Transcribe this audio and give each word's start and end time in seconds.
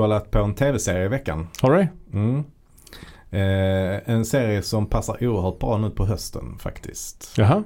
Kollat 0.00 0.30
på 0.30 0.38
en 0.38 0.54
tv-serie 0.54 1.04
i 1.04 1.08
veckan. 1.08 1.46
Har 1.62 1.72
du? 1.72 1.86
Mm. 2.18 2.38
Eh, 3.30 4.10
en 4.14 4.24
serie 4.24 4.62
som 4.62 4.86
passar 4.86 5.24
oerhört 5.26 5.58
bra 5.58 5.78
nu 5.78 5.90
på 5.90 6.06
hösten 6.06 6.58
faktiskt. 6.58 7.34
Jaha. 7.36 7.62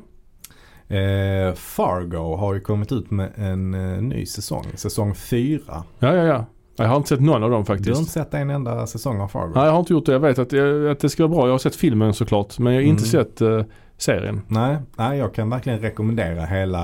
Eh, 0.88 1.54
Fargo 1.54 2.36
har 2.36 2.54
ju 2.54 2.60
kommit 2.60 2.92
ut 2.92 3.10
med 3.10 3.32
en 3.36 3.74
eh, 3.74 4.02
ny 4.02 4.26
säsong. 4.26 4.64
Säsong 4.74 5.14
4. 5.14 5.60
Ja, 5.68 6.14
ja, 6.14 6.22
ja. 6.24 6.44
Jag 6.76 6.86
har 6.86 6.96
inte 6.96 7.08
sett 7.08 7.20
någon 7.20 7.42
av 7.42 7.50
dem 7.50 7.64
Du 7.64 7.70
har 7.72 7.76
faktiskt. 7.76 7.98
inte 8.00 8.12
sett 8.12 8.34
en 8.34 8.50
enda 8.50 8.86
säsong 8.86 9.20
av 9.20 9.28
Fargo? 9.28 9.52
Nej, 9.54 9.64
jag 9.64 9.72
har 9.72 9.78
inte 9.78 9.92
gjort 9.92 10.06
det. 10.06 10.12
Jag 10.12 10.20
vet 10.20 10.38
att, 10.38 10.52
jag, 10.52 10.88
att 10.88 11.00
det 11.00 11.08
ska 11.08 11.22
vara 11.26 11.36
bra. 11.38 11.46
Jag 11.46 11.52
har 11.54 11.58
sett 11.58 11.76
filmen 11.76 12.14
såklart. 12.14 12.58
Men 12.58 12.72
jag 12.72 12.80
har 12.82 12.86
inte 12.88 13.02
Mm. 13.02 13.10
sett 13.10 13.40
eh, 13.40 13.60
serien. 13.98 14.42
Nej, 14.48 14.76
nej, 14.96 15.18
jag 15.18 15.34
kan 15.34 15.50
verkligen 15.50 15.78
rekommendera 15.78 16.44
hela, 16.44 16.80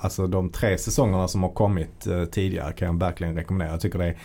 alltså 0.00 0.26
de 0.26 0.50
tre 0.50 0.78
säsongerna 0.78 1.28
som 1.28 1.42
har 1.42 1.50
kommit 1.50 2.06
eh, 2.06 2.24
tidigare 2.24 2.72
kan 2.72 2.86
jag 2.86 2.98
verkligen 2.98 3.34
rekommendera. 3.34 3.70
Jag 3.70 3.80
tycker 3.80 3.98
det 3.98 4.06
är 4.06 4.16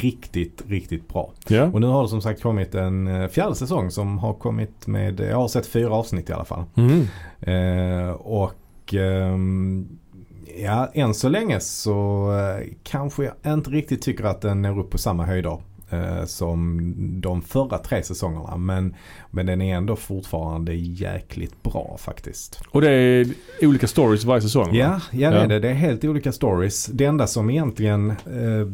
riktigt, 0.00 0.62
riktigt 0.68 1.08
bra. 1.08 1.32
Ja. 1.48 1.64
Och 1.64 1.80
nu 1.80 1.86
har 1.86 2.02
det 2.02 2.08
som 2.08 2.22
sagt 2.22 2.42
kommit 2.42 2.74
en 2.74 3.06
eh, 3.06 3.28
fjärde 3.28 3.54
säsong 3.54 3.90
som 3.90 4.18
har 4.18 4.34
kommit 4.34 4.86
med, 4.86 5.20
jag 5.20 5.36
har 5.36 5.48
sett 5.48 5.66
fyra 5.66 5.94
avsnitt 5.94 6.30
i 6.30 6.32
alla 6.32 6.44
fall. 6.44 6.64
Mm. 6.76 7.06
Eh, 7.40 8.10
och 8.12 8.94
ehm, 8.94 9.88
ja, 10.56 10.90
än 10.94 11.14
så 11.14 11.28
länge 11.28 11.60
så 11.60 12.28
eh, 12.32 12.66
kanske 12.82 13.24
jag 13.42 13.54
inte 13.54 13.70
riktigt 13.70 14.02
tycker 14.02 14.24
att 14.24 14.40
den 14.40 14.62
når 14.62 14.78
upp 14.78 14.90
på 14.90 14.98
samma 14.98 15.26
höjder 15.26 15.58
eh, 15.92 16.24
som 16.24 16.80
de 17.20 17.42
förra 17.42 17.78
tre 17.78 18.02
säsongerna. 18.02 18.56
Men, 18.56 18.94
men 19.30 19.46
den 19.46 19.62
är 19.62 19.76
ändå 19.76 19.96
fortfarande 19.96 20.74
jäkligt 20.74 21.62
bra 21.62 21.96
faktiskt. 21.98 22.60
Och 22.70 22.80
det 22.80 22.90
är 22.90 23.26
olika 23.62 23.86
stories 23.86 24.24
varje 24.24 24.42
säsong? 24.42 24.66
va? 24.68 24.74
Ja, 24.76 25.00
ja 25.10 25.30
det 25.30 25.36
Ja. 25.36 25.42
är 25.42 25.48
det. 25.48 25.58
Det 25.58 25.68
är 25.68 25.74
helt 25.74 26.04
olika 26.04 26.32
stories. 26.32 26.86
Det 26.86 27.04
enda 27.04 27.26
som 27.26 27.50
egentligen 27.50 28.10
eh, 28.10 28.68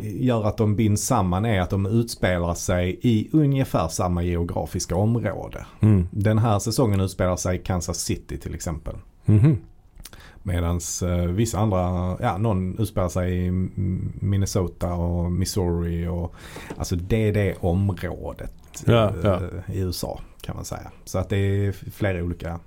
gör 0.00 0.44
att 0.44 0.56
de 0.56 0.76
binds 0.76 1.02
samman 1.02 1.44
är 1.44 1.60
att 1.60 1.70
de 1.70 1.86
utspelar 1.86 2.54
sig 2.54 2.98
i 3.02 3.28
ungefär 3.32 3.88
samma 3.88 4.22
geografiska 4.22 4.96
område. 4.96 5.66
Mm. 5.80 6.08
Den 6.10 6.38
här 6.38 6.58
säsongen 6.58 7.00
utspelar 7.00 7.36
sig 7.36 7.56
i 7.56 7.58
Kansas 7.58 7.98
City 7.98 8.38
till 8.38 8.54
exempel. 8.54 8.94
Mhm. 9.24 9.56
Medan 10.48 10.80
eh, 11.02 11.30
vissa 11.30 11.58
andra, 11.58 12.16
ja 12.20 12.38
någon 12.38 12.78
utspelar 12.78 13.08
sig 13.08 13.46
i 13.46 13.50
Minnesota 14.20 14.94
och 14.94 15.32
Missouri 15.32 16.06
och 16.08 16.34
alltså 16.76 16.96
det 16.96 17.28
är 17.28 17.32
det 17.32 17.54
området 17.60 18.52
Ja, 18.86 19.12
ja. 19.22 19.34
eh, 19.34 19.76
i 19.76 19.80
USA 19.80 20.20
kan 20.40 20.56
man 20.56 20.64
säga. 20.64 20.90
Så 21.04 21.18
att 21.18 21.28
det 21.28 21.36
är 21.36 21.72
flera 21.72 22.22
olika 22.24 22.60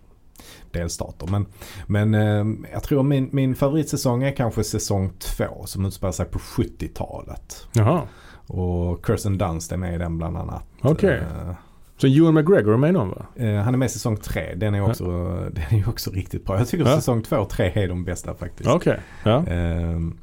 delstater. 0.71 1.27
Men, 1.27 1.45
men 1.87 2.13
eh, 2.13 2.69
jag 2.73 2.83
tror 2.83 3.03
min, 3.03 3.29
min 3.31 3.55
favoritsäsong 3.55 4.23
är 4.23 4.31
kanske 4.31 4.63
säsong 4.63 5.11
två 5.19 5.65
som 5.65 5.85
utspelar 5.85 6.11
sig 6.11 6.25
på 6.25 6.39
70-talet. 6.39 7.67
Jaha. 7.73 8.01
Och 8.47 9.05
Kirsten 9.07 9.37
Dunst 9.37 9.71
är 9.71 9.77
med 9.77 9.95
i 9.95 9.97
den 9.97 10.17
bland 10.17 10.37
annat. 10.37 10.63
Okej. 10.81 11.17
Eh, 11.19 11.53
Så 12.01 12.07
Ewan 12.07 12.33
McGregor 12.33 12.73
är 12.73 12.77
med 12.77 12.89
i 12.89 12.93
någon 12.93 13.09
va? 13.09 13.25
Eh, 13.35 13.55
han 13.55 13.73
är 13.73 13.77
med 13.77 13.85
i 13.85 13.89
säsong 13.89 14.17
tre. 14.17 14.55
Den 14.55 14.75
är 14.75 14.81
också, 14.89 15.05
den 15.69 15.79
är 15.79 15.89
också 15.89 16.11
riktigt 16.11 16.45
bra. 16.45 16.57
Jag 16.57 16.67
tycker 16.67 16.85
Ja. 16.85 16.95
säsong 16.95 17.21
två 17.23 17.35
och 17.37 17.49
tre 17.49 17.71
är 17.75 17.87
de 17.87 18.03
bästa 18.03 18.33
faktiskt. 18.33 18.69
Okej. 18.69 18.97
Ja. 19.23 19.45
Ehm, 19.47 20.17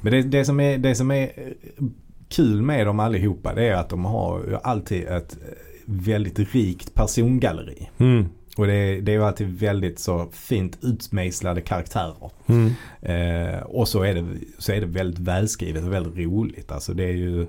men 0.00 0.12
det, 0.12 0.22
det, 0.22 0.44
som 0.44 0.60
är, 0.60 0.78
det 0.78 0.94
som 0.94 1.10
är 1.10 1.22
eh, 1.22 1.84
kul 2.28 2.62
med 2.62 2.86
dem 2.86 3.00
allihopa 3.00 3.54
det 3.54 3.68
är 3.68 3.74
att 3.74 3.88
de 3.88 4.04
har 4.04 4.60
alltid 4.64 5.04
ett 5.06 5.32
eh, 5.42 5.48
väldigt 5.84 6.38
rikt 6.54 6.94
persongalleri. 6.94 7.90
Mm. 7.98 8.24
Och 8.56 8.66
det, 8.66 8.74
är- 8.74 9.00
det 9.02 9.12
är 9.12 9.16
ju 9.16 9.24
alltid 9.24 9.58
väldigt 9.58 9.98
så 9.98 10.28
fint 10.32 10.78
utmejslade 10.82 11.60
karaktärer. 11.60 12.30
Mm. 12.46 12.70
Eh, 13.02 13.60
och 13.62 13.88
så 13.88 14.02
är, 14.02 14.14
det, 14.14 14.24
så 14.58 14.72
är 14.72 14.80
det 14.80 14.86
väldigt 14.86 15.18
välskrivet 15.20 15.84
och 15.84 15.92
väldigt 15.92 16.26
roligt. 16.26 16.72
Alltså 16.72 16.94
det 16.94 17.04
är 17.04 17.12
ju 17.12 17.46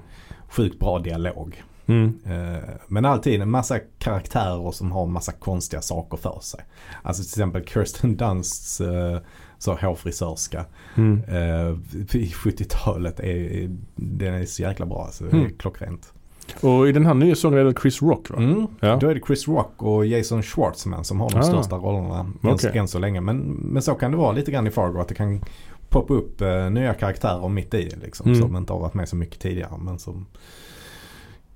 sjukt 0.49 0.79
bra 0.79 0.99
dialog. 0.99 1.63
Mm. 1.85 2.19
Eh, 2.25 2.69
Men 2.87 3.05
alltid 3.05 3.41
en 3.41 3.49
massa 3.51 3.79
karaktärer 3.99 4.71
som 4.71 4.91
har 4.91 5.05
massa 5.05 5.31
konstiga 5.31 5.81
saker 5.81 6.17
för 6.17 6.39
sig. 6.41 6.59
Alltså 7.03 7.23
till 7.23 7.29
exempel 7.29 7.63
Kirsten 7.67 8.15
Dunsts 8.17 8.81
uh, 8.81 9.17
så 9.57 9.73
hårfrisörska 9.73 10.65
Mm. 10.95 11.23
uh, 11.23 11.77
i 12.15 12.31
70-talet. 12.43 13.19
Är, 13.19 13.69
den 13.95 14.33
är 14.33 14.45
så 14.45 14.61
jäkla 14.61 14.85
bra. 14.85 15.03
Alltså, 15.05 15.23
det 15.23 15.29
är 15.29 15.39
Mm. 15.41 15.51
klockrent. 15.57 16.13
Och 16.61 16.87
i 16.87 16.91
den 16.91 17.05
här 17.05 17.13
nya 17.13 17.35
sången 17.35 17.59
är 17.59 17.63
det 17.63 17.73
Chris 17.81 18.01
Rock 18.01 18.29
va? 18.29 18.37
Mm. 18.37 18.67
Ja. 18.79 18.95
Då 18.95 19.07
är 19.09 19.15
det 19.15 19.21
Chris 19.27 19.47
Rock 19.47 19.73
och 19.83 20.05
Jason 20.05 20.43
Schwartzman 20.43 21.03
som 21.03 21.19
har 21.21 21.29
de 21.29 21.37
Ah. 21.37 21.43
största 21.43 21.75
rollerna 21.75 22.19
än, 22.19 22.37
Okej. 22.43 22.77
än 22.77 22.87
så 22.87 22.99
länge. 22.99 23.21
Men, 23.21 23.37
men 23.41 23.81
så 23.81 23.95
kan 23.95 24.11
det 24.11 24.17
vara 24.17 24.31
lite 24.31 24.51
grann 24.51 24.67
i 24.67 24.71
Fargo. 24.71 24.99
Att 24.99 25.07
det 25.07 25.15
kan 25.15 25.41
poppa 25.89 26.13
upp 26.13 26.41
eh, 26.41 26.69
nya 26.69 26.93
karaktärer 26.93 27.49
mitt 27.49 27.73
i 27.73 27.89
liksom, 28.03 28.27
Mm. 28.27 28.41
som 28.41 28.55
inte 28.57 28.73
har 28.73 28.79
varit 28.79 28.93
med 28.93 29.09
så 29.09 29.15
mycket 29.15 29.39
tidigare. 29.39 29.77
Men 29.79 29.99
som 29.99 30.25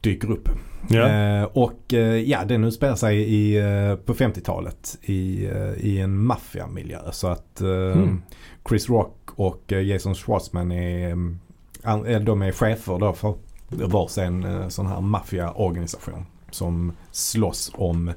dyker 0.01 0.31
upp. 0.31 0.49
Ja. 0.89 1.07
Eh, 1.09 1.43
och 1.43 1.93
eh, 1.93 1.99
ja, 2.17 2.45
den 2.45 2.63
utspelar 2.63 2.95
sig 2.95 3.17
i, 3.17 3.57
eh, 3.57 3.95
på 3.95 4.13
50-talet 4.13 4.97
i, 5.01 5.45
eh, 5.45 5.73
i 5.73 5.99
en 5.99 6.17
maffiamiljö. 6.23 6.99
Så 7.11 7.27
att 7.27 7.61
Mm. 7.61 8.21
Chris 8.69 8.89
Rock 8.89 9.17
och 9.35 9.73
eh, 9.73 9.81
Jason 9.81 10.15
Schwartzman 10.15 10.71
är, 10.71 11.05
mm, 11.11 11.39
an, 11.83 12.25
de 12.25 12.41
är 12.41 12.51
chefer 12.51 12.99
då 12.99 13.13
för 13.13 13.33
varsin 13.69 14.43
eh, 14.43 14.67
sån 14.67 14.87
här 14.87 15.01
maffiaorganisation. 15.01 16.25
Som 16.51 16.91
slåss 17.11 17.71
om, 17.75 18.11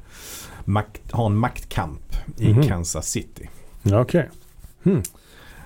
makt, 0.64 1.12
har 1.12 1.26
en 1.26 1.36
maktkamp 1.36 2.16
i 2.38 2.52
Mhm. 2.52 2.62
Kansas 2.62 3.08
City. 3.10 3.48
Ja, 3.82 4.00
Okej. 4.00 4.28
Mm. 4.84 5.02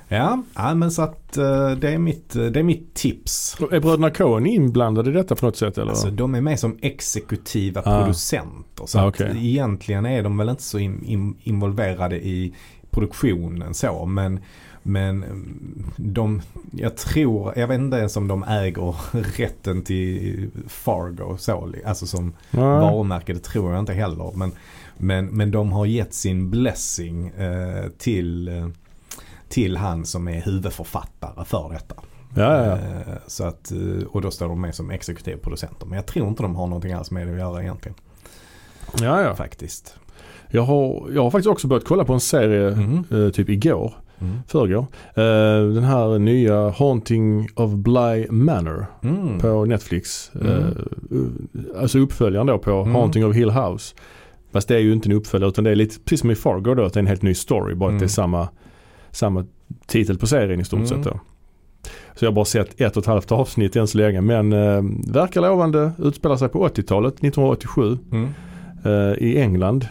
Ja, 0.08 0.42
ja 0.54 0.74
men 0.74 0.90
så 0.90 1.02
att 1.02 1.36
eh, 1.36 1.70
det, 1.70 1.88
är 1.90 1.98
mitt, 1.98 2.36
eh, 2.36 2.44
det 2.44 2.58
är 2.58 2.62
mitt 2.64 2.94
tips. 2.94 3.56
Är 3.70 3.80
bröderna 3.80 4.10
Coen 4.10 4.46
inblandade 4.46 5.10
i 5.10 5.12
detta 5.12 5.34
på 5.34 5.46
något 5.46 5.56
sätt 5.56 5.78
eller? 5.78 5.90
Alltså 5.90 6.10
de 6.10 6.34
är 6.34 6.40
med 6.40 6.60
som 6.60 6.78
exekutiva 6.82 7.82
Ah. 7.84 7.98
producenter. 7.98 8.86
Så 8.86 8.98
Ah, 8.98 9.02
att 9.08 9.20
okej. 9.20 9.30
egentligen 9.50 10.06
är 10.06 10.22
de 10.22 10.36
väl 10.36 10.48
inte 10.48 10.62
så 10.62 10.78
in, 10.78 11.04
in, 11.04 11.36
involverade 11.42 12.16
i 12.26 12.54
produktionen 12.90 13.74
så. 13.74 14.06
Men, 14.06 14.40
men 14.82 15.22
mm, 15.24 15.84
de, 15.96 16.42
jag 16.72 16.96
tror, 16.96 17.52
jag 17.58 17.68
vet 17.68 17.78
inte 17.78 17.96
ens 17.96 18.16
om 18.16 18.28
de 18.28 18.44
äger 18.44 18.94
rätten 19.38 19.82
till 19.82 20.50
Fargo 20.68 21.36
så. 21.38 21.72
Alltså 21.86 22.06
som 22.06 22.32
Nej. 22.50 22.62
varumärke, 22.64 23.32
det 23.32 23.40
tror 23.44 23.70
jag 23.72 23.80
inte 23.80 23.92
heller. 23.92 24.32
Men, 24.36 24.52
men, 24.98 25.26
men 25.26 25.50
de 25.50 25.72
har 25.72 25.86
gett 25.86 26.14
sin 26.14 26.50
blessing 26.50 27.26
eh, 27.28 27.88
till, 27.98 28.48
eh, 28.48 28.68
till 29.54 29.76
han 29.76 30.04
som 30.04 30.28
är 30.28 30.40
huvudförfattare 30.42 31.44
för 31.44 31.68
detta. 31.72 31.94
Ja, 32.36 32.66
ja. 32.66 32.72
Eh, 32.72 32.78
Så 33.26 33.44
att, 33.44 33.72
eh, 33.72 34.06
och 34.10 34.20
då 34.22 34.30
står 34.30 34.48
de 34.48 34.60
med 34.60 34.74
som 34.74 34.90
exekutiv 34.90 35.36
producenter. 35.36 35.86
Men 35.86 35.96
jag 35.96 36.06
tror 36.06 36.28
inte 36.28 36.42
de 36.42 36.56
har 36.56 36.66
någonting 36.66 36.92
alls 36.92 37.10
med 37.10 37.26
det 37.26 37.32
att 37.32 37.38
göra 37.38 37.62
egentligen. 37.62 37.94
ja, 39.00 39.22
ja. 39.22 39.34
Faktiskt. 39.34 39.94
Jag, 40.50 40.62
har, 40.62 41.08
jag 41.14 41.22
har 41.22 41.30
faktiskt 41.30 41.48
också 41.48 41.68
börjat 41.68 41.84
kolla 41.84 42.04
på 42.04 42.12
en 42.12 42.20
serie 42.20 42.70
Mhm. 42.76 43.04
eh, 43.10 43.30
typ 43.30 43.48
igår, 43.48 43.94
Mm. 44.20 44.38
förrgår. 44.48 44.86
Eh, 45.14 45.74
den 45.74 45.84
här 45.84 46.18
nya 46.18 46.70
Haunting 46.70 47.48
of 47.56 47.70
Bly 47.72 48.26
Manor 48.30 48.86
Mm. 49.02 49.38
på 49.40 49.64
Netflix. 49.64 50.30
Mm. 50.34 50.48
Eh, 50.52 50.68
alltså 51.80 51.98
uppföljaren 51.98 52.46
då 52.46 52.58
på 52.58 52.70
Mm. 52.70 52.94
Haunting 52.94 53.26
of 53.26 53.36
Hill 53.36 53.50
House. 53.50 53.94
Fast 54.52 54.68
det 54.68 54.74
är 54.74 54.78
ju 54.80 54.92
inte 54.92 55.08
en 55.08 55.12
uppföljare 55.12 55.48
utan 55.48 55.64
det 55.64 55.70
är 55.70 55.74
lite 55.76 56.00
precis 56.00 56.20
som 56.20 56.30
i 56.30 56.34
Fargo 56.34 56.74
då 56.74 56.84
att 56.84 56.92
det 56.92 56.98
är 56.98 57.02
en 57.02 57.06
helt 57.06 57.22
ny 57.22 57.34
story. 57.34 57.74
Bara 57.74 57.86
att 57.86 57.90
Mm. 57.90 57.98
det 58.00 58.06
är 58.06 58.08
samma, 58.08 58.48
samma 59.14 59.44
titel 59.86 60.18
på 60.18 60.26
serien 60.26 60.60
i 60.60 60.64
stort 60.64 60.76
Mm. 60.76 60.88
sett 60.88 61.02
då. 61.04 61.20
Så 62.14 62.24
jag 62.24 62.30
har 62.30 62.34
bara 62.34 62.44
sett 62.44 62.80
ett 62.80 62.96
och 62.96 63.02
ett 63.02 63.06
halvt 63.06 63.32
avsnitt 63.32 63.76
än 63.76 63.86
så 63.86 63.98
länge 63.98 64.20
men 64.20 64.52
eh, 64.52 64.82
verkar 65.12 65.40
lovande. 65.40 65.92
Utspelar 65.98 66.36
sig 66.36 66.48
på 66.48 66.68
80-talet, 66.68 67.14
1987 67.14 67.98
Mm. 68.12 68.28
eh, 68.84 69.12
i 69.28 69.38
England. 69.40 69.86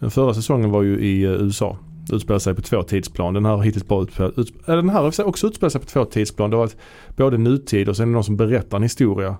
Den 0.00 0.10
förra 0.10 0.34
säsongen 0.34 0.70
var 0.70 0.82
ju 0.82 1.00
i 1.00 1.24
eh, 1.24 1.30
USA. 1.30 1.76
Utspelar 2.12 2.38
sig 2.38 2.54
på 2.54 2.62
två 2.62 2.82
tidsplan. 2.82 3.34
Den 3.34 3.44
här 3.44 3.56
har 3.56 3.62
hittills 3.62 3.86
bara 3.88 4.02
utspelat, 4.02 4.34
utsp- 4.34 4.70
äh, 4.70 4.76
den 4.76 4.88
här 4.88 5.00
har 5.02 5.24
också 5.26 5.46
utspelat 5.46 5.72
sig 5.72 5.80
på 5.80 5.86
två 5.86 6.04
tidsplan. 6.04 6.50
Det 6.50 6.56
har 6.56 6.62
varit 6.64 6.76
både 7.16 7.38
nutid 7.38 7.88
och 7.88 7.96
sen 7.96 8.02
är 8.02 8.06
det 8.06 8.12
någon 8.12 8.24
som 8.24 8.36
berättar 8.36 8.76
en 8.76 8.82
historia. 8.82 9.36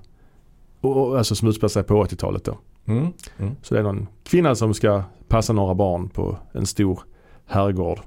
Och, 0.81 0.97
och, 1.09 1.19
alltså 1.19 1.35
som 1.35 1.49
utspelar 1.49 1.69
sig 1.69 1.83
på 1.83 2.05
80-talet 2.05 2.45
då. 2.45 2.59
Mm. 2.87 3.07
Mm. 3.39 3.53
Så 3.63 3.75
det 3.75 3.81
är 3.81 3.85
någon 3.85 4.07
kvinna 4.25 4.55
som 4.55 4.75
ska 4.75 5.03
passa 5.29 5.53
några 5.53 5.75
barn 5.75 6.09
på 6.09 6.37
en 6.53 6.67
stor 6.67 7.01
herrgård. 7.47 7.99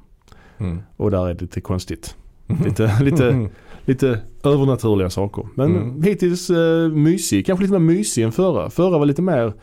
Mm. 0.64 0.82
Och 0.98 1.12
där 1.12 1.28
är 1.30 1.34
det 1.34 1.42
lite 1.42 1.62
konstigt. 1.62 2.16
Lite, 2.66 2.98
lite, 3.04 3.50
lite 3.86 4.20
övernaturliga 4.44 5.10
saker. 5.10 5.48
Men 5.56 5.76
Mm. 5.76 6.04
hittills 6.04 6.50
eh, 6.50 6.90
mysig. 6.90 7.46
Kanske 7.46 7.64
lite 7.64 7.80
mer 7.80 7.94
mysig 7.96 8.24
än 8.24 8.32
förra. 8.32 8.70
Förra 8.70 8.98
var 8.98 9.06
lite 9.06 9.22
mer 9.22 9.54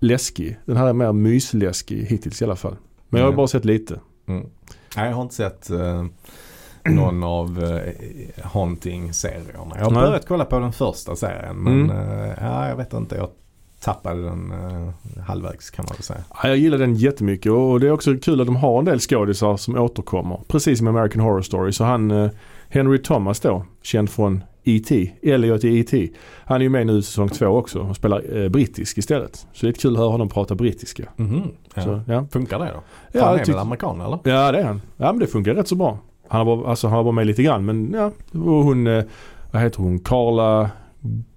läskig. 0.00 0.56
Den 0.64 0.76
här 0.76 0.86
är 0.88 0.92
mer 0.92 1.12
mysläskig 1.12 2.02
hittills 2.06 2.42
i 2.42 2.44
alla 2.44 2.56
fall. 2.56 2.76
Men 3.08 3.18
jag 3.18 3.26
har 3.26 3.30
Mm. 3.32 3.36
bara 3.36 3.46
sett 3.46 3.64
lite. 3.64 4.00
Mm. 4.28 4.46
Nej, 4.96 5.08
jag 5.08 5.14
har 5.16 5.22
inte 5.22 5.34
sett 5.34 5.70
eh, 5.70 6.04
någon 6.92 7.22
av 7.24 7.64
eh, 7.64 7.92
Haunting-serierna. 8.44 9.74
Jag 9.76 9.84
har 9.84 9.90
Nej. 9.90 10.02
börjat 10.06 10.26
kolla 10.28 10.44
på 10.44 10.58
den 10.58 10.72
första 10.72 11.16
serien. 11.16 11.56
Men 11.56 11.90
Mm. 11.90 12.20
eh, 12.20 12.32
ja, 12.40 12.68
jag 12.68 12.76
vet 12.76 12.92
inte. 12.92 13.16
Jag 13.16 13.28
tappade 13.80 14.22
den 14.22 14.52
eh, 14.52 15.20
halvvägs 15.22 15.70
kan 15.70 15.84
man 15.88 15.94
väl 15.96 16.02
säga. 16.02 16.20
Ja, 16.42 16.48
jag 16.48 16.56
gillar 16.58 16.78
den 16.78 16.94
jättemycket 16.94 17.52
och 17.52 17.80
det 17.80 17.86
är 17.86 17.90
också 17.90 18.14
kul 18.22 18.40
att 18.40 18.46
de 18.46 18.56
har 18.56 18.78
en 18.78 18.84
del 18.84 19.00
skådisar 19.00 19.56
som 19.56 19.76
återkommer. 19.76 20.40
Precis 20.48 20.78
som 20.78 20.86
American 20.86 21.22
Horror 21.22 21.42
Story. 21.42 21.72
Så 21.72 21.84
han 21.84 22.10
eh, 22.10 22.30
Henry 22.68 22.98
Thomas 23.02 23.40
då, 23.40 23.64
känd 23.82 24.10
från 24.10 24.42
E.T. 24.64 25.12
Elliot 25.22 25.64
i 25.64 25.78
E.T. 25.80 26.08
Han 26.44 26.56
är 26.60 26.62
ju 26.62 26.68
med 26.68 26.86
nu 26.86 26.98
i 26.98 27.02
säsong 27.02 27.28
två 27.28 27.46
också 27.46 27.78
och 27.78 27.96
spelar 27.96 28.42
eh, 28.42 28.48
brittisk 28.48 28.98
istället. 28.98 29.46
Så 29.52 29.66
det 29.66 29.70
är 29.70 29.72
kul 29.72 29.92
att 29.92 29.98
höra 29.98 30.08
honom 30.10 30.28
prata 30.28 30.54
brittiska. 30.54 31.04
Mhm. 31.16 31.42
Ja. 31.74 31.82
Så, 31.82 32.00
ja. 32.06 32.26
Funkar 32.30 32.58
det 32.58 32.64
då? 32.74 32.82
Ja, 33.12 33.24
han 33.24 33.34
är 33.34 33.44
tyck- 33.44 33.52
väl 33.52 33.58
amerikan 33.60 34.00
eller? 34.00 34.18
ja 34.24 34.52
det 34.52 34.58
är 34.58 34.64
han. 34.64 34.80
Ja 34.96 35.12
men 35.12 35.18
det 35.18 35.26
funkar 35.26 35.54
rätt 35.54 35.68
så 35.68 35.74
bra. 35.74 35.98
Han 36.28 36.46
har 36.46 36.56
bara, 36.56 36.70
alltså, 36.70 36.88
han 36.88 37.14
med 37.14 37.26
lite 37.26 37.42
grann 37.42 37.64
men 37.64 37.92
ja. 37.94 38.06
Och 38.40 38.64
hon, 38.64 38.86
eh, 38.86 39.04
vad 39.52 39.62
heter 39.62 39.78
hon? 39.78 39.98
Carla 39.98 40.70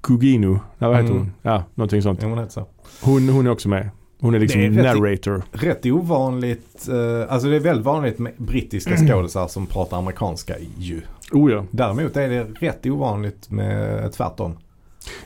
Gugino. 0.01 0.51
Nej, 0.77 0.89
vad 0.89 0.95
heter 0.95 1.10
Mm. 1.12 1.18
hon? 1.18 1.31
Ja, 1.42 1.63
någonting 1.75 2.01
sånt. 2.01 2.19
Jo, 2.24 2.30
men 2.30 2.38
det 2.38 2.44
är 2.44 2.48
så. 2.50 2.66
Hon, 3.01 3.30
hon 3.30 3.48
är 3.48 3.51
också 3.51 3.69
med. 3.69 3.89
Hon 4.21 4.36
är 4.36 4.39
liksom 4.39 4.62
Det 4.62 4.68
är 4.68 4.71
narrator. 4.71 5.42
Rätt 5.51 5.86
ovanligt, 5.86 6.88
eh, 6.89 7.33
alltså 7.33 7.48
det 7.50 7.56
är 7.56 7.60
väldigt 7.60 7.86
vanligt 7.86 8.19
med 8.19 8.31
brittiska 8.38 8.98
skådisar 8.98 9.48
som 9.48 9.66
pratar 9.66 9.98
amerikanska 9.98 10.54
ju. 10.77 11.01
Oh 11.31 11.51
ja. 11.51 11.66
Däremot 11.71 12.18
är 12.18 12.30
det 12.30 12.44
rätt 12.44 12.86
ovanligt 12.86 13.50
med 13.51 14.12
tvärtom. 14.13 14.57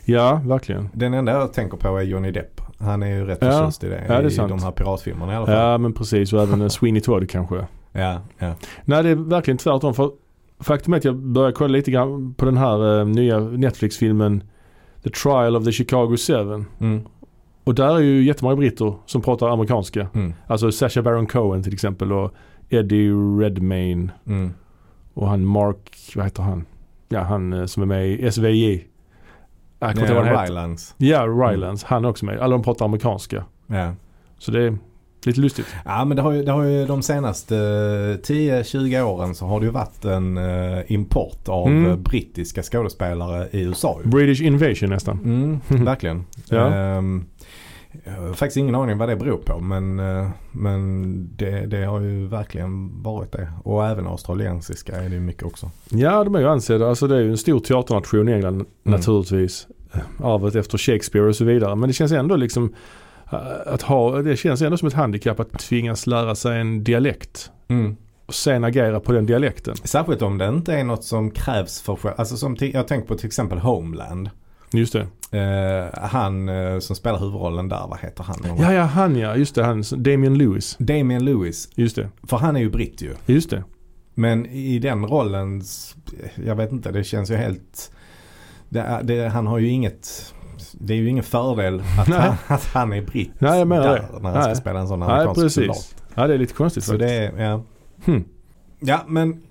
Ja, 0.05 0.41
verkligen. 0.45 0.89
Den 0.93 1.13
enda 1.13 1.31
jag 1.31 1.53
tänker 1.53 1.77
på 1.77 1.97
är 1.97 2.01
Johnny 2.03 2.31
Depp. 2.31 2.61
Han 2.79 3.03
är 3.03 3.07
ju 3.15 3.25
rätt 3.25 3.37
Ja. 3.41 3.51
förtjust 3.51 3.83
i 3.83 3.89
det. 3.89 4.03
Ja, 4.07 4.13
det 4.13 4.19
är 4.19 4.25
I 4.25 4.31
sant. 4.31 4.49
de 4.49 4.63
här 4.63 4.71
piratfilmerna 4.71 5.33
i 5.33 5.35
alla 5.35 5.45
fall. 5.45 5.55
Ja 5.55 5.77
men 5.77 5.93
precis 5.93 6.33
och 6.33 6.41
även 6.41 6.69
Sweeney 6.69 7.01
Todd 7.01 7.29
kanske. 7.29 7.67
Ja, 7.91 8.21
ja. 8.37 8.53
Nej 8.85 9.03
det 9.03 9.09
är 9.09 9.15
verkligen 9.15 9.57
tvärtom. 9.57 9.93
För 9.93 10.11
faktum 10.59 10.93
är 10.93 10.97
att 10.97 11.03
jag 11.05 11.15
började 11.15 11.53
kolla 11.53 11.71
lite 11.71 11.91
grann 11.91 12.33
på 12.33 12.45
den 12.45 12.57
här 12.57 12.99
eh, 12.99 13.05
nya 13.05 13.39
Netflix-filmen 13.39 14.43
The 15.03 15.09
Trial 15.09 15.55
of 15.55 15.65
the 15.65 15.71
Chicago 15.71 16.15
7. 16.17 16.33
Mm, 16.79 17.01
Och 17.63 17.75
där 17.75 17.95
är 17.95 17.99
ju 17.99 18.23
jättemånga 18.23 18.55
britter 18.55 18.93
som 19.05 19.21
pratar 19.21 19.49
amerikanska. 19.49 20.07
mm, 20.13 20.33
Alltså 20.47 20.71
Sacha 20.71 21.01
Baron 21.01 21.27
Cohen 21.27 21.63
till 21.63 21.73
exempel 21.73 22.11
och 22.13 22.31
Eddie 22.69 23.09
Redmayne 23.39 24.11
mm. 24.25 24.53
och 25.13 25.27
han 25.27 25.45
Mark, 25.45 26.11
vad 26.15 26.25
heter 26.25 26.43
han? 26.43 26.65
Ja 27.09 27.21
han 27.21 27.53
eh, 27.53 27.65
som 27.65 27.83
är 27.83 27.87
med 27.87 28.07
i 28.09 28.31
SVJ. 28.31 28.87
Jag 29.79 29.91
kommer 29.91 30.01
inte 30.01 30.13
ihåg 30.13 30.23
vad 30.25 30.25
han 30.25 30.39
heter. 30.39 30.53
Rylance. 30.53 30.93
Ja, 30.97 31.25
Rylance. 31.27 31.85
Han 31.89 32.05
är 32.05 32.09
också 32.09 32.25
med. 32.25 32.39
Alla 32.39 32.51
de 32.55 32.63
pratar 32.63 32.85
amerikanska. 32.85 33.45
Ja. 33.67 33.93
Så 34.37 34.51
det 34.51 34.63
är 34.63 34.77
lite 35.27 35.39
lustigt. 35.41 35.65
ja, 35.85 36.05
men 36.05 36.15
det 36.17 36.23
har, 36.23 36.31
ju, 36.31 36.43
det 36.43 36.51
har 36.51 36.63
ju 36.63 36.85
de 36.85 37.01
senaste 37.01 37.55
10-20 37.55 39.01
åren 39.01 39.35
så 39.35 39.45
har 39.45 39.59
det 39.59 39.65
ju 39.65 39.71
varit 39.71 40.05
en 40.05 40.37
eh, 40.37 40.79
import 40.91 41.49
av 41.49 41.67
Mm. 41.67 41.85
eh, 41.91 41.95
brittiska 41.97 42.63
skådespelare 42.63 43.47
i 43.51 43.61
USA. 43.61 43.99
British 44.03 44.41
Invasion 44.41 44.89
nästan. 44.89 45.19
Mm, 45.25 45.59
verkligen. 45.85 46.25
Ja. 46.49 46.73
Ehm, 46.73 47.25
jag 48.03 48.11
har 48.13 48.33
faktiskt 48.33 48.57
ingen 48.57 48.75
aning 48.75 48.97
vad 48.97 49.09
det 49.09 49.15
beror 49.15 49.37
på 49.37 49.59
men, 49.59 49.99
eh, 49.99 50.27
men 50.51 51.29
det, 51.35 51.65
det 51.65 51.85
har 51.85 51.99
ju 52.01 52.27
verkligen 52.27 53.01
varit 53.03 53.31
det. 53.31 53.47
Och 53.63 53.85
även 53.87 54.07
australiensiska 54.07 54.95
är 54.95 55.09
det 55.09 55.15
ju 55.15 55.21
mycket 55.21 55.43
också. 55.43 55.71
Ja, 55.89 56.23
de 56.23 56.35
är 56.35 56.39
ju 56.39 56.47
ansedda. 56.47 56.89
Alltså 56.89 57.07
det 57.07 57.15
är 57.15 57.19
ju 57.21 57.29
en 57.31 57.37
stor 57.37 57.59
teaternation 57.59 58.29
i 58.29 58.31
England 58.31 58.65
naturligtvis. 58.83 59.67
Arvet 60.23 60.55
efter 60.55 60.77
Shakespeare 60.77 61.27
och 61.27 61.35
så 61.35 61.45
vidare. 61.45 61.75
Men 61.75 61.89
det 61.89 61.93
känns 61.93 62.11
ändå 62.11 62.35
liksom 62.35 62.63
eh, 62.63 62.69
att 63.65 63.81
ha, 63.81 64.21
det 64.21 64.37
känns 64.37 64.61
ändå 64.61 64.77
som 64.77 64.87
ett 64.87 64.93
handikapp 64.93 65.39
att 65.39 65.59
tvingas 65.59 66.07
lära 66.07 66.35
sig 66.35 66.59
en 66.59 66.83
dialekt. 66.83 67.51
Mm. 67.67 67.95
Och 68.25 68.33
sen 68.33 68.63
agera 68.63 68.99
på 68.99 69.11
den 69.11 69.25
dialekten. 69.25 69.75
Särskilt 69.75 70.21
om 70.21 70.37
det 70.37 70.47
inte 70.47 70.73
är 70.73 70.83
något 70.83 71.03
som 71.03 71.31
krävs 71.31 71.81
för. 71.81 72.13
Alltså 72.17 72.37
som 72.37 72.57
jag 72.59 72.87
tänker 72.87 73.07
på 73.07 73.15
till 73.15 73.27
exempel 73.27 73.59
Homeland. 73.59 74.29
Just 74.71 74.93
det. 74.93 75.07
Eh, 75.37 75.99
han 76.09 76.49
eh, 76.49 76.79
som 76.79 76.95
spelar 76.95 77.19
huvudrollen 77.19 77.69
där, 77.69 77.87
vad 77.89 77.99
heter 77.99 78.23
han? 78.23 78.57
Ja, 78.59 78.73
ja, 78.73 78.83
han 78.83 79.15
ja. 79.15 79.35
Just 79.35 79.55
det. 79.55 79.63
Han, 79.63 79.83
Damien 79.97 80.37
Lewis. 80.37 80.75
Damian 80.79 81.25
Lewis. 81.25 81.69
Just 81.75 81.95
det. 81.95 82.09
För 82.23 82.37
han 82.37 82.55
är 82.55 82.59
ju 82.59 82.69
britt 82.69 83.01
ju. 83.01 83.13
Just 83.25 83.49
det. 83.49 83.63
Men 84.13 84.45
i 84.45 84.79
den 84.79 85.05
rollen, 85.05 85.61
jag 86.45 86.55
vet 86.55 86.71
inte, 86.71 86.91
det 86.91 87.03
känns 87.03 87.31
ju 87.31 87.35
helt... 87.35 87.91
Det, 88.69 88.99
det, 89.03 89.29
han 89.29 89.47
har 89.47 89.59
ju 89.59 89.69
inget... 89.69 90.32
Det 90.79 90.93
är 90.93 90.97
ju 90.97 91.09
ingen 91.09 91.23
fördel 91.23 91.83
att, 91.99 92.07
Nej. 92.07 92.19
han, 92.19 92.35
att 92.47 92.65
han 92.65 92.93
är 92.93 93.01
britt 93.01 93.31
Nej, 93.39 93.59
jag 93.59 93.67
menar 93.67 93.87
där 93.87 93.95
det. 94.13 94.19
när 94.19 94.29
han 94.31 94.41
ska 94.41 94.47
Nej. 94.47 94.55
spela 94.55 94.79
en 94.79 94.87
sån 94.87 94.99
Nej, 94.99 95.09
amerikansk 95.09 95.41
precis. 95.41 95.55
soldat. 95.55 95.95
Ja, 96.15 96.27
det 96.27 96.33
är 96.33 96.37
lite 96.37 96.53
konstigt 96.53 96.83
Så 96.83 96.91
faktiskt. 96.91 97.09
det 97.09 97.15
är, 97.15 97.43
ja. 97.49 97.63
Hmm. 98.05 98.23
Ja, 98.79 99.01
men 99.07 99.41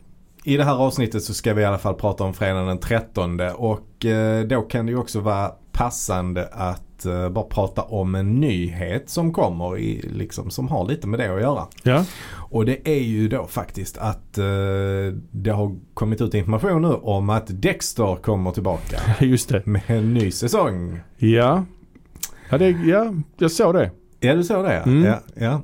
i 0.44 0.56
det 0.56 0.64
här 0.64 0.74
avsnittet 0.76 1.22
så 1.22 1.34
ska 1.34 1.54
vi 1.54 1.62
i 1.62 1.64
alla 1.64 1.78
fall 1.78 1.94
prata 1.94 2.24
om 2.24 2.34
fredagen 2.34 2.66
den 2.66 2.78
13 2.78 3.40
och 3.40 4.04
eh, 4.04 4.44
då 4.44 4.62
kan 4.62 4.86
det 4.86 4.92
ju 4.92 4.98
också 4.98 5.20
vara 5.20 5.52
passande 5.72 6.48
att 6.52 6.82
eh, 7.06 7.28
bara 7.28 7.44
prata 7.44 7.82
om 7.82 8.14
en 8.14 8.40
nyhet 8.40 9.10
som 9.10 9.32
kommer 9.32 9.78
i, 9.78 10.00
liksom, 10.12 10.50
som 10.50 10.68
har 10.68 10.84
lite 10.88 11.06
med 11.06 11.18
det 11.20 11.34
att 11.34 11.40
göra. 11.40 11.66
Ja. 11.82 12.04
Och 12.34 12.64
det 12.66 12.88
är 12.88 13.00
ju 13.02 13.28
då 13.28 13.46
faktiskt 13.46 13.98
att 13.98 14.38
eh, 14.38 14.44
det 15.30 15.50
har 15.50 15.76
kommit 15.94 16.20
ut 16.20 16.34
information 16.34 16.82
nu 16.82 16.88
om 16.88 17.30
att 17.30 17.62
Dexter 17.62 18.16
kommer 18.16 18.50
tillbaka 18.50 18.96
Just 19.24 19.48
det. 19.48 19.66
med 19.66 19.82
en 19.86 20.14
ny 20.14 20.30
säsong. 20.30 21.00
Ja. 21.16 21.64
Ja, 22.50 22.58
det, 22.58 22.70
ja, 22.70 23.14
jag 23.38 23.50
såg 23.50 23.74
det. 23.74 23.90
Ja, 24.20 24.34
du 24.34 24.44
såg 24.44 24.64
det. 24.64 24.76
Mm. 24.76 25.04
ja, 25.04 25.18
ja. 25.34 25.60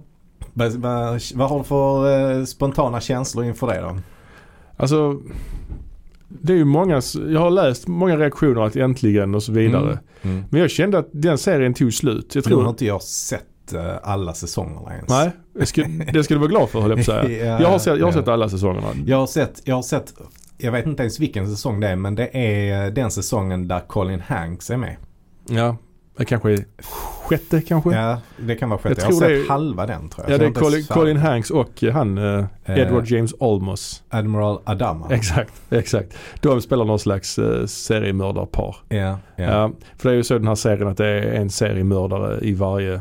Vad, 0.52 0.72
vad, 0.72 1.20
vad 1.34 1.48
har 1.50 1.58
du 1.58 1.64
för 1.64 2.38
eh, 2.38 2.44
spontana 2.44 3.00
känslor 3.00 3.44
inför 3.44 3.66
det 3.66 3.80
då? 3.80 3.98
Alltså, 4.76 5.20
det 6.28 6.52
är 6.52 6.56
ju 6.56 6.64
många, 6.64 7.00
jag 7.28 7.40
har 7.40 7.50
läst 7.50 7.88
många 7.88 8.16
reaktioner 8.16 8.60
att 8.60 8.76
äntligen 8.76 9.34
och 9.34 9.42
så 9.42 9.52
vidare. 9.52 9.90
Mm. 9.90 9.98
Mm. 10.36 10.44
Men 10.50 10.60
jag 10.60 10.70
kände 10.70 10.98
att 10.98 11.08
den 11.12 11.38
serien 11.38 11.74
tog 11.74 11.92
slut. 11.94 12.34
Jag 12.34 12.46
Nu 12.46 12.54
har 12.54 12.60
tror... 12.60 12.70
inte 12.70 12.86
jag 12.86 13.02
sett 13.02 13.72
eh, 13.74 13.94
alla 14.02 14.34
säsongerna 14.34 14.94
ens. 14.94 15.08
Nej, 15.08 15.30
jag 15.58 15.68
skulle, 15.68 15.86
det 16.12 16.24
ska 16.24 16.34
du 16.34 16.40
vara 16.40 16.50
glad 16.50 16.68
för 16.68 16.80
höll 16.80 16.90
jag 16.90 17.06
på 17.06 17.12
att 17.12 17.24
säga. 17.24 17.46
Ja, 17.46 17.60
Jag 17.62 17.68
har 17.68 17.78
sett, 17.78 17.98
jag 17.98 18.06
har 18.06 18.12
sett 18.12 18.28
alla 18.28 18.48
säsongerna. 18.48 18.86
Jag 19.06 19.16
har 19.16 19.26
sett, 19.26 19.62
jag 19.64 19.74
har 19.74 19.82
sett, 19.82 20.14
jag 20.58 20.72
vet 20.72 20.86
inte 20.86 21.02
ens 21.02 21.20
vilken 21.20 21.50
säsong 21.50 21.80
det 21.80 21.88
är 21.88 21.96
men 21.96 22.14
det 22.14 22.36
är 22.36 22.90
den 22.90 23.10
säsongen 23.10 23.68
där 23.68 23.80
Colin 23.80 24.20
Hanks 24.26 24.70
är 24.70 24.76
med. 24.76 24.96
Ja, 25.48 25.76
det 26.18 26.24
kanske 26.24 26.52
är 26.52 26.64
sjätte 27.28 27.60
kanske? 27.60 27.90
Ja, 27.90 28.00
Ja, 28.10 28.18
det 28.46 28.54
kan 28.56 28.68
vara 28.70 28.78
sjätte. 28.80 29.00
Jag, 29.00 29.10
Jag 29.10 29.14
har 29.14 29.20
sett 29.20 29.28
det 29.28 29.34
är- 29.44 29.48
halva 29.48 29.86
den 29.86 30.08
tror 30.08 30.26
jag. 30.30 30.36
Så 30.38 30.42
det 30.42 30.46
är 30.46 30.52
Colin. 30.62 30.84
Colin 30.84 31.16
Hanks 31.16 31.50
och 31.50 31.82
han 31.92 32.18
eh, 32.18 32.44
Eh, 32.64 32.78
Edward 32.78 33.06
James 33.06 33.34
Olmos. 33.38 34.02
Admiral 34.08 34.58
Adama. 34.64 35.06
Exakt, 35.10 35.52
exakt. 35.70 36.16
De 36.40 36.60
spelar 36.60 36.84
någon 36.84 36.98
slags 36.98 37.38
eh, 37.38 37.66
seriemördarpar. 37.66 38.76
Ja, 38.88 38.96
ja, 38.98 39.18
Ja. 39.36 39.70
för 39.96 40.08
det 40.08 40.14
är 40.14 40.16
ju 40.16 40.24
så 40.24 40.34
den 40.38 40.48
här 40.48 40.54
serien 40.54 40.88
att 40.88 40.96
det 40.96 41.06
är 41.06 41.32
en 41.40 41.50
seriemördare 41.50 42.38
i 42.42 42.54
varje 42.54 43.00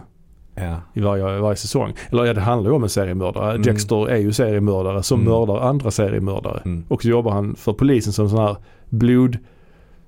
ja. 0.56 0.76
i 0.94 1.00
varje, 1.02 1.40
varje 1.40 1.56
säsong. 1.56 1.94
Eller 2.12 2.26
ja, 2.26 2.34
det 2.34 2.42
handlar 2.42 2.70
ju 2.72 2.76
om 2.76 2.84
en 2.84 2.90
seriemördare. 2.90 3.50
Mm. 3.50 3.62
Dexter 3.62 4.10
är 4.10 4.18
ju 4.18 4.34
seriemördare 4.34 5.04
som 5.04 5.20
Mm. 5.22 5.32
mördar 5.34 5.60
andra 5.70 5.92
seriemördare. 5.92 6.62
Mm. 6.66 6.86
Och 6.88 7.02
så 7.02 7.10
jobbar 7.10 7.32
han 7.32 7.56
för 7.56 7.74
polisen 7.74 8.14
som 8.14 8.30
sån 8.30 8.40
här 8.40 8.58
blod, 8.90 9.38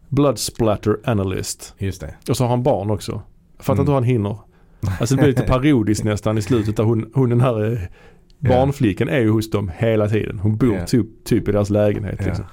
blood 0.10 0.40
splatter 0.40 0.98
analyst. 1.04 1.74
Just 1.78 2.02
det. 2.02 2.16
Och 2.30 2.38
så 2.38 2.44
har 2.44 2.50
han 2.50 2.64
barn 2.64 2.90
också. 2.92 3.22
Fattar 3.60 3.74
Mm. 3.74 3.82
inte 3.82 3.92
hur 3.92 3.96
han 3.96 4.04
hinner. 4.04 4.38
Alltså 5.00 5.16
det 5.16 5.22
blir 5.22 5.30
lite 5.30 5.44
parodiskt 5.48 6.04
nästan 6.04 6.38
i 6.38 6.42
slutet 6.42 6.78
där 6.78 6.84
hon, 6.84 7.12
hon 7.14 7.30
den 7.30 7.42
här 7.42 7.72
eh, 7.74 7.80
barnflickan 8.40 9.10
är 9.10 9.20
ju 9.20 9.30
hos 9.30 9.50
dem 9.52 9.72
hela 9.78 10.08
tiden. 10.10 10.40
Hon 10.40 10.58
bor 10.58 10.76
Ja. 10.76 10.86
typ, 10.86 11.24
typ 11.26 11.48
i 11.48 11.52
deras 11.52 11.70
lägenhet. 11.70 12.16
Ja. 12.20 12.26
Liksom. 12.26 12.46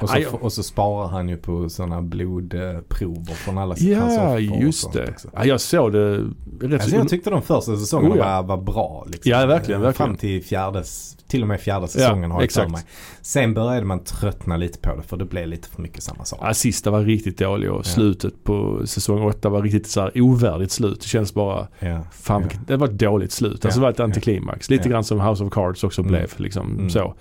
Och, 0.00 0.08
så, 0.10 0.36
och 0.40 0.52
så 0.52 0.62
sparar 0.62 1.08
han 1.08 1.28
ju 1.28 1.36
på 1.36 1.68
sådana 1.68 2.02
blodprover 2.02 3.34
från 3.34 3.58
alla 3.58 3.68
hans 3.68 3.80
Ja, 3.80 4.04
offer 4.06 4.32
och 4.34 4.40
just 4.62 4.92
det. 4.92 5.08
också. 5.10 5.28
Ja, 5.34 5.44
jag 5.44 5.60
såg 5.60 5.92
det 5.92 6.16
rätt 6.60 6.72
Alltså 6.72 6.90
så... 6.90 6.96
jag 6.96 7.08
tyckte 7.08 7.30
de 7.30 7.42
första 7.42 7.76
säsongerna 7.76 8.14
Oh, 8.14 8.18
ja. 8.18 8.42
var, 8.42 8.56
var 8.56 8.64
bra. 8.64 9.04
Liksom. 9.10 9.30
Ja, 9.30 9.46
verkligen, 9.46 9.80
verkligen. 9.80 10.06
Fram 10.08 10.16
till 10.16 10.42
fjärde, 10.44 10.82
till 11.28 11.42
och 11.42 11.48
med 11.48 11.60
fjärde 11.60 11.88
säsongen 11.88 12.30
har 12.30 12.42
jag 12.42 12.52
för 12.52 12.60
exakt. 12.62 12.70
mig. 12.72 12.82
Sen 13.20 13.54
började 13.54 13.86
man 13.86 14.04
tröttna 14.04 14.56
lite 14.56 14.78
på 14.78 14.96
det 14.96 15.02
för 15.02 15.16
det 15.16 15.24
blev 15.24 15.48
lite 15.48 15.68
för 15.68 15.82
mycket 15.82 16.02
samma 16.02 16.24
sak. 16.24 16.38
Ja, 16.42 16.54
sista 16.54 16.90
var 16.90 17.00
riktigt 17.02 17.38
dålig 17.38 17.70
och 17.70 17.78
Ja. 17.80 17.82
slutet 17.84 18.44
på 18.44 18.80
säsong 18.86 19.22
åtta 19.22 19.48
var 19.48 19.62
riktigt 19.62 19.86
så 19.86 20.00
här 20.00 20.20
ovärdigt 20.20 20.72
slut. 20.72 21.00
Det 21.00 21.06
känns 21.08 21.34
bara, 21.34 21.66
Ja. 21.78 22.00
fan 22.12 22.42
Ja. 22.52 22.58
det 22.66 22.76
var 22.76 22.86
ett 22.86 22.98
dåligt 22.98 23.32
slut. 23.32 23.64
Alltså 23.64 23.68
Ja. 23.68 23.74
det 23.74 23.80
var 23.80 23.90
ett 23.90 24.00
antiklimax. 24.00 24.70
Lite 24.70 24.88
Ja. 24.88 24.90
grann 24.92 25.04
som 25.04 25.20
House 25.20 25.44
of 25.44 25.52
Cards 25.52 25.84
också 25.84 26.00
Mm. 26.02 26.08
blev 26.12 26.30
liksom 26.36 26.70
Mm. 26.74 26.90
så. 26.90 27.14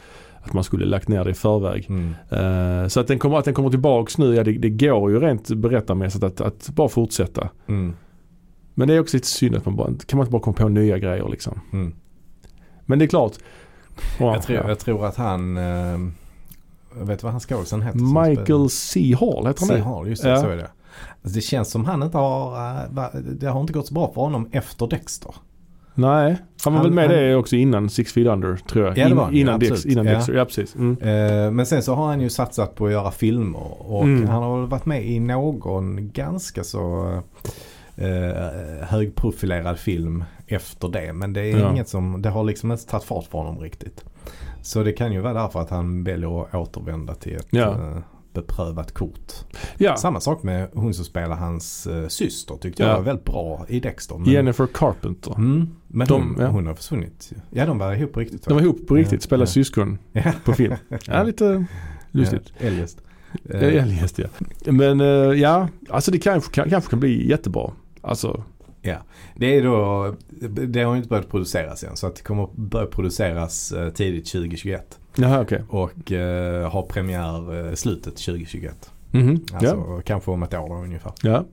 Att 0.45 0.53
man 0.53 0.63
skulle 0.63 0.85
lagt 0.85 1.07
ner 1.07 1.23
det 1.23 1.31
i 1.31 1.33
förväg. 1.33 1.87
Mm. 1.89 2.13
Eh, 2.29 2.87
så 2.87 2.99
att 2.99 3.07
den 3.07 3.19
kommer, 3.19 3.37
att 3.37 3.45
den 3.45 3.53
kommer 3.53 3.69
tillbaks 3.69 4.17
nu, 4.17 4.35
ja 4.35 4.43
det, 4.43 4.51
det 4.51 4.69
går 4.69 5.11
ju 5.11 5.19
rent 5.19 5.49
berättarmässigt 5.49 6.23
att, 6.23 6.41
att 6.41 6.69
bara 6.69 6.89
fortsätta. 6.89 7.49
Mm. 7.67 7.93
Men 8.73 8.87
det 8.87 8.93
är 8.93 8.99
också 8.99 9.17
lite 9.17 9.27
synd 9.27 9.55
att 9.55 9.65
man 9.65 9.75
bara, 9.75 9.87
kan 10.05 10.17
man 10.17 10.23
inte 10.25 10.31
bara 10.31 10.41
komma 10.41 10.57
på 10.57 10.69
nya 10.69 10.97
grejer 10.97 11.27
liksom. 11.29 11.59
Mm. 11.73 11.95
Men 12.85 12.99
det 12.99 13.05
är 13.05 13.07
klart. 13.07 13.33
Ja, 14.19 14.33
Jag, 14.33 14.43
tror, 14.43 14.57
ja. 14.57 14.69
jag 14.69 14.79
tror 14.79 15.05
att 15.05 15.15
han, 15.15 15.55
jag 16.97 17.05
vet 17.05 17.23
vad 17.23 17.31
han 17.31 17.41
skådisen 17.41 17.81
heter? 17.81 18.27
Michael 18.27 18.69
C. 18.69 19.15
Hall 19.19 19.47
heter 19.47 19.67
han 19.67 19.77
C. 19.77 19.79
Hall, 19.81 20.07
just 20.07 20.23
det, 20.23 20.29
Ja. 20.29 20.41
så 20.41 20.47
är 20.47 20.57
det. 20.57 20.69
Alltså 21.23 21.35
det 21.35 21.41
känns 21.41 21.71
som 21.71 21.85
han 21.85 22.03
inte 22.03 22.17
har, 22.17 22.69
eh, 22.95 23.19
det 23.21 23.47
har 23.47 23.61
inte 23.61 23.73
gått 23.73 23.87
så 23.87 23.93
bra 23.93 24.11
för 24.13 24.21
honom 24.21 24.49
efter 24.51 24.87
Dexter. 24.87 25.35
Nej, 25.95 26.37
han 26.63 26.73
var 26.73 26.79
Han- 26.81 26.83
väl 26.83 26.93
med 26.93 27.07
han- 27.09 27.15
det 27.15 27.35
också 27.35 27.55
innan 27.55 27.89
Six 27.89 28.13
Feet 28.13 28.27
Under 28.27 28.55
tror 28.55 28.85
jag. 28.85 28.97
Ja, 28.97 29.03
det 29.03 29.09
In- 29.09 29.17
var 29.17 29.23
han, 29.23 29.33
innan, 29.33 29.61
ja, 29.61 29.69
Dex, 29.69 29.85
innan 29.85 30.05
Ja. 30.05 30.13
Dexter, 30.13 30.33
ja 30.33 30.45
precis. 30.45 30.75
Mm. 30.75 30.97
Eh, 31.01 31.51
Men 31.51 31.65
sen 31.65 31.81
så 31.83 31.93
har 31.93 32.05
han 32.07 32.21
ju 32.21 32.29
satsat 32.29 32.75
på 32.75 32.85
att 32.85 32.91
göra 32.91 33.11
filmer 33.11 33.91
och 33.91 34.03
Mm. 34.03 34.27
han 34.29 34.43
har 34.43 34.59
väl 34.59 34.69
varit 34.69 34.85
med 34.85 35.05
i 35.05 35.19
någon 35.19 36.11
ganska 36.11 36.63
så 36.63 37.11
eh, 37.97 38.85
högprofilerad 38.87 39.79
film 39.79 40.23
efter 40.47 40.87
det. 40.87 41.13
Men 41.13 41.33
det 41.33 41.41
är 41.41 41.57
Ja. 41.59 41.71
inget 41.71 41.89
som, 41.89 42.21
det 42.21 42.29
har 42.29 42.43
liksom 42.43 42.71
inte 42.71 42.85
tagit 42.87 43.03
fart 43.03 43.25
för 43.25 43.37
honom 43.37 43.59
riktigt. 43.59 44.05
Så 44.61 44.83
det 44.83 44.91
kan 44.91 45.13
ju 45.13 45.19
vara 45.21 45.33
därför 45.33 45.59
att 45.61 45.69
han 45.69 46.03
väljer 46.03 46.41
att 46.41 46.55
återvända 46.55 47.13
till 47.15 47.35
ett, 47.35 47.47
Ja. 47.49 47.71
eh, 47.71 47.97
beprövat 48.35 48.91
kort. 48.91 49.33
Ja, 49.77 49.95
Samma 49.97 50.19
sak 50.19 50.43
med 50.43 50.69
hon 50.73 50.93
som 50.93 51.05
spelar 51.05 51.35
hans 51.35 51.87
uh, 51.91 52.07
syster 52.07 52.55
tyckte 52.55 52.83
jag 52.83 52.91
Ja. 52.91 52.95
var 52.97 53.03
väldigt 53.03 53.25
bra 53.25 53.65
i 53.69 53.79
Dexter. 53.79 54.17
Men, 54.17 54.29
Jennifer 54.31 54.67
Carpenter. 54.73 55.33
mm, 55.37 55.69
men 55.87 56.07
De- 56.07 56.21
hon, 56.21 56.35
ja. 56.39 56.47
hon 56.47 56.67
har 56.67 56.73
försvunnit. 56.73 57.31
Ja 57.49 57.65
de 57.65 57.77
var 57.77 57.93
ihop 57.95 58.13
på 58.13 58.19
riktigt. 58.19 58.45
De 58.45 58.53
var 58.53 58.61
ihop 58.61 58.87
på 58.87 58.95
riktigt, 58.95 59.21
Ja, 59.21 59.25
spelade 59.25 59.49
ja. 59.49 59.53
syskon 59.53 59.97
Ja. 60.11 60.31
på 60.45 60.53
film. 60.53 60.75
Ja, 61.07 61.23
lite 61.23 61.65
lustigt. 62.11 62.53
Ja, 62.59 62.67
eljest. 62.67 63.01
Ja, 63.43 63.53
Eh, 63.59 63.83
eljest 63.83 64.19
ja. 64.19 64.27
Men 64.71 65.01
eh, 65.01 65.07
ja, 65.41 65.67
alltså 65.89 66.11
det 66.11 66.19
kanske 66.19 66.51
kan, 66.53 66.69
kanske 66.69 66.89
kan 66.89 66.99
bli 66.99 67.29
jättebra. 67.29 67.71
Alltså, 68.01 68.43
Det 69.35 69.57
är 69.57 69.63
då, 69.63 70.15
det 70.49 70.81
har 70.83 70.91
ju 70.93 70.97
inte 70.97 71.09
börjat 71.09 71.29
produceras 71.29 71.83
än 71.83 71.95
så 71.95 72.07
att 72.07 72.15
det 72.15 72.21
kommer 72.23 72.43
att 72.43 72.55
börja 72.55 72.85
produceras 72.87 73.73
tidigt 73.95 74.25
2021 74.31 74.99
jaha 75.17 75.41
okej. 75.41 75.63
och 75.69 76.11
eh, 76.11 76.69
ha 76.71 76.81
premiär 76.81 77.67
eh, 77.69 77.73
slutet 77.75 78.15
2021. 78.17 78.89
Mhm, 79.11 79.39
Alltså 79.53 80.01
kanske 80.05 80.31
om 80.31 80.43
ett 80.43 80.53
år 80.53 80.83
ungefär. 80.83 81.13
ja. 81.21 81.29
ja. 81.31 81.43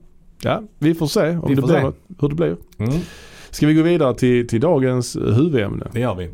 Ja, 0.45 0.61
vi 0.79 0.93
får 0.95 1.07
se 1.07 1.29
om 1.37 1.49
Vi 1.49 1.55
det 1.55 1.61
får 1.61 1.67
blir 1.67 1.81
se. 1.81 1.91
hur 2.19 2.29
det 2.29 2.35
blir. 2.35 2.57
Mm, 2.77 2.99
Ska 3.49 3.67
vi 3.67 3.73
gå 3.73 3.81
vidare 3.81 4.15
till, 4.15 4.47
till 4.47 4.61
dagens 4.61 5.15
huvudämne? 5.15 5.87
det 5.93 5.99
gör 5.99 6.15
vi. 6.15 6.29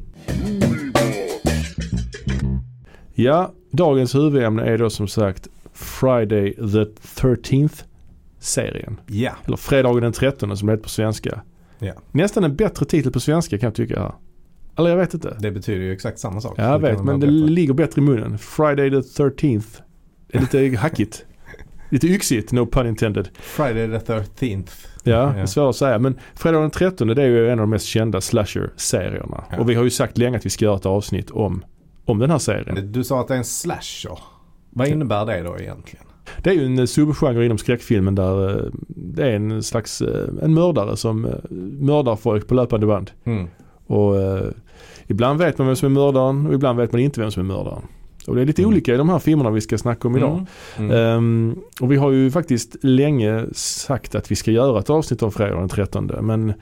Ja, 3.14 3.52
dagens 3.72 4.16
huvudämne 4.16 4.64
är 4.64 4.78
då 4.78 4.90
som 4.90 5.08
sagt 5.08 5.48
Friday 5.74 6.54
the 6.54 6.84
13th 7.22 7.84
serien. 8.40 9.00
Ja, 9.08 9.32
Eller 9.46 9.58
Fredagen 9.58 10.02
den 10.04 10.14
13 10.14 10.58
som 10.58 10.66
det 10.68 10.74
heter 10.74 10.84
på 10.84 10.90
svenska. 10.90 11.42
Ja. 11.80 11.94
Nästan 12.12 12.44
en 12.44 12.56
bättre 12.56 12.86
titel 12.86 13.12
på 13.12 13.20
svenska 13.20 13.58
kan 13.58 13.68
jag 13.68 13.76
tycka. 13.76 14.16
Eller 14.80 14.90
jag 14.90 14.98
vet 14.98 15.14
inte. 15.14 15.38
det 15.40 15.52
betyder 15.52 15.82
ju 15.82 15.94
exakt 15.94 16.20
samma 16.20 16.42
sak. 16.42 16.54
Ja, 16.58 16.64
jag 16.64 16.82
Det 16.82 16.92
vet 16.92 17.04
men 17.04 17.20
det 17.20 17.28
ligger 17.28 17.74
bättre 17.74 18.02
i 18.02 18.04
munnen. 18.06 18.38
Friday 18.38 18.90
the 18.90 18.96
13th. 19.24 19.82
är 20.30 20.40
lite 20.40 20.78
hackigt. 20.82 21.26
Lite 21.90 22.08
yxigt, 22.08 22.52
no 22.52 22.66
pun 22.66 22.88
intended. 22.88 23.30
Friday 23.40 24.00
the 24.00 24.14
13th. 24.14 24.70
Ja, 25.04 25.32
det 25.36 25.42
är 25.42 25.46
svårt 25.46 25.70
att 25.70 25.76
säga. 25.76 26.00
Men 26.00 26.20
Fredag 26.36 26.60
den 26.60 26.72
13 26.72 27.08
det 27.08 27.24
är 27.24 27.28
ju 27.28 27.46
en 27.50 27.52
av 27.52 27.64
de 27.64 27.70
mest 27.70 27.86
kända 27.86 28.22
slasher-serierna. 28.22 29.44
Ja. 29.52 29.58
Och 29.60 29.70
vi 29.70 29.76
har 29.76 29.84
ju 29.84 29.90
sagt 29.90 30.18
länge 30.18 30.38
att 30.38 30.46
vi 30.46 30.50
ska 30.50 30.66
göra 30.66 30.76
ett 30.76 30.86
avsnitt 30.86 31.32
om, 31.32 31.64
om 32.06 32.20
den 32.20 32.30
här 32.32 32.38
serien. 32.38 32.92
Du 32.92 33.04
sa 33.04 33.22
att 33.22 33.28
det 33.28 33.34
är 33.34 33.38
en 33.38 33.44
slasher. 33.46 34.20
Vad 34.70 34.88
innebär 34.88 35.26
det 35.26 35.42
då 35.42 35.60
egentligen? 35.60 36.06
Det 36.44 36.50
är 36.50 36.54
ju 36.54 36.66
en 36.66 36.80
eh, 36.80 36.86
subgenre 36.86 37.46
inom 37.46 37.58
skräckfilmen 37.58 38.16
där 38.16 38.50
eh, 38.66 38.72
det 38.88 39.24
är 39.26 39.32
en 39.36 39.64
slags 39.64 40.02
eh, 40.02 40.28
en 40.44 40.54
mördare 40.54 40.98
som 40.98 41.28
mördar 41.80 42.16
folk 42.16 42.48
på 42.48 42.54
löpande 42.54 42.86
band. 42.88 43.12
Mm. 43.24 43.48
Och 43.86 44.16
ibland 45.10 45.40
vet 45.40 45.58
man 45.58 45.68
vem 45.68 45.76
som 45.76 45.86
är 45.86 46.00
mördaren 46.00 46.48
och 46.48 46.54
ibland 46.54 46.80
vet 46.80 46.92
man 46.92 47.02
inte 47.02 47.22
vem 47.22 47.32
som 47.32 47.44
är 47.44 47.48
mördaren. 47.56 47.82
Och 48.28 48.36
det 48.36 48.42
är 48.42 48.46
lite 48.46 48.62
Mm. 48.62 48.70
olika 48.74 48.94
i 48.94 48.98
de 48.98 49.10
här 49.10 49.20
filmerna 49.20 49.50
vi 49.52 49.62
ska 49.62 49.78
snacka 49.78 50.08
om 50.08 50.18
idag. 50.18 50.46
Mm. 50.78 50.92
Mm. 50.92 50.98
Ehm, 51.18 51.56
och 51.82 51.92
vi 51.92 51.96
har 51.96 52.12
ju 52.12 52.32
faktiskt 52.32 52.76
länge 52.82 53.46
sagt 53.54 54.16
att 54.16 54.32
vi 54.32 54.36
ska 54.36 54.52
göra 54.52 54.80
ett 54.80 54.90
avsnitt 54.90 55.24
om 55.24 55.32
fredag 55.32 55.60
den 55.60 55.70
13. 55.70 56.12
Men 56.22 56.54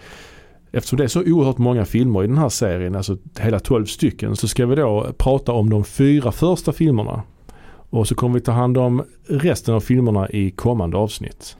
eftersom 0.71 0.97
det 0.97 1.03
är 1.03 1.07
så 1.07 1.21
oerhört 1.21 1.57
många 1.57 1.85
filmer 1.85 2.23
i 2.23 2.27
den 2.27 2.37
här 2.37 2.49
serien, 2.49 2.95
alltså 2.95 3.17
hela 3.39 3.59
12 3.59 3.85
stycken, 3.85 4.35
så 4.35 4.47
ska 4.47 4.65
vi 4.65 4.75
då 4.75 5.07
prata 5.17 5.51
om 5.51 5.69
de 5.69 5.83
fyra 5.83 6.31
första 6.31 6.71
filmerna. 6.71 7.23
Och 7.89 8.07
så 8.07 8.15
kommer 8.15 8.33
vi 8.35 8.41
ta 8.41 8.51
hand 8.51 8.77
om 8.77 9.03
resten 9.27 9.73
av 9.75 9.79
filmerna 9.79 10.29
i 10.29 10.51
kommande 10.51 10.97
avsnitt. 10.97 11.57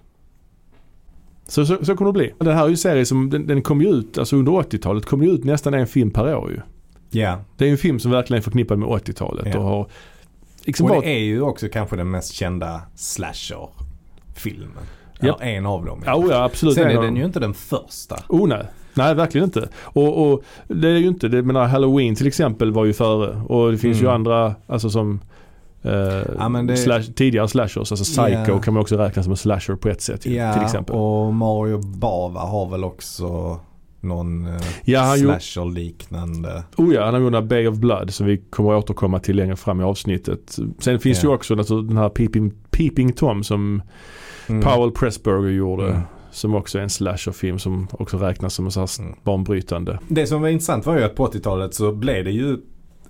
Så, 1.48 1.66
så, 1.66 1.86
så 1.86 1.96
kommer 1.96 2.12
det 2.12 2.18
bli. 2.20 2.34
Det 2.40 2.54
här 2.54 2.64
är 2.64 2.68
ju 2.68 2.72
en 2.72 2.78
serie 2.78 3.06
som, 3.06 3.30
den, 3.30 3.48
den 3.48 3.62
kom 3.62 3.82
ju 3.82 3.90
ut, 3.90 4.18
alltså 4.18 4.36
under 4.36 4.52
80-talet 4.52 5.06
kom 5.06 5.24
ju 5.24 5.30
ut 5.32 5.44
nästan 5.44 5.74
en 5.74 5.88
film 5.88 6.12
per 6.12 6.36
år 6.36 6.52
ju. 6.52 6.60
Ja, 7.10 7.40
Det 7.58 7.64
är 7.64 7.68
ju 7.68 7.72
en 7.72 7.78
film 7.78 8.00
som 8.00 8.12
verkligen 8.12 8.38
är 8.40 8.44
förknippad 8.44 8.80
med 8.80 8.90
80-talet 8.90 9.48
Ja. 9.54 9.60
och 9.60 9.66
har 9.66 9.88
liksom 10.66 10.86
och 10.86 10.90
bara 10.90 11.00
det 11.02 11.08
är 11.16 11.20
ju 11.20 11.42
också 11.42 11.68
kanske 11.70 11.96
den 11.96 12.12
mest 12.12 12.34
kända 12.34 12.82
slasher-filmen. 12.96 14.84
Eller 15.20 15.44
en 15.44 15.66
av 15.66 15.86
dem. 15.86 16.04
Ja, 16.06 16.16
oh 16.16 16.28
ja, 16.30 16.44
absolut. 16.44 16.76
Sen 16.76 16.84
En 16.84 16.90
är 16.90 16.96
den 16.96 17.06
dem. 17.06 17.16
ju 17.18 17.26
inte 17.26 17.40
den 17.40 17.54
första. 17.54 18.16
Oh 18.30 18.48
nej. 18.48 18.66
Nej, 18.94 19.16
verkligen 19.16 19.46
inte. 19.46 19.70
Och, 19.82 20.32
och 20.32 20.44
det 20.68 20.88
är 20.90 20.98
ju 20.98 21.08
inte, 21.08 21.28
det, 21.28 21.44
menar 21.44 21.66
Halloween 21.68 22.16
till 22.16 22.28
exempel 22.28 22.72
var 22.72 22.86
ju 22.86 22.94
före. 22.94 23.42
Och 23.42 23.72
det 23.72 23.78
finns 23.78 23.98
ju 23.98 24.02
Mm. 24.02 24.14
andra, 24.14 24.56
alltså 24.68 24.90
som 24.90 25.20
eh, 25.82 25.92
Ja, 25.92 26.50
det- 26.68 26.78
slash, 26.78 27.02
tidigare 27.16 27.48
slashers. 27.48 27.92
Alltså 27.92 28.04
Psycho 28.04 28.52
Ja. 28.52 28.60
kan 28.60 28.74
man 28.74 28.82
också 28.82 28.98
räkna 28.98 29.24
som 29.24 29.32
en 29.32 29.38
slasher 29.38 29.76
på 29.76 29.90
ett 29.90 30.02
sätt 30.02 30.26
ju, 30.26 30.34
Ja, 30.36 30.54
till 30.54 30.64
exempel. 30.64 30.96
och 30.96 31.34
Mario 31.34 31.78
Bava 31.78 32.40
har 32.40 32.70
väl 32.70 32.84
också 32.84 33.60
någon 34.08 34.46
eh, 34.48 34.62
Ja, 34.84 35.16
slasher-liknande. 35.18 36.64
oh 36.78 36.94
ja, 36.94 37.06
han 37.06 37.14
har 37.14 37.22
gjort 37.22 37.32
den 37.32 37.42
här 37.44 37.50
Bay 37.50 37.68
of 37.68 37.78
Blood 37.78 38.14
som 38.14 38.26
vi 38.28 38.38
kommer 38.38 38.74
att 38.74 38.84
återkomma 38.84 39.20
till 39.20 39.36
längre 39.36 39.56
fram 39.56 39.82
i 39.82 39.84
avsnittet. 39.84 40.58
Sen 40.80 41.00
finns 41.00 41.24
Ja. 41.24 41.30
ju 41.30 41.36
också 41.36 41.56
den 41.56 41.98
här 41.98 42.10
Peeping, 42.10 42.52
Peeping 42.72 43.14
Tom 43.14 43.44
som 43.44 43.82
Mm. 44.50 44.62
Powell 44.64 44.92
Pressburger 44.92 45.50
gjorde. 45.52 45.88
Mm. 45.90 46.02
Som 46.32 46.56
också 46.56 46.78
är 46.80 46.84
en 46.84 46.90
slasherfilm 46.90 47.60
som 47.60 47.88
också 47.92 48.18
räknas 48.18 48.54
som 48.54 48.66
en 48.66 48.72
sån 48.72 48.82
här 48.82 49.06
Mm. 49.06 49.20
banbrytande. 49.24 50.00
Det 50.08 50.28
som 50.28 50.42
var 50.42 50.50
intressant 50.50 50.86
var 50.86 50.98
ju 50.98 51.04
att 51.04 51.16
på 51.16 51.24
80-talet 51.26 51.74
så 51.74 51.92
blev 51.92 52.24
det 52.24 52.32
ju, 52.32 52.58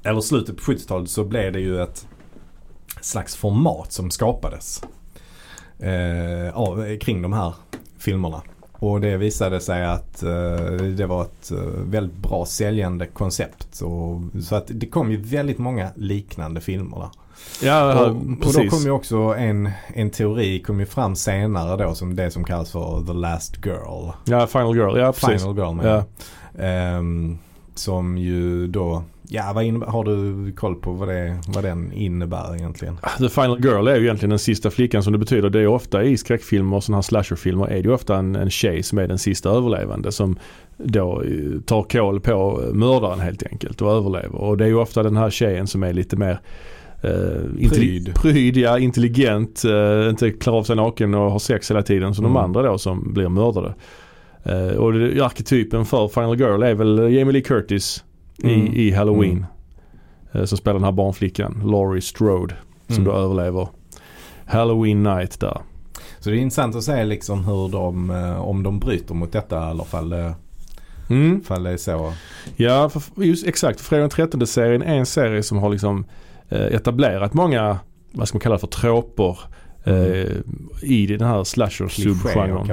eller 0.03 0.21
slutet 0.21 0.57
på 0.57 0.61
70-talet 0.63 1.09
så 1.09 1.23
blev 1.23 1.53
det 1.53 1.59
ju 1.59 1.81
ett 1.81 2.07
slags 3.01 3.35
format 3.35 3.91
som 3.93 4.11
skapades 4.11 4.83
eh, 5.79 6.57
av, 6.57 6.97
kring 6.97 7.21
de 7.21 7.33
här 7.33 7.53
filmerna. 7.97 8.41
Och 8.79 9.01
det 9.01 9.17
visade 9.17 9.59
sig 9.59 9.85
att 9.85 10.23
eh, 10.23 10.29
det 10.97 11.05
var 11.05 11.21
ett 11.21 11.51
eh, 11.51 11.57
väldigt 11.83 12.17
bra 12.17 12.45
säljande 12.45 13.05
koncept. 13.05 13.81
Och, 13.81 14.41
så 14.43 14.55
att 14.55 14.65
det 14.67 14.85
kom 14.87 15.11
ju 15.11 15.17
väldigt 15.17 15.57
många 15.57 15.89
liknande 15.95 16.61
filmer 16.61 16.97
där. 16.99 17.09
Ja, 17.61 18.01
och, 18.05 18.07
och 18.47 18.53
då 18.53 18.69
kom 18.69 18.79
ju 18.81 18.91
också 18.91 19.17
en, 19.17 19.69
en 19.93 20.09
teori 20.09 20.59
kom 20.59 20.79
ju 20.79 20.85
fram 20.85 21.15
senare 21.15 21.83
då 21.83 21.95
som 21.95 22.15
det 22.15 22.31
som 22.31 22.43
kallas 22.43 22.71
för 22.71 23.03
The 23.07 23.13
Last 23.13 23.65
Girl. 23.65 24.09
Ja, 24.25 24.47
Final 24.47 24.75
Girl. 24.75 24.97
Ja, 24.99 25.11
precis. 25.11 25.41
Final 25.41 25.57
Girl 25.57 25.73
menar 25.75 25.89
Ja. 25.89 26.03
jag. 26.65 27.37
Som 27.77 28.17
ju 28.17 28.67
då, 28.67 29.03
ja 29.29 29.51
vad 29.55 29.63
innebär, 29.63 29.87
har 29.87 30.03
du 30.03 30.51
koll 30.51 30.75
på 30.75 30.91
vad, 30.91 31.07
det, 31.07 31.37
vad 31.47 31.63
den 31.63 31.91
innebär 31.93 32.55
egentligen? 32.55 32.97
The 33.17 33.29
Final 33.29 33.59
Girl 33.65 33.87
är 33.87 33.95
ju 33.95 34.03
egentligen 34.03 34.29
den 34.29 34.39
sista 34.39 34.69
flickan 34.69 35.03
som 35.03 35.13
det 35.13 35.19
betyder. 35.19 35.49
Det 35.49 35.59
är 35.59 35.67
ofta 35.67 36.03
i 36.03 36.17
skräckfilmer 36.17 36.77
och 36.77 36.83
sådana 36.83 36.97
här 36.97 37.01
slasherfilmer 37.01 37.65
är 37.67 37.69
det 37.83 37.87
ju 37.89 37.93
ofta 37.93 38.17
en, 38.17 38.35
en 38.35 38.49
tjej 38.49 38.83
som 38.83 38.97
är 38.97 39.07
den 39.07 39.17
sista 39.17 39.49
överlevande 39.49 40.11
som 40.11 40.37
då 40.77 41.21
eh, 41.23 41.61
tar 41.65 41.83
koll 41.83 42.19
på 42.19 42.63
mördaren 42.73 43.19
helt 43.19 43.43
enkelt 43.51 43.81
och 43.81 43.91
överlever. 43.91 44.35
Och 44.35 44.57
det 44.57 44.63
är 44.63 44.69
ju 44.69 44.77
ofta 44.77 45.03
den 45.03 45.17
här 45.17 45.29
tjejen 45.29 45.67
som 45.67 45.83
är 45.83 45.93
lite 45.93 46.15
mer 46.15 46.39
eh, 47.03 47.09
intelli- 47.57 47.69
Pryd. 47.69 48.13
pryd, 48.21 48.57
ja, 48.57 48.79
intelligent, 48.79 49.63
eh, 49.65 50.09
inte 50.09 50.31
klarar 50.31 50.57
av 50.57 50.63
sig 50.63 50.75
naken 50.75 51.13
och 51.13 51.31
har 51.31 51.39
sex 51.39 51.71
hela 51.71 51.81
tiden 51.81 52.15
som 52.15 52.25
Mm. 52.25 52.33
de 52.35 52.43
andra 52.43 52.61
då 52.61 52.77
som 52.77 53.13
blir 53.13 53.29
mördade. 53.29 53.73
Eh, 54.47 54.75
och 54.77 54.93
arketypen 55.25 55.85
för 55.85 56.07
Final 56.07 56.39
Girl 56.39 56.63
är 56.63 56.73
väl 56.73 56.97
Jamie 56.97 57.31
Lee 57.31 57.41
Curtis 57.41 58.03
Mm. 58.43 58.67
i, 58.67 58.87
i 58.87 58.91
Halloween. 58.91 59.45
Eh, 60.31 60.43
som 60.45 60.57
spelar 60.57 60.73
den 60.73 60.83
här 60.83 60.91
barnflickan, 60.91 61.61
Laurie 61.65 62.01
Strode, 62.01 62.55
som 62.87 62.95
Mm. 62.95 63.05
då 63.05 63.11
överlever 63.19 63.67
Halloween 64.45 65.03
night 65.03 65.39
där. 65.39 65.57
Så 66.19 66.29
det 66.29 66.35
är 66.37 66.39
intressant 66.39 66.75
att 66.75 66.83
se 66.83 67.03
liksom 67.05 67.45
hur 67.45 67.69
de, 67.69 68.09
eh, 68.09 68.41
om 68.41 68.63
de 68.63 68.79
bryter 68.79 69.13
mot 69.13 69.31
detta 69.31 69.69
eller 69.69 69.83
fall 69.83 70.09
det, 70.09 70.33
Mm. 71.09 71.41
fall 71.43 71.63
det 71.63 71.69
är 71.69 71.77
så. 71.77 72.13
Ja, 72.55 72.89
för, 72.89 73.23
just 73.23 73.47
exakt. 73.47 73.81
Fredag 73.81 74.01
den 74.01 74.09
13 74.09 74.47
serien 74.47 74.81
är 74.81 74.95
en 74.95 75.05
serie 75.05 75.43
som 75.43 75.57
har 75.57 75.69
liksom 75.69 76.05
etablerat 76.49 77.33
många, 77.33 77.79
vad 78.11 78.27
ska 78.27 78.35
man 78.35 78.41
kalla 78.41 78.55
det 78.55 78.59
för, 78.59 78.67
tråper 78.67 79.39
eh, 79.87 80.31
i 80.81 81.05
den 81.07 81.21
här 81.27 81.43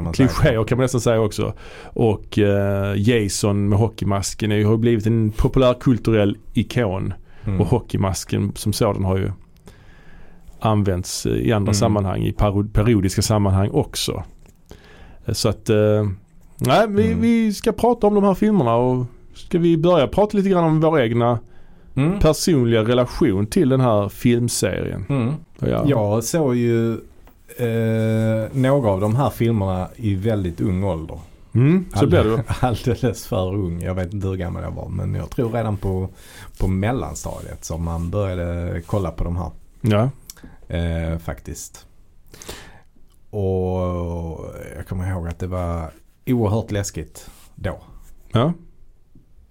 man 0.04 0.14
säga. 0.14 0.28
Klichéer 0.28 0.64
kan 0.64 0.78
man 0.78 0.84
nästan 0.84 1.00
säga 1.00 1.20
också. 1.20 1.52
Och 1.84 2.38
eh, 2.38 2.94
Jason 2.96 3.68
med 3.68 3.78
hockeymasken 3.78 4.50
har 4.50 4.58
ju 4.58 4.76
blivit 4.76 5.06
en 5.06 5.30
populärkulturell 5.30 6.36
ikon. 6.52 7.14
Mm. 7.46 7.60
Och 7.60 7.66
hockeymasken 7.66 8.52
som 8.54 8.72
sådan 8.72 9.04
har 9.04 9.16
ju 9.18 9.30
använts 10.60 11.26
i 11.26 11.52
andra 11.52 11.70
Mm. 11.70 11.74
sammanhang, 11.74 12.22
i 12.22 12.32
periodiska 12.72 13.22
sammanhang 13.22 13.70
också. 13.72 14.22
Eh, 15.26 15.32
Så 15.34 15.48
att, 15.48 15.70
nej 16.58 16.86
vi, 16.88 17.06
Mm. 17.06 17.20
vi 17.20 17.52
ska 17.52 17.72
prata 17.72 18.06
om 18.06 18.14
de 18.14 18.24
här 18.24 18.34
filmerna 18.34 18.74
och 18.76 19.06
ska 19.34 19.58
vi 19.58 19.76
börja 19.76 20.06
prata 20.08 20.36
lite 20.36 20.48
grann 20.48 20.64
om 20.64 20.80
vår 20.80 21.00
egna 21.00 21.38
Mm. 21.96 22.20
personliga 22.20 22.82
relation 22.82 23.46
till 23.46 23.68
den 23.68 23.80
här 23.80 24.08
filmserien. 24.08 25.06
Mm. 25.08 25.34
Ja. 25.58 25.84
Jag 25.88 26.24
såg 26.24 26.56
ju 26.56 26.92
eh, 27.56 28.48
några 28.52 28.90
av 28.90 29.00
de 29.00 29.16
här 29.16 29.30
filmerna 29.30 29.88
i 29.96 30.14
väldigt 30.14 30.60
ung 30.60 30.84
ålder. 30.84 31.18
Mm, 31.54 31.84
så 31.94 32.06
blir 32.06 32.24
ju. 32.24 32.38
Alldeles 32.60 33.26
för 33.26 33.54
ung. 33.54 33.82
Jag 33.82 33.94
vet 33.94 34.12
inte 34.12 34.28
hur 34.28 34.36
gammal 34.36 34.62
jag 34.62 34.70
var 34.70 34.88
men 34.88 35.14
jag 35.14 35.30
tror 35.30 35.50
redan 35.52 35.76
på, 35.76 36.08
på 36.58 36.68
mellanstadiet 36.68 37.64
som 37.64 37.84
man 37.84 38.10
började 38.10 38.82
kolla 38.86 39.10
på 39.10 39.24
de 39.24 39.36
här. 39.36 39.50
Ja. 39.80 40.10
Eh, 40.76 41.18
faktiskt. 41.18 41.86
Och 43.30 43.80
jag 44.76 44.86
kommer 44.88 45.10
ihåg 45.10 45.28
att 45.28 45.38
det 45.38 45.46
var 45.46 45.90
oerhört 46.26 46.70
läskigt 46.70 47.30
då. 47.54 47.78
ja. 48.32 48.52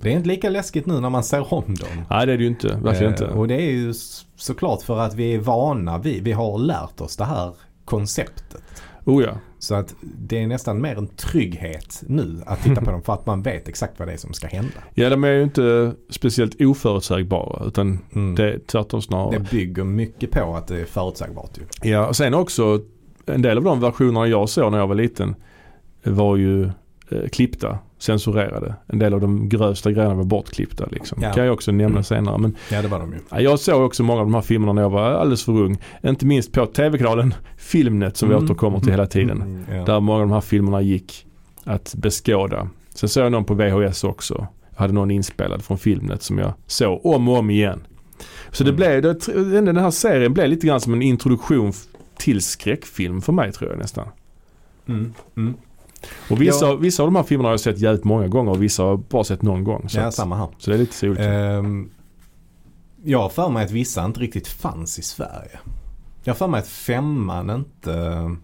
Det 0.03 0.09
är 0.09 0.13
inte 0.15 0.27
lika 0.27 0.49
läskigt 0.49 0.85
nu 0.85 0.99
när 0.99 1.09
man 1.09 1.23
ser 1.23 1.53
om 1.53 1.63
dem. 1.75 1.87
Nej 2.09 2.25
det 2.25 2.33
är 2.33 2.37
det 2.37 2.43
ju 2.43 2.49
inte, 2.49 2.67
verkligen 2.67 3.13
Eh, 3.13 3.21
inte. 3.21 3.25
Och 3.27 3.47
det 3.47 3.55
är 3.55 3.71
ju 3.71 3.93
såklart 4.35 4.81
för 4.81 4.99
att 4.99 5.15
vi 5.15 5.33
är 5.33 5.39
vana 5.39 5.97
vid, 5.97 6.23
vi 6.23 6.31
har 6.31 6.57
lärt 6.57 7.01
oss 7.01 7.17
det 7.17 7.25
här 7.25 7.53
konceptet. 7.85 8.61
Oh 9.05 9.23
ja. 9.23 9.31
Så 9.59 9.75
att 9.75 9.95
det 10.01 10.43
är 10.43 10.47
nästan 10.47 10.81
mer 10.81 10.97
en 10.97 11.07
trygghet 11.07 12.03
nu 12.07 12.41
att 12.45 12.63
titta 12.63 12.81
på 12.81 12.91
dem 12.91 13.01
för 13.01 13.13
att 13.13 13.25
man 13.25 13.41
vet 13.41 13.67
exakt 13.67 13.99
vad 13.99 14.07
det 14.07 14.13
är 14.13 14.17
som 14.17 14.33
ska 14.33 14.47
hända. 14.47 14.73
Ja 14.93 15.09
de 15.09 15.23
är 15.23 15.31
ju 15.31 15.43
inte 15.43 15.93
speciellt 16.09 16.61
oförutsägbara 16.61 17.65
utan 17.65 17.99
Mm. 18.15 18.35
det 18.35 18.53
är 18.53 18.59
tvärtom 18.67 19.01
snarare. 19.01 19.39
Det 19.39 19.51
bygger 19.51 19.83
mycket 19.83 20.31
på 20.31 20.55
att 20.55 20.67
det 20.67 20.81
är 20.81 20.85
förutsägbart 20.85 21.51
ju. 21.57 21.89
Ja 21.91 22.07
och 22.07 22.15
sen 22.15 22.33
också 22.33 22.81
en 23.25 23.41
del 23.41 23.57
av 23.57 23.63
de 23.63 23.79
versionerna 23.79 24.27
jag 24.27 24.49
såg 24.49 24.71
när 24.71 24.79
jag 24.79 24.87
var 24.87 24.95
liten 24.95 25.35
var 26.03 26.35
ju 26.37 26.69
eh, 27.13 27.29
klippta, 27.29 27.77
censurerade. 27.99 28.75
En 28.87 28.99
del 28.99 29.13
av 29.13 29.21
de 29.21 29.49
grövsta 29.49 29.91
grejerna 29.91 30.15
var 30.15 30.23
bortklippta 30.23 30.85
liksom. 30.91 31.19
Ja. 31.21 31.33
kan 31.33 31.45
jag 31.45 31.53
också 31.53 31.71
nämna 31.71 31.87
Mm. 31.89 32.03
senare. 32.03 32.37
Men 32.37 32.55
Ja 32.71 32.81
det 32.81 32.87
var 32.87 32.99
de 32.99 33.13
ju. 33.13 33.19
ja, 33.29 33.39
jag 33.41 33.59
såg 33.59 33.81
också 33.85 34.03
många 34.03 34.19
av 34.21 34.25
de 34.25 34.33
här 34.33 34.41
filmerna 34.41 34.73
när 34.73 34.81
jag 34.81 34.89
var 34.89 35.01
alldeles 35.11 35.43
för 35.45 35.51
ung. 35.51 35.77
Inte 36.03 36.25
minst 36.25 36.51
på 36.51 36.65
tv-kanalen 36.65 37.33
Filmnet 37.57 38.17
som 38.17 38.29
vi 38.29 38.35
Mm. 38.35 38.45
återkommer 38.45 38.79
till 38.79 38.91
hela 38.91 39.07
tiden. 39.07 39.41
Mm, 39.41 39.63
ja. 39.77 39.85
Där 39.85 39.99
många 39.99 40.15
av 40.21 40.27
de 40.27 40.31
här 40.33 40.41
filmerna 40.41 40.81
gick 40.81 41.25
att 41.63 41.95
beskåda. 41.97 42.69
Sen 42.95 43.09
såg 43.09 43.23
jag 43.25 43.31
någon 43.31 43.45
på 43.45 43.53
VHS 43.53 44.03
också. 44.03 44.47
Jag 44.69 44.79
hade 44.79 44.93
någon 44.93 45.11
inspelad 45.11 45.63
från 45.63 45.77
Filmnet 45.77 46.21
som 46.23 46.37
jag 46.37 46.53
såg 46.67 47.05
om 47.05 47.29
och 47.29 47.37
om 47.37 47.49
igen. 47.49 47.79
Så 48.51 48.63
det 48.63 48.69
Mm. 48.69 48.75
blev, 48.75 49.01
det, 49.01 49.61
den 49.61 49.77
här 49.77 49.91
serien 49.91 50.33
blev 50.33 50.49
lite 50.49 50.67
grann 50.67 50.81
som 50.81 50.93
en 50.93 51.01
introduktion 51.01 51.73
till 52.17 52.41
skräckfilm 52.41 53.21
för 53.21 53.33
mig 53.33 53.51
tror 53.51 53.69
jag 53.69 53.79
nästan. 53.79 54.07
Mm. 54.87 55.13
Mm. 55.37 55.53
Och 56.29 56.41
vissa, 56.41 56.65
Ja. 56.65 56.75
vissa 56.75 57.03
av 57.03 57.07
de 57.07 57.15
här 57.15 57.23
filmerna 57.23 57.47
har 57.47 57.53
jag 57.53 57.59
sett 57.59 57.79
jävligt 57.79 58.03
många 58.03 58.27
gånger 58.27 58.51
och 58.51 58.63
vissa 58.63 58.83
har 58.83 58.89
jag 58.89 58.99
bara 58.99 59.23
sett 59.23 59.41
någon 59.41 59.63
gång. 59.63 59.89
Så, 59.89 59.97
Ja 59.99 60.03
att, 60.05 60.13
samma 60.13 60.35
här. 60.37 60.47
så 60.57 60.69
det 60.71 60.75
är 60.75 60.79
lite 60.79 60.93
så 60.95 61.07
olika. 61.07 61.23
Ehm, 61.33 61.89
jag 63.03 63.19
har 63.21 63.29
för 63.29 63.49
mig 63.49 63.65
att 63.65 63.71
vissa 63.71 64.05
inte 64.05 64.19
riktigt 64.19 64.47
fanns 64.47 64.99
i 64.99 65.01
Sverige. 65.01 65.59
Jag 66.23 66.33
har 66.33 66.37
för 66.37 66.47
mig 66.47 66.59
att 66.59 66.67
femman 66.67 67.49
inte, 67.49 68.35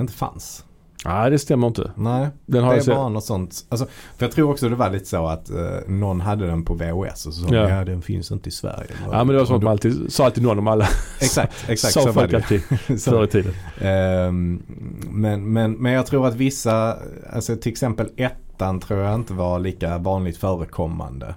inte 0.00 0.12
fanns. 0.12 0.64
Nej 1.04 1.30
det 1.30 1.38
stämmer 1.38 1.66
inte. 1.66 1.90
Nej, 1.96 2.28
Den 2.46 2.64
har 2.64 2.72
det 2.72 2.78
är 2.78 2.82
sett. 2.82 2.94
bara 2.96 3.08
något 3.08 3.24
sånt. 3.24 3.64
Alltså, 3.68 3.86
för 4.16 4.26
jag 4.26 4.32
tror 4.32 4.50
också 4.50 4.68
det 4.68 4.76
var 4.76 4.90
lite 4.90 5.04
så 5.06 5.26
att 5.26 5.50
eh, 5.50 5.56
någon 5.88 6.20
hade 6.20 6.46
den 6.46 6.64
på 6.64 6.74
VHS 6.74 7.26
och 7.26 7.34
så 7.34 7.48
sa 7.48 7.54
Ja. 7.54 7.68
ja. 7.68 7.84
den 7.84 8.02
finns 8.02 8.30
inte 8.32 8.48
i 8.48 8.52
Sverige. 8.52 8.90
Ja 9.10 9.24
men 9.24 9.26
det 9.26 9.38
var 9.38 9.44
så 9.44 9.52
Och 9.52 9.56
att 9.56 9.60
då- 9.60 9.64
man 9.64 9.72
alltid, 9.72 10.12
sa 10.12 10.24
alltid 10.24 10.42
någon 10.42 10.58
om 10.58 10.68
alla. 10.68 10.88
Exakt, 11.20 11.54
exakt 11.68 11.94
Sa 11.94 12.00
så 12.00 12.12
folk 12.12 12.34
alltid 12.34 12.60
förr 13.04 13.24
i 13.24 13.26
tiden. 13.26 13.52
Ehm, 13.80 14.62
men, 15.10 15.52
men, 15.52 15.72
men 15.72 15.92
jag 15.92 16.06
tror 16.06 16.26
att 16.26 16.34
vissa, 16.34 16.96
alltså 17.32 17.56
till 17.56 17.72
exempel 17.72 18.08
ettan 18.16 18.80
tror 18.80 19.00
jag 19.00 19.14
inte 19.14 19.32
var 19.32 19.58
lika 19.58 19.98
vanligt 19.98 20.36
förekommande. 20.36 21.34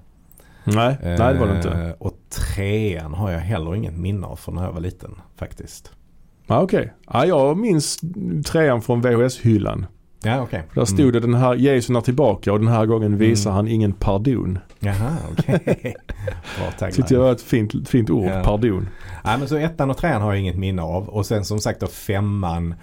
Nej, 0.63 0.97
nej 1.03 1.17
det 1.17 1.39
var 1.39 1.47
det 1.47 1.55
inte. 1.55 1.69
Eh, 1.71 1.91
Och 1.99 2.13
trean 2.29 3.13
har 3.13 3.31
jag 3.31 3.39
heller 3.39 3.75
inget 3.75 3.97
minne 3.97 4.27
av 4.27 4.35
från 4.35 4.55
när 4.55 4.63
jag 4.63 4.71
var 4.71 4.79
liten 4.81 5.15
faktiskt. 5.35 5.91
Ja, 6.47 6.61
Okej, 6.61 6.93
ja, 7.13 7.25
jag 7.25 7.57
minns 7.57 7.99
trean 8.45 8.81
från 8.81 9.01
VHS-hyllan. 9.01 9.85
Ja 10.23 10.41
okej. 10.41 10.63
Där 10.75 10.85
stod 10.85 11.13
det 11.13 11.19
den 11.19 11.33
här 11.33 11.55
Jason 11.55 11.95
är 11.95 12.01
tillbaka 12.01 12.53
och 12.53 12.59
den 12.59 12.67
här 12.67 12.85
gången 12.85 13.17
visar 13.17 13.49
Mm. 13.51 13.55
han 13.55 13.67
ingen 13.67 13.93
pardon. 13.93 14.59
Jaha 14.79 15.17
okej. 15.31 15.59
Bra 16.57 16.71
tagline. 16.79 16.95
Tyckte 16.95 17.13
jag 17.13 17.21
var 17.21 17.31
ett 17.31 17.41
fint, 17.41 17.89
fint 17.89 18.09
ord, 18.09 18.25
Ja. 18.25 18.41
pardon. 18.45 18.87
Nej 19.25 19.37
men 19.39 19.47
så 19.47 19.55
ettan 19.57 19.89
och 19.89 19.97
trean 19.97 20.21
har 20.21 20.31
jag 20.33 20.39
inget 20.41 20.57
minne 20.57 20.81
av. 20.81 21.09
Och 21.09 21.25
sen 21.25 21.45
som 21.45 21.59
sagt 21.59 21.79
då 21.79 21.87
femman. 21.87 22.75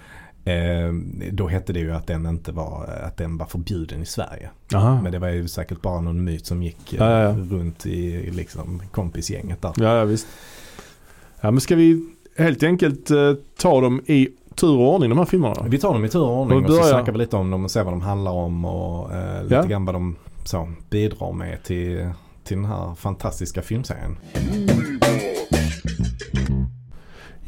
Eh, 0.45 0.93
då 1.31 1.47
hette 1.47 1.73
det 1.73 1.79
ju 1.79 1.91
att 1.91 2.07
den 2.07 2.25
inte 2.25 2.51
var, 2.51 2.85
att 3.03 3.17
den 3.17 3.37
var 3.37 3.45
förbjuden 3.45 4.01
i 4.01 4.05
Sverige. 4.05 4.49
Aha. 4.75 5.01
Men 5.01 5.11
det 5.11 5.19
var 5.19 5.29
ju 5.29 5.47
säkert 5.47 5.81
bara 5.81 6.01
någon 6.01 6.23
myt 6.23 6.45
som 6.45 6.63
gick 6.63 6.93
eh, 6.93 6.99
Ja, 6.99 7.11
ja, 7.11 7.21
ja. 7.21 7.35
runt 7.49 7.85
i 7.85 8.31
liksom 8.31 8.81
kompisgänget 8.91 9.61
där. 9.61 9.73
Ja, 9.77 9.97
ja 9.97 10.03
visst. 10.05 10.27
Ja 11.41 11.51
men 11.51 11.61
ska 11.61 11.75
vi 11.75 12.05
helt 12.37 12.63
enkelt 12.63 13.11
eh, 13.11 13.33
ta 13.57 13.81
dem 13.81 14.01
i 14.05 14.27
tur 14.55 14.77
och 14.77 14.93
ordning 14.93 15.09
de 15.09 15.17
här 15.17 15.25
filmerna? 15.25 15.55
Vi 15.69 15.77
tar 15.77 15.93
dem 15.93 16.05
i 16.05 16.09
tur 16.09 16.21
och 16.21 16.39
ordning 16.41 16.57
Och 16.57 16.63
och 16.63 16.69
så 16.75 16.81
börjar- 16.81 16.93
snackar 16.93 17.11
vi 17.11 17.17
lite 17.17 17.35
om 17.35 17.51
dem 17.51 17.63
och 17.63 17.71
ser 17.71 17.83
vad 17.83 17.93
de 17.93 18.01
handlar 18.01 18.31
om 18.31 18.65
och 18.65 19.13
eh, 19.13 19.43
lite 19.43 19.55
Ja. 19.55 19.63
grann 19.63 19.85
vad 19.85 19.95
de 19.95 20.15
så, 20.45 20.69
bidrar 20.89 21.33
med 21.33 21.63
till, 21.63 22.09
till 22.43 22.57
den 22.57 22.65
här 22.65 22.95
fantastiska 22.95 23.61
filmserien. 23.61 24.17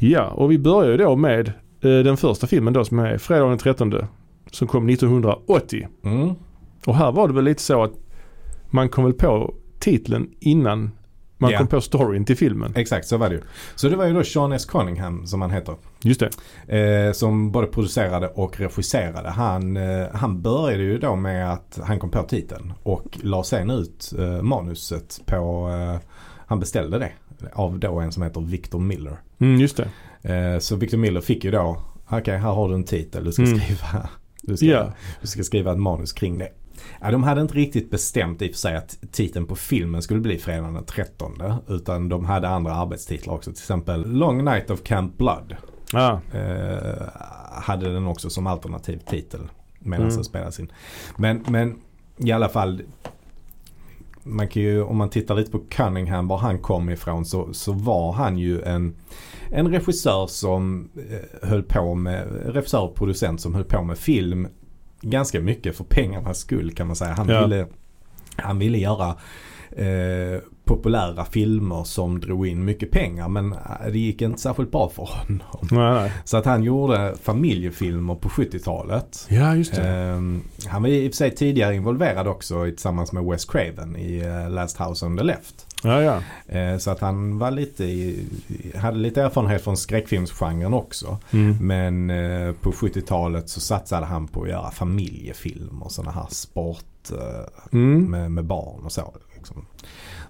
Ja, 0.00 0.24
och 0.30 0.50
vi 0.50 0.58
börjar 0.58 0.90
ju 0.90 0.96
då 0.96 1.16
med 1.16 1.48
eh, 1.48 1.52
den 1.80 2.16
första 2.16 2.46
filmen 2.46 2.72
då 2.72 2.84
som 2.84 2.98
är 2.98 3.18
fredagen 3.18 3.48
den 3.48 3.58
13 3.58 3.94
som 4.50 4.68
kom 4.68 4.88
1980. 4.88 5.88
Mm. 6.04 6.30
Och 6.86 6.94
här 6.94 7.12
var 7.12 7.28
det 7.28 7.34
väl 7.34 7.44
lite 7.44 7.62
så 7.62 7.82
att 7.82 7.92
man 8.70 8.88
kom 8.88 9.04
väl 9.04 9.12
på 9.12 9.54
titeln 9.78 10.30
innan 10.40 10.90
man 11.38 11.50
Ja. 11.50 11.58
kom 11.58 11.66
på 11.66 11.80
storyn 11.80 12.24
till 12.24 12.36
filmen. 12.36 12.72
Exakt, 12.76 13.06
så 13.08 13.16
var 13.16 13.28
det 13.28 13.34
ju. 13.34 13.42
Så 13.74 13.88
det 13.88 13.96
var 13.96 14.06
ju 14.06 14.12
då 14.14 14.24
Sean 14.24 14.52
S. 14.52 14.64
Cunningham 14.64 15.26
som 15.26 15.40
han 15.42 15.50
heter. 15.50 15.74
Just 16.02 16.22
det. 16.66 16.78
Eh, 17.06 17.12
som 17.12 17.52
både 17.52 17.66
producerade 17.66 18.28
och 18.28 18.60
regisserade. 18.60 19.30
Han, 19.30 19.76
eh, 19.76 20.06
han 20.12 20.42
började 20.42 20.82
ju 20.82 20.98
då 20.98 21.16
med 21.16 21.52
att 21.52 21.78
han 21.84 21.98
kom 21.98 22.10
på 22.10 22.22
titeln 22.22 22.72
och 22.82 23.18
la 23.22 23.42
sen 23.44 23.70
ut 23.70 24.12
eh, 24.18 24.42
manuset 24.42 25.20
på, 25.26 25.68
eh, 25.70 26.00
han 26.46 26.60
beställde 26.60 26.98
det 26.98 27.12
av 27.52 27.78
då 27.78 28.00
en 28.00 28.12
som 28.12 28.22
heter 28.22 28.40
Victor 28.40 28.78
Miller. 28.80 29.16
Mm, 29.38 29.60
just 29.60 29.76
det. 29.76 29.88
Eh, 30.34 30.58
så 30.58 30.76
Victor 30.76 30.98
Miller 30.98 31.20
fick 31.20 31.44
ju 31.44 31.50
då, 31.50 31.82
okej 32.10 32.36
här 32.38 32.50
har 32.50 32.68
du 32.68 32.74
en 32.74 32.84
titel, 32.84 33.24
du 33.24 33.32
ska 33.32 33.42
Mm. 33.42 33.60
skriva 33.60 34.08
du 34.42 34.56
ska, 34.56 34.66
Ja. 34.66 34.92
du 35.20 35.26
ska 35.26 35.42
skriva 35.42 35.72
ett 35.72 35.78
manus 35.78 36.12
kring 36.12 36.38
det. 36.38 36.48
Ja, 37.00 37.10
de 37.10 37.22
hade 37.22 37.40
inte 37.40 37.54
riktigt 37.54 37.90
bestämt 37.90 38.42
i 38.42 38.46
och 38.46 38.50
för 38.50 38.58
sig 38.58 38.76
att 38.76 38.98
titeln 39.12 39.46
på 39.46 39.56
filmen 39.56 40.02
skulle 40.02 40.20
bli 40.20 40.38
fredagen 40.38 40.74
den 40.74 40.84
13. 40.84 41.32
Utan 41.68 42.08
de 42.08 42.24
hade 42.24 42.48
andra 42.48 42.74
arbetstitlar 42.74 43.34
också. 43.34 43.50
Till 43.52 43.60
exempel 43.62 44.12
Long 44.12 44.44
Night 44.44 44.70
of 44.70 44.82
Camp 44.82 45.18
Blood. 45.18 45.56
Ah, 45.92 46.18
Eh, 46.32 47.02
hade 47.62 47.92
den 47.92 48.06
också 48.06 48.30
som 48.30 48.46
alternativ 48.46 48.98
titel 48.98 49.40
medan 49.78 50.04
Mm. 50.06 50.14
den 50.14 50.24
spelades 50.24 50.60
in. 50.60 50.72
Men, 51.16 51.44
men 51.48 51.80
i 52.16 52.32
alla 52.32 52.48
fall 52.48 52.82
man 54.22 54.48
kan 54.48 54.62
ju, 54.62 54.82
om 54.82 54.96
man 54.96 55.10
tittar 55.10 55.34
lite 55.34 55.50
på 55.50 55.60
Cunningham, 55.70 56.28
var 56.28 56.38
han 56.38 56.58
kom 56.58 56.90
ifrån 56.90 57.24
så, 57.24 57.52
så 57.52 57.72
var 57.72 58.12
han 58.12 58.38
ju 58.38 58.62
en, 58.62 58.94
en 59.50 59.68
regissör 59.70 60.26
som 60.26 60.88
eh, 61.10 61.48
höll 61.48 61.62
på 61.62 61.94
med, 61.94 62.26
regissör 62.54 62.80
och 62.80 62.94
producent 62.94 63.40
som 63.40 63.54
höll 63.54 63.64
på 63.64 63.82
med 63.82 63.98
film 63.98 64.48
ganska 65.00 65.40
mycket 65.40 65.76
för 65.76 65.84
pengarnas 65.84 66.38
skull 66.38 66.70
kan 66.74 66.86
man 66.86 66.96
säga. 66.96 67.12
Han, 67.14 67.28
Ja. 67.28 67.40
ville, 67.46 67.66
han 68.36 68.58
ville 68.58 68.78
göra 68.78 69.16
eh, 69.70 70.40
populära 70.64 71.24
filmer 71.24 71.84
som 71.84 72.20
drog 72.20 72.46
in 72.46 72.64
mycket 72.64 72.90
pengar 72.90 73.28
men 73.28 73.52
eh, 73.52 73.58
det 73.92 73.98
gick 73.98 74.22
inte 74.22 74.40
särskilt 74.40 74.70
bra 74.72 74.88
för 74.88 75.02
honom. 75.12 75.68
nej. 75.70 76.12
Så 76.24 76.36
att 76.36 76.44
han 76.44 76.62
gjorde 76.62 77.14
familjefilmer 77.22 78.14
på 78.14 78.28
70-talet. 78.28 79.26
Ja, 79.28 79.54
just 79.56 79.74
det. 79.74 79.88
Ehm, 79.88 80.42
han 80.66 80.82
var 80.82 80.88
i 80.88 81.08
och 81.08 81.12
för 81.12 81.16
sig 81.16 81.30
tidigare 81.34 81.74
involverad 81.74 82.26
också 82.28 82.64
tillsammans 82.64 83.12
med 83.12 83.24
Wes 83.24 83.44
Craven 83.44 83.96
i 83.96 84.18
eh, 84.18 84.50
Last 84.50 84.78
House 84.80 85.06
on 85.06 85.16
the 85.16 85.24
Left. 85.24 85.66
Ja, 85.82 86.02
ja. 86.02 86.22
Eh, 86.58 86.78
så 86.78 86.90
att 86.90 87.00
han 87.00 87.38
var 87.38 87.50
lite 87.50 88.14
hade 88.76 88.98
lite 88.98 89.22
erfarenhet 89.22 89.64
från 89.64 89.76
skräckfilmsgenren 89.76 90.74
också. 90.74 91.18
Mm. 91.30 91.56
Men 91.60 92.10
eh, 92.10 92.52
på 92.52 92.70
70-talet 92.70 93.48
så 93.48 93.60
satsade 93.60 94.06
han 94.06 94.28
på 94.28 94.42
att 94.42 94.48
göra 94.48 94.70
familjefilmer 94.70 95.84
och 95.84 95.92
sådana 95.92 96.10
här 96.12 96.26
sport 96.30 97.10
eh, 97.12 97.44
Mm. 97.72 98.10
med, 98.10 98.30
med 98.32 98.44
barn 98.44 98.84
och 98.84 98.92
så. 98.92 99.14
Liksom. 99.36 99.66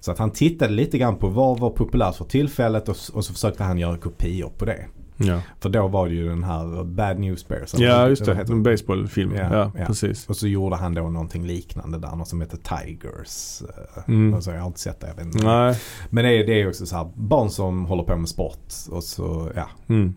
Så 0.01 0.13
att 0.13 0.19
han 0.19 0.31
tittade 0.31 0.73
lite 0.73 0.99
grann 0.99 1.17
på 1.17 1.29
vad 1.29 1.59
var 1.59 1.71
populärt 1.71 2.15
för 2.17 2.25
tillfället 2.25 2.89
och, 2.89 2.97
och 3.13 3.25
så 3.25 3.33
försökte 3.33 3.65
han 3.65 3.79
göra 3.79 3.97
kopior 3.99 4.53
på 4.59 4.65
det. 4.65 4.87
Ja. 5.21 5.41
För 5.61 5.69
då 5.69 5.89
var 5.89 6.09
det 6.09 6.15
ju 6.15 6.29
den 6.29 6.45
här 6.45 6.85
Bad 6.85 7.19
News 7.19 7.49
Bears. 7.49 7.75
ja, 7.75 8.09
just 8.09 8.25
det. 8.25 8.35
heter 8.37 8.53
En 8.53 8.63
baseballfilm. 8.63 9.35
Ja, 9.35 9.49
Ja, 9.53 9.73
ja. 9.79 9.87
precis. 9.87 10.27
Och 10.29 10.37
så 10.37 10.47
gjorde 10.49 10.77
han 10.77 10.95
då 10.95 11.03
någonting 11.11 11.47
liknande 11.47 11.99
där. 11.99 12.17
Något 12.17 12.29
som 12.29 12.41
heter 12.41 12.57
Tigers. 12.59 13.63
Eh, 13.63 14.03
Mm. 14.09 14.35
Alltså, 14.35 14.51
jag 14.53 14.61
har 14.61 14.67
inte 14.67 14.81
sett 14.81 15.01
det. 15.01 15.07
Jag 15.09 15.15
vet 15.15 15.25
inte. 15.27 15.45
Nej. 15.45 15.77
Men 16.11 16.25
det 16.25 16.31
är, 16.31 16.47
det 16.47 16.61
är 16.61 16.69
också 16.69 16.87
så 16.87 16.97
här. 16.97 17.09
Barn 17.15 17.51
som 17.51 17.87
håller 17.87 18.03
på 18.03 18.17
med 18.17 18.29
sport. 18.29 18.73
Och 18.91 19.05
så 19.05 19.51
ja, 19.57 19.69
Mm. 19.89 20.15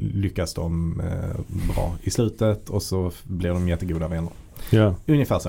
lyckas 0.00 0.54
de 0.54 1.00
eh, 1.00 1.40
bra 1.74 1.94
i 2.02 2.10
slutet. 2.10 2.70
Och 2.70 2.82
så 2.82 3.10
blir 3.24 3.50
de 3.50 3.68
jättegoda 3.68 4.08
vänner. 4.08 4.30
Ja. 4.70 4.94
Ungefär 5.06 5.38
så. 5.38 5.48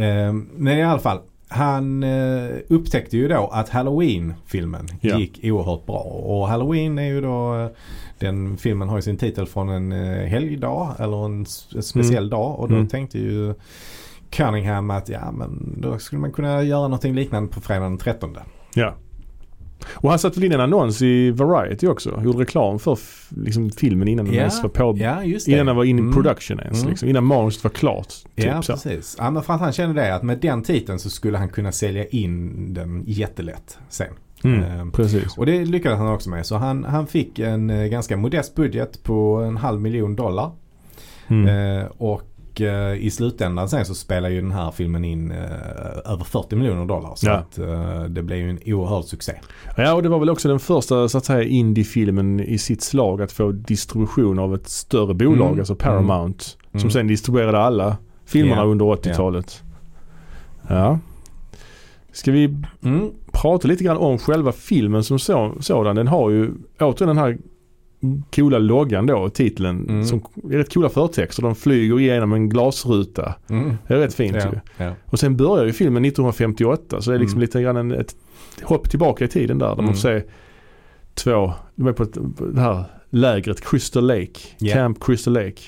Eh, 0.00 0.32
men 0.56 0.68
i 0.78 0.82
alla 0.82 0.98
fall. 0.98 1.18
Han 1.52 2.02
eh, 2.02 2.48
upptäckte 2.68 3.16
ju 3.16 3.28
då 3.28 3.46
att 3.52 3.68
Halloween-filmen 3.68 4.86
Ja. 5.00 5.18
gick 5.18 5.40
oerhört 5.42 5.86
bra. 5.86 5.98
Och 6.00 6.48
Halloween 6.48 6.98
är 6.98 7.02
ju 7.08 7.20
då, 7.20 7.54
eh, 7.56 7.68
den 8.18 8.56
filmen 8.56 8.88
har 8.88 8.96
ju 8.96 9.02
sin 9.02 9.16
titel 9.16 9.46
från 9.46 9.68
en 9.68 9.92
eh, 9.92 10.26
helgdag 10.26 10.94
eller 10.98 11.24
en 11.24 11.46
speciell 11.82 12.30
dag. 12.30 12.58
Och 12.60 12.68
då 12.68 12.74
Mm. 12.74 12.88
tänkte 12.88 13.18
ju 13.18 13.54
Cunningham 14.30 14.90
att 14.90 15.08
ja 15.08 15.32
men 15.32 15.78
då 15.80 15.98
skulle 15.98 16.20
man 16.20 16.32
kunna 16.32 16.62
göra 16.62 16.82
någonting 16.82 17.14
liknande 17.14 17.48
på 17.52 17.60
fredagen 17.60 17.90
den 17.92 17.98
13. 17.98 18.36
Ja. 18.74 18.94
Och 19.90 20.10
han 20.10 20.18
satte 20.18 20.40
väl 20.40 20.44
in 20.46 20.52
en 20.52 20.60
annons 20.60 21.02
i 21.02 21.30
Variety 21.30 21.86
också. 21.86 22.20
Gjorde 22.24 22.38
reklam 22.38 22.78
för 22.78 22.98
liksom, 23.36 23.70
filmen 23.70 24.08
innan 24.08 24.24
den 24.24 24.34
Ja, 24.34 24.40
ens 24.40 24.62
var 24.62 24.68
på. 24.70 24.94
Ja. 24.98 25.22
Innan 25.46 25.66
den 25.66 25.76
var 25.76 25.84
in 25.84 25.98
i 25.98 26.00
Mm. 26.00 26.12
production 26.14 26.60
ens. 26.60 26.78
Mm. 26.80 26.90
Liksom, 26.90 27.08
innan 27.08 27.24
manuset 27.24 27.64
var 27.64 27.70
klart. 27.70 28.08
Typ, 28.36 28.44
Ja, 28.46 28.62
så. 28.62 28.72
precis. 28.72 29.16
Ja, 29.18 29.30
men 29.30 29.42
för 29.42 29.54
att 29.54 29.60
han 29.60 29.72
kände 29.72 30.00
det 30.02 30.14
att 30.14 30.22
med 30.22 30.38
den 30.38 30.62
titeln 30.62 30.98
så 30.98 31.10
skulle 31.10 31.38
han 31.38 31.48
kunna 31.48 31.72
sälja 31.72 32.06
in 32.06 32.74
den 32.74 33.04
jättelätt 33.06 33.78
sen. 33.88 34.06
Mm, 34.44 34.62
Ehm, 34.62 34.90
precis. 34.92 35.38
Och 35.38 35.46
det 35.46 35.64
lyckades 35.64 35.98
han 35.98 36.08
också 36.08 36.30
med. 36.30 36.46
Så 36.46 36.56
han, 36.56 36.84
han 36.84 37.06
fick 37.06 37.38
en 37.38 37.70
eh, 37.70 37.86
ganska 37.86 38.16
modest 38.16 38.54
budget 38.54 39.02
på 39.02 39.36
en 39.48 39.56
halv 39.56 39.80
miljon 39.80 40.16
dollar. 40.16 40.50
Mm. 41.28 41.78
Eh, 41.78 41.86
och 42.52 42.60
eh, 42.60 42.94
i 43.04 43.10
slutändan 43.10 43.68
sen 43.68 43.84
så 43.84 43.94
spelar 43.94 44.28
ju 44.28 44.40
den 44.40 44.52
här 44.52 44.70
filmen 44.70 45.04
in 45.04 45.30
eh, 45.30 46.12
över 46.12 46.24
40 46.24 46.56
miljoner 46.56 46.86
dollar. 46.86 47.12
Så 47.14 47.26
Ja. 47.26 47.32
att 47.32 47.58
eh, 47.58 48.02
det 48.04 48.22
blev 48.22 48.38
ju 48.38 48.50
en 48.50 48.58
oerhörd 48.66 49.04
succé. 49.04 49.32
Ja 49.76 49.94
och 49.94 50.02
det 50.02 50.08
var 50.08 50.18
väl 50.18 50.30
också 50.30 50.48
den 50.48 50.58
första 50.60 51.08
så 51.08 51.18
att 51.18 51.24
säga 51.24 51.42
indie-filmen 51.42 52.40
i 52.40 52.58
sitt 52.58 52.82
slag 52.82 53.22
att 53.22 53.32
få 53.32 53.52
distribution 53.52 54.38
av 54.38 54.54
ett 54.54 54.68
större 54.68 55.14
bolag, 55.14 55.46
Mm. 55.46 55.58
alltså 55.58 55.74
Paramount. 55.74 56.44
Som 56.70 56.80
Mm. 56.80 56.90
sen 56.90 57.06
distribuerade 57.06 57.58
alla 57.58 57.96
filmerna 58.26 58.62
Ja. 58.62 58.66
under 58.66 58.84
80-talet. 58.84 59.62
Ja. 60.68 60.98
Ska 62.12 62.32
vi 62.32 62.56
Mm. 62.84 63.10
prata 63.32 63.68
lite 63.68 63.84
grann 63.84 63.96
om 63.96 64.18
själva 64.18 64.52
filmen 64.52 65.04
som 65.04 65.18
så, 65.18 65.52
sådan. 65.60 65.96
Den 65.96 66.08
har 66.08 66.30
ju 66.30 66.50
återigen 66.80 67.08
den 67.16 67.18
här 67.24 67.38
coola 68.34 68.58
loggan 68.58 69.06
då, 69.06 69.28
titeln. 69.28 69.88
Mm. 69.88 70.04
Som 70.04 70.22
är 70.50 70.58
rätt 70.58 70.74
coola 70.74 70.88
förtexter. 70.88 71.42
De 71.42 71.54
flyger 71.54 72.00
igenom 72.00 72.32
en 72.32 72.48
glasruta. 72.48 73.34
Mm. 73.50 73.76
Det 73.86 73.94
är 73.94 73.98
rätt 73.98 74.14
fint 74.14 74.36
Ja, 74.36 74.50
ju. 74.52 74.84
ja. 74.84 74.92
Och 75.06 75.18
sen 75.18 75.36
börjar 75.36 75.64
ju 75.64 75.72
filmen 75.72 76.04
1958 76.04 77.00
så 77.00 77.10
det 77.10 77.16
är 77.16 77.18
liksom 77.18 77.36
Mm. 77.36 77.40
lite 77.40 77.62
grann 77.62 77.76
en, 77.76 77.92
ett 77.92 78.14
hopp 78.62 78.90
tillbaka 78.90 79.24
i 79.24 79.28
tiden 79.28 79.58
där. 79.58 79.66
Där 79.68 79.76
man 79.76 79.84
Mm. 79.84 79.94
får 79.94 80.00
se 80.00 80.22
två, 81.14 81.52
de 81.74 81.86
är 81.86 81.92
på, 81.92 82.02
ett, 82.02 82.16
det 82.54 82.60
här 82.60 82.84
lägret 83.10 83.60
Crystal 83.70 84.06
Lake. 84.06 84.40
Ja. 84.58 84.74
Camp 84.74 85.04
Crystal 85.04 85.32
Lake. 85.34 85.60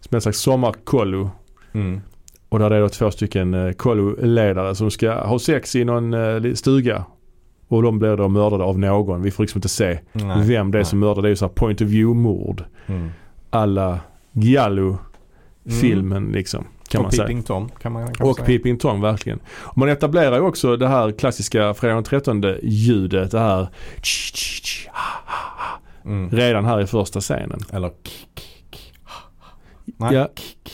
Som 0.00 0.08
är 0.10 0.14
en 0.14 0.20
slags 0.20 0.38
sommarkollo. 0.40 1.30
Mm. 1.72 2.00
Och 2.48 2.58
där 2.58 2.70
är 2.70 2.80
då 2.80 2.88
två 2.88 3.10
stycken 3.10 3.54
eh, 3.54 3.72
kolloledare 3.72 4.74
som 4.74 4.90
ska 4.90 5.12
ha 5.26 5.38
sex 5.38 5.76
i 5.76 5.84
någon 5.84 6.14
eh, 6.14 6.52
stuga. 6.54 7.04
Och 7.68 7.82
de 7.82 7.98
blir 7.98 8.16
då 8.16 8.28
mördade 8.28 8.64
av 8.64 8.78
någon. 8.78 9.22
Vi 9.22 9.30
får 9.30 9.42
liksom 9.42 9.58
inte 9.58 9.68
se 9.68 9.98
Nej. 10.12 10.48
vem 10.48 10.70
det 10.70 10.78
är 10.78 10.80
Nej. 10.80 10.84
som 10.84 10.98
mördar. 10.98 11.22
Det 11.22 11.28
är 11.28 11.30
ju 11.30 11.36
så 11.36 11.44
här 11.44 11.52
point 11.52 11.80
of 11.80 11.88
view-mord. 11.88 12.64
Mm. 12.86 13.10
Alla 13.50 14.00
Giallo-filmen 14.32 16.28
liksom. 16.32 16.64
Kan 16.88 16.98
och 16.98 17.02
man 17.02 17.12
säga. 17.12 17.22
Peeping 17.26 17.42
Tom 17.42 17.68
kan 17.82 17.92
man, 17.92 18.14
kan 18.14 18.28
Och 18.28 18.36
säga. 18.36 18.46
Peeping 18.46 18.78
Tom 18.78 19.00
verkligen. 19.00 19.40
Och 19.48 19.78
man 19.78 19.88
etablerar 19.88 20.36
ju 20.36 20.42
också 20.42 20.76
det 20.76 20.88
här 20.88 21.12
klassiska 21.12 21.74
fredag 21.74 21.94
den 21.94 22.04
13 22.04 22.44
ljudet. 22.62 23.30
Det 23.30 23.38
här 23.40 23.68
tsch, 24.02 24.32
tsch, 24.34 24.62
tsch, 24.62 24.88
ha, 24.92 25.02
ha, 25.26 25.64
ha, 25.64 25.80
Mm. 26.10 26.30
redan 26.30 26.64
här 26.64 26.80
i 26.80 26.86
första 26.86 27.20
scenen. 27.20 27.60
Eller 27.72 27.88
k, 27.88 27.94
k, 28.34 28.42
k, 28.72 28.78
ha, 29.04 29.20
ha. 29.38 29.46
Nej, 30.10 30.18
Ja. 30.18 30.24
k, 30.24 30.32
k. 30.64 30.70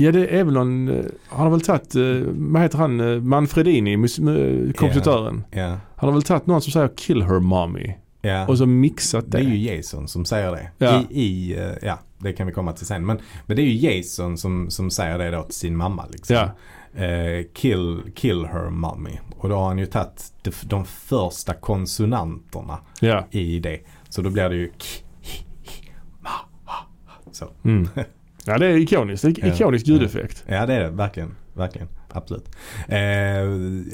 Ja 0.00 0.12
det 0.12 0.26
är 0.38 0.44
väl 0.44 0.54
någon, 0.54 0.88
eh, 0.88 1.04
han 1.28 1.40
har 1.42 1.50
väl 1.50 1.60
tagit, 1.60 1.94
eh, 1.94 2.02
vad 2.32 2.62
heter 2.62 2.78
han, 2.78 3.00
eh, 3.00 3.20
Manfredini, 3.20 3.92
eh, 3.94 4.72
kompositören. 4.72 5.44
Ja. 5.50 5.66
Han 5.96 6.08
har 6.08 6.12
väl 6.12 6.22
tagit 6.22 6.46
någon 6.46 6.62
som 6.62 6.72
säger 6.72 6.88
kill 6.96 7.22
her 7.22 7.40
mommy. 7.40 7.92
Ja. 8.22 8.46
Och 8.48 8.58
så 8.58 8.66
mixat 8.66 9.30
Det 9.30 9.38
det. 9.38 9.44
är 9.44 9.48
ju 9.48 9.76
Jason 9.76 10.08
som 10.08 10.24
säger 10.24 10.50
det. 10.50 10.70
Ja. 10.78 11.02
I, 11.10 11.22
i, 11.22 11.58
eh, 11.58 11.70
ja, 11.82 11.98
det 12.18 12.32
kan 12.32 12.46
vi 12.46 12.52
komma 12.52 12.72
till 12.72 12.86
sen. 12.86 13.06
Men, 13.06 13.18
men 13.46 13.56
det 13.56 13.62
är 13.62 13.66
ju 13.66 13.96
Jason 13.96 14.38
som, 14.38 14.70
som 14.70 14.90
säger 14.90 15.18
det 15.18 15.30
då 15.30 15.42
till 15.42 15.54
sin 15.54 15.76
mamma. 15.76 16.04
Liksom. 16.12 16.36
Ja. 16.36 16.50
Eh, 17.04 17.44
kill, 17.54 18.02
kill 18.14 18.44
her 18.44 18.70
mommy. 18.70 19.18
Och 19.36 19.48
då 19.48 19.54
har 19.56 19.68
han 19.68 19.78
ju 19.78 19.86
tagit 19.86 20.32
de, 20.42 20.50
de 20.66 20.84
första 20.84 21.54
konsonanterna 21.54 22.78
Ja. 23.00 23.26
i 23.30 23.58
det. 23.60 23.80
Så 24.08 24.22
då 24.22 24.30
blir 24.30 24.48
det 24.48 24.56
ju 24.56 24.66
k, 24.68 24.74
hi, 25.20 25.44
hi, 25.62 25.90
ma, 26.20 26.30
ha. 26.64 26.86
Så. 27.32 27.48
Mm. 27.64 27.88
Ja 28.50 28.58
det 28.58 28.66
är 28.66 28.76
ikoniskt. 28.76 29.22
Det 29.24 29.28
är 29.42 29.46
Ja. 29.48 29.54
ikonisk 29.54 29.86
ljudeffekt. 29.86 30.44
Ja 30.46 30.66
det 30.66 30.74
är 30.74 30.80
det 30.80 30.90
verkligen. 30.90 31.34
Verkligen. 31.54 31.88
Absolut. 32.12 32.48
Eh, 32.88 32.98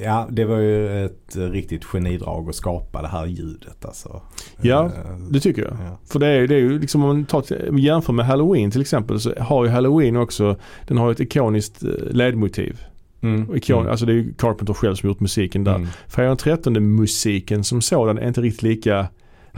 ja 0.05 0.29
det 0.31 0.45
var 0.45 0.57
ju 0.59 1.05
ett 1.07 1.37
riktigt 1.37 1.85
genidrag 1.85 2.49
att 2.49 2.55
skapa 2.55 3.03
det 3.03 3.09
här 3.09 3.27
ljudet 3.27 3.85
alltså. 3.85 4.23
Ja, 4.61 4.85
Eh, 4.85 5.17
Det 5.31 5.41
tycker 5.41 5.63
jag. 5.63 5.73
ja. 5.73 5.99
För 6.13 6.19
det 6.19 6.27
är, 6.27 6.47
det 6.49 6.55
är 6.55 6.59
ju 6.59 6.79
liksom 6.79 7.05
om 7.05 7.09
man 7.09 7.25
tar, 7.25 7.45
jämför 7.79 8.13
med 8.13 8.27
Halloween 8.27 8.71
till 8.71 8.81
exempel 8.81 9.21
så 9.21 9.33
har 9.41 9.65
ju 9.65 9.71
Halloween 9.71 10.17
också, 10.17 10.57
den 10.87 10.97
har 10.99 11.13
ett 11.13 11.21
ikoniskt 11.21 11.83
eh, 11.83 11.89
ledmotiv. 12.11 12.81
Mm. 13.23 13.57
Ikon, 13.57 13.77
Mm. 13.79 13.91
Alltså 13.91 14.07
det 14.07 14.13
är 14.13 14.17
ju 14.17 14.35
Carpenter 14.35 14.75
själv 14.75 14.95
som 14.95 15.09
gjort 15.09 15.21
musiken 15.21 15.65
där. 15.65 15.75
Mm. 15.75 15.89
Fredag 16.09 16.29
den 16.29 16.37
13 16.37 16.95
musiken 16.97 17.65
som 17.65 17.81
sådan 17.83 18.19
är 18.19 18.29
inte 18.29 18.41
riktigt 18.41 18.63
lika 18.63 19.07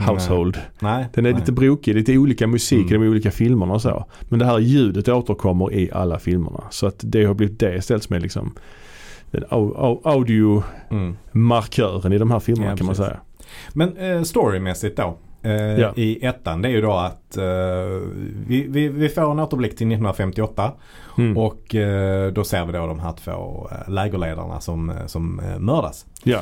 household. 0.07 0.57
Nej. 0.79 1.05
Den 1.13 1.25
är 1.25 1.31
nej. 1.31 1.39
lite 1.39 1.51
brokig, 1.51 1.95
lite 1.95 2.17
olika 2.17 2.47
musik 2.47 2.91
i 2.91 2.93
Mm. 2.95 3.01
de 3.01 3.09
olika 3.09 3.31
filmerna 3.31 3.73
och 3.73 3.81
så. 3.81 4.05
Men 4.21 4.39
det 4.39 4.45
här 4.45 4.59
ljudet 4.59 5.07
återkommer 5.09 5.73
i 5.73 5.89
alla 5.93 6.19
filmerna. 6.19 6.63
Så 6.69 6.87
att 6.87 6.95
det 6.99 7.23
har 7.25 7.33
blivit 7.33 7.59
det 7.59 7.75
istället 7.75 8.03
som 8.03 8.15
är 8.15 8.19
liksom 8.19 8.55
den 9.31 9.43
au- 9.43 9.75
au- 9.75 10.01
audio-markören 10.03 12.01
Mm. 12.01 12.13
i 12.13 12.17
de 12.17 12.31
här 12.31 12.39
filmerna 12.39 12.71
Ja, 12.71 12.77
kan 12.77 12.85
man 12.85 12.95
säga. 12.95 13.17
Men 13.73 13.97
eh, 13.97 14.21
storymässigt 14.23 14.97
då. 14.97 15.17
Eh, 15.41 15.51
Ja. 15.53 15.93
I 15.95 16.25
ettan 16.25 16.61
det 16.61 16.67
är 16.69 16.71
ju 16.71 16.81
då 16.81 16.91
att 16.93 17.37
eh, 17.37 17.43
vi, 18.47 18.65
vi, 18.69 18.87
vi 18.87 19.09
får 19.09 19.31
en 19.31 19.39
återblick 19.39 19.71
till 19.71 19.87
1958 19.87 20.71
Mm. 21.17 21.37
och 21.37 21.75
eh, 21.75 22.31
då 22.31 22.43
ser 22.43 22.65
vi 22.65 22.71
då 22.71 22.87
de 22.87 22.99
här 22.99 23.11
två 23.23 23.67
eh, 23.71 23.89
lägerledarna 23.93 24.59
som, 24.59 24.89
eh, 24.89 25.05
som 25.05 25.39
eh, 25.39 25.59
mördas. 25.59 26.05
Ja, 26.23 26.39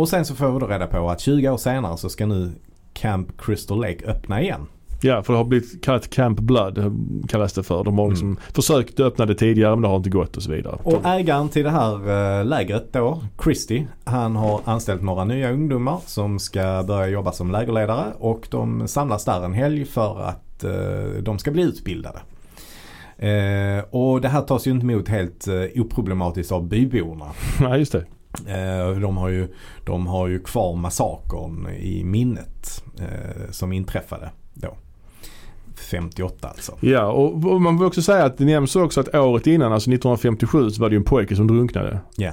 och 0.00 0.08
sen 0.08 0.24
så 0.24 0.34
får 0.34 0.52
vi 0.52 0.60
då 0.60 0.66
reda 0.66 0.86
på 0.86 1.10
att 1.10 1.20
20 1.20 1.48
år 1.48 1.56
senare 1.56 1.96
så 1.96 2.08
ska 2.08 2.26
nu 2.26 2.52
Camp 2.92 3.28
Crystal 3.40 3.80
Lake 3.80 4.06
öppna 4.06 4.42
igen. 4.42 4.66
ja, 5.00 5.22
för 5.22 5.32
det 5.32 5.38
har 5.38 5.44
blivit 5.44 5.84
kallat 5.84 6.10
Camp 6.10 6.40
Blood 6.40 6.92
kallas 7.28 7.52
det 7.52 7.62
för. 7.62 7.84
De 7.84 7.98
har 7.98 8.10
liksom 8.10 8.36
försökt 8.54 9.00
öppna 9.00 9.26
det 9.26 9.34
tidigare 9.34 9.76
men 9.76 9.82
det 9.82 9.88
har 9.88 9.96
inte 9.96 10.10
gått 10.10 10.36
och 10.36 10.42
så 10.42 10.50
vidare. 10.50 10.78
Mm. 10.84 10.96
Och 10.96 11.06
ägaren 11.06 11.48
till 11.48 11.64
det 11.64 11.70
här 11.70 11.94
eh, 12.38 12.44
lägret 12.44 12.92
då, 12.92 13.22
Christy, 13.42 13.84
han 14.04 14.36
har 14.36 14.60
anställt 14.64 15.02
några 15.02 15.24
nya 15.24 15.50
ungdomar 15.52 15.98
som 16.06 16.38
ska 16.38 16.84
börja 16.86 17.08
jobba 17.08 17.32
som 17.32 17.50
lägerledare 17.50 18.04
och 18.18 18.48
de 18.50 18.88
samlas 18.88 19.24
där 19.24 19.44
en 19.44 19.54
helg 19.54 19.84
för 19.84 20.20
att 20.20 20.64
eh, 20.64 21.22
de 21.22 21.38
ska 21.38 21.50
bli 21.50 21.62
utbildade. 21.62 22.18
Eh, 23.18 23.84
och 23.90 24.20
det 24.20 24.28
här 24.28 24.42
tas 24.42 24.66
ju 24.66 24.70
inte 24.70 24.86
emot 24.86 25.08
helt 25.08 25.48
oproblematiskt 25.76 26.52
av 26.52 26.68
byborna. 26.68 27.26
Nej, 27.60 27.78
just 27.78 27.92
det. 27.92 28.04
Eh, 28.46 29.00
de, 29.00 29.16
har 29.16 29.28
ju, 29.28 29.48
de 29.84 30.06
har 30.06 30.28
ju 30.28 30.40
kvar 30.40 30.76
massakern 30.76 31.68
i 31.68 32.04
minnet 32.04 32.84
eh, 32.98 33.50
som 33.50 33.72
inträffade 33.72 34.30
då. 34.54 34.76
58 35.90 36.48
alltså. 36.48 36.76
Ja, 36.80 37.06
och 37.06 37.60
man 37.60 37.78
vill 37.78 37.86
också 37.86 38.02
säga 38.02 38.24
att 38.24 38.38
det 38.38 38.44
nämns 38.44 38.76
också 38.76 39.00
att 39.00 39.14
året 39.14 39.46
innan, 39.46 39.72
alltså 39.72 39.90
1957, 39.90 40.70
så 40.70 40.82
var 40.82 40.88
det 40.88 40.94
ju 40.94 40.98
en 40.98 41.04
pojke 41.04 41.36
som 41.36 41.46
drunknade. 41.46 42.00
Ja. 42.16 42.32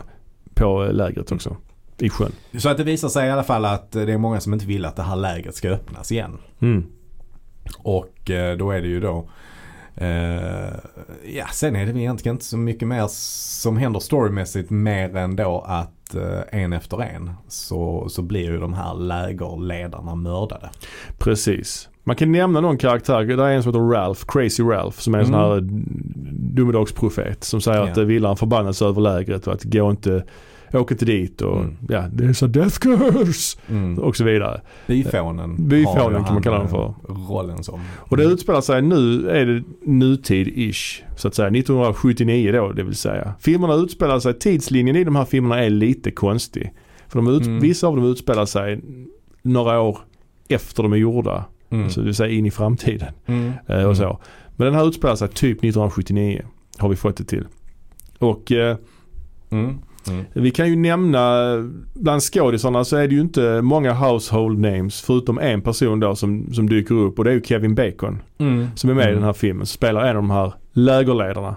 På 0.53 0.85
eh, 0.85 0.93
lägret 0.93 1.31
också. 1.31 1.57
I 1.97 2.09
sjön. 2.09 2.31
Så 2.57 2.69
att 2.69 2.77
det 2.77 2.83
visar 2.83 3.09
sig 3.09 3.27
i 3.27 3.31
alla 3.31 3.43
fall 3.43 3.65
att 3.65 3.91
det 3.91 4.13
är 4.13 4.17
många 4.17 4.39
som 4.39 4.53
inte 4.53 4.65
vill 4.65 4.85
att 4.85 4.95
det 4.95 5.03
här 5.03 5.15
lägret 5.15 5.55
ska 5.55 5.69
öppnas 5.69 6.11
igen. 6.11 6.37
Mm. 6.59 6.85
Och 7.77 8.31
då 8.57 8.71
är 8.71 8.81
det 8.81 8.87
ju 8.87 8.99
då 8.99 9.29
Ja 11.23 11.45
sen 11.53 11.75
är 11.75 11.85
det 11.85 11.99
egentligen 11.99 12.35
inte 12.35 12.45
så 12.45 12.57
mycket 12.57 12.87
mer 12.87 13.05
som 13.09 13.77
händer 13.77 13.99
storymässigt 13.99 14.69
mer 14.69 15.15
än 15.15 15.35
då 15.35 15.63
att 15.67 16.15
eh, 16.15 16.61
en 16.61 16.73
efter 16.73 17.01
en 17.01 17.31
så, 17.47 18.09
så 18.09 18.21
blir 18.21 18.43
ju 18.43 18.57
de 18.59 18.73
här 18.73 18.93
lägerledarna 18.95 20.15
mördade. 20.15 20.69
Precis. 21.17 21.89
Man 22.03 22.15
kan 22.15 22.31
nämna 22.31 22.61
någon 22.61 22.77
karaktär. 22.77 23.23
Det 23.23 23.43
är 23.43 23.49
en 23.51 23.63
som 23.63 23.69
heter 23.73 23.89
Ralph, 23.89 24.21
Crazy 24.27 24.63
Ralph, 24.63 24.99
som 24.99 25.15
är 25.15 25.19
en 25.19 25.25
Mm. 25.25 25.33
sån 25.39 25.51
här 25.51 25.59
domedagsprofet. 26.55 27.43
Som 27.43 27.61
säger 27.61 27.79
Ja. 27.79 27.87
att 27.87 27.95
det 27.95 28.05
vilar 28.05 28.29
en 28.29 28.37
förbannelse 28.37 28.85
över 28.85 29.01
lägret 29.01 29.47
och 29.47 29.53
att 29.53 29.63
gå 29.63 29.89
inte, 29.89 30.23
åk 30.73 30.91
inte 30.91 31.05
dit 31.05 31.41
och 31.41 31.57
Mm. 31.59 31.77
ja, 31.89 32.03
det 32.13 32.25
är 32.25 32.33
så 32.33 32.47
death 32.47 32.77
curse 32.79 33.57
Mm. 33.69 33.99
och 33.99 34.15
så 34.17 34.23
vidare. 34.23 34.61
Byfånen. 34.87 35.67
Byfånen 35.67 36.01
har 36.01 36.11
ju 36.19 36.23
kan 36.25 36.33
man 36.33 36.43
kalla 36.43 36.57
den 36.57 36.65
eh, 36.65 36.71
för. 36.71 36.93
Rollen 37.29 37.63
som. 37.63 37.79
Och 37.95 38.17
det 38.17 38.23
utspelar 38.23 38.61
sig 38.61 38.81
nu, 38.81 39.29
är 39.29 39.45
det 39.45 39.63
nutid-ish. 39.85 41.01
Så 41.17 41.27
att 41.27 41.35
säga. 41.35 41.47
1979 41.49 42.51
då 42.51 42.71
det 42.71 42.83
vill 42.83 42.95
säga. 42.95 43.33
Filmerna 43.39 43.73
utspelar 43.73 44.19
sig, 44.19 44.33
tidslinjen 44.39 44.95
i 44.95 45.03
de 45.03 45.15
här 45.15 45.25
filmerna 45.25 45.63
är 45.63 45.69
lite 45.69 46.11
konstig. 46.11 46.73
För 47.07 47.19
de 47.19 47.27
ut, 47.27 47.45
Mm. 47.45 47.59
vissa 47.59 47.87
av 47.87 47.95
dem 47.95 48.05
utspelar 48.05 48.45
sig 48.45 48.81
några 49.41 49.79
år 49.81 49.97
efter 50.47 50.83
de 50.83 50.93
är 50.93 50.97
gjorda. 50.97 51.45
Mm. 51.69 51.89
Så 51.89 51.99
det 51.99 52.05
vill 52.05 52.15
säga 52.15 52.29
in 52.33 52.45
i 52.45 52.51
framtiden. 52.51 53.13
Mm. 53.25 53.51
Eh, 53.67 53.83
och 53.83 53.97
så. 53.97 54.19
Men 54.55 54.65
den 54.65 54.75
här 54.75 54.87
utspelar 54.87 55.15
sig 55.15 55.27
typ 55.27 55.57
1979. 55.57 56.41
Har 56.77 56.89
vi 56.89 56.95
fått 56.95 57.17
det 57.17 57.23
till. 57.23 57.47
Och 58.19 58.51
eh, 58.51 58.77
Mm. 59.49 59.77
Mm. 60.07 60.25
vi 60.33 60.51
kan 60.51 60.69
ju 60.69 60.75
nämna, 60.75 61.45
bland 61.93 62.21
skådisarna 62.21 62.85
så 62.85 62.97
är 62.97 63.07
det 63.07 63.15
ju 63.15 63.21
inte 63.21 63.61
många 63.61 63.93
household 63.93 64.59
names 64.59 65.01
förutom 65.01 65.39
en 65.39 65.61
person 65.61 65.99
då 65.99 66.15
som, 66.15 66.53
som 66.53 66.69
dyker 66.69 66.95
upp 66.95 67.17
och 67.19 67.23
det 67.25 67.29
är 67.31 67.35
ju 67.35 67.41
Kevin 67.43 67.75
Bacon. 67.75 68.21
Mm. 68.37 68.67
Som 68.75 68.89
är 68.89 68.93
med 68.93 69.03
i 69.03 69.07
Mm. 69.07 69.15
den 69.15 69.23
här 69.23 69.33
filmen. 69.33 69.65
Spelar 69.65 70.01
en 70.01 70.07
av 70.07 70.15
de 70.15 70.29
här 70.29 70.53
lägerledarna. 70.73 71.55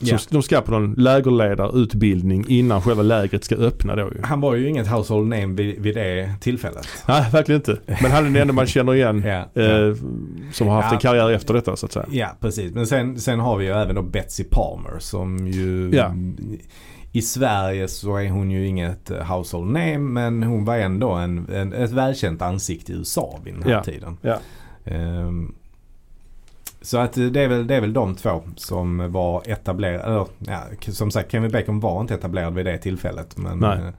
Ja. 0.00 0.18
Så 0.18 0.28
de 0.30 0.42
ska 0.42 0.60
på 0.60 0.70
någon 0.70 0.94
lägerledarutbildning 0.94 2.44
innan 2.48 2.82
själva 2.82 3.02
lägret 3.02 3.44
ska 3.44 3.54
öppna 3.56 3.96
då 3.96 4.02
ju. 4.02 4.22
Han 4.22 4.40
var 4.40 4.54
ju 4.54 4.68
inget 4.68 4.86
household 4.88 5.28
name 5.28 5.46
vid, 5.46 5.78
vid 5.82 5.94
det 5.94 6.32
tillfället. 6.40 6.88
Nej, 7.08 7.24
verkligen 7.32 7.60
inte. 7.60 7.78
Men 8.02 8.10
han 8.10 8.26
är 8.26 8.30
den 8.30 8.36
enda 8.36 8.52
man 8.54 8.66
känner 8.66 8.94
igen 8.94 9.22
Ja, 9.26 9.44
ja. 9.54 9.62
eh, 9.62 9.94
som 10.52 10.66
har 10.68 10.82
haft 10.82 10.92
en 10.92 10.98
karriär 10.98 11.30
efter 11.30 11.54
detta 11.54 11.76
så 11.76 11.86
att 11.86 11.92
säga. 11.92 12.06
Ja, 12.10 12.28
precis. 12.40 12.74
Men 12.74 12.86
sen, 12.86 13.18
sen 13.20 13.40
har 13.40 13.56
vi 13.58 13.64
ju 13.64 13.72
även 13.72 13.94
då 13.94 14.02
Betsy 14.02 14.44
Palmer 14.44 14.96
som 14.98 15.46
ju. 15.48 15.90
I 17.12 17.22
Sverige 17.22 17.88
så 17.88 18.16
är 18.16 18.28
hon 18.28 18.50
ju 18.50 18.66
inget 18.66 19.10
eh, 19.10 19.22
household 19.36 19.66
name 19.72 19.98
men 19.98 20.42
hon 20.42 20.64
var 20.64 20.76
ändå 20.76 21.10
en, 21.10 21.48
en, 21.52 21.72
ett 21.72 21.90
välkänt 21.90 22.42
ansikte 22.42 22.92
i 22.92 22.94
USA 22.96 23.38
vid 23.44 23.54
den 23.54 23.62
här 23.62 23.70
Ja. 23.70 23.82
tiden. 23.84 24.16
Ja. 24.22 24.38
Ehm, 24.84 25.54
så 26.82 26.98
att 26.98 27.12
det 27.12 27.40
är, 27.40 27.48
väl, 27.48 27.66
det 27.66 27.74
är 27.74 27.80
väl 27.80 27.92
de 27.92 28.14
två 28.14 28.42
som 28.56 29.12
var 29.12 29.42
etablerade. 29.50 30.26
Ja, 30.38 30.62
som 30.78 31.10
sagt 31.10 31.32
Kevin 31.32 31.50
Bacon 31.50 31.80
var 31.80 32.00
inte 32.00 32.14
etablerad 32.14 32.54
vid 32.54 32.66
det 32.66 32.78
tillfället. 32.78 33.36
Men, 33.36 33.58
Nej. 33.58 33.78
eh, 33.78 33.90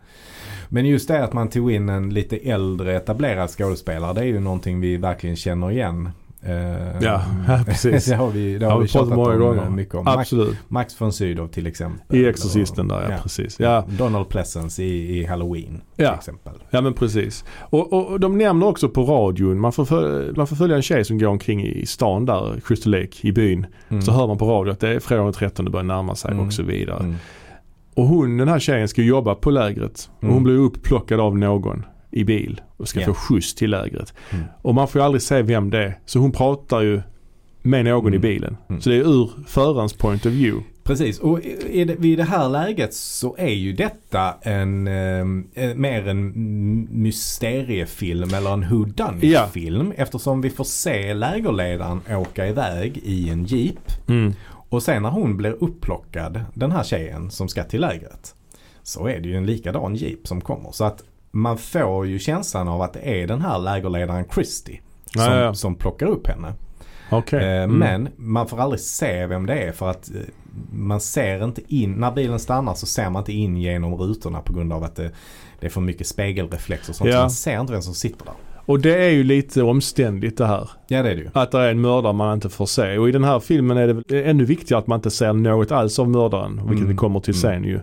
men 0.69 0.85
just 0.85 1.07
det 1.07 1.23
att 1.23 1.33
man 1.33 1.49
tog 1.49 1.71
in 1.71 1.89
en 1.89 2.09
lite 2.13 2.37
äldre 2.37 2.95
etablerad 2.95 3.49
skådespelare 3.49 4.13
det 4.13 4.21
är 4.21 4.25
ju 4.25 4.39
någonting 4.39 4.79
vi 4.79 4.97
verkligen 4.97 5.35
känner 5.35 5.71
igen. 5.71 6.09
Ehm, 6.43 6.95
Ja, 7.01 7.21
ja, 7.47 7.59
precis. 7.65 8.05
det 8.09 8.15
har 8.15 8.29
vi, 8.29 8.57
det 8.57 8.65
Ja, 8.65 8.71
har 8.71 8.79
vi 8.79 8.85
vi 8.85 8.91
pratat 8.91 9.15
många 9.15 9.33
om 9.33 9.39
gånger. 9.39 9.63
eh, 9.63 9.69
mycket 9.69 9.95
om. 9.95 10.07
Absolut. 10.07 10.57
Max 10.67 11.01
von 11.01 11.13
Sydow 11.13 11.47
till 11.47 11.67
exempel. 11.67 12.17
I 12.17 12.25
Exorcisten 12.27 12.87
där 12.87 13.01
ja, 13.03 13.11
Ja. 13.11 13.17
precis. 13.23 13.59
Ja, 13.59 13.85
Donald 13.97 14.29
Pleasence 14.29 14.83
i, 14.83 15.19
i 15.19 15.25
Halloween 15.25 15.81
till 15.95 16.05
Ja. 16.05 16.13
exempel. 16.15 16.53
ja 16.69 16.81
men 16.81 16.93
precis. 16.93 17.45
Och, 17.59 17.93
och 18.11 18.19
de 18.19 18.37
nämner 18.37 18.67
också 18.67 18.89
på 18.89 19.03
radion, 19.03 19.59
man 19.59 19.71
får, 19.71 19.85
föl- 19.85 20.33
man 20.37 20.47
får 20.47 20.55
följa 20.55 20.75
en 20.75 20.81
tjej 20.81 21.05
som 21.05 21.17
går 21.17 21.27
omkring 21.27 21.63
i 21.65 21.85
stan 21.85 22.25
där, 22.25 22.59
Crystal 22.65 22.91
Lake 22.91 23.27
i 23.27 23.31
byn. 23.31 23.65
Mm. 23.89 24.01
Så 24.01 24.11
hör 24.11 24.27
man 24.27 24.37
på 24.37 24.45
radio 24.45 24.71
att 24.71 24.79
det 24.79 24.89
är 24.89 24.99
fredag 24.99 25.23
den 25.23 25.33
13 25.33 25.65
det 25.65 25.71
börjar 25.71 25.83
närma 25.83 26.15
sig 26.15 26.31
Mm. 26.31 26.47
och 26.47 26.53
så 26.53 26.63
vidare. 26.63 26.99
Mm. 26.99 27.15
Och 27.95 28.05
hon, 28.05 28.37
den 28.37 28.47
här 28.47 28.59
tjejen 28.59 28.87
ska 28.87 29.01
jobba 29.01 29.35
på 29.35 29.51
lägret. 29.51 30.09
Och 30.17 30.23
Mm. 30.23 30.33
hon 30.35 30.43
blir 30.43 30.55
upplockad 30.57 31.19
av 31.19 31.37
någon 31.37 31.85
i 32.11 32.23
bil 32.23 32.61
och 32.77 32.87
ska 32.87 32.99
Ja. 32.99 33.05
få 33.05 33.13
skjuts 33.13 33.55
till 33.55 33.69
lägret. 33.69 34.13
Mm. 34.29 34.45
Och 34.61 34.75
man 34.75 34.87
får 34.87 35.01
ju 35.01 35.05
aldrig 35.05 35.21
se 35.21 35.41
vem 35.41 35.69
det 35.69 35.77
är. 35.83 35.99
Så 36.05 36.19
hon 36.19 36.31
pratar 36.31 36.81
ju 36.81 37.01
med 37.61 37.85
någon 37.85 38.01
Mm. 38.07 38.13
i 38.13 38.19
bilen. 38.19 38.57
Mm. 38.69 38.81
Så 38.81 38.89
det 38.89 38.95
är 38.95 38.99
ur 39.21 39.29
förarens 39.47 39.93
point 39.93 40.25
of 40.25 40.31
view. 40.31 40.65
Precis 40.83 41.19
och 41.19 41.39
i, 41.69 41.83
det- 41.85 41.95
vid 41.95 42.17
det 42.17 42.23
här 42.23 42.49
läget 42.49 42.93
så 42.93 43.35
är 43.39 43.49
ju 43.53 43.73
detta 43.73 44.33
en 44.41 44.87
ehm, 44.87 45.47
eh, 45.53 45.75
mer 45.75 46.07
en 46.07 46.33
mysteriefilm 47.33 48.33
eller 48.33 48.53
en 48.53 48.69
who 48.69 48.85
Ja. 49.21 49.47
film 49.47 49.93
eftersom 49.97 50.41
vi 50.41 50.49
får 50.49 50.63
se 50.63 51.13
lägerledaren 51.13 52.01
åka 52.09 52.47
iväg 52.47 52.97
i 53.03 53.29
en 53.29 53.45
jeep 53.45 53.91
Mm. 54.07 54.33
och 54.69 54.83
sen 54.83 55.01
när 55.03 55.09
hon 55.09 55.37
blir 55.37 55.63
upplockad, 55.63 56.39
den 56.53 56.71
här 56.71 56.83
tjejen 56.83 57.31
som 57.31 57.47
ska 57.47 57.63
till 57.63 57.81
lägret, 57.81 58.35
så 58.83 59.07
är 59.07 59.19
det 59.19 59.29
ju 59.29 59.35
en 59.35 59.45
likadan 59.45 59.95
jeep 59.95 60.27
som 60.27 60.41
kommer. 60.41 60.71
Så 60.71 60.83
att 60.83 61.03
man 61.31 61.57
får 61.57 62.07
ju 62.07 62.19
känslan 62.19 62.67
av 62.67 62.81
att 62.81 62.93
det 62.93 63.21
är 63.21 63.27
den 63.27 63.41
här 63.41 63.59
lägerledaren 63.59 64.25
Christie 64.33 64.79
som, 65.13 65.21
Ja, 65.23 65.39
ja. 65.39 65.53
som 65.53 65.75
plockar 65.75 66.05
upp 66.07 66.27
henne. 66.27 66.53
Okej. 67.11 67.39
Eh, 67.57 67.63
Mm. 67.63 67.77
Men 67.79 68.09
man 68.15 68.47
får 68.47 68.59
aldrig 68.61 68.79
se 68.79 69.25
vem 69.25 69.45
det 69.45 69.53
är 69.59 69.71
för 69.71 69.89
att 69.89 70.09
eh, 70.09 70.21
man 70.71 70.99
ser 71.01 71.43
inte 71.43 71.61
in, 71.67 71.93
när 71.93 72.11
bilen 72.11 72.39
stannar 72.39 72.73
så 72.73 72.85
ser 72.85 73.09
man 73.09 73.21
inte 73.21 73.33
in 73.33 73.57
genom 73.57 73.95
rutorna 73.95 74.41
på 74.41 74.53
grund 74.53 74.73
av 74.73 74.83
att 74.83 74.95
det, 74.95 75.11
det 75.59 75.65
är 75.65 75.69
för 75.69 75.81
mycket 75.81 76.07
spegelreflex 76.07 76.89
och 76.89 76.95
sånt. 76.95 77.09
Ja. 77.09 77.15
Så 77.15 77.21
man 77.21 77.31
ser 77.31 77.59
inte 77.61 77.73
vem 77.73 77.81
som 77.81 77.93
sitter 77.93 78.25
där. 78.25 78.33
Och 78.65 78.79
det 78.79 78.95
är 79.05 79.09
ju 79.09 79.23
lite 79.23 79.63
omständigt 79.63 80.37
det 80.37 80.45
här. 80.45 80.69
Ja 80.87 81.03
det 81.03 81.09
är 81.11 81.15
det 81.15 81.21
ju. 81.21 81.29
Att 81.33 81.51
det 81.51 81.59
är 81.59 81.69
en 81.71 81.81
mördare 81.81 82.13
man 82.13 82.33
inte 82.33 82.49
får 82.49 82.65
se. 82.65 82.97
Och 82.97 83.09
i 83.09 83.11
den 83.11 83.23
här 83.23 83.39
filmen 83.39 83.77
är 83.77 84.03
det 84.07 84.23
ännu 84.23 84.45
viktigare 84.45 84.79
att 84.81 84.87
man 84.87 84.97
inte 84.97 85.11
ser 85.11 85.33
något 85.33 85.71
alls 85.71 85.99
av 85.99 86.09
mördaren. 86.09 86.55
Vilket 86.55 86.77
Mm. 86.77 86.87
vi 86.87 86.95
kommer 86.95 87.19
till 87.19 87.33
Mm. 87.33 87.41
sen 87.41 87.63
ju. 87.63 87.79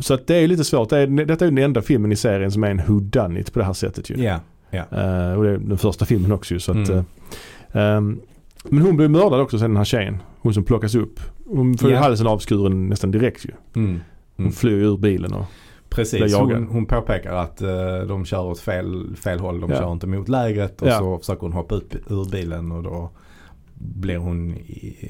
Så 0.00 0.14
att 0.14 0.26
det 0.26 0.34
är 0.36 0.48
lite 0.48 0.64
svårt. 0.64 0.88
Det 0.90 0.98
är, 0.98 1.06
detta 1.06 1.46
är 1.46 1.50
den 1.50 1.58
enda 1.64 1.82
filmen 1.82 2.12
i 2.12 2.16
serien 2.16 2.52
som 2.52 2.64
är 2.64 2.70
en 2.70 2.80
who 2.88 3.00
done 3.00 3.40
it 3.40 3.52
på 3.52 3.58
det 3.58 3.64
här 3.64 3.72
sättet 3.72 4.10
ju. 4.10 4.22
Ja. 4.22 4.34
Eh, 4.72 5.32
och 5.38 5.44
det 5.44 5.50
är 5.50 5.58
den 5.58 5.78
första 5.78 6.04
filmen 6.04 6.32
också 6.32 6.54
ju. 6.54 6.60
Så 6.60 6.70
att, 6.72 6.88
Mm. 6.88 7.04
ehm, 7.72 8.20
men 8.64 8.82
hon 8.82 8.96
blir 8.96 9.08
mördad 9.08 9.40
också 9.40 9.58
sen 9.58 9.70
den 9.70 9.76
här 9.76 9.84
tjejen. 9.84 10.18
Hon 10.40 10.54
som 10.54 10.64
plockas 10.64 10.94
upp. 10.94 11.20
Hon 11.46 11.78
får 11.78 11.90
Ja. 11.90 11.98
halsen 11.98 12.26
avskuren 12.26 12.86
nästan 12.88 13.10
direkt 13.10 13.44
ju. 13.44 13.50
Mm. 13.76 14.00
Hon 14.36 14.44
Mm. 14.46 14.52
flyr 14.52 14.72
ur 14.84 14.96
bilen 14.96 15.32
och 15.32 15.44
Precis, 15.88 16.34
hon, 16.36 16.66
hon 16.70 16.86
påpekar 16.86 17.32
att 17.34 17.62
eh, 17.62 17.98
de 18.08 18.24
kör 18.24 18.44
åt 18.44 18.60
fel, 18.60 19.16
fel 19.16 19.40
håll. 19.40 19.60
De 19.60 19.70
Ja. 19.70 19.76
kör 19.76 19.92
inte 19.92 20.06
mot 20.06 20.28
lägret 20.28 20.82
och 20.82 20.88
Ja. 20.88 20.98
så 20.98 21.18
försöker 21.18 21.40
hon 21.40 21.52
hoppa 21.52 21.74
ut 21.74 21.94
ur 22.10 22.30
bilen 22.30 22.72
och 22.72 22.82
då 22.82 23.10
blir 23.82 24.16
hon, 24.16 24.56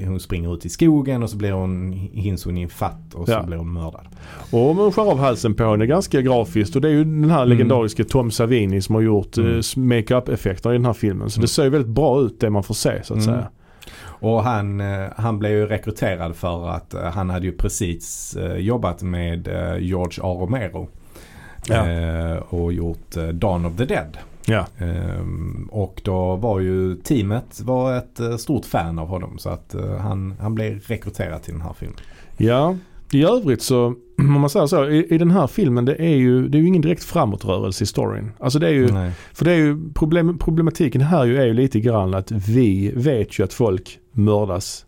hon 0.06 0.20
springer 0.20 0.54
ut 0.54 0.66
i 0.66 0.68
skogen 0.68 1.22
och 1.22 1.30
så 1.30 1.37
blir 1.37 1.52
hon, 1.52 1.92
hinns 2.12 2.44
hon 2.44 2.59
i 2.59 2.68
fatt 2.68 3.14
och 3.14 3.26
så 3.26 3.33
Ja. 3.33 3.42
blir 3.42 3.56
hon 3.56 3.72
mördad. 3.72 4.06
Och 4.52 4.76
man 4.76 4.92
skär 4.92 5.11
av 5.11 5.18
halsen 5.18 5.54
på 5.54 5.64
henne 5.70 5.87
ganska 5.87 6.20
grafiskt 6.20 6.76
och 6.76 6.83
det 6.83 6.88
är 6.88 6.92
ju 6.92 7.04
den 7.04 7.30
här 7.30 7.42
Mm. 7.42 7.48
legendariske 7.48 8.04
Tom 8.04 8.30
Savini 8.30 8.83
som 8.83 8.94
har 8.94 9.02
gjort 9.02 9.37
Mm. 9.37 9.50
mm. 9.76 9.88
makeup-effekter 9.88 10.70
i 10.70 10.72
den 10.72 10.85
här 10.85 10.92
filmen. 10.92 11.30
Så 11.30 11.38
Mm. 11.38 11.42
det 11.42 11.48
ser 11.48 11.64
ju 11.64 11.70
väldigt 11.70 11.94
bra 11.94 12.20
ut 12.20 12.40
det 12.40 12.50
man 12.50 12.62
får 12.62 12.74
se 12.74 13.02
så 13.04 13.14
att 13.14 13.20
Mm. 13.26 13.35
säga. 13.35 13.48
Och 14.02 14.42
han, 14.44 14.80
eh, 14.80 15.06
han 15.16 15.38
blev 15.38 15.52
ju 15.52 15.66
rekryterad 15.66 16.37
för 16.37 16.68
att 16.68 16.94
eh, 16.94 17.02
han 17.02 17.30
hade 17.30 17.46
ju 17.46 17.52
precis 17.52 18.37
eh, 18.37 18.56
jobbat 18.56 19.02
med 19.02 19.48
eh, 19.48 19.78
George 19.78 20.18
A. 20.22 20.37
Romero. 20.40 20.88
Ja. 21.66 21.88
Eh, 21.88 22.37
och 22.37 22.72
gjort 22.72 23.16
eh, 23.16 23.28
Dawn 23.28 23.66
of 23.66 23.76
the 23.76 23.85
Dead. 23.85 24.18
Ja. 24.46 24.66
Ehm, 24.79 25.68
och 25.72 26.00
då 26.05 26.37
var 26.37 26.61
ju 26.61 26.96
teamet 26.96 27.61
var 27.61 27.96
ett 27.96 28.20
eh, 28.20 28.37
stort 28.37 28.64
fan 28.64 28.98
av 28.98 29.09
honom 29.09 29.38
så 29.38 29.48
att 29.48 29.74
eh, 29.74 29.96
han, 29.96 30.35
han 30.40 30.55
blev 30.55 30.81
rekryterad 30.81 31.42
till 31.42 31.53
den 31.53 31.62
här 31.62 31.72
filmen. 31.72 31.96
ja, 32.37 32.76
i 33.12 33.24
övrigt 33.24 33.62
så 33.62 33.87
om 34.18 34.40
man 34.40 34.50
säger 34.50 34.66
så, 34.66 34.88
i, 34.88 35.14
i 35.14 35.18
den 35.18 35.31
här 35.31 35.46
filmen 35.46 35.85
det 35.85 36.03
är 36.03 36.16
ju, 36.16 36.48
det 36.48 36.59
är 36.59 36.61
ju 36.61 36.68
ingen 36.68 36.83
direkt 36.83 37.05
framåtrörelse 37.05 37.85
i 37.85 37.87
storyn. 37.87 38.33
Alltså 38.38 38.59
det 38.59 38.66
är 38.66 38.72
ju, 38.72 38.92
Nej. 38.92 39.12
för 39.33 39.44
det 39.44 39.53
är 39.53 39.57
ju 39.57 39.92
problem, 39.94 40.38
problematiken 40.38 41.00
här 41.00 41.24
ju 41.24 41.40
är 41.40 41.46
ju 41.46 41.55
lite 41.55 41.81
grann 41.81 42.14
att 42.14 42.31
vi 42.31 42.92
vet 42.96 43.38
ju 43.38 43.44
att 43.44 43.53
folk 43.53 43.98
mördas 44.12 44.87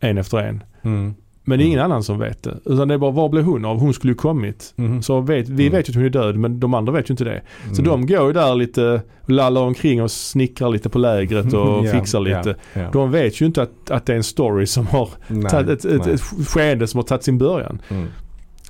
en 0.00 0.18
efter 0.18 0.38
en. 0.38 0.62
Mm. 0.82 1.14
Men 1.48 1.58
det 1.58 1.64
är 1.64 1.66
ingen 1.66 1.78
Mm. 1.78 1.90
annan 1.90 2.02
som 2.02 2.18
vet 2.18 2.42
det. 2.42 2.58
Utan 2.64 2.88
det 2.88 2.94
är 2.94 2.98
bara, 2.98 3.10
var 3.10 3.28
blev 3.28 3.44
hon 3.44 3.64
av? 3.64 3.78
Hon 3.80 3.94
skulle 3.94 4.10
ju 4.12 4.16
kommit. 4.16 4.72
Mhm. 4.76 5.02
Så 5.02 5.20
vet, 5.20 5.48
vi 5.48 5.66
Mm. 5.66 5.76
vet 5.78 5.88
ju 5.88 5.90
att 5.90 5.94
hon 5.96 6.04
är 6.04 6.08
död 6.08 6.36
men 6.36 6.60
de 6.60 6.74
andra 6.74 6.92
vet 6.92 7.10
ju 7.10 7.12
inte 7.12 7.24
det. 7.24 7.42
Så 7.72 7.82
Mm. 7.82 7.84
de 7.84 8.06
går 8.14 8.26
ju 8.26 8.32
där 8.32 8.54
lite, 8.54 9.02
lallar 9.26 9.60
omkring 9.60 10.02
och 10.02 10.10
snickrar 10.10 10.68
lite 10.68 10.88
på 10.88 10.98
lägret 10.98 11.54
och 11.54 11.60
Ja, 11.86 11.92
fixar 11.92 12.20
lite. 12.20 12.56
Ja, 12.74 12.80
ja. 12.80 12.90
De 12.92 13.10
vet 13.10 13.40
ju 13.40 13.46
inte 13.46 13.62
att, 13.62 13.90
att 13.90 14.06
det 14.06 14.12
är 14.12 14.16
en 14.16 14.22
story 14.24 14.66
som 14.66 14.86
har 14.86 15.08
Nej, 15.28 15.50
tagit 15.50 15.68
ett, 15.68 15.84
ett, 15.84 16.06
ett 16.06 16.20
skeende 16.48 16.86
som 16.86 16.98
har 16.98 17.02
tagit 17.04 17.22
sin 17.24 17.38
början. 17.38 17.82
Mm. 17.88 18.06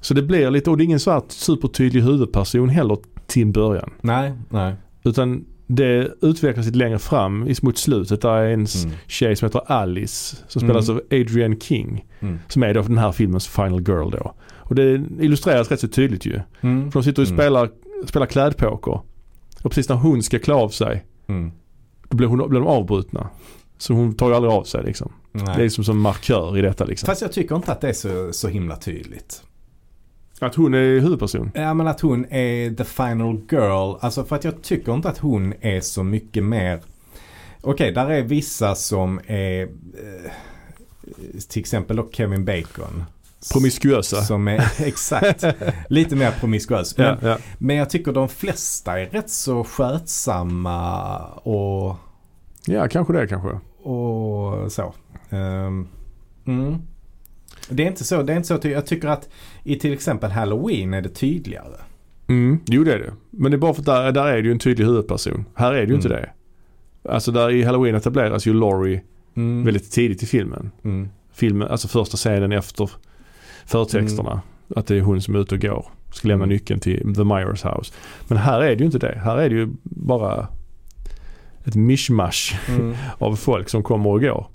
Så 0.00 0.14
det 0.14 0.22
blir 0.22 0.50
lite, 0.50 0.70
och 0.70 0.76
det 0.76 0.82
är 0.82 0.84
ingen 0.84 1.00
svart 1.00 1.24
supertydlig 1.28 2.00
huvudperson 2.02 2.68
heller 2.68 2.98
till 3.26 3.42
en 3.42 3.52
början. 3.52 3.90
nej, 4.00 4.32
nej. 4.48 4.74
Utan 5.04 5.44
det 5.66 6.12
utvecklas 6.22 6.66
lite 6.66 6.78
längre 6.78 6.98
fram 6.98 7.48
i 7.48 7.54
mot 7.62 7.78
slutet. 7.78 8.20
Där 8.22 8.30
är 8.36 8.44
en 8.44 8.52
Mm. 8.84 8.96
tjej 9.06 9.36
som 9.36 9.46
heter 9.46 9.72
Alice 9.72 10.36
som 10.48 10.62
Mm. 10.62 10.68
spelas 10.70 10.88
av 10.88 11.00
Adrian 11.10 11.60
King. 11.60 12.04
Mm. 12.20 12.38
Som 12.48 12.62
är 12.62 12.74
då 12.74 12.82
den 12.82 12.98
här 12.98 13.12
filmens 13.12 13.48
final 13.48 13.80
girl 13.88 14.10
då. 14.10 14.34
Och 14.58 14.74
det 14.74 15.02
illustreras 15.20 15.70
rätt 15.70 15.80
så 15.80 15.88
tydligt 15.88 16.26
ju. 16.26 16.40
Mm. 16.60 16.90
För 16.92 17.00
de 17.00 17.04
sitter 17.04 17.22
och 17.22 17.28
Mm. 17.28 17.38
spelar, 17.38 17.70
spelar 18.06 18.26
klädpoker. 18.26 18.92
Och 19.62 19.70
precis 19.70 19.88
när 19.88 19.96
hon 19.96 20.22
ska 20.22 20.38
klä 20.38 20.54
av 20.54 20.68
sig 20.68 21.04
Mm. 21.28 21.52
då 22.08 22.16
blir, 22.16 22.28
hon, 22.28 22.48
blir 22.48 22.60
de 22.60 22.66
avbrutna. 22.68 23.28
Så 23.78 23.92
hon 23.94 24.14
tar 24.14 24.28
ju 24.28 24.34
aldrig 24.34 24.52
av 24.52 24.64
sig 24.64 24.84
liksom. 24.84 25.12
Nej. 25.32 25.44
Det 25.46 25.52
är 25.52 25.58
liksom 25.64 25.84
som 25.84 26.00
markör 26.00 26.58
i 26.58 26.62
detta 26.62 26.84
liksom. 26.84 27.06
Fast 27.06 27.22
jag 27.22 27.32
tycker 27.32 27.56
inte 27.56 27.72
att 27.72 27.80
det 27.80 27.88
är 27.88 27.92
så, 27.92 28.32
så 28.32 28.48
himla 28.48 28.76
tydligt. 28.76 29.42
Att 30.40 30.54
hon 30.54 30.74
är 30.74 31.00
huvudperson. 31.00 31.50
Ja 31.54 31.74
men 31.74 31.88
att 31.88 32.00
hon 32.00 32.24
är 32.30 32.74
the 32.74 32.84
final 32.84 33.40
girl. 33.50 33.96
Alltså 34.00 34.24
för 34.24 34.36
att 34.36 34.44
jag 34.44 34.62
tycker 34.62 34.94
inte 34.94 35.08
att 35.08 35.18
hon 35.18 35.54
är 35.60 35.80
så 35.80 36.02
mycket 36.02 36.44
mer. 36.44 36.80
Okej, 37.60 37.92
där 37.92 38.10
är 38.10 38.22
vissa 38.22 38.74
som 38.74 39.20
är 39.26 39.62
eh, 39.62 40.30
till 41.48 41.60
exempel 41.60 41.96
då 41.96 42.08
Kevin 42.12 42.44
Bacon. 42.44 43.04
Promiskuösa. 43.52 44.22
Som 44.22 44.48
är, 44.48 44.72
exakt, 44.86 45.44
lite 45.88 46.16
mer 46.16 46.30
promiskuös. 46.30 46.96
Men, 46.98 47.06
Ja, 47.06 47.28
ja. 47.28 47.38
men 47.58 47.76
jag 47.76 47.90
tycker 47.90 48.12
de 48.12 48.28
flesta 48.28 49.00
är 49.00 49.06
rätt 49.06 49.30
så 49.30 49.64
skötsamma 49.64 51.18
och, 51.26 51.96
ja, 52.66 52.88
kanske 52.88 53.12
det 53.12 53.26
kanske. 53.26 53.60
och 53.88 54.72
så. 54.72 54.94
Ehm, 55.30 55.88
mm. 56.46 56.82
Det 57.68 57.82
är 57.82 57.86
inte 57.86 58.04
så, 58.04 58.22
det 58.22 58.32
är 58.32 58.36
inte 58.36 58.48
så 58.48 58.58
jag 58.62 58.86
tycker 58.86 59.08
att 59.08 59.28
i 59.66 59.78
till 59.78 59.92
exempel 59.92 60.30
Halloween 60.30 60.94
är 60.94 61.02
det 61.02 61.08
tydligare. 61.08 61.76
Mm, 62.28 62.58
jo 62.66 62.84
det 62.84 62.92
är 62.94 62.98
det. 62.98 63.12
Men 63.30 63.50
det 63.50 63.56
är 63.56 63.58
bara 63.58 63.74
för 63.74 63.80
att 63.82 63.86
där, 63.86 64.12
där 64.12 64.26
är 64.26 64.36
det 64.42 64.42
ju 64.48 64.52
en 64.52 64.58
tydlig 64.58 64.84
huvudperson. 64.84 65.44
Här 65.54 65.72
är 65.74 65.80
det 65.86 65.88
ju 65.88 65.94
inte 65.94 66.08
Mm. 66.08 66.20
det. 66.22 66.30
Alltså 67.12 67.32
där 67.32 67.50
i 67.50 67.62
Halloween 67.62 67.94
etableras 67.94 68.46
ju 68.46 68.54
Laurie 68.54 69.00
Mm. 69.36 69.64
väldigt 69.64 69.92
tidigt 69.92 70.22
i 70.22 70.26
filmen. 70.26 70.70
Mm. 70.84 71.08
filmen, 71.32 71.68
alltså 71.68 71.88
första 71.88 72.16
scenen 72.16 72.52
efter 72.52 72.90
förtexterna. 73.66 74.40
Att 74.76 74.86
det 74.86 74.96
är 74.96 75.00
hon 75.00 75.22
som 75.22 75.34
är 75.34 75.38
ute 75.38 75.54
och 75.54 75.60
går. 75.60 75.86
Ska 76.12 76.28
lämna 76.28 76.44
Mm. 76.44 76.54
nyckeln 76.54 76.80
till 76.80 77.14
The 77.14 77.24
Myers 77.24 77.64
House. 77.64 77.92
Men 78.28 78.38
här 78.38 78.60
är 78.60 78.68
det 78.68 78.78
ju 78.78 78.84
inte 78.84 78.98
det. 78.98 79.20
Här 79.24 79.36
är 79.38 79.48
det 79.50 79.56
ju 79.56 79.68
bara 79.82 80.48
ett 81.64 81.74
mishmash 81.74 82.54
Mm. 82.68 82.94
av 83.18 83.36
folk 83.36 83.68
som 83.68 83.82
kommer 83.82 84.10
och 84.10 84.20
går. 84.20 84.46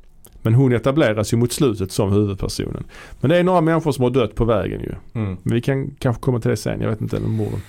Men 0.41 0.53
hon 0.53 0.73
etableras 0.73 1.33
ju 1.33 1.37
mot 1.37 1.51
slutet 1.51 1.91
som 1.91 2.11
huvudpersonen. 2.11 2.83
Men 3.19 3.29
det 3.29 3.37
är 3.37 3.43
några 3.43 3.61
människor 3.61 3.91
som 3.91 4.03
har 4.03 4.11
dött 4.11 4.35
på 4.35 4.45
vägen 4.45 4.81
ju. 4.81 5.21
Mm. 5.21 5.37
Men 5.43 5.53
vi 5.53 5.61
kan 5.61 5.91
kanske 5.99 6.21
komma 6.21 6.39
till 6.39 6.49
det 6.49 6.57
sen. 6.57 6.81
Jag 6.81 6.89
vet 6.89 7.01
inte, 7.01 7.19
med 7.19 7.29
morden. 7.29 7.61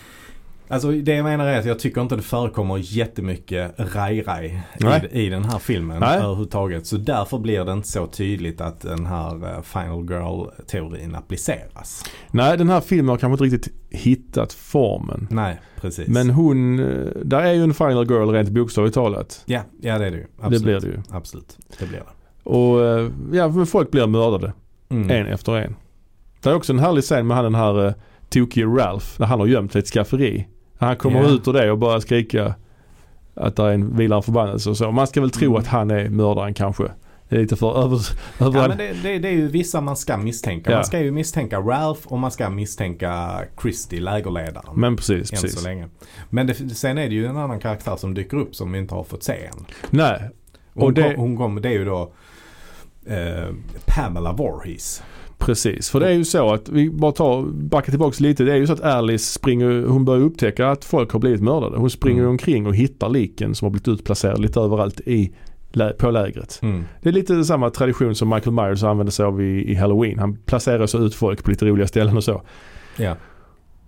Alltså 0.73 0.91
det 0.91 1.15
jag 1.15 1.25
menar 1.25 1.47
är 1.47 1.59
att 1.59 1.65
jag 1.65 1.79
tycker 1.79 2.01
inte 2.01 2.17
det 2.17 2.23
förekommer 2.23 2.79
jättemycket 2.79 3.75
raj-raj 3.79 4.63
i, 5.13 5.25
i 5.25 5.29
den 5.29 5.45
här 5.45 5.59
filmen 5.59 6.01
Nej. 6.01 6.19
överhuvudtaget. 6.19 6.87
Så 6.87 6.97
därför 6.97 7.39
blir 7.39 7.65
det 7.65 7.73
inte 7.73 7.89
så 7.89 8.07
tydligt 8.07 8.61
att 8.61 8.81
den 8.81 9.07
här 9.07 9.57
eh, 9.57 9.63
Final 9.63 10.05
Girl-teorin 10.11 11.15
appliceras. 11.15 12.05
Nej, 12.31 12.59
den 12.59 12.69
här 12.69 12.81
filmen 12.81 13.09
har 13.09 13.17
kanske 13.17 13.45
inte 13.45 13.57
riktigt 13.57 13.75
hittat 13.91 14.53
formen. 14.53 15.29
Nej, 15.31 15.61
precis. 15.81 16.09
Men 16.09 16.31
hon, 16.31 16.79
eh, 16.79 17.07
där 17.25 17.43
är 17.43 17.53
ju 17.53 17.63
en 17.63 17.75
final 17.75 18.11
girl 18.11 18.31
rent 18.31 18.49
bokstavligt 18.49 18.95
talat. 18.95 19.43
Ja, 19.47 19.61
ja 19.81 19.99
det 19.99 20.07
är 20.07 20.11
det 20.11 20.17
ju. 20.17 20.27
Absolut. 20.41 20.63
Det 20.63 20.65
blir 20.65 20.81
det 20.81 20.87
ju. 20.87 21.03
Absolut, 21.11 21.59
det 21.79 21.87
blir 21.87 21.99
det. 21.99 22.22
Och 22.43 22.85
eh, 22.85 23.11
ja, 23.33 23.65
folk 23.67 23.91
blir 23.91 24.07
mördade. 24.07 24.53
Mm. 24.89 25.11
En 25.11 25.27
efter 25.27 25.57
en. 25.57 25.77
Det 26.43 26.51
är 26.51 26.55
också 26.55 26.73
en 26.73 26.79
härlig 26.79 27.05
scen 27.05 27.27
med 27.27 27.37
han 27.37 27.45
den 27.45 27.55
här 27.55 27.87
uh, 27.87 27.93
tokige 28.29 28.65
Ralph. 28.67 29.07
När 29.19 29.27
han 29.27 29.41
har 29.41 29.47
gömt 29.47 29.73
sig 29.73 29.79
i 29.79 29.83
ett 29.83 29.89
skafferi. 29.89 30.49
När 30.79 30.89
han 30.89 30.97
kommer 30.97 31.23
Ja. 31.23 31.29
ut 31.29 31.49
ur 31.49 31.53
det 31.53 31.71
och 31.71 31.79
börjar 31.79 32.01
skrika 32.01 32.55
att 33.35 33.57
det 33.57 33.63
är 33.63 33.71
en 33.71 33.97
vilar 33.97 34.17
en 34.17 34.23
förbannelse 34.23 34.71
och 34.71 34.77
så. 34.77 34.91
Man 34.93 35.07
ska 35.07 35.21
väl 35.21 35.31
tro 35.31 35.47
Mm. 35.49 35.61
att 35.61 35.67
han 35.67 35.91
är 35.91 36.09
mördaren 36.09 36.55
kanske. 36.55 36.85
Det 37.29 37.37
är 37.37 37.41
lite 37.41 37.57
för 37.57 37.85
över... 37.85 38.01
över 38.41 38.61
Ja 38.63 38.69
men 38.69 38.79
det, 38.79 38.93
det, 39.03 39.19
det 39.19 39.29
är 39.29 39.33
ju 39.33 39.49
vissa 39.49 39.81
man 39.81 39.97
ska 39.97 40.17
misstänka. 40.17 40.71
Ja. 40.71 40.77
Man 40.77 40.85
ska 40.85 41.01
ju 41.01 41.11
misstänka 41.11 41.59
Ralph 41.61 42.01
och 42.13 42.19
man 42.19 42.31
ska 42.31 42.51
misstänka 42.51 43.41
Christy, 43.63 44.01
lägerledaren. 44.01 44.81
Men 44.81 44.97
precis, 44.97 45.33
än 45.33 45.39
precis. 45.41 45.61
så 45.61 45.69
länge. 45.69 45.89
Men 46.31 46.47
det, 46.47 46.55
sen 46.55 46.99
är 46.99 47.09
det 47.09 47.15
ju 47.15 47.27
en 47.27 47.37
annan 47.37 47.61
karaktär 47.61 47.97
som 47.97 48.15
dyker 48.15 48.37
upp 48.37 48.55
som 48.55 48.73
vi 48.73 48.79
inte 48.79 48.95
har 48.95 49.05
fått 49.05 49.23
se 49.23 49.33
än. 49.33 49.67
Nej, 49.91 50.31
Hon, 50.75 50.83
Och 50.83 50.93
det- 50.93 51.03
kom, 51.03 51.21
hon 51.21 51.37
kommer, 51.37 51.61
det 51.61 51.69
är 51.69 51.73
ju 51.73 51.85
då 51.85 52.13
eh, 53.07 53.55
Pamela 53.87 54.33
Voorhees. 54.33 55.03
precis. 55.39 55.91
För 55.91 56.01
det 56.01 56.07
är 56.09 56.13
ju 56.13 56.25
så 56.25 56.53
att 56.55 56.69
vi 56.69 56.91
bara 56.91 57.13
tar, 57.13 57.43
backar 57.43 57.91
tillbaks 57.93 58.21
lite. 58.21 58.45
Det 58.45 58.53
är 58.53 58.57
ju 58.57 58.67
så 58.67 58.73
att 58.73 58.81
Alice 58.81 59.33
springer, 59.33 59.87
hon 59.87 60.05
börjar 60.05 60.23
upptäcka 60.23 60.69
att 60.71 60.85
folk 60.85 61.11
har 61.13 61.21
blivit 61.21 61.43
mördade. 61.43 61.77
Hon 61.79 61.91
springer 61.91 62.19
Mm. 62.23 62.31
omkring 62.31 62.67
och 62.67 62.75
hittar 62.77 63.09
liken 63.09 63.55
som 63.55 63.67
har 63.67 63.71
blivit 63.71 63.89
utplacerade 63.89 64.41
lite 64.43 64.61
överallt 64.61 65.01
i, 65.01 65.33
på 65.99 66.11
lägret. 66.11 66.59
Mm. 66.63 66.85
Det 67.03 67.09
är 67.09 67.13
lite 67.13 67.45
samma 67.45 67.71
tradition 67.71 68.15
som 68.15 68.29
Michael 68.29 68.55
Myers 68.55 68.83
använder 68.83 69.11
sig 69.11 69.25
av 69.27 69.43
i, 69.43 69.71
i 69.71 69.75
Halloween. 69.75 70.19
Han 70.19 70.37
placerar 70.37 70.87
så 70.87 70.99
ut 70.99 71.15
folk 71.15 71.45
på 71.45 71.51
lite 71.51 71.67
roliga 71.67 71.87
ställen 71.87 72.17
och 72.17 72.25
så. 72.25 72.43
Ja. 72.97 73.17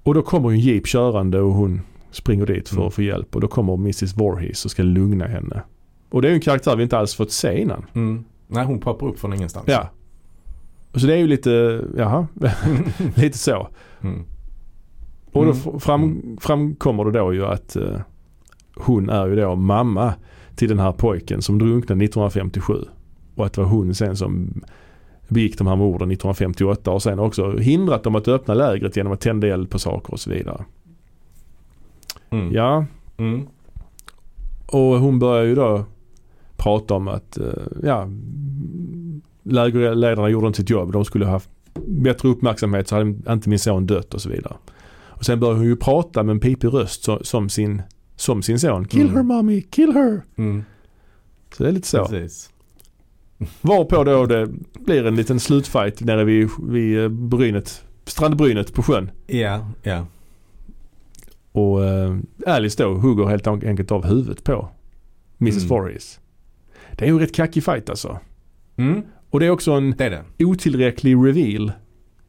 Och 0.03 0.15
då 0.15 0.23
kommer 0.23 0.51
en 0.51 0.61
jeep 0.61 0.87
körande 0.87 1.41
och 1.41 1.53
hon 1.53 1.81
springer 2.11 2.47
dit 2.47 2.69
för 2.69 2.77
Mm. 2.77 2.87
att 2.89 2.95
få 2.95 3.03
hjälp. 3.03 3.35
Och 3.35 3.41
då 3.41 3.49
kommer 3.49 3.75
Mrs 3.75 4.17
Voorhees 4.17 4.65
och 4.65 4.71
ska 4.71 4.83
lugna 4.83 5.27
henne. 5.27 5.63
Och 6.11 6.23
det 6.23 6.29
är 6.29 6.31
ju 6.31 6.35
en 6.35 6.41
karaktär 6.41 6.77
vi 6.77 6.83
inte 6.83 6.99
alls 6.99 7.15
fått 7.15 7.33
se 7.33 7.61
innan. 7.61 7.85
Mm. 7.95 8.25
Nej, 8.47 8.65
hon 8.65 8.81
poppar 8.81 9.07
upp 9.07 9.19
från 9.19 9.33
ingenstans. 9.33 9.65
Ja. 9.69 9.89
Så 10.95 11.07
det 11.07 11.15
är 11.15 11.19
ju 11.19 11.27
lite, 11.27 11.85
jaha, 11.97 12.27
lite 13.15 13.39
så. 13.39 13.69
Mm. 14.03 14.25
Och 15.33 15.45
då 15.47 15.53
Mm. 15.53 15.81
fram, 15.81 16.37
framkommer 16.41 17.05
det 17.05 17.19
då 17.19 17.35
ju 17.35 17.47
att 17.47 17.77
eh, 17.77 17.97
hon 18.77 19.11
är 19.11 19.27
ju 19.27 19.37
då 19.37 19.55
mamma 19.55 20.15
till 20.57 20.69
den 20.69 20.79
här 20.79 20.93
pojken 20.93 21.43
som 21.43 21.59
drunknade 21.59 22.05
1957. 22.05 22.75
Och 23.35 23.47
att 23.47 23.53
det 23.53 23.61
var 23.61 23.69
hon 23.69 23.95
sen 23.95 24.17
som 24.17 24.61
begick 25.29 25.59
de 25.59 25.67
här 25.67 25.77
morden 25.77 26.11
1958 26.11 26.91
och 26.91 27.03
sen 27.03 27.19
också 27.19 27.57
hindrat 27.59 28.03
dem 28.03 28.15
att 28.15 28.29
öppna 28.29 28.55
lägret 28.55 28.97
genom 28.97 29.13
att 29.13 29.21
tända 29.21 29.47
eld 29.49 29.71
på 29.71 29.79
saker 29.79 30.13
och 30.13 30.21
så 30.21 30.31
vidare. 30.31 30.65
Mm. 32.31 32.53
Ja, 32.53 32.85
Mm. 33.17 33.47
och 34.67 34.81
hon 34.99 35.19
börjar 35.19 35.45
ju 35.45 35.55
då 35.55 35.85
prata 36.57 36.95
om 36.95 37.09
att 37.09 37.39
eh, 37.39 37.47
ja, 37.83 38.09
lägerledarna 39.43 40.29
gjorde 40.29 40.47
inte 40.47 40.57
sitt 40.57 40.71
jobb. 40.71 40.93
De 40.93 41.05
skulle 41.05 41.25
ha 41.25 41.33
haft 41.33 41.51
bättre 41.87 42.29
uppmärksamhet 42.29 42.89
så 42.89 42.95
hade 42.97 43.15
inte 43.33 43.49
min 43.49 43.59
son 43.59 43.87
dött 43.87 44.15
och 44.15 44.21
så 44.23 44.29
vidare. 44.29 44.55
Och 45.09 45.25
sen 45.25 45.41
börjar 45.41 45.55
hon 45.55 45.65
ju 45.65 45.77
prata 45.77 46.23
med 46.23 46.33
en 46.33 46.41
pipig 46.41 46.69
röst 46.75 47.05
som, 47.05 47.19
som, 47.23 47.49
sin, 47.49 47.83
som 48.17 48.43
sin 48.43 48.59
son. 48.59 48.85
Kill 48.89 49.01
Mm. 49.03 49.15
her 49.17 49.23
mommy, 49.23 49.63
kill 49.63 49.93
her. 49.93 50.23
Mm. 50.37 50.65
Så 51.57 51.63
det 51.63 51.69
är 51.69 51.73
lite 51.73 51.89
så. 51.89 52.05
Precis. 52.05 52.51
Varpå 53.61 54.05
då 54.05 54.27
det 54.27 54.49
blir 54.79 55.07
en 55.07 55.17
liten 55.17 55.41
slutfight 55.41 56.01
nere 56.01 56.25
vid, 56.25 56.49
vid 56.69 56.99
eh, 57.03 57.09
brynet, 57.09 57.85
strandbrynet 58.05 58.75
på 58.75 58.83
sjön. 58.83 59.11
Ja, 59.27 59.69
ja. 59.83 60.07
Och 61.53 61.85
eh, 61.85 62.17
Alice 62.47 62.83
då 62.83 62.95
hugger 62.95 63.25
helt 63.27 63.47
enkelt 63.47 63.93
av 63.93 64.05
huvudet 64.07 64.45
på 64.45 64.69
Mrs 65.41 65.57
Mm. 65.57 65.69
Voorhees. 65.69 66.21
Det 66.99 67.05
är 67.05 67.09
ju 67.09 67.13
en 67.15 67.21
rätt 67.21 67.35
kackig 67.35 67.65
fight 67.65 67.91
alltså. 67.91 68.19
Mm. 68.77 69.03
Och 69.31 69.41
det 69.41 69.47
är 69.47 69.51
också 69.51 69.73
en 69.73 69.95
Det 69.99 70.05
är 70.05 70.11
det. 70.39 70.45
otillräcklig 70.45 71.15
reveal. 71.17 71.73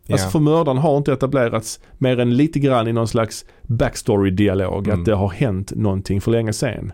Alltså 0.09 0.27
Ja. 0.27 0.31
för 0.31 0.39
mördaren 0.39 0.77
har 0.77 0.97
inte 0.97 1.13
etablerats 1.13 1.79
mer 1.97 2.19
än 2.19 2.37
lite 2.37 2.59
grann 2.59 2.87
i 2.87 2.93
någon 2.93 3.07
slags 3.07 3.45
backstory-dialog. 3.63 4.87
Mm. 4.87 4.99
Att 4.99 5.05
det 5.05 5.15
har 5.15 5.29
hänt 5.29 5.71
någonting 5.75 6.21
för 6.21 6.31
länge 6.31 6.53
sedan. 6.53 6.93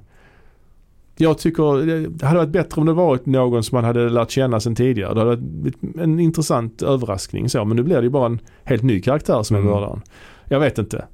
Jag 1.17 1.37
tycker 1.37 1.85
det 2.09 2.25
hade 2.25 2.37
varit 2.39 2.49
bättre 2.49 2.81
om 2.81 2.87
det 2.87 2.93
varit 2.93 3.25
någon 3.25 3.63
som 3.63 3.75
man 3.75 3.83
hade 3.83 4.09
lärt 4.09 4.31
känna 4.31 4.59
sedan 4.59 4.75
tidigare. 4.75 5.13
Det 5.13 5.19
hade 5.19 5.29
varit 5.35 5.73
en 6.01 6.19
intressant 6.19 6.81
överraskning 6.81 7.49
så. 7.49 7.65
Men 7.65 7.77
nu 7.77 7.83
blir 7.83 7.95
det 7.95 8.03
ju 8.03 8.09
bara 8.09 8.25
en 8.25 8.39
helt 8.63 8.83
ny 8.83 9.01
karaktär 9.01 9.43
som 9.43 9.55
är 9.55 9.59
Mm. 9.61 9.71
mördaren. 9.73 10.01
Jag 10.45 10.59
vet 10.59 10.77
inte. 10.77 11.05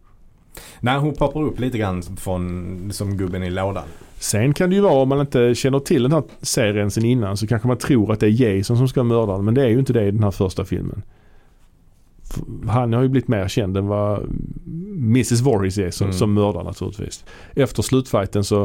Nej, 0.80 1.00
hon 1.00 1.14
poppar 1.16 1.42
upp 1.44 1.60
lite 1.60 1.78
grann 1.78 2.02
från, 2.04 2.90
som 2.94 3.18
gubben 3.18 3.44
i 3.44 3.50
lådan. 3.50 3.84
Sen 4.20 4.54
kan 4.54 4.70
det 4.70 4.76
ju 4.76 4.82
vara 4.82 4.94
om 5.02 5.10
man 5.10 5.20
inte 5.20 5.56
känner 5.56 5.80
till 5.80 6.04
den 6.04 6.12
här 6.12 6.24
serien 6.42 6.92
sen 6.92 7.06
innan 7.06 7.38
så 7.38 7.48
kanske 7.48 7.68
man 7.68 7.78
tror 7.78 8.12
att 8.12 8.20
det 8.20 8.28
är 8.28 8.58
Jason 8.58 8.78
som 8.78 8.88
ska 8.88 9.04
mörda. 9.04 9.38
Men 9.38 9.54
det 9.54 9.64
är 9.64 9.68
ju 9.70 9.80
inte 9.80 9.94
det 9.94 10.06
i 10.08 10.12
den 10.12 10.24
här 10.24 10.32
första 10.32 10.66
filmen. 10.66 11.02
Han 12.68 12.94
har 12.94 13.02
ju 13.02 13.08
blivit 13.10 13.28
mer 13.28 13.48
känd 13.48 13.78
än 13.78 13.88
vad 13.88 14.24
Mrs 14.98 15.42
Voorhees 15.42 15.78
är 15.78 15.92
som, 15.92 16.06
Mm. 16.06 16.18
som 16.18 16.34
mördare 16.34 16.64
naturligtvis. 16.64 17.26
Efter 17.56 17.82
slutfighten 17.84 18.44
så 18.44 18.64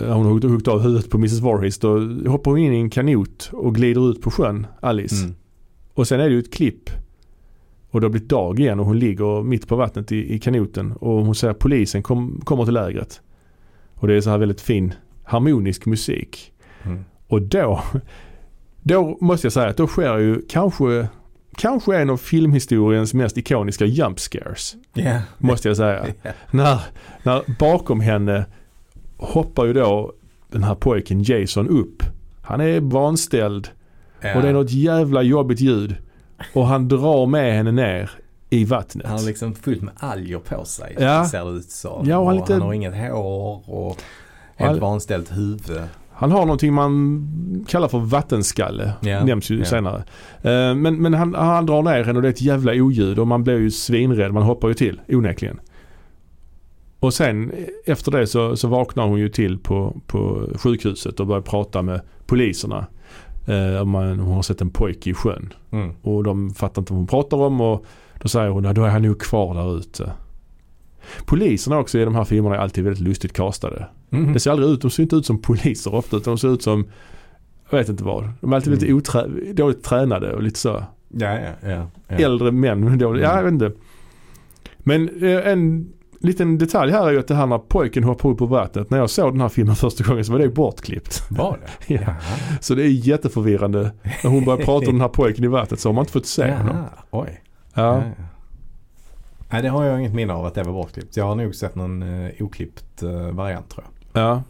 eh, 0.00 0.12
hon 0.14 0.26
har 0.26 0.32
huggit 0.32 0.68
av 0.68 0.80
huvudet 0.80 1.10
på 1.10 1.16
Mrs 1.18 1.40
Voorhees. 1.40 1.78
Då 1.78 1.98
hoppar 2.30 2.50
hon 2.50 2.60
in 2.60 2.72
i 2.72 2.76
en 2.76 2.90
kanot 2.90 3.50
och 3.52 3.74
glider 3.74 4.10
ut 4.10 4.22
på 4.22 4.30
sjön, 4.30 4.66
Alice. 4.80 5.24
Mm. 5.24 5.34
Och 5.94 6.08
sen 6.08 6.20
är 6.20 6.24
det 6.28 6.34
ju 6.34 6.38
ett 6.40 6.52
klipp. 6.54 6.90
Och 7.90 8.00
det 8.00 8.04
har 8.06 8.10
blivit 8.10 8.28
dag 8.28 8.60
igen 8.60 8.80
och 8.80 8.86
hon 8.86 8.98
ligger 8.98 9.42
mitt 9.42 9.68
på 9.68 9.76
vattnet 9.76 10.12
i, 10.12 10.34
i 10.34 10.38
kanoten. 10.38 10.92
Och 10.92 11.24
hon 11.24 11.34
säger 11.34 11.54
polisen 11.54 12.02
kom, 12.02 12.40
kommer 12.44 12.64
till 12.64 12.74
lägret. 12.74 13.20
Och 14.00 14.08
det 14.08 14.14
är 14.14 14.20
så 14.20 14.30
här 14.30 14.38
väldigt 14.38 14.60
fin 14.60 14.94
harmonisk 15.24 15.86
musik. 15.86 16.52
Mm. 16.84 17.04
Och 17.26 17.42
då, 17.42 17.82
då 18.82 19.18
måste 19.20 19.46
jag 19.46 19.52
säga 19.52 19.68
att 19.68 19.76
då 19.76 19.86
sker 19.86 20.18
ju 20.18 20.42
kanske, 20.48 21.08
kanske 21.56 21.96
en 21.96 22.10
av 22.10 22.16
filmhistoriens 22.16 23.14
mest 23.14 23.38
ikoniska 23.38 23.84
jump 23.84 24.20
scares. 24.20 24.76
Ja. 24.94 25.20
Måste 25.38 25.68
jag 25.68 25.76
säga. 25.76 26.06
Ja. 26.22 26.30
När, 26.50 26.80
när 27.22 27.42
bakom 27.58 28.00
henne 28.00 28.44
hoppar 29.16 29.64
ju 29.66 29.72
då 29.72 30.12
den 30.48 30.62
här 30.62 30.74
pojken 30.74 31.22
Jason 31.22 31.68
upp. 31.68 32.02
Han 32.42 32.60
är 32.60 32.80
vanställd 32.80 33.68
Ja. 34.22 34.36
och 34.36 34.42
det 34.42 34.48
är 34.48 34.52
något 34.52 34.70
jävla 34.70 35.22
jobbigt 35.22 35.60
ljud. 35.60 35.96
Och 36.54 36.66
han 36.66 36.88
drar 36.88 37.26
med 37.26 37.54
henne 37.54 37.72
ner 37.72 38.10
i 38.50 38.64
vattnet. 38.64 39.06
Han 39.06 39.18
har 39.18 39.26
liksom 39.26 39.54
fullt 39.54 39.82
med 39.82 39.94
alger 39.96 40.38
på 40.38 40.64
sig. 40.64 40.96
Ja. 40.98 41.24
Ser 41.24 41.44
det 41.44 41.50
ut 41.50 41.70
som. 41.70 42.08
Ja, 42.08 42.18
och 42.18 42.26
han 42.26 42.34
och 42.34 42.40
lite- 42.40 42.52
han 42.52 42.62
har 42.62 42.72
inget 42.72 42.94
hår 43.12 43.70
och 43.70 43.96
helt 44.56 44.70
Han- 44.70 44.80
vanställt 44.80 45.36
huvud. 45.36 45.80
Han 46.12 46.32
har 46.32 46.40
någonting 46.40 46.72
man 46.74 47.64
kallar 47.68 47.88
för 47.88 47.98
vattenskalle. 47.98 48.92
Ja, 49.00 49.24
Nämns 49.24 49.50
ju 49.50 49.58
ja. 49.58 49.64
senare. 49.64 49.96
Eh, 50.42 50.74
Men, 50.74 50.96
men 51.02 51.14
han, 51.14 51.34
han 51.34 51.66
drar 51.66 51.82
ner 51.82 52.04
henne 52.04 52.18
och 52.18 52.22
det 52.22 52.28
är 52.28 52.32
ett 52.32 52.42
jävla 52.42 52.72
oljud 52.72 53.18
och 53.18 53.26
man 53.26 53.44
blir 53.44 53.58
ju 53.58 53.70
svinrädd. 53.70 54.32
Man 54.32 54.42
hoppar 54.42 54.68
ju 54.68 54.74
till 54.74 55.00
onekligen. 55.08 55.60
Och 57.00 57.14
sen 57.14 57.52
efter 57.86 58.12
det 58.12 58.26
så, 58.26 58.56
så 58.56 58.68
vaknar 58.68 59.06
hon 59.06 59.18
ju 59.18 59.28
till 59.28 59.58
på, 59.58 59.96
på 60.06 60.48
sjukhuset 60.54 61.20
och 61.20 61.26
börjar 61.26 61.42
prata 61.42 61.82
med 61.82 62.00
poliserna. 62.26 62.86
Eh, 63.46 63.82
om 63.82 63.90
man, 63.90 64.18
hon 64.20 64.34
har 64.34 64.42
sett 64.42 64.60
en 64.60 64.70
pojke 64.70 65.10
i 65.10 65.14
sjön. 65.14 65.52
Mm. 65.70 65.92
Och 66.02 66.24
de 66.24 66.50
fattar 66.54 66.82
inte 66.82 66.92
vad 66.92 66.98
hon 67.00 67.06
pratar 67.06 67.36
om 67.36 67.60
och 67.60 67.84
då 68.22 68.28
säger 68.28 68.48
hon 68.50 68.66
att 68.66 68.74
då 68.74 68.84
är 68.84 68.88
han 68.88 69.02
nog 69.02 69.20
kvar 69.20 69.54
där 69.54 69.78
ute. 69.78 70.12
Poliserna 71.26 71.78
också 71.78 71.98
i 71.98 72.04
de 72.04 72.14
här 72.14 72.24
filmerna 72.24 72.54
är 72.56 72.58
alltid 72.60 72.84
väldigt 72.84 73.02
lustigt 73.02 73.32
castade. 73.32 73.86
Mm. 74.12 74.32
Det 74.32 74.40
ser 74.40 74.50
aldrig 74.50 74.68
ut, 74.70 74.80
de 74.82 74.90
ser 74.90 75.02
inte 75.02 75.16
ut 75.16 75.26
som 75.26 75.42
poliser 75.42 75.94
ofta 75.94 76.16
utan 76.16 76.30
de 76.34 76.38
ser 76.38 76.48
ut 76.54 76.62
som, 76.62 76.86
jag 77.70 77.78
vet 77.78 77.88
inte 77.88 78.04
vad. 78.04 78.28
De 78.40 78.52
är 78.52 78.56
alltid 78.56 78.72
lite 78.72 78.86
Mm. 78.86 78.96
oträ, 78.98 79.26
dåligt 79.52 79.82
tränade 79.84 80.32
och 80.34 80.42
lite 80.42 80.58
så. 80.58 80.68
Ja, 81.08 81.34
ja, 81.34 81.68
ja. 81.70 81.90
ja. 82.08 82.16
Äldre 82.16 82.50
män, 82.52 82.98
dåligt, 82.98 83.22
ja 83.22 83.30
Mm. 83.30 83.36
jag 83.36 83.42
vet 83.44 83.52
inte. 83.52 83.80
Men 84.78 85.08
eh, 85.24 85.46
en 85.52 85.92
liten 86.20 86.58
detalj 86.58 86.92
här 86.92 87.06
är 87.08 87.12
ju 87.12 87.18
att 87.18 87.28
det 87.28 87.34
här 87.34 87.46
när 87.46 87.58
pojken 87.58 88.04
hoppar 88.04 88.28
upp 88.28 88.38
på 88.38 88.46
vattnet. 88.46 88.90
När 88.90 88.98
jag 88.98 89.10
såg 89.10 89.32
den 89.34 89.40
här 89.40 89.48
filmen 89.48 89.76
första 89.76 90.04
gången 90.04 90.24
så 90.24 90.32
var 90.32 90.38
det 90.38 90.48
bortklippt. 90.48 91.22
Var 91.30 91.58
det? 91.86 91.94
Ja. 92.06 92.14
Så 92.60 92.74
det 92.74 92.82
är 92.82 92.88
jätteförvirrande. 92.88 93.92
När 94.24 94.30
hon 94.30 94.44
börjar 94.44 94.58
prata 94.64 94.86
om 94.86 94.92
den 94.92 95.00
här 95.00 95.08
pojken 95.08 95.44
i 95.44 95.48
vattnet 95.48 95.80
så 95.80 95.88
har 95.88 95.94
man 95.94 96.02
inte 96.02 96.12
fått 96.12 96.26
se 96.26 96.54
honom. 96.54 96.84
Oj. 97.10 97.40
Ja. 97.74 98.02
Nej, 99.52 99.62
det 99.62 99.68
har 99.68 99.84
jag 99.84 99.98
inget 100.00 100.14
minne 100.14 100.32
av 100.32 100.46
att 100.46 100.54
det 100.54 100.62
var 100.62 100.72
bortklippt. 100.72 101.16
Jag 101.16 101.24
har 101.24 101.34
nog 101.34 101.54
sett 101.54 101.74
någon 101.74 102.02
eh, 102.02 102.30
oklippt 102.40 103.02
eh, 103.02 103.30
variant 103.30 103.68
tror 103.70 103.84
jag. 104.12 104.22
Ja. 104.22 104.42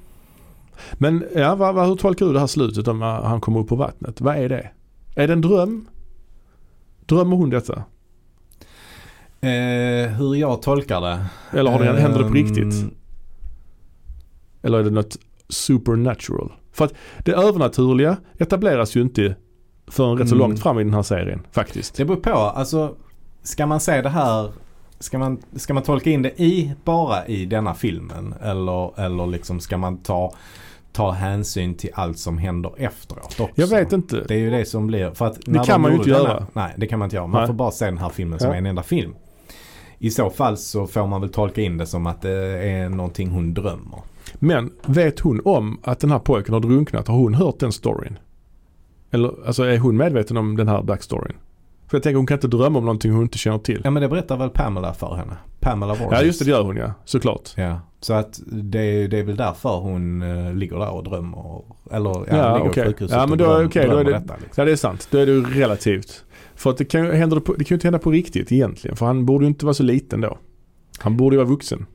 Men 0.95 1.25
ja, 1.35 1.55
vad, 1.55 1.75
vad, 1.75 1.89
hur 1.89 1.97
tolkar 1.97 2.27
du 2.27 2.33
det 2.33 2.41
här 2.41 2.47
slutet 2.47 2.89
om 2.89 3.03
att 3.03 3.25
han 3.25 3.41
kommer 3.41 3.61
upp 3.61 3.69
på 3.69 3.77
vattnet? 3.77 4.21
Vad 4.21 4.37
är 4.37 4.49
det? 4.49 4.71
Är 5.15 5.27
det 5.27 5.33
en 5.33 5.41
dröm? 5.41 5.89
Drömmer 7.07 7.37
hon 7.37 7.51
detta? 7.51 7.83
Eh, 9.41 10.11
hur 10.19 10.35
jag 10.35 10.63
tolkar 10.63 11.01
det? 11.01 11.27
Eller 11.59 11.71
har 11.71 11.79
det, 11.79 11.85
händer 12.01 12.19
det 12.19 12.25
på 12.25 12.29
Ehm, 12.29 12.35
riktigt? 12.35 12.93
Eller 14.63 14.79
är 14.79 14.85
det 14.85 14.91
något 14.91 15.17
supernatural? 15.49 16.53
För 16.73 16.85
att 16.85 16.95
det 17.25 17.33
övernaturliga 17.33 18.17
etableras 18.39 18.97
ju 18.97 19.01
inte 19.03 19.37
förrän 19.87 20.19
rätt 20.19 20.29
så 20.29 20.35
Mm. 20.35 20.49
långt 20.49 20.61
fram 20.61 20.79
i 20.79 20.85
den 20.85 20.95
här 20.95 21.03
serien 21.03 21.41
faktiskt. 21.53 21.95
Det 21.95 22.05
beror 22.05 22.17
på. 22.21 22.31
Alltså, 22.31 22.97
ska 23.43 23.67
man 23.67 23.81
se 23.81 24.03
det 24.03 24.09
här 24.09 24.53
Ska 25.03 25.19
man, 25.19 25.43
ska 25.57 25.75
man 25.75 25.83
tolka 25.83 26.11
in 26.11 26.23
det 26.23 26.41
i, 26.43 26.73
bara 26.85 27.27
i 27.27 27.45
denna 27.47 27.75
filmen? 27.75 28.35
Eller, 28.41 29.01
eller 29.01 29.27
liksom 29.27 29.61
ska 29.61 29.79
man 29.79 29.97
ta, 29.97 30.33
ta 30.93 31.11
hänsyn 31.11 31.75
till 31.75 31.91
allt 31.95 32.19
som 32.19 32.39
händer 32.39 32.73
efteråt 32.77 33.25
också? 33.41 33.49
Jag 33.55 33.67
vet 33.67 33.93
inte. 33.93 34.25
Det 34.29 34.35
är 34.35 34.39
ju 34.39 34.51
det 34.51 34.65
som 34.65 34.87
blir. 34.87 35.11
För 35.11 35.27
att 35.27 35.39
Det 35.45 35.53
kan 35.55 35.67
de 35.67 35.83
man 35.83 35.91
ju 35.91 35.97
inte 35.97 36.11
denna, 36.11 36.23
göra. 36.29 36.47
Nej, 36.53 36.75
det 36.77 36.87
kan 36.87 36.99
man 36.99 37.07
inte 37.07 37.17
göra. 37.17 37.27
Man 37.27 37.41
Nej. 37.41 37.47
får 37.47 37.55
bara 37.55 37.71
se 37.71 37.85
den 37.85 37.99
här 37.99 38.09
filmen 38.09 38.39
som 38.39 38.49
Ja. 38.51 38.55
en 38.57 38.67
enda 38.67 38.83
film. 38.83 39.15
I 39.99 40.11
så 40.11 40.31
fall 40.31 40.57
så 40.57 40.87
får 40.87 41.07
man 41.07 41.21
väl 41.21 41.31
tolka 41.31 41.61
in 41.61 41.77
det 41.79 41.87
som 41.87 42.07
att 42.07 42.23
det 42.23 42.63
är 42.69 42.89
någonting 42.89 43.31
hon 43.31 43.55
drömmer. 43.55 43.99
Men 44.35 44.73
vet 44.87 45.21
hon 45.21 45.41
om 45.45 45.81
att 45.83 46.01
den 46.01 46.11
här 46.11 46.19
pojken 46.19 46.53
har 46.55 46.61
drunknat? 46.61 47.09
Har 47.09 47.17
hon 47.17 47.35
hört 47.35 47.59
den 47.61 47.73
storyn? 47.73 48.19
Eller 49.11 49.47
alltså 49.47 49.63
är 49.63 49.79
hon 49.79 49.97
medveten 49.97 50.37
om 50.37 50.57
den 50.57 50.69
här 50.69 50.83
backstoryn? 50.83 51.37
För 51.91 51.97
jag 51.97 52.03
tänker 52.03 52.17
hon 52.17 52.27
kan 52.27 52.37
inte 52.37 52.49
drömma 52.49 52.79
om 52.79 52.85
någonting 52.85 53.13
hon 53.13 53.23
inte 53.23 53.39
känner 53.39 53.59
till. 53.59 53.81
Ja 53.85 53.91
men 53.91 54.03
det 54.03 54.09
berättar 54.09 54.37
väl 54.37 54.51
Pamela 54.51 54.95
för 54.95 55.15
henne. 55.15 55.37
Pamela 55.61 55.95
Voorhees. 55.95 56.21
Ja 56.21 56.27
just 56.27 56.39
det, 56.39 56.45
det 56.45 56.51
gör 56.51 56.63
hon 56.63 56.77
ja. 56.77 56.93
Såklart. 57.05 57.51
Ja, 57.57 57.81
så 58.01 58.13
att 58.13 58.41
det, 58.47 59.07
det 59.07 59.19
är 59.19 59.23
väl 59.25 59.37
därför 59.37 59.77
hon 59.81 60.23
uh, 60.23 60.55
ligger 60.55 60.79
där 60.79 60.91
och 60.91 61.05
drömmer. 61.05 61.63
Eller 61.91 62.11
ja, 62.11 62.25
Ja, 62.31 62.57
ligger 62.57 62.71
okej. 62.71 62.85
på 62.85 62.89
sjukhuset 62.91 63.17
Ja, 63.17 63.23
men 63.23 63.31
och 63.33 63.37
då- 63.37 63.45
dröm, 63.57 63.67
okej, 63.67 63.89
då 63.89 63.97
är 63.97 64.05
det- 64.05 64.11
detta. 64.13 64.35
Liksom. 64.35 64.53
Ja 64.57 64.65
det 64.65 64.73
är 64.73 64.77
sant. 64.77 65.09
Då 65.11 65.19
är 65.19 65.27
det 65.27 65.33
ju 65.33 65.45
relativt. 65.45 66.25
För 66.55 66.71
att 66.71 66.77
det 66.79 66.85
kan 66.85 67.31
det, 67.31 67.41
på, 67.41 67.53
det 67.53 67.65
kan 67.65 67.75
ju 67.75 67.77
inte 67.77 67.87
hända 67.87 67.99
på 67.99 68.11
riktigt 68.11 68.53
egentligen. 68.53 68.97
För 68.97 69.07
han 69.07 69.27
borde 69.27 69.45
ju 69.45 69.49
inte 69.49 69.65
vara 69.67 69.75
så 69.75 69.83
liten 69.83 70.21
då. 70.21 70.39
Han 70.99 71.17
borde 71.17 71.35
ju 71.37 71.39
vara 71.39 71.49
vuxen. 71.49 71.87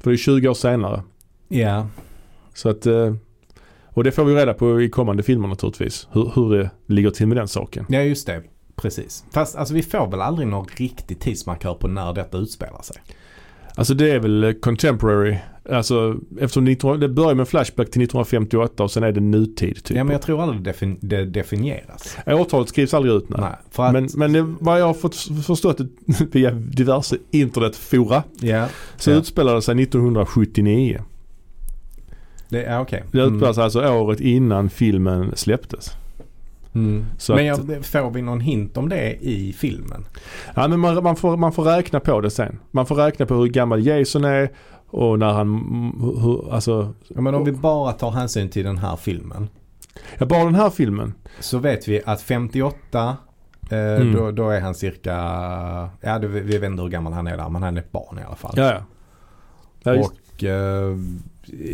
För 0.00 0.10
det 0.10 0.14
är 0.14 0.18
20 0.18 0.48
år 0.48 0.54
senare. 0.54 1.02
Ja, 1.48 1.86
Så 2.54 2.68
att, 2.68 2.86
eh, 2.86 3.14
och 3.86 4.04
det 4.04 4.12
får 4.12 4.24
vi 4.24 4.34
reda 4.34 4.54
på 4.54 4.80
i 4.82 4.88
kommande 4.90 5.22
filmer 5.22 5.48
naturligtvis. 5.48 6.08
Hur, 6.12 6.30
hur 6.34 6.56
det 6.56 6.70
ligger 6.86 7.10
till 7.10 7.26
med 7.26 7.36
den 7.36 7.48
saken. 7.48 7.86
ja 7.88 8.00
just 8.02 8.26
det. 8.26 8.42
Precis. 8.76 9.24
Fast 9.30 9.56
alltså 9.56 9.74
vi 9.74 9.82
får 9.82 10.06
väl 10.10 10.20
aldrig 10.20 10.48
någon 10.48 10.66
riktig 10.76 11.20
tidsmarkör 11.20 11.74
på 11.74 11.88
när 11.88 12.12
detta 12.12 12.38
utspelar 12.38 12.82
sig. 12.82 12.96
Alltså 13.74 13.94
det 13.94 14.10
är 14.10 14.18
väl 14.18 14.44
eh, 14.44 14.52
contemporary. 14.52 15.36
Alltså 15.70 16.16
eftersom 16.40 16.64
19, 16.64 17.00
det 17.00 17.08
börjar 17.08 17.34
med 17.34 17.48
Flashback 17.48 17.86
till 17.90 18.02
1958 18.02 18.82
och 18.84 18.90
sen 18.90 19.02
är 19.02 19.12
det 19.12 19.20
nutid 19.20 19.84
typ. 19.84 19.96
Ja 19.96 20.04
men 20.04 20.12
jag 20.12 20.22
tror 20.22 20.42
aldrig 20.42 20.62
det, 20.62 20.70
defin- 20.72 20.98
det 21.00 21.24
definieras. 21.24 22.16
Årtalet 22.26 22.68
skrivs 22.68 22.94
aldrig 22.94 23.14
ut 23.14 23.28
nej. 23.28 23.40
Nej, 23.40 23.50
för 23.70 23.82
att, 23.82 23.92
Men, 23.92 24.08
men 24.32 24.56
vad 24.60 24.80
jag 24.80 24.86
har 24.86 24.94
fått 24.94 25.16
förstått 25.46 25.80
via 26.32 26.50
diverse 26.50 27.16
internetfora 27.30 28.22
ja, 28.40 28.66
så 28.96 29.10
Ja. 29.10 29.16
utspelade 29.16 29.56
det 29.58 29.62
sig 29.62 29.82
1979. 29.82 31.02
det 32.48 32.62
är 32.64 32.80
okej. 32.80 33.04
Det 33.12 33.18
utspelade 33.22 33.54
sig 33.54 33.64
alltså 33.64 33.88
året 33.88 34.20
innan 34.20 34.70
filmen 34.70 35.32
släpptes. 35.36 35.90
Mm. 36.76 37.04
Så 37.18 37.34
Men 37.34 37.52
att, 37.52 37.68
jag, 37.68 37.84
får 37.84 38.10
vi 38.10 38.22
någon 38.22 38.40
hint 38.40 38.76
om 38.76 38.88
det 38.88 39.14
i 39.24 39.52
filmen? 39.52 40.04
ja, 40.54 40.68
men 40.68 40.80
man, 40.80 41.02
man, 41.02 41.16
får, 41.16 41.36
man 41.36 41.52
får 41.52 41.64
räkna 41.64 42.00
på 42.00 42.20
det 42.20 42.30
sen. 42.30 42.58
Man 42.70 42.86
får 42.86 42.94
räkna 42.94 43.26
på 43.26 43.34
hur 43.34 43.46
gammal 43.46 43.86
Jason 43.86 44.24
är 44.24 44.50
och 44.86 45.18
när 45.18 45.32
han, 45.32 45.48
hur- 46.22 46.52
alltså, 46.54 46.94
Ja, 47.08 47.20
men 47.20 47.34
om 47.34 47.44
vi 47.44 47.52
bara 47.52 47.92
tar 47.92 48.10
hänsyn 48.10 48.48
till 48.48 48.64
den 48.64 48.78
här 48.78 48.96
filmen. 48.96 49.48
ja 50.18 50.26
bara 50.26 50.44
den 50.44 50.54
här 50.54 50.70
filmen. 50.70 51.14
Så 51.40 51.58
vet 51.58 51.88
vi 51.88 52.02
att 52.06 52.22
58 52.22 53.16
eh, 53.70 53.78
Mm. 53.78 54.12
då, 54.14 54.30
då 54.30 54.50
är 54.50 54.60
han 54.60 54.74
cirka, 54.74 55.12
ja 56.00 56.18
det, 56.18 56.28
vi 56.28 56.58
vet 56.58 56.70
inte 56.70 56.82
hur 56.82 56.90
gammal 56.90 57.12
han 57.12 57.26
är 57.26 57.36
där 57.36 57.48
men 57.48 57.62
han 57.62 57.76
är 57.76 57.80
ett 57.80 57.92
barn 57.92 58.18
i 58.18 58.22
alla 58.26 58.36
fall. 58.36 58.54
Ja, 58.56 58.64
ja. 58.72 59.92
ja 59.92 60.00
Och 60.04 60.44
eh, 60.44 60.96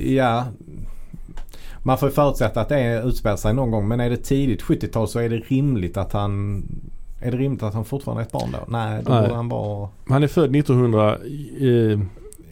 ja, 0.04 0.44
man 1.82 1.98
får 1.98 2.08
ju 2.08 2.14
förutsätta 2.14 2.60
att 2.60 2.68
det 2.68 3.02
utspelar 3.04 3.36
sig 3.36 3.54
någon 3.54 3.70
gång 3.70 3.88
men 3.88 4.00
är 4.00 4.10
det 4.10 4.16
tidigt 4.16 4.62
70-tal 4.62 5.08
så 5.08 5.18
är 5.18 5.28
det 5.28 5.36
rimligt 5.36 5.96
att 5.96 6.12
han 6.12 6.62
är 7.20 7.30
det 7.30 7.36
rimligt 7.36 7.62
att 7.62 7.74
han 7.74 7.84
fortfarande 7.84 8.22
är 8.22 8.26
ett 8.26 8.32
barn 8.32 8.50
då? 8.52 8.58
Nej, 8.68 9.02
då 9.04 9.12
Nej. 9.12 9.22
borde 9.22 9.34
han 9.34 9.48
vara 9.48 9.88
han 10.08 10.22
är 10.22 10.26
född 10.28 10.56
1900, 10.56 11.16
eh, 11.60 12.00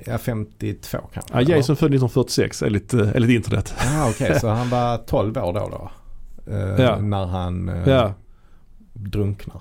ja, 0.04 0.18
52 0.18 0.98
kanske. 1.12 1.32
ja, 1.32 1.40
Jason 1.40 1.76
född 1.76 1.86
1946 1.94 2.62
enligt, 2.62 2.94
eh, 2.94 3.08
enligt 3.14 3.30
internet. 3.30 3.74
Ja 3.84 4.08
okej, 4.10 4.40
så 4.40 4.48
han 4.48 4.68
var 4.70 4.96
12 4.96 5.38
år 5.38 5.52
då 5.52 5.68
då? 5.70 5.90
Eh, 6.52 6.80
Ja. 6.84 6.96
När 7.00 7.26
han 7.26 7.68
eh, 7.68 7.88
Ja. 7.88 8.12
drunknar. 8.92 9.60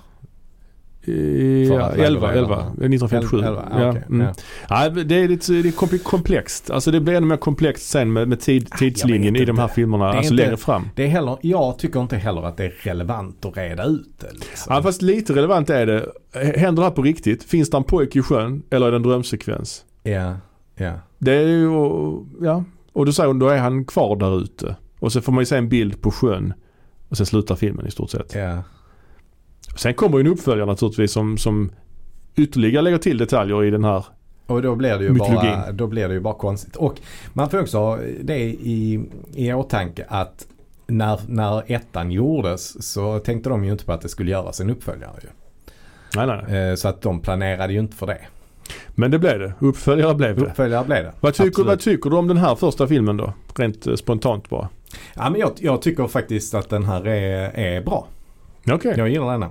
Eh, 1.01 1.67
För 1.67 1.75
Ja, 1.75 1.81
att 1.85 1.93
11, 1.97 2.09
leverera 2.09 2.31
11, 2.39 2.55
här. 2.55 2.63
1957. 2.69 3.37
11, 3.37 3.67
ja, 3.71 3.89
okej, 3.89 4.03
mm. 4.09 4.27
ja. 4.69 4.89
Det 4.89 5.15
är 5.15 5.27
lite 5.27 5.51
det 5.53 5.69
är 5.69 5.71
komple- 5.71 6.03
komplext. 6.03 6.69
Alltså 6.71 6.91
det 6.91 6.99
blir 6.99 7.13
ännu 7.13 7.27
mer 7.27 7.37
komplext 7.37 7.89
sen 7.89 8.13
med, 8.13 8.27
med 8.27 8.39
tid, 8.39 8.69
tidslinjen 8.71 9.33
vet 9.33 9.41
i 9.41 9.45
de 9.45 9.59
här 9.59 9.67
filmerna, 9.67 10.05
Det 10.05 10.11
är 10.11 10.17
alltså 10.17 10.33
inte- 10.33 10.43
längre 10.43 10.57
fram. 10.57 10.89
Det 10.95 11.03
är 11.03 11.07
heller, 11.07 11.37
jag 11.41 11.79
tycker 11.79 12.01
inte 12.01 12.15
heller 12.17 12.41
att 12.43 12.57
det 12.57 12.65
är 12.65 12.73
relevant 12.83 13.45
att 13.45 13.57
reda 13.57 13.85
ut 13.85 14.19
det. 14.19 14.31
Liksom. 14.33 14.75
Ja 14.75 14.81
fast 14.83 15.01
lite 15.01 15.33
relevant 15.35 15.69
är 15.69 15.85
det. 15.85 16.05
Händer 16.59 16.81
det 16.81 16.87
här 16.87 16.95
på 16.95 17.01
riktigt? 17.01 17.43
Finns 17.43 17.69
det 17.69 17.77
en 17.77 17.83
pojke 17.83 18.19
i 18.19 18.21
sjön 18.21 18.63
eller 18.69 18.87
är 18.87 18.91
det 18.91 18.95
en 18.97 19.03
drömsekvens? 19.03 19.85
ja, 20.03 20.33
ja. 20.75 20.91
Det 21.17 21.33
är 21.33 21.47
ju, 21.47 21.69
ja. 22.41 22.63
Och 22.93 23.05
då 23.05 23.11
säger 23.11 23.27
hon, 23.27 23.39
då 23.39 23.47
är 23.49 23.57
han 23.57 23.85
kvar 23.85 24.15
där 24.15 24.41
ute. 24.41 24.75
Och 24.99 25.11
så 25.11 25.21
får 25.21 25.31
man 25.31 25.41
ju 25.41 25.45
se 25.45 25.55
en 25.57 25.69
bild 25.69 26.01
på 26.01 26.11
sjön. 26.11 26.53
Och 27.09 27.17
sen 27.17 27.25
slutar 27.25 27.55
filmen 27.55 27.87
i 27.87 27.91
stort 27.91 28.09
sett. 28.09 28.35
ja. 28.35 28.57
Sen 29.75 29.93
kommer 29.93 30.17
ju 30.17 30.21
en 30.21 30.27
uppföljare 30.27 30.65
naturligtvis 30.65 31.11
som, 31.11 31.37
som 31.37 31.71
ytterligare 32.35 32.81
lägger 32.81 32.97
till 32.97 33.17
detaljer 33.17 33.63
i 33.63 33.69
den 33.71 33.83
här. 33.83 34.05
Och 34.45 34.61
då 34.61 34.75
blir, 34.75 34.97
det 34.97 35.03
ju 35.03 35.11
Mytologin. 35.11 35.51
bara, 35.51 35.71
då 35.71 35.87
blir 35.87 36.07
det 36.07 36.13
ju 36.13 36.19
bara 36.19 36.33
konstigt. 36.33 36.75
Och 36.75 36.95
man 37.33 37.49
får 37.49 37.61
också 37.61 37.77
ha 37.77 37.99
det 38.21 38.39
i, 38.39 39.05
i 39.35 39.53
åtanke 39.53 40.05
att 40.07 40.47
när, 40.87 41.19
när 41.27 41.71
ettan 41.71 42.11
gjordes 42.11 42.91
så 42.93 43.19
tänkte 43.19 43.49
de 43.49 43.63
ju 43.65 43.71
inte 43.71 43.85
på 43.85 43.91
att 43.93 44.01
det 44.01 44.09
skulle 44.09 44.31
göras 44.31 44.59
en 44.59 44.69
uppföljare 44.69 45.13
ju. 45.21 45.27
Nej 46.15 46.27
nej. 46.47 46.69
Eh, 46.69 46.75
Så 46.75 46.87
att 46.87 47.01
de 47.01 47.21
planerade 47.21 47.73
ju 47.73 47.79
inte 47.79 47.95
för 47.97 48.07
det. 48.07 48.19
Men 48.95 49.11
det 49.11 49.19
blev 49.19 49.39
det. 49.39 49.53
Uppföljare 49.59 50.15
blev 50.15 50.35
det. 50.35 50.41
Uppföljare 50.45 50.85
blev 50.85 51.03
det. 51.03 51.13
Vad 51.19 51.33
tycker, 51.33 51.47
Absolut. 51.49 51.67
vad 51.67 51.79
tycker 51.79 52.09
du 52.09 52.15
om 52.15 52.27
den 52.27 52.37
här 52.37 52.55
första 52.55 52.87
filmen 52.87 53.17
då? 53.17 53.33
Rent 53.55 53.87
eh, 53.87 53.95
spontant 53.95 54.49
bara. 54.49 54.69
Ja, 55.15 55.29
men 55.29 55.39
jag, 55.39 55.51
jag 55.57 55.81
tycker 55.81 56.07
faktiskt 56.07 56.53
att 56.53 56.69
den 56.69 56.83
här 56.83 57.07
är, 57.07 57.49
är 57.59 57.81
bra. 57.81 58.07
Okej. 58.71 58.93
Jag 58.97 59.09
gillar 59.09 59.31
denna. 59.31 59.49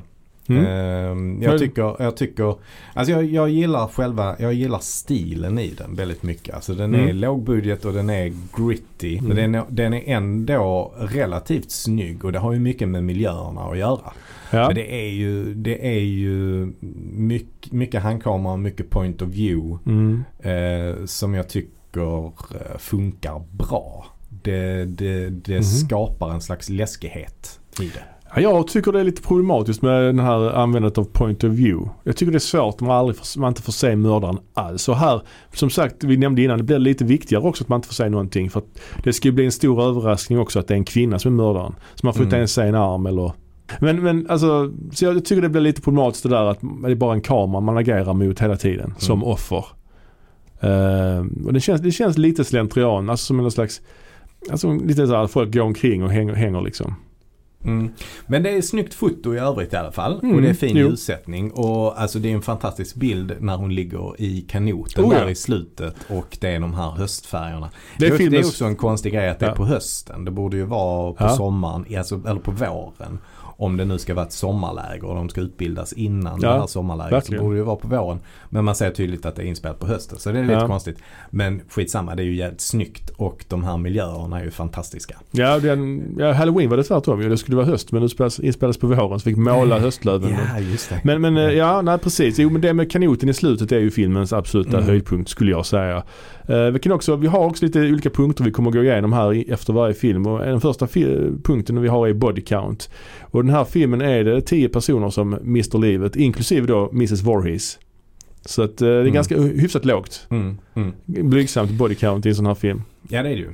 Mm. 0.50 0.66
Ehm, 0.66 1.42
jag 1.42 1.58
tycker, 1.58 1.96
jag 2.02 2.16
tycker, 2.16 2.54
alltså 2.94 3.12
jag, 3.12 3.24
jag 3.24 3.48
gillar 3.50 3.86
själva, 3.88 4.36
jag 4.38 4.54
gillar 4.54 4.78
stilen 4.78 5.58
i 5.58 5.68
den 5.78 5.94
väldigt 5.94 6.22
mycket. 6.22 6.54
Alltså 6.54 6.74
den 6.74 6.94
är 6.94 7.02
Mm. 7.02 7.16
lågbudget 7.16 7.84
och 7.84 7.92
den 7.92 8.10
är 8.10 8.32
gritty. 8.56 9.18
Mm. 9.18 9.26
Men 9.28 9.36
den 9.36 9.54
är, 9.54 9.64
den 9.68 9.94
är 9.94 10.02
ändå 10.06 10.92
relativt 10.98 11.70
snygg 11.70 12.24
och 12.24 12.32
det 12.32 12.38
har 12.38 12.52
ju 12.52 12.58
mycket 12.58 12.88
med 12.88 13.04
miljöerna 13.04 13.60
att 13.60 13.78
göra. 13.78 14.12
Ja. 14.50 14.66
Men 14.66 14.74
det 14.74 14.94
är 15.06 15.08
ju, 15.10 15.54
det 15.54 15.86
är 15.96 16.00
ju 16.00 16.72
mycket, 17.12 17.72
mycket 17.72 18.02
handkamera 18.02 18.52
och 18.52 18.58
mycket 18.58 18.90
point 18.90 19.22
of 19.22 19.28
view 19.28 19.78
Mm. 19.86 20.24
eh, 20.40 21.04
som 21.06 21.34
jag 21.34 21.48
tycker 21.48 22.24
eh, 22.26 22.78
funkar 22.78 23.42
bra. 23.52 24.06
Det, 24.42 24.84
det, 24.84 25.28
det 25.30 25.54
Mhm. 25.54 25.62
skapar 25.62 26.30
en 26.30 26.40
slags 26.40 26.68
läskighet 26.68 27.60
i 27.80 27.84
det. 27.84 28.04
Ja, 28.34 28.40
jag 28.40 28.66
tycker 28.68 28.92
det 28.92 29.00
är 29.00 29.04
lite 29.04 29.22
problematiskt 29.22 29.82
med 29.82 30.02
den 30.02 30.18
här 30.18 30.54
användandet 30.54 30.98
av 30.98 31.04
point 31.04 31.44
of 31.44 31.50
view. 31.50 31.90
Jag 32.04 32.16
tycker 32.16 32.32
det 32.32 32.36
är 32.36 32.40
svårt 32.40 32.80
om 32.80 32.86
man, 32.86 32.96
aldrig 32.96 33.16
får, 33.16 33.40
man 33.40 33.48
inte 33.48 33.62
får 33.62 33.72
se 33.72 33.96
mördaren 33.96 34.38
alls. 34.54 34.88
Och 34.88 34.96
här, 34.96 35.22
som 35.54 35.70
sagt, 35.70 36.04
vi 36.04 36.16
nämnde 36.16 36.42
innan, 36.42 36.58
det 36.58 36.64
blir 36.64 36.78
lite 36.78 37.04
viktigare 37.04 37.42
också 37.44 37.64
att 37.64 37.68
man 37.68 37.76
inte 37.78 37.88
får 37.88 37.94
se 37.94 38.08
någonting. 38.08 38.50
För 38.50 38.58
att 38.60 38.80
det 39.04 39.12
ska 39.12 39.28
ju 39.28 39.32
bli 39.32 39.44
en 39.44 39.52
stor 39.52 39.82
överraskning 39.82 40.38
också 40.38 40.58
att 40.58 40.68
det 40.68 40.74
är 40.74 40.78
en 40.78 40.84
kvinna 40.84 41.18
som 41.18 41.32
är 41.32 41.36
mördaren. 41.44 41.74
Så 41.94 42.06
man 42.06 42.14
får 42.14 42.22
inte 42.22 42.36
Mm. 42.36 42.40
ens 42.40 42.52
se 42.52 42.62
en 42.62 42.74
arm 42.74 43.06
eller... 43.06 43.32
Men, 43.80 44.02
men 44.02 44.26
alltså, 44.30 44.72
så 44.92 45.04
jag 45.04 45.24
tycker 45.24 45.42
det 45.42 45.48
blir 45.48 45.60
lite 45.62 45.80
problematiskt 45.82 46.22
det 46.22 46.28
där 46.28 46.44
att 46.44 46.58
det 46.82 46.90
är 46.90 46.94
bara 46.94 47.14
en 47.14 47.20
kamera 47.20 47.60
man 47.60 47.76
agerar 47.76 48.14
mot 48.14 48.40
hela 48.40 48.56
tiden 48.56 48.94
som 48.98 49.18
Mm. 49.18 49.28
offer. 49.28 49.64
Eh, 50.60 51.24
och 51.46 51.52
det 51.52 51.60
känns, 51.60 51.80
det 51.80 51.90
känns 51.90 52.18
lite 52.18 52.44
slentrian, 52.44 53.10
alltså 53.10 53.24
som 53.26 53.36
någon 53.36 53.50
slags... 53.50 53.80
Alltså 54.50 54.72
lite 54.72 55.06
så 55.06 55.16
här 55.16 55.26
folk 55.26 55.54
går 55.54 55.60
omkring 55.62 56.04
och 56.04 56.10
hänger, 56.10 56.34
hänger 56.34 56.60
liksom. 56.60 56.94
Mm. 57.64 57.90
Men 58.26 58.42
det 58.42 58.50
är 58.50 58.62
snyggt 58.62 58.94
foto 58.94 59.34
i 59.34 59.38
övrigt 59.38 59.72
i 59.72 59.76
alla 59.76 59.92
fall. 59.92 60.20
Mm, 60.22 60.36
Och 60.36 60.42
det 60.42 60.48
är 60.48 60.54
fin 60.54 60.76
jo. 60.76 60.88
ljussättning. 60.88 61.50
Och 61.52 62.00
alltså 62.00 62.18
det 62.18 62.30
är 62.30 62.34
en 62.34 62.42
fantastisk 62.42 62.94
bild 62.96 63.36
när 63.40 63.56
hon 63.56 63.74
ligger 63.74 64.20
i 64.20 64.40
kanoten 64.40 65.04
Oh, 65.04 65.14
ja. 65.14 65.20
där 65.20 65.28
i 65.28 65.34
slutet. 65.34 65.94
Och 66.08 66.38
det 66.40 66.48
är 66.48 66.60
de 66.60 66.74
här 66.74 66.90
höstfärgerna. 66.90 67.70
Det 67.98 68.06
är 68.06 68.30
det 68.30 68.36
är 68.38 68.46
också 68.46 68.64
en 68.64 68.76
konstig 68.76 69.12
grej 69.12 69.28
att 69.28 69.38
det 69.38 69.46
är 69.46 69.50
Ja. 69.50 69.56
på 69.56 69.64
hösten. 69.64 70.24
Det 70.24 70.30
borde 70.30 70.56
ju 70.56 70.64
vara 70.64 71.12
på 71.12 71.24
Ja. 71.24 71.36
sommaren, 71.36 71.84
alltså, 71.98 72.20
eller 72.26 72.40
på 72.40 72.50
våren. 72.50 73.18
Om 73.60 73.76
det 73.76 73.84
nu 73.84 73.98
ska 73.98 74.14
vara 74.14 74.26
ett 74.26 74.32
sommarläger 74.32 75.04
och 75.04 75.14
de 75.14 75.28
ska 75.28 75.40
utbildas 75.40 75.92
innan 75.92 76.40
Ja, 76.42 76.52
det 76.52 76.58
här 76.60 76.66
sommarlägret 76.66 77.12
verkligen. 77.12 77.40
så 77.40 77.44
borde 77.44 77.56
det 77.58 77.62
vara 77.64 77.76
på 77.76 77.88
våren. 77.88 78.18
Men 78.50 78.64
man 78.64 78.74
ser 78.74 78.90
tydligt 78.90 79.26
att 79.26 79.36
det 79.36 79.42
är 79.42 79.46
inspelat 79.46 79.78
på 79.78 79.86
hösten 79.86 80.18
så 80.18 80.32
det 80.32 80.38
är 80.38 80.42
lite 80.42 80.52
Ja. 80.54 80.66
konstigt. 80.66 80.98
Men 81.30 81.60
skitsamma, 81.70 82.14
det 82.14 82.22
är 82.22 82.24
ju 82.24 82.34
jävligt 82.34 82.60
snyggt 82.60 83.10
och 83.16 83.44
de 83.48 83.64
här 83.64 83.76
miljöerna 83.76 84.40
är 84.40 84.44
ju 84.44 84.50
fantastiska. 84.50 85.16
Ja, 85.30 85.58
den, 85.58 86.02
ja, 86.18 86.32
Halloween 86.32 86.70
var 86.70 86.76
det 86.76 86.82
tvärtom 86.84 87.22
ju. 87.22 87.28
Det 87.28 87.38
skulle 87.38 87.56
vara 87.56 87.66
höst 87.66 87.92
men 87.92 88.02
det 88.02 88.08
spelades- 88.08 88.40
inspelades 88.40 88.78
på 88.78 88.86
våren 88.86 89.20
så 89.20 89.24
fick 89.24 89.36
måla 89.36 89.78
höstlöven. 89.78 90.30
Ja, 90.54 90.60
just 90.60 90.88
det. 90.90 91.00
Men, 91.04 91.20
men 91.20 91.36
eh, 91.36 91.42
ja, 91.52 91.82
nej 91.82 91.98
precis. 91.98 92.38
Jo 92.38 92.50
men 92.50 92.60
det 92.60 92.72
med 92.74 92.90
kanoten 92.92 93.28
i 93.28 93.34
slutet 93.34 93.72
är 93.72 93.78
ju 93.80 93.90
filmens 93.90 94.32
absoluta 94.32 94.76
Mm. 94.76 94.84
höjdpunkt 94.88 95.30
skulle 95.30 95.50
jag 95.50 95.66
säga. 95.66 96.02
Eh, 96.48 96.70
vi, 96.70 96.78
kan 96.78 96.92
också, 96.92 97.16
vi 97.16 97.26
har 97.26 97.46
också 97.46 97.64
lite 97.64 97.80
olika 97.80 98.10
punkter 98.10 98.44
vi 98.44 98.50
kommer 98.50 98.70
gå 98.70 98.82
igenom 98.82 99.12
här 99.12 99.52
efter 99.52 99.72
varje 99.72 99.94
film. 99.94 100.26
Och 100.26 100.38
den 100.38 100.60
första 100.60 100.86
punkten 101.44 101.80
vi 101.80 101.88
har 101.88 102.08
är 102.08 102.12
body 102.12 102.40
count. 102.40 102.90
Och 103.20 103.44
den 103.44 103.54
här 103.54 103.64
filmen 103.64 104.00
är 104.00 104.24
det 104.24 104.40
10 104.40 104.68
personer 104.68 105.10
som 105.10 105.38
mister 105.42 105.78
livet 105.78 106.16
inklusive 106.16 106.66
då 106.66 106.90
Mrs 106.92 107.22
Voorhees. 107.22 107.78
Så 108.44 108.62
att 108.62 108.82
eh, 108.82 108.88
det 108.88 108.94
är 108.94 109.00
Mm. 109.00 109.12
ganska 109.12 109.40
hyfsat 109.40 109.84
lågt. 109.84 110.26
Mm, 110.30 110.58
mm. 110.74 110.92
Blygsamt 111.04 111.70
body 111.70 111.94
count 111.94 112.26
i 112.26 112.28
en 112.28 112.34
sån 112.34 112.46
här 112.46 112.54
film. 112.54 112.82
Ja 113.08 113.22
det 113.22 113.28
är 113.28 113.34
det 113.34 113.40
ju. 113.40 113.52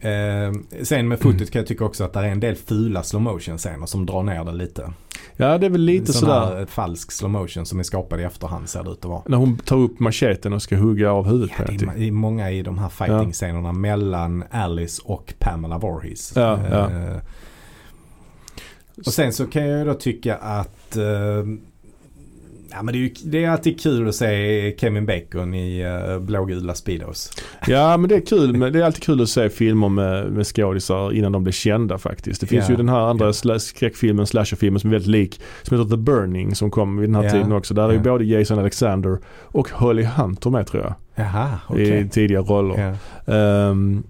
Eh, 0.00 0.52
sen 0.82 1.08
med 1.08 1.20
fotot 1.20 1.50
kan 1.50 1.60
jag 1.60 1.66
tycka 1.66 1.84
också 1.84 2.04
att 2.04 2.12
det 2.12 2.20
är 2.20 2.24
en 2.24 2.40
del 2.40 2.54
fula 2.56 3.02
slow 3.02 3.22
motion 3.22 3.58
scener 3.58 3.86
som 3.86 4.06
drar 4.06 4.22
ner 4.22 4.44
det 4.44 4.52
lite. 4.52 4.92
Ja 5.36 5.58
det 5.58 5.66
är 5.66 5.70
väl 5.70 5.80
lite 5.80 6.12
Sån 6.12 6.20
sådär. 6.20 6.56
här 6.56 6.66
falsk 6.66 7.12
slow 7.12 7.30
motion 7.30 7.66
som 7.66 7.78
är 7.78 7.82
skapad 7.82 8.20
i 8.20 8.22
efterhand 8.22 8.68
ser 8.68 8.82
det 8.82 8.90
ut 8.90 8.98
att 8.98 9.04
vara. 9.04 9.22
När 9.26 9.36
hon 9.36 9.58
tar 9.58 9.76
upp 9.76 10.00
macheten 10.00 10.52
och 10.52 10.62
ska 10.62 10.76
hugga 10.76 11.12
av 11.12 11.26
huvudet 11.26 11.50
Ja, 11.58 11.64
det, 11.68 11.84
är, 11.84 11.98
det 11.98 12.06
är 12.08 12.12
många 12.12 12.50
i 12.50 12.62
de 12.62 12.78
här 12.78 12.88
fighting-scenerna 12.88 13.72
mellan 13.72 14.44
Alice 14.50 15.02
och 15.04 15.34
Pamela 15.38 15.78
Voorhees. 15.78 16.32
Ja, 16.36 16.58
ja. 16.70 16.90
Eh, 16.90 17.16
och 19.06 19.12
sen 19.12 19.32
så 19.32 19.46
kan 19.46 19.66
jag 19.66 19.86
då 19.86 19.94
tycka 19.94 20.36
att 20.36 20.96
eh, 20.96 21.04
Ja 22.76 22.82
men 22.82 22.92
det 22.94 22.98
är, 22.98 23.00
ju, 23.00 23.14
det 23.24 23.44
är 23.44 23.50
alltid 23.50 23.80
kul 23.80 24.08
att 24.08 24.14
se 24.14 24.74
Kevin 24.78 25.06
Bacon 25.06 25.54
i 25.54 25.84
uh, 25.86 26.18
blågula 26.18 26.74
Speedos. 26.74 27.30
Ja 27.66 27.96
men 27.96 28.08
det 28.08 28.16
är 28.16 28.26
kul. 28.26 28.56
Men 28.56 28.72
det 28.72 28.78
är 28.80 28.82
alltid 28.84 29.02
kul 29.02 29.22
att 29.22 29.28
se 29.28 29.48
filmer 29.48 29.88
med, 29.88 30.32
med 30.32 30.46
skådisar 30.46 31.12
innan 31.12 31.32
de 31.32 31.42
blir 31.44 31.52
kända 31.52 31.98
faktiskt. 31.98 32.40
Det 32.40 32.46
finns 32.46 32.64
Ja. 32.64 32.70
ju 32.70 32.76
den 32.76 32.88
här 32.88 33.00
andra 33.00 33.30
sla- 33.30 33.58
skräckfilmen, 33.58 34.26
slasherfilmen 34.26 34.80
som 34.80 34.90
är 34.90 34.92
väldigt 34.94 35.10
lik. 35.10 35.40
Som 35.62 35.78
heter 35.78 35.90
The 35.90 35.96
Burning 35.96 36.54
som 36.54 36.70
kom 36.70 36.96
vid 36.96 37.08
den 37.08 37.14
här 37.14 37.24
Ja. 37.24 37.30
tiden 37.30 37.52
också. 37.52 37.74
Där 37.74 37.88
är 37.88 37.92
ju 37.92 37.98
både 37.98 38.24
Jason 38.24 38.58
Alexander 38.58 39.18
och 39.42 39.68
Holly 39.70 40.02
Hunter 40.04 40.50
med 40.50 40.66
tror 40.66 40.82
jag. 40.82 40.94
Jaha, 41.14 41.58
okej. 41.68 42.00
I 42.00 42.08
tidiga 42.08 42.40
roller. 42.40 42.96
Ehm, 43.26 44.02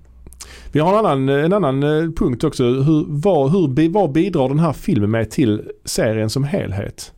vi 0.73 0.81
har 0.81 0.99
en 0.99 1.07
annan, 1.07 1.29
en 1.29 1.53
annan 1.53 1.83
eh, 1.83 2.11
punkt 2.11 2.45
också. 2.45 2.65
Hur, 2.65 3.05
vad, 3.09 3.51
hur, 3.53 3.89
vad 3.93 4.13
bidrar 4.13 4.49
den 4.49 4.59
här 4.59 4.73
filmen 4.73 5.11
med 5.11 5.31
till 5.31 5.63
serien 5.85 6.31
som 6.31 6.45
helhet? 6.45 7.13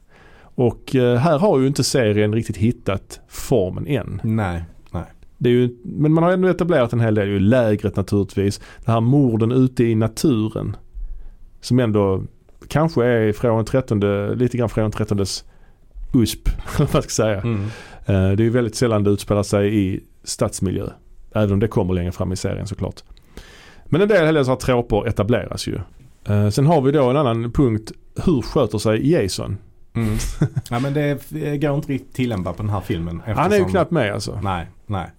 Och 0.57 0.95
eh, 0.97 1.17
här 1.19 1.39
har 1.39 1.59
ju 1.61 1.67
inte 1.67 1.85
serien 1.85 2.35
riktigt 2.35 2.57
hittat 2.57 3.21
formen 3.29 3.87
än. 3.87 4.21
Nej. 4.93 5.05
Det 5.39 5.49
är 5.49 5.53
ju, 5.53 5.77
men 5.85 6.13
man 6.13 6.25
har 6.25 6.33
ändå 6.33 6.49
etablerat 6.49 6.93
en 6.93 7.01
hel 7.01 7.15
del. 7.15 7.27
Det 7.27 7.31
är 7.31 7.35
ju 7.35 7.41
lägret 7.41 7.97
naturligtvis. 7.97 8.61
Det 8.85 8.93
här 8.93 9.01
morden 9.01 9.53
ute 9.53 9.85
i 9.85 9.95
naturen. 9.95 10.77
Som 11.61 11.79
ändå 11.79 12.23
kanske 12.69 13.05
är 13.05 13.33
från 13.33 13.65
13, 13.65 14.01
lite 14.39 14.57
grann 14.59 14.69
från 14.69 14.91
13 14.91 15.19
USP. 16.15 16.49
vad 16.79 16.89
ska 16.89 17.03
säga. 17.03 17.41
Mm. 17.41 17.63
Eh, 18.07 18.07
Det 18.07 18.15
är 18.15 18.41
ju 18.41 18.51
väldigt 18.51 18.75
sällan 18.75 19.05
det 19.05 19.11
utspelar 19.11 19.43
sig 19.43 19.79
i 19.79 20.01
stadsmiljö. 20.25 20.87
Även 21.35 21.53
om 21.53 21.61
det 21.61 21.69
kommer 21.69 21.95
längre 21.95 22.13
fram 22.13 22.33
i 22.33 22.37
serien 22.37 22.67
såklart. 22.67 23.03
Men 23.87 24.01
en 24.01 24.09
del 24.09 24.45
sådana 24.45 24.61
troper 24.61 25.09
etableras 25.09 25.67
ju. 25.69 25.79
Eh, 26.25 26.49
Sen 26.49 26.67
har 26.67 26.81
vi 26.81 26.93
då 26.93 27.11
en 27.11 27.17
annan 27.17 27.53
punkt. 27.53 27.93
Hur 28.25 28.43
sköter 28.43 28.79
sig 28.79 29.11
Jason? 29.11 29.57
Mm. 29.97 30.17
Ja 30.71 30.79
men 30.79 30.95
det 30.95 31.19
går 31.61 31.75
inte 31.75 31.93
riktigt 31.93 32.15
tillämpa 32.15 32.53
på 32.53 32.63
den 32.63 32.71
här 32.71 32.81
filmen. 32.81 33.23
Han 33.25 33.37
är 33.37 33.43
ju 33.43 33.45
eftersom- 33.45 33.71
knappt 33.71 33.91
med 33.91 34.13
alltså. 34.13 34.41
Nej, 34.43 34.67
nej. 34.87 35.11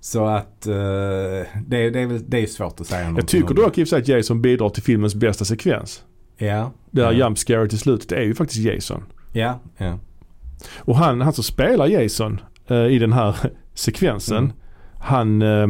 Så 0.00 0.26
att 0.26 0.66
eh, 0.66 0.74
det, 0.74 1.90
det, 1.90 2.00
är 2.00 2.20
det 2.28 2.42
är 2.42 2.46
svårt 2.46 2.80
att 2.80 2.86
säga 2.86 3.00
Jag 3.00 3.06
någonting 3.08 3.26
tycker 3.26 3.50
om 3.50 3.54
dock 3.56 3.78
i 3.78 3.84
och 3.84 3.88
för 3.88 3.96
sig 3.96 4.02
att 4.02 4.08
Jason 4.08 4.42
bidrar 4.42 4.68
till 4.68 4.82
filmens 4.82 5.14
bästa 5.14 5.44
sekvens. 5.44 6.02
Ja. 6.36 6.72
Det 6.90 7.00
där 7.00 7.12
ja. 7.12 7.26
jump 7.26 7.38
scare 7.38 7.68
till 7.68 7.78
slutet 7.78 8.12
är 8.12 8.22
ju 8.22 8.34
faktiskt 8.34 8.60
Jason. 8.60 9.02
Ja, 9.32 9.60
ja. 9.76 9.98
Och 10.76 10.96
han, 10.96 11.20
han 11.20 11.32
som 11.32 11.44
spelar 11.44 11.86
Jason 11.86 12.40
eh, 12.66 12.86
i 12.86 12.98
den 12.98 13.12
här 13.12 13.36
sekvensen. 13.74 14.38
Mm. 14.38 14.52
Han 14.98 15.42
eh, 15.42 15.68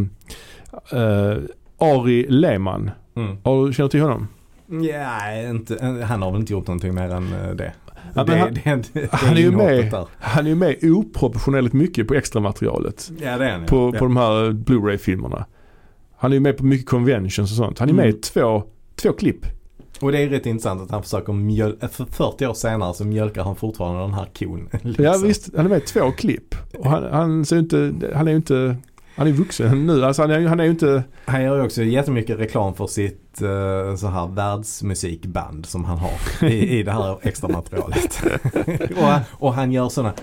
eh, 1.01 1.37
Ari 1.79 2.27
Lehmann. 2.29 2.91
Mm. 3.17 3.37
Har 3.43 3.67
du 3.67 3.73
känner 3.73 3.89
till 3.89 4.03
honom? 4.03 4.29
Ja, 4.67 5.33
inte, 5.33 6.05
han 6.09 6.23
har 6.23 6.31
väl 6.31 6.41
inte 6.41 6.53
gjort 6.53 6.67
någonting 6.67 6.95
mer 6.95 7.11
än 7.11 7.31
det. 7.57 7.73
Ja, 8.17 8.25
det, 8.25 8.37
han- 8.37 8.55
det, 8.93 9.01
det, 9.01 9.09
han 9.13 9.37
är 9.37 9.41
ju 9.41 9.51
med. 9.51 9.91
Där. 9.91 10.07
Han 10.19 10.45
är 10.47 10.51
ju 10.51 10.55
med 10.57 10.77
oproportionerligt 10.85 11.75
mycket 11.75 12.09
på 12.09 12.15
extra 12.15 12.41
materialet 12.41 13.11
Ja, 13.21 13.39
det 13.39 13.45
är 13.45 13.53
han 13.53 13.67
på, 13.67 13.91
ja. 13.95 13.99
på 13.99 14.05
de 14.05 14.17
här 14.17 14.53
Blu-ray-filmerna. 14.53 15.47
Han 16.17 16.31
är 16.33 16.37
ju 16.37 16.41
med 16.41 16.57
på 16.57 16.65
mycket 16.65 16.89
conventions 16.89 17.51
och 17.51 17.57
sånt. 17.57 17.79
Han 17.79 17.89
är 17.89 17.93
med 17.93 18.05
Mm. 18.05 18.17
i 18.17 18.21
två, 18.21 18.63
två 18.97 19.13
klipp. 19.13 19.47
Och 20.01 20.13
det 20.13 20.19
är 20.23 20.29
rätt 20.29 20.47
intressant 20.47 20.83
att 20.83 20.91
han 20.91 21.03
försöker 21.03 21.33
mjöl... 21.33 21.77
För 21.91 22.05
40 22.05 22.47
år 22.47 22.55
senare 22.55 22.95
så 22.95 23.05
mjölkar 23.05 23.45
han 23.45 23.57
fortfarande 23.57 24.01
den 24.01 24.13
här 24.15 24.29
kon. 24.39 24.69
liksom. 24.83 25.05
Ja 25.05 25.17
visst, 25.25 25.49
han 25.57 25.65
är 25.65 25.71
med 25.71 25.79
i 25.79 25.81
två 25.81 26.11
klipp. 26.11 26.55
Och 26.79 26.91
han, 26.91 27.05
han 27.13 27.45
ser 27.45 27.59
inte, 27.59 27.93
han 28.15 28.27
är 28.27 28.31
ju 28.31 28.37
inte, 28.37 28.77
han 29.17 29.27
är 29.27 29.33
vuxen 29.33 29.87
nu. 29.87 30.05
Alltså 30.05 30.23
han 30.23 30.31
är, 30.31 30.47
han 30.47 30.61
är 30.61 30.65
ju 30.65 30.71
inte, 30.71 31.03
Han 31.25 31.43
gör 31.43 31.57
ju 31.57 31.63
också 31.63 31.83
jättemycket 31.83 32.39
reklam 32.39 32.75
för 32.75 32.87
sitt 32.87 33.43
uh, 33.43 33.97
så 33.97 34.07
här 34.07 34.27
världsmusikband 34.27 35.67
som 35.67 35.85
han 35.85 35.99
har 35.99 36.49
i, 36.49 36.79
i 36.79 36.83
det 36.83 36.93
här 36.93 37.19
extra 37.23 37.49
materialet. 37.49 38.23
och, 38.97 39.47
och 39.47 39.55
han 39.55 39.73
gör 39.73 39.89
sådana 39.89 40.15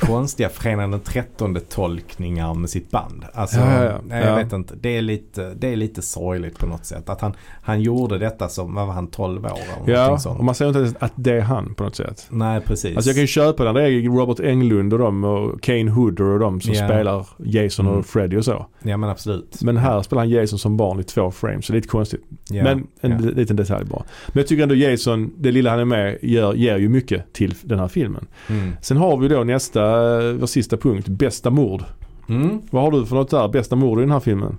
konstiga 0.00 0.48
fredagen 0.48 0.90
den 0.90 1.00
13 1.00 1.58
tolkningar 1.68 2.54
med 2.54 2.70
sitt 2.70 2.90
band. 2.90 3.24
Alltså, 3.34 3.58
Ja, 3.60 3.84
ja, 3.84 3.92
nej, 4.06 4.20
jag 4.24 4.30
Ja. 4.32 4.36
vet 4.36 4.52
inte. 4.52 4.74
Det 4.80 4.96
är, 4.96 5.02
lite, 5.02 5.54
det 5.54 5.72
är 5.72 5.76
lite 5.76 6.02
sorgligt 6.02 6.58
på 6.58 6.66
något 6.66 6.84
sätt. 6.84 7.08
Att 7.08 7.20
han, 7.20 7.32
han 7.62 7.80
gjorde 7.82 8.18
detta 8.18 8.48
som, 8.48 8.74
vad 8.74 8.86
var 8.86 8.94
han, 8.94 9.06
12 9.06 9.44
år 9.44 9.50
eller 9.84 9.94
ja, 9.98 10.18
sånt. 10.18 10.38
och 10.38 10.44
man 10.44 10.54
säger 10.54 10.84
inte 10.86 10.98
att 11.04 11.12
det 11.16 11.32
är 11.36 11.40
han 11.40 11.74
på 11.74 11.84
något 11.84 11.96
sätt. 11.96 12.26
Nej, 12.30 12.60
precis. 12.60 12.96
Alltså 12.96 13.10
jag 13.10 13.14
kan 13.16 13.20
ju 13.22 13.26
köpa 13.26 13.64
den. 13.64 13.74
Det 13.74 13.82
är 13.82 14.02
Robert 14.02 14.40
Englund 14.40 14.92
och 14.92 14.98
de 14.98 15.24
och 15.24 15.62
Kane 15.62 15.90
Hooder 15.90 16.24
och 16.24 16.38
de 16.38 16.60
som 16.60 16.74
spelar 16.74 17.26
Jason 17.38 17.86
Mm. 17.86 17.98
och 17.98 18.06
Freddy 18.06 18.36
och 18.36 18.44
så. 18.44 18.66
Ja, 18.82 18.96
men 18.96 19.10
absolut. 19.10 19.62
Men 19.62 19.76
här 19.76 20.02
spelar 20.02 20.22
han 20.22 20.30
Jason 20.30 20.58
som 20.58 20.76
barn 20.76 21.00
i 21.00 21.02
två 21.02 21.30
frames. 21.30 21.66
Så 21.66 21.72
det 21.72 21.76
är 21.76 21.80
lite 21.80 21.88
konstigt. 21.88 22.20
Men 22.50 22.86
en 23.00 23.16
liten 23.26 23.56
detalj 23.56 23.84
bara. 23.84 24.02
Men 24.28 24.40
jag 24.40 24.46
tycker 24.46 24.62
ändå 24.62 24.74
Jason, 24.74 25.32
det 25.38 25.52
lilla 25.52 25.70
han 25.70 25.78
är 25.78 25.84
med, 25.84 26.18
gör, 26.22 26.54
ger 26.54 26.76
ju 26.78 26.88
mycket 26.88 27.32
till 27.32 27.54
den 27.62 27.78
här 27.78 27.88
filmen. 27.88 28.26
Mm. 28.48 28.72
Sen 28.82 28.96
har 28.96 29.16
vi 29.16 29.28
då 29.28 29.44
nästa, 29.44 29.82
vår 30.32 30.46
sista 30.46 30.76
punkt, 30.76 31.08
bästa 31.08 31.50
mord. 31.50 31.84
Mm. 32.28 32.62
Vad 32.70 32.82
har 32.82 32.90
du 32.90 33.06
för 33.06 33.16
något 33.16 33.30
där, 33.30 33.48
bästa 33.48 33.76
mord 33.76 33.98
i 33.98 34.02
den 34.02 34.10
här 34.10 34.20
filmen? 34.20 34.58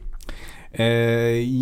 Eh, 0.71 0.86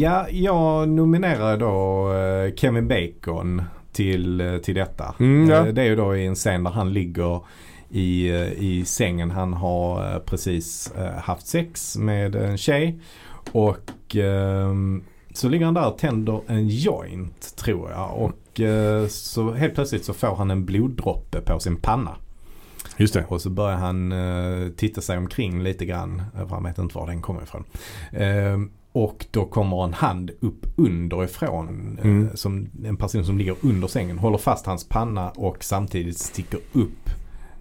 ja, 0.01 0.29
jag 0.29 0.89
nominerar 0.89 1.57
då 1.57 2.11
eh, 2.13 2.55
Kevin 2.55 2.87
Bacon 2.87 3.61
till, 3.91 4.41
eh, 4.41 4.57
till 4.57 4.75
detta. 4.75 5.15
Mm, 5.19 5.49
ja. 5.49 5.67
eh, 5.67 5.73
det 5.73 5.81
är 5.81 5.85
ju 5.85 5.95
då 5.95 6.15
i 6.15 6.25
en 6.25 6.35
scen 6.35 6.63
där 6.63 6.71
han 6.71 6.93
ligger 6.93 7.41
i, 7.89 8.29
eh, 8.29 8.51
i 8.53 8.83
sängen. 8.85 9.31
Han 9.31 9.53
har 9.53 10.13
eh, 10.13 10.19
precis 10.19 10.91
eh, 10.97 11.21
haft 11.21 11.47
sex 11.47 11.97
med 11.97 12.35
en 12.35 12.57
tjej. 12.57 12.99
Och 13.51 14.15
ehm, 14.15 15.03
så 15.33 15.49
ligger 15.49 15.65
han 15.65 15.73
där 15.73 15.87
och 15.87 15.97
tänder 15.97 16.41
en 16.47 16.67
joint 16.67 17.55
tror 17.55 17.91
jag. 17.91 18.17
Och 18.17 18.59
eh, 18.59 19.07
så 19.07 19.51
helt 19.51 19.73
plötsligt 19.73 20.05
så 20.05 20.13
får 20.13 20.35
han 20.35 20.51
en 20.51 20.65
bloddroppe 20.65 21.41
på 21.41 21.59
sin 21.59 21.75
panna. 21.75 22.15
Just 22.99 23.13
det. 23.13 23.25
Och 23.27 23.41
så 23.41 23.49
börjar 23.49 23.77
han 23.77 24.11
eh, 24.11 24.69
titta 24.69 25.01
sig 25.01 25.17
omkring 25.17 25.63
lite 25.63 25.85
grann. 25.85 26.21
eh, 26.35 26.47
För 26.47 26.55
han 26.55 26.63
vet 26.63 26.77
inte 26.77 26.95
var 26.97 27.07
den 27.07 27.21
kommer 27.21 27.43
ifrån. 27.43 27.63
Ehm, 28.11 28.71
och 28.91 29.25
då 29.31 29.45
kommer 29.45 29.83
en 29.83 29.93
hand 29.93 30.31
upp 30.39 30.65
underifrån. 30.75 31.97
eh, 31.99 32.05
Mm. 32.05 32.29
som 32.37 32.69
en 32.85 32.97
person 32.97 33.25
som 33.25 33.37
ligger 33.37 33.55
under 33.61 33.87
sängen. 33.87 34.19
Håller 34.19 34.37
fast 34.37 34.65
hans 34.65 34.89
panna 34.89 35.29
och 35.29 35.63
samtidigt 35.63 36.17
sticker 36.17 36.59
upp. 36.73 37.09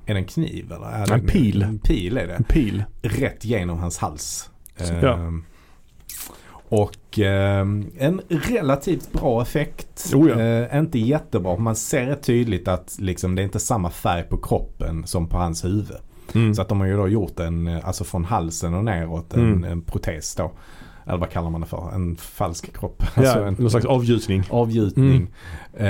Är 0.07 0.15
det 0.15 0.21
en 0.21 0.25
kniv 0.27 0.73
eller? 0.73 0.87
Är 0.87 1.07
det 1.07 1.15
En 1.15 1.27
pil. 1.27 1.63
En 1.63 1.79
pil 1.79 2.17
är 2.17 2.27
det. 2.27 2.35
En 2.35 2.45
pil. 2.45 2.85
Rätt 3.03 3.45
genom 3.45 3.79
hans 3.79 3.99
hals. 3.99 4.51
Ja. 5.03 5.33
Och 6.69 7.19
ehm, 7.19 7.87
en 7.99 8.21
relativt 8.29 9.13
bra 9.13 9.43
effekt. 9.43 10.13
Oh 10.15 10.29
ja. 10.31 10.41
Eh, 10.41 10.79
inte 10.79 10.99
jättebra. 10.99 11.57
Man 11.57 11.77
ser 11.77 12.15
tydligt 12.15 12.69
att 12.69 12.97
liksom, 13.01 13.35
det 13.35 13.43
är 13.43 13.45
inte 13.45 13.59
samma 13.61 13.91
färg 13.91 14.23
på 14.23 14.37
kroppen 14.37 15.07
som 15.07 15.29
på 15.29 15.37
hans 15.37 15.65
huvud. 15.65 15.97
Mm. 16.35 16.55
Så 16.55 16.63
att 16.63 16.69
de 16.69 16.81
har 16.81 16.87
ju 16.87 16.97
då 16.97 17.09
gjort 17.09 17.41
en, 17.41 17.67
eh, 17.67 17.87
alltså 17.87 18.05
från 18.05 18.25
halsen 18.25 18.75
och 18.75 18.85
neråt, 18.85 19.35
en, 19.35 19.41
Mm. 19.53 19.65
en 19.65 19.83
protes 19.83 20.35
då. 20.35 20.53
Eller 21.07 21.19
vad 21.19 21.31
kallar 21.31 21.51
man 21.51 21.61
det 21.61 21.67
för? 21.67 21.91
En 21.95 22.17
falsk 22.17 22.73
kropp. 22.79 23.03
Ja, 23.17 23.23
Alltså 23.23 23.43
en 23.45 23.55
någon 23.59 23.71
slags 23.71 23.87
avgjutning. 23.87 24.43
avgjutning. 24.51 25.29
Eh, 25.75 25.87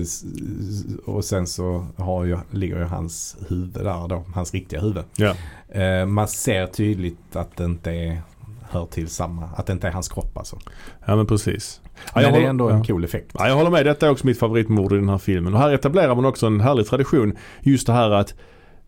s- 0.00 0.24
s- 0.70 0.84
och 1.06 1.24
sen 1.24 1.46
så 1.46 1.86
har 1.96 2.24
ju, 2.24 2.38
ligger 2.50 2.78
ju 2.78 2.84
hans 2.84 3.36
huvud 3.48 3.84
där 3.84 4.08
då, 4.08 4.24
hans 4.34 4.54
riktiga 4.54 4.80
huvud. 4.80 5.04
Ja. 5.16 5.34
Eh, 5.80 6.06
man 6.06 6.28
ser 6.28 6.66
tydligt 6.66 7.36
att 7.36 7.56
det 7.56 7.64
inte 7.64 7.90
är 7.90 8.22
hör 8.70 8.86
till 8.86 9.08
samma, 9.08 9.44
att 9.56 9.66
det 9.66 9.72
inte 9.72 9.88
är 9.88 9.92
hans 9.92 10.08
kropp 10.08 10.38
alltså. 10.38 10.58
Ja 11.06 11.16
men 11.16 11.26
precis. 11.26 11.80
Ja, 11.84 12.10
Men 12.14 12.22
det 12.22 12.28
är 12.28 12.32
håller- 12.32 12.46
ändå 12.48 12.70
ja. 12.70 12.74
en 12.74 12.84
cool 12.84 13.04
effekt. 13.04 13.30
Ja, 13.38 13.48
jag 13.48 13.56
håller 13.56 13.70
med. 13.70 13.86
Detta 13.86 14.06
är 14.06 14.10
också 14.10 14.26
mitt 14.26 14.38
favoritmord 14.38 14.92
i 14.92 14.96
den 14.96 15.08
här 15.08 15.18
filmen. 15.18 15.54
Och 15.54 15.60
här 15.60 15.72
etablerar 15.74 16.14
man 16.14 16.24
också 16.24 16.46
en 16.46 16.60
härlig 16.60 16.86
tradition. 16.86 17.32
Just 17.62 17.86
det 17.86 17.92
här 17.92 18.10
att 18.10 18.34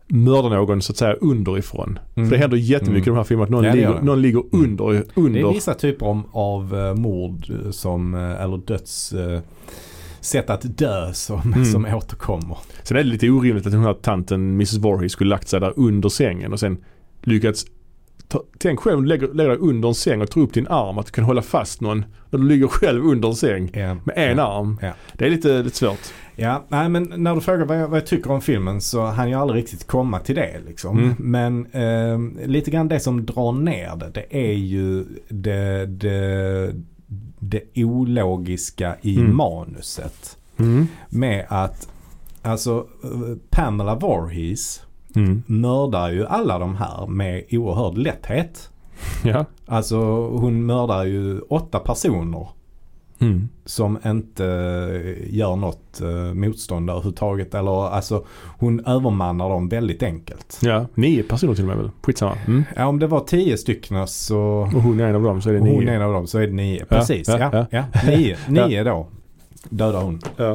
mörda 0.07 0.49
någon 0.49 0.81
så 0.81 0.91
att 0.91 0.97
säga 0.97 1.13
underifrån. 1.13 1.99
Mm. 2.15 2.29
För 2.29 2.35
det 2.35 2.41
händer 2.41 2.57
jättemycket 2.57 3.07
i 3.07 3.09
de 3.09 3.15
här 3.17 3.23
filmerna 3.23 3.43
att 3.43 3.49
någon, 3.49 3.63
Ja, 3.63 3.71
det 3.71 3.77
gör 3.77 3.87
ligger, 3.87 3.99
det. 3.99 4.05
någon 4.05 4.21
ligger 4.21 4.43
under. 4.51 4.85
Det 4.91 4.97
är 4.97 5.03
under. 5.15 5.53
vissa 5.53 5.73
typer 5.73 6.05
om, 6.05 6.23
av 6.31 6.75
eh, 6.77 6.93
mord 6.95 7.45
eh, 7.65 7.71
som, 7.71 8.13
eh, 8.13 8.41
eller 8.43 8.57
döds 8.57 9.13
sätt 10.21 10.49
att 10.49 10.77
dö 10.77 11.13
som, 11.13 11.41
Mm. 11.41 11.65
som 11.65 11.85
återkommer. 11.85 12.57
Sen 12.83 12.97
är 12.97 13.03
det 13.03 13.09
lite 13.09 13.29
orimligt 13.29 13.65
att 13.65 13.71
den 13.71 13.81
här 13.83 13.93
tanten 13.93 14.49
Mrs 14.53 14.77
Voorhees 14.77 15.11
skulle 15.11 15.29
lagt 15.29 15.47
sig 15.47 15.59
där 15.59 15.73
under 15.75 16.09
sängen 16.09 16.53
och 16.53 16.59
sen 16.59 16.77
lyckats 17.23 17.65
ta, 18.29 18.43
Tänk 18.57 18.79
själv 18.79 18.97
om 18.97 19.03
du 19.03 19.09
lägger, 19.09 19.27
lägger 19.33 19.49
dig 19.49 19.59
under 19.59 19.87
en 19.89 19.95
säng 19.95 20.21
och 20.21 20.31
tar 20.31 20.41
upp 20.41 20.53
din 20.53 20.67
arm 20.67 20.97
att 20.97 21.05
du 21.05 21.11
kan 21.11 21.23
hålla 21.23 21.41
fast 21.41 21.81
någon 21.81 22.05
när 22.29 22.39
du 22.39 22.45
ligger 22.47 22.67
själv 22.67 23.05
under 23.05 23.27
en 23.29 23.35
säng 23.35 23.71
Ja. 23.73 23.93
med 23.93 24.13
en 24.15 24.37
ja. 24.37 24.59
arm. 24.59 24.79
Ja. 24.81 24.91
Det 25.13 25.25
är 25.25 25.29
lite, 25.29 25.63
lite 25.63 25.77
svårt. 25.77 25.99
Ja, 26.35 26.65
nej 26.67 26.89
men 26.89 27.13
när 27.15 27.35
du 27.35 27.41
frågar 27.41 27.65
vad 27.65 27.79
jag, 27.81 27.87
vad 27.87 27.97
jag 27.97 28.05
tycker 28.07 28.31
om 28.31 28.41
filmen 28.41 28.81
så 28.81 29.05
hann 29.05 29.29
jag 29.29 29.41
aldrig 29.41 29.63
riktigt 29.63 29.87
komma 29.87 30.19
till 30.19 30.35
det 30.35 30.59
liksom. 30.67 30.97
Mm. 30.99 31.15
Men 31.19 31.65
eh, 31.65 32.47
lite 32.47 32.71
grann 32.71 32.87
det 32.87 32.99
som 32.99 33.25
drar 33.25 33.51
ner 33.51 33.95
det, 33.95 34.09
det 34.13 34.25
är 34.49 34.53
ju 34.53 35.05
det, 35.29 35.85
det, 35.85 36.71
det 37.39 37.61
ologiska 37.75 38.95
i 39.01 39.17
Mm. 39.17 39.35
manuset. 39.37 40.37
Mm. 40.57 40.87
Med 41.09 41.45
att, 41.49 41.89
alltså 42.41 42.87
eh, 43.03 43.35
Pamela 43.49 43.95
Voorhees 43.95 44.81
Mm. 45.15 45.43
mördar 45.45 46.09
ju 46.11 46.25
alla 46.27 46.59
de 46.59 46.75
här 46.75 47.07
med 47.07 47.43
oerhörd 47.51 47.97
lätthet. 47.97 48.69
Ja. 49.23 49.45
Alltså 49.65 49.97
hon 50.27 50.65
mördar 50.65 51.03
ju 51.05 51.39
åtta 51.39 51.79
personer 51.79 52.47
Mm. 53.21 53.49
som 53.65 53.99
inte 54.05 54.45
eh, 54.45 55.35
gör 55.35 55.55
något 55.55 56.01
eh, 56.01 56.33
motstånd 56.33 56.89
överhuvudtaget. 56.89 57.55
Eller 57.55 57.87
alltså 57.87 58.25
hon 58.57 58.85
övermannar 58.85 59.49
dem 59.49 59.69
väldigt 59.69 60.03
enkelt. 60.03 60.59
Ja, 60.61 60.85
nio 60.95 61.23
personer 61.23 61.55
till 61.55 61.63
och 61.63 61.67
med 61.67 61.77
väl? 61.77 61.91
Skitsamma. 62.03 62.35
Mm. 62.47 62.63
Ja, 62.75 62.85
om 62.87 62.99
det 62.99 63.07
var 63.07 63.19
tio 63.19 63.57
stycken 63.57 64.07
så 64.07 64.39
Och 64.75 64.81
hon 64.81 64.99
är 64.99 65.07
en 65.07 65.15
av 65.15 65.23
dem 65.23 65.41
så 65.41 65.49
är 65.49 65.53
det 65.53 65.59
och 65.59 65.67
hon 65.67 65.79
nio. 65.83 65.91
är 65.91 65.95
en 65.95 66.01
av 66.01 66.13
dem 66.13 66.27
så 66.27 66.39
är 66.39 66.47
det 66.47 66.53
nio. 66.53 66.85
Precis, 66.85 67.27
ja, 67.27 67.37
ja. 67.39 67.65
ja. 67.71 67.83
ja. 67.93 68.09
Nio, 68.09 68.37
nio 68.67 68.83
då 68.83 69.07
dödar 69.69 70.01
hon. 70.01 70.21
Ja. 70.37 70.51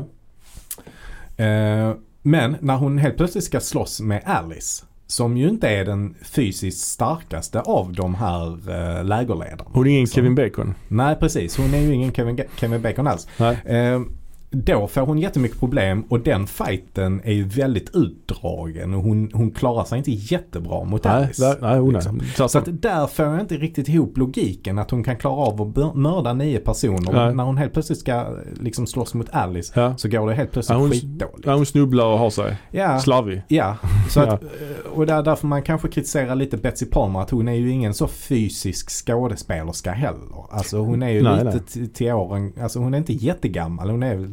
Eh, 1.45 1.93
men 2.27 2.57
när 2.61 2.77
hon 2.77 2.99
helt 2.99 3.17
plötsligt 3.17 3.45
ska 3.45 3.61
slåss 3.61 4.01
med 4.01 4.23
Alice. 4.25 4.85
Som 5.07 5.37
ju 5.37 5.49
inte 5.49 5.69
är 5.69 5.85
den 5.85 6.15
fysiskt 6.23 6.81
starkaste 6.89 7.61
av 7.61 7.93
de 7.93 8.15
här 8.15 8.47
eh, 8.71 9.05
lägerledarna. 9.05 9.65
Hon 9.73 9.87
är 9.87 9.91
ingen 9.91 10.07
Som- 10.07 10.15
Kevin 10.15 10.35
Bacon. 10.35 10.75
Nej 10.89 11.17
precis, 11.21 11.57
hon 11.57 11.75
är 11.75 11.79
ju 11.81 11.93
ingen 11.95 12.13
Kevin, 12.13 12.41
Kevin 12.57 12.83
Bacon 12.83 13.07
alls. 13.07 13.29
Nej. 13.39 13.59
Eh, 13.65 14.01
då 14.55 14.87
får 14.87 15.01
hon 15.01 15.19
jättemycket 15.19 15.61
problem 15.61 16.05
och 16.09 16.21
den 16.21 16.47
fighten 16.47 17.21
är 17.25 17.33
ju 17.33 17.45
väldigt 17.45 17.91
utdragen 17.95 18.95
och 18.95 19.03
hon, 19.03 19.31
hon 19.33 19.51
klarar 19.51 19.85
sig 19.85 19.99
inte 19.99 20.11
jättebra 20.11 20.85
mot 20.85 21.05
Nej, 21.05 21.13
Alice. 21.15 21.43
där, 21.47 21.57
nej, 21.61 21.79
hon 21.79 21.95
liksom. 21.95 22.21
är. 22.21 22.49
Så 22.49 22.59
att 22.59 22.83
där 22.83 23.07
får 23.07 23.25
jag 23.25 23.41
inte 23.41 23.57
riktigt 23.57 23.89
ihop 23.89 24.19
logiken 24.19 24.79
att 24.79 24.91
hon 24.91 25.05
kan 25.05 25.17
klara 25.17 25.35
av 25.35 25.63
att 25.63 25.95
mörda 25.97 26.33
nio 26.33 26.59
personer. 26.59 27.13
Nej. 27.13 27.35
När 27.35 27.45
hon 27.45 27.57
helt 27.59 27.73
plötsligt 27.73 27.99
ska 27.99 28.25
liksom 28.61 28.87
slåss 28.87 29.15
mot 29.15 29.29
Alice 29.31 29.73
Ja. 29.81 29.97
så 29.97 30.09
går 30.09 30.29
det 30.29 30.35
helt 30.35 30.53
plötsligt 30.53 30.75
Ja, 30.75 30.81
hon- 30.81 30.91
skitdåligt. 30.91 31.47
Ja, 31.47 31.55
hon 31.55 31.67
snubblar 31.67 32.07
och 32.07 32.19
har 32.19 32.31
sig. 32.31 32.57
Ja, 32.71 32.99
Slarvig. 32.99 33.43
ja. 33.49 33.77
Så 34.11 34.21
att, 34.21 34.43
eh, 34.43 34.49
och 34.93 35.07
där, 35.07 35.23
därför 35.23 35.47
man 35.47 35.63
kanske 35.63 35.89
kritiserar 35.89 36.35
lite 36.35 36.57
Betsy 36.57 36.87
Palmer 36.87 37.21
att 37.21 37.31
hon 37.31 37.49
är 37.49 37.53
ju 37.55 37.71
ingen 37.71 37.95
så 37.95 38.07
fysisk 38.09 38.91
skådespelerska 38.91 39.93
heller. 39.93 40.45
Alltså 40.51 40.79
hon 40.79 41.03
är 41.03 41.09
ju 41.09 41.23
Nej, 41.23 41.45
lite 41.45 41.61
nej. 41.75 41.89
till 41.89 42.13
åren, 42.13 42.53
alltså 42.63 42.79
hon 42.79 42.95
är 42.95 42.99
inte 42.99 43.13
jättegammal. 43.13 43.91
Hon 43.91 44.03
är 44.03 44.29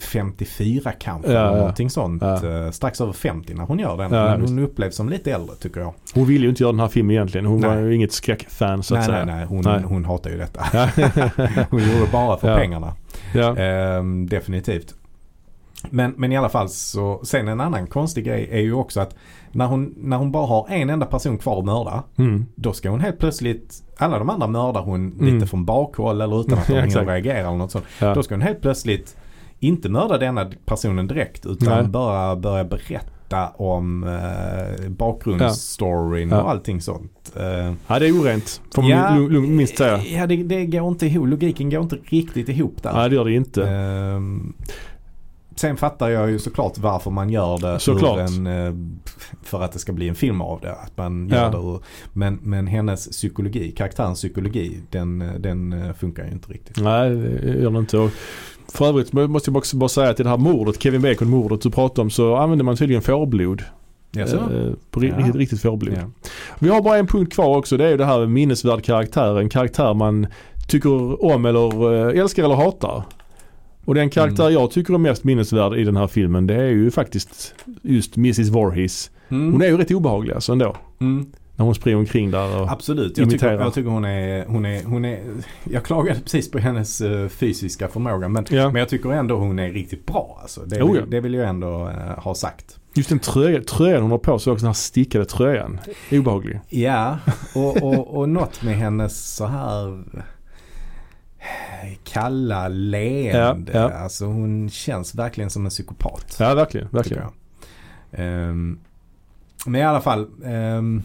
54 0.00 0.92
kanske 0.98 1.32
Ja, 1.32 1.40
ja. 1.50 1.56
någonting 1.56 1.90
sånt. 1.90 2.22
Ja. 2.22 2.46
Eh, 2.64 2.70
Strax 2.70 3.00
över 3.00 3.12
50 3.12 3.54
när 3.54 3.64
hon 3.64 3.78
gör 3.78 3.96
den. 3.96 4.12
Ja, 4.12 4.24
Men 4.36 4.40
hon 4.40 4.58
upplevs 4.58 4.96
som 4.96 5.08
lite 5.08 5.32
äldre 5.32 5.56
tycker 5.56 5.80
jag. 5.80 5.94
Hon 6.14 6.26
ville 6.26 6.42
ju 6.44 6.48
inte 6.50 6.62
göra 6.62 6.72
den 6.72 6.80
här 6.80 6.88
filmen 6.88 7.10
egentligen. 7.16 7.46
Hon 7.46 7.60
var 7.60 7.74
Nej. 7.74 7.84
ju 7.84 7.94
inget 7.94 8.12
skräckfan 8.12 8.82
så 8.82 8.94
att 8.94 8.98
nej, 9.00 9.06
säga. 9.08 9.24
nej, 9.24 9.34
nej. 9.36 9.46
Hon, 9.46 9.62
Nej. 9.64 9.82
hon 9.82 10.04
hatar 10.04 10.30
ju 10.30 10.36
detta. 10.38 10.60
Hon 11.70 11.80
gjorde 11.80 12.00
det 12.00 12.12
bara 12.12 12.36
för 12.36 12.56
pengarna. 12.56 12.94
ja. 13.34 13.56
Ehm, 13.56 14.26
definitivt. 14.28 14.94
Men, 15.90 16.14
men 16.16 16.32
i 16.32 16.36
alla 16.36 16.48
fall 16.48 16.68
så, 16.68 17.20
sen 17.24 17.48
en 17.48 17.60
annan 17.60 17.86
konstig 17.86 18.24
grej 18.24 18.48
är 18.52 18.60
ju 18.60 18.72
också 18.74 19.00
att 19.00 19.14
när 19.52 19.66
hon, 19.66 19.94
när 19.96 20.16
hon 20.16 20.32
bara 20.32 20.46
har 20.46 20.66
en 20.70 20.90
enda 20.90 21.06
person 21.06 21.38
kvar 21.38 21.58
att 21.58 21.64
mörda. 21.64 22.02
Mm. 22.16 22.46
Då 22.54 22.72
ska 22.72 22.90
hon 22.90 23.00
helt 23.00 23.18
plötsligt, 23.18 23.82
alla 23.98 24.18
de 24.18 24.30
andra 24.30 24.46
mördar 24.46 24.80
hon 24.82 25.12
Mm. 25.12 25.34
lite 25.34 25.46
från 25.46 25.64
bakhåll 25.64 26.20
eller 26.20 26.40
utan 26.40 26.58
att 26.58 26.66
de 26.66 26.74
Ja, 26.74 26.80
hinner 26.82 27.04
reagera 27.06 27.38
eller 27.38 27.56
något 27.58 27.70
sånt. 27.70 27.84
Ja. 28.00 28.14
Då 28.14 28.22
ska 28.22 28.34
hon 28.34 28.42
helt 28.42 28.60
plötsligt 28.60 29.16
inte 29.60 29.88
mörda 29.88 30.18
denna 30.18 30.50
personen 30.66 31.06
direkt 31.06 31.46
utan 31.46 31.68
Nej. 31.78 31.88
bara 31.88 32.36
börja 32.36 32.64
berätta 32.64 33.48
om 33.56 34.04
eh, 34.04 34.88
bakgrundsstoryn 34.90 36.28
Ja. 36.30 36.42
och 36.42 36.50
allting 36.50 36.80
sånt. 36.80 37.32
Eh, 37.36 37.72
ja, 37.86 37.98
det 37.98 38.08
är 38.08 38.20
orent. 38.22 38.60
Får 38.74 38.82
man 38.82 38.90
Ja. 38.90 39.14
minst 39.40 39.78
säga. 39.78 40.02
Ja, 40.04 40.26
det, 40.26 40.36
det 40.36 40.66
går 40.66 40.88
inte 40.88 41.06
ihop. 41.06 41.28
Logiken 41.28 41.70
går 41.70 41.82
inte 41.82 41.96
riktigt 42.04 42.48
ihop 42.48 42.82
där. 42.82 42.92
Nej, 42.92 43.08
det 43.10 43.14
gör 43.16 43.24
det 43.24 43.32
inte. 43.32 43.68
Ehm, 43.68 44.52
sen 45.56 45.76
fattar 45.76 46.08
jag 46.08 46.30
ju 46.30 46.38
såklart 46.38 46.78
varför 46.78 47.10
man 47.10 47.30
gör 47.30 47.58
det 47.58 47.78
Såklart. 47.78 48.18
en, 48.30 48.46
eh, 48.46 48.72
för 49.42 49.62
att 49.62 49.72
det 49.72 49.78
ska 49.78 49.92
bli 49.92 50.08
en 50.08 50.14
film 50.14 50.40
av 50.40 50.60
det. 50.60 50.72
Att 50.72 50.96
man 50.96 51.28
gör 51.28 51.36
Ja. 51.42 51.48
det 51.50 51.56
ur, 51.58 51.80
men, 52.12 52.38
men 52.42 52.66
hennes 52.66 53.08
psykologi, 53.08 53.70
karaktärens 53.70 54.18
psykologi, 54.18 54.80
den, 54.90 55.32
den 55.38 55.72
eh, 55.72 55.92
funkar 55.92 56.24
ju 56.24 56.30
inte 56.32 56.52
riktigt. 56.52 56.80
Nej, 56.80 57.10
det 57.10 57.58
gör 57.62 57.70
det 57.70 57.78
inte. 57.78 57.98
Och 57.98 58.10
för 58.72 58.86
övrigt 58.88 59.12
måste 59.12 59.50
jag 59.50 59.56
också 59.56 59.76
bara 59.76 59.88
säga 59.88 60.10
att 60.10 60.20
i 60.20 60.22
det 60.22 60.28
här 60.28 60.36
mordet, 60.36 60.82
Kevin 60.82 61.02
Bacon-mordet 61.02 61.60
du 61.60 61.70
pratade 61.70 62.00
om, 62.00 62.10
så 62.10 62.36
använder 62.36 62.64
man 62.64 62.76
tydligen 62.76 63.02
fårblod. 63.02 63.62
Jaså? 64.12 64.36
Eh, 64.36 64.72
på 64.90 65.04
Ja. 65.04 65.16
riktigt, 65.18 65.34
riktigt 65.34 65.60
fårblod. 65.62 65.94
Ja. 65.96 66.10
Vi 66.58 66.68
har 66.68 66.82
bara 66.82 66.96
en 66.98 67.06
punkt 67.06 67.32
kvar 67.34 67.56
också. 67.56 67.76
Det 67.76 67.84
är 67.86 67.90
ju 67.90 67.96
det 67.96 68.04
här 68.04 68.18
med 68.18 68.30
minnesvärd 68.30 68.84
karaktär. 68.84 69.38
En 69.40 69.48
karaktär 69.48 69.94
man 69.94 70.26
tycker 70.68 71.24
om 71.24 71.44
eller 71.44 72.10
älskar 72.10 72.44
eller 72.44 72.54
hatar. 72.54 73.02
Och 73.84 73.94
den 73.94 74.10
karaktär 74.10 74.42
Mm. 74.44 74.54
jag 74.54 74.70
tycker 74.70 74.94
är 74.94 74.98
mest 74.98 75.24
minnesvärd 75.24 75.74
i 75.78 75.84
den 75.84 75.96
här 75.96 76.06
filmen 76.06 76.46
det 76.46 76.54
är 76.54 76.68
ju 76.70 76.90
faktiskt 76.90 77.54
just 77.82 78.16
Mrs 78.16 78.48
Voorhees. 78.48 79.10
Mm. 79.28 79.52
Hon 79.52 79.62
är 79.62 79.66
ju 79.66 79.76
rätt 79.76 79.90
obehaglig 79.90 80.34
alltså 80.34 80.52
ändå. 80.52 80.76
Mm. 81.00 81.26
När 81.56 81.64
hon 81.64 81.74
springer 81.74 81.98
omkring 81.98 82.30
där 82.30 82.60
och... 82.60 82.70
Absolut, 82.72 83.18
jag 83.18 83.30
tycker, 83.30 83.46
Imitera. 83.46 83.64
jag 83.64 83.74
tycker 83.74 83.90
hon, 83.90 84.04
är, 84.04 84.44
hon, 84.46 84.64
är, 84.66 84.84
hon 84.84 85.04
är... 85.04 85.20
Jag 85.64 85.84
klagade 85.84 86.20
precis 86.20 86.50
på 86.50 86.58
hennes 86.58 87.00
eh, 87.00 87.28
fysiska 87.28 87.88
förmåga 87.88 88.28
men, 88.28 88.44
Ja. 88.50 88.66
men 88.70 88.76
jag 88.76 88.88
tycker 88.88 89.12
ändå 89.12 89.36
hon 89.36 89.58
är 89.58 89.70
riktigt 89.72 90.06
bra. 90.06 90.38
Alltså. 90.42 90.60
Det, 90.60 90.76
Jo, 90.78 90.86
vill, 90.92 91.00
ja. 91.00 91.06
det 91.10 91.20
vill 91.20 91.34
jag 91.34 91.48
ändå 91.48 91.88
eh, 91.88 92.22
ha 92.22 92.34
sagt. 92.34 92.78
Just 92.94 93.08
den 93.08 93.18
tröja, 93.18 93.62
tröjan 93.62 94.02
hon 94.02 94.10
har 94.10 94.18
på 94.18 94.38
sig 94.38 94.52
också, 94.52 94.62
den 94.62 94.66
här 94.68 94.72
stickade 94.74 95.24
tröjan. 95.24 95.80
Obehaglig. 96.12 96.60
Ja, 96.68 97.18
och, 97.54 97.82
och, 97.82 98.16
och 98.16 98.28
något 98.28 98.62
med 98.62 98.74
hennes 98.76 99.34
så 99.36 99.46
här 99.46 100.04
kalla 102.04 102.68
leende. 102.68 103.72
Ja, 103.74 103.80
ja. 103.80 103.90
Alltså 103.98 104.24
hon 104.26 104.70
känns 104.70 105.14
verkligen 105.14 105.50
som 105.50 105.64
en 105.64 105.70
psykopat. 105.70 106.36
Ja 106.40 106.54
verkligen, 106.54 106.88
verkligen. 106.90 107.22
Ehm, 108.12 108.78
men 109.66 109.80
i 109.80 109.84
alla 109.84 110.00
fall. 110.00 110.26
ehm, 110.44 111.02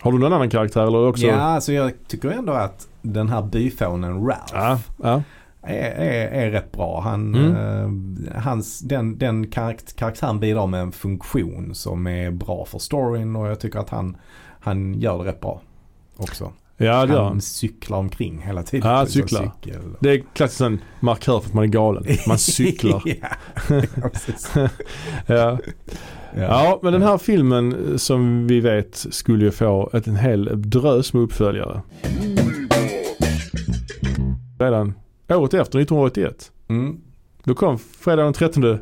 Har 0.00 0.12
du 0.12 0.18
någon 0.18 0.32
annan 0.32 0.50
karaktär 0.50 0.86
eller 0.86 1.06
också? 1.06 1.26
ja, 1.26 1.34
alltså 1.40 1.72
jag 1.72 1.92
tycker 2.08 2.30
ändå 2.30 2.52
att 2.52 2.88
den 3.02 3.28
här 3.28 3.42
byfånen 3.42 4.26
Ralph 4.26 4.52
Ja, 4.54 4.80
ja. 5.02 5.22
är, 5.62 5.90
är, 5.90 6.28
är 6.46 6.50
rätt 6.50 6.72
bra. 6.72 7.00
Han, 7.00 7.34
Mm. 7.34 8.26
eh, 8.28 8.40
hans, 8.42 8.78
den, 8.80 9.18
den 9.18 9.46
karakt- 9.46 9.96
karaktären 9.96 10.40
bidrar 10.40 10.66
med 10.66 10.80
en 10.80 10.92
funktion 10.92 11.74
som 11.74 12.06
är 12.06 12.30
bra 12.30 12.64
för 12.64 12.78
storyn 12.78 13.36
och 13.36 13.46
jag 13.48 13.60
tycker 13.60 13.78
att 13.78 13.90
han, 13.90 14.16
han 14.60 14.94
gör 14.94 15.18
det 15.18 15.24
rätt 15.30 15.40
bra 15.40 15.60
också. 16.16 16.52
Ja 16.84 17.06
det 17.06 17.18
han 17.18 17.40
cyklar 17.40 17.98
omkring 17.98 18.42
hela 18.42 18.62
tiden. 18.62 18.90
Ja, 18.90 18.98
sån 18.98 19.12
cyklar. 19.12 19.52
Cykel. 19.62 19.80
Det 20.00 20.10
är 20.10 20.24
klassiskt 20.34 20.60
en 20.60 20.80
markör 21.00 21.40
för 21.40 21.48
att 21.48 21.54
man 21.54 21.64
är 21.64 21.68
galen. 21.68 22.04
Man 22.28 22.38
cyklar. 22.38 23.02
ja, 23.06 23.14
ja, 25.26 25.58
ja. 26.34 26.40
ja, 26.40 26.80
men 26.82 26.92
den 26.92 27.02
här 27.02 27.18
filmen 27.18 27.98
som 27.98 28.46
vi 28.46 28.60
vet 28.60 29.06
skulle 29.10 29.44
ju 29.44 29.50
få 29.50 29.90
ett, 29.92 30.06
en 30.06 30.16
hel 30.16 30.62
drös 30.70 31.12
med 31.12 31.22
uppföljare. 31.22 31.82
Redan 34.58 34.94
året 35.28 35.54
efter, 35.54 35.78
1981. 35.78 36.52
Mm. 36.68 37.00
Då 37.44 37.54
kom 37.54 37.78
fredag 37.78 38.22
den 38.22 38.32
13 38.32 38.78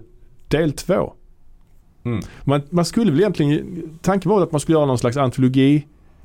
del 0.49 0.73
2. 0.73 1.13
Mm. 2.05 2.21
Man, 2.45 2.63
man 2.71 2.85
skulle 2.85 3.11
väl 3.11 3.21
egentligen, 3.21 3.99
tanken 4.03 4.31
var 4.31 4.43
att 4.43 4.53
man 4.53 4.61
skulle 4.61 4.79
göra 4.79 4.87
någon 4.87 4.99
slags 4.99 5.17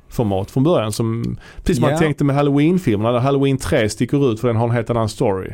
antologiformat 0.08 0.50
från 0.50 0.62
början. 0.64 0.92
Som, 0.92 1.36
precis 1.58 1.76
som 1.76 1.82
man 1.82 1.90
Ja. 1.92 1.98
tänkte 1.98 2.24
med 2.24 2.36
Halloween-filmerna 2.36 3.12
där 3.12 3.18
Halloween 3.20 3.58
3 3.58 3.88
sticker 3.88 4.32
ut 4.32 4.40
för 4.40 4.48
den 4.48 4.56
har 4.56 4.64
en 4.64 4.70
helt 4.74 4.90
annan 4.90 5.08
story. 5.08 5.50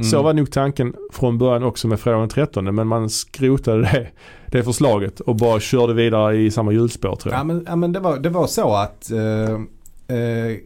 Så 0.00 0.16
Mm. 0.16 0.24
var 0.24 0.32
nog 0.32 0.50
tanken 0.50 0.94
från 1.12 1.38
början 1.38 1.62
också 1.62 1.88
med 1.88 2.00
fredag 2.00 2.18
den 2.18 2.28
13 2.28 2.74
men 2.74 2.86
man 2.86 3.10
skrotade 3.10 3.82
det, 3.82 4.06
det 4.46 4.62
förslaget 4.62 5.20
och 5.20 5.36
bara 5.36 5.60
körde 5.60 5.94
vidare 5.94 6.36
i 6.36 6.50
samma 6.50 6.72
hjulspår 6.72 7.16
tror 7.16 7.32
jag. 7.34 7.40
Ja 7.40 7.44
men, 7.44 7.64
ja, 7.68 7.76
men 7.76 7.92
det, 7.92 8.00
var, 8.00 8.18
det 8.18 8.28
var 8.28 8.46
så 8.46 8.74
att 8.74 9.10
eh, 9.10 10.16
eh, 10.16 10.56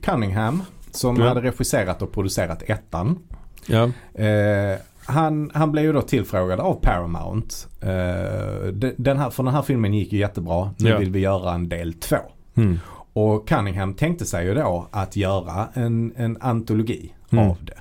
Cunningham 0.00 0.62
som 0.90 1.16
Ja. 1.16 1.28
hade 1.28 1.40
regisserat 1.40 2.02
och 2.02 2.12
producerat 2.12 2.62
ettan. 2.66 3.18
Ja. 3.66 3.82
Eh, 4.24 4.78
han, 5.06 5.50
han 5.54 5.72
blev 5.72 5.84
ju 5.84 5.92
då 5.92 6.02
tillfrågad 6.02 6.60
av 6.60 6.74
Paramount. 6.82 7.54
Eh, 7.80 8.66
de- 8.72 8.94
den 8.96 9.18
här, 9.18 9.30
för 9.30 9.42
den 9.42 9.54
här 9.54 9.62
filmen 9.62 9.94
gick 9.94 10.12
ju 10.12 10.18
jättebra. 10.18 10.70
Nu 10.78 10.90
Ja. 10.90 10.98
vill 10.98 11.10
vi 11.10 11.18
göra 11.20 11.52
en 11.54 11.68
del 11.68 11.92
två. 11.94 12.16
Mm. 12.54 12.78
Och 13.14 13.48
Cunningham 13.48 13.94
tänkte 13.94 14.24
sig 14.26 14.46
ju 14.46 14.54
då 14.54 14.88
att 14.90 15.16
göra 15.16 15.68
en, 15.74 16.12
en 16.16 16.38
antologi 16.40 17.12
Mm. 17.32 17.50
av 17.50 17.56
det. 17.64 17.78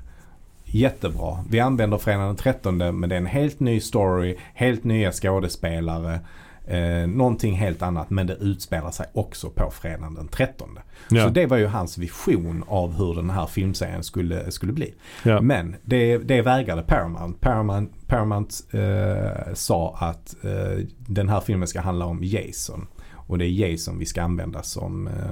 Jättebra. 0.65 1.37
Vi 1.49 1.59
använder 1.59 1.97
fredagen 1.97 2.27
den 2.27 2.35
13 2.35 2.77
men 2.77 3.09
det 3.09 3.15
är 3.15 3.17
en 3.19 3.25
helt 3.25 3.59
ny 3.59 3.79
story, 3.79 4.37
helt 4.53 4.83
nya 4.83 5.11
skådespelare. 5.11 6.19
Eh, 6.67 7.07
någonting 7.07 7.55
helt 7.55 7.81
annat 7.81 8.09
men 8.09 8.27
det 8.27 8.33
utspelar 8.33 8.91
sig 8.91 9.05
också 9.13 9.49
på 9.49 9.71
fredagen 9.71 10.13
den 10.13 10.27
13. 10.27 10.79
Ja. 11.09 11.23
Så 11.23 11.29
det 11.29 11.45
var 11.45 11.57
ju 11.57 11.67
hans 11.67 11.97
vision 11.97 12.63
av 12.67 12.93
hur 12.93 13.13
den 13.15 13.29
här 13.29 13.45
filmserien 13.45 14.03
skulle, 14.03 14.51
skulle 14.51 14.73
bli. 14.73 14.93
ja. 15.23 15.41
Men 15.41 15.75
det, 15.83 16.17
det 16.17 16.41
vägrade 16.41 16.81
Paramount. 16.81 17.39
Paramount, 17.41 17.93
Paramount 18.07 18.55
eh, 18.71 19.53
sa 19.53 19.95
att 19.99 20.35
eh, 20.43 20.85
den 20.97 21.29
här 21.29 21.39
filmen 21.39 21.67
ska 21.67 21.81
handla 21.81 22.05
om 22.05 22.19
Jason. 22.23 22.87
Och 23.31 23.37
det 23.37 23.45
är 23.45 23.49
Jason 23.49 23.97
vi 23.97 24.05
ska 24.05 24.21
använda 24.21 24.63
som, 24.63 25.07
eh, 25.07 25.31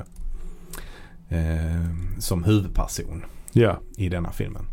eh, 1.39 1.85
som 2.19 2.43
huvudperson 2.43 3.23
ja. 3.51 3.79
i 3.97 4.09
denna 4.09 4.31
filmen. 4.31 4.65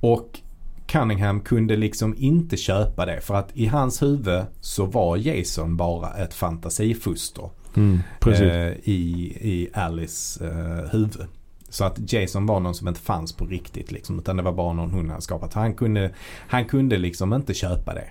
Och 0.00 0.40
Cunningham 0.86 1.40
kunde 1.40 1.76
liksom 1.76 2.14
inte 2.18 2.56
köpa 2.56 3.06
det 3.06 3.20
för 3.20 3.34
att 3.34 3.50
i 3.54 3.66
hans 3.66 4.02
huvud 4.02 4.44
så 4.60 4.86
var 4.86 5.16
Jason 5.16 5.76
bara 5.76 6.14
ett 6.14 6.34
fantasifuster 6.34 7.50
Mm. 7.76 8.00
Precis. 8.20 8.42
eh, 8.42 8.72
i, 8.84 9.32
i 9.40 9.68
Alice 9.72 10.46
eh, 10.46 10.90
huvud. 10.90 11.26
Så 11.68 11.84
att 11.84 12.12
Jason 12.12 12.46
var 12.46 12.60
någon 12.60 12.74
som 12.74 12.88
inte 12.88 13.00
fanns 13.00 13.32
på 13.32 13.46
riktigt 13.46 13.92
liksom, 13.92 14.18
utan 14.18 14.36
det 14.36 14.42
var 14.42 14.52
bara 14.52 14.72
någon 14.72 14.90
hon 14.90 15.10
hade 15.10 15.22
skapat. 15.22 15.54
Han 15.54 15.74
kunde, 15.74 16.10
han 16.48 16.64
kunde 16.64 16.96
liksom 16.96 17.32
inte 17.32 17.54
köpa 17.54 17.94
det. 17.94 18.06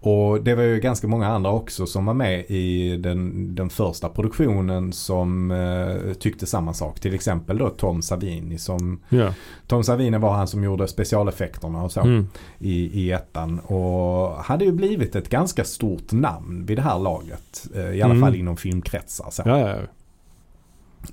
Och 0.00 0.42
det 0.42 0.54
var 0.54 0.62
ju 0.62 0.80
ganska 0.80 1.06
många 1.08 1.26
andra 1.28 1.50
också 1.50 1.86
som 1.86 2.06
var 2.06 2.14
med 2.14 2.44
i 2.48 2.96
den, 2.96 3.54
den 3.54 3.70
första 3.70 4.08
produktionen 4.08 4.92
som 4.92 5.50
eh, 5.50 6.12
tyckte 6.14 6.46
samma 6.46 6.74
sak. 6.74 7.00
Till 7.00 7.14
exempel 7.14 7.58
då 7.58 7.68
Tom 7.70 8.02
Savini 8.02 8.58
som 8.58 9.00
ja. 9.08 9.34
Tom 9.66 9.84
Savini 9.84 10.18
var 10.18 10.32
han 10.34 10.48
som 10.48 10.64
gjorde 10.64 10.88
specialeffekterna 10.88 11.82
och 11.82 11.92
så 11.92 12.00
Mm. 12.00 12.26
i, 12.58 13.00
i 13.02 13.12
ettan. 13.12 13.58
Och 13.58 14.30
hade 14.44 14.64
ju 14.64 14.72
blivit 14.72 15.16
ett 15.16 15.28
ganska 15.28 15.64
stort 15.64 16.12
namn 16.12 16.64
vid 16.66 16.78
det 16.78 16.82
här 16.82 16.98
laget. 16.98 17.66
Eh, 17.74 17.90
I 17.90 18.02
alla 18.02 18.14
Mm. 18.14 18.26
fall 18.26 18.34
inom 18.36 18.56
filmkretsar. 18.56 19.30
Så, 19.30 19.42
Ja, 19.46 19.58
ja, 19.60 19.68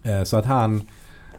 ja. 0.04 0.12
Eh, 0.12 0.24
så 0.24 0.38
att 0.38 0.46
han, 0.46 0.82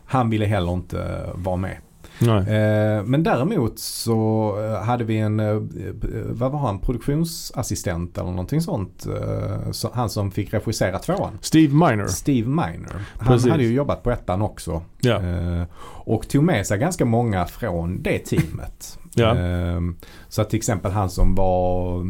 han 0.05 0.31
ville 0.31 0.45
heller 0.47 0.73
inte 0.73 1.27
vara 1.35 1.57
med. 1.57 1.77
Eh, 2.23 3.05
Men 3.05 3.23
däremot 3.23 3.79
så 3.79 4.53
eh, 4.65 4.85
hade 4.85 5.05
vi 5.05 5.19
en, 5.19 5.41
eh, 5.41 5.61
vad 6.31 6.53
var 6.53 6.59
han, 6.59 6.79
produktionsassistent 6.79 8.19
eller 8.19 8.31
någonting 8.31 8.61
sånt. 8.61 9.07
eh, 9.07 9.71
så- 9.71 9.91
Han 9.95 10.11
som 10.11 10.31
fick 10.31 10.55
regissera 10.55 10.99
tvåan. 10.99 11.39
Steve 11.41 11.75
Miner. 11.75 12.07
Steve 12.07 12.49
Miner. 12.49 13.07
Han 13.19 13.27
Precis. 13.29 13.51
hade 13.51 13.63
ju 13.65 13.75
jobbat 13.75 14.03
på 14.03 14.11
ettan 14.11 14.43
också. 14.43 14.83
Ja. 15.01 15.23
Eh, 15.23 15.63
Och 16.09 16.29
tog 16.29 16.43
med 16.45 16.67
sig 16.67 16.79
ganska 16.79 17.05
många 17.05 17.45
från 17.47 18.03
det 18.03 18.19
teamet. 18.19 18.99
Ja. 19.19 19.37
Eh, 19.37 19.81
Så 20.29 20.43
att 20.43 20.51
till 20.51 20.57
exempel 20.57 20.93
han 20.93 21.11
som 21.11 21.35
var 21.35 22.07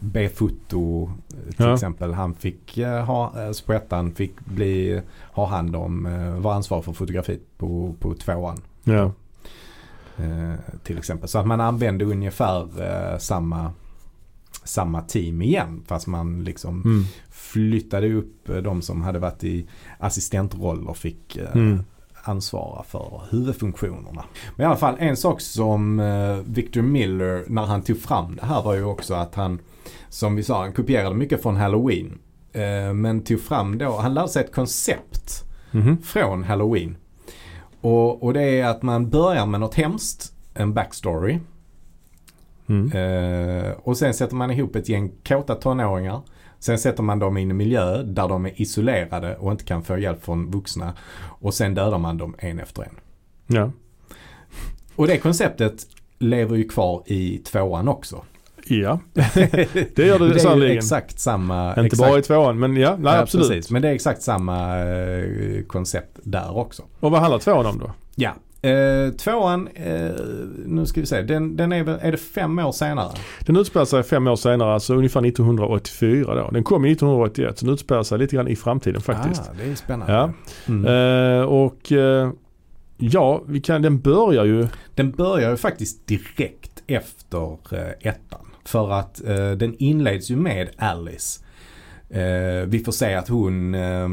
B-foto 0.00 1.10
till 1.56 1.66
Ja. 1.66 1.74
exempel. 1.74 2.12
Han 2.12 2.34
fick 2.34 2.78
eh, 2.78 3.04
ha, 3.04 3.32
eh, 3.46 3.50
på 3.66 3.72
ettan 3.72 4.12
fick 4.14 4.40
bli, 4.44 5.00
ha 5.32 5.46
hand 5.46 5.76
om, 5.76 6.06
eh, 6.06 6.40
var 6.40 6.52
ansvarig 6.54 6.84
för 6.84 6.92
fotografiet 6.92 7.40
på, 7.58 7.94
på 8.00 8.14
tvåan. 8.14 8.56
Ja. 8.84 9.12
Eh, 10.18 10.54
till 10.84 10.98
exempel. 10.98 11.28
Så 11.28 11.38
att 11.38 11.46
man 11.46 11.60
använde 11.60 12.04
ungefär 12.04 12.82
eh, 13.12 13.18
samma, 13.18 13.72
samma 14.64 15.02
team 15.02 15.42
igen. 15.42 15.82
Fast 15.86 16.06
man 16.06 16.44
liksom 16.44 16.82
Mm. 16.84 17.04
flyttade 17.30 18.12
upp 18.12 18.48
eh, 18.48 18.56
de 18.56 18.82
som 18.82 19.02
hade 19.02 19.18
varit 19.18 19.44
i 19.44 19.66
assistentroller 19.98 20.92
fick 20.92 21.36
Mm. 21.54 21.80
ansvara 22.22 22.82
för 22.82 23.22
huvudfunktionerna. 23.30 24.24
Men 24.56 24.64
i 24.64 24.66
alla 24.66 24.76
fall 24.76 24.94
en 24.98 25.16
sak 25.16 25.40
som 25.40 26.02
Victor 26.46 26.82
Miller 26.82 27.44
när 27.48 27.64
han 27.64 27.82
tog 27.82 27.98
fram 28.00 28.36
det 28.36 28.46
här 28.46 28.62
var 28.62 28.74
ju 28.74 28.84
också 28.84 29.14
att 29.14 29.34
han 29.34 29.58
som 30.08 30.36
vi 30.36 30.42
sa 30.42 30.60
han 30.62 30.72
kopierade 30.72 31.14
mycket 31.16 31.42
från 31.42 31.56
Halloween. 31.56 32.18
Men 32.94 33.20
tog 33.24 33.40
fram 33.40 33.78
då, 33.78 33.96
han 33.96 34.14
lärde 34.14 34.28
sig 34.28 34.44
ett 34.44 34.54
koncept 34.54 35.42
Mhm. 35.70 35.98
från 36.02 36.44
Halloween. 36.44 36.96
Och, 37.86 38.22
och 38.22 38.32
det 38.32 38.42
är 38.42 38.64
att 38.66 38.82
man 38.82 39.10
börjar 39.10 39.46
med 39.46 39.60
något 39.60 39.74
hemskt, 39.74 40.32
en 40.54 40.74
backstory. 40.74 41.38
Mm. 42.68 42.92
Eh, 42.92 43.70
och 43.70 43.96
sen 43.96 44.14
sätter 44.14 44.34
man 44.36 44.50
ihop 44.50 44.76
ett 44.76 44.88
gäng 44.88 45.12
kåta 45.28 45.54
tonåringar. 45.54 46.20
Sen 46.58 46.78
sätter 46.78 47.02
man 47.02 47.18
dem 47.18 47.36
i 47.36 47.42
en 47.42 47.56
miljö 47.56 48.02
där 48.02 48.28
de 48.28 48.46
är 48.46 48.60
isolerade 48.60 49.36
och 49.36 49.52
inte 49.52 49.64
kan 49.64 49.82
få 49.82 49.98
hjälp 49.98 50.24
från 50.24 50.50
vuxna. 50.50 50.94
Och 51.22 51.54
sen 51.54 51.74
dödar 51.74 51.98
man 51.98 52.18
dem 52.18 52.34
en 52.38 52.58
efter 52.58 52.82
en. 52.82 52.96
Ja. 53.46 53.70
Och 54.96 55.06
det 55.06 55.18
konceptet 55.18 55.86
lever 56.18 56.56
ju 56.56 56.68
kvar 56.68 57.02
i 57.06 57.38
tvåan 57.38 57.88
också. 57.88 58.24
Ja, 58.68 59.00
det 59.94 60.06
gör 60.06 60.18
det, 60.18 60.32
det 60.32 60.40
sannerligen. 60.40 60.76
exakt 60.78 61.20
samma... 61.20 61.68
Inte 61.68 61.80
exakt, 61.80 62.10
bara 62.10 62.18
i 62.18 62.22
tvåan 62.22 62.58
men 62.58 62.76
ja, 62.76 62.96
nej 62.98 63.14
ja, 63.14 63.20
absolut. 63.20 63.48
Precis, 63.48 63.70
men 63.70 63.82
det 63.82 63.88
är 63.88 63.92
exakt 63.92 64.22
samma 64.22 64.78
eh, 64.78 65.62
koncept 65.66 66.18
där 66.22 66.56
också. 66.56 66.82
Och 67.00 67.10
vad 67.10 67.20
handlar 67.20 67.38
tvåan 67.38 67.66
om 67.66 67.78
då? 67.78 67.90
Ja. 68.14 68.34
Eh, 68.62 69.10
tvåan, 69.12 69.68
eh, 69.74 70.10
nu 70.66 70.86
ska 70.86 71.00
vi 71.00 71.06
se, 71.06 71.22
den, 71.22 71.56
den 71.56 71.72
är 71.72 71.88
är 71.88 72.12
det 72.12 72.18
fem 72.18 72.58
år 72.58 72.72
senare? 72.72 73.10
Den 73.40 73.56
utspelar 73.56 73.86
sig 73.86 74.02
fem 74.02 74.26
år 74.26 74.36
senare, 74.36 74.74
alltså 74.74 74.94
ungefär 74.94 75.26
1984 75.26 76.34
då. 76.34 76.50
Den 76.50 76.64
kom 76.64 76.84
1981 76.84 77.58
så 77.58 77.64
den 77.64 77.74
utspelar 77.74 78.02
sig 78.02 78.18
lite 78.18 78.36
grann 78.36 78.48
i 78.48 78.56
framtiden 78.56 79.00
faktiskt. 79.00 79.42
Ah, 79.42 79.52
det 79.58 79.70
är 79.70 79.74
spännande. 79.74 80.12
Ja. 80.12 80.32
Mm. 80.68 80.86
Eh, 80.86 81.44
och 81.44 81.92
eh, 81.92 82.30
ja, 82.96 83.42
vi 83.46 83.60
kan, 83.60 83.82
den 83.82 84.00
börjar 84.00 84.44
ju, 84.44 84.66
Den 84.94 85.10
börjar 85.10 85.50
ju 85.50 85.56
faktiskt 85.56 86.06
direkt 86.06 86.82
efter 86.86 87.58
eh, 87.70 88.08
ettan. 88.08 88.46
För 88.66 88.90
att 88.92 89.24
eh, 89.28 89.50
den 89.50 89.74
inleds 89.78 90.30
ju 90.30 90.36
med 90.36 90.68
Alice. 90.78 91.42
Eh, 92.10 92.66
vi 92.66 92.82
får 92.84 92.92
se 92.92 93.14
att 93.14 93.28
hon 93.28 93.74
eh, 93.74 94.08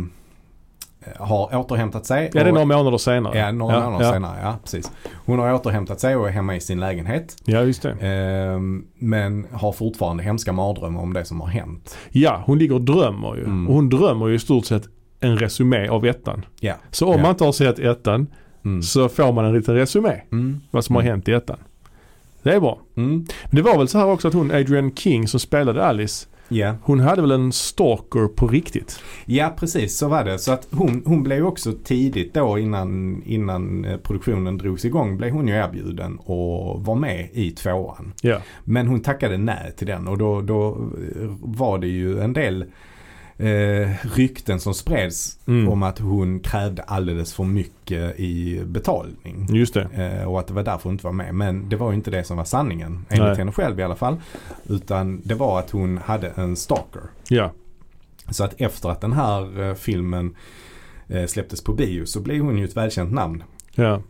har 1.19 1.55
återhämtat 1.57 2.05
sig. 2.05 2.29
ja 2.33 2.43
det 2.43 2.49
är 2.49 2.53
några 2.53 2.65
månader 2.77 2.97
senare. 2.97 3.37
Ja, 3.37 3.51
några 3.51 3.73
ja, 3.75 3.85
månader 3.85 4.05
ja. 4.05 4.11
senare. 4.13 4.39
Ja, 4.43 4.55
precis. 4.63 4.91
Hon 5.25 5.39
har 5.39 5.53
återhämtat 5.53 5.99
sig 5.99 6.15
och 6.15 6.27
är 6.27 6.31
hemma 6.31 6.55
i 6.55 6.59
sin 6.59 6.79
lägenhet. 6.79 7.35
Ja, 7.45 7.61
just 7.61 7.81
det. 7.81 7.89
Eh, 7.89 8.59
men 8.97 9.47
har 9.51 9.71
fortfarande 9.71 10.23
hemska 10.23 10.53
mardrömmar 10.53 11.01
om 11.01 11.13
det 11.13 11.25
som 11.25 11.41
har 11.41 11.47
hänt. 11.47 11.97
Ja, 12.11 12.43
hon 12.45 12.59
ligger 12.59 12.75
och 12.75 12.81
drömmer 12.81 13.35
ju. 13.35 13.43
Mm. 13.43 13.67
Och 13.67 13.73
hon 13.75 13.89
drömmer 13.89 14.27
ju 14.27 14.35
i 14.35 14.39
stort 14.39 14.65
sett 14.65 14.83
en 15.19 15.37
resumé 15.37 15.87
av 15.87 16.05
ettan. 16.05 16.45
Ja. 16.59 16.73
Så 16.91 17.07
om 17.07 17.15
Ja. 17.15 17.21
man 17.21 17.31
inte 17.31 17.43
har 17.43 17.51
sett 17.51 17.79
ettan 17.79 18.27
Mm. 18.65 18.81
så 18.81 19.09
får 19.09 19.31
man 19.33 19.45
en 19.45 19.53
liten 19.53 19.75
resumé. 19.75 20.21
Mm. 20.31 20.61
Vad 20.71 20.85
som 20.85 20.95
har 20.95 21.01
Mm. 21.01 21.11
hänt 21.11 21.27
i 21.27 21.31
ettan. 21.31 21.57
Det 22.43 22.53
är 22.53 22.59
bra. 22.59 22.79
Mm. 22.95 23.09
Men 23.45 23.55
det 23.55 23.61
var 23.61 23.77
väl 23.77 23.87
så 23.87 23.97
här 23.97 24.05
också 24.07 24.27
att 24.27 24.33
hon, 24.33 24.51
Adrian 24.51 24.95
King 24.95 25.27
som 25.27 25.39
spelade 25.39 25.85
Alice, 25.85 26.27
Ja. 26.47 26.75
hon 26.83 26.99
hade 26.99 27.21
väl 27.21 27.31
en 27.31 27.51
stalker 27.51 28.27
på 28.27 28.47
riktigt. 28.47 28.99
Ja 29.25 29.53
precis 29.59 29.97
så 29.97 30.07
var 30.07 30.23
det. 30.23 30.39
Så 30.39 30.51
att 30.51 30.67
hon, 30.71 31.03
hon 31.05 31.23
blev 31.23 31.37
ju 31.37 31.43
också 31.45 31.71
tidigt 31.83 32.33
då 32.33 32.59
innan, 32.59 33.21
innan 33.25 33.85
eh, 33.85 33.97
produktionen 33.97 34.57
drogs 34.57 34.85
igång 34.85 35.17
blev 35.17 35.31
hon 35.31 35.47
ju 35.47 35.53
erbjuden 35.53 36.17
och 36.17 36.85
var 36.85 36.95
med 36.95 37.27
i 37.33 37.51
tvåan. 37.51 38.13
Ja. 38.21 38.37
Men 38.63 38.87
hon 38.87 38.99
tackade 39.01 39.37
nej 39.37 39.73
till 39.77 39.87
den 39.87 40.07
och 40.07 40.17
då, 40.17 40.41
då 40.41 40.67
eh, 41.21 41.29
var 41.39 41.77
det 41.77 41.87
ju 41.87 42.19
en 42.19 42.33
del 42.33 42.65
eh, 43.38 43.89
rykten 44.15 44.59
som 44.59 44.73
spreds 44.73 45.39
Mm. 45.45 45.69
om 45.69 45.84
att 45.84 45.99
hon 45.99 46.39
krävde 46.39 46.84
alldeles 46.84 47.34
för 47.34 47.43
mycket 47.43 48.19
i 48.19 48.61
betalning. 48.65 49.47
Just 49.49 49.73
det. 49.73 49.81
Eh, 49.93 50.27
och 50.31 50.39
att 50.39 50.47
det 50.47 50.53
var 50.53 50.63
därför 50.63 50.84
hon 50.84 50.91
inte 50.93 51.05
var 51.05 51.11
med. 51.13 51.36
Men 51.36 51.69
det 51.69 51.75
var 51.75 51.91
ju 51.91 51.95
inte 51.95 52.11
det 52.11 52.23
som 52.23 52.38
var 52.38 52.45
sanningen. 52.45 53.05
Enligt 53.09 53.27
Nej. 53.27 53.36
henne 53.38 53.51
själv 53.51 53.79
i 53.79 53.84
alla 53.84 53.95
fall. 53.95 54.15
Utan 54.65 55.21
det 55.23 55.36
var 55.36 55.59
att 55.59 55.69
hon 55.71 55.97
hade 55.97 56.29
en 56.29 56.55
stalker. 56.55 57.01
Ja. 57.29 57.51
Så 58.29 58.43
att 58.43 58.61
efter 58.61 58.89
att 58.89 59.01
den 59.01 59.13
här 59.13 59.61
eh, 59.69 59.73
filmen 59.75 60.36
eh, 61.07 61.25
släpptes 61.25 61.63
på 61.63 61.73
bio 61.73 62.05
så 62.05 62.19
blev 62.19 62.41
hon 62.41 62.57
ju 62.57 62.65
ett 62.65 62.77
välkänt 62.77 63.11
namn. 63.13 63.43
Ja. 63.75 64.01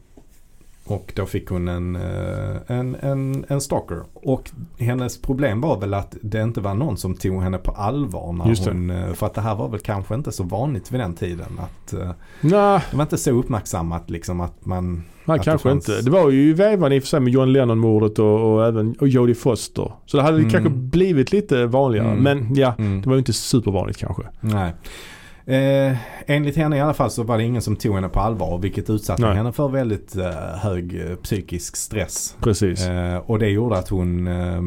Och 0.86 1.14
då 1.16 1.26
fick 1.26 1.50
hon 1.50 1.68
en, 1.68 1.96
eh, 1.96 2.56
en, 2.68 2.96
en, 3.02 3.46
en 3.48 3.62
stalker. 3.62 4.02
Och 4.14 4.52
hennes 4.80 5.22
problem 5.22 5.62
var 5.62 5.80
väl 5.80 5.94
att 5.94 6.16
det 6.22 6.42
inte 6.42 6.62
var 6.62 6.74
någon 6.74 6.98
som 6.98 7.16
tog 7.16 7.42
henne 7.44 7.58
på 7.58 7.72
allvar. 7.72 8.34
När 8.34 8.66
hon, 8.72 8.90
eh, 8.90 9.14
för 9.14 9.26
att 9.26 9.34
det 9.34 9.42
här 9.42 9.56
var 9.56 9.70
väl 9.70 9.80
kanske 9.80 10.16
inte 10.16 10.32
så 10.32 10.44
vanligt 10.44 10.92
vid 10.92 11.00
den 11.00 11.14
tiden. 11.16 11.60
Att, 11.60 11.94
eh, 11.94 12.12
Nej, 12.42 12.82
det 12.92 12.98
var 12.98 13.04
inte 13.04 13.18
så 13.18 13.32
uppmärksammat 13.32 14.10
liksom 14.10 14.42
att 14.42 14.66
man... 14.66 15.04
nej 15.26 15.40
Att 15.40 15.46
kanske 15.46 15.70
det 15.70 15.74
fanns- 15.74 15.90
inte. 15.90 16.02
Det 16.02 16.12
var 16.12 16.30
ju 16.30 16.50
i 16.50 16.54
vevan 16.54 16.92
i 16.94 17.00
och 17.00 17.04
för 17.04 17.08
sig 17.10 17.20
med 17.20 17.34
John 17.34 17.54
Lennon-mordet 17.54 18.20
och, 18.20 18.54
och 18.54 18.66
även 18.66 18.96
och 19.00 19.08
Jodie 19.08 19.36
Foster. 19.36 19.92
Så 20.06 20.18
det 20.18 20.24
hade 20.24 20.38
Mm. 20.38 20.50
kanske 20.50 20.70
blivit 20.70 21.32
lite 21.32 21.66
vanligare. 21.66 22.12
Mm. 22.12 22.24
Men 22.24 22.56
ja, 22.56 22.74
Mm, 22.78 23.02
det 23.02 23.08
var 23.08 23.16
ju 23.16 23.20
inte 23.20 23.34
supervanligt 23.34 23.98
kanske. 24.00 24.24
nej. 24.40 24.74
Eh, 25.46 25.96
enligt 26.28 26.56
henne 26.58 26.78
i 26.78 26.80
alla 26.82 26.94
fall 26.94 27.10
så 27.12 27.24
var 27.24 27.38
det 27.38 27.44
ingen 27.44 27.62
som 27.62 27.76
tog 27.76 27.96
henne 27.96 28.10
på 28.10 28.20
allvar 28.20 28.58
vilket 28.58 28.90
utsatte 28.90 29.22
Nej. 29.22 29.36
henne 29.36 29.52
för 29.52 29.68
väldigt 29.68 30.16
eh, 30.16 30.30
hög 30.62 31.02
eh, 31.10 31.16
psykisk 31.16 31.76
stress. 31.76 32.36
Precis. 32.42 32.88
Eh, 32.88 33.18
och 33.18 33.40
det 33.40 33.50
gjorde 33.50 33.78
att 33.78 33.90
hon 33.90 34.28
eh, 34.28 34.62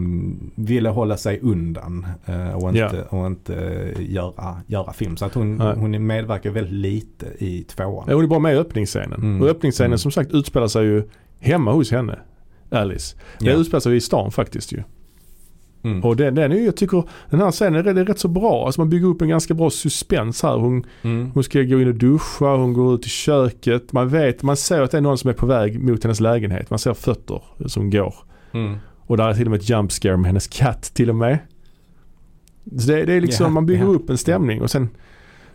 ville 0.55 0.89
hålla 0.89 1.17
sig 1.17 1.41
undan 1.43 2.07
eh, 2.27 2.53
och 2.57 2.69
inte, 2.69 3.07
Ja. 3.11 3.19
och 3.19 3.27
inte 3.27 3.55
eh, 3.57 4.11
göra, 4.13 4.61
göra 4.67 4.93
film. 4.93 5.17
Så 5.17 5.25
att 5.25 5.35
hon, 5.35 5.57
Nej. 5.57 5.75
hon 5.77 6.07
medverkar 6.07 6.51
väldigt 6.51 6.73
lite 6.73 7.27
i 7.39 7.63
tvåan. 7.63 8.05
Ja, 8.09 8.15
Hon 8.15 8.25
är 8.25 8.29
bara 8.29 8.39
med 8.41 8.55
i 8.55 8.59
öppningsscenen. 8.59 9.21
Mm. 9.23 9.43
Och 9.43 9.49
öppningsscenen 9.49 9.87
Mm. 9.91 9.99
som 9.99 10.11
sagt 10.11 10.31
utspelar 10.33 10.69
sig 10.69 10.85
ju 10.85 11.03
hemma 11.41 11.73
hos 11.73 11.91
henne. 11.91 12.19
Alice. 12.71 13.17
Det 13.39 13.47
Ja. 13.47 13.53
utspelar 13.53 13.81
sig 13.81 13.97
i 13.97 14.01
stan 14.01 14.31
faktiskt 14.33 14.73
ju. 14.73 14.83
Mm. 15.87 16.05
Och 16.05 16.17
den, 16.17 16.35
den 16.35 16.53
är 16.53 16.65
jag 16.65 16.77
tycker 16.77 17.05
den 17.31 17.41
här 17.41 17.51
scenen 17.51 17.75
är 17.75 17.83
rätt, 17.83 17.97
är 17.97 18.05
rätt 18.05 18.19
så 18.19 18.29
bra. 18.29 18.67
Alltså 18.67 18.81
man 18.81 18.91
bygger 18.91 19.07
upp 19.07 19.23
en 19.23 19.29
ganska 19.29 19.55
bra 19.55 19.71
suspens 19.71 20.43
här. 20.43 20.57
Hon, 20.57 20.85
Mm. 21.03 21.31
hon 21.35 21.45
ska 21.45 21.63
gå 21.63 21.81
in 21.81 21.89
och 21.89 21.95
duscha, 21.95 22.57
hon 22.57 22.73
går 22.73 22.95
ut 22.95 23.07
i 23.07 23.09
köket. 23.09 23.93
Man 23.93 24.09
vet, 24.09 24.43
man 24.43 24.57
ser 24.57 24.81
att 24.83 24.91
det 24.91 24.97
är 24.97 25.01
någon 25.03 25.19
som 25.19 25.31
är 25.31 25.35
på 25.35 25.47
väg 25.47 25.83
mot 25.83 26.05
hennes 26.05 26.21
lägenhet. 26.21 26.71
Man 26.71 26.79
ser 26.79 26.95
fötter 26.95 27.43
som 27.67 27.91
går. 27.91 28.15
Mm. 28.53 28.77
Och 28.99 29.17
där 29.17 29.29
är 29.29 29.35
till 29.35 29.45
och 29.45 29.51
med 29.51 29.61
ett 29.61 29.71
jump 29.71 29.93
scare 29.93 30.17
med 30.17 30.27
hennes 30.27 30.47
katt 30.47 30.83
till 30.83 31.09
och 31.11 31.17
med. 31.17 31.39
Så 32.79 32.87
det, 32.93 33.05
det 33.05 33.13
är 33.13 33.21
liksom, 33.21 33.45
Ja, 33.45 33.51
man 33.51 33.67
bygger 33.67 33.83
ja. 33.85 33.89
upp 33.91 34.11
en 34.11 34.19
stämning 34.19 34.63
och 34.63 34.71
sen, 34.71 34.89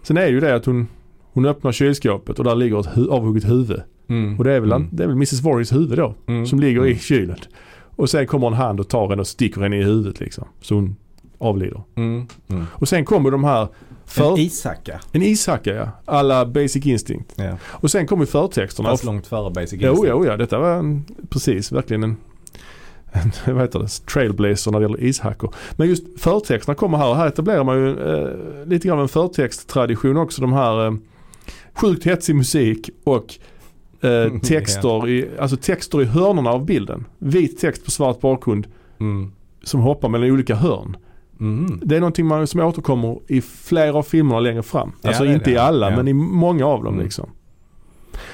sen 0.01 0.17
är 0.17 0.27
ju 0.27 0.39
det 0.39 0.55
att 0.55 0.65
hon, 0.65 0.87
hon 1.33 1.45
öppnar 1.45 1.71
kylskåpet 1.71 2.39
och 2.39 2.45
där 2.45 2.55
ligger 2.55 2.79
ett 2.79 2.85
hu- 2.87 3.09
avhugget 3.09 3.49
huvud. 3.49 3.81
Mm. 4.07 4.37
Och 4.37 4.43
det 4.43 4.53
är 4.53 4.59
väl, 4.59 4.71
Mm. 4.71 4.89
det 4.91 5.03
är 5.03 5.07
väl 5.07 5.15
Mrs 5.15 5.41
Voorhees 5.41 5.73
huvud 5.73 5.97
då. 5.97 6.15
Mm. 6.27 6.45
Som 6.45 6.59
ligger 6.59 6.81
i 6.85 6.89
Mm. 6.89 6.99
kylen. 6.99 7.37
Och 8.01 8.09
sen 8.09 8.27
kommer 8.27 8.47
en 8.47 8.53
hand 8.53 8.79
och 8.79 8.87
tar 8.87 9.09
henne 9.09 9.19
och 9.19 9.27
sticker 9.27 9.61
henne 9.61 9.77
i 9.77 9.83
huvudet 9.83 10.19
liksom. 10.19 10.47
Så 10.61 10.75
hon 10.75 10.95
avlider. 11.37 11.81
Mm. 11.95 12.27
Mm. 12.47 12.65
Och 12.73 12.87
sen 12.87 13.05
kommer 13.05 13.31
de 13.31 13.43
här 13.43 13.67
för... 14.05 14.31
En 14.31 14.37
ishacka. 14.37 14.99
En 15.11 15.21
ishacka 15.21 15.73
ja. 15.73 15.89
Alla 16.05 16.45
Basic 16.45 16.85
Instinct. 16.85 17.33
Ja. 17.35 17.57
Och 17.63 17.91
sen 17.91 18.07
kommer 18.07 18.25
förtexterna. 18.25 18.89
Fast 18.89 19.03
långt 19.03 19.27
före 19.27 19.51
Basic 19.51 19.79
Jo, 19.81 19.89
Instinct. 19.89 20.09
jo, 20.09 20.25
ja. 20.25 20.37
Detta 20.37 20.59
var 20.59 20.71
en, 20.71 21.05
precis 21.29 21.71
verkligen 21.71 22.03
en, 22.03 22.17
en 23.11 23.31
vad 23.55 23.61
heter 23.61 23.79
det, 23.79 23.87
trailblazer 23.87 24.71
när 24.71 24.79
det 24.79 24.83
gäller 24.83 25.03
ishackor. 25.03 25.53
Men 25.71 25.87
just 25.89 26.21
förtexterna 26.21 26.75
kommer 26.75 26.97
här 26.97 27.09
och 27.09 27.15
här 27.15 27.27
etablerar 27.27 27.63
man 27.63 27.77
ju 27.77 27.89
eh, 27.89 28.65
lite 28.65 28.87
grann 28.87 28.97
av 28.97 29.03
en 29.03 29.09
förtexttradition 29.09 30.17
också. 30.17 30.41
De 30.41 30.53
här 30.53 30.85
eh, 30.85 30.93
sjukt 31.73 32.03
hetsig 32.05 32.35
musik 32.35 32.89
och 33.03 33.25
eh, 34.01 34.39
texter, 34.43 35.09
i, 35.09 35.29
alltså 35.39 35.57
texter 35.57 36.01
i 36.01 36.05
hörnorna 36.05 36.49
av 36.49 36.65
bilden. 36.65 37.05
Vit 37.19 37.59
text 37.59 37.85
på 37.85 37.91
svart 37.91 38.19
bakgrund 38.21 38.67
Mm. 38.99 39.31
som 39.63 39.79
hoppar 39.79 40.09
mellan 40.09 40.31
olika 40.31 40.55
hörn. 40.55 40.97
Mm. 41.39 41.79
Det 41.83 41.95
är 41.95 41.99
någonting 41.99 42.25
man, 42.25 42.47
som 42.47 42.59
återkommer 42.59 43.19
i 43.27 43.41
flera 43.41 43.93
av 43.97 44.03
filmerna 44.03 44.39
längre 44.39 44.63
fram. 44.63 44.91
Ja, 45.01 45.07
alltså 45.09 45.23
det 45.23 45.33
inte 45.33 45.51
i 45.51 45.53
det. 45.53 45.61
alla 45.63 45.89
Ja. 45.89 45.95
men 45.95 46.07
i 46.07 46.13
många 46.13 46.65
av 46.65 46.83
dem 46.83 46.93
Mm. 46.93 47.03
liksom. 47.05 47.29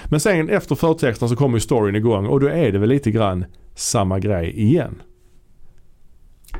Men 0.05 0.19
sen 0.19 0.49
efter 0.49 0.75
förtexterna 0.75 1.29
så 1.29 1.35
kommer 1.35 1.57
ju 1.57 1.61
storyn 1.61 1.95
igång 1.95 2.25
och 2.27 2.39
då 2.39 2.47
är 2.47 2.71
det 2.71 2.79
väl 2.79 2.89
lite 2.89 3.11
grann 3.11 3.45
samma 3.75 4.19
grej 4.19 4.59
igen. 4.59 5.01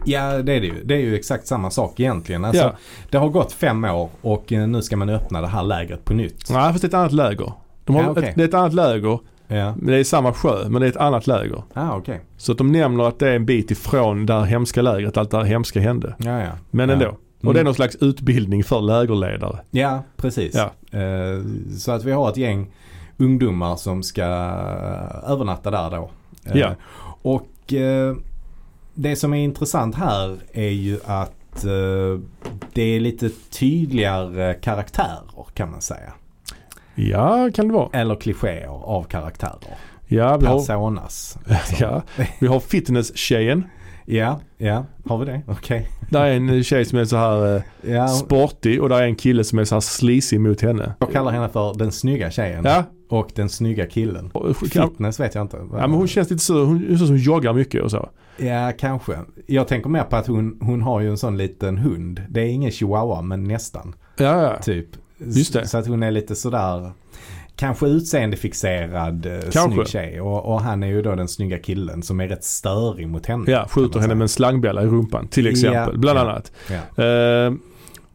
Ja 0.06 0.42
det 0.42 0.54
är 0.54 0.62
det 0.62 0.68
ju. 0.68 0.84
Det 0.84 0.94
är 0.96 1.00
ju 1.00 1.16
exakt 1.16 1.48
samma 1.48 1.70
sak 1.70 2.00
egentligen. 2.00 2.46
Alltså, 2.46 2.64
ja. 2.64 2.76
Det 3.10 3.18
har 3.18 3.30
gått 3.30 3.52
fem 3.52 3.84
år 3.84 4.10
och 4.22 4.54
eh, 4.54 4.68
nu 4.68 4.82
ska 4.82 4.98
man 4.98 5.10
öppna 5.10 5.42
det 5.42 5.48
här 5.48 5.64
lägret 5.64 6.06
på 6.06 6.14
nytt. 6.14 6.50
Nej 6.50 6.72
fast 6.72 6.82
det 6.82 6.86
är 6.86 6.90
ett 6.90 6.94
annat 6.94 7.12
läger. 7.14 7.54
De 7.88 7.96
har 7.96 8.04
Ja, 8.04 8.10
okej. 8.10 8.24
ett, 8.30 8.36
det 8.36 8.44
är 8.44 8.48
ett 8.48 8.54
annat 8.54 8.74
läger, 8.74 9.20
Ja. 9.48 9.76
men 9.78 9.86
det 9.86 9.98
är 9.98 10.04
samma 10.04 10.34
sjö 10.34 10.70
men 10.70 10.82
det 10.82 10.88
är 10.88 10.92
ett 10.92 10.98
annat 10.98 11.28
läger. 11.28 11.64
Ah, 11.74 11.96
okej. 11.96 12.22
Så 12.38 12.52
att 12.52 12.58
de 12.58 12.72
nämner 12.72 13.04
att 13.04 13.20
det 13.20 13.30
är 13.30 13.36
en 13.36 13.46
bit 13.46 13.72
ifrån 13.72 14.26
det 14.26 14.34
här 14.34 14.42
hemska 14.44 14.82
lägret, 14.82 15.18
allt 15.18 15.32
det 15.32 15.38
här 15.38 15.44
hemska 15.44 15.80
hände. 15.80 16.16
Ja, 16.18 16.40
ja. 16.42 16.52
Men 16.72 16.90
ändå. 16.90 17.06
Och 17.08 17.44
Mm. 17.44 17.54
det 17.54 17.60
är 17.60 17.64
någon 17.64 17.74
slags 17.74 17.96
utbildning 17.96 18.64
för 18.64 18.82
lägerledare. 18.82 19.60
Ja, 19.72 20.04
precis. 20.18 20.56
Ja. 20.56 21.00
Eh, 21.00 21.42
Så 21.78 21.92
att 21.92 22.04
vi 22.04 22.12
har 22.12 22.30
ett 22.30 22.38
gäng 22.38 22.72
ungdomar 23.18 23.76
som 23.76 24.04
ska 24.04 24.24
övernatta 25.28 25.72
där 25.72 25.90
då. 25.92 26.10
Eh, 26.46 26.58
Ja. 26.58 26.76
Och 27.22 27.74
eh, 27.74 28.16
det 28.94 29.16
som 29.16 29.34
är 29.34 29.38
intressant 29.44 29.96
här 29.96 30.38
är 30.54 30.70
ju 30.70 31.00
att 31.06 31.66
eh, 31.66 32.20
det 32.74 32.82
är 32.82 33.00
lite 33.00 33.30
tydligare 33.60 34.54
karaktärer 34.54 35.46
kan 35.54 35.72
man 35.72 35.82
säga. 35.82 36.14
Ja, 36.98 37.50
kan 37.54 37.68
det 37.68 37.74
vara. 37.74 37.90
Eller 37.94 38.16
klichéer 38.16 38.68
av 38.84 39.04
karaktärer. 39.04 39.78
Ja, 40.08 40.38
vi 40.38 40.46
har, 40.46 40.58
Personas. 40.58 41.38
ja, 41.80 42.02
vi 42.40 42.48
har 42.48 42.60
fitness-tjejen. 42.60 43.64
Ja, 44.06 44.40
ja. 44.58 44.86
Har 45.06 45.18
vi 45.18 45.26
det? 45.26 45.42
Okej. 45.48 45.88
Där 46.10 46.26
är 46.26 46.34
en 46.34 46.64
tjej 46.64 46.86
som 46.86 47.00
är 47.00 47.06
så 47.06 47.16
här 47.18 47.56
eh, 47.56 47.62
Ja, 47.94 48.08
sportig 48.08 48.82
och 48.82 48.90
där 48.90 49.02
är 49.02 49.06
en 49.06 49.16
kille 49.16 49.44
som 49.44 49.60
är 49.60 49.64
så 49.66 49.76
här 49.76 49.80
sleazy 49.80 50.40
mot 50.40 50.62
henne. 50.62 50.94
jag 51.00 51.12
kallar 51.12 51.32
henne 51.32 51.50
för 51.50 51.74
den 51.74 51.92
snygga 51.92 52.32
tjejen. 52.32 52.66
Ja, 52.66 52.84
Och 53.10 53.32
den 53.36 53.50
snygga 53.50 53.86
killen. 53.86 54.32
Fitness 54.72 55.20
vet 55.20 55.36
jag 55.36 55.42
inte. 55.42 55.58
ja 55.58 55.88
men 55.88 55.92
hon 55.92 56.08
känns 56.08 56.30
lite 56.30 56.44
så, 56.44 56.64
hon 56.66 56.92
är 56.94 56.96
så 56.98 57.08
som 57.08 57.18
joggar 57.18 57.54
mycket 57.54 57.84
och 57.84 57.92
så. 57.92 58.10
Ja, 58.38 58.72
kanske. 58.80 59.18
Jag 59.48 59.68
tänker 59.68 59.90
mer 59.90 60.04
på 60.04 60.16
att 60.16 60.28
hon, 60.28 60.58
hon 60.62 60.82
har 60.82 61.00
ju 61.02 61.10
en 61.10 61.18
sån 61.18 61.38
liten 61.38 61.78
hund. 61.78 62.22
Det 62.30 62.42
är 62.42 62.46
ingen 62.48 62.72
chihuahua, 62.72 63.22
men 63.22 63.44
nästan. 63.44 63.96
Ja, 64.18 64.42
ja. 64.42 64.58
Typ. 64.62 64.88
Just 65.18 65.54
det. 65.54 65.68
Så 65.68 65.78
att 65.78 65.88
hon 65.88 66.04
är 66.04 66.12
lite 66.12 66.36
sådär, 66.36 66.92
kanske 67.56 67.88
utseendefixerad 67.88 69.26
eh, 69.26 69.40
Kanske. 69.52 69.74
snygg 69.76 69.88
tjej. 69.88 70.22
Och, 70.22 70.54
och 70.54 70.62
han 70.62 70.84
är 70.84 70.88
ju 70.88 71.02
då 71.02 71.16
den 71.16 71.28
snygga 71.28 71.58
killen 71.60 72.04
som 72.04 72.20
är 72.20 72.28
rätt 72.28 72.44
störig 72.44 73.08
mot 73.08 73.26
henne. 73.26 73.52
Ja, 73.52 73.68
skjuter 73.70 74.00
henne 74.00 74.16
med 74.16 74.22
en 74.26 74.30
slangbella 74.30 74.84
i 74.84 74.86
rumpan 74.86 75.28
till 75.28 75.48
exempel. 75.48 75.94
Ja, 75.94 76.00
bland 76.00 76.20
ja. 76.20 76.24
annat. 76.24 76.52
Ja. 76.70 77.04
Eh, 77.04 77.54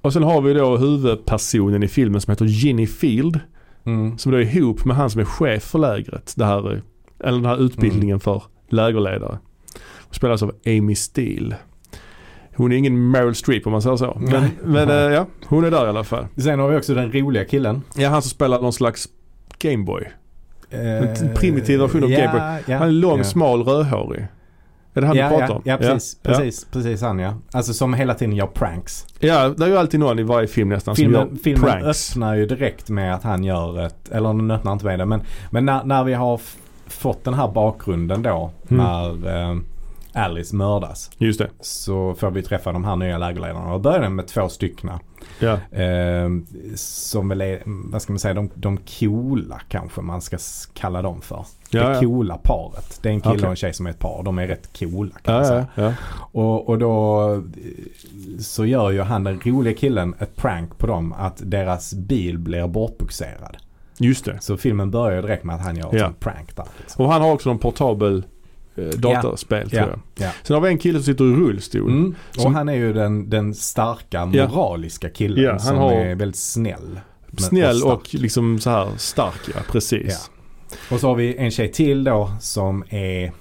och 0.00 0.12
sen 0.12 0.22
har 0.22 0.40
vi 0.42 0.52
då 0.54 0.76
huvudpersonen 0.76 1.82
i 1.82 1.88
filmen 1.88 2.20
som 2.20 2.30
heter 2.30 2.44
Ginny 2.44 2.86
Field. 2.86 3.40
Mm. 3.84 4.18
Som 4.18 4.32
då 4.32 4.38
är 4.38 4.56
ihop 4.56 4.84
med 4.84 4.96
han 4.96 5.10
som 5.10 5.20
är 5.20 5.24
chef 5.24 5.62
för 5.62 5.78
lägret. 5.78 6.32
Det 6.36 6.44
här, 6.44 6.82
eller 7.24 7.38
den 7.38 7.44
här 7.46 7.62
utbildningen 7.62 8.14
Mm. 8.14 8.20
för 8.20 8.42
lägerledare. 8.68 9.38
Spelas 10.10 10.42
av 10.42 10.52
Amy 10.66 10.94
Steele. 10.94 11.56
Hon 12.56 12.72
är 12.72 12.76
ingen 12.76 13.10
Meryl 13.10 13.34
Streep 13.34 13.66
om 13.66 13.72
man 13.72 13.82
säger 13.82 13.96
så. 13.96 14.16
Men, 14.20 14.44
men 14.64 14.88
eh, 14.90 14.94
ja, 14.96 15.26
hon 15.46 15.64
är 15.64 15.70
där 15.70 15.86
i 15.86 15.88
alla 15.88 16.04
fall. 16.04 16.26
Sen 16.36 16.58
har 16.58 16.68
vi 16.68 16.76
också 16.76 16.94
den 16.94 17.12
roliga 17.12 17.44
killen. 17.44 17.82
Ja, 17.96 18.08
han 18.08 18.22
som 18.22 18.30
spelar 18.30 18.60
någon 18.60 18.72
slags 18.72 19.08
Gameboy. 19.58 20.02
Eh, 20.70 21.32
primitiv 21.34 21.80
version 21.80 22.04
av 22.04 22.10
ja, 22.10 22.20
Game 22.20 22.60
Ja, 22.66 22.76
Han 22.78 22.88
är 22.88 22.92
lång, 22.92 23.18
ja. 23.18 23.24
smal, 23.24 23.62
rödhårig. 23.62 24.26
Är 24.94 25.00
det 25.00 25.06
han 25.06 25.16
ja, 25.16 25.30
du 25.30 25.36
pratar 25.38 25.54
om? 25.54 25.62
ja, 25.64 25.76
precis. 25.76 26.16
Precis, 26.22 26.64
precis 26.70 27.02
han 27.02 27.18
ja. 27.18 27.34
Alltså 27.52 27.74
som 27.74 27.94
hela 27.94 28.14
tiden 28.14 28.36
gör 28.36 28.46
pranks. 28.46 29.06
Ja, 29.18 29.48
det 29.48 29.64
är 29.64 29.68
ju 29.68 29.76
alltid 29.76 30.00
någon 30.00 30.18
i 30.18 30.22
varje 30.22 30.46
film 30.48 30.68
nästan 30.68 30.96
Filmen, 30.96 31.20
som 31.20 31.30
gör 31.36 31.42
filmen 31.42 31.62
pranks. 31.62 32.10
öppnar 32.12 32.34
ju 32.34 32.46
direkt 32.46 32.88
med 32.90 33.14
att 33.14 33.22
han 33.22 33.44
gör 33.44 33.86
ett, 33.86 34.08
eller 34.10 34.28
den 34.28 34.50
öppnar 34.50 34.72
inte 34.72 34.84
med 34.84 34.98
det, 34.98 35.04
men, 35.06 35.22
men 35.50 35.64
när, 35.66 35.84
när 35.84 36.04
vi 36.04 36.14
har 36.14 36.40
fått 36.86 37.24
den 37.24 37.34
här 37.34 37.48
bakgrunden 37.48 38.22
då, 38.22 38.50
Mm. 38.68 38.84
när 38.84 39.40
eh, 39.50 39.56
Alice 40.12 40.56
mördas, 40.56 41.10
Just 41.18 41.38
det. 41.38 41.50
så 41.60 42.14
får 42.14 42.30
vi 42.30 42.42
träffa 42.42 42.72
de 42.72 42.84
här 42.84 42.96
nya 42.96 43.18
lägerledarna. 43.18 43.72
Och 43.74 43.80
börjar 43.80 44.08
med 44.08 44.26
två 44.26 44.48
styckna. 44.48 45.00
Ja. 45.38 45.78
Eh, 45.78 46.28
som 46.76 47.28
väl 47.28 47.40
är, 47.40 47.62
vad 47.64 48.02
ska 48.02 48.12
man 48.12 48.18
säga, 48.20 48.34
de, 48.34 48.50
de 48.54 48.76
coola 48.76 49.60
kanske 49.68 50.00
man 50.00 50.20
ska 50.20 50.38
kalla 50.74 51.02
dem 51.02 51.20
för. 51.20 51.44
Ja, 51.70 51.88
det 51.88 51.94
ja. 51.94 52.00
coola 52.00 52.38
paret. 52.42 52.98
Det 53.02 53.08
är 53.08 53.12
en 53.12 53.20
kille 53.20 53.34
Okej. 53.34 53.44
och 53.44 53.50
en 53.50 53.56
tjej 53.56 53.74
som 53.74 53.86
är 53.86 53.90
ett 53.90 53.98
par. 53.98 54.22
De 54.22 54.38
är 54.38 54.46
rätt 54.46 54.78
coola 54.78 55.14
kan 55.22 55.34
man 55.34 55.44
säga. 55.44 55.94
Och, 56.32 56.68
och 56.68 56.78
då 56.78 57.42
så 58.40 58.66
gör 58.66 58.90
ju 58.90 59.00
han 59.00 59.24
den 59.24 59.40
roliga 59.44 59.74
killen 59.74 60.14
ett 60.18 60.36
prank 60.36 60.78
på 60.78 60.86
dem 60.86 61.12
att 61.18 61.40
deras 61.44 61.94
bil 61.94 62.38
blir 62.38 62.66
bortboxerad. 62.66 63.56
Just 63.98 64.24
det. 64.24 64.38
Så 64.40 64.56
filmen 64.56 64.90
börjar 64.90 65.22
direkt 65.22 65.44
med 65.44 65.56
att 65.56 65.62
han 65.62 65.76
gör 65.76 65.88
Ja. 65.92 65.98
sånt 66.04 66.20
prank 66.20 66.56
där. 66.56 66.66
Liksom. 66.80 67.04
Och 67.04 67.12
han 67.12 67.22
har 67.22 67.32
också 67.32 67.48
någon 67.48 67.58
portabel 67.58 68.24
eh, 68.76 68.84
dataspel 68.84 69.68
Ja, 69.72 69.78
tror 69.84 69.90
jag. 70.16 70.26
ja. 70.26 70.32
Sen 70.42 70.54
har 70.54 70.60
vi 70.60 70.68
en 70.68 70.78
kille 70.78 70.98
som 70.98 71.04
sitter 71.04 71.24
i 71.24 71.34
rullstol. 71.34 71.90
Mm. 71.90 72.14
Och 72.36 72.40
Som- 72.42 72.54
han 72.54 72.68
är 72.68 72.74
ju 72.74 72.92
den, 72.92 73.30
den 73.30 73.54
starka 73.54 74.26
moraliska 74.26 75.08
killen 75.10 75.44
Ja, 75.44 75.50
han 75.50 75.60
som 75.60 75.76
har- 75.76 75.92
är 75.92 76.14
väldigt 76.14 76.38
snäll. 76.40 77.00
Snäll 77.38 77.78
stark. 77.78 77.92
och 77.98 78.14
liksom 78.14 78.58
så 78.58 78.70
här 78.70 78.88
stark 78.96 79.40
ja, 79.54 79.60
precis. 79.72 80.30
Och 80.90 81.00
så 81.00 81.08
har 81.08 81.14
vi 81.14 81.36
en 81.36 81.50
tjej 81.50 81.72
till 81.72 82.04
då 82.04 82.30
som 82.40 82.84
är 82.88 83.32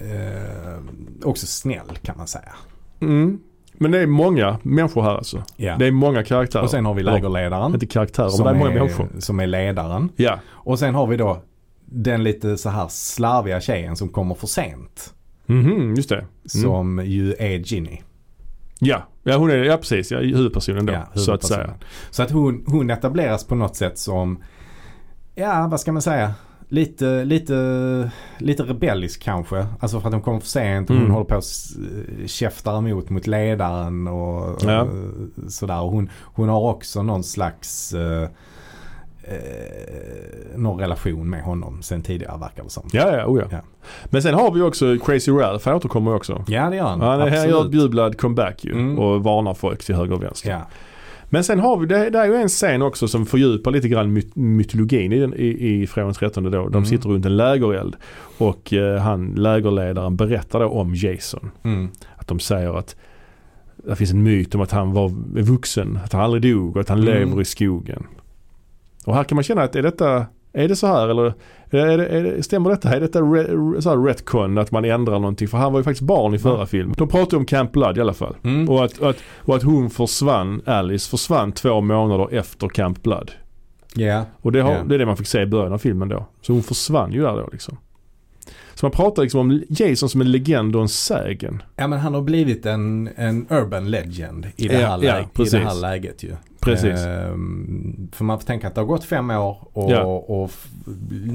eh, 0.00 0.78
också 1.24 1.46
snäll 1.46 1.98
kan 2.02 2.16
man 2.18 2.26
säga. 2.26 2.52
Mm. 3.00 3.38
Men 3.80 3.90
det 3.90 3.98
är 3.98 4.06
många 4.06 4.58
människor 4.62 5.02
här 5.02 5.10
alltså. 5.16 5.42
Ja. 5.56 5.76
Det 5.78 5.86
är 5.86 5.90
många 5.90 6.24
karaktärer. 6.24 6.62
Och 6.62 6.70
sen 6.70 6.84
har 6.84 6.94
vi 6.94 7.02
lägerledaren. 7.02 7.74
Inte 7.74 7.86
karaktärer, 7.86 8.26
men 8.26 8.32
som, 8.36 8.44
det 8.44 8.50
är 8.50 8.54
många 8.54 8.70
är, 8.70 8.74
människor. 8.74 9.08
som 9.18 9.40
är 9.40 9.46
ledaren. 9.46 10.08
Ja, 10.16 10.38
Och 10.48 10.78
sen 10.78 10.94
har 10.94 11.06
vi 11.06 11.16
då 11.16 11.42
den 11.90 12.22
lite 12.24 12.56
så 12.56 12.68
här 12.68 12.86
slarviga 12.88 13.60
tjejen 13.60 13.96
som 13.96 14.08
kommer 14.08 14.34
för 14.34 14.46
sent. 14.46 15.14
Mhm, 15.46 15.94
just 15.94 16.08
det. 16.08 16.14
Mm. 16.16 16.28
Som 16.44 17.02
ju 17.04 17.34
är 17.38 17.58
Ginny. 17.58 17.98
Ja. 18.80 19.02
ja, 19.22 19.36
hon 19.36 19.50
är 19.50 19.56
ja, 19.56 19.76
precis. 19.76 20.10
Ja, 20.10 20.18
huvudpersonen 20.18 20.86
då. 20.86 20.92
Ja, 20.92 21.20
så 21.20 21.32
att 21.32 21.44
säga. 21.44 21.58
huvudpersonen. 21.60 21.88
Så 22.10 22.22
att 22.22 22.30
hon, 22.30 22.64
hon 22.66 22.90
etableras 22.90 23.44
på 23.44 23.54
något 23.54 23.76
sätt 23.76 23.98
som, 23.98 24.42
ja 25.34 25.68
vad 25.70 25.80
ska 25.80 25.92
man 25.92 26.02
säga, 26.02 26.34
lite, 26.68 27.24
lite, 27.24 28.10
lite 28.38 28.62
rebellisk 28.62 29.22
kanske. 29.22 29.66
Alltså 29.80 30.00
för 30.00 30.08
att 30.08 30.12
de 30.12 30.22
kommer 30.22 30.40
för 30.40 30.46
sent 30.48 30.90
och 30.90 30.96
Mm. 30.96 31.06
hon 31.08 31.14
håller 31.14 31.26
på 31.26 31.36
och 31.36 32.28
käftar 32.28 32.78
emot 32.78 33.10
mot 33.10 33.26
ledaren 33.26 34.08
och, 34.08 34.58
Ja. 34.62 34.82
och 34.82 35.52
sådär. 35.52 35.80
Och 35.80 35.90
Hon, 35.90 36.10
hon 36.22 36.48
har 36.48 36.60
också 36.60 37.02
någon 37.02 37.24
slags 37.24 37.92
eh, 37.94 38.28
eh, 39.30 40.58
någon 40.58 40.80
relation 40.80 41.30
med 41.30 41.42
honom 41.42 41.82
sen 41.82 42.02
tidigare 42.02 42.38
verkar 42.38 42.64
det 42.64 42.70
som. 42.70 42.88
Ja, 42.92 43.16
ja, 43.16 43.26
oh 43.26 43.40
ja. 43.40 43.46
Ja. 43.50 43.60
Men 44.04 44.22
sen 44.22 44.34
har 44.34 44.50
vi 44.52 44.60
också 44.60 44.96
Crazy 45.04 45.30
Ralph, 45.32 45.64
han 45.68 45.74
återkommer 45.76 46.14
också. 46.14 46.44
Ja 46.48 46.70
det 46.70 46.76
gör 46.76 46.84
han. 46.84 47.00
Han 47.00 47.20
är- 47.20 47.20
han 47.20 47.30
gör 47.32 47.36
ett 47.44 47.44
Absolut. 47.54 47.70
bjublad 47.72 48.18
comeback 48.18 48.64
ju 48.64 48.72
Mm. 48.72 48.98
och 48.98 49.22
varnar 49.24 49.54
folk 49.54 49.84
till 49.84 49.94
höger 49.94 50.12
och 50.14 50.22
vänster. 50.22 50.50
Ja. 50.50 50.60
Men 51.30 51.44
sen 51.44 51.60
har 51.60 51.76
vi, 51.76 51.86
det, 51.86 52.10
det 52.10 52.18
är 52.18 52.26
ju 52.26 52.34
en 52.34 52.48
scen 52.48 52.82
också 52.82 53.08
som 53.08 53.26
fördjupar 53.26 53.70
lite 53.70 53.88
grann 53.88 54.12
myt, 54.12 54.36
mytologin 54.36 55.12
i, 55.12 55.18
den- 55.18 55.34
i, 55.34 55.46
i 55.82 55.86
Fredagen 55.86 56.14
13 56.14 56.44
då. 56.44 56.50
De 56.50 56.66
Mm. 56.66 56.84
sitter 56.84 57.08
runt 57.08 57.26
en 57.26 57.36
lägereld 57.36 57.96
och 58.38 58.72
eh, 58.72 58.98
han, 59.00 59.26
lägerledaren 59.36 60.16
berättar 60.16 60.60
då 60.60 60.66
om 60.68 60.94
Jason. 60.94 61.50
Mm. 61.64 61.88
Att 62.16 62.26
de 62.28 62.40
säger 62.40 62.78
att 62.78 62.96
det 63.76 63.96
finns 63.96 64.12
en 64.12 64.22
myt 64.22 64.54
om 64.54 64.60
att 64.60 64.70
han 64.72 64.92
var 64.92 65.08
vuxen, 65.42 65.98
att 66.04 66.12
han 66.12 66.22
aldrig 66.22 66.42
dog 66.54 66.76
och 66.76 66.80
att 66.80 66.88
han 66.88 66.98
Mm. 66.98 67.14
lever 67.14 67.40
i 67.40 67.44
skogen. 67.44 68.06
Och 69.08 69.14
här 69.14 69.24
kan 69.24 69.36
man 69.36 69.42
känna 69.42 69.62
att 69.62 69.76
är 69.76 69.82
detta, 69.82 70.26
är 70.52 70.68
det 70.68 70.76
så 70.76 70.86
här 70.86 71.08
eller 71.08 71.24
är 71.70 71.98
det, 71.98 72.06
är 72.06 72.22
det, 72.22 72.42
stämmer 72.42 72.70
detta? 72.70 72.96
Är 72.96 73.00
detta 73.00 73.20
re, 73.20 73.82
så 73.82 73.88
här 73.90 73.96
retcon 74.06 74.58
att 74.58 74.70
man 74.70 74.84
ändrar 74.84 75.18
någonting? 75.18 75.48
För 75.48 75.58
han 75.58 75.72
var 75.72 75.80
ju 75.80 75.84
faktiskt 75.84 76.02
barn 76.06 76.34
i 76.34 76.38
förra 76.38 76.58
Ja. 76.58 76.66
filmen. 76.66 76.94
De 76.98 77.08
pratar 77.08 77.36
ju 77.36 77.38
om 77.38 77.44
Camp 77.44 77.72
Blood 77.72 77.98
i 77.98 78.00
alla 78.00 78.14
fall. 78.14 78.36
Mm. 78.44 78.68
Och 78.68 78.84
att, 78.84 79.02
att, 79.02 79.16
och 79.38 79.56
att 79.56 79.62
hon 79.62 79.90
försvann, 79.90 80.62
Alice 80.66 81.10
försvann 81.10 81.52
två 81.52 81.80
månader 81.80 82.34
efter 82.38 82.68
Camp 82.68 83.02
Blood. 83.02 83.30
Ja. 83.94 84.24
Och 84.42 84.52
det, 84.52 84.60
har, 84.60 84.72
Ja. 84.72 84.84
det 84.84 84.94
är 84.94 84.98
det 84.98 85.06
man 85.06 85.16
fick 85.16 85.26
se 85.26 85.40
i 85.42 85.46
början 85.46 85.72
av 85.72 85.78
filmen 85.78 86.08
då. 86.08 86.26
Så 86.42 86.52
hon 86.52 86.62
försvann 86.62 87.12
ju 87.12 87.22
där 87.22 87.36
då 87.36 87.48
liksom. 87.52 87.76
Så 88.74 88.86
man 88.86 88.92
pratar 88.92 89.22
liksom 89.22 89.40
om 89.40 89.62
Jason 89.68 90.08
som 90.08 90.20
en 90.20 90.32
legend 90.32 90.76
och 90.76 90.82
en 90.82 90.88
sägen. 90.88 91.62
Ja 91.76 91.86
men 91.86 91.98
han 91.98 92.14
har 92.14 92.22
blivit 92.22 92.66
en, 92.66 93.08
en 93.16 93.46
urban 93.50 93.90
legend 93.90 94.46
i 94.56 94.68
det, 94.68 94.74
Ja, 94.80 94.80
här, 94.80 94.86
ja, 94.88 94.96
läge, 94.96 95.28
i 95.38 95.48
det 95.50 95.58
här 95.58 95.80
läget 95.80 96.22
ju. 96.22 96.32
Precis. 96.60 97.00
Ehm, 97.00 98.08
för 98.12 98.24
man 98.24 98.38
får 98.40 98.46
tänka 98.46 98.66
att 98.68 98.74
det 98.74 98.80
har 98.80 98.86
gått 98.86 99.04
fem 99.04 99.30
år 99.30 99.68
och, 99.72 99.90
Ja. 99.90 100.02
och 100.04 100.50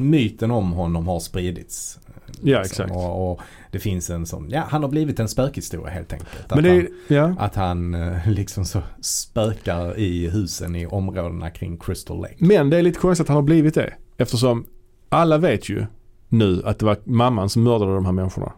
myten 0.02 0.52
om 0.52 0.72
honom 0.72 1.08
har 1.08 1.20
spridits. 1.20 2.00
Ja, 2.42 2.62
Liksom. 2.62 2.84
exakt. 2.86 2.92
Och, 2.92 3.32
och 3.32 3.42
det 3.72 3.80
finns 3.80 4.10
en 4.10 4.26
sån, 4.26 4.50
ja 4.50 4.64
han 4.70 4.82
har 4.84 4.90
blivit 4.90 5.20
en 5.20 5.28
spökhistoria 5.28 5.90
helt 5.90 6.14
enkelt. 6.14 6.30
Att 6.50 6.56
Men 6.56 6.64
det 6.64 6.70
han, 6.70 6.88
ja. 7.08 7.36
att 7.40 7.56
han 7.56 7.94
eh, 7.94 8.28
liksom 8.30 8.66
så 8.66 8.82
spökar 9.02 9.98
i 10.00 10.30
husen 10.30 10.76
i 10.76 10.86
områdena 10.86 11.50
kring 11.50 11.78
Crystal 11.78 12.22
Lake. 12.22 12.36
Men 12.38 12.70
det 12.70 12.78
är 12.78 12.82
lite 12.82 13.00
konstigt 13.00 13.26
att 13.26 13.28
han 13.28 13.36
har 13.36 13.42
blivit 13.42 13.74
det. 13.76 13.94
Eftersom 14.18 14.66
alla 15.10 15.38
vet 15.38 15.70
ju 15.70 15.86
nu 16.30 16.62
att 16.66 16.80
det 16.80 16.86
var 16.86 16.98
mamman 17.04 17.50
som 17.50 17.64
mördade 17.64 17.96
de 17.96 18.06
här 18.06 18.12
människorna. 18.12 18.52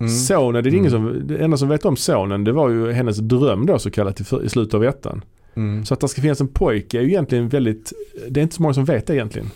Mm. 0.00 0.12
Sonen, 0.12 0.64
det 0.64 0.70
är 0.70 0.74
ingen 0.74 0.90
som, 0.90 1.22
det 1.26 1.36
enda 1.38 1.56
som 1.56 1.68
vet 1.68 1.84
om 1.84 1.96
sonen 1.96 2.44
det 2.44 2.52
var 2.52 2.68
ju 2.70 2.92
hennes 2.92 3.16
dröm 3.18 3.66
då 3.66 3.78
så 3.78 3.90
kallat 3.90 4.20
i, 4.20 4.24
i 4.44 4.48
slutet 4.48 4.74
av 4.74 4.84
ettan. 4.84 5.24
Mm. 5.58 5.84
Så 5.84 5.94
att 5.94 6.00
det 6.00 6.08
ska 6.08 6.22
finnas 6.22 6.40
en 6.40 6.48
pojke 6.48 6.98
är 6.98 7.02
ju 7.02 7.08
egentligen 7.08 7.48
väldigt, 7.48 7.92
det 8.28 8.40
är 8.40 8.42
inte 8.42 8.56
så 8.56 8.62
många 8.62 8.74
som 8.74 8.84
vet 8.84 9.06
det 9.06 9.14
egentligen. 9.14 9.50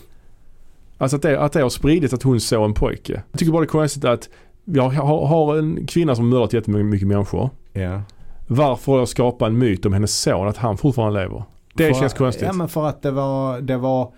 Alltså 0.99 1.17
att 1.17 1.23
det, 1.23 1.41
att 1.41 1.53
det 1.53 1.63
har 1.63 1.69
spridits 1.69 2.15
att 2.15 2.23
hon 2.23 2.41
såg 2.41 2.65
en 2.65 2.75
pojke. 2.75 3.23
Jag 3.31 3.39
tycker 3.39 3.53
bara 3.53 3.61
det 3.61 3.67
är 3.67 3.69
konstigt 3.69 4.05
att 4.05 4.29
vi 4.65 4.79
har, 4.79 4.91
har, 5.27 5.59
en 5.59 5.87
kvinna 5.87 6.15
som 6.15 6.29
mördat 6.29 6.53
jättemycket 6.53 6.87
mycket 6.87 7.09
människor. 7.09 7.51
Ja. 7.73 8.03
Varför 8.47 8.99
då 8.99 9.07
skapa 9.07 9.47
en 9.47 9.59
myt 9.59 9.87
om 9.87 9.93
hennes 9.93 10.21
son 10.21 10.49
att 10.49 10.57
han 10.57 10.77
fortfarande 10.77 11.21
lever? 11.21 11.45
Det 11.75 11.89
För- 11.89 12.01
känns 12.01 12.15
konstigt. 12.15 12.47
Ja 12.47 12.53
men 12.53 12.69
för 12.69 12.87
att 12.87 13.03
det 13.03 13.11
var, 13.11 13.61
det 13.61 13.77
var 13.77 14.13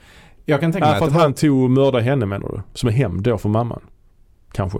jag 0.45 0.61
kan 0.61 0.73
tänka 0.73 0.87
Ja, 0.87 0.91
mig 0.91 0.99
för 0.99 1.05
att 1.05 1.09
att 1.09 1.15
det 1.15 1.19
var 1.19 1.23
han 1.23 1.35
tog 1.35 1.65
och 1.65 1.71
mördade 1.71 2.05
henne 2.05 2.27
menar 2.27 2.49
du? 2.49 2.61
Som 2.75 2.89
är 2.89 2.93
hem 2.93 3.23
då 3.23 3.39
för 3.39 3.49
mamman? 3.49 3.81
Kanske? 4.53 4.79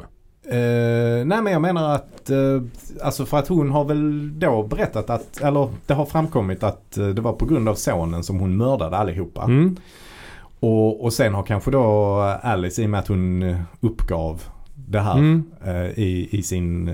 Eh, 0.49 1.25
nej 1.27 1.43
men 1.43 1.47
jag 1.53 1.63
menar 1.63 1.95
att, 1.95 2.31
eh, 2.31 2.63
alltså 3.03 3.27
för 3.27 3.39
att 3.39 3.49
hon 3.49 3.71
har 3.71 3.85
väl 3.85 4.31
då 4.39 4.63
berättat 4.63 5.11
att, 5.11 5.41
eller 5.41 5.69
det 5.87 5.95
har 5.95 6.07
framkommit 6.07 6.63
att 6.63 6.99
eh, 6.99 7.07
det 7.09 7.21
var 7.23 7.33
på 7.33 7.47
grund 7.47 7.69
av 7.69 7.75
sonen 7.75 8.23
som 8.23 8.41
hon 8.41 8.57
mördade 8.57 8.97
allihopa. 8.97 9.43
Mm. 9.45 9.77
Och, 10.61 11.05
och 11.05 11.13
sen 11.13 11.35
har 11.35 11.43
kanske 11.43 11.71
då 11.71 12.15
Alice 12.43 12.83
i 12.83 12.87
och 12.87 12.91
med 12.91 13.01
att 13.01 13.09
hon 13.09 13.55
uppgav 13.81 14.43
det 14.89 15.01
här 15.01 15.19
Mm. 15.19 15.43
i, 15.95 16.39
i 16.39 16.43
sin, 16.43 16.91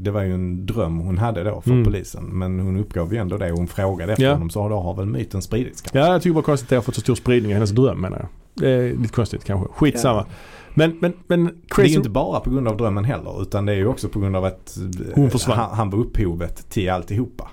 det 0.00 0.10
var 0.10 0.22
ju 0.22 0.34
en 0.34 0.66
dröm 0.66 0.98
hon 0.98 1.18
hade 1.18 1.44
då 1.44 1.60
för 1.60 1.70
Mm. 1.70 1.84
polisen. 1.84 2.24
Men 2.24 2.60
hon 2.60 2.76
uppgav 2.80 3.12
ju 3.14 3.18
ändå 3.20 3.36
det 3.38 3.52
och 3.52 3.58
hon 3.58 3.66
frågade 3.68 4.12
efter 4.12 4.24
Ja. 4.24 4.32
honom 4.32 4.50
så 4.50 4.68
då 4.68 4.80
har 4.80 4.94
väl 4.94 5.06
myten 5.06 5.42
spridits 5.42 5.80
kanske. 5.82 5.98
Ja, 5.98 6.12
jag 6.12 6.22
tycker 6.22 6.34
bara 6.34 6.42
konstigt 6.44 6.66
att 6.66 6.70
det 6.70 6.76
har 6.76 6.82
fått 6.82 6.94
så 6.94 7.00
stor 7.00 7.14
spridning 7.14 7.50
i 7.50 7.54
hennes 7.54 7.70
dröm 7.70 8.00
menar 8.00 8.18
jag. 8.18 8.28
Det 8.54 8.70
är 8.70 8.94
lite 8.96 9.14
konstigt 9.14 9.44
kanske. 9.44 9.72
Skitsamma. 9.72 10.24
Men, 10.74 10.98
men, 11.00 11.12
men 11.26 11.44
Det 11.44 11.50
är 11.50 11.68
Crazy... 11.68 11.88
ju 11.90 11.96
inte 11.96 12.10
bara 12.10 12.40
på 12.40 12.50
grund 12.50 12.68
av 12.68 12.76
drömmen 12.76 13.04
heller 13.04 13.42
utan 13.42 13.66
det 13.66 13.72
är 13.72 13.76
ju 13.76 13.86
också 13.86 14.08
på 14.08 14.20
grund 14.20 14.36
av 14.36 14.44
att 14.44 14.76
eh, 14.76 15.14
Hon 15.14 15.30
försvann. 15.30 15.58
han, 15.58 15.70
han 15.76 15.90
var 15.90 15.98
upphovet 15.98 16.68
till 16.70 16.90
alltihopa. 16.90 17.48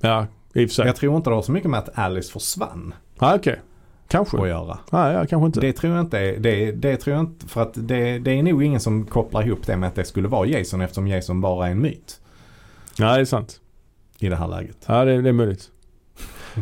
Ja, 0.00 0.26
i 0.54 0.64
och 0.64 0.68
för 0.68 0.74
sig. 0.74 0.86
Jag 0.86 0.96
tror 0.96 1.16
inte 1.16 1.30
det 1.30 1.34
har 1.34 1.42
så 1.42 1.52
mycket 1.52 1.70
med 1.70 1.78
att 1.78 1.98
Alice 1.98 2.32
försvann 2.32 2.94
Ja, 3.18 3.34
okej. 3.34 3.60
Kanske. 4.08 4.42
att 4.42 4.48
göra. 4.48 4.78
Ja, 4.90 5.12
ja, 5.12 5.26
kanske 5.26 5.46
inte. 5.46 5.60
Det 5.60 5.72
tror 5.72 5.92
jag 5.94 6.00
inte 6.04 6.32
det, 6.38 6.72
det 6.72 6.96
tror 6.96 7.16
jag 7.16 7.24
inte, 7.24 7.46
för 7.46 7.62
att 7.62 7.72
det, 7.74 8.18
det 8.18 8.30
är 8.30 8.42
nog 8.42 8.62
ingen 8.62 8.80
som 8.80 9.06
kopplar 9.06 9.46
ihop 9.46 9.66
det 9.66 9.76
med 9.76 9.86
att 9.88 9.94
det 9.94 10.04
skulle 10.04 10.28
vara 10.28 10.46
Jason 10.46 10.80
eftersom 10.80 11.08
Jason 11.08 11.40
bara 11.40 11.66
är 11.66 11.70
en 11.70 11.80
myt 11.82 12.20
Ja, 12.98 13.14
det 13.14 13.20
är 13.20 13.24
sant. 13.24 13.60
i 14.18 14.28
det 14.28 14.36
här 14.36 14.48
läget. 14.48 14.76
Ja, 14.86 15.04
det, 15.04 15.22
det 15.22 15.28
är 15.28 15.32
möjligt. 15.32 15.70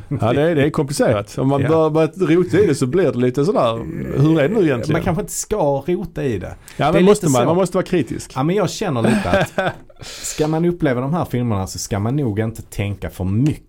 Ja, 0.20 0.32
det 0.32 0.42
är, 0.42 0.54
det 0.54 0.62
är 0.64 0.70
komplicerat. 0.70 1.38
Om 1.38 1.48
man 1.48 1.60
Ja. 1.62 1.68
börjar 1.68 1.90
börjar 1.90 2.36
rota 2.36 2.58
i 2.58 2.66
det 2.66 2.74
så 2.74 2.86
blir 2.86 3.12
det 3.12 3.18
lite 3.18 3.44
sådär, 3.44 3.76
hur 4.20 4.40
är 4.40 4.48
det 4.48 4.54
nu 4.54 4.64
egentligen? 4.64 4.92
Man 4.92 5.02
kanske 5.02 5.20
inte 5.20 5.32
ska 5.32 5.56
rota 5.86 6.24
i 6.24 6.38
det. 6.38 6.54
ja, 6.76 6.86
det 6.86 6.92
men 6.92 7.04
måste 7.04 7.26
lite 7.26 7.32
man, 7.38 7.42
så. 7.42 7.46
man 7.46 7.56
måste 7.56 7.76
vara 7.76 7.86
kritisk. 7.86 8.32
Ja 8.34 8.42
men 8.42 8.56
jag 8.56 8.70
känner 8.70 9.02
lite 9.02 9.30
att 9.30 9.72
ska 10.06 10.48
man 10.48 10.64
uppleva 10.64 11.00
de 11.00 11.14
här 11.14 11.24
filmerna 11.24 11.66
så 11.66 11.78
ska 11.78 11.98
man 11.98 12.16
nog 12.16 12.38
inte 12.40 12.62
tänka 12.62 13.10
för 13.10 13.24
mycket. 13.24 13.62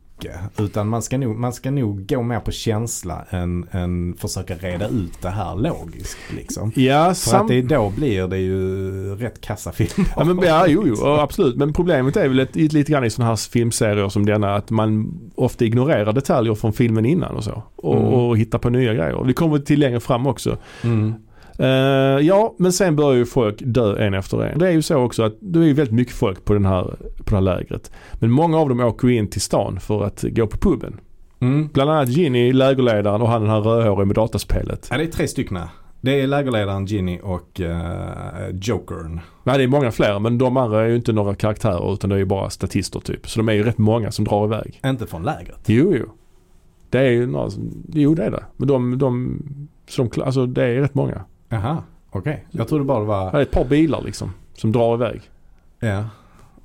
Utan 0.57 0.88
man 0.88 1.01
ska 1.01 1.18
nog, 1.18 1.36
man 1.39 1.53
ska 1.53 1.72
nog 1.72 2.07
gå 2.09 2.22
mer 2.22 2.39
på 2.39 2.51
känsla 2.51 3.26
än, 3.30 3.68
än 3.72 4.13
försöka 4.18 4.55
reda 4.55 4.88
ut 4.88 5.22
det 5.22 5.30
här 5.30 5.55
logiskt 5.55 6.18
liksom. 6.38 6.72
Ja, 6.76 7.13
För 7.13 7.38
att 7.38 7.47
det, 7.47 7.61
då 7.61 7.89
blir 7.97 8.28
det 8.28 8.38
ju 8.38 9.15
rätt 9.15 9.41
kassa 9.41 9.72
filmer. 9.72 10.11
Ja, 10.15 10.24
men, 10.24 10.39
ja 10.41 10.68
jo, 10.68 10.84
jo, 10.88 11.05
absolut. 11.05 11.55
Men 11.55 11.74
problemet 11.74 12.18
är 12.18 12.28
väl 12.28 12.39
ett, 12.39 12.55
lite 12.55 12.91
grann 12.91 13.03
i 13.03 13.09
sådana 13.09 13.30
här 13.32 13.36
filmserier 13.51 14.09
som 14.09 14.26
denna 14.26 14.55
att 14.55 14.70
man 14.70 15.20
ofta 15.36 15.65
ignorerar 15.65 16.13
detaljer 16.13 16.55
från 16.55 16.74
filmen 16.74 17.05
innan 17.05 17.36
och 17.36 17.43
så. 17.43 17.63
Och, 17.76 17.95
Mm. 17.97 18.07
och 18.07 18.38
hittar 18.38 18.59
på 18.59 18.70
nya 18.70 18.93
grejer. 18.93 19.24
Vi 19.24 19.34
kommer 19.34 19.59
till 19.59 19.80
längre 19.80 19.99
fram 19.99 20.28
också. 20.28 20.57
Mm. 20.84 21.13
Eh, 21.60 21.68
ja, 22.28 22.55
men 22.58 22.74
sen 22.74 22.95
börjar 22.95 23.18
ju 23.18 23.26
folk 23.26 23.62
dö 23.66 24.05
en 24.05 24.14
efter 24.14 24.43
en. 24.43 24.60
Det 24.60 24.68
är 24.68 24.72
ju 24.72 24.82
så 24.82 24.95
också 24.95 25.24
att 25.24 25.34
det 25.39 25.60
är 25.60 25.64
ju 25.64 25.74
väldigt 25.74 25.95
mycket 25.95 26.14
folk 26.14 26.45
på, 26.45 26.53
den 26.53 26.66
här, 26.66 26.84
på 27.18 27.30
det 27.30 27.36
här 27.36 27.41
lägret. 27.41 27.91
Men 28.14 28.32
många 28.32 28.58
av 28.58 28.70
dem 28.70 28.80
åker 28.80 29.10
in 29.10 29.30
till 29.30 29.41
stan 29.41 29.80
för 29.80 30.03
att 30.03 30.26
gå 30.30 30.47
på 30.47 30.58
puben. 30.58 30.99
Mm. 31.39 31.70
Bland 31.74 31.91
annat 31.91 32.10
Ginny, 32.10 32.53
lägerledaren 32.53 33.22
och 33.22 33.28
han 33.28 33.41
den 33.41 33.49
här 33.49 33.62
rödhåriga 33.62 34.05
med 34.05 34.16
dataspelet. 34.16 34.88
Ja, 34.91 34.97
det 34.97 35.03
är 35.03 35.08
tre 35.08 35.28
stycken. 35.28 35.60
Det 36.01 36.22
är 36.22 36.28
lägerledaren 36.28 36.86
Ginny 36.86 37.20
och 37.24 37.60
uh, 37.60 37.70
Jokern. 38.62 39.20
Nej 39.43 39.58
det 39.58 39.64
är 39.64 39.68
många 39.68 39.91
fler 39.91 40.20
men 40.20 40.38
de 40.38 40.58
andra 40.58 40.82
är 40.82 40.88
ju 40.88 40.95
inte 40.95 41.14
några 41.14 41.36
karaktärer 41.36 41.93
utan 41.93 42.10
det 42.10 42.16
är 42.16 42.20
ju 42.20 42.26
bara 42.26 42.49
statister 42.49 42.99
typ. 42.99 43.30
Så 43.30 43.39
de 43.39 43.49
är 43.49 43.53
ju 43.53 43.64
rätt 43.64 43.78
många 43.78 44.12
som 44.12 44.26
drar 44.26 44.45
iväg. 44.45 44.80
Inte 44.86 45.08
från 45.08 45.24
lägret. 45.24 45.60
Jo, 45.66 45.93
jo. 45.95 46.05
Det 46.89 46.99
är 46.99 47.12
ju 47.12 47.28
några 47.28 47.49
som, 47.49 47.84
jo 47.93 48.16
det 48.16 48.24
är 48.24 48.32
det. 48.32 48.43
Men 48.58 48.68
de, 48.68 48.97
de, 48.97 49.39
de 49.95 50.22
alltså 50.22 50.45
det 50.45 50.64
är 50.64 50.76
rätt 50.76 50.95
många. 50.95 51.22
Jaha, 51.50 51.84
okej. 52.10 52.45
Jag 52.52 52.68
trodde 52.68 52.84
bara 52.84 53.00
det 53.00 53.06
Det 53.06 53.08
var... 53.08 53.34
är 53.34 53.41
ett 53.41 53.52
par 53.52 53.66
bilar 53.66 54.02
liksom 54.02 54.34
som 54.54 54.72
drar 54.72 54.93
iväg. 54.93 55.22
Ja. 55.80 55.88
Ja, 55.88 56.04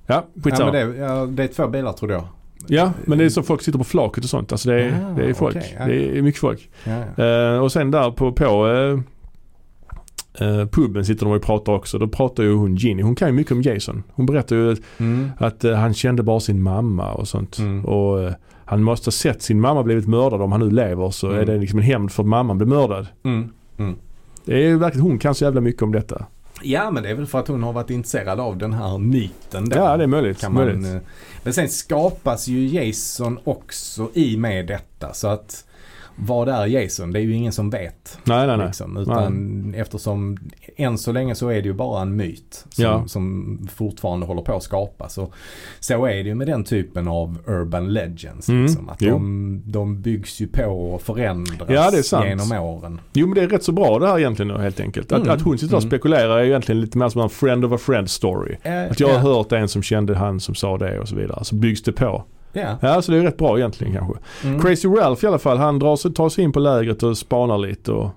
Ja, 0.06 0.24
skitsamma. 0.42 0.72
men 0.72 0.90
det, 0.90 0.96
ja, 0.96 1.26
det 1.26 1.42
är 1.44 1.48
två 1.48 1.66
bilar 1.68 1.92
trodde 1.92 2.14
jag. 2.14 2.24
Ja, 2.66 2.92
men 3.04 3.18
det 3.18 3.24
är 3.24 3.28
så 3.28 3.42
folk 3.42 3.62
sitter 3.62 3.78
på 3.78 3.84
flaket 3.84 4.24
och 4.24 4.30
sånt. 4.30 4.52
Alltså 4.52 4.70
det 4.70 4.82
är, 4.84 4.92
Ah, 5.10 5.14
det 5.16 5.24
är 5.24 5.34
folk. 5.34 5.56
okej, 5.56 5.76
ja. 5.78 5.86
Det 5.86 6.18
är 6.18 6.22
mycket 6.22 6.40
folk. 6.40 6.70
Ja, 6.84 7.02
ja. 7.16 7.24
Eh, 7.54 7.58
och 7.58 7.72
sen 7.72 7.90
där 7.90 8.10
på, 8.10 8.32
på 8.32 8.68
eh, 8.68 8.98
eh, 10.48 10.66
puben 10.66 11.04
sitter 11.04 11.26
de 11.26 11.32
och 11.34 11.42
pratar 11.42 11.72
också. 11.72 11.98
Då 11.98 12.08
pratar 12.08 12.42
ju 12.42 12.54
hon 12.54 12.76
Ginny. 12.76 13.02
Hon 13.02 13.14
kan 13.14 13.28
ju 13.28 13.34
mycket 13.34 13.52
om 13.52 13.62
Jason. 13.62 14.02
Hon 14.14 14.26
berättar 14.26 14.56
ju 14.56 14.72
att, 14.72 14.78
Mm. 14.98 15.30
att 15.38 15.62
han 15.62 15.94
kände 15.94 16.22
bara 16.22 16.40
sin 16.40 16.62
mamma 16.62 17.12
och 17.12 17.28
sånt. 17.28 17.58
Mm. 17.58 17.84
Och 17.84 18.30
han 18.64 18.82
måste 18.82 19.06
ha 19.06 19.12
sett 19.12 19.42
sin 19.42 19.60
mamma 19.60 19.82
blivit 19.82 20.08
mördad 20.08 20.42
om 20.42 20.52
han 20.52 20.60
nu 20.60 20.70
lever 20.70 21.10
så 21.10 21.26
Mm. 21.26 21.40
är 21.40 21.44
det 21.46 21.58
liksom 21.58 21.78
en 21.78 21.84
hämnd 21.84 22.12
för 22.12 22.22
att 22.22 22.28
mamman 22.28 22.58
blev 22.58 22.68
mördad. 22.68 23.06
Det 24.44 24.66
är 24.66 24.76
verkligen 24.76 25.06
hon 25.06 25.18
kan 25.18 25.34
så 25.34 25.44
jävla 25.44 25.60
mycket 25.60 25.82
om 25.82 25.92
detta. 25.92 26.26
Ja 26.62 26.90
men 26.90 27.02
det 27.02 27.08
är 27.08 27.14
väl 27.14 27.26
för 27.26 27.38
att 27.38 27.48
hon 27.48 27.62
har 27.62 27.72
varit 27.72 27.90
intresserad 27.90 28.40
av 28.40 28.56
den 28.58 28.72
här 28.72 28.98
myten 28.98 29.68
då. 29.68 29.76
Ja 29.76 29.96
det 29.96 30.02
är 30.02 30.08
möjligt. 30.08 30.40
kan 30.40 30.54
man, 30.54 30.64
möjligt. 30.64 30.94
eh, 30.94 31.00
men 31.42 31.52
sen 31.52 31.68
skapas 31.68 32.48
ju 32.48 32.66
Jason 32.66 33.38
också 33.44 34.10
i 34.14 34.36
med 34.36 34.66
detta 34.66 35.12
så 35.12 35.28
att 35.28 35.64
vad 36.16 36.48
är 36.48 36.66
Jason? 36.66 37.12
Det 37.12 37.18
är 37.18 37.22
ju 37.22 37.34
ingen 37.34 37.52
som 37.52 37.70
vet. 37.70 38.18
Nej, 38.24 38.46
nej, 38.46 38.56
nej. 38.56 38.66
Liksom, 38.66 38.96
utan 38.96 39.74
eftersom 39.76 40.38
än 40.76 40.98
så 40.98 41.12
länge 41.12 41.34
så 41.34 41.48
är 41.48 41.54
det 41.62 41.68
ju 41.68 41.72
bara 41.72 42.02
en 42.02 42.16
myt 42.16 42.64
som, 42.70 42.84
Ja. 42.84 43.04
som 43.06 43.58
fortfarande 43.74 44.26
håller 44.26 44.42
på 44.42 44.56
att 44.56 44.62
skapas. 44.62 45.18
Och 45.18 45.32
så 45.80 46.06
är 46.06 46.14
det 46.14 46.28
ju 46.28 46.34
med 46.34 46.46
den 46.46 46.64
typen 46.64 47.08
av 47.08 47.38
urban 47.46 47.92
legends. 47.92 48.48
Mm, 48.48 48.62
Liksom, 48.62 48.88
att 48.88 48.98
de, 48.98 49.62
de 49.66 50.02
byggs 50.02 50.40
ju 50.40 50.46
på 50.46 50.64
och 50.94 51.02
förändras 51.02 51.68
Ja, 51.68 51.90
det 51.90 52.28
genom 52.28 52.52
åren. 52.52 53.00
Jo 53.12 53.26
men 53.26 53.34
det 53.34 53.42
är 53.42 53.48
rätt 53.48 53.64
så 53.64 53.72
bra 53.72 53.98
det 53.98 54.06
här 54.08 54.18
egentligen 54.18 54.48
då, 54.48 54.58
helt 54.58 54.80
enkelt. 54.80 55.12
Att, 55.12 55.22
Mm, 55.22 55.34
att 55.34 55.42
hon 55.42 55.58
sitter 55.58 55.76
och 55.76 55.82
mm. 55.82 55.90
spekulerar 55.90 56.38
är 56.38 56.44
egentligen 56.44 56.80
lite 56.80 56.98
mer 56.98 57.08
som 57.08 57.20
en 57.20 57.30
friend 57.30 57.64
of 57.64 57.72
a 57.72 57.78
friend 57.78 58.10
story. 58.10 58.56
Eh, 58.62 58.90
Att 58.90 59.00
jag 59.00 59.08
har 59.08 59.14
ja, 59.14 59.20
hört 59.20 59.52
en 59.52 59.68
som 59.68 59.82
kände 59.82 60.14
han 60.16 60.40
som 60.40 60.54
sa 60.54 60.78
det 60.78 61.00
och 61.00 61.08
så 61.08 61.16
vidare. 61.16 61.44
Så 61.44 61.54
byggs 61.54 61.82
det 61.82 61.92
på. 61.92 62.24
Ja. 62.52 62.78
Ja, 62.82 63.02
så 63.02 63.12
det 63.12 63.18
är 63.18 63.22
rätt 63.22 63.36
bra 63.36 63.58
egentligen 63.58 63.92
kanske. 63.94 64.14
Mm. 64.44 64.60
Crazy 64.60 64.88
Ralph 64.88 65.24
i 65.24 65.28
alla 65.28 65.38
fall, 65.38 65.58
han 65.58 65.78
drar 65.78 65.96
sig, 65.96 66.14
tar 66.14 66.28
sig 66.28 66.44
in 66.44 66.52
på 66.52 66.60
lägret 66.60 67.02
och 67.02 67.18
spanar 67.18 67.58
lite 67.58 67.92
och 67.92 68.10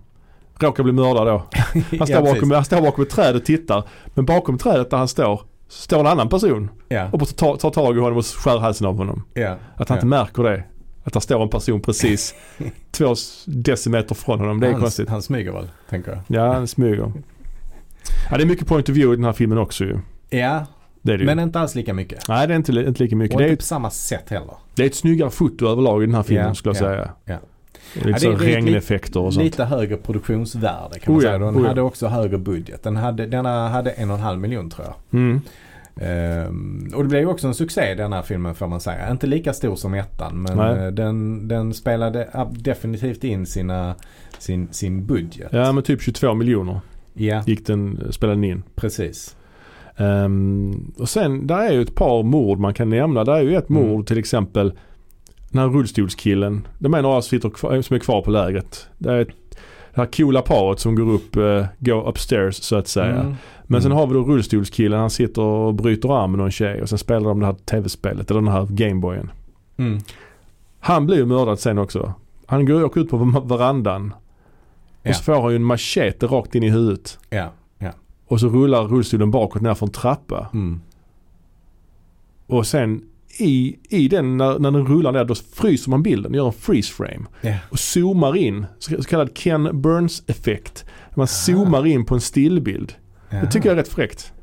råkar 0.60 0.84
bli 0.84 0.94
mördad 0.94 1.28
då. 1.28 1.44
Han 1.98 2.08
står, 2.08 2.10
ja, 2.10 2.22
bakom, 2.34 2.52
han 2.52 2.66
står 2.66 2.82
bakom 2.82 3.04
ett 3.04 3.10
träd 3.10 3.36
och 3.36 3.46
tittar. 3.46 3.84
Men 4.14 4.26
bakom 4.26 4.58
trädet 4.58 4.90
där 4.90 4.98
han 4.98 5.08
står, 5.08 5.42
står 5.68 6.00
en 6.00 6.08
annan 6.08 6.30
person 6.30 6.70
Ja, 6.88 7.10
och 7.12 7.36
tar, 7.36 7.56
tar 7.56 7.70
tag 7.70 7.98
i 7.98 8.00
honom 8.00 8.18
och 8.18 8.26
skär 8.26 8.58
halsen 8.58 8.88
av 8.88 8.98
honom. 8.98 9.24
ja, 9.34 9.58
Att 9.76 9.90
han 9.90 9.98
inte 9.98 10.08
märker 10.08 10.44
det. 10.44 10.64
Att 11.04 11.14
där 11.14 11.20
står 11.20 11.44
en 11.44 11.50
person 11.50 11.82
precis 11.82 12.36
två 12.92 13.16
decimeter 13.46 14.16
från 14.16 14.40
honom. 14.40 14.60
Det 14.60 14.68
är 14.68 14.72
han, 14.72 14.82
konstigt. 14.82 15.10
Han 15.10 15.22
smyger 15.22 15.52
väl, 15.52 15.68
tänker 15.90 16.12
jag. 16.12 16.22
Ja, 16.28 16.54
han 16.54 16.68
smyger. 16.68 17.12
Ja, 18.30 18.38
det 18.38 18.44
är 18.44 18.48
mycket 18.48 18.68
point 18.68 18.90
of 18.90 18.96
view 18.96 19.14
i 19.14 19.16
den 19.16 19.26
här 19.26 19.34
filmen 19.34 19.58
också 19.58 19.84
ju. 19.84 20.00
Ja, 20.30 20.66
Det 21.06 21.14
är 21.14 21.18
det 21.18 21.22
ju. 21.22 21.26
men 21.26 21.40
inte 21.40 21.60
alls 21.60 21.76
lika 21.76 21.94
mycket. 21.94 22.28
Nej, 22.28 22.48
det 22.48 22.54
är 22.54 22.58
inte, 22.58 22.72
inte 22.72 23.04
lika 23.04 23.16
mycket. 23.16 23.36
Och 23.36 23.42
Det 23.42 23.48
är, 23.48 23.50
inte 23.52 23.62
på 23.62 23.66
samma 23.66 23.90
sätt 23.90 24.30
heller. 24.30 24.54
det 24.76 24.84
är 24.84 24.88
ett 24.88 24.96
snyggare 24.96 25.30
foto 25.30 25.68
överlag 25.68 26.04
i 26.04 26.06
den 26.06 26.16
här 26.16 26.24
filmen 26.24 26.48
Ja, 26.48 26.54
skulle 26.54 26.76
jag 26.76 26.92
ja, 26.92 26.96
säga. 26.96 27.10
ja. 27.26 27.38
Lite 27.94 28.10
Ja, 28.26 28.32
det- 28.32 28.38
det 28.38 28.46
regneffekter 28.56 29.20
och 29.20 29.34
sånt. 29.34 29.44
Lite 29.44 29.64
högre 29.66 29.98
produktionsvärde 29.98 31.00
kan 31.00 31.14
man 31.14 31.22
Oh 31.22 31.24
ja, 31.26 31.30
säga. 31.30 31.40
Den 31.40 31.56
oh 31.58 31.62
ja. 31.62 31.68
hade 31.68 31.82
också 31.82 32.08
högre 32.08 32.38
budget. 32.38 32.84
Den 32.84 32.96
hade, 32.96 33.26
denna 33.26 33.68
hade 33.70 33.92
en 33.92 34.10
och 34.12 34.18
en 34.18 34.24
halv 34.24 34.40
miljon 34.40 34.70
tror 34.70 34.88
jag. 34.88 35.20
Mm. 35.20 35.42
Ehm, 36.02 36.92
och 36.96 37.04
det 37.04 37.10
blev 37.10 37.22
ju 37.22 37.28
också 37.28 37.48
en 37.48 37.54
succé 37.54 37.96
den 37.96 38.14
här 38.14 38.22
filmen 38.22 38.56
får 38.56 38.68
man 38.68 38.80
säga. 38.82 39.12
Inte 39.12 39.28
lika 39.28 39.54
stor 39.54 39.76
som 39.76 39.94
ettan 39.94 40.42
men 40.42 40.58
Nej. 40.58 40.86
eh, 40.86 40.92
den, 40.92 41.48
den 41.48 41.74
spelade 41.74 42.48
definitivt 42.52 43.24
in 43.24 43.46
sina, 43.46 43.96
sin, 44.40 44.68
sin 44.72 45.06
budget. 45.06 45.48
Ja, 45.52 45.72
men 45.72 45.84
typ 45.84 46.02
22 46.02 46.34
miljoner 46.34 46.80
Ja, 47.14 47.44
gick 47.48 47.68
den, 47.68 48.08
spelade 48.12 48.36
den 48.38 48.44
in. 48.44 48.64
precis. 48.76 49.36
Ehm, 49.98 50.92
och 50.98 51.10
sen, 51.10 51.48
där 51.48 51.58
är 51.60 51.72
ju 51.74 51.82
ett 51.82 51.96
par 51.96 52.24
mord 52.24 52.60
man 52.60 52.74
kan 52.74 52.90
nämna. 52.90 53.24
Där 53.24 53.34
är 53.34 53.42
ju 53.42 53.56
ett 53.56 53.70
Mm. 53.70 53.88
mord 53.90 54.08
till 54.08 54.18
exempel. 54.18 54.74
Den 55.52 55.62
här 55.62 55.70
rullstolskillen. 55.70 56.68
De 56.80 56.94
är 56.94 57.02
några 57.02 57.22
som, 57.22 57.40
kvar, 57.40 57.82
som 57.82 57.96
är 57.96 58.00
kvar 58.00 58.22
på 58.22 58.32
lägret. 58.32 58.88
Det 58.98 59.12
är 59.14 59.18
det 59.94 60.02
här 60.02 60.06
coola 60.06 60.42
paret 60.42 60.80
som 60.80 60.96
går 60.96 61.12
upp, 61.14 61.38
uh, 61.38 61.66
går 61.80 62.08
upstairs 62.10 62.56
så 62.56 62.76
att 62.76 62.88
säga. 62.88 63.16
Mm. 63.22 63.36
Men 63.64 63.82
sen 63.82 63.92
Mm. 63.92 63.98
har 64.00 64.08
vi 64.08 64.14
då 64.14 64.24
rullstolskillen. 64.24 65.00
Han 65.00 65.10
sitter 65.10 65.42
och 65.42 65.74
bryter 65.74 66.24
armen 66.24 66.40
av 66.40 66.46
en 66.46 66.52
tjej 66.52 66.82
och 66.82 66.90
sen 66.90 66.98
spelar 66.98 67.30
de 67.30 67.40
det 67.40 67.46
här 67.46 67.54
tv-spelet 67.54 68.32
eller 68.32 68.42
den 68.42 68.52
här 68.52 68.68
Gameboyen. 68.70 69.32
Mm. 69.78 70.00
Han 70.80 71.06
blir 71.06 71.18
ju 71.18 71.26
mördad 71.26 71.60
sen 71.60 71.78
också. 71.78 72.14
Han 72.46 72.66
går 72.66 72.84
åker 72.84 73.02
ut 73.02 73.10
på 73.10 73.18
verandan. 73.46 74.14
Ja. 75.04 75.10
Och 75.10 75.16
så 75.16 75.24
får 75.24 75.42
han 75.42 75.50
ju 75.50 75.56
en 75.56 75.64
machete 75.64 76.26
rakt 76.28 76.56
in 76.56 76.64
i 76.64 76.70
huvudet. 76.70 77.20
Ja. 77.30 77.50
Och 78.28 78.40
så 78.40 78.50
rullar 78.50 78.84
rullstolen 78.84 79.32
bakåt 79.32 79.62
ner 79.62 79.74
för 79.74 79.86
en 79.86 79.92
trappa. 79.92 80.50
Mm. 80.54 80.82
Och 82.48 82.68
sen 82.68 83.02
i, 83.38 83.76
i 83.90 84.08
den, 84.08 84.38
när, 84.38 84.60
när 84.60 84.72
den 84.72 84.88
rullar 84.88 85.12
ner, 85.12 85.26
då 85.26 85.36
fryser 85.36 85.90
man 85.90 86.04
bilden, 86.04 86.34
gör 86.34 86.48
en 86.48 86.54
freeze 86.54 86.94
frame. 86.94 87.26
Ja. 87.42 87.56
Och 87.70 87.80
zoomar 87.80 88.38
in, 88.38 88.66
så, 88.80 88.96
så 89.04 89.10
kallad 89.10 89.38
Ken 89.38 89.82
Burns 89.82 90.24
effekt. 90.28 90.86
Man 91.16 91.28
zoomar 91.28 91.86
in 91.86 92.06
på 92.06 92.16
en 92.16 92.22
stillbild. 92.22 92.94
Det 93.30 93.52
tycker 93.52 93.70
jag 93.70 93.74
är 93.74 93.82
rätt 93.82 93.88
fräckt. 93.88 94.34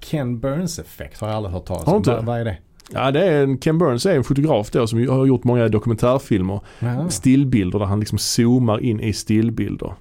Ken 0.00 0.40
Burns 0.40 0.78
effekt 0.78 1.20
har 1.20 1.28
jag 1.28 1.36
aldrig 1.36 1.52
hört 1.54 1.64
talas 1.64 1.86
om. 1.86 2.02
Vad, 2.02 2.24
vad 2.24 2.40
är 2.40 2.44
det? 2.44 2.58
Ja, 2.92 3.10
det 3.10 3.24
är 3.24 3.42
en, 3.42 3.58
Ken 3.58 3.78
Burns 3.78 4.06
är 4.06 4.16
en 4.16 4.24
fotograf 4.24 4.70
då 4.70 4.86
som 4.86 5.08
har 5.08 5.26
gjort 5.26 5.44
många 5.44 5.68
dokumentärfilmer. 5.68 6.60
Ah, 6.80 7.08
Stillbilder 7.08 7.78
där 7.78 7.86
han 7.86 8.00
liksom 8.00 8.18
zoomar 8.18 8.80
in 8.80 9.00
i 9.00 9.12
stillbilder. 9.12 9.94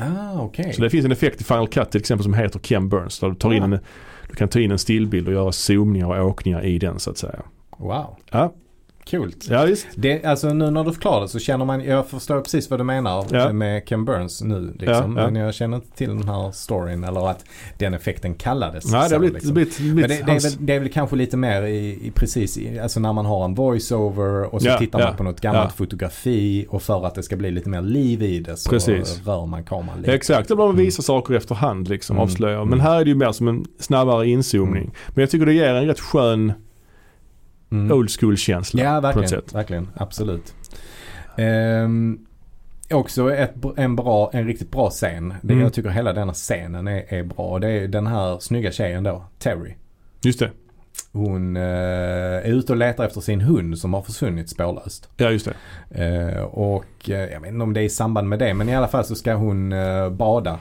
Ah 0.00 0.40
okej. 0.42 0.72
Så 0.72 0.82
det 0.82 0.90
finns 0.90 1.04
en 1.04 1.12
effekt 1.12 1.40
i 1.40 1.44
Final 1.44 1.68
Cut 1.68 1.90
till 1.90 2.00
exempel 2.00 2.24
som 2.24 2.34
heter 2.34 2.58
Ken 2.58 2.88
Burns. 2.88 3.18
Där 3.20 3.28
du, 3.28 3.34
tar 3.34 3.52
in 3.52 3.62
Ah. 3.62 3.64
en, 3.64 3.78
du 4.28 4.34
kan 4.36 4.48
ta 4.48 4.60
in 4.60 4.70
en 4.70 4.78
stillbild 4.78 5.28
och 5.28 5.34
göra 5.34 5.52
zoomningar 5.52 6.06
och 6.20 6.26
åkningar 6.28 6.64
i 6.64 6.78
den 6.78 6.98
så 6.98 7.10
att 7.10 7.18
säga. 7.18 7.42
Wow, 7.78 8.16
Ja, 8.30 8.52
kul. 9.08 9.32
ja 9.50 9.64
visst. 9.64 9.86
Det, 9.94 10.24
alltså 10.24 10.48
nu 10.54 10.70
när 10.70 10.84
du 10.84 10.92
förklarar 10.92 11.20
det 11.22 11.28
så 11.28 11.38
känner 11.38 11.64
man, 11.64 11.84
jag 11.84 12.06
förstår 12.08 12.40
precis 12.40 12.70
vad 12.70 12.80
du 12.80 12.84
menar 12.84 13.26
Ja. 13.30 13.52
med 13.52 13.86
Ken 13.88 14.04
Burns 14.04 14.42
nu 14.42 14.60
liksom. 14.78 15.16
Ja, 15.16 15.22
ja. 15.22 15.30
Men 15.30 15.34
jag 15.36 15.54
känner 15.54 15.76
inte 15.76 15.96
till 15.96 16.08
den 16.08 16.28
här 16.28 16.50
storyn 16.50 17.04
eller 17.04 17.30
att 17.30 17.44
den 17.78 17.94
effekten 17.94 18.34
kallades 18.34 18.92
Nej, 18.92 19.08
det 19.08 19.14
har 19.14 19.18
blivit, 19.20 19.34
liksom. 19.34 19.54
blivit, 19.54 19.78
blivit 19.78 19.94
Men 20.00 20.08
det, 20.08 20.22
det, 20.26 20.32
är 20.32 20.40
väl, 20.42 20.66
det 20.66 20.74
är 20.74 20.80
väl 20.80 20.88
kanske 20.88 21.16
lite 21.16 21.36
mer 21.36 21.62
i, 21.62 22.06
i 22.06 22.10
precis, 22.14 22.58
i, 22.58 22.78
alltså 22.78 23.00
när 23.00 23.12
man 23.12 23.26
har 23.26 23.44
en 23.44 23.54
voice-over 23.54 24.54
och 24.54 24.62
så 24.62 24.78
tittar 24.78 24.98
man 24.98 25.16
på 25.16 25.22
något 25.22 25.40
gammalt 25.40 25.72
fotografi 25.72 26.66
och 26.68 26.82
för 26.82 27.06
att 27.06 27.14
det 27.14 27.22
ska 27.22 27.36
bli 27.36 27.50
lite 27.50 27.68
mer 27.68 27.82
liv 27.82 28.22
i 28.22 28.40
det 28.40 28.56
så 28.56 28.70
Precis. 28.70 29.20
rör 29.26 29.46
man 29.46 29.64
kameran 29.64 29.98
lite. 29.98 30.12
Exakt, 30.14 30.48
bara 30.48 30.66
man 30.66 30.76
visar 30.76 31.02
saker 31.02 31.34
efterhand 31.34 31.88
liksom, 31.88 32.16
Mm. 32.16 32.22
avslöjar. 32.24 32.58
Men 32.64 32.72
Mm. 32.72 32.80
här 32.80 33.00
är 33.00 33.04
det 33.04 33.10
ju 33.10 33.16
mer 33.16 33.32
som 33.32 33.48
en 33.48 33.64
snabbare 33.78 34.28
inzoomning. 34.28 34.82
Mm. 34.82 34.94
Men 35.08 35.22
jag 35.22 35.30
tycker 35.30 35.46
det 35.46 35.52
ger 35.54 35.74
en 35.74 35.86
rätt 35.86 36.00
skön 36.00 36.52
Mm. 37.70 37.92
old 37.92 38.10
school 38.20 38.36
känsla 38.36 38.82
Ja, 38.82 39.00
verkligen. 39.00 39.42
verkligen 39.52 39.88
absolut. 39.96 40.54
Ehm, 41.36 42.18
också 42.90 43.34
ett, 43.34 43.54
en, 43.76 43.96
bra, 43.96 44.30
en 44.32 44.46
riktigt 44.46 44.70
bra 44.70 44.90
scen. 44.90 45.34
Det, 45.42 45.52
Mm. 45.52 45.64
Jag 45.64 45.72
tycker 45.72 45.88
hela 45.90 46.12
denna 46.12 46.32
scenen 46.32 46.88
är, 46.88 47.04
är 47.14 47.22
bra. 47.24 47.58
Det 47.58 47.68
är 47.70 47.88
den 47.88 48.06
här 48.06 48.38
snygga 48.38 48.72
tjejen 48.72 49.04
då, 49.04 49.24
Terry. 49.38 49.74
Just 50.22 50.38
det. 50.38 50.50
Hon 51.12 51.56
eh, 51.56 51.62
är 51.62 52.42
ute 52.52 52.72
och 52.72 52.78
letar 52.78 53.04
efter 53.04 53.20
sin 53.20 53.40
hund 53.40 53.78
som 53.78 53.94
har 53.94 54.02
försvunnit 54.02 54.50
spårlöst. 54.50 55.08
Ja, 55.16 55.30
just 55.30 55.48
det. 55.90 56.04
Eh, 56.04 56.42
och 56.42 57.10
eh, 57.10 57.32
jag 57.32 57.40
vet 57.40 57.50
inte 57.52 57.62
om 57.62 57.72
det 57.72 57.80
är 57.80 57.84
i 57.84 57.88
samband 57.90 58.28
med 58.28 58.38
det 58.38 58.54
men 58.54 58.68
i 58.68 58.76
alla 58.76 58.88
fall 58.88 59.04
så 59.04 59.14
ska 59.14 59.34
hon 59.34 59.72
eh, 59.72 60.10
bada. 60.10 60.58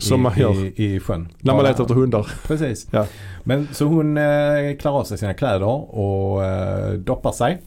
Som 0.00 0.20
i, 0.20 0.22
man 0.22 0.32
gör. 0.38 0.64
I, 0.64 0.94
i 0.94 1.00
sjön. 1.00 1.28
När 1.38 1.54
man 1.54 1.64
letar 1.64 1.82
efter 1.84 1.94
hundar. 1.94 2.26
Precis. 2.46 2.86
Ja. 2.90 3.06
Men 3.44 3.68
så 3.72 3.84
hon 3.84 4.16
eh, 4.16 4.76
klarar 4.78 4.98
av 4.98 5.04
sig 5.04 5.18
sina 5.18 5.34
kläder 5.34 5.94
och 5.94 6.44
eh, 6.44 6.92
doppar 6.92 7.32
sig. 7.32 7.62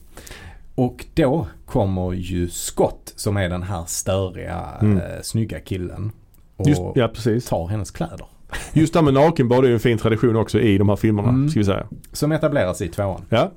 Och 0.76 1.06
då 1.14 1.48
kommer 1.66 2.14
ju 2.14 2.50
Scott 2.50 3.14
som 3.16 3.38
är 3.38 3.50
den 3.50 3.64
här 3.64 3.84
störiga, 3.88 4.62
Mm. 4.82 4.98
eh, 4.98 5.04
snygga 5.24 5.60
killen. 5.60 6.12
Och 6.58 6.68
Just, 6.70 6.82
ja, 6.96 7.08
precis. 7.08 7.46
tar 7.46 7.68
hennes 7.68 7.92
kläder. 7.92 8.26
Just 8.74 8.94
det 8.94 9.00
här 9.00 9.04
med 9.04 9.14
nakenbad 9.14 9.64
är 9.64 9.68
ju 9.68 9.74
en 9.74 9.80
fin 9.80 9.98
tradition 9.98 10.36
också 10.36 10.60
i 10.60 10.78
de 10.78 10.90
här 10.90 10.96
filmerna, 10.96 11.30
Mm. 11.30 11.50
ska 11.50 11.60
vi 11.60 11.64
säga. 11.66 11.86
Som 12.12 12.32
etableras 12.32 12.82
i 12.82 12.88
tvåan. 12.88 13.22
Ja, 13.30 13.52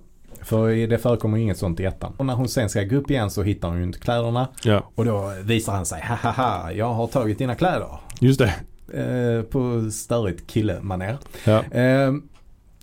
För 0.46 0.86
det 0.86 0.98
förekommer 0.98 1.38
inget 1.38 1.58
sånt 1.58 1.80
i 1.80 1.84
ettan. 1.84 2.12
Och 2.16 2.26
när 2.26 2.34
hon 2.34 2.48
sen 2.48 2.68
ska 2.68 2.82
gå 2.82 2.96
upp 2.96 3.10
igen 3.10 3.30
så 3.30 3.42
hittar 3.42 3.68
hon 3.68 3.76
ju 3.78 3.82
inte 3.82 3.98
kläderna. 3.98 4.48
ja. 4.64 4.90
Och 4.94 5.04
då 5.04 5.32
visar 5.42 5.72
han 5.72 5.86
sig, 5.86 6.00
haha, 6.02 6.72
jag 6.72 6.92
har 6.94 7.06
tagit 7.06 7.38
dina 7.38 7.54
kläder. 7.54 7.88
Just 8.20 8.40
det. 8.40 8.54
Eh, 8.94 9.42
på 9.42 9.90
störigt 9.90 10.46
killemanér. 10.46 11.18
Ja. 11.44 11.62
Eh, 11.80 12.12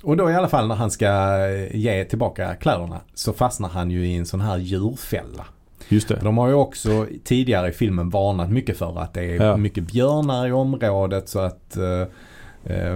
och 0.04 0.18
då 0.18 0.32
i 0.32 0.36
alla 0.36 0.48
fall 0.50 0.68
när 0.68 0.76
han 0.76 0.92
ska 0.92 1.08
eh, 1.48 1.76
ge 1.76 2.06
tillbaka 2.06 2.56
kläderna 2.56 3.02
så 3.14 3.34
fastnar 3.34 3.70
han 3.70 3.92
ju 3.92 4.08
i 4.08 4.16
en 4.16 4.26
sån 4.26 4.42
här 4.42 4.58
djurfälla. 4.58 5.46
Just 5.90 6.08
det. 6.08 6.20
De 6.24 6.38
har 6.38 6.48
ju 6.48 6.54
också 6.54 7.08
tidigare 7.24 7.70
i 7.70 7.72
filmen 7.72 8.10
varnat 8.10 8.50
mycket 8.50 8.78
för 8.78 9.00
att 9.02 9.14
det 9.14 9.22
är 9.24 9.46
Ja. 9.46 9.58
mycket 9.58 9.84
björnar 9.84 10.48
i 10.48 10.52
området 10.52 11.30
så 11.30 11.40
att 11.40 11.78
eh, 11.78 12.04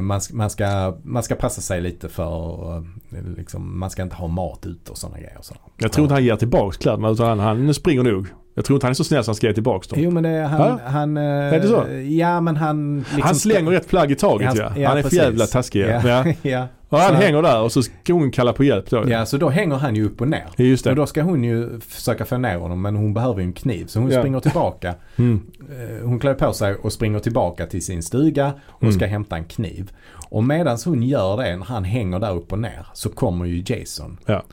man, 0.01 0.21
ska- 0.21 0.35
man, 0.35 0.49
ska, 0.49 0.95
man 1.03 1.23
ska 1.23 1.35
passa 1.35 1.61
sig 1.61 1.81
lite 1.81 2.09
för, 2.09 2.75
eh, 2.77 2.83
liksom, 3.37 3.79
man 3.79 3.89
ska 3.89 4.01
inte 4.01 4.15
ha 4.15 4.27
mat 4.27 4.65
ute 4.65 4.91
och 4.91 4.97
sådana 4.97 5.17
grejer. 5.17 5.37
Och 5.37 5.45
sådär. 5.45 5.61
Jag 5.77 5.91
tror 5.91 6.03
inte 6.05 6.13
han 6.13 6.23
ger 6.23 6.35
tillbaks 6.35 6.77
kläderna 6.77 7.09
utan 7.09 7.39
han, 7.39 7.65
han 7.65 7.73
springer 7.73 8.03
nog. 8.03 8.27
Jag 8.55 8.65
tror 8.65 8.75
inte 8.77 8.85
han 8.85 8.91
är 8.91 8.95
så 8.95 9.03
snäll 9.03 9.23
så 9.23 9.29
han 9.31 9.35
ska 9.35 9.47
ge 9.47 9.53
tillbaks 9.53 9.87
dem. 9.87 9.99
Jo 10.01 10.11
men 10.11 10.23
det, 10.23 10.29
han, 10.47 10.79
han... 10.85 11.17
Är 11.17 11.59
det 11.59 11.67
så? 11.67 11.83
Ja 12.13 12.41
men 12.41 12.55
han... 12.55 12.97
Liksom 12.97 13.21
han 13.21 13.35
slänger 13.35 13.71
ett 13.71 13.87
plagg 13.89 14.11
i 14.11 14.15
taget 14.15 14.47
Han- 14.47 14.57
ja. 14.57 14.71
ja, 14.75 14.89
Han 14.89 14.97
är 14.97 15.01
för 15.01 15.09
precis. 15.09 15.19
jävla 15.23 15.45
taskig 15.45 15.81
ja. 16.03 16.23
Ja. 16.41 16.67
Och 16.89 16.97
han 16.99 17.09
Så- 17.09 17.13
hänger 17.21 17.41
där 17.41 17.61
och 17.61 17.71
så 17.71 17.83
ska 17.83 18.13
hon 18.13 18.31
kalla 18.31 18.53
på 18.53 18.63
hjälp 18.63 18.89
då. 18.89 19.03
Ja, 19.09 19.25
så 19.25 19.37
då 19.37 19.49
hänger 19.49 19.75
han 19.75 19.95
ju 19.95 20.05
upp 20.05 20.21
och 20.21 20.27
ner. 20.27 20.45
Just 20.57 20.85
Och 20.85 20.95
det. 20.95 21.01
då 21.01 21.05
ska 21.07 21.21
hon 21.21 21.43
ju 21.43 21.79
försöka 21.79 22.25
få 22.25 22.37
ner 22.37 22.57
honom 22.57 22.81
men 22.81 22.95
hon 22.95 23.13
behöver 23.13 23.39
ju 23.39 23.43
en 23.45 23.53
kniv. 23.53 23.85
Så 23.85 23.99
hon 23.99 24.11
Ja. 24.11 24.19
springer 24.19 24.39
tillbaka. 24.39 24.95
Mm. 25.17 25.41
Eh, 25.69 26.05
Hon 26.07 26.19
klär 26.19 26.33
på 26.33 26.53
sig 26.53 26.75
och 26.75 26.93
springer 26.93 27.19
tillbaka 27.19 27.65
till 27.65 27.85
sin 27.85 28.03
stuga 28.03 28.53
och 28.67 28.83
Mm. 28.83 28.93
ska 28.95 29.05
hämta 29.05 29.37
en 29.37 29.45
kniv. 29.45 29.91
Och 30.29 30.43
medan 30.43 30.77
hon 30.85 31.03
gör 31.03 31.37
det, 31.37 31.55
när 31.57 31.65
han 31.65 31.83
hänger 31.83 32.19
där 32.19 32.35
upp 32.35 32.51
och 32.51 32.59
ner, 32.59 32.87
så 32.93 33.09
kommer 33.09 33.45
ju 33.45 33.63
Jason. 33.65 34.17
Ja. 34.25 34.43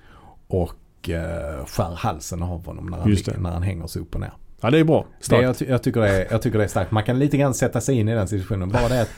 Och 0.46 1.10
eh, 1.10 1.66
skär 1.66 1.94
halsen 1.96 2.42
av 2.42 2.66
honom 2.66 2.86
när 2.86 2.98
han, 2.98 3.16
när 3.42 3.50
han 3.50 3.62
hänger 3.62 3.86
så 3.86 4.00
upp 4.00 4.14
och 4.14 4.20
ner. 4.20 4.32
Ja 4.64 4.70
det 4.70 4.78
är 4.78 4.84
bra. 4.84 5.06
Det, 5.18 5.24
Starkt. 5.24 5.42
jag, 5.42 5.58
ty- 5.58 5.66
jag, 5.68 5.82
tycker 5.82 6.00
det 6.00 6.08
är, 6.08 6.26
jag 6.30 6.42
tycker 6.42 6.58
det 6.58 6.64
är 6.64 6.68
starkt. 6.68 6.90
Man 6.90 7.02
kan 7.02 7.18
lite 7.18 7.36
grann 7.36 7.54
sätta 7.54 7.80
sig 7.80 7.94
in 7.98 8.08
i 8.08 8.14
den 8.14 8.28
situationen. 8.28 8.70
Bara 8.70 8.88
det 8.88 9.00
att, 9.02 9.10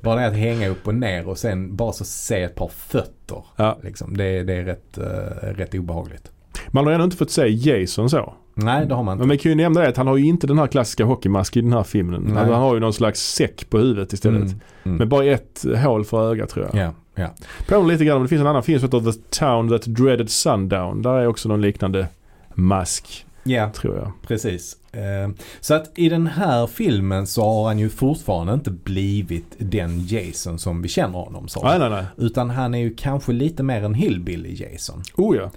bara 0.00 0.20
det 0.20 0.26
att 0.26 0.36
hänga 0.36 0.68
upp 0.68 0.86
och 0.86 0.94
ner 0.94 1.28
och 1.28 1.38
sen 1.38 1.76
bara 1.76 1.92
så 1.92 2.04
se 2.04 2.42
ett 2.42 2.54
par 2.54 2.68
fötter. 2.68 3.44
Ja. 3.56 3.78
Liksom. 3.82 4.16
Det, 4.16 4.42
det 4.42 4.54
är 4.54 4.64
rätt, 4.64 4.98
eh, 4.98 5.48
rätt 5.48 5.74
obehagligt. 5.74 6.30
Man 6.68 6.86
har 6.86 6.92
ännu 6.92 7.04
inte 7.04 7.16
fått 7.16 7.30
se 7.30 7.48
Jason 7.48 8.10
så. 8.10 8.34
Nej 8.54 8.86
det 8.86 8.94
har 8.94 9.02
man 9.02 9.12
inte. 9.12 9.20
Men 9.20 9.28
man 9.28 9.38
kan 9.38 9.50
ju 9.50 9.56
nämna 9.56 9.80
det 9.80 9.88
att 9.88 9.96
han 9.96 10.06
har 10.06 10.16
ju 10.16 10.26
inte 10.26 10.46
den 10.46 10.58
här 10.58 10.66
klassiska 10.66 11.04
hockeymasken 11.04 11.60
i 11.60 11.68
den 11.68 11.76
här 11.76 11.84
filmen. 11.84 12.36
Alltså, 12.36 12.52
han 12.52 12.62
har 12.62 12.74
ju 12.74 12.80
någon 12.80 12.92
slags 12.92 13.20
säck 13.34 13.70
på 13.70 13.78
huvudet 13.78 14.12
istället. 14.12 14.42
Mm, 14.42 14.60
mm. 14.84 14.98
Med 14.98 15.08
bara 15.08 15.24
ett 15.24 15.64
hål 15.84 16.04
för 16.04 16.30
ögat 16.30 16.48
tror 16.48 16.68
jag. 16.72 16.82
Ja, 16.84 16.92
ja. 17.14 17.34
Påminner 17.68 17.92
lite 17.92 18.04
grann 18.04 18.16
om 18.16 18.22
det 18.22 18.28
finns 18.28 18.40
en 18.40 18.46
annan 18.46 18.62
film 18.62 18.80
som 18.80 18.86
heter 18.86 19.12
The 19.12 19.18
Town 19.30 19.68
That 19.68 19.82
Dreaded 19.82 20.30
Sundown. 20.30 21.02
Där 21.02 21.10
är 21.10 21.26
också 21.26 21.48
någon 21.48 21.60
liknande 21.60 22.06
mask 22.54 23.26
ja, 23.44 23.70
tror 23.70 23.96
jag. 23.96 24.12
precis. 24.26 24.76
Eh, 24.96 25.28
Så 25.60 25.74
att 25.74 25.98
i 25.98 26.08
den 26.08 26.26
här 26.26 26.66
filmen 26.66 27.26
så 27.26 27.42
har 27.44 27.64
han 27.66 27.78
ju 27.78 27.88
fortfarande 27.88 28.54
inte 28.54 28.70
blivit 28.70 29.54
den 29.58 30.06
Jason 30.06 30.58
som 30.58 30.82
vi 30.82 30.88
känner 30.88 31.18
honom 31.18 31.48
som. 31.48 31.62
Nej 31.66 31.78
nej 31.78 31.90
nej. 31.90 32.04
Utan 32.16 32.50
han 32.50 32.74
är 32.74 32.78
ju 32.78 32.94
kanske 32.94 33.32
lite 33.32 33.62
mer 33.62 33.82
en 33.84 33.94
hillbilly 33.94 34.54
Jason. 34.54 35.02
Oh 35.16 35.36
ja. 35.36 35.50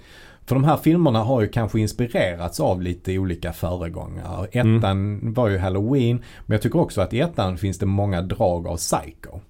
För 0.46 0.54
de 0.54 0.64
här 0.64 0.76
filmerna 0.76 1.18
har 1.22 1.40
ju 1.40 1.48
kanske 1.48 1.80
inspirerats 1.80 2.60
av 2.60 2.82
lite 2.82 3.18
olika 3.18 3.52
föregångare. 3.52 4.46
Ettan 4.52 4.84
Mm. 4.84 5.34
var 5.34 5.48
ju 5.48 5.58
Halloween. 5.58 6.16
Men 6.46 6.54
jag 6.54 6.62
tycker 6.62 6.78
också 6.80 7.00
att 7.00 7.12
i 7.14 7.20
ettan 7.20 7.56
finns 7.58 7.78
det 7.78 7.86
många 7.86 8.22
drag 8.22 8.66
av 8.66 8.76
Psycho. 8.76 9.40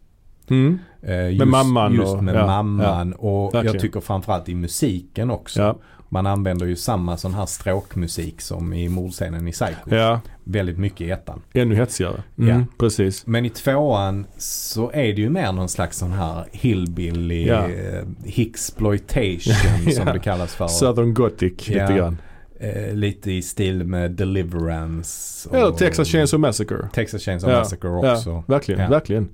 Mm. 0.51 0.79
Eh, 1.03 1.29
Just, 1.31 1.47
mamman 1.47 1.95
Just 1.95 2.15
och- 2.17 2.25
med 2.25 2.35
ja, 2.35 2.47
mamman. 2.47 3.13
Och 3.13 3.55
Verkligen. 3.55 3.67
jag 3.75 3.83
tycker 3.83 4.01
framförallt 4.01 4.49
i 4.49 4.55
musiken 4.55 5.31
också. 5.31 5.63
Ja. 5.63 5.77
Man 6.11 6.27
använder 6.27 6.67
ju 6.67 6.77
samma 6.77 7.17
sån 7.17 7.35
här 7.35 7.47
stråkmusik 7.47 8.41
som 8.41 8.73
i 8.73 8.89
mordscenen 8.89 9.49
i 9.49 9.53
Psycho. 9.53 9.95
ja, 9.95 10.21
Väldigt 10.45 10.79
mycket 10.79 11.01
i 11.01 11.11
ettan. 11.11 11.43
ännu 11.53 11.75
hetsigare. 11.75 12.23
Mm. 12.39 12.59
Ja. 12.59 12.65
Precis. 12.79 13.27
Men 13.27 13.45
i 13.45 13.51
tvåan 13.51 14.27
så 14.39 14.91
är 14.91 15.03
det 15.15 15.21
ju 15.21 15.31
mer 15.31 15.53
någon 15.53 15.69
slags 15.69 15.99
sån 15.99 16.13
här 16.13 16.45
hillbilly 16.53 17.47
Ja. 17.47 17.69
eh, 17.69 18.03
Hicksploitation 18.25 19.93
som 19.93 20.05
det 20.07 20.19
kallas 20.19 20.55
för. 20.55 20.67
Southern 20.69 21.15
Gothic 21.15 21.69
lite 21.69 21.95
grann. 21.97 22.19
Eh, 22.61 22.95
lite 22.95 23.33
i 23.33 23.43
stil 23.43 23.85
med 23.85 24.11
Deliverance. 24.11 25.49
Eller 25.53 25.71
Texas 25.71 26.09
Chainsaw 26.09 26.41
Massacre. 26.49 26.89
Texas 26.93 27.23
Chainsaw 27.23 27.59
Massacre 27.59 27.91
också. 27.91 28.45
Verkligen, 28.47 28.91
verkligen. 28.91 29.29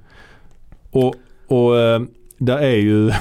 Och, 0.91 1.15
och 1.47 1.79
eh, 1.81 2.03
där 2.39 2.59
är 2.59 2.77
ju... 2.77 3.07
Och 3.09 3.13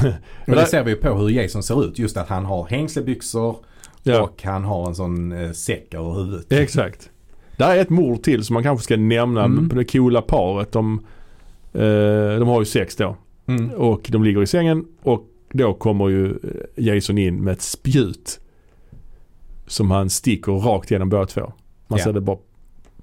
det 0.55 0.65
ser 0.65 0.83
vi 0.83 0.91
ju 0.91 0.97
på 0.97 1.13
hur 1.17 1.29
Jason 1.29 1.63
ser 1.63 1.85
ut. 1.85 1.99
Just 1.99 2.17
att 2.17 2.29
han 2.29 2.45
har 2.45 2.65
hängslebyxor 2.65 3.55
ja, 4.03 4.21
och 4.21 4.43
han 4.43 4.63
har 4.63 4.87
en 4.87 4.95
sån 4.95 5.31
eh, 5.31 5.51
säck 5.51 5.93
över 5.93 6.13
huvudet. 6.13 6.51
exakt. 6.51 7.09
Där 7.57 7.75
är 7.75 7.81
ett 7.81 7.89
mord 7.89 8.23
till 8.23 8.43
som 8.45 8.53
man 8.53 8.63
kanske 8.63 8.83
ska 8.83 8.97
nämna. 8.97 9.43
Mm. 9.43 9.69
På 9.69 9.75
det 9.75 9.85
coola 9.85 10.21
paret. 10.21 10.71
De, 10.71 11.05
eh, 11.73 12.39
de 12.39 12.47
har 12.47 12.61
ju 12.61 12.65
sex 12.65 12.95
då. 12.95 13.15
Mm. 13.45 13.69
Och 13.71 14.07
de 14.11 14.23
ligger 14.23 14.41
i 14.43 14.47
sängen 14.47 14.85
och 15.03 15.23
då 15.51 15.73
kommer 15.73 16.09
ju 16.09 16.27
eh, 16.31 16.85
Jason 16.85 17.17
in 17.17 17.43
med 17.43 17.51
ett 17.53 17.61
spjut. 17.61 18.39
Som 19.67 19.91
han 19.91 20.09
sticker 20.09 20.51
rakt 20.51 20.91
genom 20.91 21.09
båda 21.09 21.25
två. 21.25 21.41
Man 21.87 21.99
Ja. 21.99 22.03
ser 22.05 22.13
det 22.13 22.21
bara 22.21 22.37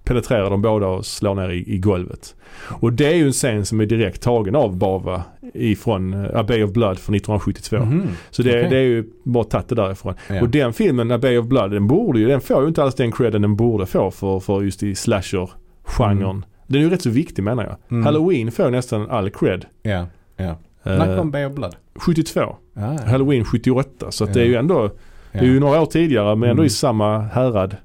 penetrerar 0.05 0.51
de 0.51 0.63
båda 0.63 0.87
och 0.87 1.07
slår 1.07 1.35
ner 1.35 1.49
i, 1.49 1.75
i 1.75 1.79
golvet. 1.79 2.35
Och 2.81 2.93
det 2.93 3.07
är 3.07 3.15
ju 3.15 3.27
en 3.27 3.33
scen 3.33 3.67
som 3.67 3.81
är 3.81 3.87
direkt 3.87 4.23
tagen 4.23 4.57
av 4.57 4.77
Bava 4.77 5.23
ifrån 5.55 6.15
uh, 6.15 6.31
A 6.39 6.43
Bay 6.43 6.63
of 6.63 6.73
Blood 6.73 6.99
från 6.99 7.15
1972. 7.15 7.77
Mhm. 7.77 8.09
Så 8.31 8.43
det, 8.43 8.51
Okej. 8.51 8.67
det 8.71 8.77
är 8.77 8.83
ju 8.83 9.05
bara 9.25 9.45
tagit 9.45 9.69
det 9.69 9.75
därifrån. 9.75 10.15
Ja. 10.29 10.41
Och 10.43 10.49
den 10.49 10.73
filmen, 10.73 11.11
A 11.11 11.19
Bay 11.19 11.39
of 11.39 11.47
Blood, 11.47 11.71
den 11.71 11.87
borde 11.87 12.21
ju, 12.21 12.27
den 12.29 12.41
får 12.41 12.63
ju 12.63 12.69
inte 12.69 12.83
alls 12.83 12.95
den 12.95 13.13
credden 13.13 13.43
den 13.43 13.57
borde 13.57 13.87
få 13.87 14.11
för, 14.11 14.41
för 14.41 14.63
just 14.63 14.83
i 14.83 14.95
slasher-genren. 14.95 16.23
Mm. 16.31 16.45
Den 16.67 16.81
är 16.81 16.85
ju 16.85 16.91
rätt 16.91 17.03
så 17.03 17.11
viktig 17.11 17.43
menar 17.43 17.65
jag. 17.65 17.77
Mm. 17.91 18.05
Halloween 18.05 18.53
får 18.53 18.71
nästan 18.71 19.11
all 19.11 19.31
cred. 19.31 19.65
Ja, 19.83 20.07
ja. 20.37 20.45
Eh, 20.45 20.99
När 20.99 21.17
kom 21.19 21.31
Bay 21.31 21.45
of 21.45 21.53
Blood? 21.55 21.77
72. 21.95 22.41
Ah, 22.77 22.81
Halloween 23.07 23.45
78. 23.45 24.11
Så 24.11 24.25
det 24.25 24.33
Ja. 24.39 24.41
är 24.41 24.45
ju 24.49 24.55
ändå, 24.55 24.91
det 25.33 25.39
är 25.39 25.45
ju 25.45 25.61
några 25.61 25.81
år 25.83 25.87
tidigare 25.87 26.37
men 26.37 26.51
ändå 26.51 26.61
Mm. 26.63 26.67
i 26.67 26.71
samma 26.71 27.19
härad. 27.19 27.77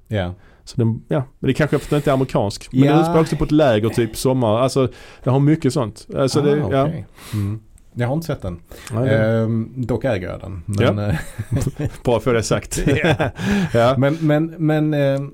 Ja. 0.65 0.69
Så 0.69 0.77
den, 0.77 1.01
ja, 1.07 1.23
men 1.39 1.47
det 1.47 1.51
är 1.51 1.53
kanske 1.53 1.79
för 1.79 1.85
att 1.85 1.89
den 1.89 1.97
inte 1.97 2.09
är 2.09 2.13
amerikansk. 2.13 2.67
Men 2.71 2.83
Ja. 2.83 2.91
den 2.91 2.99
utspelar 2.99 3.21
också 3.21 3.35
på 3.35 3.43
ett 3.43 3.51
läger 3.51 3.89
typ 3.89 4.17
sommar. 4.17 4.59
Alltså 4.59 4.87
det 5.23 5.29
har 5.29 5.39
mycket 5.39 5.73
sånt. 5.73 6.07
Alltså, 6.17 6.41
det, 6.41 6.63
ah, 6.65 6.71
ja. 6.71 6.89
mm. 7.33 7.59
Jag 7.93 8.07
har 8.07 8.13
inte 8.13 8.27
sett 8.27 8.41
den. 8.41 8.59
Nej, 8.91 9.09
Ehm, 9.15 9.73
dock 9.75 10.03
äger 10.05 10.29
jag 10.29 10.39
den. 10.39 10.63
Men, 10.65 10.99
eh, 10.99 11.15
Bra 12.03 12.19
få 12.19 12.31
det 12.31 12.43
sagt. 12.43 12.83
Ja. 13.03 13.29
ja. 13.73 13.95
men, 13.97 14.17
men, 14.21 14.45
men 14.57 14.93
ehm, 14.93 15.33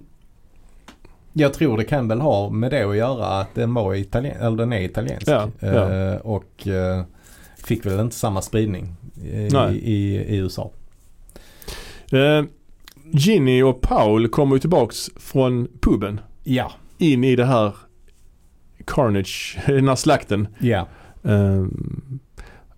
jag 1.34 1.54
tror 1.54 1.78
det 1.78 1.84
kan 1.84 2.08
väl 2.08 2.22
ha 2.22 2.50
med 2.50 2.72
det 2.72 2.84
att 2.84 2.98
göra 2.98 3.26
att 3.26 3.56
den 3.56 3.74
var 3.74 3.96
italien 3.96 4.38
eller 4.42 4.58
den 4.58 4.74
är 4.74 4.82
italiensk. 4.82 5.28
Ja, 5.28 5.50
ja. 5.60 5.94
Eh, 5.94 6.16
och 6.16 6.68
eh, 6.68 7.04
fick 7.66 7.86
väl 7.86 8.00
inte 8.00 8.16
samma 8.16 8.42
spridning 8.42 8.96
i, 9.24 9.48
i, 9.72 10.16
i 10.28 10.38
USA. 10.38 10.72
Eh, 12.12 12.44
Ginny 13.12 13.62
och 13.62 13.82
Paul 13.82 14.28
kommer 14.28 14.56
ju 14.56 14.60
tillbaks 14.60 15.10
från 15.16 15.68
puben 15.82 16.20
Ja, 16.44 16.72
in 16.98 17.24
i 17.24 17.36
det 17.36 17.46
här 17.46 17.74
Carnage, 18.86 19.58
den 19.68 19.88
här 19.88 19.96
slakten. 19.96 20.48
ja. 20.60 20.88
Eh, 21.24 21.66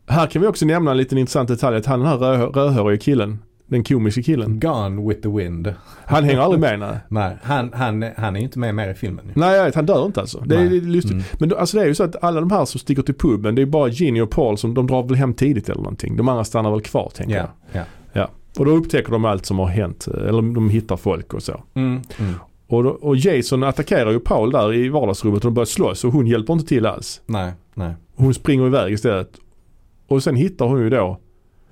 här 0.07 0.27
kan 0.27 0.41
vi 0.41 0.47
också 0.47 0.65
nämna 0.65 0.91
en 0.91 0.97
liten 0.97 1.17
intressant 1.17 1.49
detalj 1.49 1.77
att 1.77 1.85
han 1.85 1.99
den 1.99 2.07
här 2.09 2.17
rö- 2.17 2.53
rödhåriga 2.53 2.99
killen, 2.99 3.39
den 3.65 3.83
komiska 3.83 4.21
killen, 4.21 4.59
Gone 4.59 5.07
with 5.09 5.21
the 5.21 5.29
wind. 5.29 5.73
han 6.05 6.23
hänger 6.23 6.39
aldrig 6.39 6.61
med 6.61 6.79
nej. 6.79 6.97
Nej, 7.09 7.37
han, 7.43 7.71
han, 7.73 8.05
han 8.17 8.35
är 8.35 8.39
ju 8.39 8.45
inte 8.45 8.59
med 8.59 8.75
mer 8.75 8.89
i 8.89 8.93
filmen. 8.93 9.25
ju. 9.25 9.31
Nej, 9.35 9.55
jag 9.57 9.75
han 9.75 9.85
dör 9.85 10.05
inte 10.05 10.21
alltså. 10.21 10.39
Det 10.39 10.55
är 10.55 10.69
lustigt. 10.69 11.11
Mm. 11.11 11.23
Men 11.39 11.49
då, 11.49 11.55
alltså 11.57 11.77
det 11.77 11.83
är 11.83 11.87
ju 11.87 11.95
så 11.95 12.03
att 12.03 12.23
alla 12.23 12.39
de 12.39 12.51
här 12.51 12.65
som 12.65 12.79
sticker 12.79 13.01
till 13.01 13.15
puben, 13.15 13.55
det 13.55 13.61
är 13.61 13.65
bara 13.65 13.87
Ginny 13.87 14.21
och 14.21 14.29
Paul 14.31 14.57
som 14.57 14.73
de 14.73 14.87
drar 14.87 15.03
väl 15.03 15.15
hem 15.15 15.33
tidigt 15.33 15.69
eller 15.69 15.81
någonting. 15.81 16.17
De 16.17 16.29
andra 16.29 16.43
stannar 16.43 16.71
väl 16.71 16.81
kvar 16.81 17.11
tänker 17.15 17.35
Ja, 17.35 17.47
ja. 17.71 17.81
jag. 18.13 18.27
Och 18.59 18.65
då 18.65 18.71
upptäcker 18.71 19.11
de 19.11 19.25
allt 19.25 19.45
som 19.45 19.59
har 19.59 19.67
hänt. 19.67 20.07
Eller 20.07 20.53
de 20.53 20.69
hittar 20.69 20.97
folk 20.97 21.33
och 21.33 21.43
så. 21.43 21.63
Mm. 21.73 22.01
Mm. 22.19 22.33
Och, 22.67 22.83
då, 22.83 22.89
och 22.89 23.15
Jason 23.15 23.63
attackerar 23.63 24.11
ju 24.11 24.19
Paul 24.19 24.51
där 24.51 24.73
i 24.73 24.89
vardagsrummet 24.89 25.45
och 25.45 25.51
de 25.51 25.53
börjar 25.53 25.65
slåss 25.65 26.03
och 26.03 26.11
hon 26.13 26.27
hjälper 26.27 26.53
inte 26.53 26.65
till 26.65 26.85
alls. 26.85 27.21
Nej, 27.25 27.51
nej. 27.73 27.93
Hon 28.15 28.33
springer 28.33 28.65
iväg 28.67 28.93
istället. 28.93 29.31
Och 30.07 30.23
sen 30.23 30.35
hittar 30.35 30.65
hon 30.65 30.79
ju 30.79 30.89
då 30.89 31.19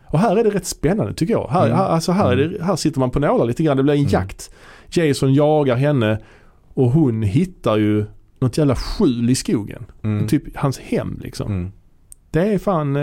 och 0.06 0.20
här 0.20 0.36
är 0.38 0.44
det 0.44 0.50
rätt 0.50 0.66
spännande 0.66 1.14
tycker 1.14 1.34
jag. 1.34 1.48
Här, 1.50 1.66
Mm. 1.68 1.80
alltså 1.80 2.12
här, 2.12 2.32
är 2.32 2.36
det, 2.50 2.64
här 2.64 2.76
sitter 2.76 3.00
man 3.00 3.10
på 3.12 3.20
nålar 3.20 3.46
lite 3.46 3.64
grann. 3.64 3.78
Det 3.78 3.84
blir 3.84 3.94
en 3.94 4.00
Mm. 4.00 4.12
jakt. 4.12 4.52
Jason 4.90 5.34
jagar 5.34 5.76
henne 5.76 6.20
och 6.74 6.92
hon 6.92 7.24
hittar 7.24 7.78
ju 7.78 8.06
något 8.40 8.58
jävla 8.58 8.76
skjul 8.76 9.30
i 9.30 9.36
skogen. 9.36 9.86
Mm. 10.04 10.28
Typ 10.28 10.58
hans 10.58 10.80
hem 10.80 11.20
liksom. 11.24 11.48
Mm. 11.52 11.72
Det 12.32 12.40
är 12.54 12.58
fan... 12.58 12.96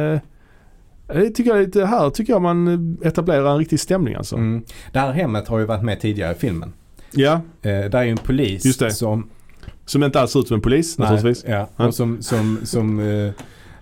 Eh, 1.09 1.17
det 1.21 1.31
tycker 1.31 1.57
jag, 1.57 1.71
det 1.71 1.87
här 1.87 2.11
tycker 2.11 2.33
jag 2.33 2.43
man 2.43 2.69
eh, 3.03 3.09
etablerar 3.09 3.51
en 3.53 3.59
riktig 3.59 3.81
stämning 3.81 4.15
alltså. 4.15 4.37
Mm. 4.37 4.63
Det 4.93 4.99
här 4.99 5.13
hemmet 5.13 5.49
har 5.49 5.59
ju 5.59 5.65
varit 5.65 5.83
med 5.85 6.01
tidigare 6.01 6.33
i 6.33 6.39
filmen. 6.39 6.73
Ja, 7.11 7.33
Eh, 7.63 7.71
där 7.71 7.95
är 7.95 8.03
ju 8.03 8.11
en 8.11 8.17
polis 8.17 8.79
som 8.99 9.29
som 9.85 10.03
inte 10.03 10.21
alls 10.21 10.33
ser 10.33 10.41
ut 10.41 10.49
som 10.49 10.55
en 10.55 10.61
polis 10.61 10.99
naturligtvis. 10.99 11.45
Ja, 11.49 11.69
Ja. 11.77 11.87
och 11.87 11.95
som, 11.95 12.23
som, 12.23 12.59
som 12.65 13.01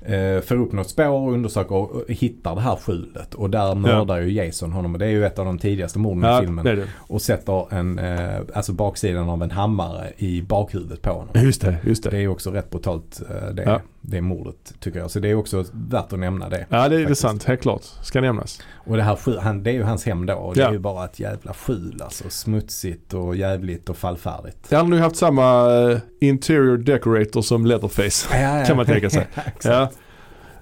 eh, 0.07 0.41
får 0.41 0.55
upp 0.61 0.73
något 0.73 0.89
spår 0.91 1.09
och 1.11 1.33
undersöker 1.33 1.75
och 1.75 2.03
hittar 2.09 2.55
det 2.55 2.61
här 2.61 2.77
skjulet. 2.77 3.35
Och 3.35 3.51
där 3.51 3.75
mördar 3.75 4.21
ju 4.21 4.33
Jason 4.33 4.73
honom. 4.73 4.93
Och 4.93 4.99
det 4.99 5.07
är 5.07 5.11
ju 5.11 5.25
ett 5.27 5.39
av 5.39 5.45
de 5.47 5.59
tidigaste 5.59 5.99
morden 5.99 6.25
i 6.25 6.27
Ja, 6.35 6.41
filmen. 6.41 6.65
det 6.65 6.75
det. 6.77 6.87
Och 6.97 7.23
sätter 7.23 7.75
en, 7.75 7.99
eh, 7.99 8.41
alltså 8.55 8.73
baksidan 8.73 9.29
av 9.29 9.43
en 9.43 9.51
hammare 9.51 10.13
i 10.17 10.43
bakhuvudet 10.43 11.03
på 11.03 11.11
honom. 11.11 11.29
Just 11.35 11.61
det, 11.61 11.77
just 11.87 12.03
Det 12.03 12.11
det. 12.11 12.17
är 12.17 12.21
ju 12.21 12.29
också 12.29 12.51
rätt 12.51 12.71
brutalt 12.71 13.23
eh, 13.31 13.55
det, 13.55 13.63
Ja. 13.63 13.81
Det 14.09 14.21
mordet 14.21 14.75
tycker 14.81 14.99
jag. 14.99 15.11
Så 15.11 15.21
det 15.21 15.29
är 15.31 15.35
också 15.35 15.65
värt 15.73 16.13
att 16.13 16.19
nämna 16.19 16.49
det. 16.49 16.67
Ja, 16.69 16.89
det 16.89 17.03
är, 17.03 17.15
sant. 17.15 17.45
Helt 17.45 17.63
klart. 17.63 17.83
Ska 18.03 18.21
nämnas. 18.21 18.63
Och 18.75 18.97
det 18.97 19.03
här 19.03 19.41
han, 19.41 19.63
det 19.63 19.71
är 19.71 19.75
ju 19.75 19.83
hans 19.83 20.07
hem 20.07 20.27
då. 20.27 20.35
Och 20.35 20.55
det 20.55 20.61
Ja. 20.61 20.69
är 20.69 20.73
ju 20.73 20.79
bara 20.79 21.05
ett 21.05 21.21
jävla 21.21 21.55
skjul 21.55 22.01
alltså. 22.03 22.25
Smutsigt 22.31 23.15
och 23.15 23.37
jävligt 23.37 23.89
och 23.89 23.97
fallfärdigt. 23.97 24.67
Jag 24.69 24.79
hade 24.79 24.91
nog 24.91 24.99
haft 24.99 25.17
samma 25.17 25.75
eh, 25.91 25.99
interior 26.21 26.77
decorator 26.77 27.43
som 27.43 27.67
Leatherface. 27.67 28.29
Ja, 28.43 28.59
ja. 28.59 28.65
Kan 28.67 28.77
man 28.77 28.87
tänka 28.87 29.11
sig. 29.11 29.27
Ja. 29.65 29.91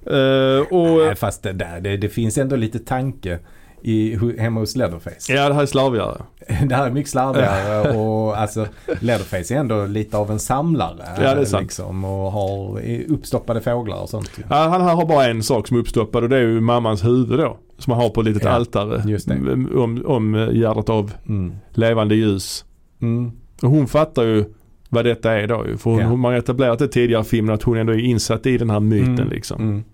Eh, 0.07 0.61
och, 0.73 1.07
Nej, 1.07 1.15
fast 1.15 1.43
det, 1.43 1.53
där, 1.53 1.81
det, 1.81 1.97
det 1.97 2.09
finns 2.09 2.39
ändå 2.39 2.57
lite 2.57 2.79
tanke 2.79 3.39
i, 3.85 4.19
hemma 4.39 4.61
hos 4.61 4.77
Leatherface. 4.77 5.33
ja, 5.33 5.49
det 5.49 5.55
här 5.55 5.63
är 5.63 5.67
slarvigare. 5.67 6.17
Det 6.69 6.75
här 6.75 6.87
är 6.87 6.91
mycket 6.91 7.11
slarvigare 7.11 7.97
och 7.97 8.39
alltså 8.39 8.67
Leatherface 9.01 9.55
är 9.55 9.59
ändå 9.59 9.87
lite 9.87 10.17
av 10.17 10.31
en 10.31 10.39
samlare. 10.39 10.97
Ja, 11.23 11.35
det 11.35 11.41
är 11.41 11.45
sant. 11.45 11.63
Liksom, 11.63 12.05
och 12.05 12.33
har 12.33 12.81
uppstoppade 13.09 13.61
fåglar 13.61 14.03
och 14.03 14.09
sånt. 14.09 14.31
Ja, 14.51 14.57
han 14.69 14.81
här 14.83 14.95
har 14.95 15.07
bara 15.07 15.27
en 15.27 15.43
sak 15.43 15.69
som 15.69 15.77
är 15.77 15.81
uppstoppad 15.81 16.23
och 16.23 16.29
det 16.29 16.37
är 16.37 16.41
ju 16.41 16.61
mammans 16.61 17.05
huvud 17.05 17.39
då. 17.39 17.57
Som 17.79 17.93
han 17.93 18.03
har 18.03 18.09
på 18.11 18.21
ett 18.21 18.27
litet 18.27 18.43
Ja, 18.45 18.51
altare. 18.51 19.03
det. 19.27 19.77
Om, 19.79 20.03
om 20.07 20.49
hjärtat 20.53 20.89
av 20.91 21.13
Mm. 21.29 21.55
levande 21.71 22.15
ljus. 22.15 22.65
Mm. 23.03 23.33
Och 23.63 23.71
hon 23.71 23.87
fattar 23.87 24.23
ju 24.23 24.45
vad 24.89 25.05
detta 25.05 25.33
är 25.33 25.47
då 25.47 25.67
ju. 25.67 25.77
För 25.77 25.91
hon, 25.91 26.01
Ja. 26.01 26.07
hon 26.07 26.25
har 26.25 26.33
etablerat 26.33 26.79
det 26.79 26.89
tidigare 26.89 27.23
i 27.23 27.25
filmen 27.25 27.55
att 27.55 27.63
hon 27.63 27.77
ändå 27.79 27.93
är 27.93 27.99
insatt 27.99 28.47
i 28.47 28.59
den 28.59 28.71
här 28.71 28.81
myten 28.81 29.19
Mm. 29.19 29.29
liksom. 29.29 29.63
Mm. 29.63 29.85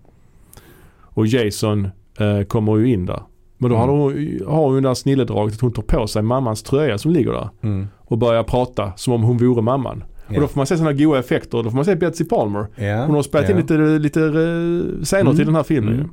Och 1.01 1.27
Jason 1.27 1.87
eh, 2.19 2.41
kommer 2.41 2.77
ju 2.77 2.93
in 2.93 3.05
där. 3.05 3.21
Men 3.61 3.69
då 3.71 3.75
har 3.77 3.83
Mm. 3.83 3.95
hon, 3.99 4.39
har 4.55 4.63
hon 4.63 4.75
det 4.75 4.81
där 4.89 4.93
snilledraget 4.93 5.53
att 5.55 5.61
hon 5.61 5.71
tar 5.71 5.83
på 5.83 6.07
sig 6.07 6.21
mammans 6.21 6.63
tröja 6.63 6.97
som 6.97 7.11
ligger 7.11 7.31
där. 7.31 7.49
Mm. 7.61 7.87
Och 7.99 8.17
börjar 8.17 8.43
prata 8.43 8.91
som 8.95 9.13
om 9.13 9.23
hon 9.23 9.37
vore 9.37 9.61
mamman. 9.61 10.03
Ja. 10.27 10.35
Och 10.35 10.41
då 10.41 10.47
får 10.47 10.59
man 10.59 10.67
se 10.67 10.77
sådana 10.77 10.93
goa 10.93 11.19
effekter. 11.19 11.57
Då 11.63 11.69
får 11.69 11.75
man 11.75 11.85
se 11.85 11.95
Betsy 11.95 12.23
Palmer. 12.25 12.65
Ja, 12.75 13.05
Hon 13.05 13.15
har 13.15 13.21
spelat 13.23 13.49
ja. 13.49 13.55
in 13.55 13.61
lite, 13.61 13.73
lite 13.77 14.21
eh, 14.21 15.03
scener 15.03 15.21
Mm. 15.21 15.35
till 15.35 15.45
den 15.45 15.55
här 15.55 15.63
filmen 15.63 15.93
Mm. 15.93 16.09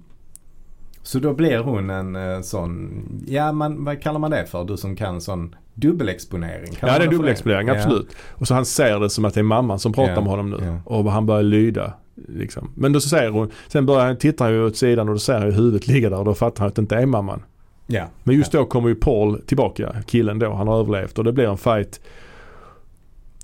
Så 1.02 1.18
då 1.18 1.32
blir 1.34 1.58
hon 1.58 1.90
en 1.90 2.16
eh, 2.16 2.40
sån, 2.40 2.90
ja 3.26 3.52
man, 3.52 3.84
vad 3.84 4.02
kallar 4.02 4.18
man 4.18 4.30
det 4.30 4.46
för? 4.46 4.64
Du 4.64 4.76
som 4.76 4.96
kan 4.96 5.20
sån 5.20 5.54
dubbelexponering. 5.74 6.72
Kan 6.74 6.88
Ja 6.88 6.98
det 6.98 7.04
är 7.04 7.10
dubbelexponering, 7.10 7.68
Ja. 7.68 7.74
absolut. 7.74 8.08
Och 8.30 8.48
så 8.48 8.54
han 8.54 8.64
ser 8.64 9.00
det 9.00 9.10
som 9.10 9.24
att 9.24 9.34
det 9.34 9.40
är 9.40 9.44
mamman 9.44 9.78
som 9.78 9.92
pratar 9.92 10.14
med 10.22 10.24
honom 10.30 10.50
nu. 10.50 10.78
Och 10.84 11.12
han 11.12 11.26
börjar 11.26 11.42
lyda. 11.42 11.92
Liksom. 12.28 12.70
Men 12.74 12.92
då 12.92 13.00
så 13.00 13.08
säger 13.08 13.30
hon, 13.30 13.50
sen 13.68 13.86
börjar 13.86 14.06
han, 14.06 14.16
tittar 14.16 14.44
han 14.44 14.54
ju 14.54 14.64
åt 14.64 14.76
sidan 14.76 15.08
och 15.08 15.14
då 15.14 15.18
ser 15.18 15.34
han 15.38 15.42
huvudet 15.52 15.86
ligga 15.86 16.10
där 16.10 16.18
och 16.18 16.24
då 16.24 16.34
fattar 16.34 16.60
han 16.60 16.68
att 16.68 16.74
det 16.76 16.80
inte 16.82 16.96
är 16.96 17.06
mamman. 17.06 17.42
Ja. 17.86 18.04
Men 18.24 18.36
just 18.36 18.52
då 18.52 18.64
kommer 18.64 18.88
ju 18.88 18.94
Paul 18.94 19.40
tillbaka, 19.46 19.96
killen 20.06 20.38
då, 20.38 20.52
han 20.52 20.68
har 20.68 20.80
överlevt 20.80 21.18
och 21.18 21.24
det 21.24 21.32
blir 21.32 21.44
en 21.50 21.58
fight. 21.58 22.00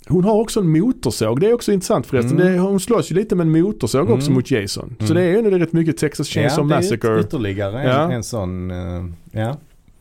Hon 0.09 0.25
har 0.25 0.35
också 0.41 0.61
en 0.61 0.69
motorsåg, 0.69 1.41
det 1.41 1.47
är 1.49 1.53
också 1.53 1.73
intressant 1.73 2.07
förresten. 2.07 2.41
Mm. 2.41 2.53
Det, 2.53 2.59
hon 2.59 2.81
slåss 2.81 3.11
ju 3.11 3.15
lite 3.15 3.37
med 3.37 3.47
en 3.47 3.63
motorsåg 3.63 4.11
också 4.11 4.27
Mm. 4.27 4.35
mot 4.35 4.51
Jason. 4.51 4.97
Så 4.99 5.05
Mm. 5.05 5.15
det 5.17 5.23
är 5.23 5.31
ju 5.33 5.39
ändå 5.39 5.51
rätt 5.59 5.73
mycket 5.73 5.97
Texas 5.97 6.29
Chainsaw 6.29 6.63
ja, 6.63 6.69
det 6.81 6.87
är 6.87 6.91
Massacre. 6.93 7.21
yt- 7.21 7.25
ytterligare 7.27 7.83
en, 7.83 7.89
Ja. 7.89 8.13
en 8.13 8.23
sån, 8.25 8.71
eh, 8.71 9.05
ja. 9.33 9.57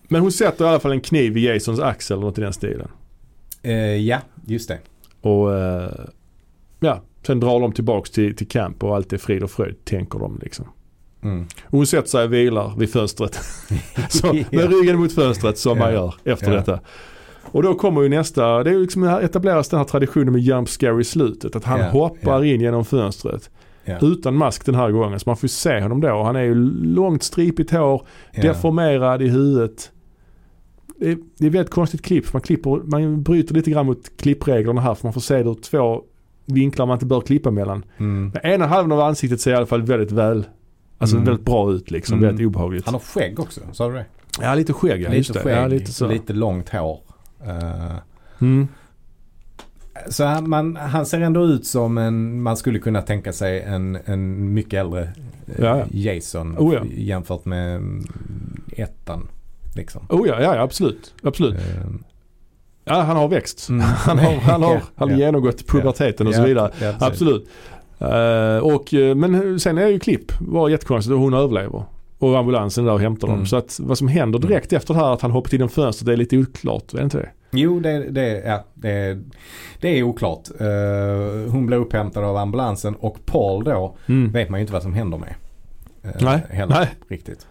Men 0.07 0.21
hon 0.21 0.31
sätter 0.31 0.65
i 0.65 0.67
alla 0.67 0.79
fall 0.79 0.91
en 0.91 1.01
kniv 1.01 1.37
i 1.37 1.41
Jasons 1.47 1.79
axel 1.79 2.17
eller 2.17 2.25
något 2.27 2.37
i 2.37 2.41
den 2.41 2.53
stilen. 2.53 2.87
Eh, 3.63 3.73
ja, 3.95 4.17
just 4.45 4.67
det. 4.69 4.79
Och 5.21 5.57
eh, 5.57 5.91
ja, 6.79 7.01
sen 7.25 7.39
drar 7.39 7.59
de 7.59 7.71
tillbaks 7.71 8.09
till, 8.11 8.35
till 8.35 8.47
camp 8.47 8.83
och 8.83 8.95
allt 8.95 9.13
är 9.13 9.17
frid 9.17 9.43
och 9.43 9.51
fröjd 9.51 9.85
tänker 9.85 10.19
de 10.19 10.39
liksom. 10.41 10.65
Mm. 11.23 11.45
Hon 11.65 11.87
sätter 11.87 12.09
sig 12.09 12.23
och 12.25 12.33
vilar 12.33 12.73
vid 12.77 12.91
fönstret. 12.91 13.35
så, 14.09 14.33
med 14.33 14.69
ryggen 14.79 14.99
mot 14.99 15.13
fönstret 15.13 15.57
som 15.57 15.77
man 15.77 15.93
gör 15.93 16.15
efter 16.23 16.51
Ja. 16.51 16.57
detta. 16.57 16.79
Och 17.45 17.63
då 17.63 17.73
kommer 17.73 18.01
ju 18.01 18.09
nästa, 18.09 18.63
det 18.63 18.71
är 18.71 18.79
liksom 18.79 19.03
etableras 19.03 19.69
den 19.69 19.77
här 19.77 19.85
traditionen 19.85 20.33
med 20.33 20.41
jump 20.41 20.69
scare 20.69 21.01
i 21.01 21.03
slutet. 21.03 21.55
Att 21.55 21.63
han 21.63 21.79
Ja. 21.79 21.89
hoppar 21.89 22.43
in 22.43 22.61
genom 22.61 22.85
fönstret. 22.85 23.49
Ja. 23.85 23.97
Utan 24.01 24.35
mask 24.35 24.65
den 24.65 24.75
här 24.75 24.91
gången. 24.91 25.19
Så 25.19 25.29
man 25.29 25.37
får 25.37 25.43
ju 25.43 25.49
se 25.49 25.81
honom 25.81 26.01
då. 26.01 26.23
Han 26.23 26.35
är 26.35 26.41
ju 26.43 26.55
långt 26.83 27.23
stripigt 27.23 27.71
hår, 27.71 28.05
Ja. 28.31 28.41
deformerad 28.41 29.21
i 29.21 29.27
huvudet. 29.27 29.91
Det 30.99 31.11
är, 31.11 31.17
det 31.39 31.45
är 31.45 31.49
väldigt 31.49 31.73
konstigt 31.73 32.01
klipp. 32.01 32.33
Man, 32.33 32.41
klipper, 32.41 32.69
man 32.69 33.23
bryter 33.23 33.53
lite 33.55 33.71
grann 33.71 33.85
mot 33.85 34.17
klippreglerna 34.17 34.81
här 34.81 34.95
för 34.95 35.05
man 35.07 35.13
får 35.13 35.21
se 35.21 35.43
det 35.43 35.49
ur 35.49 35.53
två 35.53 36.01
vinklar 36.45 36.85
man 36.85 36.95
inte 36.95 37.05
bör 37.05 37.21
klippa 37.21 37.51
mellan. 37.51 37.85
Mm. 37.97 38.31
Den 38.33 38.51
ena 38.51 38.67
halvan 38.67 38.91
av 38.91 38.99
ansiktet 38.99 39.41
ser 39.41 39.51
i 39.51 39.55
alla 39.55 39.65
fall 39.65 39.81
väldigt 39.81 40.11
väl, 40.11 40.45
alltså 40.97 41.15
Mm. 41.15 41.25
väldigt 41.25 41.45
bra 41.45 41.71
ut 41.71 41.91
liksom. 41.91 42.17
Mm. 42.17 42.27
Väldigt 42.27 42.47
obehagligt. 42.47 42.85
Han 42.85 42.93
har 42.93 43.01
skägg 43.01 43.39
också, 43.39 43.61
sa 43.71 43.87
du 43.89 43.93
det? 43.95 44.05
Ja 44.41 44.55
lite 44.55 44.73
skägg 44.73 45.01
ja, 45.01 45.13
just 45.13 45.29
lite 45.29 45.39
det. 45.39 45.43
skägg, 45.43 45.57
Ja, 45.63 45.67
lite 45.67 45.93
så. 45.93 46.07
lite 46.07 46.33
långt 46.33 46.69
hår. 46.69 46.99
Eh, 47.47 47.95
Mm. 48.39 48.67
så 50.09 50.23
han, 50.25 50.49
man, 50.49 50.75
han 50.75 51.05
ser 51.05 51.21
ändå 51.21 51.45
ut 51.45 51.65
som 51.65 51.97
en, 51.97 52.41
man 52.41 52.57
skulle 52.57 52.79
kunna 52.79 53.01
tänka 53.01 53.33
sig 53.33 53.61
en, 53.61 53.97
en 54.05 54.53
mycket 54.53 54.73
äldre 54.79 55.01
eh, 55.01 55.09
Ja, 55.59 55.77
ja. 55.77 55.85
Jason 56.13 56.57
Oh, 56.57 56.73
ja. 56.73 56.81
jämfört 56.85 57.45
med 57.45 57.81
ettan. 58.77 59.27
Liksom. 59.75 60.05
Oh 60.09 60.27
ja, 60.27 60.41
ja, 60.41 60.61
absolut. 60.61 61.13
absolut. 61.23 61.55
Eh, 61.55 61.85
Ja, 62.85 63.01
han 63.01 63.17
har 63.17 63.27
växt. 63.27 63.69
Mm. 63.69 63.81
Han 63.97 64.19
har, 64.19 64.31
han 64.33 64.63
har, 64.63 64.81
han 64.95 65.09
har 65.11 65.17
genomgått 65.17 65.67
puberteten 65.67 66.27
och 66.27 66.35
så 66.35 66.43
vidare. 66.43 66.71
Absolut. 66.99 67.49
Eh, 67.99 68.57
och, 68.57 68.93
eh, 68.93 69.15
men 69.15 69.59
sen 69.59 69.77
är 69.77 69.87
ju 69.87 69.99
klipp, 69.99 70.31
var 70.39 70.69
jättekonstigt 70.69 71.13
och 71.13 71.19
hon 71.19 71.33
överlever. 71.33 71.83
Och 72.19 72.37
ambulansen 72.37 72.85
där 72.85 72.93
och 72.93 72.99
hämtar 73.01 73.27
dem. 73.27 73.35
Mm. 73.35 73.45
Så 73.45 73.55
att 73.55 73.79
vad 73.83 73.97
som 73.97 74.07
händer 74.07 74.39
direkt 74.39 74.73
efter 74.73 74.93
det 74.93 74.99
här 74.99 75.13
att 75.13 75.21
han 75.21 75.31
hoppat 75.31 75.53
in 75.53 75.61
i 75.61 75.67
fönstret 75.67 76.05
det 76.05 76.13
är 76.13 76.17
lite 76.17 76.37
oklart. 76.37 76.93
Är 76.93 76.97
det 76.97 77.03
inte 77.03 77.17
det? 77.17 77.29
Jo, 77.51 77.79
det, 77.79 78.11
det, 78.11 78.43
ja, 78.45 78.63
det, 78.73 79.19
det 79.81 79.99
är 79.99 80.03
oklart. 80.03 80.47
Eh, 80.59 81.51
hon 81.51 81.65
blir 81.65 81.77
upphämtad 81.77 82.23
av 82.23 82.37
ambulansen 82.37 82.95
och 82.95 83.25
Paul 83.25 83.63
då 83.63 83.95
Mm. 84.07 84.31
vet 84.31 84.49
man 84.49 84.59
ju 84.59 84.61
inte 84.61 84.73
vad 84.73 84.81
som 84.83 84.93
händer 84.93 85.17
med. 85.17 85.33
Eh, 86.03 86.11
Nej, 86.21 86.41
heller, 86.49 86.75
nej. 86.75 86.89
Riktigt. 87.09 87.47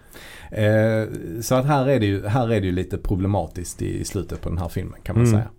Eh, 0.53 1.09
så 1.41 1.55
att 1.55 1.67
här 1.67 1.89
är, 1.89 2.01
det 2.01 2.07
ju, 2.07 2.27
här 2.27 2.53
är 2.53 2.61
det 2.61 2.67
ju 2.67 2.73
lite 2.73 2.99
problematiskt 2.99 3.83
i 3.83 4.05
slutet 4.05 4.41
på 4.41 4.49
den 4.49 4.59
här 4.59 4.69
filmen 4.69 5.01
kan 5.03 5.17
man 5.17 5.25
Mm. 5.27 5.39
säga. 5.41 5.51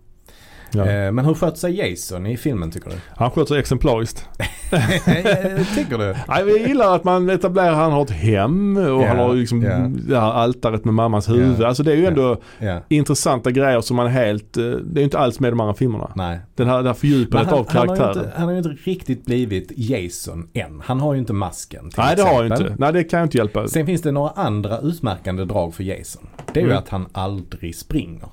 Ja. 0.72 0.86
Eh, 0.86 1.12
men 1.12 1.24
hur 1.24 1.34
sköter 1.34 1.56
sig 1.58 1.76
Jason 1.90 2.26
i 2.26 2.36
filmen 2.36 2.70
tycker 2.70 2.90
du? 2.90 2.96
Han 3.16 3.30
sköter 3.30 3.48
sig 3.48 3.58
exemplariskt. 3.58 4.28
tycker 5.74 5.98
du? 5.98 6.14
Nej, 6.28 6.48
jag 6.48 6.68
gillar 6.68 6.94
att 6.96 7.04
man 7.04 7.30
etablerar 7.30 7.70
att 7.70 7.76
han 7.76 7.92
har 7.92 8.02
ett 8.02 8.10
hem 8.10 8.76
och 8.76 8.82
Ja, 9.02 9.06
han 9.08 9.18
har 9.18 9.34
liksom 9.34 9.62
ja. 9.62 9.90
det 10.08 10.20
här 10.20 10.32
altaret 10.32 10.84
med 10.84 10.94
mammas 10.94 11.28
huvud. 11.28 11.56
Ja, 11.60 11.66
Alltså 11.66 11.82
det 11.82 11.92
är 11.92 11.96
ju 11.96 12.06
ändå 12.06 12.36
Ja, 12.58 12.80
intressanta 12.88 13.50
grejer 13.50 13.80
som 13.80 13.96
man 13.96 14.06
helt, 14.06 14.56
eh, 14.56 14.62
det 14.64 14.70
är 14.70 15.00
ju 15.00 15.04
inte 15.04 15.18
alls 15.18 15.40
med 15.40 15.48
i 15.48 15.50
de 15.50 15.60
andra 15.60 15.74
filmerna. 15.74 16.10
nej. 16.16 16.40
Den 16.56 16.68
här, 16.68 16.82
det 16.82 16.88
här 16.88 16.94
fördjupandet 16.94 17.52
av 17.52 17.58
han, 17.58 17.66
han, 17.78 17.88
har 17.88 17.94
ju 17.96 18.00
karaktären. 18.00 18.24
inte, 18.26 18.36
han 18.38 18.44
har 18.44 18.52
ju 18.52 18.58
inte 18.58 18.90
riktigt 18.90 19.24
blivit 19.26 19.72
Jason 19.76 20.48
än. 20.54 20.82
Han 20.84 21.00
har 21.00 21.12
ju 21.14 21.18
inte 21.20 21.32
masken 21.32 21.90
till 21.90 21.98
Nej 22.02 22.16
det 22.16 22.22
har 22.22 22.32
jag 22.32 22.44
exempel. 22.46 22.66
inte. 22.66 22.80
Nej 22.84 22.92
det 22.92 23.04
kan 23.04 23.18
jag 23.18 23.26
inte 23.26 23.38
hjälpa. 23.38 23.68
Sen 23.68 23.86
finns 23.86 24.02
det 24.02 24.12
några 24.12 24.30
andra 24.30 24.78
utmärkande 24.78 25.44
drag 25.44 25.74
för 25.74 25.84
Jason. 25.84 26.26
Det 26.52 26.60
är 26.60 26.64
ju 26.64 26.68
Mm. 26.70 26.78
att 26.78 26.88
han 26.88 27.06
aldrig 27.12 27.76
springer. 27.76 28.28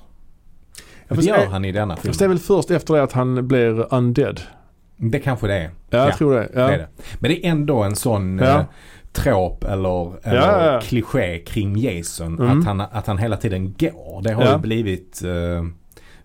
Det 1.16 1.24
gör 1.24 1.46
han 1.46 1.64
i 1.64 1.72
denna 1.72 1.96
Fast 1.96 2.18
det 2.18 2.24
är 2.24 2.28
väl 2.28 2.38
först 2.38 2.70
efter 2.70 2.94
det 2.94 3.02
att 3.02 3.12
han 3.12 3.48
blir 3.48 3.94
undead. 3.94 4.40
Det 4.96 5.18
kanske 5.18 5.46
det 5.46 5.54
är. 5.54 5.70
Ja, 5.90 5.98
jag 5.98 6.08
Ja, 6.08 6.16
tror 6.16 6.34
det. 6.34 6.48
Ja. 6.54 6.66
Det 6.66 6.74
är 6.74 6.78
det. 6.78 6.88
Men 7.18 7.30
det 7.30 7.46
är 7.46 7.50
ändå 7.50 7.82
en 7.82 7.96
sån 7.96 8.38
Ja. 8.38 8.58
eh, 8.58 8.64
trop 9.12 9.64
eller, 9.64 10.26
eller 10.28 10.36
Ja, 10.36 10.72
ja, 10.72 10.80
kliché 10.80 11.38
kring 11.38 11.76
Jason. 11.76 12.38
Mm. 12.38 12.58
Att, 12.58 12.66
han, 12.66 12.80
att 12.80 13.06
han 13.06 13.18
hela 13.18 13.36
tiden 13.36 13.74
går. 13.78 14.22
Det 14.22 14.32
har 14.32 14.52
ju 14.52 14.58
blivit 14.58 15.22
eh, 15.24 15.64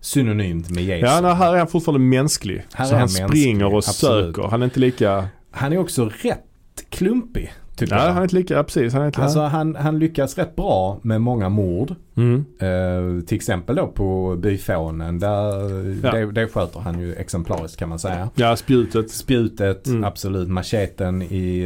synonymt 0.00 0.70
med 0.70 0.84
Jason. 0.84 1.14
Ja, 1.14 1.20
nej, 1.20 1.34
här 1.34 1.54
är 1.54 1.58
han 1.58 1.66
fortfarande 1.68 2.06
mänsklig. 2.06 2.64
Här 2.74 2.84
så 2.84 2.92
han, 2.94 3.00
han 3.00 3.08
springer 3.08 3.54
mänsklig, 3.54 3.66
och 3.66 3.76
absolut. 3.78 4.36
söker. 4.36 4.48
Han 4.48 4.62
är 4.62 4.64
inte 4.64 4.80
lika... 4.80 5.28
Han 5.50 5.72
är 5.72 5.78
också 5.78 6.10
rätt 6.22 6.44
klumpig. 6.90 7.52
Tycker 7.78 7.94
Ja, 7.96 8.00
jag. 8.04 8.08
han 8.08 8.18
är 8.18 8.22
inte 8.22 8.36
lika... 8.36 8.54
Ja, 8.54 8.62
precis. 8.62 8.92
Han 8.92 9.02
är 9.02 9.06
inte... 9.06 9.22
Alltså 9.22 9.40
han, 9.40 9.76
han 9.76 9.98
lyckas 9.98 10.38
rätt 10.38 10.56
bra 10.56 10.98
med 11.02 11.20
många 11.20 11.48
mord. 11.48 11.94
mm. 12.16 12.44
Eh, 12.58 13.24
till 13.24 13.36
exempel 13.36 13.76
då 13.76 13.86
på 13.86 14.36
byfånen. 14.38 15.18
Där, 15.18 15.98
Ja. 16.02 16.12
det, 16.12 16.32
det 16.32 16.48
sköter 16.48 16.80
han 16.80 17.00
ju 17.00 17.14
exemplariskt 17.14 17.76
kan 17.76 17.88
man 17.88 17.98
säga. 17.98 18.30
Ja, 18.34 18.56
spjutet. 18.56 19.10
Spjutet, 19.10 19.86
Mm. 19.86 20.04
absolut. 20.04 20.48
Macheten 20.48 21.22
i, 21.22 21.62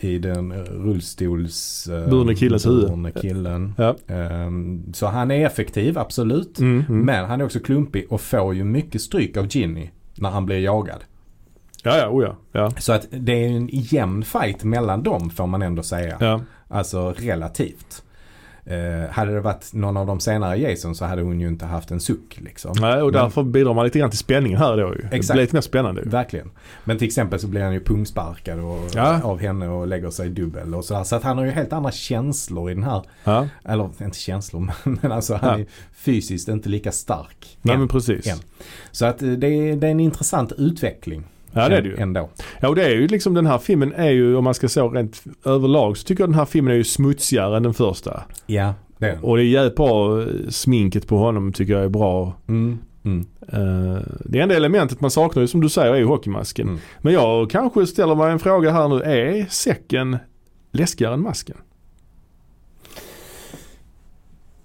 eh, 0.00 0.06
i 0.10 0.18
den 0.18 0.52
rullstols... 0.64 1.88
eh, 1.92 2.10
Burne 2.10 2.34
killens 2.34 2.66
huvud. 2.66 3.14
killen. 3.20 3.74
Ja. 3.78 3.88
Eh, 4.06 4.50
så 4.92 5.06
han 5.06 5.30
är 5.30 5.46
effektiv, 5.46 5.98
absolut. 5.98 6.58
Mm, 6.58 6.84
mm. 6.88 7.00
Men 7.06 7.24
han 7.24 7.40
är 7.40 7.44
också 7.44 7.60
klumpig 7.60 8.06
och 8.10 8.20
får 8.20 8.54
ju 8.54 8.64
mycket 8.64 9.00
stryk 9.00 9.36
av 9.36 9.46
Ginny 9.56 9.90
när 10.18 10.30
han 10.30 10.46
blir 10.46 10.58
jagad. 10.58 10.98
Ja, 11.84 11.96
ja, 11.98 12.08
oh 12.08 12.24
ja. 12.24 12.36
Ja. 12.52 12.70
Så 12.78 12.92
att 12.92 13.06
det 13.10 13.32
är 13.32 13.48
en 13.48 13.68
jämn 13.72 14.22
fight 14.24 14.64
mellan 14.64 15.02
dem 15.02 15.30
får 15.30 15.46
man 15.46 15.62
ändå 15.62 15.82
säga. 15.82 16.16
ja. 16.20 16.40
Alltså 16.68 17.12
relativt. 17.18 18.02
Eh, 18.64 19.10
hade 19.10 19.32
det 19.34 19.40
varit 19.40 19.72
någon 19.74 19.96
av 19.96 20.06
de 20.06 20.20
senare 20.20 20.56
Jason 20.56 20.94
så 20.94 21.04
hade 21.04 21.22
hon 21.22 21.40
ju 21.40 21.48
inte 21.48 21.64
haft 21.66 21.90
en 21.90 22.00
suck 22.00 22.38
liksom. 22.40 22.72
Nej, 22.80 23.02
och 23.02 23.12
Men- 23.12 23.22
därför 23.22 23.42
bidrar 23.42 23.74
man 23.74 23.84
lite 23.84 23.98
grann 23.98 24.10
till 24.10 24.18
spänningen 24.18 24.58
här 24.58 24.76
då 24.76 24.94
ju. 24.94 25.06
Det 25.10 25.16
Exakt. 25.16 25.34
blir 25.34 25.42
lite 25.42 25.56
mer 25.56 25.60
spännande 25.60 26.02
ju. 26.02 26.08
Verkligen. 26.08 26.50
Men 26.84 26.98
till 26.98 27.06
exempel 27.06 27.38
så 27.38 27.46
blir 27.46 27.62
han 27.62 27.72
ju 27.72 27.80
pungsparkad 27.84 28.60
och, 28.60 28.78
Ja. 28.94 29.22
av 29.22 29.38
henne 29.40 29.68
och 29.68 29.86
lägger 29.86 30.10
sig 30.10 30.28
dubbel 30.28 30.74
och 30.74 30.84
sådär. 30.84 31.04
Så 31.04 31.16
att 31.16 31.22
han 31.22 31.38
har 31.38 31.44
ju 31.44 31.50
helt 31.50 31.72
andra 31.72 31.90
känslor 31.92 32.70
i 32.70 32.74
den 32.74 32.82
här. 32.84 33.02
Ja, 33.24 33.48
Eller 33.64 33.90
inte 34.04 34.18
känslor 34.18 34.70
men 35.02 35.12
alltså 35.12 35.34
han 35.34 35.50
Ja. 35.50 35.58
är 35.58 35.66
fysiskt 35.92 36.48
inte 36.48 36.68
lika 36.68 36.92
stark. 36.92 37.58
nej 37.62 37.72
än. 37.74 37.78
men 37.80 37.88
precis. 37.88 38.26
än. 38.26 38.38
Så 38.90 39.06
att 39.06 39.22
eh, 39.22 39.28
det 39.30 39.46
är, 39.46 39.76
det 39.76 39.86
är 39.86 39.90
en 39.90 40.00
intressant 40.00 40.52
utveckling. 40.52 41.24
Ja, 41.52 41.68
det 41.68 41.76
är 41.76 41.82
det 41.82 41.88
ju. 41.88 41.96
Ändå. 41.96 42.28
Ja, 42.60 42.68
och 42.68 42.74
det 42.74 42.84
är 42.84 42.90
ju 42.90 43.08
liksom 43.08 43.34
den 43.34 43.46
här 43.46 43.58
filmen 43.58 43.92
är 43.92 44.10
ju, 44.10 44.36
om 44.36 44.44
man 44.44 44.54
ska 44.54 44.68
så 44.68 44.88
rent 44.88 45.22
överlag, 45.44 45.96
så 45.96 46.04
tycker 46.06 46.22
jag 46.22 46.28
den 46.28 46.38
här 46.38 46.44
filmen 46.44 46.72
är 46.72 46.76
ju 46.76 46.84
smutsigare 46.84 47.56
än 47.56 47.62
den 47.62 47.74
första. 47.74 48.22
Ja, 48.46 48.74
det 48.98 49.06
är 49.06 49.12
den. 49.12 49.24
Och 49.24 49.36
det 49.36 49.42
är 49.42 49.46
jävligt 49.46 49.76
bra, 49.76 50.24
sminket 50.48 51.06
på 51.06 51.18
honom 51.18 51.52
tycker 51.52 51.72
jag 51.72 51.84
är 51.84 51.88
bra. 51.88 52.34
Mm. 52.48 52.78
Mm. 53.04 53.26
Eh, 53.48 54.02
det 54.24 54.40
enda 54.40 54.56
elementet 54.56 55.00
man 55.00 55.10
saknar 55.10 55.40
ju 55.40 55.46
som 55.46 55.60
du 55.60 55.68
säger 55.68 55.92
är 55.92 55.98
ju 55.98 56.04
hockeymasken. 56.04 56.68
Mm. 56.68 56.80
Men 56.98 57.12
jag 57.12 57.50
kanske 57.50 57.86
ställer 57.86 58.14
mig 58.14 58.32
en 58.32 58.38
fråga 58.38 58.70
här 58.70 58.88
nu. 58.88 59.02
Är 59.02 59.46
säcken 59.50 60.18
läskigare 60.72 61.14
än 61.14 61.22
masken? 61.22 61.56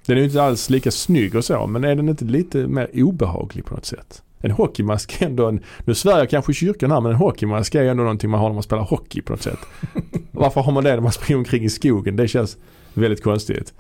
Den 0.06 0.18
är 0.18 0.22
ju 0.22 0.28
inte 0.28 0.44
alls 0.44 0.70
lika 0.70 0.92
snygg 0.92 1.36
och 1.36 1.46
så 1.46 1.68
men 1.68 1.84
är 1.84 1.96
den 1.96 2.10
inte 2.10 2.26
lite 2.26 2.68
mer 2.68 2.90
obehaglig 2.94 3.66
på 3.66 3.76
något 3.76 3.86
sätt? 3.86 4.22
En 4.40 4.52
hockeymask 4.52 5.22
är 5.22 5.26
ändå 5.26 5.48
en, 5.48 5.60
nu 5.86 5.96
svär 5.96 6.18
jag 6.18 6.30
kanske 6.30 6.52
i 6.52 6.56
kyrkan 6.56 6.92
här 6.92 7.02
men 7.02 7.12
en 7.12 7.18
hockeymask 7.18 7.76
är 7.76 7.84
ändå 7.84 8.04
någonting 8.04 8.30
man 8.30 8.40
har 8.40 8.48
när 8.50 8.54
man 8.54 8.64
spelar 8.64 8.84
hockey 8.84 9.22
på 9.22 9.34
något 9.34 9.42
sätt. 9.42 9.60
Varför 10.32 10.62
har 10.62 10.72
man 10.72 10.84
det 10.84 10.94
när 10.94 11.02
man 11.02 11.12
springer 11.12 11.38
omkring 11.38 11.64
i 11.64 11.70
skogen? 11.70 12.16
Det 12.16 12.28
känns 12.28 12.58
väldigt 12.94 13.24
konstigt. 13.24 13.74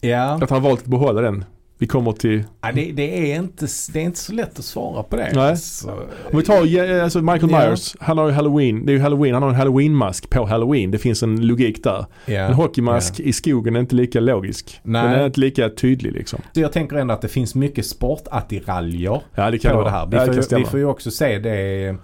Ja, 0.00 0.38
Att 0.42 0.50
han 0.50 0.62
valt 0.62 0.80
att 0.80 0.86
behålla 0.86 1.20
den. 1.20 1.44
Vi 1.78 1.86
kommer 1.86 2.12
till, 2.12 2.44
ja 2.62 2.72
det, 2.72 2.92
det, 2.92 3.32
är 3.32 3.36
inte, 3.36 3.66
det 3.92 4.00
är 4.00 4.04
inte 4.04 4.18
så 4.18 4.32
lätt 4.32 4.58
att 4.58 4.64
svara 4.64 5.02
på 5.02 5.16
det. 5.16 5.32
Nej. 5.34 5.56
Så, 5.56 5.90
om 6.32 6.38
vi 6.38 6.42
tar 6.42 7.00
alltså 7.02 7.22
Michael 7.22 7.52
Ja. 7.52 7.58
Myers, 7.68 7.96
han 8.00 8.18
har 8.18 8.26
ju 8.26 8.32
halloween, 8.32 8.86
det 8.86 8.92
är 8.92 8.94
ju 8.94 9.00
halloween, 9.00 9.34
han 9.34 9.42
har 9.42 9.50
en 9.50 9.56
halloween-mask 9.56 10.30
på 10.30 10.46
halloween. 10.46 10.90
Det 10.90 10.98
finns 10.98 11.22
en 11.22 11.46
logik 11.46 11.84
där. 11.84 12.06
ja, 12.26 12.34
En 12.34 12.54
hockeymask 12.54 13.20
i 13.20 13.32
skogen 13.32 13.76
är 13.76 13.80
inte 13.80 13.94
lika 13.94 14.20
logisk. 14.20 14.80
Nej. 14.82 15.02
Den 15.02 15.12
är 15.12 15.26
inte 15.26 15.40
lika 15.40 15.70
tydlig 15.70 16.12
liksom. 16.12 16.40
Så 16.52 16.60
jag 16.60 16.72
tänker 16.72 16.96
ändå 16.96 17.14
att 17.14 17.22
det 17.22 17.28
finns 17.28 17.54
mycket 17.54 17.86
sportattiraljer 17.86 19.20
Ja 19.34 19.50
det 19.50 19.58
kan 19.58 19.72
på 19.72 19.78
det 19.78 19.84
det 19.84 19.90
här. 19.90 20.06
Vi, 20.06 20.16
ja, 20.16 20.26
det 20.26 20.42
får, 20.42 20.56
vi 20.56 20.64
får 20.64 20.78
ju 20.78 20.86
också 20.86 21.10
se 21.10 21.38
det 21.38 21.96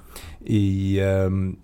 i, 0.45 1.01
ehm, 1.01 1.57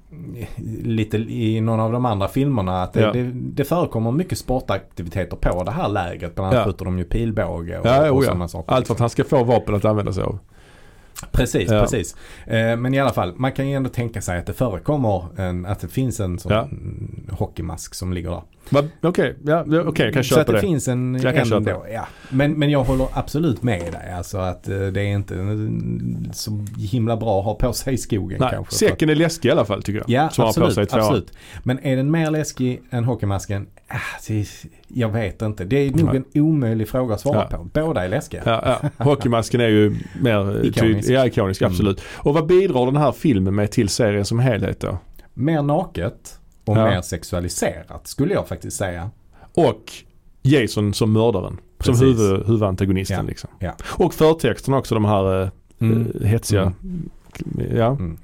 lite 0.84 1.16
i 1.16 1.60
någon 1.60 1.80
av 1.80 1.92
de 1.92 2.04
andra 2.06 2.28
filmerna 2.28 2.82
att 2.82 2.92
det, 2.92 3.00
Ja. 3.00 3.12
det, 3.12 3.22
det 3.32 3.64
förekommer 3.64 4.10
mycket 4.12 4.38
sportaktiviteter 4.38 5.36
på 5.36 5.62
det 5.64 5.70
här 5.70 5.88
lägret. 5.88 6.34
Bland 6.34 6.46
annat 6.48 6.58
Ja. 6.60 6.64
skjuter 6.72 6.84
de 6.84 6.98
ju 6.98 7.04
pilbåge 7.04 7.78
och, 7.78 7.86
Ja, 7.86 8.10
och 8.10 8.16
oh 8.18 8.22
sådana 8.24 8.48
saker. 8.48 8.72
Allt 8.72 8.86
för 8.86 8.94
att 8.94 9.00
han 9.00 9.10
ska 9.10 9.24
få 9.24 9.44
vapen 9.44 9.74
att 9.74 9.84
använda 9.84 10.12
sig 10.12 10.22
av. 10.24 10.38
Precis, 11.32 11.70
Ja. 11.70 11.80
precis. 11.80 12.16
Eh, 12.46 12.76
men 12.76 12.94
i 12.94 13.00
alla 13.00 13.12
fall, 13.12 13.32
man 13.36 13.52
kan 13.52 13.68
ju 13.68 13.74
ändå 13.76 13.90
tänka 13.90 14.20
sig 14.22 14.38
att 14.38 14.46
det 14.46 14.52
förekommer 14.52 15.40
en, 15.40 15.66
att 15.66 15.80
det 15.80 15.88
finns 15.88 16.20
en 16.20 16.38
sån 16.38 16.52
Ja. 16.52 16.62
mm, 16.62 17.26
hockeymask 17.30 17.94
som 17.94 18.12
ligger 18.12 18.30
där. 18.30 18.42
Okej, 19.02 19.36
ja, 19.44 19.64
ja, 19.68 19.82
okej, 19.86 20.04
jag 20.04 20.14
kan 20.14 20.24
Så 20.24 20.34
att 20.34 20.38
köpa 20.40 20.52
det, 20.52 20.58
det. 20.58 20.62
finns 20.62 20.88
en 20.88 21.14
Jag 21.22 21.34
kan 21.34 21.52
ändå, 21.52 21.70
köpa 21.70 21.88
ja. 21.90 22.06
men, 22.30 22.52
men 22.52 22.70
jag 22.70 22.84
håller 22.84 23.06
absolut 23.12 23.62
med 23.62 23.92
dig. 23.92 24.12
Alltså 24.16 24.38
att 24.38 24.68
eh, 24.68 24.78
det 24.78 25.00
är 25.00 25.06
inte 25.06 25.34
mm, 25.34 26.28
så 26.32 26.64
himla 26.78 27.16
bra 27.16 27.38
att 27.38 27.44
ha 27.44 27.54
på 27.54 27.72
sig 27.72 27.94
i 27.94 27.98
skogen 27.98 28.38
Nej, 28.40 28.50
kanske. 28.52 28.74
säcken 28.74 29.10
är 29.10 29.14
läskig 29.14 29.48
i 29.48 29.52
alla 29.52 29.64
fall 29.64 29.82
tycker 29.82 29.98
jag. 29.98 30.10
Ja, 30.38 30.44
absolut, 30.46 30.92
absolut. 30.92 31.32
Men 31.62 31.78
är 31.78 31.96
den 31.96 32.10
mer 32.10 32.30
läskig 32.30 32.82
än 32.90 33.04
hockeymasken? 33.04 33.66
Ah, 33.88 34.32
jag 34.88 35.08
vet 35.08 35.42
inte. 35.42 35.64
Det 35.64 35.76
är 35.76 35.90
nog 35.90 36.14
en 36.16 36.24
omöjlig 36.34 36.88
fråga 36.88 37.14
att 37.14 37.20
svara 37.20 37.46
Ja. 37.50 37.56
på. 37.56 37.64
Båda 37.64 38.04
är 38.04 38.08
läskiga. 38.08 38.42
Ja, 38.46 38.78
ja. 38.82 39.04
Hockeymasken 39.04 39.60
är 39.60 39.68
ju 39.68 39.96
mer 40.20 40.40
Ikonisk. 40.64 40.80
tydlig. 40.80 41.14
Ja, 41.16 41.26
ikonisk, 41.26 41.60
Mm. 41.62 41.72
absolut. 41.72 42.00
Och 42.14 42.34
vad 42.34 42.46
bidrar 42.46 42.86
den 42.86 42.96
här 42.96 43.12
filmen 43.12 43.54
med 43.54 43.70
till 43.70 43.88
serien 43.88 44.24
som 44.24 44.38
helhet 44.38 44.80
då? 44.80 44.98
Mer 45.34 45.62
naket 45.62 46.38
och 46.64 46.76
mer 46.76 47.00
sexualiserat 47.02 48.06
skulle 48.06 48.34
jag 48.34 48.48
faktiskt 48.48 48.76
säga. 48.76 49.10
Och 49.54 49.92
Jason 50.42 50.94
som 50.94 51.12
mördaren. 51.12 51.58
Precis. 51.78 51.98
Som 51.98 52.06
huvud, 52.08 52.46
huvudantagonisten 52.46 53.26
liksom. 53.26 53.50
Och 53.90 54.14
förtexterna 54.14 54.76
också, 54.78 54.94
de 54.94 55.04
här 55.04 55.42
eh, 55.42 55.48
Mm. 55.80 56.12
eh, 56.20 56.26
hetsiga. 56.28 56.72
Ja. 57.74 57.86
Mm. 57.86 58.16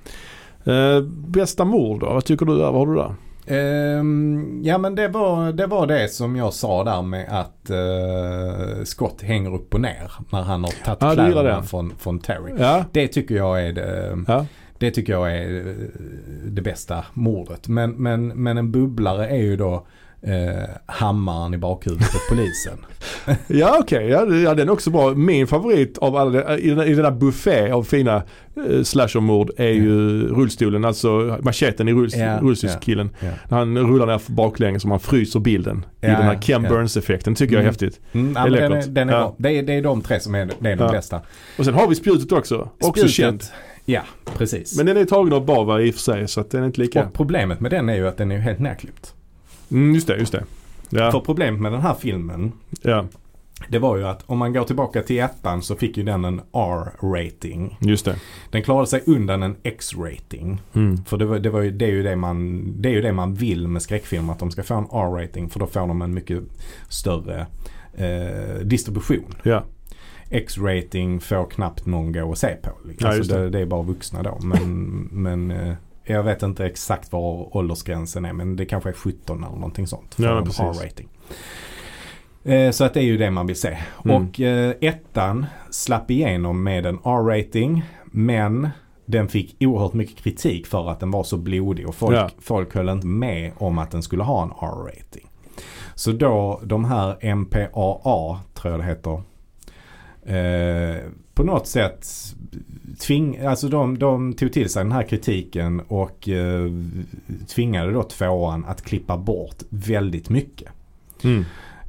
Eh, 0.64 1.00
bästa 1.26 1.64
mord 1.64 2.00
då? 2.00 2.06
Vad 2.06 2.24
tycker 2.24 2.46
du 2.46 2.56
där? 2.58 2.64
Vad 2.72 2.74
har 2.74 2.86
du 2.86 2.94
där? 2.94 3.14
Ehm, 3.46 4.60
ja 4.64 4.78
men 4.78 4.94
det 4.94 5.08
var, 5.08 5.52
det 5.52 5.66
var 5.66 5.86
det 5.86 6.08
som 6.08 6.36
jag 6.36 6.52
sa 6.54 6.84
där 6.84 7.02
med 7.02 7.26
att 7.28 7.70
uh, 7.70 8.84
Scott 8.84 9.22
hänger 9.22 9.54
upp 9.54 9.74
och 9.74 9.80
ner 9.80 10.12
när 10.30 10.42
han 10.42 10.64
har 10.64 10.70
tagit 10.84 11.02
Ja, 11.02 11.14
kläderna 11.14 11.62
från, 11.62 11.92
från 11.98 12.18
Terry. 12.18 12.52
Ja. 12.58 12.84
Det 12.92 13.08
tycker 13.08 13.34
jag 13.34 13.66
är 13.66 13.72
det, 13.72 14.18
ja. 14.26 14.46
det, 14.78 14.90
tycker 14.90 15.12
jag 15.12 15.36
är 15.36 15.56
eh, 15.56 15.74
det 16.44 16.62
bästa 16.62 17.04
mordet. 17.12 17.68
Men, 17.68 17.90
men, 17.90 18.28
men 18.28 18.58
en 18.58 18.72
bubblare 18.72 19.28
är 19.28 19.42
ju 19.42 19.56
då 19.56 19.86
eh, 20.26 20.68
hammaren 20.86 21.54
i 21.54 21.58
bakhuvudet 21.58 22.12
på 22.12 22.18
polisen. 22.34 22.78
Ja 23.46 23.76
okej, 23.80 24.08
det- 24.08 24.40
ja 24.40 24.54
den 24.54 24.68
är 24.68 24.72
också 24.72 24.90
bra. 24.90 25.14
Min 25.14 25.46
favorit 25.46 25.98
av 25.98 26.16
alla, 26.16 26.58
i 26.58 26.68
den, 26.68 26.80
i 26.88 26.94
den 26.94 27.04
där 27.04 27.10
buffé 27.10 27.70
av 27.70 27.82
fina 27.82 28.22
eh, 28.70 28.82
slashermord 28.82 29.50
är 29.56 29.68
ju 29.68 30.22
rullstolen, 30.28 30.84
alltså 30.84 31.38
macheten 31.42 31.88
i 31.88 31.92
rull, 31.92 32.08
Ja, 32.14 32.38
rullstolskillen. 32.42 33.10
Ja. 33.20 33.28
När 33.48 33.58
han 33.58 33.78
rullar 33.78 34.06
ner 34.06 34.20
baklänges 34.26 34.82
och 34.82 34.88
man 34.88 35.00
fryser 35.00 35.40
bilden 35.40 35.84
i 36.00 36.06
den 36.06 36.16
här 36.16 36.38
Ken. 36.42 36.62
Burns-effekten 36.62 37.34
tycker 37.34 37.54
jag 37.54 37.58
är 37.60 37.62
Mm. 37.62 37.70
häftigt. 37.72 38.00
Mm, 38.12 38.32
Det 38.34 38.40
är 38.40 38.50
den, 38.68 38.72
är, 38.72 38.86
den 38.86 39.08
är 39.08 39.12
Ja. 39.12 39.34
Det, 39.38 39.48
är, 39.58 39.62
det 39.62 39.72
är 39.72 39.82
de 39.82 40.00
tre 40.00 40.20
som 40.20 40.34
är, 40.34 40.50
det 40.60 40.70
är 40.70 40.76
de 40.76 40.84
Ja. 40.84 40.92
bästa. 40.92 41.20
Och 41.58 41.64
sen 41.64 41.74
har 41.74 41.88
vi 41.88 41.94
spjutet 41.94 42.32
också, 42.32 42.68
också 42.80 42.90
Spjutet, 42.90 43.10
känt. 43.10 43.52
Ja, 43.84 44.02
precis. 44.38 44.76
Men 44.76 44.86
den 44.86 44.96
är 44.96 45.04
tagen 45.04 45.32
av 45.32 45.46
Bava 45.46 45.80
i 45.80 45.90
och 45.90 45.94
för 45.94 46.00
sig 46.00 46.28
så 46.28 46.40
att 46.40 46.50
den 46.50 46.62
är 46.62 46.66
inte 46.66 46.80
lika. 46.80 47.04
Och 47.06 47.12
problemet 47.14 47.60
med 47.60 47.70
den 47.70 47.88
är 47.88 47.94
ju 47.96 48.08
att 48.08 48.16
den 48.16 48.30
är 48.32 48.38
helt 48.38 48.58
nerklippt. 48.58 49.14
Mm, 49.72 49.94
just 49.94 50.06
det, 50.06 50.16
just 50.16 50.32
det. 50.32 50.44
För 50.90 50.98
Ja, 50.98 51.22
problemet 51.26 51.60
med 51.60 51.72
den 51.72 51.80
här 51.80 51.94
filmen 51.94 52.52
ja, 52.82 53.04
Det 53.68 53.78
var 53.78 53.96
ju 53.96 54.06
att 54.06 54.22
om 54.26 54.38
man 54.38 54.52
går 54.52 54.64
tillbaka 54.64 55.02
till 55.02 55.20
ettan 55.20 55.62
så 55.62 55.76
fick 55.76 55.96
ju 55.96 56.02
den 56.02 56.24
en 56.24 56.40
R-rating. 56.52 57.78
just 57.80 58.04
det. 58.04 58.16
Den 58.50 58.62
klarade 58.62 58.86
sig 58.86 59.02
undan 59.06 59.42
en 59.42 59.56
X-rating. 59.62 60.60
Mm. 60.72 61.04
För 61.04 61.16
det, 61.16 61.24
var, 61.24 61.38
det, 61.38 61.50
var 61.50 61.60
ju, 61.60 61.70
det, 61.70 61.84
är 61.84 61.90
ju 61.90 62.02
det, 62.02 62.16
man, 62.16 62.64
det 62.82 62.88
är 62.88 62.92
ju 62.92 63.02
det 63.02 63.12
man 63.12 63.34
vill 63.34 63.68
med 63.68 63.82
skräckfilmer. 63.82 64.32
Att 64.32 64.38
de 64.38 64.50
ska 64.50 64.62
få 64.62 64.74
en 64.74 64.84
R-rating. 64.84 65.50
För 65.50 65.60
då 65.60 65.66
får 65.66 65.80
de 65.80 66.02
en 66.02 66.14
mycket 66.14 66.42
större 66.88 67.46
eh, 67.94 68.60
distribution. 68.64 69.34
Ja, 69.42 69.64
X-rating 70.30 71.20
får 71.20 71.50
knappt 71.50 71.86
någon 71.86 72.12
gå 72.12 72.22
och 72.22 72.38
se 72.38 72.56
på. 72.62 72.70
Liksom. 72.88 73.10
Ja, 73.10 73.16
alltså 73.16 73.34
det. 73.34 73.42
det, 73.42 73.50
det 73.50 73.58
är 73.58 73.66
bara 73.66 73.82
vuxna 73.82 74.22
då. 74.22 74.38
Men, 74.42 74.90
men 75.12 75.50
eh, 75.50 75.74
jag 76.04 76.22
vet 76.22 76.42
inte 76.42 76.66
exakt 76.66 77.12
var 77.12 77.56
åldersgränsen 77.56 78.24
är. 78.24 78.32
Men 78.32 78.56
det 78.56 78.66
kanske 78.66 78.88
är 78.88 78.92
17 78.94 79.44
eller 79.44 79.54
någonting 79.54 79.86
sånt. 79.86 80.14
För 80.14 80.22
Ja, 80.22 80.38
en. 80.38 80.46
R-rating. 80.48 81.08
Eh, 82.44 82.70
Så 82.70 82.84
att 82.84 82.94
det 82.94 83.00
är 83.00 83.04
ju 83.04 83.16
det 83.16 83.30
man 83.30 83.46
vill 83.46 83.60
se. 83.60 83.78
Mm. 84.04 84.16
Och 84.28 84.40
eh, 84.40 84.74
ettan 84.80 85.46
slapp 85.70 86.10
igenom 86.10 86.62
med 86.62 86.86
en 86.86 86.98
R-rating. 87.04 87.82
Men 88.04 88.68
den 89.06 89.28
fick 89.28 89.56
oerhört 89.60 89.92
mycket 89.92 90.16
kritik 90.16 90.66
för 90.66 90.90
att 90.90 91.00
den 91.00 91.10
var 91.10 91.22
så 91.24 91.36
blodig. 91.36 91.88
Och 91.88 91.94
folk, 91.94 92.16
Ja. 92.16 92.30
folk 92.40 92.74
höll 92.74 92.88
inte 92.88 93.06
med 93.06 93.52
om 93.58 93.78
att 93.78 93.90
den 93.90 94.02
skulle 94.02 94.22
ha 94.22 94.42
en 94.42 94.50
R-rating. 94.50 95.28
Så 95.94 96.12
då 96.12 96.60
de 96.64 96.84
här 96.84 97.34
MPAA, 97.34 98.40
tror 98.54 98.70
jag 98.72 98.80
det 98.80 98.84
heter. 98.86 99.22
Eh, 100.26 100.96
på 101.34 101.42
något 101.44 101.66
sätt 101.66 102.06
tving, 102.98 103.38
alltså 103.38 103.68
de, 103.68 103.98
de 103.98 104.32
tog 104.32 104.52
till 104.52 104.68
sig 104.70 104.82
den 104.82 104.92
här 104.92 105.02
kritiken 105.02 105.80
och 105.80 106.28
eh, 106.28 106.66
tvingade 107.48 107.92
då 107.92 108.02
tvåan 108.02 108.64
att 108.64 108.82
klippa 108.82 109.16
bort 109.16 109.62
väldigt 109.68 110.30
mycket. 110.30 110.68
mm. 111.24 111.44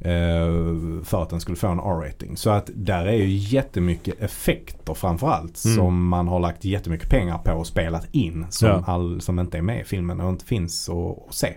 Eh, 0.05 1.03
för 1.03 1.23
att 1.23 1.29
den 1.29 1.39
skulle 1.39 1.57
få 1.57 1.67
en 1.67 1.79
R-rating. 1.79 2.37
Så 2.37 2.49
att 2.49 2.69
där 2.73 3.05
är 3.05 3.13
ju 3.13 3.27
jättemycket 3.27 4.21
effekter 4.21 4.93
framförallt. 4.93 5.65
Mm. 5.65 5.77
Som 5.77 6.07
man 6.07 6.27
har 6.27 6.39
lagt 6.39 6.65
jättemycket 6.65 7.09
pengar 7.09 7.37
på 7.37 7.51
och 7.51 7.67
spelat 7.67 8.07
in. 8.11 8.45
Som, 8.49 8.69
Ja. 8.69 8.83
all, 8.87 9.21
som 9.21 9.39
inte 9.39 9.57
är 9.57 9.61
med 9.61 9.81
i 9.81 9.83
filmen 9.83 10.21
och 10.21 10.29
inte 10.29 10.45
finns 10.45 10.89
att, 10.89 11.35
se. 11.35 11.47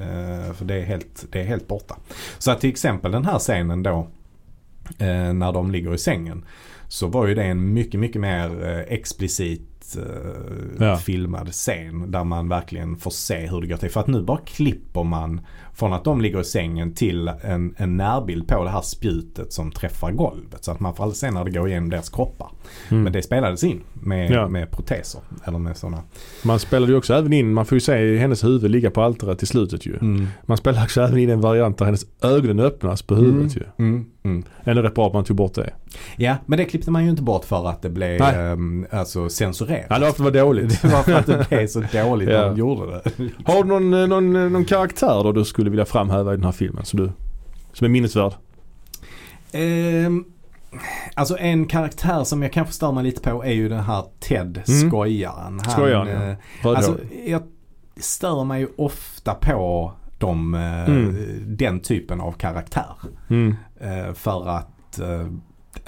Eh, 0.00 0.52
för 0.52 0.64
det 0.64 0.74
är, 0.74 0.84
helt, 0.84 1.26
det 1.32 1.40
är 1.40 1.44
helt 1.44 1.68
borta. 1.68 1.96
Så 2.38 2.50
att 2.50 2.60
till 2.60 2.70
exempel 2.70 3.12
den 3.12 3.24
här 3.24 3.38
scenen 3.38 3.82
då. 3.82 4.06
Eh, 4.98 5.32
när 5.32 5.52
de 5.52 5.70
ligger 5.70 5.94
i 5.94 5.98
sängen. 5.98 6.44
Så 6.92 7.06
var 7.06 7.26
ju 7.26 7.34
det 7.34 7.42
en 7.44 7.72
mycket, 7.72 8.00
mycket 8.00 8.20
mer 8.20 8.64
eh, 8.64 8.94
explicit 8.94 9.96
eh, 9.98 10.86
Ja. 10.86 10.96
filmad 10.96 11.48
scen. 11.52 12.10
Där 12.10 12.24
man 12.24 12.48
verkligen 12.48 12.96
får 12.96 13.10
se 13.10 13.46
hur 13.46 13.60
det 13.60 13.66
går 13.66 13.76
till. 13.76 13.90
För 13.90 14.00
att 14.00 14.06
nu 14.06 14.22
bara 14.22 14.38
klipper 14.38 15.02
man 15.04 15.40
från 15.74 15.92
att 15.92 16.04
de 16.04 16.20
ligger 16.20 16.40
i 16.40 16.44
sängen 16.44 16.94
till 16.94 17.28
en, 17.42 17.74
en 17.76 17.96
närbild 17.96 18.48
på 18.48 18.64
det 18.64 18.70
här 18.70 18.80
spjutet 18.82 19.52
som 19.52 19.72
träffar 19.72 20.12
golvet. 20.12 20.64
Så 20.64 20.70
att 20.72 20.80
man 20.80 20.94
får 20.94 21.04
aldrig 21.04 21.16
se 21.16 21.30
när 21.30 21.44
det 21.44 21.50
går 21.50 21.68
igenom 21.68 21.90
deras 21.90 22.08
kroppar. 22.08 22.48
Mm. 22.90 23.02
Men 23.02 23.12
det 23.12 23.22
spelades 23.22 23.64
in 23.64 23.80
med, 23.92 24.30
Ja. 24.30 24.48
med 24.48 24.70
proteser. 24.70 25.20
Eller 25.44 25.58
med 25.58 25.76
sådana. 25.76 26.02
Man 26.44 26.58
spelade 26.58 26.92
ju 26.92 26.98
också 26.98 27.14
även 27.14 27.32
in, 27.32 27.52
man 27.52 27.66
får 27.66 27.76
ju 27.76 27.80
se 27.80 28.16
hennes 28.16 28.44
huvud 28.44 28.70
ligga 28.70 28.90
på 28.90 29.02
altaret 29.02 29.42
i 29.42 29.46
slutet 29.46 29.86
ju. 29.86 29.96
Mm. 29.96 30.26
Man 30.46 30.56
spelade 30.56 30.84
också 30.84 31.00
även 31.00 31.18
in 31.18 31.30
en 31.30 31.40
variant 31.40 31.78
där 31.78 31.84
hennes 31.84 32.06
ögon 32.22 32.60
öppnas 32.60 33.02
på 33.02 33.14
huvudet 33.14 33.56
ju. 33.56 33.62
Mm. 34.22 34.44
Ändå 34.64 34.82
rätt 34.82 34.94
bra 34.94 35.06
att 35.06 35.12
man 35.12 35.24
tog 35.24 35.36
bort 35.36 35.54
det. 35.54 35.70
Ja, 36.16 36.36
men 36.46 36.58
det 36.58 36.64
klippte 36.64 36.90
man 36.90 37.04
ju 37.04 37.10
inte 37.10 37.22
bort 37.22 37.44
för 37.44 37.68
att 37.68 37.82
det 37.82 37.90
blev 37.90 38.22
ehm, 38.22 38.86
alltså 38.90 39.28
censurerat. 39.28 39.86
Ja, 39.90 39.98
det 39.98 40.04
var 40.04 40.12
för 40.12 40.26
att 40.26 40.32
det 40.32 40.40
var 40.42 40.46
dåligt. 40.46 40.82
Det 40.82 40.88
var 40.88 41.02
för 41.02 41.12
att 41.12 41.26
det 41.26 41.46
blev 41.48 41.66
så 41.66 41.80
dåligt 41.92 42.28
när 42.28 42.34
Ja. 42.34 42.48
de 42.48 42.56
gjorde 42.56 42.86
det. 42.86 43.10
Har 43.44 43.62
du 43.62 43.68
någon, 43.68 43.94
eh, 43.94 44.06
någon, 44.06 44.36
eh, 44.36 44.42
någon 44.50 44.64
karaktär 44.64 45.24
då 45.24 45.32
du 45.32 45.44
skulle 45.44 45.70
vilja 45.70 45.84
framhäva 45.84 46.32
i 46.32 46.36
den 46.36 46.44
här 46.44 46.52
filmen 46.52 46.84
som, 46.84 47.00
du, 47.00 47.10
som 47.72 47.84
är 47.84 47.88
minnesvärd? 47.88 48.32
Ehm, 49.52 50.24
alltså 51.14 51.38
en 51.38 51.66
karaktär 51.66 52.24
som 52.24 52.42
jag 52.42 52.52
kanske 52.52 52.74
stör 52.74 52.92
mig 52.92 53.04
lite 53.04 53.20
på 53.30 53.44
är 53.44 53.52
ju 53.52 53.68
den 53.68 53.80
här 53.84 54.04
Ted 54.20 54.62
Mm. 54.68 54.90
skojaren. 54.90 55.60
Han, 55.64 55.70
Skojaren, 55.72 56.08
ja. 56.62 56.70
eh. 56.70 56.76
Alltså 56.76 56.96
jag 57.26 57.42
stör 57.96 58.44
mig 58.44 58.60
ju 58.60 58.68
ofta 58.76 59.34
på 59.34 59.92
de, 60.18 60.54
Mm. 60.54 61.16
den 61.56 61.80
typen 61.80 62.20
av 62.20 62.32
karaktär. 62.32 62.94
mm. 63.30 63.54
Eh, 63.80 64.12
för 64.14 64.48
att 64.48 64.98
eh, 64.98 65.26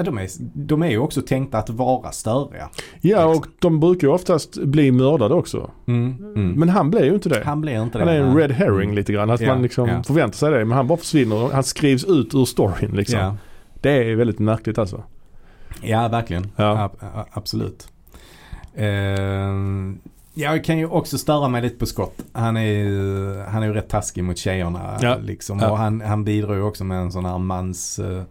de, 0.05 0.19
är, 0.19 0.29
de 0.55 0.83
är 0.83 0.91
ju 0.91 0.99
också 0.99 1.23
tänkta 1.23 1.59
att 1.59 1.71
vara 1.71 2.13
störiga. 2.13 2.69
Ja 3.01 3.25
och 3.27 3.47
de 3.59 3.81
brukar 3.81 4.07
ju 4.09 4.15
oftast 4.15 4.57
bli 4.63 4.93
mördade 4.93 5.35
också. 5.35 5.71
Mm. 5.87 6.17
Mm. 6.37 6.53
Men 6.53 6.69
han 6.69 6.91
blir 6.91 7.05
ju 7.05 7.15
inte 7.15 7.29
det. 7.29 7.43
han 7.45 7.61
blir 7.61 7.83
inte 7.83 7.99
Han 7.99 8.07
det. 8.07 8.13
är 8.15 8.21
en 8.21 8.37
red 8.37 8.53
herring 8.53 8.83
Mm. 8.83 8.95
lite 8.95 9.13
grann. 9.13 9.31
Att 9.31 9.41
Ja, 9.41 9.55
man 9.55 9.63
liksom 9.63 9.89
ja. 9.89 10.03
förväntar 10.03 10.37
sig 10.37 10.51
det. 10.51 10.65
Men 10.65 10.77
han 10.77 10.87
bara 10.87 10.99
försvinner. 10.99 11.53
Han 11.53 11.65
skrivs 11.65 12.05
ut 12.05 12.35
ur 12.35 12.45
storyn 12.45 12.91
liksom. 12.97 13.19
Ja. 13.19 13.37
Det 13.81 13.91
är 13.91 14.15
väldigt 14.17 14.39
märkligt 14.39 14.79
alltså. 14.79 15.03
ja, 15.83 16.09
verkligen. 16.09 16.51
Ja. 16.57 16.91
A- 17.01 17.25
absolut. 17.33 17.89
Eh, 18.75 19.53
jag 20.35 20.65
kan 20.65 20.79
ju 20.79 20.87
också 20.87 21.19
störa 21.19 21.49
mig 21.49 21.63
lite 21.63 21.77
på 21.77 21.87
Scott. 21.87 22.15
Han 22.33 22.57
är 22.57 22.61
ju, 22.63 23.39
han 23.49 23.63
är 23.63 23.67
ju 23.67 23.73
rätt 23.73 23.89
taskig 23.89 24.25
mot 24.25 24.39
tjejerna. 24.39 24.99
Ja. 25.01 25.17
Liksom. 25.23 25.59
Ja. 25.59 25.71
Och 25.71 25.79
han, 25.79 26.01
han 26.01 26.25
bidrar 26.25 26.55
ju 26.55 26.63
också 26.63 26.85
med 26.85 26.99
en 26.99 27.13
sån 27.13 27.25
här 27.25 27.39
mans, 27.39 27.99
eh, 27.99 28.23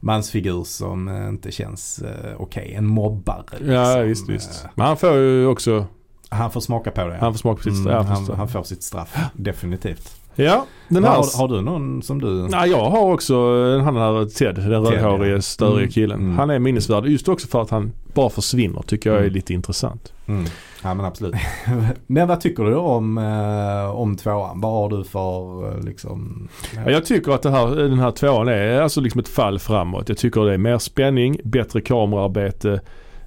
mansfigur 0.00 0.64
som 0.64 1.08
eh, 1.08 1.28
inte 1.28 1.50
känns 1.52 1.98
eh, 1.98 2.34
okej. 2.40 2.74
En 2.74 2.86
mobbare. 2.86 3.44
Ja 3.60 3.84
liksom. 3.96 4.08
visst 4.08 4.28
visst. 4.28 4.64
Eh, 4.64 4.70
Men 4.74 4.86
han 4.86 4.96
får 4.96 5.14
ju 5.16 5.46
också, 5.46 5.86
han 6.28 6.50
får 6.50 6.60
smaka 6.60 6.90
på 6.90 7.04
det. 7.06 7.16
han 7.20 7.32
får 7.32 7.38
smaka 7.38 7.56
på 7.56 7.62
sitt 7.62 7.72
Mm, 7.72 7.84
straff. 7.84 8.06
han, 8.28 8.36
han 8.38 8.48
får 8.48 8.62
sitt 8.62 8.82
straff. 8.82 9.16
Definitivt. 9.34 10.16
Ja, 10.36 10.66
den 10.88 11.04
här... 11.04 11.10
har, 11.10 11.38
har 11.38 11.48
du 11.48 11.60
någon 11.62 12.02
som 12.02 12.20
du... 12.20 12.28
Nej, 12.48 12.70
jag 12.70 12.90
har 12.90 13.12
också 13.12 13.34
eh, 13.34 13.82
han 13.84 13.96
här 13.96 14.24
Ted, 14.24 14.54
den 14.54 14.70
rödhårige 14.84 15.32
ja. 15.34 15.40
störiga 15.40 15.78
Mm, 15.78 15.90
killen. 15.90 16.20
mm. 16.20 16.36
Han 16.38 16.50
är 16.50 16.58
minnesvärd 16.58 17.06
just 17.06 17.28
också 17.28 17.48
för 17.48 17.62
att 17.62 17.70
han 17.70 17.92
bara 18.14 18.30
försvinner 18.30 18.82
tycker 18.86 19.10
jag 19.10 19.16
är 19.18 19.22
Mm. 19.22 19.32
lite 19.34 19.54
intressant. 19.54 20.12
Mm. 20.26 20.44
Ja 20.82 20.94
men 20.94 21.06
absolut. 21.06 21.34
men 22.06 22.28
vad 22.28 22.40
tycker 22.40 22.64
du 22.64 22.74
om, 22.76 23.18
eh, 23.18 23.96
om 23.96 24.16
tvåan? 24.16 24.60
Vad 24.60 24.72
har 24.72 24.88
du 24.98 25.04
för 25.04 25.68
eh, 25.78 25.84
liksom? 25.84 26.48
Ja, 26.74 26.90
jag 26.90 27.06
tycker 27.06 27.32
att 27.32 27.42
det 27.42 27.50
här, 27.50 27.66
den 27.76 27.98
här 27.98 28.10
tvåan 28.10 28.48
är 28.48 28.80
alltså 28.80 29.00
liksom 29.00 29.18
ett 29.20 29.28
fall 29.28 29.58
framåt. 29.58 30.08
Jag 30.08 30.18
tycker 30.18 30.40
det 30.44 30.54
är 30.54 30.58
mer 30.58 30.78
spänning, 30.78 31.40
bättre 31.44 31.80
kamerarbete. 31.80 32.80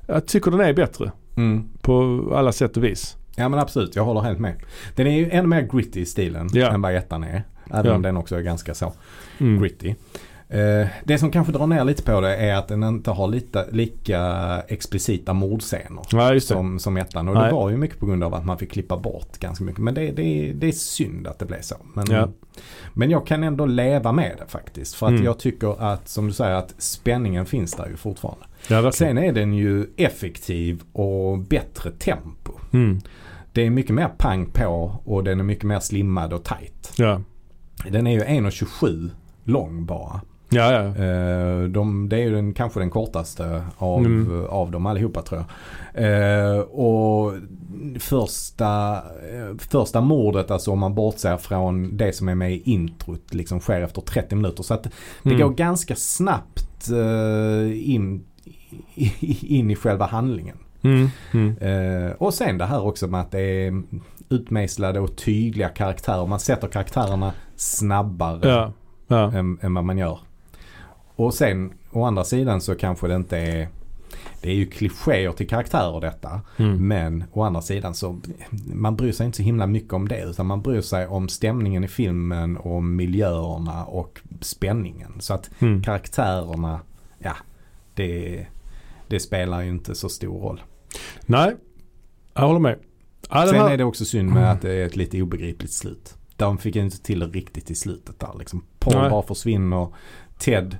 Jag 0.07 0.27
tycker 0.27 0.51
den 0.51 0.59
är 0.59 0.73
bättre 0.73 1.11
Mm. 1.37 1.63
på 1.81 2.23
alla 2.35 2.51
sätt 2.51 2.77
och 2.77 2.83
vis. 2.83 3.15
Ja 3.39 3.49
men 3.49 3.59
absolut, 3.59 3.95
jag 3.95 4.03
håller 4.05 4.21
helt 4.21 4.39
med. 4.39 4.55
Den 4.95 5.07
är 5.07 5.17
ju 5.17 5.29
ännu 5.29 5.47
mer 5.47 5.61
gritty 5.61 5.99
i 6.01 6.05
stilen 6.05 6.49
Ja. 6.53 6.67
än 6.71 6.81
vad 6.81 6.95
ettan 6.95 7.23
är. 7.23 7.43
Även 7.71 7.85
Ja. 7.85 7.93
om 7.95 8.01
den 8.01 8.17
också 8.17 8.35
är 8.35 8.41
ganska 8.41 8.73
så 8.73 8.93
Mm. 9.37 9.61
gritty. 9.61 9.95
Eh, 10.51 10.87
det 11.03 11.17
som 11.17 11.31
kanske 11.31 11.53
drar 11.53 11.67
ner 11.67 11.83
lite 11.83 12.03
på 12.03 12.21
det 12.21 12.35
är 12.35 12.55
att 12.55 12.67
den 12.67 12.83
inte 12.83 13.11
har 13.11 13.27
lite, 13.27 13.65
lika 13.71 14.21
explicita 14.67 15.33
mordscener. 15.33 16.03
Ja. 16.11 16.39
Som, 16.39 16.79
som 16.79 16.97
ettan. 16.97 17.27
Och 17.27 17.33
Nej. 17.35 17.43
det 17.45 17.51
var 17.51 17.69
ju 17.69 17.77
mycket 17.77 17.99
på 17.99 18.05
grund 18.05 18.23
av 18.23 18.33
att 18.33 18.45
man 18.45 18.57
fick 18.57 18.71
klippa 18.71 18.97
bort 18.97 19.37
ganska 19.37 19.63
mycket. 19.63 19.81
Men 19.81 19.93
det, 19.93 20.11
det, 20.11 20.53
det 20.55 20.67
är 20.67 20.71
synd 20.71 21.27
att 21.27 21.39
det 21.39 21.45
blev 21.45 21.61
så. 21.61 21.75
Men, 21.93 22.05
Ja. 22.09 22.29
men 22.93 23.09
jag 23.09 23.27
kan 23.27 23.43
ändå 23.43 23.65
leva 23.65 24.11
med 24.11 24.35
det 24.37 24.47
faktiskt. 24.47 24.95
För 24.95 25.05
att 25.05 25.11
Mm. 25.11 25.23
jag 25.23 25.39
tycker 25.39 25.81
att, 25.81 26.07
som 26.09 26.27
du 26.27 26.33
säger, 26.33 26.55
att 26.55 26.73
spänningen 26.77 27.45
finns 27.45 27.73
där 27.73 27.87
ju 27.87 27.95
fortfarande. 27.95 28.45
Ja. 28.67 28.91
Sen 28.91 29.17
är 29.17 29.31
den 29.33 29.53
ju 29.53 29.85
effektiv 29.97 30.81
och 30.91 31.37
bättre 31.39 31.91
tempo. 31.91 32.51
Mm. 32.73 32.99
Det 33.53 33.61
är 33.65 33.69
mycket 33.69 33.95
mer 33.95 34.07
pang 34.17 34.45
på 34.45 34.91
och 35.05 35.23
den 35.23 35.39
är 35.39 35.43
mycket 35.43 35.63
mer 35.65 35.79
slimmad 35.79 36.33
och 36.33 36.43
tight. 36.43 36.93
Ja. 36.97 37.21
Den 37.89 38.07
är 38.07 38.11
ju 38.11 38.21
1,27 38.21 39.09
lång 39.43 39.85
bara. 39.85 40.21
Ja, 40.51 40.71
ja. 40.71 41.03
Eh, 41.05 41.63
de, 41.63 42.09
det 42.09 42.15
är 42.17 42.19
ju 42.21 42.31
den, 42.35 42.53
kanske 42.53 42.79
den 42.79 42.89
kortaste 42.89 43.63
av, 43.77 43.99
Mm. 43.99 44.45
av 44.49 44.71
dem 44.71 44.85
allihopa 44.85 45.21
tror 45.21 45.43
jag. 45.43 45.47
Eh, 46.53 46.59
och 46.59 47.33
första, 47.99 48.93
eh, 49.33 49.57
första 49.57 50.01
mordet, 50.01 50.51
alltså 50.51 50.71
om 50.71 50.79
man 50.79 50.95
bortser 50.95 51.37
från 51.37 51.97
det 51.97 52.15
som 52.15 52.29
är 52.29 52.35
med 52.35 52.53
i 52.53 52.61
introt, 52.71 53.33
liksom 53.33 53.59
sker 53.59 53.81
efter 53.81 54.01
30 54.01 54.35
minuter. 54.35 54.63
Så 54.63 54.73
att 54.73 54.83
det 54.83 55.29
Mm. 55.29 55.39
går 55.41 55.49
ganska 55.49 55.95
snabbt 55.95 56.89
eh, 56.89 57.89
in, 57.93 58.23
in 59.41 59.71
i 59.71 59.75
själva 59.75 60.05
handlingen. 60.05 60.57
Mm. 60.81 61.09
Mm. 61.33 61.57
Eh, 61.57 62.11
och 62.11 62.33
sen 62.33 62.57
det 62.57 62.65
här 62.65 62.81
också 62.85 63.07
med 63.07 63.21
att 63.21 63.31
det 63.31 63.41
är 63.41 63.83
utmejslade 64.29 64.99
och 64.99 65.15
tydliga 65.15 65.69
karaktärer. 65.69 66.25
Man 66.27 66.39
sätter 66.39 66.67
karaktärerna 66.67 67.33
snabbare 67.55 68.49
Ja. 68.49 68.73
Ja. 69.07 69.31
än, 69.33 69.57
än 69.61 69.73
vad 69.73 69.83
man 69.83 69.97
gör. 69.97 70.19
Och 71.15 71.33
sen 71.33 71.73
å 71.91 72.03
andra 72.03 72.23
sidan 72.23 72.61
så 72.61 72.75
kanske 72.75 73.07
det 73.07 73.15
inte 73.15 73.37
är 73.37 73.67
det 74.41 74.49
är 74.49 74.55
ju 74.55 74.65
klichéer 74.65 75.31
till 75.31 75.47
karaktärer 75.47 76.01
detta. 76.01 76.41
Mm. 76.57 76.87
Men 76.87 77.23
å 77.31 77.41
andra 77.43 77.61
sidan 77.61 77.93
så 77.93 78.19
man 78.73 78.95
bryr 78.95 79.11
sig 79.11 79.25
inte 79.25 79.35
så 79.37 79.43
himla 79.43 79.67
mycket 79.67 79.93
om 79.93 80.07
det. 80.07 80.21
Utan 80.23 80.45
man 80.45 80.61
bryr 80.61 80.81
sig 80.81 81.07
om 81.07 81.29
stämningen 81.29 81.83
i 81.83 81.87
filmen, 81.87 82.57
om 82.57 82.95
miljöerna 82.95 83.85
och 83.85 84.19
spänningen. 84.41 85.11
Så 85.19 85.33
att 85.33 85.49
Mm. 85.59 85.83
karaktärerna, 85.83 86.79
ja 87.19 87.35
det, 87.93 88.45
det 89.07 89.19
spelar 89.19 89.61
ju 89.61 89.69
inte 89.69 89.95
så 89.95 90.09
stor 90.09 90.39
roll. 90.41 90.61
Nej, 91.25 91.55
jag 92.33 92.41
håller 92.41 92.59
med. 92.59 92.75
Ja, 93.29 93.45
Sen 93.47 93.55
här... 93.55 93.69
är 93.71 93.77
det 93.77 93.83
också 93.83 94.05
synd 94.05 94.29
med 94.29 94.51
att 94.51 94.61
det 94.61 94.71
är 94.73 94.85
ett 94.85 94.95
lite 94.95 95.21
obegripligt 95.21 95.73
slut. 95.73 96.13
De 96.35 96.57
fick 96.57 96.75
inte 96.75 97.01
till 97.03 97.19
det 97.19 97.25
riktigt 97.27 97.71
i 97.71 97.75
slutet 97.75 98.19
där 98.19 98.35
liksom. 98.39 98.63
Paul 98.79 99.01
Nej. 99.01 99.09
bara 99.09 99.21
försvinner. 99.21 99.87
Ted 100.39 100.77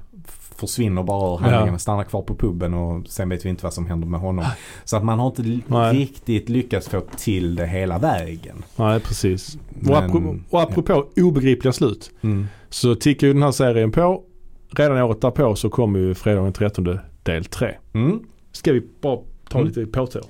försvinner 0.59 1.03
bara 1.03 1.33
ur 1.33 1.37
handlingen. 1.37 1.73
Ja. 1.73 1.77
Stannar 1.79 2.03
kvar 2.03 2.21
på 2.21 2.35
puben 2.35 2.73
och 2.73 3.07
sen 3.07 3.29
vet 3.29 3.45
vi 3.45 3.49
inte 3.49 3.63
vad 3.63 3.73
som 3.73 3.85
händer 3.85 4.07
med 4.07 4.19
honom. 4.19 4.45
Så 4.83 4.97
att 4.97 5.03
man 5.03 5.19
har 5.19 5.27
inte 5.27 5.61
Nej. 5.67 5.97
riktigt 5.97 6.49
lyckats 6.49 6.89
få 6.89 7.01
till 7.17 7.55
det 7.55 7.67
hela 7.67 7.99
vägen. 7.99 8.63
Nej, 8.75 8.99
precis. 8.99 9.55
Och, 9.55 9.61
Men- 9.87 9.93
apropå, 9.95 10.35
och 10.49 10.61
apropå 10.61 11.05
obegripliga 11.15 11.73
slut. 11.73 12.11
Mm. 12.21 12.47
Så 12.69 12.95
tickar 12.95 13.27
ju 13.27 13.33
den 13.33 13.43
här 13.43 13.51
serien 13.51 13.91
på. 13.91 14.23
Redan 14.71 14.97
året 14.97 15.21
därpå 15.21 15.55
så 15.55 15.69
kommer 15.69 15.99
ju 15.99 16.15
fredagen 16.15 16.43
den 16.43 16.53
13 16.53 16.99
del 17.23 17.45
3. 17.45 17.75
Mm. 17.93 18.19
Ska 18.51 18.73
vi 18.73 18.87
bara 19.01 19.19
ta 19.49 19.57
Mm. 19.57 19.67
lite 19.67 19.85
påtår? 19.85 20.21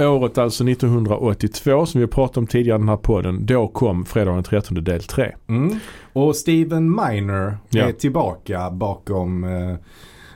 Året 0.00 0.38
alltså 0.38 0.64
1982 0.64 1.86
som 1.86 2.00
vi 2.00 2.06
pratade 2.06 2.40
om 2.40 2.46
tidigare 2.46 2.76
i 2.76 2.80
den 2.80 2.88
här 2.88 2.96
podden. 2.96 3.46
Då 3.46 3.68
kom 3.68 4.04
fredagen 4.04 4.34
den 4.34 4.44
13 4.44 4.84
del 4.84 5.02
3. 5.02 5.34
Mm. 5.48 5.78
Och 6.12 6.36
Steven 6.36 6.90
Miner 6.90 7.58
Ja. 7.70 7.88
är 7.88 7.92
tillbaka 7.92 8.70
bakom 8.70 9.44
eh, 9.44 9.76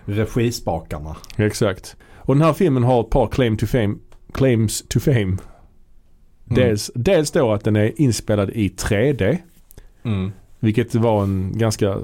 regispakarna. 0.04 1.16
Exakt. 1.36 1.96
Och 2.16 2.34
den 2.34 2.44
här 2.44 2.52
filmen 2.52 2.82
har 2.82 3.00
ett 3.00 3.10
par 3.10 3.26
claim 3.26 3.56
to 3.56 3.66
fame, 3.66 3.94
claims 4.32 4.82
to 4.88 5.00
fame. 5.00 5.18
Mm. 5.22 5.38
Dels, 6.44 6.90
dels 6.94 7.30
då 7.30 7.52
att 7.52 7.64
den 7.64 7.76
är 7.76 8.00
inspelad 8.00 8.50
i 8.50 8.68
3D. 8.68 9.38
Mm. 10.04 10.32
Vilket 10.62 10.94
var 10.94 11.22
en 11.22 11.52
ganska 11.58 11.96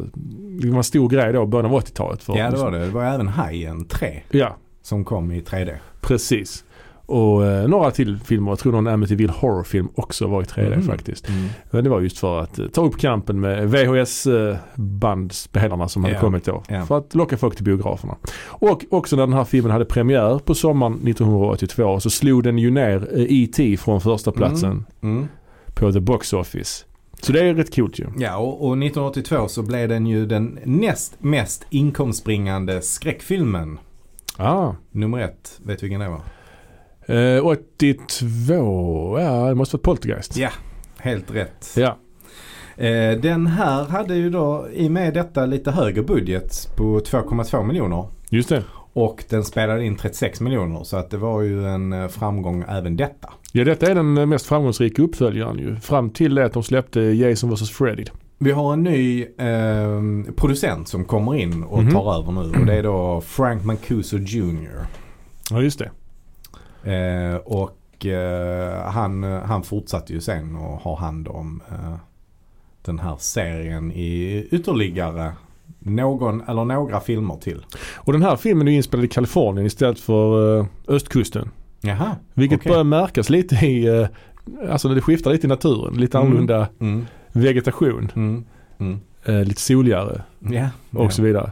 det 0.60 0.70
var 0.70 0.76
en 0.78 0.85
stor 0.85 1.09
grej 1.09 1.32
då 1.32 1.43
i 1.43 1.47
början 1.47 1.66
av 1.72 1.80
80-talet. 1.80 2.22
för- 2.22 2.36
Ja 2.36 2.51
det 2.51 2.56
var 2.56 2.70
det. 2.70 2.78
Det 2.78 2.90
var 2.90 3.05
även 3.05 3.28
Hajen 3.28 3.85
3 3.85 4.20
Ja, 4.30 4.56
som 4.82 5.05
kom 5.05 5.32
i 5.32 5.40
3D. 5.40 5.74
precis. 6.01 6.64
Och 7.06 7.47
eh, 7.47 7.68
några 7.68 7.90
till 7.90 8.18
filmer, 8.24 8.51
jag 8.51 8.59
tror 8.59 8.72
någon 8.72 8.86
Amityville 8.86 9.32
Horror-film 9.32 9.89
också 9.94 10.26
var 10.26 10.43
i 10.43 10.44
3D 10.44 10.76
Mhm. 10.76 10.82
faktiskt. 10.86 11.28
Mm. 11.28 11.47
Men 11.70 11.85
det 11.85 11.90
var 11.90 12.01
just 12.01 12.18
för 12.18 12.40
att 12.40 12.59
eh, 12.59 12.66
ta 12.66 12.85
upp 12.85 12.98
kampen 12.98 13.40
med 13.40 13.68
VHS-bandspelarna 13.70 15.89
som 15.89 16.05
hade 16.05 16.14
Ja, 16.16 16.20
kommit 16.20 16.44
då. 16.44 16.62
ja. 16.68 16.82
För 16.86 16.98
att 16.98 17.14
locka 17.14 17.36
folk 17.36 17.56
till 17.56 17.64
biograferna. 17.64 18.16
Och 18.47 18.85
också 18.90 19.16
när 19.16 19.22
den 19.26 19.32
här 19.32 19.44
filmen 19.44 19.72
hade 19.72 19.85
premiär 19.85 20.39
på 20.39 20.55
sommaren 20.55 20.93
1982 20.93 22.01
så 22.01 22.10
slog 22.10 22.43
den 22.43 22.59
ju 22.59 22.70
ner 22.70 23.09
eh, 23.18 23.26
E.T. 23.43 23.76
från 23.76 24.01
första 24.01 24.32
platsen 24.32 24.85
Mm. 25.02 25.28
på 25.74 25.93
The 25.93 26.01
Box 26.01 26.32
Office. 26.32 26.85
Så 27.23 27.32
det 27.32 27.40
är 27.40 27.55
rätt 27.55 27.74
coolt 27.74 27.99
ju. 27.99 28.07
Ja, 28.19 28.36
och, 28.36 28.53
och 28.53 28.73
1982 28.73 29.49
så 29.49 29.62
blev 29.62 29.89
den 29.89 30.07
ju 30.07 30.27
den 30.27 30.59
näst 30.65 31.15
mest 31.19 31.66
inkomstbringande 31.70 32.82
skräckfilmen. 32.82 33.78
Ah. 34.36 34.73
Nummer 34.90 35.19
ett. 35.19 35.61
Vet 35.65 35.78
du 35.78 35.86
vilken 35.86 36.01
det 36.01 36.09
var? 36.09 36.20
Eh, 37.09 37.47
82, 37.47 39.19
ja 39.20 39.49
det 39.49 39.55
måste 39.55 39.77
varit 39.77 39.82
Poltergeist. 39.82 40.36
Ja, 40.36 40.51
helt 40.99 41.31
rätt. 41.31 41.74
Ja. 41.77 41.97
Eh, 42.77 43.20
den 43.20 43.47
här 43.47 43.85
hade 43.85 44.15
ju 44.15 44.31
då 44.31 44.66
i 44.73 44.86
och 44.89 44.93
med 44.93 45.15
detta 45.15 45.47
lite 45.47 45.70
högre 45.70 46.03
budget 46.03 46.69
på 46.77 47.01
2,2 47.01 47.65
miljoner. 47.65 48.09
Just 48.31 48.49
det. 48.49 48.65
Och 48.93 49.24
den 49.28 49.45
spelade 49.45 49.85
in 49.85 49.97
36 49.97 50.40
miljoner 50.40 50.85
så 50.85 50.97
att 50.97 51.11
det 51.11 51.16
var 51.16 51.43
ju 51.43 51.66
en 51.66 51.93
eh, 51.93 52.09
framgång 52.09 52.65
även 52.69 52.97
detta. 52.97 53.32
Ja 53.53 53.65
detta 53.65 53.87
är 53.91 53.95
den 53.95 54.29
mest 54.29 54.47
framgångsrika 54.47 55.03
uppföljaren 55.03 55.59
ju. 55.59 55.77
Fram 55.77 56.11
till 56.11 56.35
det 56.35 56.45
att 56.45 56.53
de 56.53 56.62
släppte 56.62 57.01
Jason 57.01 57.51
vs 57.55 57.70
Freddy. 57.70 58.05
Vi 58.39 58.51
har 58.53 58.73
en 58.73 58.83
ny 58.83 59.23
eh, 59.23 60.33
producent 60.37 60.89
som 60.89 61.05
kommer 61.05 61.35
in 61.35 61.62
och 61.65 61.83
Mhm. 61.83 61.93
tar 61.93 62.19
över 62.19 62.33
nu 62.33 62.59
och 62.61 62.66
det 62.66 62.75
är 62.75 62.83
då 62.83 63.20
Frank 63.20 63.65
Mancuso 63.65 64.16
Jr. 64.19 64.87
Ja 65.51 65.62
just 65.62 65.79
det. 65.79 65.91
Eh, 66.93 67.37
och 67.37 68.07
eh, 68.07 68.83
han, 68.91 69.23
han 69.23 69.62
fortsatte 69.62 70.12
ju 70.12 70.20
sen 70.20 70.57
och 70.57 70.79
har 70.81 70.97
hand 70.97 71.29
om 71.29 71.62
eh, 71.70 71.95
den 72.83 72.99
här 72.99 73.16
serien 73.19 73.93
i 73.93 74.47
ytterligare 74.51 75.33
någon 75.79 76.41
eller 76.49 76.65
några 76.65 77.01
filmer 77.01 77.37
till. 77.37 77.65
Och 77.97 78.12
den 78.12 78.23
här 78.23 78.37
filmen 78.37 78.69
är 78.69 78.73
inspelad 78.73 79.05
i 79.05 79.09
Kalifornien 79.09 79.66
istället 79.66 80.01
för 80.01 80.59
eh, 80.59 80.66
östkusten. 80.89 81.51
Jaha. 81.81 82.17
Vilket 82.35 82.61
okej. 82.61 82.71
börjar 82.71 82.85
märkas 82.85 83.31
lite 83.31 83.55
i, 83.67 83.87
eh, 83.87 84.07
alltså 84.71 84.89
det 84.89 85.01
skiftar 85.01 85.31
lite 85.33 85.47
i 85.47 85.49
naturen. 85.49 85.95
Lite 85.95 86.19
Mm. 86.19 86.27
annorlunda 86.27 86.69
Mm, 86.81 87.07
vegetation. 87.33 88.11
mm, 88.17 88.45
mm. 88.79 89.01
Eh, 89.25 89.45
lite 89.45 89.61
soligare 89.61 90.23
Ja. 90.39 90.69
och 90.91 91.13
så 91.13 91.23
vidare. 91.23 91.51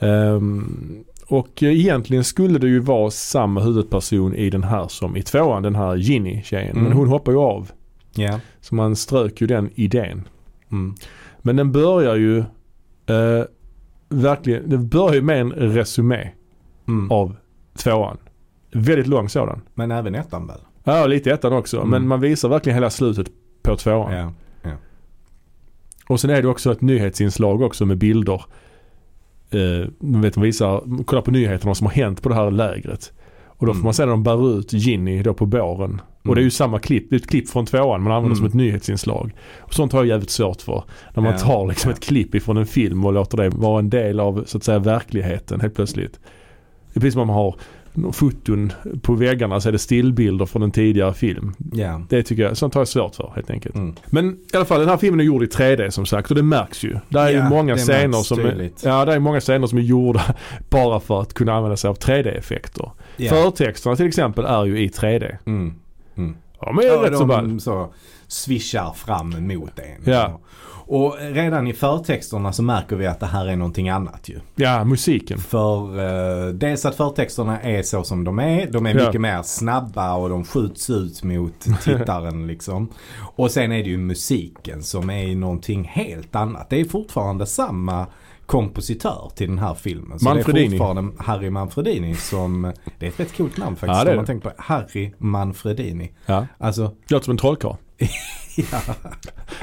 Ehm, 0.00 1.04
och 1.28 1.62
egentligen 1.62 2.24
skulle 2.24 2.58
det 2.58 2.66
ju 2.68 2.78
vara 2.80 3.10
samma 3.10 3.60
huvudperson 3.60 4.34
i 4.34 4.50
den 4.50 4.62
här 4.64 4.88
som 4.88 5.16
i 5.16 5.22
tvåan. 5.22 5.62
Den 5.62 5.74
här 5.74 5.96
Ginny-tjejen. 5.96 6.70
Men 6.76 6.86
Mm. 6.86 6.98
hon 6.98 7.08
hoppar 7.08 7.32
ju 7.32 7.38
av. 7.38 7.70
Ja. 8.14 8.40
Så 8.60 8.74
man 8.74 8.96
strök 8.96 9.40
ju 9.40 9.46
den 9.46 9.70
idén. 9.74 10.28
Mm. 10.72 10.94
Men 11.42 11.56
den 11.56 11.72
börjar 11.72 12.16
ju 12.16 12.38
eh, 13.06 13.44
verkligen, 14.08 14.70
den 14.70 14.88
börjar 14.88 15.14
ju 15.14 15.22
med 15.22 15.40
en 15.40 15.52
resumé 15.52 16.28
Mm. 16.88 17.10
av 17.12 17.36
tvåan. 17.76 18.16
Väldigt 18.72 19.06
lång 19.06 19.28
sådan. 19.28 19.60
Men 19.74 19.90
även 19.90 20.14
ettan 20.14 20.46
väl? 20.46 20.60
Ja, 20.84 21.06
lite 21.06 21.30
ettan 21.32 21.52
också. 21.52 21.76
Mm. 21.76 21.90
Men 21.90 22.08
man 22.08 22.20
visar 22.20 22.48
verkligen 22.48 22.74
hela 22.76 22.90
slutet 22.90 23.26
på 23.62 23.76
tvåan. 23.76 24.12
Ja. 24.12 24.32
Och 26.08 26.20
sen 26.20 26.30
är 26.30 26.42
det 26.42 26.48
också 26.48 26.72
ett 26.72 26.80
nyhetsinslag 26.80 27.62
också 27.62 27.86
med 27.86 27.98
bilder. 27.98 28.42
Eh, 29.50 29.88
man 30.00 30.20
vet, 30.22 30.36
man 30.36 30.42
visar, 30.44 31.04
kolla 31.04 31.22
på 31.22 31.30
nyheterna 31.30 31.74
som 31.74 31.86
har 31.86 31.94
hänt 31.94 32.22
på 32.22 32.28
det 32.28 32.34
här 32.34 32.50
lägret. 32.50 33.12
Och 33.46 33.66
då 33.66 33.72
får 33.72 33.76
Mm. 33.76 33.84
man 33.84 33.94
se 33.94 34.02
när 34.04 34.10
de 34.10 34.22
bär 34.22 34.58
ut 34.58 34.72
Ginny 34.72 35.22
då 35.22 35.34
på 35.34 35.46
båren. 35.46 36.00
Och 36.24 36.34
det 36.34 36.40
är 36.40 36.42
ju 36.44 36.50
samma 36.50 36.78
klipp, 36.78 37.10
det 37.10 37.16
är 37.16 37.20
ett 37.20 37.26
klipp 37.26 37.48
från 37.48 37.66
tvåan 37.66 38.02
man 38.02 38.12
använder 38.12 38.26
Mm. 38.26 38.36
som 38.36 38.46
ett 38.46 38.54
nyhetsinslag. 38.54 39.34
Och 39.58 39.74
sånt 39.74 39.92
har 39.92 40.00
jag 40.00 40.06
jävligt 40.06 40.30
svårt 40.30 40.62
för. 40.62 40.84
När 41.14 41.22
man 41.22 41.32
Ja, 41.32 41.38
tar 41.38 41.66
liksom 41.66 41.90
ett 41.90 42.00
klipp 42.00 42.34
ifrån 42.34 42.56
en 42.56 42.66
film 42.66 43.04
och 43.04 43.12
låter 43.12 43.36
det 43.36 43.48
vara 43.48 43.78
en 43.78 43.90
del 43.90 44.20
av 44.20 44.44
så 44.46 44.56
att 44.58 44.64
säga 44.64 44.78
verkligheten 44.78 45.60
helt 45.60 45.74
plötsligt. 45.74 46.12
Det 46.92 46.98
är 46.98 47.00
precis 47.00 47.12
som 47.12 47.20
om 47.22 47.26
man 47.28 47.36
har 47.36 47.56
foton 48.12 48.72
på 49.02 49.14
väggarna 49.14 49.60
så 49.60 49.68
är 49.68 49.72
det 49.72 49.78
stillbilder 49.78 50.46
från 50.46 50.62
en 50.62 50.70
tidigare 50.70 51.14
film. 51.14 51.54
Ja. 51.72 52.02
Det 52.08 52.22
tycker 52.22 52.42
jag, 52.42 52.56
sånt 52.56 52.74
har 52.74 52.80
jag 52.80 52.88
svårt 52.88 53.14
för 53.14 53.32
helt 53.34 53.50
enkelt. 53.50 53.74
Mm. 53.74 53.94
Men 54.06 54.28
i 54.52 54.56
alla 54.56 54.64
fall 54.64 54.80
den 54.80 54.88
här 54.88 54.96
filmen 54.96 55.20
är 55.20 55.24
gjord 55.24 55.42
i 55.42 55.46
3D 55.46 55.90
som 55.90 56.06
sagt 56.06 56.30
och 56.30 56.36
det 56.36 56.42
märks 56.42 56.84
ju. 56.84 56.96
Där 57.08 57.26
är 57.26 57.30
ju 57.30 57.36
Ja, 57.36 57.48
många 57.48 57.76
scener 57.76 58.22
som 58.22 58.40
är, 58.40 58.70
ja, 58.82 59.04
det 59.04 59.14
är 59.14 59.18
många 59.18 59.40
scener 59.40 59.66
som 59.66 59.78
är 59.78 59.82
gjorda 59.82 60.34
bara 60.70 61.00
för 61.00 61.20
att 61.20 61.34
kunna 61.34 61.52
använda 61.54 61.76
sig 61.76 61.88
av 61.90 61.98
3D-effekter. 61.98 62.90
Ja. 63.16 63.30
Förtexterna 63.30 63.96
till 63.96 64.06
exempel 64.06 64.44
är 64.44 64.64
ju 64.64 64.80
i 64.80 64.88
3D. 64.88 65.36
Mm. 65.46 65.74
Mm. 66.16 66.36
Ja 66.60 66.72
men 66.72 66.86
Ja, 66.86 66.92
rätt 66.92 67.18
så 67.18 67.24
ball. 67.24 67.48
de 67.48 67.60
så 67.60 67.92
swishar 68.28 68.92
fram 68.92 69.46
mot 69.46 69.78
en. 69.78 70.12
Ja. 70.12 70.40
Och 70.90 71.16
redan 71.20 71.66
i 71.66 71.72
förtexterna 71.72 72.52
så 72.52 72.62
märker 72.62 72.96
vi 72.96 73.06
att 73.06 73.20
det 73.20 73.26
här 73.26 73.46
är 73.46 73.56
någonting 73.56 73.88
annat 73.88 74.28
ju. 74.28 74.40
Ja, 74.56 74.84
musiken. 74.84 75.38
För 75.38 75.98
eh, 76.46 76.52
dels 76.52 76.84
att 76.86 76.94
förtexterna 76.94 77.60
är 77.60 77.82
så 77.82 78.02
som 78.04 78.24
de 78.24 78.38
är. 78.38 78.66
De 78.70 78.86
är 78.86 78.94
Ja. 78.98 79.06
mycket 79.06 79.20
mer 79.20 79.42
snabba 79.42 80.14
och 80.14 80.28
de 80.28 80.44
skjuts 80.44 80.90
ut 80.90 81.22
mot 81.22 81.60
tittaren 81.84 82.46
liksom. 82.46 82.88
Och 83.36 83.50
sen 83.50 83.72
är 83.72 83.82
det 83.82 83.88
ju 83.90 83.98
musiken 83.98 84.82
som 84.82 85.10
är 85.10 85.34
någonting 85.36 85.84
helt 85.84 86.36
annat. 86.36 86.70
Det 86.70 86.80
är 86.80 86.84
fortfarande 86.84 87.46
samma 87.46 88.06
kompositör 88.46 89.30
till 89.34 89.48
den 89.48 89.58
här 89.58 89.74
filmen. 89.74 90.18
Så 90.18 90.24
det 90.24 90.30
är 90.30 90.34
Manfredini. 90.34 90.70
fortfarande 90.78 91.12
Harry 91.22 91.50
Manfredini 91.50 92.14
som, 92.14 92.72
det 92.98 93.06
är 93.06 93.10
ett 93.10 93.20
rätt 93.20 93.36
coolt 93.36 93.56
namn 93.58 93.76
faktiskt. 93.76 93.98
Ja, 93.98 94.04
det 94.04 94.10
är 94.10 94.12
om 94.12 94.16
man 94.16 94.24
det. 94.24 94.26
tänker 94.26 94.48
på 94.50 94.54
Harry 94.62 95.12
Manfredini. 95.18 96.12
Ja. 96.26 96.46
Alltså, 96.58 96.90
Låter 97.08 97.24
som 97.24 97.30
en 97.30 97.38
trollkarl. 97.38 97.74
Ja, 98.56 98.80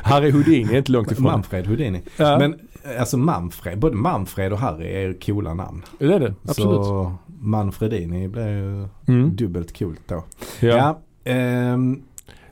Harry 0.04 0.32
Houdini 0.32 0.74
är 0.74 0.78
inte 0.78 0.92
långt 0.92 1.12
ifrån. 1.12 1.24
Manfred 1.24 1.68
Houdini. 1.68 2.02
Ja, 2.18 2.40
Men 2.40 2.60
alltså 3.00 3.18
Manfred, 3.18 3.80
både 3.80 3.96
Manfred 3.96 4.54
och 4.54 4.60
Harry 4.60 4.88
är 4.88 5.14
coola 5.22 5.54
namn. 5.54 5.84
det 6.00 6.06
är 6.14 6.20
det. 6.20 6.34
Absolut. 6.48 6.86
Så 6.86 7.14
Manfredini 7.40 8.28
blir 8.28 8.48
ju 8.48 8.88
Mm. 9.08 9.36
dubbelt 9.36 9.80
coolt 9.80 10.02
då. 10.08 10.24
Ja. 10.60 10.68
Ja, 10.68 11.00
ehm, 11.32 12.02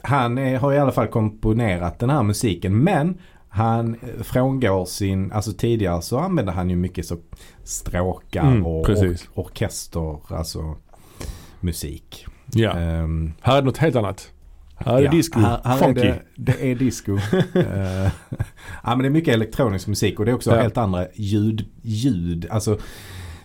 han 0.01 0.37
är, 0.37 0.57
har 0.57 0.73
i 0.73 0.77
alla 0.79 0.91
fall 0.91 1.07
komponerat 1.07 1.99
den 1.99 2.09
här 2.09 2.23
musiken 2.23 2.77
men 2.83 3.17
han 3.49 3.93
eh, 3.95 4.23
frångår 4.23 4.85
sin, 4.85 5.31
alltså 5.31 5.51
tidigare 5.53 6.01
så 6.01 6.17
använde 6.19 6.51
han 6.51 6.69
ju 6.69 6.75
mycket 6.75 7.05
så 7.05 7.17
stråkar 7.63 8.41
Mm, 8.47 8.65
och 8.65 8.89
or, 8.89 9.15
orkester, 9.33 10.17
alltså 10.33 10.75
musik. 11.59 12.25
ja. 12.53 12.71
Ehm, 12.71 13.33
Här 13.41 13.57
är 13.57 13.61
det 13.61 13.65
något 13.65 13.77
helt 13.77 13.95
annat. 13.95 14.31
Är 14.85 14.95
det 14.97 15.01
ja, 15.03 15.11
disco. 15.11 15.39
Här, 15.39 15.59
här 15.63 15.89
är 15.89 15.93
det, 15.93 16.19
det 16.35 16.71
är 16.71 16.75
disco. 16.75 17.17
Eh, 17.55 17.63
ja 18.83 18.89
men 18.95 18.99
det 18.99 19.05
är 19.05 19.09
mycket 19.09 19.33
elektronisk 19.33 19.87
musik 19.87 20.19
och 20.19 20.25
det 20.25 20.31
är 20.31 20.35
också 20.35 20.51
Ja. 20.55 20.61
helt 20.61 20.77
andra 20.77 21.05
ljud, 21.15 21.65
ljud. 21.81 22.47
Alltså 22.49 22.77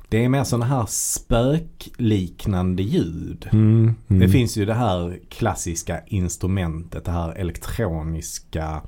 det 0.09 0.25
är 0.25 0.29
mer 0.29 0.45
sådana 0.45 0.65
här 0.67 0.85
spökliknande 0.89 2.83
ljud. 2.83 3.49
Mm. 3.53 3.95
Mm. 4.09 4.21
Det 4.21 4.29
finns 4.29 4.57
ju 4.57 4.65
det 4.65 4.75
här 4.75 5.19
klassiska 5.29 6.01
instrumentet, 6.07 7.05
det 7.05 7.11
här 7.11 7.33
elektroniska 7.33 8.81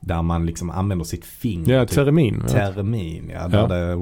där 0.00 0.22
man 0.22 0.46
liksom 0.46 0.70
använder 0.70 1.04
sitt 1.04 1.24
finger. 1.24 1.74
Ja, 1.74 1.86
typ. 1.86 1.94
termin. 1.94 2.42
Termin, 2.48 3.30
ja. 3.34 3.48
Där 3.48 3.58
Ja. 3.58 3.66
det 3.66 3.96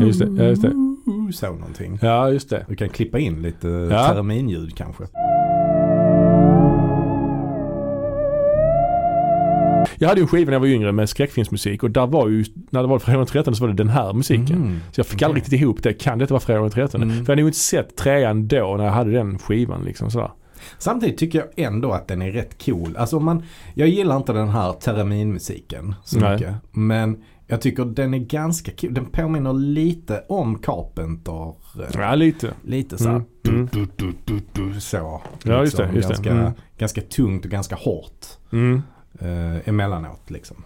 Ja, 0.00 0.06
just 0.06 0.18
det, 0.20 0.26
ja, 0.36 0.44
just 0.44 0.62
det. 0.62 0.72
så 1.32 1.52
någonting. 1.52 1.98
Ja, 2.02 2.30
just 2.30 2.50
det. 2.50 2.64
Du 2.68 2.76
kan 2.76 2.88
klippa 2.88 3.18
in 3.18 3.42
lite 3.42 3.68
Ja. 3.68 4.08
terminljud 4.08 4.76
kanske. 4.76 5.04
Jag 9.98 10.08
hade 10.08 10.20
ju 10.20 10.22
en 10.22 10.28
skiva 10.28 10.46
när 10.46 10.52
jag 10.52 10.60
var 10.60 10.66
yngre 10.66 10.92
med 10.92 11.08
skräckfilmsmusik 11.08 11.82
och 11.82 11.90
där 11.90 12.06
var 12.06 12.28
ju, 12.28 12.44
när 12.70 12.82
det 12.82 12.88
var 12.88 12.98
Fredagen 12.98 13.26
13 13.26 13.56
så 13.56 13.60
var 13.62 13.68
det 13.68 13.74
den 13.74 13.88
här 13.88 14.12
musiken. 14.12 14.56
Mm. 14.56 14.80
Så 14.92 14.98
jag 15.00 15.06
fick 15.06 15.22
aldrig 15.22 15.42
riktigt 15.42 15.60
ihop 15.60 15.82
det. 15.82 15.92
Kan 15.92 16.18
detta 16.18 16.34
vara 16.34 16.40
Fredagen 16.40 16.70
13? 16.70 17.02
Mm. 17.02 17.14
För 17.16 17.20
jag 17.22 17.26
hade 17.28 17.42
nog 17.42 17.48
inte 17.48 17.58
sett 17.58 17.96
trean 17.96 18.48
då 18.48 18.74
när 18.76 18.84
jag 18.84 18.92
hade 18.92 19.10
den 19.12 19.38
skivan 19.38 19.84
liksom 19.84 20.10
sådär. 20.10 20.30
Samtidigt 20.78 21.18
tycker 21.18 21.38
jag 21.38 21.66
ändå 21.66 21.92
att 21.92 22.08
den 22.08 22.22
är 22.22 22.32
rätt 22.32 22.64
cool. 22.64 22.96
Alltså 22.96 23.20
man, 23.20 23.42
jag 23.74 23.88
gillar 23.88 24.16
inte 24.16 24.32
den 24.32 24.48
här 24.48 24.72
terminmusiken 24.72 25.94
så 26.04 26.18
Nej. 26.20 26.32
mycket. 26.32 26.54
Men 26.72 27.22
jag 27.46 27.60
tycker 27.60 27.84
den 27.84 28.14
är 28.14 28.18
ganska 28.18 28.72
cool. 28.80 28.94
Den 28.94 29.06
påminner 29.06 29.52
lite 29.52 30.24
om 30.28 30.58
Carpenter. 30.58 31.48
eh, 31.48 31.54
Ja, 31.94 32.14
lite. 32.14 32.50
Lite 32.64 32.98
så 32.98 33.08
här, 33.08 33.14
Mm, 33.48 33.68
mm. 33.72 33.88
Du, 33.96 34.12
du, 34.24 34.40
du, 34.52 34.80
så. 34.80 35.22
Ja, 35.42 35.60
just 35.60 35.76
det, 35.76 35.90
just 35.94 36.08
det. 36.08 36.14
ganska, 36.14 36.30
Mm. 36.30 36.52
ganska 36.78 37.00
tungt 37.00 37.44
och 37.44 37.50
ganska 37.50 37.74
hårt 37.76 38.26
Mm. 38.52 38.82
Eh, 39.20 39.68
emellanåt 39.68 40.30
liksom. 40.30 40.56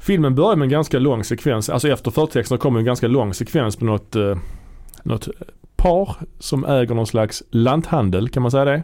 Filmen 0.00 0.34
börjar 0.34 0.56
med 0.56 0.66
en 0.66 0.70
ganska 0.70 0.98
lång 0.98 1.24
sekvens. 1.24 1.70
Alltså 1.70 1.88
efter 1.88 2.10
förtexterna 2.10 2.58
kommer 2.58 2.78
en 2.78 2.84
ganska 2.84 3.08
lång 3.08 3.34
sekvens 3.34 3.80
med 3.80 3.86
något, 3.86 4.16
eh, 4.16 4.36
något 5.02 5.28
par 5.76 6.16
som 6.38 6.64
äger 6.64 6.94
någon 6.94 7.06
slags 7.06 7.42
lanthandel, 7.50 8.28
kan 8.28 8.42
man 8.42 8.50
säga 8.50 8.64
det? 8.64 8.82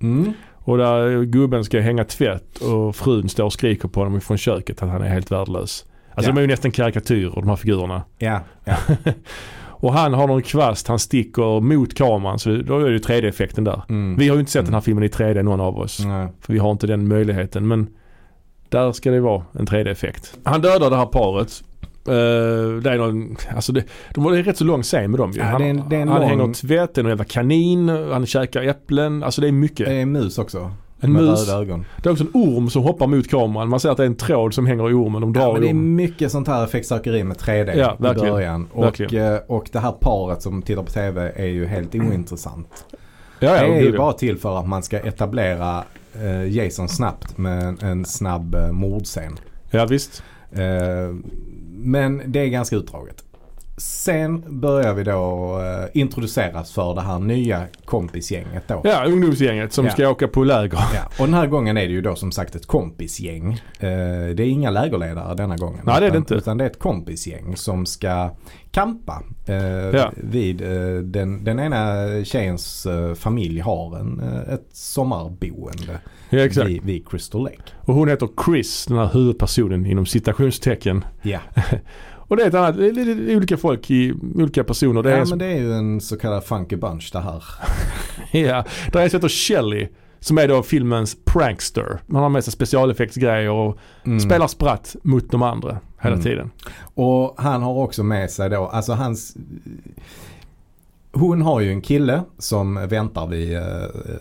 Mm. 0.00 0.32
Och 0.54 0.78
där 0.78 1.22
gubben 1.22 1.64
ska 1.64 1.80
hänga 1.80 2.04
tvätt 2.04 2.58
och 2.58 2.96
frun 2.96 3.28
står 3.28 3.44
och 3.44 3.52
skriker 3.52 3.88
på 3.88 4.00
honom 4.00 4.20
från 4.20 4.38
köket 4.38 4.82
att 4.82 4.88
han 4.88 5.02
är 5.02 5.08
helt 5.08 5.30
värdelös. 5.30 5.84
Alltså 6.14 6.30
Ja. 6.30 6.34
de 6.34 6.38
är 6.38 6.40
ju 6.42 6.46
nästan 6.46 6.70
karikatyrer 6.70 7.32
de 7.34 7.48
här 7.48 7.56
figurerna. 7.56 8.02
Ja, 8.18 8.40
ja. 8.64 8.76
Och 9.82 9.92
han 9.92 10.14
har 10.14 10.26
någon 10.26 10.42
kvast, 10.42 10.88
han 10.88 10.98
sticker 10.98 11.60
mot 11.60 11.94
kameran 11.94 12.38
så 12.38 12.50
då 12.50 12.78
är 12.78 12.84
det 12.84 12.90
ju 12.90 12.98
3D-effekten 12.98 13.64
där. 13.64 13.82
Mm. 13.88 14.16
Vi 14.16 14.28
har 14.28 14.36
ju 14.36 14.40
inte 14.40 14.52
sett 14.52 14.64
den 14.64 14.74
här 14.74 14.80
filmen 14.80 15.04
i 15.04 15.08
3D 15.08 15.42
någon 15.42 15.60
av 15.60 15.78
oss. 15.78 16.00
Nej. 16.04 16.28
För 16.40 16.52
vi 16.52 16.58
har 16.58 16.70
inte 16.70 16.86
den 16.86 17.08
möjligheten. 17.08 17.68
Men 17.68 17.86
där 18.70 18.92
ska 18.92 19.10
det 19.10 19.20
vara 19.20 19.42
en 19.58 19.66
3D-effekt. 19.66 20.38
Han 20.44 20.60
dödar 20.60 20.90
det 20.90 20.96
här 20.96 21.06
paret. 21.06 21.62
Eh, 22.08 22.12
det 22.82 22.90
är 22.90 22.98
någon, 22.98 23.36
alltså 23.54 23.72
det, 23.72 23.84
de 24.14 24.24
har 24.24 24.32
en 24.32 24.44
rätt 24.44 24.56
så 24.56 24.64
lång 24.64 24.82
scen 24.82 25.10
med 25.10 25.20
dem 25.20 25.30
ju. 25.30 25.38
Ja, 25.38 25.44
Han, 25.44 25.62
det 25.62 25.68
är 25.68 25.84
det 25.90 25.96
är 25.96 26.00
en 26.00 26.08
han 26.08 26.20
lång- 26.20 26.28
hänger 26.30 26.54
tvätt, 26.54 26.94
det 26.94 27.00
är 27.00 27.02
någon 27.02 27.10
jävla 27.10 27.24
kanin, 27.24 27.88
han 27.88 28.26
käkar 28.26 28.62
äpplen. 28.62 29.22
Alltså 29.22 29.40
det 29.40 29.48
är 29.48 29.52
mycket. 29.52 29.86
Det 29.86 29.92
är 29.94 30.02
en 30.02 30.12
mus 30.12 30.38
också. 30.38 30.70
En 31.02 31.12
med 31.12 31.22
mus. 31.22 31.48
röda 31.48 31.60
ögon. 31.60 31.84
Det 32.02 32.08
är 32.08 32.12
också 32.12 32.24
en 32.24 32.30
orm 32.34 32.70
som 32.70 32.82
hoppar 32.82 33.06
mot 33.06 33.28
kameran. 33.30 33.68
Man 33.68 33.80
ser 33.80 33.90
att 33.90 33.96
det 33.96 34.02
är 34.02 34.06
en 34.06 34.16
tråd 34.16 34.54
som 34.54 34.66
hänger 34.66 34.90
i 34.90 34.92
ormen. 34.94 35.20
De 35.20 35.32
drar 35.32 35.42
Ja, 35.42 35.52
men 35.52 35.62
det 35.62 35.68
är 35.70 35.74
mycket 35.74 36.32
sånt 36.32 36.48
här 36.48 36.64
effektsökeri 36.64 37.24
med 37.24 37.36
3D 37.36 37.72
Ja, 37.78 37.96
i 37.98 38.02
verkligen. 38.02 38.32
början. 38.34 38.68
Och, 38.72 38.84
Verkligen. 38.84 39.32
eh, 39.34 39.38
och 39.46 39.68
det 39.72 39.78
här 39.78 39.92
paret 39.92 40.42
som 40.42 40.62
tittar 40.62 40.82
på 40.82 40.90
TV 40.90 41.32
är 41.36 41.46
ju 41.46 41.66
helt 41.66 41.94
ointressant. 41.94 42.84
Ja, 43.38 43.56
ja, 43.56 43.62
det 43.62 43.74
är 43.78 43.80
ju 43.82 43.96
bara 43.98 44.12
till 44.12 44.38
för 44.38 44.58
att 44.58 44.68
man 44.68 44.82
ska 44.82 44.98
etablera 44.98 45.82
Jason 46.48 46.88
snabbt 46.88 47.38
med 47.38 47.62
en, 47.62 47.78
en 47.82 48.04
snabb 48.04 48.54
eh, 48.54 48.72
mordscen. 48.72 49.38
ja 49.70 49.86
visst. 49.86 50.22
Eh, 50.52 51.14
men 51.70 52.22
det 52.26 52.40
är 52.40 52.46
ganska 52.46 52.76
utdraget. 52.76 53.24
Sen 53.80 54.60
börjar 54.60 54.94
vi 54.94 55.04
då 55.04 55.58
eh, 55.60 56.00
introduceras 56.00 56.72
för 56.72 56.94
det 56.94 57.00
här 57.00 57.18
nya 57.18 57.64
kompisgänget 57.84 58.62
då. 58.68 58.80
Ja, 58.84 59.04
ungdomsgänget 59.06 59.72
som 59.72 59.84
Ja. 59.86 59.90
ska 59.92 60.08
åka 60.08 60.28
på 60.28 60.44
läger. 60.44 60.78
Ja, 60.94 61.02
och 61.18 61.24
den 61.26 61.34
här 61.34 61.46
gången 61.46 61.76
är 61.76 61.86
det 61.86 61.92
ju 61.92 62.00
då 62.00 62.14
som 62.16 62.32
sagt 62.32 62.54
ett 62.54 62.66
kompisgäng. 62.66 63.52
Eh, 63.52 63.88
det 64.34 64.42
är 64.42 64.48
inga 64.48 64.70
lägerledare 64.70 65.34
denna 65.34 65.56
gången. 65.56 65.80
Nej, 65.84 66.00
det 66.00 66.06
är 66.06 66.10
det 66.10 66.18
inte. 66.18 66.34
Utan 66.34 66.58
det 66.58 66.64
är 66.64 66.70
ett 66.70 66.78
kompisgäng 66.78 67.56
som 67.56 67.86
ska 67.86 68.30
kampa 68.70 69.22
eh, 69.46 69.56
Ja. 69.56 70.12
vid 70.16 70.56
den, 71.04 71.44
den 71.44 71.60
ena 71.60 71.94
tjejens 72.24 72.86
familj 73.16 73.60
har 73.60 73.98
en, 73.98 74.20
ett 74.50 74.68
sommarboende 74.72 76.00
Ja, 76.30 76.38
exakt. 76.38 76.68
vid, 76.68 76.82
vid 76.84 77.08
Crystal 77.08 77.42
Lake. 77.42 77.62
Och 77.84 77.94
hon 77.94 78.08
heter 78.08 78.28
Chris, 78.44 78.86
den 78.86 78.96
här 78.98 79.10
huvudpersonen 79.12 79.86
inom 79.86 80.06
citationstecken. 80.06 81.04
Ja, 81.22 81.38
Och 82.30 82.36
det 82.36 82.42
är 82.42 82.48
ett 82.48 82.54
annat, 82.54 82.76
det 82.76 82.86
är 82.88 82.92
lite 82.92 83.36
olika 83.36 83.56
folk 83.56 83.90
i 83.90 84.12
olika 84.34 84.64
personer. 84.64 85.02
Det 85.02 85.12
är 85.12 85.18
ja 85.18 85.26
som, 85.26 85.38
men 85.38 85.48
det 85.48 85.54
är 85.54 85.58
ju 85.60 85.72
en 85.72 86.00
så 86.00 86.16
kallad 86.16 86.44
funky 86.44 86.76
bunch 86.76 87.10
det 87.12 87.20
här. 87.20 87.44
ja, 88.32 88.64
det 88.92 88.98
är 88.98 89.02
heter 89.02 89.28
Shelley. 89.28 89.88
Som 90.20 90.38
är 90.38 90.48
då 90.48 90.62
filmens 90.62 91.16
prankster. 91.24 92.00
Man 92.06 92.22
har 92.22 92.28
med 92.28 92.44
sig 92.44 92.52
specialeffektsgrejer 92.52 93.50
och 93.50 93.78
Mm. 94.04 94.20
spelar 94.20 94.46
spratt 94.46 94.96
mot 95.02 95.30
de 95.30 95.42
andra 95.42 95.78
hela 96.00 96.14
Mm. 96.14 96.24
tiden. 96.24 96.50
Och 96.94 97.34
han 97.38 97.62
har 97.62 97.74
också 97.74 98.02
med 98.02 98.30
sig 98.30 98.50
då, 98.50 98.66
alltså 98.66 98.92
hans 98.92 99.36
hon 101.12 101.42
har 101.42 101.60
ju 101.60 101.70
en 101.70 101.80
kille 101.80 102.22
som 102.38 102.88
väntar 102.88 103.26
vid 103.26 103.56
eh, 103.56 103.62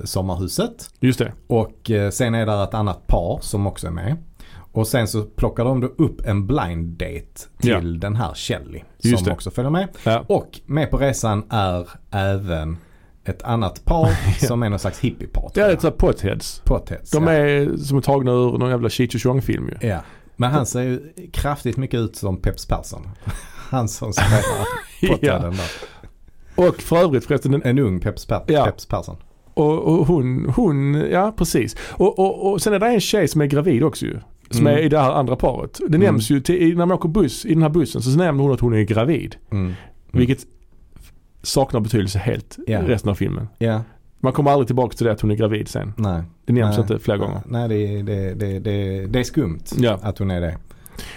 sommarhuset. 0.03 0.90
Just 0.99 1.19
det. 1.19 1.34
Och 1.48 1.91
eh, 1.91 2.10
sen 2.10 2.36
är 2.36 2.45
det 2.45 2.64
ett 2.64 2.73
annat 2.73 3.07
par 3.07 3.40
som 3.41 3.68
också 3.68 3.88
är 3.88 3.91
med. 3.91 4.15
Och 4.80 4.88
sen 4.88 5.07
så 5.07 5.23
plockar 5.23 5.64
de 5.65 5.81
då 5.81 5.88
upp 5.88 6.26
en 6.26 6.47
blind 6.47 6.88
date 6.97 7.49
till 7.60 7.99
den 7.99 8.15
här 8.15 8.34
Shelley. 8.34 8.81
Just 8.97 9.18
som 9.18 9.26
det. 9.27 9.34
också 9.34 9.51
följer 9.51 9.69
med. 9.72 9.88
Ja. 10.03 10.26
Och 10.27 10.60
med 10.65 10.91
på 10.91 10.97
resan 10.97 11.43
är 11.49 11.89
även 12.11 12.77
ett 13.26 13.43
annat 13.43 13.85
par 13.85 14.10
som 14.47 14.64
är 14.64 14.69
någon 14.69 14.80
slags 14.80 14.99
hippiepar. 14.99 15.51
Är 15.60 15.69
lite 15.69 15.81
såhär 15.81 15.95
potheads. 15.95 16.61
Potheads. 16.65 17.11
De 17.11 17.23
ja. 17.23 17.31
är 17.31 17.77
som 17.77 17.97
är 17.97 18.01
tagna 18.01 18.31
ur 18.31 18.57
någon 18.57 18.69
jävla 18.69 18.89
Cheech 18.89 19.15
och 19.15 19.22
Chong-film 19.22 19.69
ju. 19.69 19.88
Ja. 19.88 19.99
Men 20.35 20.51
han 20.51 20.65
ser 20.65 20.81
ju 20.81 21.14
kraftigt 21.34 21.77
mycket 21.77 21.99
ut 21.99 22.15
som 22.15 22.41
Peps 22.41 22.65
Persson. 22.68 23.10
Han 23.69 23.88
som 23.89 24.14
spelar 24.14 24.41
potheaden 25.07 25.51
där. 25.51 25.72
Och 26.68 26.81
för 26.81 26.97
övrigt 26.97 27.26
förresten, 27.26 27.51
den, 27.51 27.64
En 27.64 27.80
ung 27.80 27.99
Peps, 27.99 28.26
per, 28.26 28.43
Ja. 28.47 28.65
Peps 28.65 28.85
Persson. 28.85 29.18
och, 29.53 29.84
och 29.84 30.07
hon, 30.07 30.53
hon, 30.56 30.93
ja 30.93 31.34
precis. 31.38 31.76
Och, 31.89 32.19
och, 32.19 32.51
och 32.51 32.61
sen 32.61 32.73
är 32.73 32.80
det 32.80 32.88
en 32.88 32.99
tjej 32.99 33.27
som 33.27 33.41
är 33.41 33.45
gravid 33.45 33.84
också 33.84 34.06
ju. 34.06 34.19
Som 34.49 34.67
Mm. 34.67 34.77
är 34.80 34.81
i 34.84 34.89
det 34.89 34.99
här 34.99 35.11
andra 35.11 35.35
paret. 35.35 35.73
Det 35.80 35.85
Mm. 35.95 36.01
nämns 36.01 36.30
ju 36.30 36.41
till, 36.41 36.77
när 36.77 36.85
man 36.85 36.91
åker 36.97 37.09
buss, 37.09 37.45
i 37.45 37.53
den 37.53 37.61
här 37.63 37.69
bussen 37.69 38.01
så 38.01 38.09
nämner 38.17 38.43
hon 38.43 38.53
att 38.53 38.59
hon 38.59 38.73
är 38.73 38.81
gravid. 38.81 39.35
Mm. 39.51 39.73
Vilket 40.11 40.39
saknar 41.41 41.80
betydelse 41.80 42.19
helt 42.19 42.57
Ja. 42.67 42.81
resten 42.88 43.09
av 43.09 43.15
filmen. 43.15 43.47
Ja, 43.57 43.81
Man 44.21 44.34
kommer 44.34 44.51
aldrig 44.51 44.67
tillbaka 44.67 44.97
till 44.97 45.05
det 45.05 45.11
att 45.11 45.21
hon 45.21 45.31
är 45.31 45.35
gravid 45.35 45.67
sen. 45.67 45.93
nej. 45.97 46.23
Det 46.45 46.53
nämns 46.53 46.77
Nej. 46.77 46.81
inte 46.81 46.99
flera 46.99 47.17
gånger. 47.17 47.41
Nej, 47.45 47.69
det, 47.69 48.01
det, 48.01 48.34
det, 48.34 48.59
det, 48.59 49.05
det 49.05 49.19
är 49.19 49.23
skumt 49.23 49.59
Ja. 49.77 49.99
att 50.01 50.17
hon 50.17 50.31
är 50.31 50.41
det. 50.41 50.57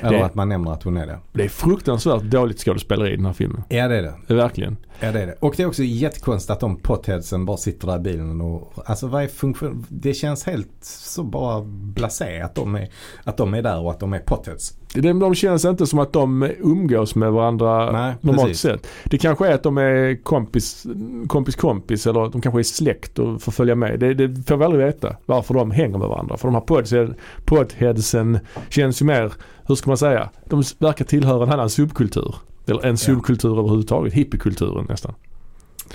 Eller 0.00 0.18
Det- 0.18 0.24
att 0.24 0.34
man 0.34 0.48
nämner 0.48 0.72
att 0.72 0.82
hon 0.82 0.96
är 0.96 1.06
det. 1.06 1.18
Det 1.32 1.44
är 1.44 1.48
fruktansvärt 1.48 2.22
dåligt 2.22 2.58
skådespeleri 2.58 3.12
i 3.12 3.16
den 3.16 3.26
här 3.26 3.32
filmen. 3.32 3.62
Ja, 3.68 3.88
det 3.88 3.96
är 3.96 4.02
det. 4.26 4.34
Verkligen. 4.34 4.76
Ja, 5.00 5.12
det 5.12 5.22
är 5.22 5.26
det. 5.26 5.36
Och 5.40 5.54
det 5.56 5.62
är 5.62 5.66
också 5.66 5.82
jättekonstigt 5.82 6.50
att 6.50 6.60
de 6.60 6.76
potheadsen 6.76 7.44
bara 7.44 7.56
sitter 7.56 7.86
där 7.86 7.96
i 7.96 8.00
bilen 8.00 8.40
och 8.40 8.72
alltså 8.86 9.06
vad 9.06 9.22
är 9.22 9.28
funktion? 9.28 9.86
Det 9.88 10.14
känns 10.14 10.44
helt 10.44 10.70
så 10.82 11.22
bara 11.22 11.62
blasé 11.64 12.40
att 12.40 12.54
de 12.54 12.74
är, 12.74 12.88
att 13.24 13.36
de 13.36 13.54
är 13.54 13.62
där 13.62 13.80
och 13.80 13.90
att 13.90 14.00
de 14.00 14.12
är 14.12 14.18
potheads. 14.18 14.74
De, 14.94 15.18
de 15.18 15.34
känns 15.34 15.64
inte 15.64 15.86
som 15.86 15.98
att 15.98 16.12
de 16.12 16.50
umgås 16.58 17.14
med 17.14 17.32
varandra 17.32 17.92
Nej, 17.92 18.14
normalt 18.20 18.48
precis. 18.48 18.60
sett. 18.60 18.86
Det 19.04 19.18
kanske 19.18 19.46
är 19.46 19.54
att 19.54 19.62
de 19.62 19.78
är 19.78 20.22
kompis, 20.22 20.86
kompis 21.28 21.56
kompis 21.56 22.06
eller 22.06 22.28
de 22.28 22.40
kanske 22.40 22.60
är 22.60 22.62
släkt 22.62 23.18
och 23.18 23.42
får 23.42 23.52
följa 23.52 23.74
med. 23.74 24.00
Det, 24.00 24.14
det 24.14 24.48
får 24.48 24.56
vi 24.56 24.64
aldrig 24.64 24.86
veta 24.86 25.16
varför 25.26 25.54
de 25.54 25.70
hänger 25.70 25.98
med 25.98 26.08
varandra. 26.08 26.36
För 26.36 26.48
de 26.48 26.54
här 26.54 26.60
podhead, 26.60 27.08
podheadsen 27.44 28.38
känns 28.68 29.02
ju 29.02 29.06
mer, 29.06 29.32
hur 29.66 29.74
ska 29.74 29.90
man 29.90 29.98
säga, 29.98 30.30
de 30.48 30.62
verkar 30.78 31.04
tillhöra 31.04 31.42
en 31.42 31.52
annan 31.52 31.70
subkultur. 31.70 32.34
Eller 32.66 32.86
en 32.86 32.96
subkultur 32.96 33.58
överhuvudtaget, 33.58 34.12
hippiekulturen 34.12 34.86
nästan. 34.88 35.14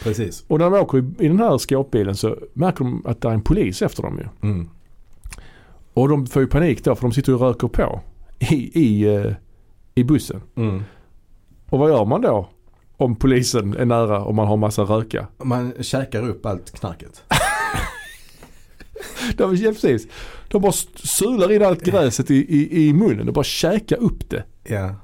Precis. 0.03 0.43
Och 0.47 0.59
när 0.59 0.69
de 0.69 0.79
åker 0.79 0.97
i, 0.97 1.25
i 1.25 1.27
den 1.27 1.39
här 1.39 1.57
skåpbilen 1.57 2.15
så 2.15 2.37
märker 2.53 2.83
de 2.83 3.05
att 3.05 3.21
det 3.21 3.27
är 3.27 3.33
en 3.33 3.41
polis 3.41 3.81
efter 3.81 4.03
dem 4.03 4.19
ju. 4.19 4.49
Mm. 4.49 4.69
Och 5.93 6.09
de 6.09 6.27
får 6.27 6.41
ju 6.41 6.47
panik 6.47 6.83
då 6.83 6.95
för 6.95 7.01
de 7.01 7.11
sitter 7.11 7.33
och 7.33 7.41
röker 7.41 7.67
på 7.67 8.01
i, 8.39 8.81
i, 8.81 9.15
eh, 9.15 9.31
i 9.95 10.03
bussen. 10.03 10.41
Mm. 10.55 10.83
Och 11.69 11.79
vad 11.79 11.89
gör 11.89 12.05
man 12.05 12.21
då? 12.21 12.49
Om 12.97 13.15
polisen 13.15 13.73
är 13.77 13.85
nära 13.85 14.23
och 14.23 14.35
man 14.35 14.47
har 14.47 14.57
massa 14.57 14.81
röka. 14.81 15.27
Man 15.43 15.73
käkar 15.81 16.29
upp 16.29 16.45
allt 16.45 16.71
knarket. 16.71 17.23
De, 19.37 19.55
ja, 19.55 19.71
precis. 19.71 20.07
De 20.47 20.61
bara 20.61 20.71
sular 20.95 21.51
in 21.51 21.63
allt 21.63 21.83
gräset 21.83 22.31
i, 22.31 22.35
i, 22.35 22.87
i 22.87 22.93
munnen 22.93 23.27
och 23.27 23.33
bara 23.33 23.43
käkar 23.43 23.97
upp 23.97 24.29
det. 24.29 24.43
Ja. 24.63 24.95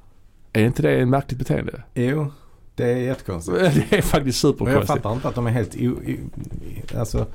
Är 0.53 0.65
inte 0.65 0.81
det 0.81 0.91
ett 1.01 1.07
märkligt 1.07 1.39
beteende? 1.39 1.81
Jo, 1.93 2.31
det 2.75 2.91
är 2.91 2.97
jättekonstigt. 2.97 3.57
Det 3.89 3.97
är 3.97 4.01
faktiskt 4.01 4.13
Men 4.13 4.25
jag 4.25 4.33
superkonstigt. 4.35 4.87
fattar 4.87 5.13
inte 5.13 5.27
att 5.27 5.35
de 5.35 5.47
är 5.47 5.51
helt 5.51 5.75
o, 5.75 5.87
o, 5.89 6.99
alltså 6.99 7.25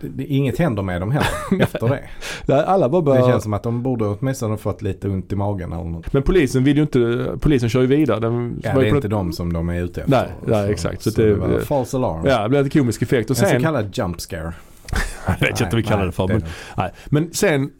det, 0.00 0.08
det, 0.08 0.24
inget 0.24 0.58
händer 0.58 0.82
med 0.82 1.00
dem 1.02 1.10
heller 1.10 1.28
efter 1.62 1.88
det. 1.88 2.00
Nej, 2.46 2.64
Alla 2.66 2.88
bara 2.88 3.00
Det 3.00 3.04
börjar... 3.04 3.28
känns 3.30 3.42
som 3.42 3.52
att 3.52 3.62
de 3.62 3.82
borde 3.82 4.04
åtminstone 4.06 4.56
fått 4.56 4.82
lite 4.82 5.08
ont 5.08 5.32
i 5.32 5.36
magen 5.36 5.72
eller 5.72 5.84
något. 5.84 6.12
Men 6.12 6.22
polisen 6.22 6.64
vill 6.64 6.76
ju 6.76 6.82
inte, 6.82 7.26
polisen 7.40 7.68
kör 7.68 7.80
ju 7.80 7.86
vidare. 7.86 8.20
Den, 8.20 8.60
Ja, 8.62 8.74
det 8.74 8.80
är 8.80 8.84
inte 8.84 8.94
något- 9.08 9.10
de 9.10 9.32
som 9.32 9.52
de 9.52 9.68
är 9.68 9.82
ute 9.82 10.00
efter. 10.00 10.10
Nej, 10.16 10.28
nej, 10.46 10.70
exakt. 10.70 11.02
Så 11.02 11.10
Så, 11.10 11.20
det- 11.20 11.34
det, 11.48 11.60
false 11.64 11.96
alarm. 11.96 12.26
Ja, 12.26 12.42
det 12.42 12.48
blev 12.48 12.64
lite 12.64 12.78
komisk 12.78 13.02
effekt. 13.02 13.30
Och 13.30 13.36
en 13.36 13.40
så 13.40 13.46
sen, 13.50 13.62
kallad 13.62 13.98
jump 13.98 14.20
scare. 14.20 14.52
jag 15.26 15.40
vet 15.40 15.50
inte 15.50 15.64
vad 15.64 15.74
vi 15.74 15.82
kallar 15.82 16.06
det 16.06 16.12
för. 16.12 16.28
Men, 16.28 16.44
nej. 16.76 16.90
men 17.06 17.32
sen, 17.32 17.70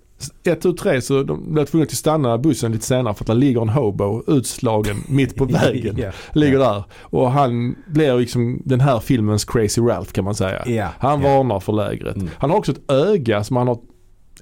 ett, 0.45 0.61
tu, 0.61 0.73
tre 0.73 1.01
så 1.01 1.23
de 1.23 1.53
blev 1.55 1.65
tvungna 1.65 1.85
att 1.85 1.91
stanna 1.93 2.39
bussen 2.39 2.73
lite 2.73 2.85
senare 2.87 3.15
för 3.15 3.23
att 3.23 3.27
det 3.27 3.35
ligger 3.35 3.63
en 3.63 3.69
hobo 3.69 4.23
utslagen 4.27 4.97
mitt 5.09 5.37
på 5.37 5.45
vägen. 5.45 5.97
ja. 5.99 6.11
Ligger 6.33 6.59
där. 6.59 6.85
Och 7.01 7.31
han 7.31 7.75
blir 7.87 8.15
liksom 8.19 8.63
den 8.65 8.81
här 8.81 9.01
filmens 9.01 9.45
Crazy 9.45 9.81
Ralph 9.81 10.13
kan 10.13 10.25
man 10.25 10.35
säga. 10.35 10.63
Ja. 10.69 10.89
Han 10.99 11.23
ja. 11.23 11.29
varnar 11.37 11.61
för 11.61 11.73
lägret. 11.73 12.17
Mm. 12.17 12.29
Han 12.39 12.51
har 12.51 12.57
också 12.59 12.73
ett 12.73 12.91
öga 12.91 13.45
som 13.45 13.57
han 13.57 13.69
har 13.69 13.79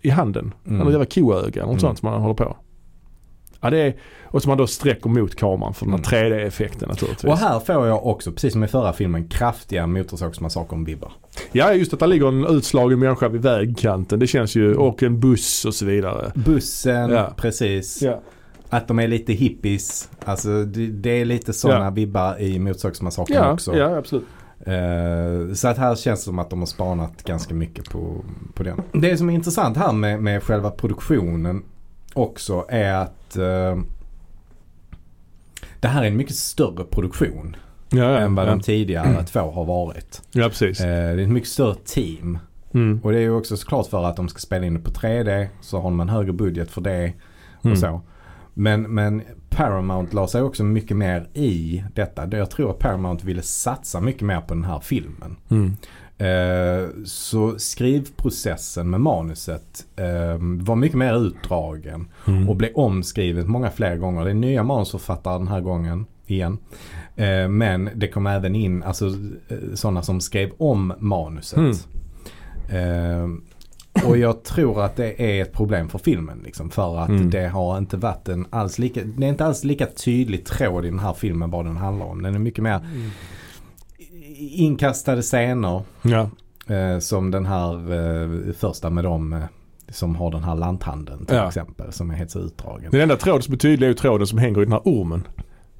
i 0.02 0.10
handen. 0.10 0.54
Mm. 0.66 0.80
Eller 0.80 0.90
det 0.92 0.98
var 0.98 1.04
koöga 1.04 1.62
eller 1.62 1.62
något 1.62 1.68
Mm. 1.68 1.78
sånt 1.80 1.98
som 1.98 2.08
han 2.08 2.20
håller 2.20 2.34
på. 2.34 2.56
Ja, 3.60 3.70
det 3.70 3.78
är, 3.78 3.94
och 4.24 4.42
som 4.42 4.48
han 4.48 4.58
då 4.58 4.66
sträcker 4.66 5.10
mot 5.10 5.34
kameran 5.34 5.74
för 5.74 5.84
den 5.86 5.94
här 5.94 6.00
3D-effekten 6.02 6.88
naturligtvis. 6.88 7.24
Och 7.32 7.38
här 7.38 7.60
får 7.60 7.86
jag 7.86 8.06
också, 8.06 8.32
precis 8.32 8.52
som 8.52 8.64
i 8.64 8.68
förra 8.68 8.92
filmen, 8.92 9.28
kraftiga 9.28 9.86
Motorsågsmassakern-vibbar. 9.86 11.10
Ja, 11.52 11.72
just 11.72 11.92
att 11.92 12.00
det 12.00 12.06
ligger 12.06 12.28
en 12.28 12.46
utslagen 12.46 12.98
människa 12.98 13.28
vid 13.28 13.42
vägkanten. 13.42 14.18
Det 14.18 14.26
känns 14.26 14.56
ju, 14.56 14.74
och 14.74 15.02
en 15.02 15.20
buss 15.20 15.64
och 15.64 15.74
så 15.74 15.84
vidare. 15.86 16.32
Bussen, 16.34 17.10
Ja. 17.10 17.32
precis. 17.36 18.02
Ja. 18.02 18.20
Att 18.70 18.88
de 18.88 18.98
är 18.98 19.08
lite 19.08 19.32
hippies. 19.32 20.10
Alltså 20.24 20.64
det, 20.64 20.86
det 20.86 21.10
är 21.10 21.24
lite 21.24 21.52
sådana 21.52 21.84
Ja. 21.84 21.90
vibbar 21.90 22.40
i 22.40 22.58
Motorsågsmassakern 22.58 23.36
Ja, 23.36 23.52
också. 23.52 23.76
ja, 23.76 23.96
absolut. 23.96 24.26
Eh, 24.60 25.54
så 25.54 25.68
att 25.68 25.78
här 25.78 25.96
känns 25.96 26.20
det 26.20 26.24
som 26.24 26.38
att 26.38 26.50
de 26.50 26.58
har 26.58 26.66
spanat 26.66 27.22
ganska 27.24 27.54
mycket 27.54 27.90
på, 27.90 28.24
på 28.54 28.62
den. 28.62 28.82
Det 28.92 29.16
som 29.16 29.30
är 29.30 29.34
intressant 29.34 29.76
här 29.76 29.92
med, 29.92 30.22
med 30.22 30.42
själva 30.42 30.70
produktionen 30.70 31.62
också 32.14 32.66
är 32.68 32.94
att 32.94 33.14
eh, 33.36 33.78
det 35.80 35.88
här 35.88 36.02
är 36.02 36.06
en 36.08 36.16
mycket 36.16 36.36
större 36.36 36.84
produktion 36.84 37.56
Ja, 37.90 37.98
ja, 37.98 38.18
än 38.18 38.34
vad 38.34 38.46
ja. 38.46 38.50
de 38.50 38.60
tidigare 38.60 39.24
två 39.24 39.40
har 39.40 39.64
varit. 39.64 40.22
ja 40.32 40.48
precis. 40.48 40.80
Eh, 40.80 40.86
det 40.86 40.92
är 40.92 41.18
ett 41.18 41.28
mycket 41.28 41.48
större 41.48 41.74
team. 41.84 42.38
Mm. 42.74 43.00
Och 43.04 43.12
det 43.12 43.18
är 43.18 43.22
ju 43.22 43.30
också 43.34 43.56
såklart 43.56 43.86
för 43.86 44.04
att 44.04 44.16
de 44.16 44.28
ska 44.28 44.38
spela 44.38 44.66
in 44.66 44.74
det 44.74 44.80
på 44.80 44.90
3D 44.90 45.46
så 45.60 45.80
har 45.80 45.90
en 45.90 46.08
högre 46.08 46.32
budget 46.32 46.70
för 46.70 46.80
det 46.80 47.12
och 47.58 47.64
Mm. 47.66 47.76
så. 47.76 48.00
Men, 48.54 48.82
men 48.82 49.22
Paramount 49.50 50.14
la 50.14 50.26
sig 50.28 50.42
också 50.42 50.64
mycket 50.64 50.96
mer 50.96 51.28
i 51.34 51.84
detta. 51.94 52.36
Jag 52.36 52.50
tror 52.50 52.70
att 52.70 52.78
Paramount 52.78 53.26
ville 53.26 53.42
satsa 53.42 54.00
mycket 54.00 54.22
mer 54.22 54.40
på 54.40 54.54
den 54.54 54.64
här 54.64 54.80
filmen. 54.80 55.36
Mm. 55.48 55.76
Eh, 56.18 56.88
så 57.04 57.58
skrivprocessen 57.58 58.90
med 58.90 59.00
manuset 59.00 59.86
eh, 59.96 60.36
var 60.40 60.76
mycket 60.76 60.98
mer 60.98 61.14
utdragen 61.26 62.08
Mm. 62.26 62.48
och 62.48 62.56
blev 62.56 62.70
omskrivet 62.74 63.46
många 63.48 63.70
fler 63.70 63.96
gånger. 63.96 64.24
Det 64.24 64.30
är 64.30 64.34
nya 64.34 64.62
manusförfattare 64.62 65.38
den 65.38 65.48
här 65.48 65.60
gången 65.60 66.06
igen. 66.26 66.58
Eh, 67.16 67.48
men 67.48 67.90
det 67.94 68.08
kom 68.08 68.26
även 68.26 68.54
in 68.54 68.82
alltså, 68.82 69.10
sådana 69.74 70.02
som 70.02 70.20
skrev 70.20 70.50
om 70.58 70.92
manuset. 70.98 71.58
Mm. 72.70 73.42
Och 74.06 74.18
jag 74.18 74.42
tror 74.44 74.82
att 74.84 74.96
det 74.96 75.22
är 75.38 75.42
ett 75.42 75.52
problem 75.52 75.88
för 75.88 75.98
filmen. 75.98 76.40
Liksom, 76.44 76.70
för 76.70 76.98
att 76.98 77.08
Mm. 77.08 77.30
det 77.30 77.48
har 77.48 77.78
inte 77.78 77.96
varit 77.96 78.28
en 78.28 78.46
alls 78.50 78.78
lika, 78.78 79.00
det 79.04 79.26
är 79.26 79.28
inte 79.30 79.44
alls 79.46 79.64
lika 79.64 79.86
tydlig 79.86 80.46
tråd 80.46 80.84
i 80.86 80.90
den 80.90 80.98
här 80.98 81.12
filmen 81.12 81.50
vad 81.50 81.64
den 81.64 81.76
handlar 81.76 82.06
om. 82.06 82.22
Den 82.22 82.34
är 82.34 82.38
mycket 82.38 82.62
mer 82.64 82.80
inkastade 84.38 85.22
scener. 85.22 85.82
Ja. 86.02 86.30
Eh, 86.74 86.98
som 86.98 87.30
den 87.30 87.46
här 87.46 87.92
eh, 87.92 88.52
första 88.52 88.90
med 88.90 89.04
dem 89.04 89.32
eh, 89.32 89.42
som 89.88 90.16
har 90.16 90.30
den 90.30 90.44
här 90.44 90.54
lanthandeln 90.54 91.26
till 91.26 91.36
Ja. 91.36 91.48
exempel. 91.48 91.92
Som 91.92 92.10
är 92.10 92.14
helt 92.14 92.30
så 92.30 92.38
utdragen. 92.38 92.90
Den 92.90 93.00
enda 93.00 93.16
tråden 93.16 93.42
som 93.42 93.54
är 93.54 93.58
tydlig 93.58 93.86
är 93.86 93.88
ju 93.90 93.94
tråden 93.94 94.26
som 94.26 94.38
hänger 94.38 94.60
i 94.60 94.64
den 94.64 94.72
här 94.72 94.82
ormen. 94.84 95.26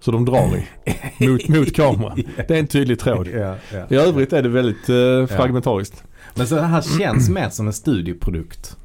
Så 0.01 0.11
de 0.11 0.25
drar 0.25 0.51
i. 0.57 1.29
Mot, 1.29 1.49
mot 1.49 1.73
kameran. 1.75 2.17
Det 2.49 2.51
är 2.55 2.59
en 2.59 2.67
tydlig 2.67 2.99
tråd. 2.99 3.27
Ja, 3.29 3.55
ja. 3.73 3.87
I 3.89 3.95
övrigt 3.97 4.33
är 4.33 4.43
det 4.43 4.49
väldigt 4.49 4.89
eh, 4.89 5.37
fragmentariskt. 5.37 6.05
Men 6.35 6.47
så 6.47 6.55
det 6.55 6.63
här 6.63 6.99
känns 6.99 7.29
mer 7.31 7.49
som 7.49 7.67
en 7.67 7.73
studieprodukt. 7.73 8.77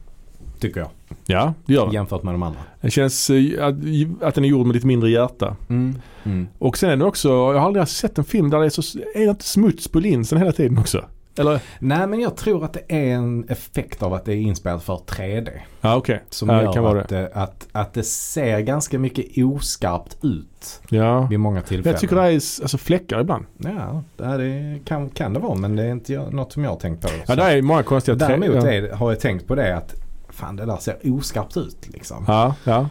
Tycker 0.60 0.80
jag. 0.80 0.90
Ja, 1.26 1.54
det 1.66 1.74
gör 1.74 1.88
det. 1.88 1.94
Jämfört 1.94 2.24
med 2.24 2.34
de 2.34 2.44
andra. 2.44 2.60
Det 2.82 2.90
känns 2.92 3.30
eh, 3.30 3.66
att, 3.68 3.76
att 4.22 4.36
den 4.36 4.46
är 4.46 4.50
gjord 4.50 4.66
med 4.68 4.74
lite 4.76 4.88
mindre 4.88 5.10
hjärta. 5.10 5.56
Mm. 5.70 5.96
Mm. 6.24 6.48
Och 6.60 6.78
sen 6.78 6.90
är 6.90 6.98
det 6.98 7.06
också, 7.06 7.30
jag 7.30 7.54
har 7.60 7.68
aldrig 7.68 7.88
sett 7.88 8.18
en 8.18 8.24
film 8.24 8.50
där 8.50 8.60
det 8.60 8.66
är 8.66 8.70
så, 8.70 9.00
är 9.16 9.20
det 9.20 9.30
inte 9.30 9.46
smuts 9.46 9.88
på 9.88 10.00
linsen 10.00 10.38
hela 10.38 10.52
tiden 10.52 10.78
också? 10.78 11.06
Eller? 11.38 11.60
Nej 11.80 12.08
men 12.08 12.20
jag 12.20 12.36
tror 12.38 12.66
att 12.66 12.74
det 12.74 12.84
är 12.88 13.14
en 13.16 13.46
effekt 13.50 14.04
av 14.04 14.14
att 14.14 14.26
det 14.26 14.34
är 14.34 14.38
inspelat 14.38 14.84
för 14.84 14.94
3D. 14.96 15.50
Ja 15.82 15.96
okej. 15.96 16.24
Som 16.30 16.50
Ja, 16.50 16.56
det 16.56 16.64
gör 16.76 16.96
att, 16.96 17.10
det. 17.10 17.32
Att, 17.34 17.68
att 17.72 17.94
det 17.94 18.04
ser 18.04 18.60
ganska 18.60 19.00
mycket 19.00 19.26
oskarpt 19.46 20.18
ut 20.22 20.82
Ja. 20.90 21.28
vid 21.30 21.40
många 21.40 21.62
tillfällen. 21.62 21.92
jag 21.94 22.02
tycker 22.02 22.16
det 22.16 22.22
är 22.22 22.34
alltså 22.34 22.78
fläckar 22.78 23.22
ibland. 23.22 23.46
Ja, 23.58 24.04
det 24.18 24.80
kan, 24.86 25.10
kan 25.10 25.34
det 25.34 25.40
vara 25.40 25.56
men 25.56 25.76
det 25.76 25.84
är 25.84 25.92
inte 25.92 26.14
jag- 26.14 26.34
något 26.34 26.52
som 26.54 26.64
jag 26.64 26.72
har 26.72 26.80
tänkt 26.80 27.02
på. 27.02 27.10
Ja 27.28 27.36
det 27.36 27.44
är 27.44 27.62
många 27.62 27.84
konstiga 27.84 28.16
Däremot 28.16 28.64
är, 28.66 28.92
har 28.92 29.12
jag 29.12 29.20
tänkt 29.20 29.48
på 29.48 29.56
det 29.56 29.78
att 29.78 29.96
fan 30.34 30.56
det 30.56 30.66
där 30.66 30.78
ser 30.78 30.98
oskarpt 31.04 31.58
ut 31.58 31.78
liksom. 31.94 32.24
Ja, 32.28 32.56
ja. 32.64 32.90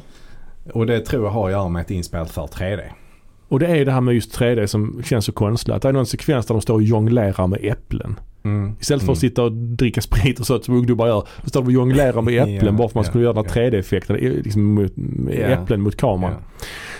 Och 0.74 0.86
det 0.86 1.00
tror 1.00 1.24
jag 1.24 1.30
har 1.30 1.46
att 1.46 1.52
göra 1.52 1.68
med 1.68 1.80
ett 1.82 1.90
inspelat 1.90 2.30
för 2.30 2.46
3D. 2.46 2.80
Och 3.48 3.58
det 3.58 3.66
är 3.66 3.84
det 3.84 3.92
här 3.92 4.00
med 4.00 4.14
just 4.14 4.38
3D 4.38 4.66
som 4.66 5.02
känns 5.04 5.24
så 5.24 5.32
konstlat. 5.32 5.82
Det 5.82 5.88
är 5.88 5.92
någon 5.92 6.06
sekvens 6.06 6.46
där 6.46 6.54
de 6.54 6.60
står 6.62 6.74
och 6.74 6.82
jonglerar 6.82 7.46
med 7.46 7.58
äpplen. 7.62 8.20
Mm. 8.44 8.76
Istället 8.80 9.02
för 9.02 9.06
Mm. 9.06 9.12
att 9.12 9.18
sitta 9.18 9.42
och 9.42 9.52
dricka 9.52 10.00
sprit 10.00 10.40
och 10.40 10.46
sånt 10.46 10.64
som 10.64 10.74
ungdomar 10.74 11.06
gör. 11.06 11.26
Så 11.42 11.48
står 11.48 11.60
de 11.60 11.66
och 11.66 11.72
jonglerar 11.72 12.22
med 12.22 12.34
äpplen 12.42 12.58
Ja, 12.66 12.72
bara 12.72 12.78
för 12.78 12.84
att 12.84 12.94
man 12.94 13.04
skulle 13.04 13.24
göra 13.24 13.32
den 13.42 13.44
här 13.50 13.62
ja. 13.62 13.70
3D-effekten. 13.70 14.16
Liksom 14.16 14.62
mot, 14.74 14.92
äpplen 15.30 15.80
mot 15.80 15.96
kameran. 15.96 16.34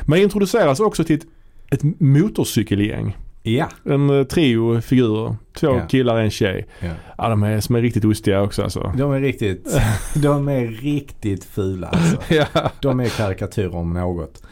Man 0.03 0.19
introduceras 0.19 0.81
också 0.81 1.05
till 1.05 1.17
ett, 1.17 1.27
ett 1.71 2.01
motorcykelgäng. 2.01 3.17
Ja. 3.43 3.69
En 3.85 4.11
uh, 4.11 4.25
trio 4.25 4.81
figurer. 4.81 5.37
Två 5.57 5.67
Ja. 5.67 5.87
killar 5.89 6.19
en 6.19 6.31
tjej. 6.31 6.67
ja. 6.81 6.89
Ja 7.19 7.29
de 7.29 7.43
är 7.43 7.61
som 7.61 7.77
är 7.77 7.81
riktigt 7.83 8.05
ostiga 8.05 8.43
också 8.43 8.63
alltså. 8.63 8.93
De 8.97 9.13
är 9.13 9.21
riktigt, 9.21 9.67
de 10.15 10.49
är 10.49 10.67
riktigt 10.67 11.45
fula 11.45 11.89
alltså. 11.89 12.17
ja. 12.35 12.71
De 12.81 13.01
är 13.01 13.09
karikatyrer 13.09 13.75
om 13.77 13.93
något. 13.93 14.43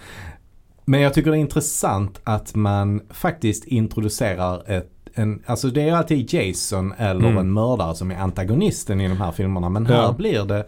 Men 0.84 1.00
jag 1.00 1.14
tycker 1.14 1.30
det 1.30 1.36
är 1.36 1.40
intressant 1.40 2.20
att 2.24 2.54
man 2.54 3.00
faktiskt 3.10 3.64
introducerar 3.64 4.70
ett 4.70 4.90
en, 5.14 5.42
alltså 5.46 5.68
det 5.68 5.88
är 5.88 5.92
alltid 5.94 6.34
Jason 6.34 6.92
eller 6.98 7.24
Mm. 7.28 7.38
en 7.38 7.52
mördare 7.52 7.94
som 7.94 8.10
är 8.10 8.16
antagonisten 8.16 9.00
i 9.00 9.08
de 9.08 9.16
här 9.20 9.32
filmerna. 9.32 9.68
Men 9.68 9.86
här 9.86 9.94
Ja. 10.02 10.12
blir 10.12 10.44
det, 10.44 10.64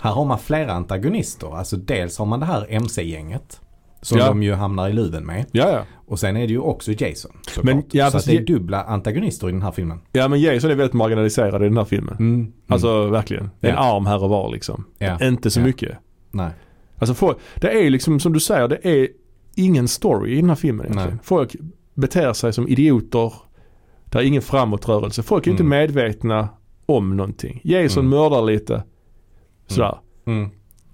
här 0.00 0.10
har 0.12 0.24
man 0.24 0.38
flera 0.38 0.72
antagonister. 0.72 1.56
Alltså 1.56 1.76
dels 1.76 2.18
har 2.18 2.26
man 2.26 2.40
det 2.40 2.46
här 2.46 2.66
MC-gänget. 2.70 3.60
Som 4.02 4.18
Ja. 4.18 4.26
de 4.26 4.42
ju 4.42 4.52
hamnar 4.54 4.88
i 4.88 4.92
luven 4.92 5.26
med. 5.26 5.46
Ja, 5.52 5.70
ja. 5.72 5.82
Och 6.06 6.18
sen 6.20 6.36
är 6.36 6.40
det 6.46 6.52
ju 6.52 6.58
också 6.58 6.92
Jason. 6.92 7.30
Men, 7.62 7.82
ja, 7.90 8.10
Så 8.10 8.30
det 8.30 8.36
är 8.36 8.44
dubbla 8.44 8.82
antagonister 8.82 9.48
i 9.48 9.52
den 9.52 9.62
här 9.62 9.72
filmen. 9.72 10.00
ja 10.12 10.28
men 10.28 10.40
Jason 10.40 10.70
är 10.70 10.74
väldigt 10.74 10.94
marginaliserad 10.94 11.62
i 11.62 11.64
den 11.64 11.76
här 11.76 11.84
filmen. 11.84 12.16
Mm. 12.18 12.52
Alltså 12.68 13.06
verkligen. 13.06 13.50
En 13.60 13.76
arm 13.76 14.06
här 14.06 14.24
och 14.24 14.30
var 14.30 14.52
liksom. 14.52 14.84
Inte 15.22 15.50
så 15.50 15.60
mycket. 15.60 15.98
Nej. 16.30 16.50
Alltså 16.98 17.14
folk, 17.14 17.38
det 17.54 17.86
är 17.86 17.90
liksom 17.90 18.20
som 18.20 18.32
du 18.32 18.40
säger, 18.40 18.68
det 18.68 18.86
är 18.86 19.08
ingen 19.56 19.88
story 19.88 20.32
i 20.32 20.40
den 20.40 20.48
här 20.48 20.56
filmen 20.56 20.86
egentligen. 20.86 21.10
Nej. 21.10 21.18
Folk 21.22 21.56
beter 21.94 22.32
sig 22.32 22.52
som 22.52 22.68
idioter. 22.68 23.32
Det 24.04 24.18
är 24.18 24.22
ingen 24.22 24.42
framåtrörelse. 24.42 25.22
Folk 25.22 25.46
är 25.46 25.50
inte 25.50 25.62
Mm. 25.62 25.78
medvetna 25.78 26.48
om 26.86 27.16
någonting. 27.16 27.60
Jason 27.64 28.06
Mm. 28.06 28.18
mördar 28.18 28.42
lite. 28.42 28.82
Sådär. 29.66 29.98
Mm. 30.26 30.50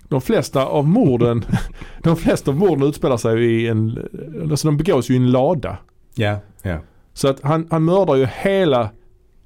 De 0.08 0.20
flesta 0.20 0.66
av 0.66 0.88
morden, 0.88 1.44
de 2.02 2.16
flesta 2.16 2.50
av 2.50 2.56
morden 2.56 2.88
utspelar 2.88 3.16
sig 3.16 3.44
i 3.44 3.68
en, 3.68 3.98
alltså 4.50 4.68
de 4.68 4.76
begås 4.76 5.10
ju 5.10 5.14
i 5.14 5.16
en 5.16 5.30
lada. 5.30 5.78
Ja. 6.14 6.38
Ja. 6.62 6.78
Så 7.12 7.28
att 7.28 7.40
han, 7.40 7.66
han 7.70 7.84
mördar 7.84 8.14
ju 8.14 8.26
hela 8.26 8.90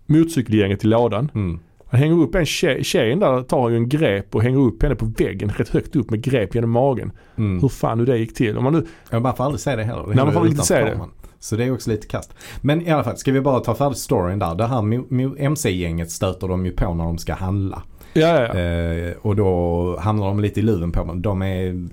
motorcykelgänget 0.06 0.85
i 0.85 0.86
ladan. 0.86 1.30
Mm. 1.35 1.60
Han 1.90 2.01
hänger 2.01 2.22
upp 2.22 2.35
en 2.35 2.47
tjej, 2.47 2.85
tjejen 2.85 3.20
där 3.20 3.43
tar 3.43 3.62
han 3.62 3.72
ju 3.72 3.76
en 3.76 3.89
grep 3.89 4.35
och 4.35 4.43
hänger 4.43 4.59
upp 4.59 4.82
henne 4.82 4.94
på 4.94 5.06
väggen 5.18 5.52
rätt 5.56 5.68
högt 5.68 5.97
upp 5.97 6.10
med 6.10 6.22
grep 6.22 6.55
genom 6.55 6.70
magen. 6.70 7.12
Mm. 7.36 7.60
Hur 7.60 7.68
fan 7.68 7.98
nu 7.98 8.05
det 8.05 8.18
gick 8.18 8.35
till. 8.35 8.59
Om 8.59 8.64
man 8.64 8.72
nu, 8.72 8.86
Ja, 9.10 9.20
man 9.20 9.36
får 9.36 9.44
aldrig 9.44 9.60
se 9.60 9.76
det 9.76 9.85
heller. 9.85 10.02
Det 10.02 10.14
Nej, 10.14 10.24
man 10.24 10.32
får 10.35 10.47
inte 10.47 10.55
utanför 10.55 10.74
se 10.74 10.85
det. 10.85 11.01
Så 11.39 11.56
det 11.56 11.64
är 11.64 11.72
också 11.72 11.90
lite 11.90 12.06
kast. 12.06 12.35
Men 12.60 12.82
i 12.82 12.90
alla 12.90 13.05
fall, 13.05 13.16
ska 13.16 13.32
vi 13.32 13.40
bara 13.40 13.60
ta 13.60 13.74
färdigt 13.74 13.98
storyn 13.98 14.39
där. 14.39 14.55
Det 14.55 14.66
här 14.66 15.43
MC-gänget 15.43 16.10
stöter 16.10 16.48
de 16.48 16.66
ju 16.66 16.72
på 16.72 16.94
när 16.94 17.05
de 17.05 17.18
ska 17.18 17.35
handla. 17.35 17.82
Ja, 18.12 18.40
ja, 18.40 18.55
ja. 18.55 18.60
Eh, 18.60 19.14
och 19.22 19.36
då 19.36 19.97
hamnar 20.01 20.26
de 20.26 20.40
lite 20.40 20.60
i 20.60 20.62
luven 20.62 20.93
på 20.93 21.05
dem. 21.05 21.22
De 21.22 21.43
är 21.43 21.89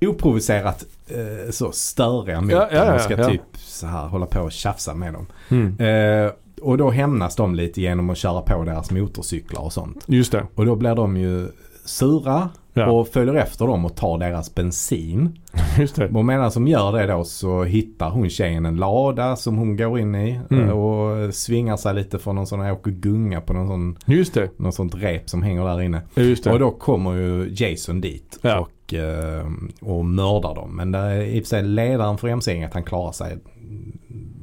oprovocerat 0.00 0.84
eh, 1.08 1.50
så 1.50 1.72
störiga 1.72 2.40
mot 2.40 2.52
Ja, 2.52 2.68
ja, 2.72 2.84
ja, 2.86 2.98
ska 2.98 3.18
ja. 3.18 3.28
typ 3.28 3.42
så 3.56 3.86
här 3.86 4.06
hålla 4.06 4.26
på 4.26 4.40
och 4.40 4.52
tjafsa 4.52 4.94
med 4.94 5.12
dem. 5.12 5.26
Mm. 5.48 5.78
Eh, 6.26 6.32
och 6.62 6.78
då 6.78 6.90
hämnas 6.90 7.36
de 7.36 7.54
lite 7.54 7.80
genom 7.80 8.10
att 8.10 8.18
köra 8.18 8.42
på 8.42 8.64
deras 8.64 8.90
motorcyklar 8.90 9.62
och 9.62 9.72
sånt. 9.72 10.04
Just 10.06 10.32
det. 10.32 10.46
Och 10.54 10.66
då 10.66 10.76
blir 10.76 10.94
de 10.94 11.16
ju 11.16 11.48
sura 11.84 12.48
Ja. 12.74 12.90
och 12.90 13.08
följer 13.08 13.34
efter 13.34 13.66
dem 13.66 13.84
och 13.84 13.96
tar 13.96 14.18
deras 14.18 14.54
bensin. 14.54 15.38
Just 15.78 15.96
det. 15.96 16.08
Och 16.08 16.24
medan 16.24 16.50
de 16.54 16.68
gör 16.68 16.92
det 16.92 17.06
då 17.06 17.24
så 17.24 17.64
hittar 17.64 18.10
hon 18.10 18.30
tjejen 18.30 18.66
en 18.66 18.76
lada 18.76 19.36
som 19.36 19.56
hon 19.56 19.76
går 19.76 19.98
in 19.98 20.14
i 20.14 20.40
Mm. 20.50 20.64
eh, 20.68 20.70
och 20.78 21.34
svingar 21.34 21.76
sig 21.76 21.94
lite 21.94 22.18
från 22.18 22.34
någon 22.34 22.46
sån 22.46 22.60
här 22.60 22.72
åker 22.72 22.90
gunga 22.90 23.40
på 23.40 23.52
någon 23.52 23.68
sån, 23.68 23.96
Just 24.16 24.34
det. 24.34 24.48
någon 24.58 24.72
sånt 24.72 24.94
rep 24.94 25.30
som 25.30 25.42
hänger 25.42 25.64
där 25.64 25.82
inne. 25.82 26.00
Just 26.14 26.44
det. 26.44 26.52
Och 26.52 26.58
då 26.58 26.70
kommer 26.70 27.12
ju 27.14 27.48
Jason 27.64 28.00
dit 28.00 28.38
Ja. 28.42 28.58
och, 28.58 28.94
eh, 28.94 29.46
och 29.80 30.04
mördar 30.04 30.54
dem. 30.54 30.76
Men 30.76 30.92
det 30.92 30.98
är 30.98 31.20
i 31.22 31.38
och 31.40 31.44
för 31.44 31.48
sig 31.48 31.62
ledaren 31.62 32.18
för 32.18 32.28
MC-gänget 32.28 32.74
han 32.74 32.82
klarar 32.84 33.12
sig 33.12 33.38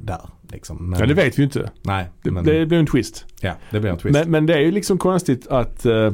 där. 0.02 0.20
Liksom. 0.52 0.90
Men, 0.90 1.00
ja, 1.00 1.06
det 1.06 1.14
vet 1.14 1.38
vi 1.38 1.42
ju 1.42 1.44
inte. 1.44 1.70
Nej, 1.82 2.06
Det, 2.22 2.30
men, 2.30 2.44
det 2.44 2.66
blir 2.66 2.78
en 2.78 2.86
twist. 2.86 3.24
ja, 3.40 3.52
det 3.70 3.80
blir 3.80 3.90
en 3.90 3.98
twist. 3.98 4.18
Men, 4.18 4.30
men 4.30 4.46
det 4.46 4.54
är 4.54 4.60
ju 4.60 4.70
liksom 4.70 4.98
konstigt 4.98 5.46
att 5.48 5.86
eh, 5.86 6.12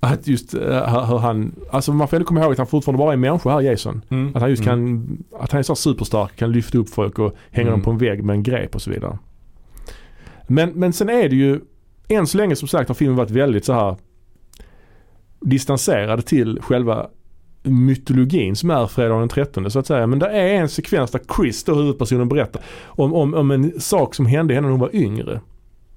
att 0.00 0.26
just 0.26 0.54
uh, 0.54 0.60
hur 1.06 1.18
han, 1.18 1.54
alltså 1.70 1.92
man 1.92 2.08
får 2.08 2.16
ändå 2.16 2.26
komma 2.26 2.40
ihåg 2.42 2.52
att 2.52 2.58
han 2.58 2.66
fortfarande 2.66 2.98
bara 2.98 3.12
är 3.12 3.16
människa 3.16 3.50
här 3.50 3.60
Jason. 3.60 4.02
Mm. 4.08 4.32
Att 4.34 4.40
han 4.42 4.50
just 4.50 4.66
Mm. 4.66 4.76
kan, 5.30 5.40
att 5.40 5.52
han 5.52 5.58
är 5.58 5.62
så 5.62 5.74
superstark, 5.74 6.36
kan 6.36 6.52
lyfta 6.52 6.78
upp 6.78 6.88
folk 6.90 7.18
och 7.18 7.36
hänga 7.50 7.68
Mm. 7.68 7.78
dem 7.80 7.84
på 7.84 7.90
en 7.90 7.98
vägg 7.98 8.24
med 8.24 8.34
en 8.34 8.42
grep 8.42 8.74
och 8.74 8.82
så 8.82 8.90
vidare. 8.90 9.18
Men, 10.46 10.70
men 10.70 10.92
sen 10.92 11.08
är 11.08 11.28
det 11.28 11.36
ju, 11.36 11.60
än 12.08 12.26
så 12.26 12.38
länge 12.38 12.56
som 12.56 12.68
sagt 12.68 12.88
har 12.88 12.94
filmen 12.94 13.16
varit 13.16 13.30
väldigt 13.30 13.64
så 13.64 13.72
här 13.72 13.96
distanserad 15.40 16.26
till 16.26 16.58
själva 16.62 17.06
mytologin 17.62 18.56
som 18.56 18.70
är 18.70 18.86
fredag 18.86 19.18
den 19.18 19.28
13 19.28 19.70
så 19.70 19.78
att 19.78 19.86
säga. 19.86 20.06
Men 20.06 20.18
det 20.18 20.26
är 20.30 20.54
en 20.54 20.68
sekvens 20.68 21.10
där 21.10 21.20
Chris, 21.36 21.64
då 21.64 21.74
huvudpersonen, 21.74 22.28
berättar 22.28 22.62
om, 22.84 23.14
om, 23.14 23.34
om 23.34 23.50
en 23.50 23.80
sak 23.80 24.14
som 24.14 24.26
hände 24.26 24.54
henne 24.54 24.66
när 24.66 24.70
hon 24.70 24.80
var 24.80 24.96
yngre. 24.96 25.40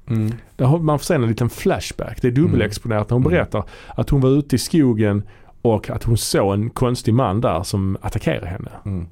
Mm. 0.07 0.31
Där 0.55 0.65
har 0.65 0.79
man 0.79 0.99
får 0.99 1.03
se 1.05 1.13
en 1.15 1.27
liten 1.27 1.49
flashback. 1.49 2.21
Det 2.21 2.27
är 2.27 2.31
dubbelexponerat 2.31 3.09
när 3.09 3.15
hon 3.15 3.21
Mm. 3.23 3.31
berättar 3.33 3.63
att 3.95 4.09
hon 4.09 4.21
var 4.21 4.29
ute 4.29 4.55
i 4.55 4.59
skogen 4.59 5.23
och 5.61 5.89
att 5.89 6.03
hon 6.03 6.17
såg 6.17 6.53
en 6.53 6.69
konstig 6.69 7.13
man 7.13 7.41
där 7.41 7.63
som 7.63 7.97
attackerade 8.01 8.47
henne. 8.47 8.71
Mm. 8.85 9.07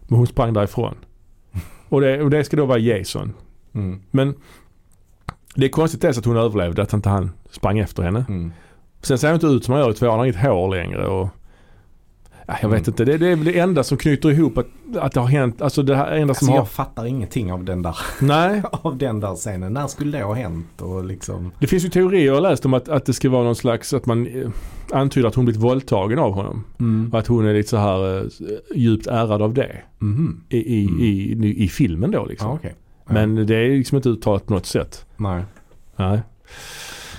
Men 0.00 0.18
hon 0.18 0.26
sprang 0.26 0.52
därifrån. 0.52 0.94
Och 1.88 2.00
det, 2.00 2.22
och 2.22 2.30
det 2.30 2.44
ska 2.44 2.56
då 2.56 2.66
vara 2.66 2.78
Jason. 2.78 3.32
Mm. 3.72 4.00
Men 4.10 4.34
det 5.54 5.64
är 5.64 5.68
konstigt 5.70 6.00
dels 6.00 6.18
att 6.18 6.24
hon 6.24 6.36
överlevde, 6.36 6.82
att 6.82 6.92
inte 6.92 7.08
han 7.08 7.30
sprang 7.50 7.78
efter 7.78 8.02
henne. 8.02 8.24
Mm. 8.28 8.52
Sen 9.02 9.18
ser 9.18 9.28
hon 9.28 9.34
inte 9.34 9.46
ut 9.46 9.64
som 9.64 9.74
han 9.74 9.82
gör 9.82 9.90
i 9.90 9.94
tvåan, 9.94 10.10
han 10.10 10.18
har 10.18 10.26
inget 10.26 10.40
hår 10.40 10.68
längre 10.76 11.06
och 11.06 11.28
jag 12.46 12.54
vet 12.54 12.64
Mm. 12.64 12.76
inte, 12.76 13.04
det, 13.04 13.18
det 13.18 13.26
är 13.28 13.36
väl 13.36 13.44
det 13.44 13.58
enda 13.58 13.84
som 13.84 13.98
knyter 13.98 14.30
ihop 14.30 14.58
att, 14.58 14.66
att 14.96 15.12
det 15.12 15.20
har 15.20 15.26
hänt, 15.28 15.62
alltså 15.62 15.82
det 15.82 15.96
här 15.96 16.06
enda 16.12 16.20
som 16.20 16.28
Alltså 16.30 16.46
har... 16.50 16.56
jag 16.56 16.68
fattar 16.68 17.06
ingenting 17.06 17.52
av 17.52 17.64
den 17.64 17.82
där, 17.82 17.96
Nej, 18.20 18.62
av 18.72 18.98
den 18.98 19.20
där 19.20 19.34
scenen. 19.34 19.72
När 19.72 19.86
skulle 19.86 20.18
det 20.18 20.24
ha 20.24 20.34
hänt? 20.34 20.82
Och 20.82 21.04
liksom... 21.04 21.52
det 21.58 21.66
finns 21.66 21.84
ju 21.84 21.88
teorier 21.88 22.26
jag 22.26 22.34
har 22.34 22.40
läst 22.40 22.64
om 22.66 22.74
att, 22.74 22.88
att 22.88 23.06
det 23.06 23.12
ska 23.12 23.30
vara 23.30 23.44
någon 23.44 23.56
slags, 23.56 23.92
att 23.94 24.06
man 24.06 24.26
eh, 24.26 24.48
antyder 24.92 25.28
att 25.28 25.34
hon 25.34 25.44
blivit 25.44 25.62
våldtagen 25.62 26.18
av 26.18 26.32
honom. 26.32 26.64
Mm. 26.80 27.10
Och 27.12 27.18
att 27.18 27.26
hon 27.26 27.46
är 27.46 27.54
lite 27.54 27.68
så 27.68 27.76
här 27.76 28.18
eh, 28.18 28.24
djupt 28.74 29.06
ärrad 29.06 29.42
av 29.42 29.54
det. 29.54 29.76
Mhm. 29.98 30.40
I, 30.48 30.58
i, 30.80 30.86
Mm. 30.86 31.44
i, 31.44 31.64
i, 31.64 31.68
filmen 31.68 32.10
då 32.10 32.26
liksom. 32.26 32.48
Ja, 32.48 32.54
okej. 32.54 32.74
Ja. 33.06 33.12
Men 33.12 33.46
det 33.46 33.56
är 33.56 33.68
liksom 33.68 33.96
inte 33.96 34.08
uttalat 34.08 34.46
på 34.46 34.54
något 34.54 34.66
sätt. 34.66 35.06
Nej. 35.16 35.42
Nej. 35.96 36.20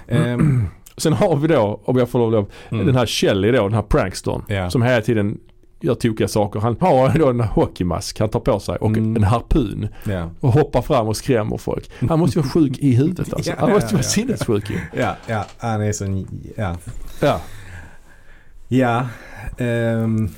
Ehm, 0.07 0.65
Sen 0.97 1.13
har 1.13 1.35
vi 1.35 1.47
då, 1.47 1.81
om 1.85 1.97
jag 1.97 2.09
får 2.09 2.19
lov, 2.19 2.31
lov 2.31 2.51
mm. 2.69 2.85
den 2.85 2.95
här 2.95 3.05
Shelley 3.05 3.51
då, 3.51 3.63
den 3.63 3.73
här 3.73 3.81
prankstern. 3.81 4.41
Ja. 4.47 4.69
Som 4.69 4.81
hela 4.81 5.01
tiden 5.01 5.37
gör 5.81 5.95
tokiga 5.95 6.27
saker. 6.27 6.59
Han 6.59 6.77
har 6.79 7.19
då 7.19 7.29
en 7.29 7.39
hockeymask 7.39 8.19
han 8.19 8.29
tar 8.29 8.39
på 8.39 8.59
sig 8.59 8.75
och 8.75 8.89
Mm. 8.89 9.15
en 9.15 9.23
harpun. 9.23 9.87
Ja. 10.03 10.29
Och 10.39 10.51
hoppar 10.51 10.81
fram 10.81 11.07
och 11.07 11.17
skrämmer 11.17 11.57
folk. 11.57 11.89
Han 12.09 12.19
måste 12.19 12.39
vara 12.39 12.49
sjuk 12.49 12.77
i 12.77 12.95
huvudet 12.95 13.33
alltså. 13.33 13.53
Han 13.57 13.71
måste 13.71 13.93
vara 13.93 14.03
sinnessjuk 14.03 14.69
ju. 14.69 14.79
Ja, 14.93 15.15
ja, 15.27 15.45
han 15.57 15.81
är 15.81 15.91
sån, 15.91 16.27
ja. 16.57 16.75
Ja. 17.21 17.39
Ja. 18.67 19.07
ehm, 19.57 20.29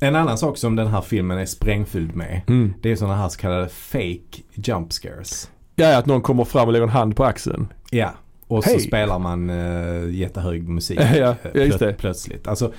en 0.00 0.16
annan 0.16 0.38
sak 0.38 0.58
som 0.58 0.76
den 0.76 0.86
här 0.86 1.00
filmen 1.00 1.38
är 1.38 1.46
sprängfylld 1.46 2.16
med. 2.16 2.40
Mm. 2.48 2.74
Det 2.82 2.92
är 2.92 2.96
sådana 2.96 3.16
här 3.16 3.28
så 3.28 3.38
kallade 3.38 3.68
fake 3.68 4.42
jump 4.54 4.92
scares. 4.92 5.50
Ja, 5.76 5.98
att 5.98 6.06
någon 6.06 6.20
kommer 6.22 6.44
fram 6.44 6.66
och 6.66 6.72
lägger 6.72 6.84
en 6.86 6.92
hand 6.92 7.16
på 7.16 7.24
axeln. 7.24 7.68
Ja. 7.90 8.10
Och 8.48 8.64
så 8.64 8.78
spelar 8.78 9.18
man 9.18 9.50
uh, 9.50 10.14
jättehög 10.14 10.68
musik 10.68 10.98
Ja, 11.16 11.34
just 11.54 11.78
plö- 11.78 11.92
plötsligt. 11.92 12.48
Alltså, 12.48 12.72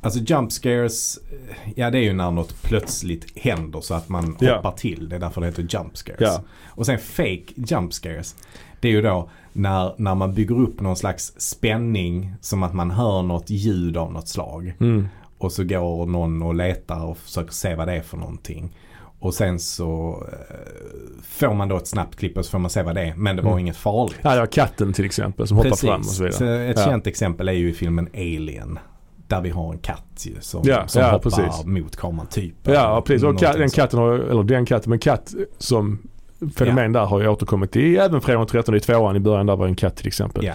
alltså 0.00 0.20
jump 0.20 0.52
scares, 0.52 1.18
eh, 1.32 1.72
ja 1.76 1.90
det 1.90 1.98
är 1.98 2.02
ju 2.02 2.12
när 2.12 2.30
något 2.30 2.62
plötsligt 2.62 3.38
händer 3.38 3.80
så 3.80 3.94
att 3.94 4.08
man 4.08 4.36
Ja. 4.40 4.56
hoppar 4.56 4.72
till. 4.72 5.08
Det 5.08 5.16
är 5.16 5.20
därför 5.20 5.40
det 5.40 5.46
heter 5.46 5.66
jump 5.70 5.96
scares. 5.96 6.20
Ja. 6.20 6.42
Och 6.66 6.86
sen 6.86 6.98
fake 6.98 7.44
jump 7.56 7.92
scares. 7.92 8.34
Det 8.80 8.88
är 8.88 8.92
ju 8.92 9.02
då 9.02 9.28
när, 9.52 9.92
när 9.96 10.14
man 10.14 10.34
bygger 10.34 10.58
upp 10.60 10.80
någon 10.80 10.96
slags 10.96 11.32
spänning 11.36 12.32
som 12.40 12.62
att 12.62 12.74
man 12.74 12.90
hör 12.90 13.22
något 13.22 13.50
ljud 13.50 13.96
av 13.96 14.12
något 14.12 14.28
slag. 14.28 14.74
Mm. 14.80 15.08
Och 15.38 15.52
så 15.52 15.64
går 15.64 16.06
någon 16.06 16.42
och 16.42 16.54
letar 16.54 17.04
och 17.04 17.18
försöker 17.18 17.52
se 17.52 17.74
vad 17.74 17.88
det 17.88 17.94
är 17.94 18.02
för 18.02 18.16
någonting. 18.16 18.76
Och 19.18 19.34
sen 19.34 19.58
så 19.58 20.22
eh, 20.32 20.56
får 21.22 21.54
man 21.54 21.68
då 21.68 21.76
ett 21.76 21.86
snabbt 21.86 22.16
klipp 22.16 22.38
och 22.38 22.44
så 22.44 22.50
får 22.50 22.58
man 22.58 22.70
se 22.70 22.82
vad 22.82 22.94
det 22.94 23.02
är. 23.02 23.14
Men 23.14 23.36
det 23.36 23.42
var 23.42 23.50
Mm. 23.50 23.60
inget 23.60 23.76
farligt. 23.76 24.16
Ja, 24.22 24.36
ja, 24.36 24.46
katten 24.46 24.92
till 24.92 25.04
exempel 25.04 25.46
som 25.46 25.56
hoppar 25.56 25.76
fram 25.76 26.00
och 26.00 26.06
så 26.06 26.22
vidare. 26.22 26.38
Så 26.38 26.44
ett 26.44 26.78
Ja. 26.78 26.84
känt 26.84 27.06
exempel 27.06 27.48
är 27.48 27.52
ju 27.52 27.70
i 27.70 27.72
filmen 27.72 28.08
Alien. 28.14 28.78
Där 29.28 29.40
vi 29.40 29.50
har 29.50 29.72
en 29.72 29.78
katt 29.78 30.04
ju 30.26 30.34
som, 30.40 30.62
Ja, 30.64 30.88
som 30.88 31.02
ja, 31.02 31.10
hoppar 31.10 31.42
mot 31.66 31.66
mot 31.84 31.96
kameran 31.96 32.26
typ. 32.26 32.54
Ja, 32.62 33.02
precis. 33.06 33.22
Och 33.22 33.28
ka- 33.28 33.32
Någonting 33.42 33.60
den 33.60 33.70
katten 33.70 33.98
har, 33.98 34.12
eller 34.12 34.42
den 34.42 34.66
katten, 34.66 34.90
men 34.90 34.98
katt 34.98 35.34
som 35.58 35.98
fenomen 36.56 36.92
där 36.92 37.04
har 37.04 37.20
ju 37.20 37.28
återkommit 37.28 37.76
i 37.76 37.96
även 37.96 38.20
Fredag 38.20 38.38
den 38.38 38.46
13 38.46 38.74
i 38.74 38.80
tvåan 38.80 39.16
i 39.16 39.20
början 39.20 39.46
där 39.46 39.56
var 39.56 39.66
en 39.66 39.74
katt 39.76 39.96
till 39.96 40.06
exempel. 40.06 40.44
Ja. 40.44 40.52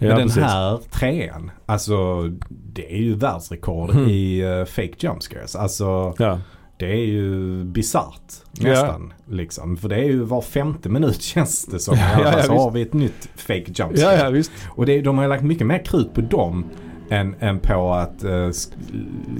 Ja, 0.00 0.08
Men 0.08 0.16
den 0.16 0.26
precis. 0.26 0.42
här 0.42 0.78
trean, 0.90 1.50
alltså 1.66 2.22
det 2.48 2.92
är 2.94 2.98
ju 2.98 3.14
världsrekord 3.14 3.90
Mm. 3.90 4.08
i 4.08 4.44
uh, 4.44 4.64
fake 4.64 4.92
jump 4.98 5.22
scares. 5.22 5.56
Alltså 5.56 6.14
Ja. 6.18 6.38
Det 6.78 6.86
är 6.92 7.06
ju 7.06 7.64
bisarrt 7.64 8.32
Ja. 8.52 8.68
nästan. 8.70 9.12
Liksom. 9.30 9.76
För 9.76 9.88
det 9.88 9.96
är 9.96 10.04
ju 10.04 10.22
var 10.22 10.42
femte 10.42 10.88
minut 10.88 11.22
känns 11.34 11.66
det 11.66 11.78
som. 11.80 11.96
Ja, 11.96 12.20
ja, 12.36 12.42
så 12.42 12.52
har 12.58 12.70
vi 12.70 12.82
ett 12.82 12.92
nytt 12.92 13.28
fake 13.36 13.64
jump 13.74 13.92
ja, 13.94 14.12
ja 14.12 14.30
visst. 14.30 14.50
Och 14.68 14.86
det, 14.86 15.00
de 15.00 15.16
har 15.18 15.24
ju 15.24 15.28
lagt 15.30 15.42
mycket 15.42 15.66
mer 15.66 15.84
krut 15.84 16.14
på 16.14 16.20
dem 16.20 16.64
än, 17.10 17.34
än 17.40 17.58
på 17.58 17.92
att 17.94 18.22
sk- 18.22 18.72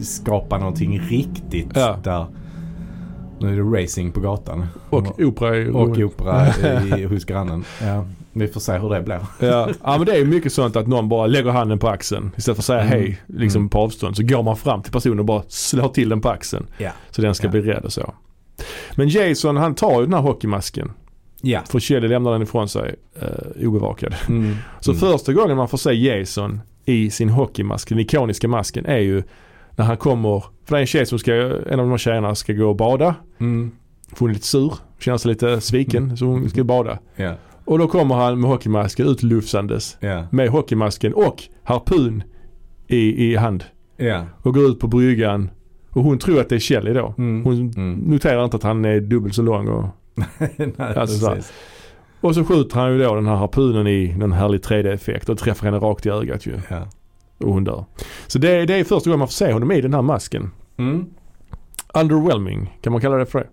skapa 0.00 0.58
någonting 0.58 1.00
riktigt 1.00 1.68
Ja. 1.74 1.98
där. 2.04 2.26
Nu 3.40 3.48
är 3.52 3.56
det 3.56 3.82
racing 3.82 4.12
på 4.14 4.20
gatan. 4.20 4.66
Och 4.90 5.20
opera 5.20 5.78
och 5.78 5.98
opera 5.98 6.48
i, 6.98 7.04
hos 7.04 7.24
grannen. 7.24 7.64
Ja. 7.82 8.04
Vi 8.32 8.48
får 8.48 8.60
se 8.60 8.72
hur 8.78 8.90
det 8.90 9.02
blir. 9.02 9.20
Ja. 9.40 9.68
ja 9.84 9.96
men 9.98 10.06
det 10.06 10.12
är 10.12 10.18
ju 10.18 10.24
mycket 10.24 10.52
sånt 10.52 10.76
att 10.76 10.86
någon 10.86 11.08
bara 11.08 11.26
lägger 11.26 11.50
handen 11.50 11.78
på 11.78 11.88
axeln. 11.88 12.30
Istället 12.36 12.56
för 12.56 12.60
att 12.60 12.64
säga 12.64 12.80
Mm. 12.80 12.92
hej 12.92 13.18
liksom 13.26 13.60
Mm. 13.60 13.68
på 13.68 13.78
avstånd. 13.78 14.16
Så 14.16 14.22
går 14.22 14.42
man 14.42 14.56
fram 14.56 14.82
till 14.82 14.92
personen 14.92 15.18
och 15.18 15.24
bara 15.24 15.42
slår 15.48 15.88
till 15.88 16.08
den 16.08 16.20
på 16.20 16.28
axeln. 16.28 16.66
Ja. 16.78 16.90
Så 17.10 17.22
den 17.22 17.34
ska 17.34 17.46
Ja. 17.46 17.50
bli 17.50 17.60
rädd 17.60 17.84
och 17.84 17.92
så. 17.92 18.14
Men 18.96 19.08
Jason 19.08 19.56
han 19.56 19.74
tar 19.74 20.00
ju 20.00 20.06
den 20.06 20.14
här 20.14 20.20
hockeymasken. 20.20 20.92
Ja. 21.40 21.60
För 21.68 21.80
Shelley 21.80 22.08
lämnar 22.08 22.32
den 22.32 22.42
ifrån 22.42 22.68
sig 22.68 22.94
eh, 23.20 23.66
obevakad. 23.68 24.14
Mm. 24.28 24.56
Så 24.80 24.90
Mm. 24.90 25.00
första 25.00 25.32
gången 25.32 25.56
man 25.56 25.68
får 25.68 25.78
se 25.78 25.92
Jason 25.92 26.60
i 26.84 27.10
sin 27.10 27.28
hockeymask, 27.28 27.88
den 27.88 27.98
ikoniska 27.98 28.48
masken, 28.48 28.86
är 28.86 28.98
ju 28.98 29.22
när 29.76 29.84
han 29.84 29.96
kommer, 29.96 30.40
för 30.64 30.74
det 30.74 30.76
är 30.76 30.80
en 30.80 30.86
tjej 30.86 31.06
som 31.06 31.18
ska, 31.18 31.32
en 31.34 31.72
av 31.72 31.78
de 31.86 31.90
här 31.90 31.98
tjejerna 31.98 32.34
ska 32.34 32.52
gå 32.52 32.68
och 32.68 32.76
bada. 32.76 33.14
Mm. 33.40 33.70
För 34.12 34.18
hon 34.18 34.30
är 34.30 34.34
lite 34.34 34.46
sur, 34.46 34.72
känner 34.98 35.18
sig 35.18 35.28
lite 35.28 35.60
sviken 35.60 36.16
så 36.16 36.24
hon 36.24 36.50
ska 36.50 36.64
bada. 36.64 36.98
Ja. 37.16 37.34
Och 37.68 37.78
då 37.78 37.88
kommer 37.88 38.14
han 38.14 38.40
med 38.40 38.50
hockeymasken 38.50 39.06
utlufsandes 39.06 39.96
Ja. 40.00 40.24
med 40.30 40.48
hockeymasken 40.48 41.14
och 41.14 41.42
harpun 41.62 42.22
i, 42.86 43.24
i 43.32 43.36
hand. 43.36 43.64
Ja. 43.96 44.24
Och 44.42 44.54
går 44.54 44.64
ut 44.70 44.80
på 44.80 44.86
bryggan. 44.86 45.50
Och 45.90 46.02
hon 46.04 46.18
tror 46.18 46.40
att 46.40 46.48
det 46.48 46.54
är 46.54 46.60
Shelley 46.60 46.92
då. 46.94 47.14
Mm. 47.18 47.44
Hon 47.44 47.72
Mm. 47.76 47.92
noterar 47.94 48.44
inte 48.44 48.56
att 48.56 48.62
han 48.62 48.84
är 48.84 49.00
dubbelt 49.00 49.34
så 49.34 49.42
lång. 49.42 49.68
Och, 49.68 49.84
Nej, 50.56 50.72
Alltså 50.96 51.36
och 52.20 52.34
så 52.34 52.44
skjuter 52.44 52.76
han 52.80 52.92
ju 52.92 52.98
då 53.02 53.14
den 53.14 53.26
här 53.26 53.34
harpunen 53.36 53.86
i 53.86 54.14
någon 54.18 54.32
härlig 54.32 54.60
3D-effekt 54.60 55.28
och 55.28 55.38
träffar 55.38 55.64
henne 55.66 55.78
rakt 55.78 56.06
i 56.06 56.10
ögat 56.10 56.46
ju. 56.46 56.52
Ja. 56.70 56.88
Och 57.38 57.52
hon 57.52 57.64
dör. 57.64 57.84
Så 58.26 58.38
det, 58.38 58.66
det 58.66 58.74
är 58.74 58.84
första 58.84 59.10
gången 59.10 59.18
man 59.18 59.28
får 59.28 59.32
se 59.32 59.52
honom 59.52 59.72
i 59.72 59.80
den 59.80 59.94
här 59.94 60.02
masken. 60.02 60.50
Mm. 60.76 61.06
Underwhelming, 61.94 62.78
kan 62.82 62.92
man 62.92 63.00
kalla 63.02 63.16
det 63.16 63.26
för 63.26 63.38
det? 63.38 63.48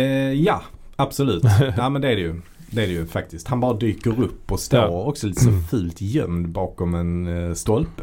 Eh, 0.00 0.32
ja, 0.32 0.62
absolut. 0.96 1.44
ja 1.76 1.88
men 1.88 2.02
det 2.02 2.08
är 2.08 2.16
det 2.16 2.22
ju. 2.22 2.40
Det 2.74 2.82
är 2.82 2.86
det 2.86 2.92
ju 2.92 3.06
faktiskt. 3.06 3.48
Han 3.48 3.60
bara 3.60 3.74
dyker 3.74 4.20
upp 4.22 4.52
och 4.52 4.60
står 4.60 4.78
Ja. 4.78 4.88
också 5.04 5.26
lite 5.26 5.40
så 5.40 5.50
fult 5.70 6.00
gömd 6.00 6.48
bakom 6.48 6.94
en 6.94 7.26
eh, 7.48 7.54
stolpe. 7.54 8.02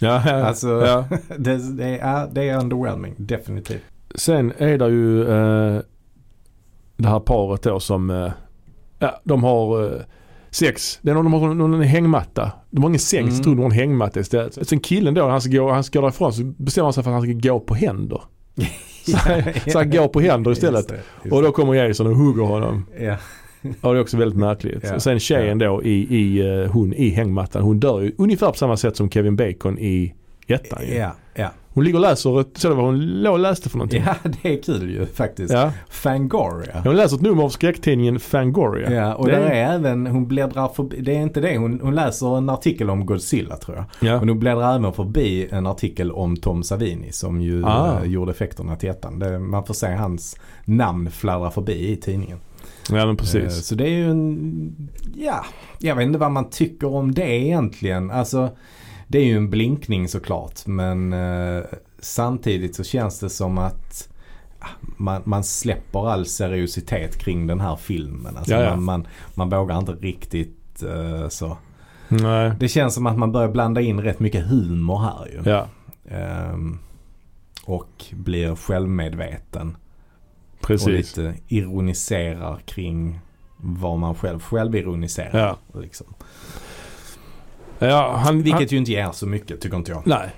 Ja, 0.00 0.22
ja, 0.26 0.32
Alltså, 0.44 0.68
ja. 0.86 1.04
det, 1.38 1.76
det, 1.76 1.98
är, 1.98 2.28
det 2.32 2.48
är 2.48 2.58
underwhelming, 2.58 3.14
definitivt. 3.18 3.82
Sen 4.14 4.52
är 4.58 4.78
det 4.78 4.88
ju 4.88 5.22
eh, 5.22 5.80
det 6.96 7.08
här 7.08 7.20
paret 7.20 7.62
då 7.62 7.80
som, 7.80 8.10
eh, 8.10 8.30
ja 8.98 9.20
de 9.24 9.44
har 9.44 9.84
eh, 9.84 10.00
sex. 10.50 10.98
Det 11.02 11.10
är 11.10 11.14
någon, 11.14 11.24
de 11.24 11.32
har 11.32 11.54
någon, 11.54 11.82
hängmatta. 11.82 12.52
De 12.70 12.82
har 12.82 12.90
ingen 12.90 12.98
säng 13.00 13.28
Mm. 13.28 13.42
de 13.42 13.58
har 13.58 13.64
en 13.64 13.70
hängmatta 13.70 14.20
istället. 14.20 14.68
Sen 14.68 14.80
killen 14.80 15.14
då, 15.14 15.28
han 15.28 15.40
ska 15.40 15.50
gå, 15.52 15.70
han 15.72 15.84
ska 15.84 15.98
gå 15.98 16.06
därifrån 16.06 16.32
så 16.32 16.42
bestämmer 16.44 16.84
han 16.86 16.92
sig 16.92 17.02
för 17.04 17.10
att 17.10 17.14
han 17.14 17.22
ska 17.40 17.48
gå 17.48 17.60
på 17.60 17.74
händer. 17.74 18.22
Så, 19.04 19.18
så 19.70 19.78
han 19.78 19.90
går 19.90 20.08
på 20.08 20.20
händer 20.20 20.50
istället. 20.52 20.78
Just 20.78 20.88
det, 20.88 21.00
just 21.24 21.34
Och 21.34 21.42
då 21.42 21.52
kommer 21.52 21.74
Jason 21.74 22.06
och 22.06 22.16
hugger 22.16 22.42
honom. 22.42 22.86
Ja. 23.62 23.70
Det 23.92 23.98
är 23.98 24.00
också 24.00 24.16
väldigt 24.16 24.38
märkligt. 24.38 24.84
Ja. 24.90 25.00
Sen 25.00 25.20
tjejen 25.20 25.58
då 25.58 25.82
i, 25.84 26.16
i 26.16 26.38
eh, 26.62 26.70
hon 26.70 26.92
i 26.92 27.08
hängmattan. 27.10 27.62
Hon 27.62 27.80
dör 27.80 28.00
ju 28.00 28.12
ungefär 28.18 28.46
på 28.50 28.56
samma 28.56 28.76
sätt 28.76 28.96
som 28.96 29.10
Kevin 29.10 29.36
Bacon 29.36 29.78
i 29.78 30.14
ettan 30.46 30.78
ju. 30.88 30.94
Ja, 30.94 31.12
ja. 31.34 31.48
Hon 31.72 31.84
ligger 31.84 31.98
och 31.98 32.02
läser, 32.02 32.40
ett- 32.40 32.48
såg 32.58 32.70
du 32.70 32.74
vad 32.74 32.84
hon 32.84 33.00
låg 33.22 33.32
och 33.32 33.38
läste 33.38 33.68
för 33.68 33.78
någonting? 33.78 34.02
ja, 34.06 34.14
det 34.42 34.54
är 34.54 34.62
kul 34.62 34.90
ju 34.90 35.06
faktiskt. 35.06 35.52
Ja. 35.52 35.72
Fangoria. 35.88 36.80
Hon 36.84 36.96
läser 36.96 37.16
ett 37.16 37.22
nummer 37.22 37.42
av 37.44 37.48
skräcktidningen 37.48 38.20
Fangoria. 38.20 38.92
Ja, 38.92 39.14
och 39.14 39.26
Det 39.26 39.32
där 39.32 39.40
är- 39.40 39.50
är 39.50 39.74
även, 39.74 40.06
hon 40.06 40.26
bläddrar 40.28 40.68
förbi, 40.68 41.00
det 41.00 41.12
är 41.16 41.22
inte 41.22 41.40
det, 41.40 41.58
hon, 41.58 41.80
hon 41.82 41.94
läser 41.94 42.36
en 42.38 42.48
artikel 42.50 42.90
om 42.90 43.06
Godzilla 43.06 43.56
tror 43.56 43.76
jag. 43.76 43.84
Ja. 44.10 44.18
Men 44.18 44.28
hon 44.28 44.38
bläddrar 44.38 44.74
även 44.76 44.92
förbi 44.92 45.48
en 45.50 45.66
artikel 45.66 46.12
om 46.12 46.36
Tom 46.36 46.62
Savini 46.62 47.12
som 47.12 47.40
ju 47.40 47.64
Ah. 47.64 47.98
eh, 48.04 48.10
gjorde 48.10 48.30
effekterna 48.30 48.76
till 48.76 48.88
ettan. 48.88 49.18
Det, 49.18 49.38
man 49.38 49.64
får 49.66 49.74
se 49.74 49.86
hans 49.94 50.36
namn 50.64 51.10
fladdra 51.10 51.50
förbi 51.50 51.92
i 51.92 51.96
tidningen. 51.96 52.38
Ja 52.88 53.06
men 53.06 53.10
Eh, 53.10 53.16
precis. 53.16 53.66
Så 53.66 53.74
det 53.74 53.84
är 53.84 53.90
ju 53.90 54.10
en, 54.10 54.88
ja, 55.14 55.44
jag 55.78 55.96
vet 55.96 56.06
inte 56.06 56.18
vad 56.18 56.32
man 56.32 56.50
tycker 56.50 56.94
om 56.94 57.14
det 57.14 57.44
egentligen. 57.44 58.10
Alltså, 58.10 58.50
det 59.08 59.18
är 59.18 59.24
ju 59.24 59.36
en 59.36 59.50
blinkning 59.50 60.08
såklart 60.08 60.66
men 60.66 61.12
eh, 61.12 61.62
samtidigt 61.98 62.76
så 62.76 62.84
känns 62.84 63.20
det 63.20 63.30
som 63.30 63.58
att 63.58 64.08
ah, 64.58 64.66
man, 64.80 65.22
man 65.24 65.44
släpper 65.44 66.08
all 66.08 66.26
seriositet 66.26 67.18
kring 67.18 67.46
den 67.46 67.60
här 67.60 67.76
filmen. 67.76 68.36
Alltså 68.36 68.52
Ja, 68.52 68.60
ja. 68.60 68.70
Man, 68.70 68.84
man, 68.84 69.06
man 69.34 69.48
vågar 69.48 69.78
inte 69.78 69.92
riktigt 69.92 70.82
eh, 70.82 71.28
så. 71.28 71.56
Nej. 72.08 72.52
Det 72.60 72.68
känns 72.68 72.94
som 72.94 73.06
att 73.06 73.18
man 73.18 73.32
börjar 73.32 73.48
blanda 73.48 73.80
in 73.80 74.00
rätt 74.00 74.20
mycket 74.20 74.46
humor 74.46 74.98
här 74.98 75.26
ju. 75.26 75.50
Ja, 75.50 75.66
Ehm, 76.10 76.78
och 77.64 78.04
blir 78.12 78.54
självmedveten. 78.56 79.76
Och 80.60 80.66
precis. 80.66 81.16
lite 81.16 81.34
ironiserar 81.48 82.58
kring 82.66 83.20
vad 83.56 83.98
man 83.98 84.14
själv 84.14 84.38
självironiserar. 84.40 85.38
Ja. 85.72 85.80
Liksom. 85.80 86.06
Ja, 87.78 88.10
han, 88.12 88.20
han, 88.24 88.42
Vilket 88.42 88.72
ju 88.72 88.76
inte 88.76 88.90
ger 88.92 89.10
så 89.12 89.26
mycket 89.26 89.60
tycker 89.60 89.76
inte 89.76 89.90
jag. 89.90 90.02
nej. 90.06 90.28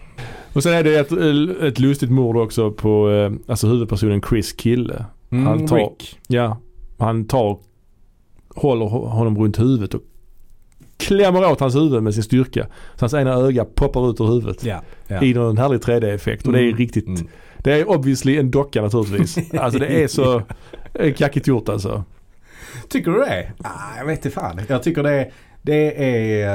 Och 0.53 0.63
sen 0.63 0.73
är 0.75 0.85
det 0.85 0.95
ett, 0.97 1.13
ett 1.63 1.79
lustigt 1.79 2.11
mord 2.11 2.37
också 2.37 2.71
på 2.71 3.11
eh, 3.11 3.33
alltså 3.51 3.67
huvudpersonen 3.67 4.23
Chris 4.29 4.53
kille. 4.53 5.05
Mm, 5.31 5.47
Han 5.47 5.67
tar- 5.67 5.77
Rick. 5.77 6.19
Ja, 6.29 6.57
han 6.99 7.25
tar, 7.25 7.59
håller 8.55 8.87
ho- 8.87 9.07
honom 9.09 9.39
runt 9.39 9.59
huvudet 9.59 9.95
och 9.95 10.03
klämmer 10.97 11.51
åt 11.51 11.61
hans 11.61 11.77
huvud 11.77 12.03
med 12.03 12.15
sin 12.15 12.23
styrka. 12.23 12.67
Så 12.95 13.01
hans 13.03 13.15
ena 13.15 13.33
öga 13.33 13.65
poppar 13.65 14.11
ut 14.11 14.21
ur 14.21 14.27
huvudet. 14.27 14.65
Ja. 14.65 14.83
ja. 15.09 15.23
I 15.23 15.35
någon 15.35 15.59
härlig 15.59 15.81
3D-effekt 15.81 16.47
och 16.47 16.53
det 16.53 16.59
är 16.59 16.63
Mm, 16.65 16.77
riktigt, 16.77 17.07
mm. 17.07 17.29
Det 17.63 17.73
är 17.73 17.91
obviously 17.91 18.37
en 18.39 18.51
docka 18.51 18.83
naturligtvis. 18.83 19.53
Alltså 19.61 19.79
det 19.79 20.03
är 20.03 20.09
så 20.09 20.43
eh, 20.95 21.15
kackigt 21.15 21.47
gjort 21.47 21.69
alltså. 21.69 22.05
Tycker 22.89 23.11
du 23.11 23.19
det? 23.19 23.53
Ah, 23.65 23.97
jag 23.99 24.07
vet 24.07 24.17
inte 24.25 24.31
fan. 24.31 24.61
Jag 24.69 24.83
tycker 24.83 25.03
det 25.03 25.11
är, 25.11 25.33
det 25.63 26.05
är, 26.05 26.47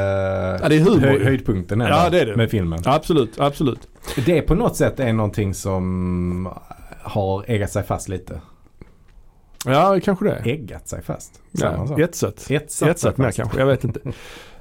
eh, 0.55 0.59
Ja, 0.61 0.69
det 0.69 0.75
är 0.75 0.79
humor. 0.79 0.99
höj, 0.99 1.23
höjdpunkten 1.23 1.79
Ja, 1.79 2.09
det 2.09 2.19
är 2.21 2.25
det. 2.25 2.35
med 2.35 2.49
filmen. 2.51 2.79
Absolut, 2.85 3.39
absolut. 3.39 3.87
Det 4.25 4.37
är 4.37 4.41
på 4.41 4.55
något 4.55 4.75
sätt 4.75 4.99
är 4.99 5.13
någonting 5.13 5.53
som 5.53 6.49
har 7.01 7.45
ägat 7.47 7.71
sig 7.71 7.83
fast 7.83 8.09
lite. 8.09 8.41
Ja, 9.65 9.99
kanske 10.03 10.25
det. 10.25 10.35
Äggat 10.51 10.87
sig 10.87 11.01
fast. 11.01 11.41
Ja, 11.51 11.99
etsat. 11.99 12.51
Etsat 12.51 12.89
Etsat 12.89 12.99
sig 12.99 13.13
mer 13.25 13.31
kanske, 13.31 13.59
jag 13.59 13.65
vet 13.65 13.83
inte. 13.83 13.99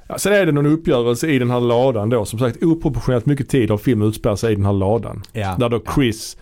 Ja, 0.09 0.17
sen 0.17 0.33
är 0.33 0.45
det 0.45 0.51
någon 0.51 0.65
uppgörelse 0.65 1.27
i 1.27 1.39
den 1.39 1.51
här 1.51 1.59
ladan 1.59 2.09
då. 2.09 2.25
Som 2.25 2.39
sagt 2.39 2.63
oproportionerligt 2.63 3.25
mycket 3.25 3.49
tid 3.49 3.69
har 3.69 3.77
filmen 3.77 4.07
utspelat 4.07 4.39
sig 4.39 4.51
i 4.51 4.55
den 4.55 4.65
här 4.65 4.73
ladan. 4.73 5.23
Ja. 5.33 5.55
Där 5.59 5.69
då 5.69 5.81
Chris 5.95 6.37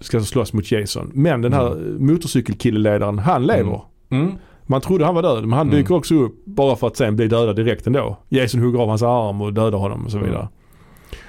ska 0.00 0.20
slåss 0.20 0.52
mot 0.52 0.70
Jason. 0.72 1.10
Men 1.14 1.42
den 1.42 1.52
här 1.52 1.96
motorcykelkilleledaren, 1.98 3.18
han 3.18 3.46
lever. 3.46 3.80
Mm. 4.10 4.32
Man 4.66 4.80
trodde 4.80 5.04
han 5.04 5.14
var 5.14 5.22
död 5.22 5.40
men 5.40 5.52
han 5.58 5.66
Mm. 5.68 5.78
dyker 5.80 5.94
också 5.94 6.14
upp 6.14 6.44
bara 6.44 6.76
för 6.76 6.86
att 6.86 6.96
sen 6.96 7.16
bli 7.16 7.28
dödad 7.28 7.56
direkt 7.56 7.86
ändå. 7.86 8.16
Jason 8.28 8.60
hugger 8.60 8.78
av 8.78 8.88
hans 8.88 9.02
arm 9.02 9.40
och 9.42 9.52
dödar 9.52 9.78
honom 9.78 10.04
och 10.04 10.10
så 10.10 10.18
vidare. 10.18 10.36
Mm. 10.38 10.48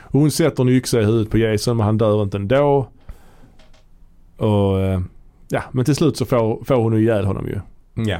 Och 0.01 0.19
hon 0.19 0.31
sätter 0.31 0.63
en 0.63 0.69
yxa 0.69 1.01
i 1.01 1.05
huvudet 1.05 1.29
på 1.31 1.37
Jason 1.37 1.77
men 1.77 1.85
han 1.85 1.97
dör 1.97 2.23
inte 2.23 2.37
ändå. 2.37 2.87
Och 4.37 4.79
eh, 4.81 5.01
ja, 5.49 5.61
men 5.71 5.85
till 5.85 5.95
slut 5.95 6.17
så 6.17 6.25
får, 6.25 6.63
får 6.63 6.75
hon 6.75 6.97
ihjäl 6.97 7.25
honom 7.25 7.47
ju. 7.47 7.59
Ja. 7.93 8.17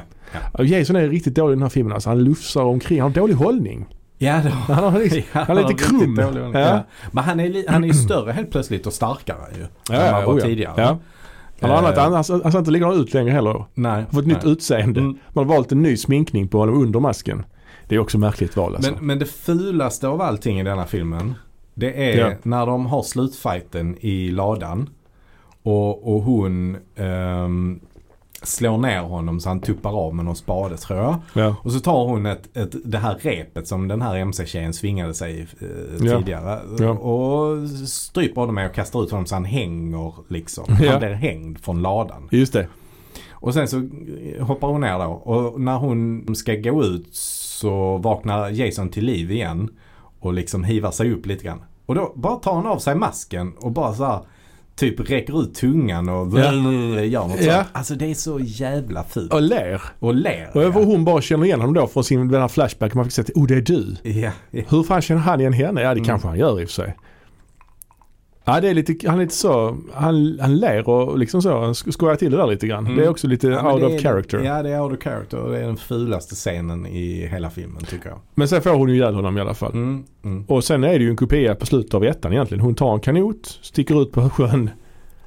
Och 0.52 0.66
Jason 0.66 0.96
är 0.96 1.08
riktigt 1.08 1.34
dålig 1.34 1.52
i 1.52 1.56
den 1.56 1.62
här 1.62 1.68
filmen 1.68 1.92
alltså. 1.92 2.08
Han 2.08 2.24
lufsar 2.24 2.62
omkring, 2.62 3.00
han 3.00 3.10
har 3.12 3.20
dålig 3.20 3.34
hållning. 3.34 3.86
Ja, 4.18 4.40
det 4.42 4.48
Han, 4.50 4.92
har 4.92 5.00
liksom, 5.00 5.22
Ja, 5.32 5.40
han 5.40 5.58
är 5.58 5.68
lite 5.68 5.84
krum. 5.84 6.14
dålig. 6.14 6.40
Ja. 6.42 6.58
Ja. 6.60 6.82
Men 7.12 7.24
han 7.24 7.40
är, 7.40 7.70
han 7.70 7.84
är 7.84 7.92
större 7.92 8.32
helt 8.32 8.50
plötsligt 8.50 8.86
och 8.86 8.92
starkare 8.92 9.38
ju. 9.56 9.62
än 9.62 10.02
vad 10.02 10.10
han 10.10 10.24
var 10.24 10.34
oh 10.34 10.38
ja. 10.38 10.44
tidigare. 10.44 10.74
Ja. 10.76 10.98
Han 11.60 11.70
har 11.70 11.76
Eh, 11.78 11.84
annat, 11.84 11.96
han, 11.96 12.12
han, 12.12 12.42
han 12.42 12.52
ser 12.52 12.58
inte 12.58 12.70
likadan 12.70 13.00
ut 13.00 13.14
längre 13.14 13.30
heller. 13.30 13.64
Nej. 13.74 13.92
Han 13.92 14.00
har 14.04 14.10
fått 14.10 14.20
ett 14.20 14.26
nytt 14.26 14.42
nej. 14.44 14.52
utseende. 14.52 15.00
Mm. 15.00 15.18
Man 15.32 15.48
har 15.48 15.54
valt 15.54 15.72
en 15.72 15.82
ny 15.82 15.96
sminkning 15.96 16.48
på 16.48 16.58
honom 16.58 16.82
under 16.82 17.00
masken. 17.00 17.44
Det 17.88 17.94
är 17.94 17.98
också 17.98 18.18
märkligt 18.18 18.56
val 18.56 18.76
alltså. 18.76 18.92
Men, 18.92 19.06
men 19.06 19.18
det 19.18 19.26
fulaste 19.26 20.08
av 20.08 20.20
allting 20.20 20.60
i 20.60 20.62
denna 20.62 20.86
filmen. 20.86 21.34
Det 21.74 22.10
är 22.12 22.18
Ja. 22.30 22.36
när 22.42 22.66
de 22.66 22.86
har 22.86 23.02
slutfighten 23.02 23.96
i 24.00 24.30
ladan. 24.30 24.88
Och, 25.62 26.14
och 26.14 26.22
hon 26.22 26.76
ehm, 26.96 27.80
slår 28.44 28.78
ner 28.78 29.00
honom 29.00 29.40
så 29.40 29.48
han 29.48 29.60
tuppar 29.60 29.92
av 30.06 30.14
med 30.14 30.24
någon 30.24 30.36
spade 30.36 30.76
tror 30.76 30.98
jag. 30.98 31.16
ja. 31.34 31.56
Och 31.62 31.72
så 31.72 31.80
tar 31.80 32.04
hon 32.04 32.26
ett, 32.26 32.56
ett, 32.56 32.74
det 32.84 32.98
här 32.98 33.14
repet 33.20 33.68
som 33.68 33.88
den 33.88 34.02
här 34.02 34.16
MC-tjejen 34.16 34.72
svingade 34.74 35.14
sig 35.14 35.46
eh, 35.60 36.06
Ja. 36.06 36.18
tidigare. 36.18 36.60
Ja. 36.78 36.90
Och 36.90 37.68
stryper 37.88 38.40
honom 38.40 38.54
med 38.54 38.66
och 38.68 38.74
kastar 38.74 39.02
ut 39.04 39.10
honom 39.10 39.26
så 39.26 39.34
han 39.34 39.44
hänger 39.44 40.12
liksom. 40.28 40.64
Han 40.68 40.98
blir 40.98 41.12
hängd 41.14 41.58
från 41.60 41.82
ladan. 41.82 42.28
Just 42.30 42.52
det. 42.52 42.66
Och 43.30 43.54
sen 43.54 43.68
så 43.68 43.88
hoppar 44.40 44.68
hon 44.68 44.80
ner 44.80 44.98
då. 44.98 45.04
Och 45.04 45.60
när 45.60 45.76
hon 45.76 46.34
ska 46.34 46.54
gå 46.54 46.84
ut 46.84 47.08
så 47.14 47.96
vaknar 47.96 48.50
Jason 48.50 48.88
till 48.88 49.04
liv 49.04 49.30
igen. 49.32 49.70
Och 50.20 50.32
liksom 50.34 50.64
hivar 50.64 50.90
sig 50.90 51.12
upp 51.12 51.26
lite 51.26 51.44
grann. 51.44 51.62
Och 51.86 51.94
då 51.94 52.12
bara 52.14 52.36
tar 52.36 52.54
han 52.54 52.66
av 52.66 52.78
sig 52.78 52.94
masken 52.94 53.52
och 53.60 53.70
bara 53.72 53.94
så 53.94 54.04
här 54.04 54.20
Typ 54.76 55.10
räcker 55.10 55.42
ut 55.42 55.54
tungan 55.54 56.08
och 56.08 56.38
Ja. 56.38 56.52
gör 57.02 57.28
något 57.28 57.40
Ja. 57.42 57.54
sånt. 57.54 57.68
Alltså 57.72 57.94
det 57.94 58.10
är 58.10 58.14
så 58.14 58.40
jävla 58.40 59.04
fult. 59.04 59.32
Och 59.32 59.42
ler. 59.42 59.82
Och 59.98 60.14
ler. 60.14 60.50
Och 60.54 60.62
över 60.62 60.84
hon 60.84 61.04
bara 61.04 61.20
känner 61.20 61.44
igen 61.44 61.60
honom 61.60 61.74
då 61.74 61.86
från 61.86 62.04
sin 62.04 62.28
den 62.28 62.40
här 62.40 62.48
flashback. 62.48 62.94
Man 62.94 63.04
fick 63.04 63.12
säga 63.14 63.24
att 63.28 63.36
oh 63.42 63.46
det 63.46 63.54
är 63.54 63.60
du. 63.60 63.96
Ja, 64.02 64.30
ja. 64.50 64.62
Hur 64.68 64.82
fan 64.82 65.02
känner 65.02 65.20
han 65.20 65.40
igen 65.40 65.52
henne? 65.52 65.80
Ja 65.80 65.88
det 65.88 65.92
Mm. 65.92 66.04
kanske 66.04 66.28
han 66.28 66.38
gör 66.38 66.60
i 66.60 66.64
och 66.64 66.68
för 66.68 66.74
sig. 66.74 66.94
Ja 68.46 68.60
det 68.60 68.68
är 68.68 68.74
lite, 68.74 69.08
han 69.08 69.18
är 69.18 69.22
lite 69.22 69.34
så, 69.34 69.76
han, 69.94 70.38
han 70.40 70.56
ler 70.56 70.88
och 70.88 71.18
liksom 71.18 71.42
så, 71.42 71.60
han 71.60 71.72
sk- 71.72 71.90
skojar 71.90 72.16
till 72.16 72.30
det 72.30 72.36
där 72.36 72.46
lite 72.46 72.66
grann. 72.66 72.84
Mm. 72.86 72.96
Det 72.98 73.04
är 73.04 73.08
också 73.08 73.26
lite 73.26 73.46
Ja, 73.48 73.72
out 73.72 73.82
of 73.82 73.92
är- 73.92 73.98
character. 73.98 74.38
Ja 74.44 74.62
det 74.62 74.70
är 74.70 74.80
out 74.80 74.92
of 74.92 75.02
character 75.04 75.38
och 75.38 75.50
det 75.50 75.58
är 75.58 75.66
den 75.66 75.76
fulaste 75.76 76.34
scenen 76.34 76.86
i 76.86 77.26
hela 77.26 77.50
filmen 77.50 77.84
tycker 77.84 78.08
jag. 78.08 78.18
Men 78.34 78.48
sen 78.48 78.62
får 78.62 78.70
hon 78.70 78.88
ju 78.88 78.94
ihjäl 78.94 79.14
honom 79.14 79.38
i 79.38 79.40
alla 79.40 79.54
fall. 79.54 79.72
Mm, 79.72 80.04
mm. 80.24 80.44
Och 80.48 80.64
sen 80.64 80.84
är 80.84 80.98
det 80.98 81.04
ju 81.04 81.10
en 81.10 81.16
kopia 81.16 81.54
på 81.54 81.66
slutet 81.66 81.94
av 81.94 82.04
ettan 82.04 82.32
egentligen. 82.32 82.64
Hon 82.64 82.74
tar 82.74 82.94
en 82.94 83.00
kanot, 83.00 83.46
sticker 83.62 84.02
ut 84.02 84.12
på 84.12 84.30
sjön 84.30 84.70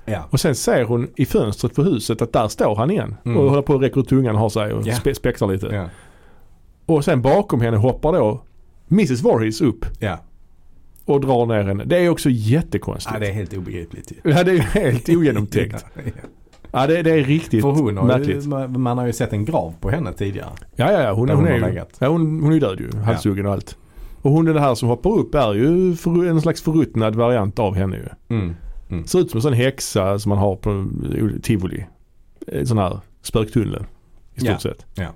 Ja. 0.06 0.24
och 0.30 0.40
sen 0.40 0.56
ser 0.56 0.84
hon 0.84 1.08
i 1.16 1.26
fönstret 1.26 1.76
på 1.76 1.84
huset 1.84 2.22
att 2.22 2.34
där 2.34 2.48
står 2.48 2.76
han 2.76 2.92
igen. 2.92 3.16
Mm. 3.26 3.38
Och 3.38 3.50
håller 3.50 3.62
på 3.62 3.76
att 3.76 3.82
räcka 3.82 4.00
ut 4.00 4.10
tungan 4.10 4.36
och 4.36 4.42
har 4.42 4.50
sig 4.50 4.74
och 4.74 4.88
Ja. 4.88 4.94
spe- 4.94 5.14
spektrar 5.14 5.48
lite. 5.52 5.68
Ja. 5.68 5.86
Och 6.86 7.04
sen 7.06 7.22
bakom 7.22 7.62
henne 7.62 7.78
hoppar 7.78 8.14
då 8.14 8.42
Mrs 8.92 9.22
Voorhees 9.24 9.62
upp 9.62 9.86
ja. 10.00 10.20
Och 11.08 11.22
drar 11.22 11.46
ner 11.46 11.64
henne. 11.64 11.84
Det 11.86 11.98
är 11.98 12.10
också 12.10 12.30
jättekonstigt. 12.30 13.14
Ja 13.14 13.20
det 13.20 13.28
är 13.28 13.34
helt 13.34 13.54
obegripligt 13.54 14.12
ju. 14.12 14.32
Ja, 14.32 14.44
det 14.44 14.52
är 14.52 14.60
helt 14.60 15.10
ogenomtänkt. 15.10 15.86
Ja, 15.96 16.02
ja. 16.06 16.12
Ja, 16.72 16.88
det, 16.88 17.02
det 17.02 17.12
är 17.12 17.24
riktigt 17.24 17.62
För 17.62 17.70
hon 17.72 17.98
har 17.98 18.20
ju, 18.20 18.68
man 18.68 18.98
har 18.98 19.06
ju 19.06 19.14
sett 19.14 19.34
en 19.34 19.46
grav 19.46 19.74
på 19.82 19.90
henne 19.90 20.14
tidigare. 20.14 20.50
Ja, 20.76 20.92
ja, 20.92 21.02
ja. 21.02 21.14
Hon, 21.14 21.30
hon, 21.30 21.38
hon 21.38 21.48
är 21.48 21.70
ju, 21.70 21.82
ja, 22.00 22.08
hon, 22.08 22.44
hon 22.44 22.54
är 22.54 22.60
död 22.60 22.80
ju. 22.80 22.98
Halshuggen 23.00 23.46
och 23.46 23.52
allt. 23.52 23.78
Och 24.22 24.32
hon 24.32 24.46
den 24.46 24.58
här 24.58 24.76
som 24.76 24.90
hoppar 24.90 25.10
upp 25.20 25.36
är 25.36 25.54
ju 25.54 25.96
för, 25.96 26.26
en 26.26 26.42
slags 26.42 26.62
förruttnad 26.62 27.16
variant 27.16 27.60
av 27.60 27.76
henne 27.76 27.98
ju. 27.98 28.36
Mm. 28.38 28.56
Ser 29.08 29.20
ut 29.20 29.32
som 29.32 29.38
en 29.38 29.42
sån 29.42 29.54
häxa 29.54 30.20
som 30.20 30.30
man 30.30 30.38
har 30.38 30.56
på 30.56 30.70
eh, 31.18 31.40
tivoli. 31.42 31.86
En 32.48 32.68
sån 32.68 32.78
här 32.78 33.00
spöktunnel. 33.22 33.86
I 34.36 34.40
stort 34.40 34.50
Ja. 34.50 34.60
sett. 34.60 34.86
Ja. 34.96 35.08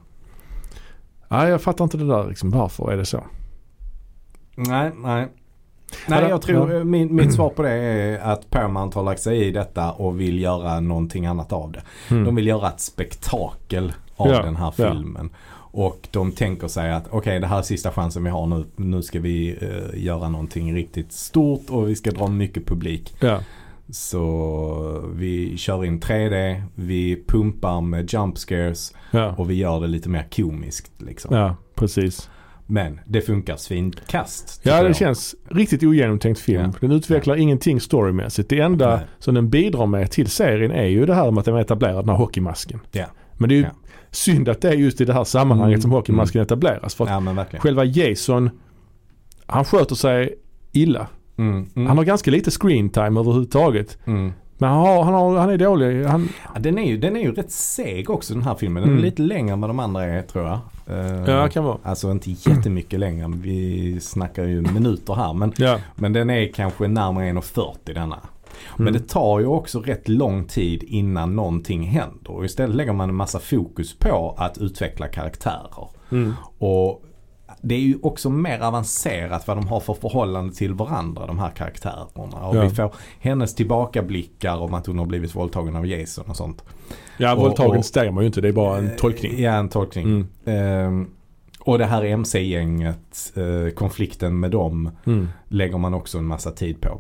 Ja, 1.30 1.48
jag 1.50 1.62
fattar 1.62 1.84
inte 1.84 1.98
det 1.98 2.08
där 2.08 2.28
liksom. 2.30 2.50
Varför 2.50 2.92
är 2.92 2.98
det 2.98 3.06
så? 3.06 3.24
Nej, 4.56 4.92
nej. 4.96 5.28
Nej, 6.08 6.24
Ja, 6.24 6.30
jag 6.30 6.42
tror 6.42 6.74
ja. 6.74 6.84
min, 6.84 7.16
mitt 7.16 7.34
svar 7.34 7.50
på 7.50 7.62
det 7.62 7.70
är 7.72 8.20
att 8.20 8.50
Paramount 8.50 8.96
har 8.96 9.04
lagt 9.04 9.22
sig 9.22 9.48
i 9.48 9.52
detta 9.52 9.92
och 9.92 10.20
vill 10.20 10.40
göra 10.42 10.80
någonting 10.80 11.26
annat 11.26 11.54
av 11.54 11.72
det. 11.72 11.82
Mm. 12.10 12.24
De 12.24 12.36
vill 12.36 12.48
göra 12.48 12.68
ett 12.68 12.80
spektakel 12.80 13.94
av 14.16 14.28
Ja, 14.28 14.42
den 14.42 14.56
här 14.56 14.74
ja. 14.78 14.92
filmen. 14.92 15.30
Och 15.74 16.08
de 16.12 16.32
tänker 16.32 16.68
sig 16.68 16.92
att 16.92 17.08
okej 17.10 17.40
det 17.40 17.48
här 17.48 17.58
är 17.58 17.62
sista 17.62 17.92
chansen 17.92 18.24
vi 18.24 18.30
har 18.30 18.48
nu. 18.48 18.66
Nu 18.76 19.02
ska 19.02 19.20
vi 19.20 19.58
eh, 19.62 20.04
göra 20.04 20.30
någonting 20.30 20.76
riktigt 20.76 21.12
stort 21.12 21.70
och 21.70 21.90
vi 21.90 21.96
ska 21.96 22.12
dra 22.12 22.28
mycket 22.28 22.66
publik. 22.66 23.14
Ja. 23.20 23.40
Så 23.90 25.04
vi 25.16 25.58
kör 25.58 25.86
in 25.86 26.00
3D, 26.00 26.62
vi 26.76 27.24
pumpar 27.28 27.82
med 27.82 28.14
jump 28.14 28.38
scares 28.38 28.94
Ja. 29.12 29.36
och 29.38 29.50
vi 29.50 29.54
gör 29.54 29.80
det 29.82 29.88
lite 29.88 30.10
mer 30.10 30.28
komiskt. 30.36 30.92
Liksom. 30.98 31.36
ja, 31.36 31.56
precis. 31.76 32.30
Men 32.72 33.00
det 33.06 33.22
funkar 33.22 33.56
svinkast. 33.56 34.62
Ja, 34.64 34.84
det 34.84 34.94
känns 34.94 35.36
riktigt 35.50 35.84
ogenomtänkt 35.84 36.40
film. 36.40 36.62
Ja. 36.74 36.78
Den 36.82 36.92
utvecklar 36.92 37.36
ingenting 37.36 37.80
storymässigt. 37.82 38.50
Det 38.50 38.60
enda 38.60 38.96
Nej. 38.96 39.06
som 39.20 39.36
den 39.36 39.50
bidrar 39.50 39.86
med 39.86 40.12
till 40.12 40.28
serien 40.30 40.72
är 40.72 40.86
ju 40.86 41.06
det 41.06 41.14
här 41.16 41.32
med 41.32 41.40
att 41.40 41.46
den 41.46 41.56
etablerar 41.58 41.94
den 42.00 42.10
här 42.10 42.16
hockeymasken. 42.16 42.80
Ja. 42.92 43.06
Men 43.38 43.50
det 43.50 43.56
är 43.56 43.58
ju 43.58 43.64
Ja. 43.64 43.70
synd 44.12 44.50
att 44.50 44.62
det 44.62 44.70
är 44.70 44.74
just 44.74 45.02
i 45.02 45.06
det 45.06 45.14
här 45.14 45.24
sammanhanget 45.24 45.76
Mm, 45.76 45.82
som 45.82 45.92
hockeymasken 45.92 46.42
etableras. 46.42 46.96
För 46.96 47.04
att 47.04 47.10
Ja 47.52 47.60
själva 47.60 47.84
Jason, 47.84 48.50
han 49.46 49.66
sköter 49.66 49.96
sig 49.96 50.36
illa. 50.72 51.08
Mm, 51.38 51.66
mm, 51.76 51.88
Han 51.88 51.98
har 51.98 52.04
ganska 52.06 52.32
lite 52.32 52.52
screen 52.52 52.90
time 52.90 53.20
överhuvudtaget. 53.20 53.98
mm. 54.06 54.34
Men 54.62 54.70
han, 54.70 54.80
har, 54.80 55.04
han, 55.04 55.14
har, 55.14 55.38
han 55.38 55.50
är 55.50 55.58
dålig. 55.58 56.06
Han, 56.06 56.30
Ja, 56.54 56.60
den, 56.60 56.78
är 56.78 56.84
ju, 56.88 56.98
den 56.98 57.16
är 57.16 57.20
ju 57.22 57.32
rätt 57.34 57.52
seg 57.52 58.10
också 58.10 58.34
den 58.34 58.44
här 58.44 58.56
filmen. 58.56 58.84
Den 58.84 58.90
Mm. 58.92 59.00
är 59.04 59.06
lite 59.06 59.22
längre 59.22 59.54
än 59.54 59.62
vad 59.62 59.70
de 59.70 59.80
andra 59.80 60.04
är 60.04 60.22
tror 60.22 60.46
jag. 60.46 60.60
Eh, 60.88 61.24
ja, 61.34 61.48
kan 61.48 61.64
vara. 61.64 61.78
Alltså 61.84 62.12
inte 62.12 62.32
jättemycket 62.32 63.00
längre. 63.00 63.32
Vi 63.36 64.00
snackar 64.02 64.44
ju 64.44 64.62
minuter 64.62 65.14
här. 65.14 65.34
Men, 65.34 65.54
Ja. 65.58 65.78
men 65.96 66.14
den 66.14 66.30
är 66.30 66.48
kanske 66.54 66.88
närmare 66.88 67.26
1.40 67.30 67.94
denna. 67.94 68.20
Men 68.78 68.88
Mm. 68.88 69.02
det 69.02 69.08
tar 69.10 69.40
ju 69.40 69.46
också 69.46 69.80
rätt 69.80 70.08
lång 70.10 70.44
tid 70.46 70.84
innan 70.84 71.36
någonting 71.36 71.84
händer. 71.84 72.32
Och 72.32 72.46
istället 72.46 72.76
lägger 72.76 72.94
man 72.94 73.10
en 73.10 73.16
massa 73.16 73.40
fokus 73.40 73.98
på 73.98 74.36
att 74.38 74.58
utveckla 74.58 75.08
karaktärer. 75.08 75.88
Mm. 76.12 76.34
Och 76.58 77.04
det 77.64 77.76
är 77.76 77.80
ju 77.80 78.00
också 78.02 78.30
mer 78.30 78.60
avancerat 78.60 79.48
vad 79.48 79.58
de 79.58 79.68
har 79.68 79.80
för 79.80 79.94
förhållande 79.94 80.54
till 80.56 80.74
varandra 80.74 81.28
de 81.28 81.40
här 81.40 81.50
karaktärerna. 81.50 82.48
Och 82.48 82.56
Ja. 82.56 82.62
vi 82.62 82.70
får 82.70 82.94
hennes 83.20 83.56
tillbakablickar 83.56 84.58
om 84.58 84.74
att 84.74 84.86
hon 84.88 85.00
har 85.00 85.06
blivit 85.06 85.36
våldtagen 85.36 85.76
av 85.76 85.88
Jason 85.88 86.26
och 86.28 86.36
sånt. 86.36 86.64
Ja, 87.18 87.34
Och- 87.36 87.40
våldtagen 87.42 87.78
och- 87.78 87.86
stämmer 87.86 88.22
ju 88.22 88.28
inte. 88.28 88.42
Det 88.42 88.48
är 88.48 88.52
bara 88.54 88.78
en 88.78 88.92
tolkning. 88.98 89.42
Ja, 89.42 89.52
en 89.52 89.70
tolkning. 89.70 90.06
Mm. 90.06 90.28
Ehm, 90.46 91.08
och 91.60 91.78
det 91.78 91.86
här 91.86 92.04
MC-gänget, 92.04 93.34
eh, 93.36 93.74
konflikten 93.74 94.40
med 94.40 94.52
dem 94.52 94.92
Mm. 95.06 95.28
lägger 95.48 95.78
man 95.78 95.94
också 95.94 96.18
en 96.18 96.26
massa 96.26 96.52
tid 96.52 96.82
på. 96.82 97.00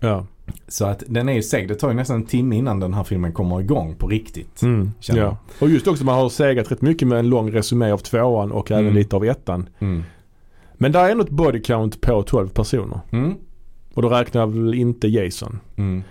Ja. 0.00 0.26
Så 0.68 0.84
att 0.86 1.02
den 1.06 1.28
är 1.28 1.32
ju 1.32 1.42
seg. 1.42 1.68
Det 1.68 1.74
tar 1.74 1.88
ju 1.88 1.94
nästan 1.94 2.16
en 2.16 2.26
timme 2.26 2.56
innan 2.56 2.80
den 2.80 2.94
här 2.94 3.04
filmen 3.04 3.32
kommer 3.32 3.60
igång 3.60 3.94
på 3.94 4.06
riktigt. 4.08 4.62
Mm. 4.62 4.90
Ja. 5.00 5.36
Och 5.60 5.68
just 5.70 5.86
också 5.86 6.04
man 6.04 6.14
har 6.14 6.28
segat 6.28 6.72
rätt 6.72 6.82
mycket 6.82 7.08
med 7.08 7.18
en 7.18 7.28
lång 7.28 7.50
resumé 7.52 7.90
av 7.90 7.98
tvåan 7.98 8.52
och 8.52 8.70
även 8.70 8.84
Mm. 8.84 8.94
lite 8.94 9.16
av 9.16 9.24
ettan. 9.24 9.68
Mm. 9.78 10.04
Men 10.74 10.92
där 10.92 11.04
är 11.04 11.10
ändå 11.10 11.24
ett 11.24 11.30
body 11.30 11.62
count 11.62 12.00
på 12.00 12.22
12 12.22 12.48
personer. 12.48 13.00
Mm. 13.10 13.34
Och 13.94 14.02
då 14.02 14.08
räknar 14.08 14.40
jag 14.40 14.46
väl 14.48 14.74
inte 14.74 15.08
Jason. 15.08 15.58
Mm. 15.76 16.02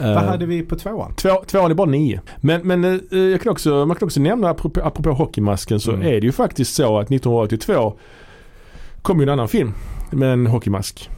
Eh, 0.00 0.14
Vad 0.14 0.24
hade 0.24 0.46
vi 0.46 0.62
på 0.62 0.76
tvåan? 0.76 1.14
Två, 1.14 1.28
tvåan 1.46 1.70
är 1.70 1.74
bara 1.74 1.90
nio. 1.90 2.20
Men, 2.40 2.66
men 2.66 2.84
eh, 2.84 3.18
jag 3.18 3.40
kan 3.42 3.52
också, 3.52 3.86
man 3.86 3.96
kan 3.96 4.06
också 4.06 4.20
nämna 4.20 4.50
apropå, 4.50 4.80
apropå 4.84 5.10
hockeymasken 5.10 5.80
så 5.80 5.90
Mm. 5.92 6.06
är 6.06 6.10
det 6.20 6.26
ju 6.26 6.32
faktiskt 6.32 6.74
så 6.74 6.98
att 6.98 7.10
1982 7.10 7.94
kom 9.02 9.18
ju 9.18 9.22
en 9.22 9.28
annan 9.28 9.48
film 9.48 9.72
med 10.10 10.32
en 10.32 10.46
hockeymask. 10.46 11.10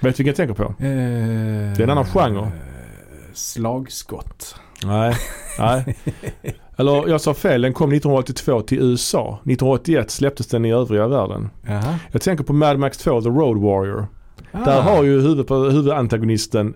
Vet 0.00 0.16
du 0.16 0.22
vilken 0.24 0.26
jag 0.26 0.36
tänker 0.36 0.54
på? 0.54 0.74
det 0.78 0.86
är 0.86 1.82
en 1.82 1.90
annan 1.90 2.04
genre. 2.04 2.50
Slagskott. 3.34 4.54
Nej. 4.84 5.16
Nej. 5.58 5.96
Eller 6.76 7.08
jag 7.08 7.20
sa 7.20 7.34
fel, 7.34 7.62
den 7.62 7.72
kom 7.72 7.92
1982 7.92 8.60
till 8.60 8.78
USA. 8.78 9.28
1981 9.28 10.10
släpptes 10.10 10.46
den 10.46 10.64
i 10.64 10.72
övriga 10.72 11.08
världen. 11.08 11.50
Jaha. 11.62 11.98
Jag 12.12 12.22
tänker 12.22 12.44
på 12.44 12.52
Mad 12.52 12.78
Max 12.78 12.98
2, 12.98 13.22
The 13.22 13.28
Road 13.28 13.58
Warrior. 13.58 14.06
Ah. 14.52 14.64
Där 14.64 14.82
har 14.82 15.02
ju 15.02 15.20
huvud, 15.20 15.50
huvudantagonisten 15.50 16.74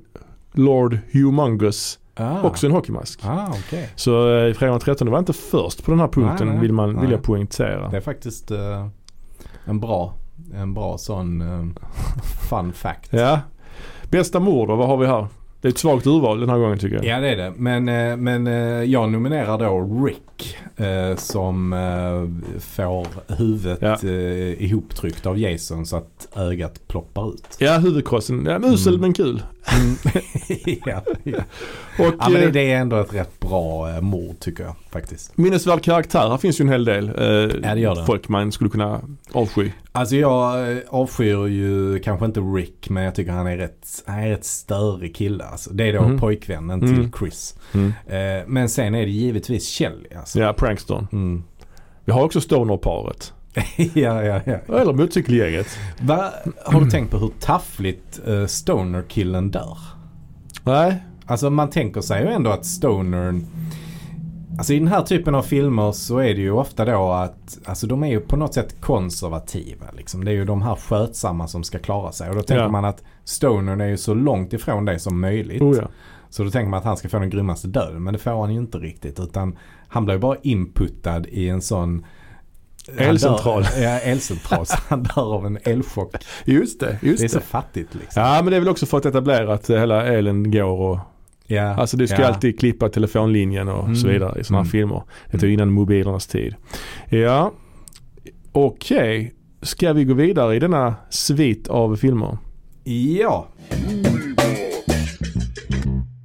Lord 0.53 0.99
Humongous 1.13 1.99
ah. 2.15 2.43
också 2.43 2.67
en 2.67 2.73
hockeymask. 2.73 3.21
Ah, 3.25 3.49
okej. 3.49 3.89
Så 3.97 4.37
eh, 4.37 4.55
Fredag 4.55 4.73
den 4.73 4.81
13 4.81 5.11
var 5.11 5.19
inte 5.19 5.33
först 5.33 5.85
på 5.85 5.91
den 5.91 6.01
här 6.01 6.09
punkten 6.09 6.47
Nej, 6.47 6.57
nej. 6.57 6.63
vill, 6.63 6.73
man, 6.73 7.01
vill 7.01 7.11
jag 7.11 7.23
poängtera. 7.23 7.89
Det 7.89 7.97
är 7.97 8.01
faktiskt 8.01 8.51
eh, 8.51 8.87
en 9.65 9.81
bra, 9.81 10.15
en 10.57 10.75
bra 10.75 10.99
sån 10.99 11.41
eh, 11.41 11.83
fun 12.51 12.73
fact. 12.73 13.09
Ja. 13.13 13.41
Bästa 14.11 14.41
mord 14.41 14.69
då, 14.69 14.77
vad 14.77 14.87
har 14.89 14.97
vi 14.97 15.07
här? 15.07 15.27
Det 15.61 15.69
är 15.69 15.73
ett 15.73 15.79
svagt 15.79 16.07
urval 16.07 16.41
den 16.41 16.49
här 16.51 16.59
gången 16.59 16.79
tycker 16.79 16.97
jag. 16.97 17.05
Ja 17.05 17.21
det 17.21 17.29
är 17.29 17.37
det. 17.37 17.53
Men, 17.57 17.89
eh, 17.89 18.17
men 18.17 18.47
eh, 18.47 18.83
jag 18.83 19.11
nominerar 19.13 19.59
då 19.59 20.05
Rick 20.07 20.57
som 21.17 21.71
får 22.61 23.07
huvudet 23.39 23.79
Ja. 23.83 23.99
ihoptryckt 24.59 25.27
av 25.27 25.39
Jason 25.39 25.87
så 25.87 25.97
att 25.97 26.29
ögat 26.37 26.89
ploppar 26.89 27.29
ut. 27.35 27.57
Ja, 27.59 27.79
huvudkrossen. 27.79 28.47
Ja, 28.47 28.59
usel 28.65 28.89
Mm. 28.95 29.01
men 29.01 29.13
kul. 29.13 29.43
ja, 30.87 31.03
ja. 31.23 31.39
Och 31.99 32.15
ja 32.19 32.29
men 32.29 32.53
det, 32.53 32.73
är 32.73 32.77
ändå 32.81 32.97
ett 32.97 33.15
rätt 33.15 33.41
bra 33.41 34.01
mord 34.01 34.41
tycker 34.41 34.65
jag 34.65 34.75
faktiskt. 34.91 35.39
minnesvärd 35.39 35.83
karaktär. 35.83 36.29
Här 36.29 36.37
finns 36.37 36.61
ju 36.61 36.63
en 36.63 36.69
hel 36.69 36.85
del 36.85 37.09
eh, 37.09 37.25
Ja, 37.25 37.75
det 37.75 37.81
gör 37.81 37.95
det. 37.95 38.05
folk 38.07 38.29
man 38.29 38.53
skulle 38.53 38.71
kunna 38.71 39.01
avsky. 39.33 39.71
Alltså 39.93 40.17
jag 40.17 40.73
eh, 40.73 40.79
avskyr 40.89 41.47
ju 41.47 41.99
kanske 41.99 42.27
inte 42.27 42.41
Rick 42.41 42.91
men 42.91 43.03
jag 43.03 43.15
tycker 43.15 43.33
han 43.33 43.47
är 43.47 43.57
rätt, 43.57 43.87
han 44.07 44.19
är 44.19 44.29
rätt 44.29 44.45
störig 44.45 45.15
kille. 45.17 45.45
Alltså. 45.45 45.71
Det 45.73 45.85
är 45.89 45.93
då 45.93 46.03
Mhm. 46.03 46.19
pojkvännen 46.19 46.83
Mm. 46.83 46.95
till 46.95 47.19
Chris. 47.19 47.55
Mm. 47.75 47.93
Eh, 48.07 48.47
men 48.47 48.69
sen 48.69 48.95
är 48.95 49.07
det 49.07 49.11
givetvis 49.13 49.69
Kelly 49.69 50.09
alltså. 50.19 50.41
Ja, 50.41 50.53
prankstern. 50.53 51.07
Mm. 51.13 51.45
Vi 52.05 52.13
har 52.13 52.25
också 52.25 52.41
Stoner-paret. 52.41 53.33
ja, 53.95 54.23
ja, 54.23 54.41
ja. 54.45 54.77
Eller 54.81 54.93
motorcykelgänget. 54.93 55.67
Har 56.65 56.81
du 56.81 56.91
tänkt 56.91 57.11
på 57.11 57.19
hur 57.19 57.31
taffligt 57.41 58.21
uh, 58.29 58.47
Stoner-killen 58.47 59.51
dör? 59.51 59.79
Nej. 60.65 61.05
Alltså 61.27 61.51
man 61.51 61.71
tänker 61.71 62.01
sig 62.01 62.23
ju 62.25 62.29
ändå 62.31 62.51
att 62.51 62.67
Stoner 62.67 63.41
Alltså 64.61 64.73
i 64.73 64.79
den 64.79 64.89
här 64.89 65.03
typen 65.03 65.35
av 65.35 65.43
filmer 65.43 65.93
så 65.93 66.19
är 66.19 66.35
det 66.35 66.41
ju 66.41 66.51
ofta 66.51 66.85
då 66.85 67.11
att 67.13 67.59
Alltså 67.65 67.87
de 67.87 68.03
är 68.03 68.07
ju 68.09 68.21
på 68.21 68.37
något 68.37 68.55
sätt 68.55 68.81
konservativa 68.81 69.87
liksom. 69.97 70.25
Det 70.25 70.31
är 70.31 70.35
ju 70.35 70.45
de 70.45 70.63
här 70.63 70.75
skötsamma 70.75 71.49
som 71.49 71.65
ska 71.65 71.79
klara 71.79 72.13
sig. 72.13 72.29
Och 72.31 72.35
då 72.37 72.43
tänker 72.43 72.63
Ja. 72.63 72.69
man 72.69 72.85
att 72.85 73.03
Stoner 73.25 73.81
är 73.85 73.89
ju 73.89 73.97
så 73.97 74.15
långt 74.15 74.53
ifrån 74.53 74.85
det 74.85 74.99
som 74.99 75.21
möjligt. 75.21 75.63
Oh, 75.63 75.77
ja. 75.77 75.89
Så 76.31 76.45
då 76.45 76.51
tänker 76.51 76.71
man 76.71 76.79
att 76.79 76.85
han 76.85 76.97
ska 76.97 77.09
få 77.09 77.19
den 77.19 77.31
grymmaste 77.31 77.69
döden. 77.69 78.03
Men 78.03 78.13
det 78.13 78.19
får 78.19 78.41
han 78.41 78.53
ju 78.55 78.61
inte 78.61 78.79
riktigt. 78.79 79.21
Utan 79.21 79.59
han 79.89 80.05
blir 80.05 80.15
ju 80.15 80.21
bara 80.21 80.37
inputtad 80.43 81.27
i 81.27 81.49
en 81.49 81.61
sån 81.63 82.05
Elcentral. 82.99 83.63
Dör, 83.63 83.71
ja, 83.83 83.99
elcentral. 83.99 84.67
Så 84.67 84.77
han 84.89 85.03
dör 85.03 85.35
av 85.35 85.47
en 85.47 85.59
elchock. 85.65 86.15
Just 86.45 86.81
det, 86.81 86.99
just 87.03 87.19
Det 87.19 87.25
är 87.25 87.29
det. 87.29 87.29
så 87.29 87.41
fattigt 87.41 87.95
liksom. 87.95 88.23
Ja 88.23 88.41
men 88.43 88.51
det 88.51 88.57
är 88.57 88.61
väl 88.61 88.69
också 88.69 88.87
för 88.87 88.99
att 88.99 89.07
etablera 89.07 89.55
att 89.55 89.71
hela 89.71 90.07
elen 90.07 90.51
går 90.51 90.65
och 90.81 90.99
Ja, 91.51 91.63
Alltså 91.75 91.97
du 91.97 92.07
ska 92.07 92.21
ja. 92.21 92.27
alltid 92.29 92.59
klippa 92.59 92.89
telefonlinjen 92.89 93.69
och 93.69 93.85
Mm. 93.85 93.97
så 93.97 94.09
vidare 94.09 94.41
i 94.41 94.45
sådana 94.45 94.59
här 94.59 94.65
Mm. 94.65 94.71
filmer. 94.71 95.03
Det 95.31 95.43
är 95.43 95.51
innan 95.51 95.73
mobilernas 95.73 96.27
tid. 96.27 96.55
Ja, 97.09 97.53
okej. 98.53 99.35
Ska 99.63 99.93
vi 99.93 100.05
gå 100.05 100.15
vidare 100.15 100.57
i 100.57 100.59
denna 100.59 100.95
svit 101.11 101.69
av 101.69 101.97
filmer? 101.97 102.39
Ja. 103.15 103.47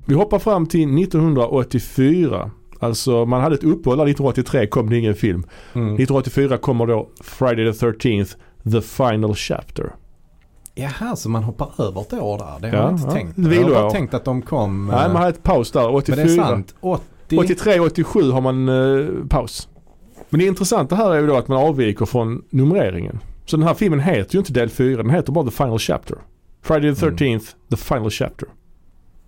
Vi 0.07 0.15
hoppar 0.15 0.39
fram 0.39 0.65
till 0.65 0.87
1984. 1.03 2.51
Alltså 2.79 3.25
man 3.25 3.41
hade 3.41 3.55
ett 3.55 3.63
uppehåll 3.63 3.97
där 3.97 4.05
1983 4.05 4.67
kom 4.67 4.89
det 4.89 4.97
ingen 4.97 5.15
film. 5.15 5.43
Mm. 5.73 5.87
1984 5.95 6.57
kommer 6.57 6.85
då 6.85 7.09
Friday 7.23 7.73
the 7.73 7.85
13th, 7.85 8.35
The 8.71 8.81
Final 8.81 9.35
Chapter. 9.35 9.91
Jaha, 10.75 11.15
så 11.15 11.29
man 11.29 11.43
hoppar 11.43 11.69
över 11.87 12.01
ett 12.01 12.13
år 12.13 12.37
där? 12.37 12.59
Det 12.71 12.77
har 12.77 12.83
Ja, 12.83 12.83
jag 12.83 12.91
inte 12.91 13.03
ja. 13.07 13.11
tänkt. 13.11 13.37
Jag 13.37 13.63
har 13.63 13.69
bara 13.81 13.91
tänkt 13.91 14.13
att 14.13 14.25
de 14.25 14.41
kom... 14.41 14.87
Nej, 14.87 15.05
eh, 15.05 15.13
man 15.13 15.15
hade 15.21 15.29
ett 15.29 15.43
paus 15.43 15.71
där. 15.71 15.95
84. 15.95 16.15
men 16.15 16.27
det 16.27 16.33
är 16.33 16.35
sant. 16.45 16.75
80... 16.79 17.37
83, 17.37 17.79
87 17.79 18.31
har 18.31 18.41
man 18.41 18.69
eh, 18.69 19.27
paus. 19.29 19.69
Men 20.29 20.39
det 20.39 20.45
intressanta 20.45 20.95
här 20.95 21.11
är 21.15 21.19
ju 21.21 21.27
då 21.27 21.35
att 21.37 21.47
man 21.47 21.57
avviker 21.57 22.05
från 22.05 22.43
numreringen. 22.49 23.19
Så 23.45 23.57
den 23.57 23.67
här 23.67 23.73
filmen 23.73 23.99
heter 23.99 24.33
ju 24.33 24.39
inte 24.39 24.53
del 24.53 24.69
4, 24.69 24.97
den 25.03 25.09
heter 25.11 25.31
bara 25.31 25.45
The 25.45 25.51
Final 25.51 25.79
Chapter. 25.79 26.17
Friday 26.61 26.95
the 26.95 27.05
Mm. 27.05 27.15
13th, 27.17 27.45
The 27.69 27.75
Final 27.77 28.09
Chapter. 28.09 28.47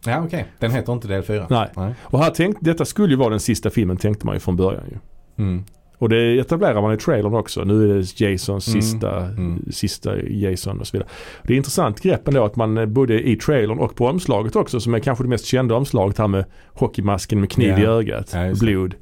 Ja, 0.06 0.24
okej. 0.26 0.45
Den 0.60 0.72
heter 0.72 0.94
inte 0.94 1.07
del 1.07 1.24
4? 1.24 1.48
Nej. 1.49 1.69
Nej. 1.76 1.94
Och 2.03 2.19
här 2.19 2.30
tänkte, 2.30 2.65
detta 2.65 2.86
skulle 2.86 3.10
ju 3.10 3.15
vara 3.15 3.30
den 3.30 3.40
sista 3.40 3.69
filmen 3.69 3.98
tänkte 3.98 4.26
man 4.26 4.36
ju 4.36 4.40
från 4.40 4.56
början 4.56 4.84
ju. 4.91 4.98
Mm. 5.44 5.64
Och 5.99 6.10
det 6.10 6.40
etablerar 6.40 6.82
man 6.82 6.94
i 6.94 6.98
trailern 6.98 7.34
också. 7.34 7.64
Nu 7.64 7.84
är 7.84 7.95
det 7.98 8.19
Jasons 8.19 8.68
Mm, 8.68 8.82
sista, 8.82 9.26
mm. 9.26 9.65
sista 9.72 10.22
Jason 10.22 10.80
och 10.80 10.88
så 10.88 10.98
vidare. 10.98 11.10
Det 11.44 11.53
är 11.53 11.57
intressant 11.57 12.02
grepp 12.02 12.28
ändå 12.28 12.45
att 12.45 12.56
man 12.56 12.78
eh, 12.78 12.86
både 12.86 13.28
i 13.30 13.36
trailern 13.36 13.80
och 13.80 13.95
på 13.95 14.06
omslaget 14.07 14.56
också 14.56 14.80
som 14.80 14.94
är 14.94 14.99
kanske 14.99 15.24
det 15.24 15.28
mest 15.30 15.45
kända 15.45 15.76
omslaget 15.76 16.18
här 16.18 16.28
med 16.28 16.45
hockeymasken 16.74 17.40
med 17.40 17.52
kniv 17.52 17.69
Ja. 17.69 17.80
i 17.80 17.86
ögat, 17.86 18.32
Ja, 18.34 18.53
blod. 18.60 18.95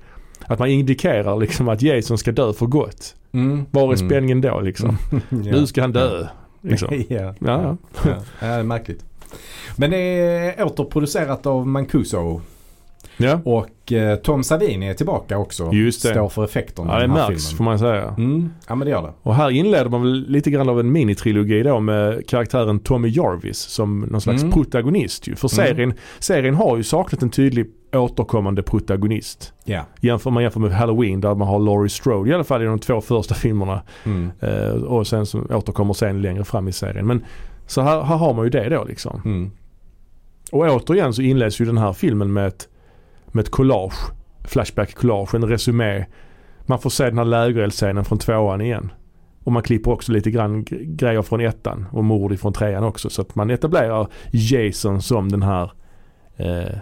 Att 0.47 0.59
man 0.59 0.67
indikerar 0.69 1.37
liksom 1.39 1.69
att 1.69 1.81
Jason 1.81 2.17
ska 2.17 2.31
dö 2.31 2.53
för 2.53 2.65
gott. 2.65 3.15
Mm. 3.31 3.65
Var 3.71 3.81
är 3.81 3.85
Mm. 3.97 4.09
spänningen 4.09 4.41
då 4.41 4.59
liksom? 4.61 4.97
Ja. 5.11 5.19
Nu 5.29 5.67
ska 5.67 5.81
han 5.81 5.91
dö. 5.91 6.27
Liksom. 6.61 6.87
Ja. 7.07 7.17
ja. 7.17 7.33
Ja. 7.39 7.77
ja, 8.05 8.15
det 8.39 8.45
är 8.45 8.63
märkligt. 8.63 9.05
Men 9.75 9.91
det 9.91 9.97
är 9.97 10.63
återproducerat 10.65 11.45
av 11.45 11.67
Mancuso 11.67 12.41
ja. 13.17 13.39
och 13.45 13.91
eh, 13.93 14.15
Tom 14.15 14.43
Savini 14.43 14.87
är 14.89 14.93
tillbaka 14.93 15.37
också. 15.37 15.69
Just 15.73 16.03
det. 16.03 16.09
Står 16.09 16.29
för 16.29 16.43
effekterna 16.43 16.93
ja 16.93 16.97
i 16.99 17.01
den 17.01 17.11
här 17.11 17.29
märks 17.29 17.43
får 17.49 17.57
filmen. 17.57 17.65
man 17.71 17.79
säga. 17.79 18.15
Mm. 18.17 18.49
Ja 18.67 18.75
men 18.75 18.85
det 18.85 18.91
gör 18.91 19.01
det. 19.01 19.13
Och 19.21 19.35
här 19.35 19.49
inleder 19.51 19.89
man 19.89 20.01
väl 20.01 20.25
lite 20.29 20.51
grann 20.51 20.69
av 20.69 20.79
en 20.79 20.91
minitrilogi 20.91 21.63
då 21.63 21.79
med 21.79 22.27
karaktären 22.27 22.79
Tommy 22.79 23.07
Jarvis 23.09 23.57
som 23.57 23.99
någon 24.01 24.21
slags 24.21 24.41
Mm. 24.41 24.53
protagonist 24.53 25.27
ju. 25.27 25.35
För 25.35 25.53
Mm. 25.59 25.75
serien, 25.75 25.93
serien 26.19 26.55
har 26.55 26.77
ju 26.77 26.83
saknat 26.83 27.21
en 27.21 27.29
tydlig 27.29 27.65
återkommande 27.93 28.63
protagonist. 28.63 29.53
Ja. 29.63 29.81
Jämför 30.01 30.31
man 30.31 30.43
jämför 30.43 30.59
med 30.59 30.71
Halloween 30.71 31.21
där 31.21 31.35
man 31.35 31.47
har 31.47 31.59
Laurie 31.59 31.89
Strode 31.89 32.29
i 32.29 32.33
alla 32.33 32.43
fall 32.43 32.61
i 32.61 32.65
de 32.65 32.79
två 32.79 33.01
första 33.01 33.35
filmerna. 33.35 33.81
Mm. 34.05 34.31
Eh, 34.39 34.69
och 34.83 35.07
sen 35.07 35.25
som 35.25 35.47
återkommer 35.51 35.93
sen 35.93 36.21
längre 36.21 36.43
fram 36.43 36.67
i 36.67 36.71
serien. 36.71 37.07
Men 37.07 37.23
så 37.67 37.81
här, 37.81 38.03
här 38.03 38.15
har 38.15 38.33
man 38.33 38.43
ju 38.45 38.49
det 38.49 38.69
då 38.69 38.83
liksom. 38.83 39.21
Mm. 39.25 39.51
Och 40.51 40.59
återigen 40.59 41.13
så 41.13 41.21
inleds 41.21 41.61
ju 41.61 41.65
den 41.65 41.77
här 41.77 41.93
filmen 41.93 42.33
med 42.33 42.47
ett, 42.47 42.67
med 43.35 43.43
ett 43.43 43.51
collage. 43.51 44.11
Flashback 44.43 44.95
collage, 44.95 45.35
en 45.35 45.45
resumé. 45.45 46.05
Man 46.65 46.79
får 46.79 46.89
se 46.89 47.05
den 47.05 47.17
här 47.17 47.25
lägereldsscenen 47.25 48.05
från 48.05 48.17
tvåan 48.17 48.61
igen. 48.61 48.91
Och 49.43 49.51
man 49.51 49.63
klipper 49.63 49.91
också 49.91 50.11
lite 50.11 50.31
grann 50.31 50.65
grejer 50.81 51.21
från 51.21 51.41
ettan 51.41 51.85
och 51.91 52.03
mord 52.03 52.31
ifrån 52.31 52.53
trean 52.53 52.83
också. 52.83 53.09
Så 53.09 53.21
att 53.21 53.35
man 53.35 53.49
etablerar 53.49 54.07
Jason 54.31 55.01
som 55.01 55.31
den 55.31 55.41
här 55.41 55.71
eh, 56.37 56.77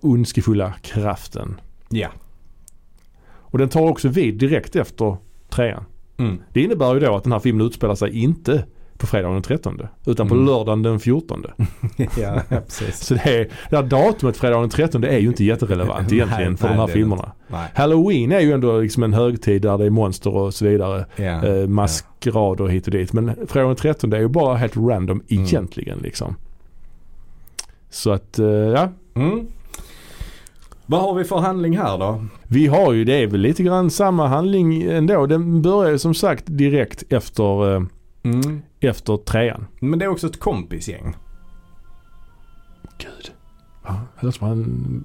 ondskefulla 0.00 0.74
kraften. 0.82 1.60
Ja. 1.88 2.08
Och 3.28 3.58
den 3.58 3.68
tar 3.68 3.88
också 3.88 4.08
vid 4.08 4.38
direkt 4.38 4.76
efter 4.76 5.16
trean. 5.48 5.84
Mm. 6.16 6.42
Det 6.52 6.62
innebär 6.62 6.94
ju 6.94 7.00
då 7.00 7.16
att 7.16 7.24
den 7.24 7.32
här 7.32 7.40
filmen 7.40 7.66
utspelar 7.66 7.94
sig 7.94 8.18
inte 8.18 8.64
på 8.98 9.06
fredagen 9.06 9.32
den 9.32 9.42
13 9.42 9.80
utan 10.06 10.28
på 10.28 10.34
Mm. 10.34 10.46
lördagen 10.46 10.82
den 10.82 11.00
14. 11.00 11.44
ja, 12.20 12.42
precis. 12.50 12.98
Så 13.06 13.14
det, 13.14 13.20
är, 13.40 13.48
det 13.70 13.76
här 13.76 13.82
datumet 13.82 14.36
fredagen 14.36 14.60
den 14.62 14.70
13 14.70 15.04
är 15.04 15.18
ju 15.18 15.28
inte 15.28 15.44
jätterelevant 15.44 16.12
egentligen 16.12 16.56
för 16.56 16.66
nej, 16.68 16.74
de 16.76 16.80
här 16.80 16.86
det 16.86 16.92
är 16.92 16.94
filmerna. 16.94 17.32
Nej. 17.48 17.68
Halloween 17.74 18.32
är 18.32 18.40
ju 18.40 18.52
ändå 18.52 18.80
liksom 18.80 19.02
en 19.02 19.12
högtid 19.14 19.62
där 19.62 19.78
det 19.78 19.84
är 19.86 19.90
monster 19.90 20.34
och 20.36 20.54
så 20.54 20.64
vidare. 20.64 21.06
Ja. 21.16 21.44
Eh, 21.46 21.66
maskerader 21.66 22.66
hit 22.66 22.86
och 22.86 22.92
dit. 22.92 23.12
Men 23.12 23.26
fredagen 23.48 23.68
den 23.68 23.76
13 23.76 24.12
är 24.12 24.18
ju 24.18 24.28
bara 24.28 24.56
helt 24.56 24.76
random 24.76 25.22
Mm. 25.30 25.44
egentligen 25.44 25.98
liksom. 25.98 26.34
Så 27.90 28.10
att, 28.10 28.38
eh, 28.38 28.46
ja. 28.46 28.88
Mm. 29.14 29.46
Vad 30.86 31.00
har 31.00 31.14
vi 31.14 31.24
för 31.24 31.36
handling 31.38 31.78
här 31.78 31.98
då? 31.98 32.24
Vi 32.42 32.66
har 32.66 32.92
ju, 32.92 33.04
det 33.04 33.22
är 33.22 33.26
väl 33.26 33.40
lite 33.40 33.62
grann 33.62 33.90
samma 33.90 34.26
handling 34.26 34.82
ändå. 34.82 35.26
Den 35.26 35.62
börjar 35.62 35.92
ju 35.92 35.98
som 35.98 36.14
sagt 36.14 36.44
direkt 36.46 37.04
efter, 37.12 37.74
eh, 37.76 37.82
Mm. 38.22 38.62
Efter 38.80 39.16
trean. 39.16 39.66
Men 39.80 39.98
det 39.98 40.04
är 40.04 40.08
också 40.08 40.26
ett 40.26 40.40
kompisgäng. 40.40 41.16
Gud. 42.98 43.32
Ja, 43.84 44.00
det 44.20 44.26
låter 44.26 44.38
som 44.38 44.48
han, 44.48 45.04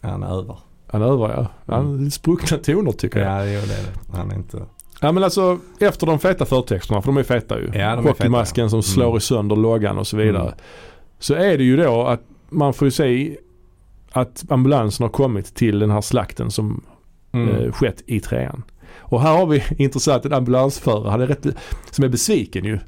Han 0.00 0.22
övar. 0.22 0.58
han 0.86 1.02
övar 1.02 1.30
ja. 1.66 1.74
Han 1.74 1.98
lite 2.04 2.10
spruckna 2.10 2.58
toner 2.58 2.92
tycker 2.92 3.20
jag. 3.20 3.40
Ja, 3.40 3.44
det 3.44 3.50
är 3.50 3.66
det. 3.66 4.16
Han 4.16 4.30
är 4.30 4.34
inte... 4.34 4.62
Ja 5.00 5.12
men 5.12 5.24
alltså 5.24 5.58
efter 5.80 6.06
de 6.06 6.18
feta 6.18 6.44
förtexterna, 6.46 7.02
för 7.02 7.06
de 7.12 7.16
är 7.16 7.22
feta 7.22 7.58
ju. 7.58 7.64
Ja, 7.66 7.70
de 7.72 7.78
är 7.78 7.96
Hockeymasken 7.96 8.70
som 8.70 8.82
feta. 8.82 8.92
slår 8.92 9.06
Mm. 9.06 9.16
i 9.16 9.20
sönder 9.20 9.56
loggan 9.56 9.98
och 9.98 10.06
så 10.06 10.16
vidare. 10.16 10.42
Mm. 10.42 10.54
Så 11.18 11.34
är 11.34 11.58
det 11.58 11.64
ju 11.64 11.76
då 11.76 12.02
att 12.06 12.20
man 12.48 12.74
får 12.74 12.86
ju 12.86 12.90
se 12.90 13.36
att 14.12 14.44
ambulansen 14.50 15.04
har 15.04 15.10
kommit 15.10 15.54
till 15.54 15.78
den 15.78 15.90
här 15.90 16.00
slakten 16.00 16.50
som 16.50 16.84
Mm. 17.32 17.48
eh, 17.48 17.72
skett 17.72 18.02
i 18.06 18.20
trean. 18.20 18.62
Och 19.10 19.20
här 19.22 19.36
har 19.36 19.46
vi 19.46 19.62
intressant 19.78 20.24
en 20.24 20.32
ambulansförare, 20.32 21.10
han 21.10 21.20
är 21.20 21.26
rätt, 21.26 21.46
som 21.90 22.04
är 22.04 22.08
besviken 22.08 22.64
ju. 22.64 22.78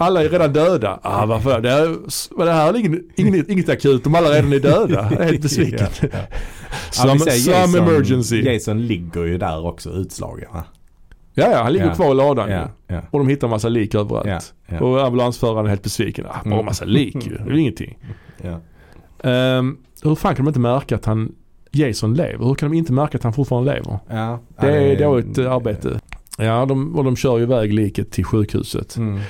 Alla 0.00 0.24
är 0.24 0.28
redan 0.28 0.52
döda. 0.52 1.00
Ah, 1.02 1.26
varför? 1.26 1.60
Det, 1.60 1.70
är, 1.70 1.96
vad 2.36 2.46
det 2.46 2.52
här 2.52 2.74
är 2.74 2.76
ingen, 2.78 3.02
inget, 3.16 3.48
inget 3.48 3.68
akut 3.68 4.06
om 4.06 4.14
alla 4.14 4.28
redan 4.30 4.52
är 4.52 4.60
döda. 4.60 5.08
Jag 5.10 5.20
är 5.20 5.24
helt 5.24 5.42
besviken. 5.42 5.86
Ja, 6.02 6.08
ja. 6.12 6.18
Some, 6.90 7.12
Ja, 7.12 7.18
säger 7.18 7.38
some 7.40 7.56
Jason, 7.78 7.82
emergency. 7.88 8.42
Jason 8.42 8.86
ligger 8.86 9.24
ju 9.24 9.38
där 9.38 9.66
också 9.66 9.90
utslagen. 9.90 10.48
va? 10.52 10.64
Ja, 11.34 11.50
ja, 11.52 11.62
han 11.62 11.72
ligger 11.72 11.86
Ja. 11.86 11.94
kvar 11.94 12.10
i 12.10 12.14
ladan 12.14 12.48
ju. 12.48 12.54
ja, 12.94 13.00
Och 13.10 13.18
de 13.18 13.28
hittar 13.28 13.46
en 13.46 13.50
massa 13.50 13.68
lik 13.68 13.94
överallt. 13.94 14.54
Och 14.80 15.04
ambulansföraren 15.06 15.64
är 15.66 15.68
helt 15.70 15.82
besviken. 15.82 16.26
Ah, 16.26 16.40
bara 16.44 16.54
Mm. 16.54 16.64
massa 16.66 16.84
lik 16.84 17.26
ju. 17.26 17.36
Det 17.36 17.50
är 17.50 17.56
ingenting. 17.56 17.98
Um, 19.22 19.78
hur 20.02 20.14
fan 20.14 20.34
kan 20.34 20.44
de 20.44 20.48
inte 20.48 20.60
märka 20.60 20.96
att 20.96 21.04
han 21.04 21.32
Jason 21.72 22.14
lever? 22.14 22.44
Hur 22.46 22.54
kan 22.54 22.70
de 22.70 22.76
inte 22.76 22.92
märka 22.92 23.18
att 23.18 23.24
han 23.24 23.32
fortfarande 23.32 23.74
lever? 23.74 23.98
ja. 24.10 24.38
Det 24.60 24.66
är 24.66 24.98
dåligt 24.98 25.38
eh, 25.38 25.52
arbete. 25.52 26.00
Ja, 26.38 26.66
de, 26.66 26.96
och 26.96 27.04
de 27.04 27.16
kör 27.16 27.36
ju 27.38 27.42
iväg 27.42 27.72
liket 27.72 28.10
till 28.10 28.24
sjukhuset. 28.24 28.96
Mm. 28.96 29.20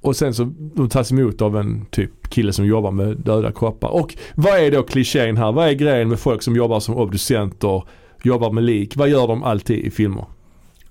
Och 0.00 0.16
sen 0.16 0.34
så 0.34 0.52
de 0.74 0.88
tas 0.88 1.12
emot 1.12 1.42
av 1.42 1.56
en 1.56 1.86
typ 1.90 2.28
kille 2.30 2.52
som 2.52 2.66
jobbar 2.66 2.90
med 2.90 3.16
döda 3.16 3.52
kroppar. 3.52 3.88
Och 3.88 4.14
vad 4.34 4.58
är 4.58 4.70
då 4.70 4.82
klichén 4.82 5.36
här? 5.36 5.52
Vad 5.52 5.68
är 5.68 5.72
grejen 5.72 6.08
med 6.08 6.18
folk 6.18 6.42
som 6.42 6.56
jobbar 6.56 6.80
som 6.80 6.96
obducenter, 6.96 7.82
jobbar 8.22 8.50
med 8.50 8.64
lik? 8.64 8.96
Vad 8.96 9.08
gör 9.08 9.26
de 9.26 9.42
alltid 9.42 9.78
i 9.78 9.90
filmer? 9.90 10.24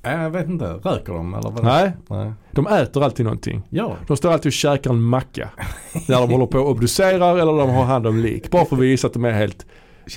Ja, 0.02 0.12
Jag 0.22 0.30
vet 0.30 0.48
inte, 0.50 0.66
röker 0.66 1.14
de 1.14 1.34
eller 1.34 1.50
vad? 1.52 1.64
Nej, 1.64 1.92
Nej. 2.10 2.32
de 2.52 2.68
äter 2.68 3.04
alltid 3.04 3.26
någonting. 3.26 3.62
Ja. 3.70 3.96
De 4.08 4.18
står 4.18 4.32
alltid 4.32 4.46
och 4.50 4.54
käkar 4.54 4.90
en 4.92 5.02
macka. 5.02 5.50
när 6.08 6.22
de 6.22 6.30
håller 6.32 6.46
på 6.46 6.60
och 6.60 6.70
obducerar 6.72 7.38
eller 7.38 7.58
de 7.58 7.70
har 7.70 7.84
hand 7.84 8.08
om 8.08 8.18
lik. 8.18 8.52
Bara 8.52 8.66
för 8.66 8.76
att 8.76 8.82
visa 8.82 9.08
att 9.08 9.14
de 9.14 9.26
är 9.26 9.32
helt 9.32 9.66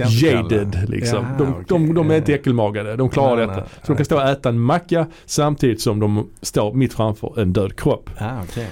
jaded 0.00 0.84
liksom. 0.88 1.26
Ja, 1.30 1.44
de, 1.44 1.52
okej. 1.52 1.64
de, 1.68 1.94
de 1.94 2.10
är 2.10 2.16
inte 2.16 2.34
äckelmagade. 2.34 2.96
De 2.96 3.08
klarar 3.08 3.36
Nej, 3.36 3.46
detta. 3.46 3.60
nej, 3.60 3.68
Så 3.82 3.92
de 3.92 3.96
kan 3.96 4.04
stå 4.04 4.16
och 4.16 4.22
äta 4.28 4.48
en 4.48 4.60
macka 4.60 5.06
samtidigt 5.24 5.80
som 5.80 6.00
de 6.00 6.30
står 6.42 6.74
mitt 6.74 6.92
framför 6.94 7.40
en 7.40 7.52
död 7.52 7.76
kropp. 7.76 8.10
Ah, 8.18 8.42
okej. 8.42 8.68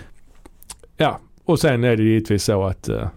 Ja, 0.97 1.19
och 1.45 1.59
sen 1.61 1.85
är 1.85 1.97
det 1.97 2.03
givetvis 2.03 2.45
så 2.45 2.65
att 2.65 2.89
eh, 2.89 3.09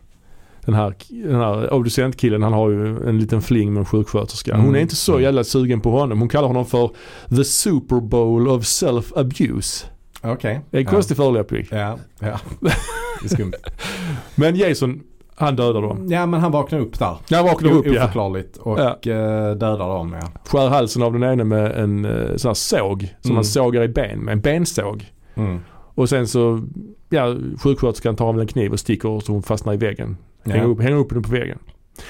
den 0.65 0.75
här, 0.75 0.93
den 1.09 1.35
här 1.35 1.73
obducentkillen 1.73 2.43
han 2.43 2.53
har 2.53 2.69
ju 2.69 3.09
en 3.09 3.19
liten 3.19 3.41
fling 3.41 3.73
med 3.73 3.80
en 3.80 3.85
sjuksköterska. 3.85 4.55
Hon 4.55 4.63
Mm. 4.63 4.75
är 4.75 4.80
inte 4.80 4.95
så 4.95 5.19
jävla 5.19 5.43
sugen 5.43 5.81
på 5.81 5.91
honom. 5.91 6.19
Hon 6.19 6.30
kallar 6.30 6.47
honom 6.47 6.65
för 6.65 6.89
the 7.35 7.43
super 7.43 7.99
bowl 8.01 8.47
of 8.47 8.63
self-abuse. 8.63 9.85
Okej. 10.21 10.61
Det 10.71 10.77
är 10.77 10.81
en 10.81 10.85
Ja. 10.85 10.91
konstig 10.91 11.17
förolämpning. 11.17 11.67
Ja, 11.71 11.97
ja. 12.19 12.39
Det 12.61 13.25
är 13.25 13.27
skumt. 13.30 13.53
Men 14.35 14.55
Jason, 14.55 15.01
han 15.35 15.55
dödar 15.55 15.81
dem. 15.81 16.07
Ja, 16.11 16.26
men 16.26 16.39
han 16.39 16.51
vaknar 16.51 16.80
upp 16.80 16.99
där. 16.99 17.18
Jag 17.27 17.43
vaknar 17.43 17.72
upp 17.72 17.85
ja. 17.85 17.91
Oförklarligt 17.91 18.57
och 18.57 18.80
Ja. 18.80 18.89
eh, 18.89 19.51
dödar 19.55 19.77
dem 19.88 20.15
ja. 20.22 20.27
Skär 20.45 20.69
halsen 20.69 21.03
av 21.03 21.14
den 21.14 21.23
ene 21.23 21.43
med 21.43 21.72
en 21.72 22.05
eh, 22.05 22.35
sån 22.35 22.49
här 22.49 22.53
såg 22.53 23.01
som 23.01 23.30
Mm. 23.31 23.35
man 23.35 23.45
sågar 23.45 23.84
i 23.84 23.88
ben 23.88 24.19
med. 24.19 24.31
En 24.31 24.41
bensåg. 24.41 25.11
Mm. 25.35 25.60
Och 25.95 26.10
sen 26.10 26.27
så, 26.27 26.61
ja 27.10 27.35
sjuksköterskan 27.64 28.15
tar 28.15 28.26
av 28.26 28.39
en 28.41 28.47
kniv 28.47 28.72
och 28.72 28.80
sticker 28.80 29.19
så 29.19 29.31
hon 29.31 29.43
fastnar 29.43 29.73
i 29.73 29.77
väggen. 29.77 30.18
Hänger, 30.45 30.57
Ja. 30.60 30.64
upp, 30.65 30.81
hänger 30.81 30.97
upp 30.97 31.10
den 31.10 31.23
på 31.23 31.31
väggen. 31.31 31.60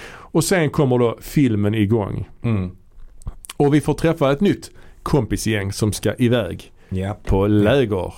Och 0.07 0.43
sen 0.43 0.69
kommer 0.69 0.97
då 0.97 1.17
filmen 1.21 1.73
igång. 1.75 2.29
Mm. 2.43 2.71
Och 3.57 3.73
vi 3.73 3.81
får 3.81 3.93
träffa 3.93 4.31
ett 4.31 4.41
nytt 4.41 4.71
kompisgäng 5.03 5.71
som 5.73 5.93
ska 5.93 6.13
iväg 6.17 6.71
Ja. 6.89 7.17
på 7.25 7.47
läger. 7.47 8.13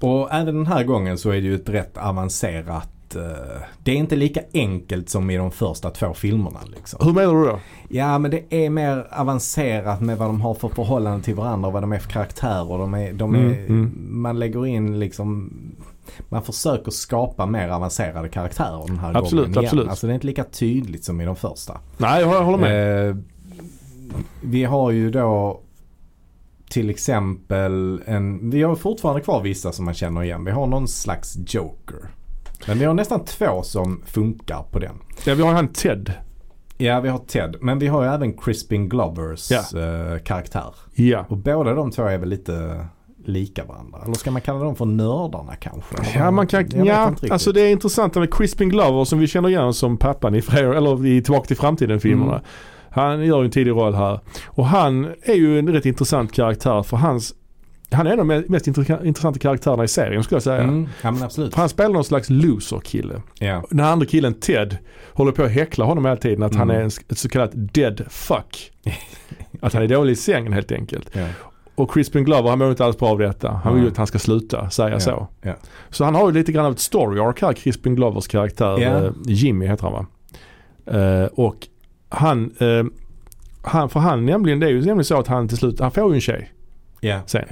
Och 0.00 0.32
även 0.32 0.54
den 0.56 0.66
här 0.66 0.84
gången 0.84 1.18
så 1.18 1.30
är 1.30 1.34
det 1.34 1.46
ju 1.46 1.54
ett 1.54 1.68
rätt 1.68 1.96
avancerat 1.98 2.90
eh, 3.16 3.22
det 3.82 3.90
är 3.90 3.96
inte 3.96 4.16
lika 4.16 4.40
enkelt 4.54 5.08
som 5.08 5.30
i 5.30 5.36
de 5.36 5.50
första 5.50 5.90
två 5.90 6.14
filmerna. 6.14 6.60
Liksom. 6.76 7.06
Hur 7.06 7.12
menar 7.12 7.34
du 7.34 7.44
då? 7.44 7.60
Ja 7.88 8.18
men 8.18 8.30
det 8.30 8.54
är 8.54 8.70
mer 8.70 9.06
avancerat 9.10 10.00
med 10.00 10.18
vad 10.18 10.28
de 10.28 10.40
har 10.40 10.54
för 10.54 10.68
förhållande 10.68 11.24
till 11.24 11.34
varandra 11.34 11.66
och 11.66 11.72
vad 11.72 11.82
de 11.82 11.92
är 11.92 11.98
för 11.98 12.10
karaktärer. 12.10 12.78
De 12.78 12.94
är, 12.94 13.12
de 13.12 13.34
är, 13.34 13.38
Mm, 13.38 13.64
mm. 13.68 13.92
Man 14.10 14.38
lägger 14.38 14.66
in 14.66 14.98
liksom 14.98 15.52
man 16.28 16.42
försöker 16.42 16.90
skapa 16.90 17.46
mer 17.46 17.68
avancerade 17.68 18.28
karaktärer 18.28 18.86
den 18.86 18.98
här 18.98 19.16
Absolut, 19.16 19.44
gången 19.44 19.52
igen. 19.52 19.64
absolut. 19.64 19.88
Alltså 19.88 20.06
det 20.06 20.12
är 20.12 20.14
inte 20.14 20.26
lika 20.26 20.44
tydligt 20.44 21.04
som 21.04 21.20
i 21.20 21.24
de 21.24 21.36
första. 21.36 21.80
Nej, 21.96 22.20
jag 22.20 22.44
håller 22.44 22.58
med. 22.58 23.08
Eh, 23.08 23.16
vi 24.42 24.64
har 24.64 24.90
ju 24.90 25.10
då 25.10 25.60
till 26.70 26.90
exempel 26.90 28.02
en, 28.06 28.50
vi 28.50 28.62
har 28.62 28.76
fortfarande 28.76 29.20
kvar 29.20 29.42
vissa 29.42 29.72
som 29.72 29.84
man 29.84 29.94
känner 29.94 30.22
igen. 30.22 30.44
Vi 30.44 30.50
har 30.50 30.66
någon 30.66 30.88
slags 30.88 31.38
Joker. 31.46 31.96
Men 32.66 32.78
vi 32.78 32.84
har 32.84 32.94
nästan 32.94 33.24
två 33.24 33.62
som 33.62 34.02
funkar 34.06 34.62
på 34.70 34.78
den. 34.78 34.94
Ja, 35.24 35.34
vi 35.34 35.42
har 35.42 35.52
han 35.52 35.68
Ted. 35.68 36.12
Ja, 36.78 37.00
vi 37.00 37.08
har 37.08 37.18
Ted. 37.18 37.56
Men 37.60 37.78
vi 37.78 37.86
har 37.86 38.02
ju 38.02 38.08
även 38.08 38.32
Crispin 38.36 38.88
Glovers 38.88 39.50
Ja. 39.50 39.58
eh, 39.58 40.18
karaktär. 40.18 40.74
Ja. 40.94 41.26
Och 41.28 41.36
båda 41.36 41.74
de 41.74 41.90
två 41.90 42.02
är 42.02 42.18
väl 42.18 42.28
lite 42.28 42.86
lika 43.24 43.64
varandra. 43.64 43.98
Eller 44.04 44.14
ska 44.14 44.30
man 44.30 44.42
kalla 44.42 44.58
dem 44.64 44.76
för 44.76 44.84
nördarna 44.84 45.56
kanske? 45.56 45.96
Ja, 46.18 46.30
man 46.30 46.46
kan, 46.46 46.84
ja 46.84 47.12
alltså 47.30 47.52
det 47.52 47.60
är 47.60 47.70
intressant 47.72 48.14
med 48.14 48.34
Crispin 48.34 48.68
Glover 48.68 49.04
som 49.04 49.18
vi 49.18 49.26
känner 49.26 49.48
igen 49.48 49.74
som 49.74 49.96
pappan 49.96 50.34
i 50.34 50.42
Freja, 50.42 50.74
eller 50.74 51.06
i 51.06 51.22
Tillbaka 51.22 51.46
till 51.46 51.56
framtiden-filmerna. 51.56 52.32
Mm. 52.32 52.44
Han 52.90 53.24
gör 53.26 53.38
ju 53.38 53.44
en 53.44 53.50
tidig 53.50 53.70
roll 53.70 53.94
här. 53.94 54.20
Och 54.46 54.66
han 54.66 55.04
är 55.22 55.34
ju 55.34 55.58
en 55.58 55.68
rätt 55.68 55.86
intressant 55.86 56.32
karaktär 56.32 56.82
för 56.82 56.96
hans 56.96 57.34
han 57.90 58.06
är 58.06 58.10
en 58.12 58.20
av 58.20 58.26
de 58.26 58.44
mest 58.48 58.66
intressanta- 58.66 59.38
karaktärerna 59.38 59.84
i 59.84 59.88
serien 59.88 60.22
skulle 60.24 60.36
jag 60.36 60.42
säga. 60.42 60.62
Mm, 60.62 60.88
ja. 61.02 61.12
För 61.28 61.56
han 61.56 61.68
spelar 61.68 61.90
någon 61.94 62.04
slags 62.04 62.30
loser-kille. 62.30 63.22
Ja. 63.38 63.64
Den 63.70 63.80
andra 63.80 64.06
killen 64.06 64.34
Ted 64.34 64.76
håller 65.12 65.32
på 65.32 65.42
att 65.42 65.50
häckla 65.50 65.84
honom 65.84 66.04
hela 66.04 66.16
tiden 66.16 66.42
att 66.42 66.54
han 66.54 66.70
Mm. 66.70 66.76
är 66.76 66.80
en, 66.84 66.90
ett 67.08 67.18
så 67.18 67.28
kallat 67.28 67.50
dead 67.54 68.02
fuck. 68.10 68.72
att 69.60 69.72
han 69.72 69.82
är 69.82 69.86
dålig 69.88 70.12
i 70.12 70.16
sängen 70.16 70.52
helt 70.52 70.72
enkelt. 70.72 71.10
Ja. 71.12 71.26
Och 71.74 71.90
Crispin 71.94 72.24
Glover 72.24 72.50
han 72.50 72.58
mår 72.58 72.70
inte 72.70 72.84
alls 72.84 72.98
bra 72.98 73.08
av 73.08 73.18
detta. 73.18 73.50
Han 73.64 73.72
vill 73.72 73.80
ju 73.82 73.84
Nej. 73.86 73.92
att 73.92 73.96
han 73.98 74.06
ska 74.06 74.18
sluta 74.18 74.70
säga 74.70 74.90
Ja, 74.90 75.00
så. 75.00 75.28
Så 75.90 76.04
han 76.04 76.14
har 76.14 76.28
ju 76.28 76.34
lite 76.34 76.52
grann 76.52 76.66
av 76.66 76.72
ett 76.72 76.78
story 76.78 77.20
arc 77.20 77.42
här, 77.42 77.52
Crispin 77.52 77.94
Glovers 77.94 78.26
karaktär. 78.28 78.82
Eh, 79.04 79.10
Jimmy 79.26 79.66
heter 79.66 79.82
han 79.84 79.92
va. 79.92 80.06
Eh, 81.00 81.24
och 81.26 81.56
han, 82.08 82.52
eh, 82.58 82.84
han, 83.62 83.88
för 83.88 84.00
han 84.00 84.26
nämligen, 84.26 84.60
det 84.60 84.66
är 84.66 84.70
ju 84.70 84.76
nämligen 84.76 85.04
så 85.04 85.18
att 85.18 85.26
han 85.26 85.48
till 85.48 85.56
slut, 85.56 85.80
han 85.80 85.90
får 85.90 86.08
ju 86.10 86.14
en 86.14 86.20
tjej. 86.20 86.52
Sen. 87.26 87.44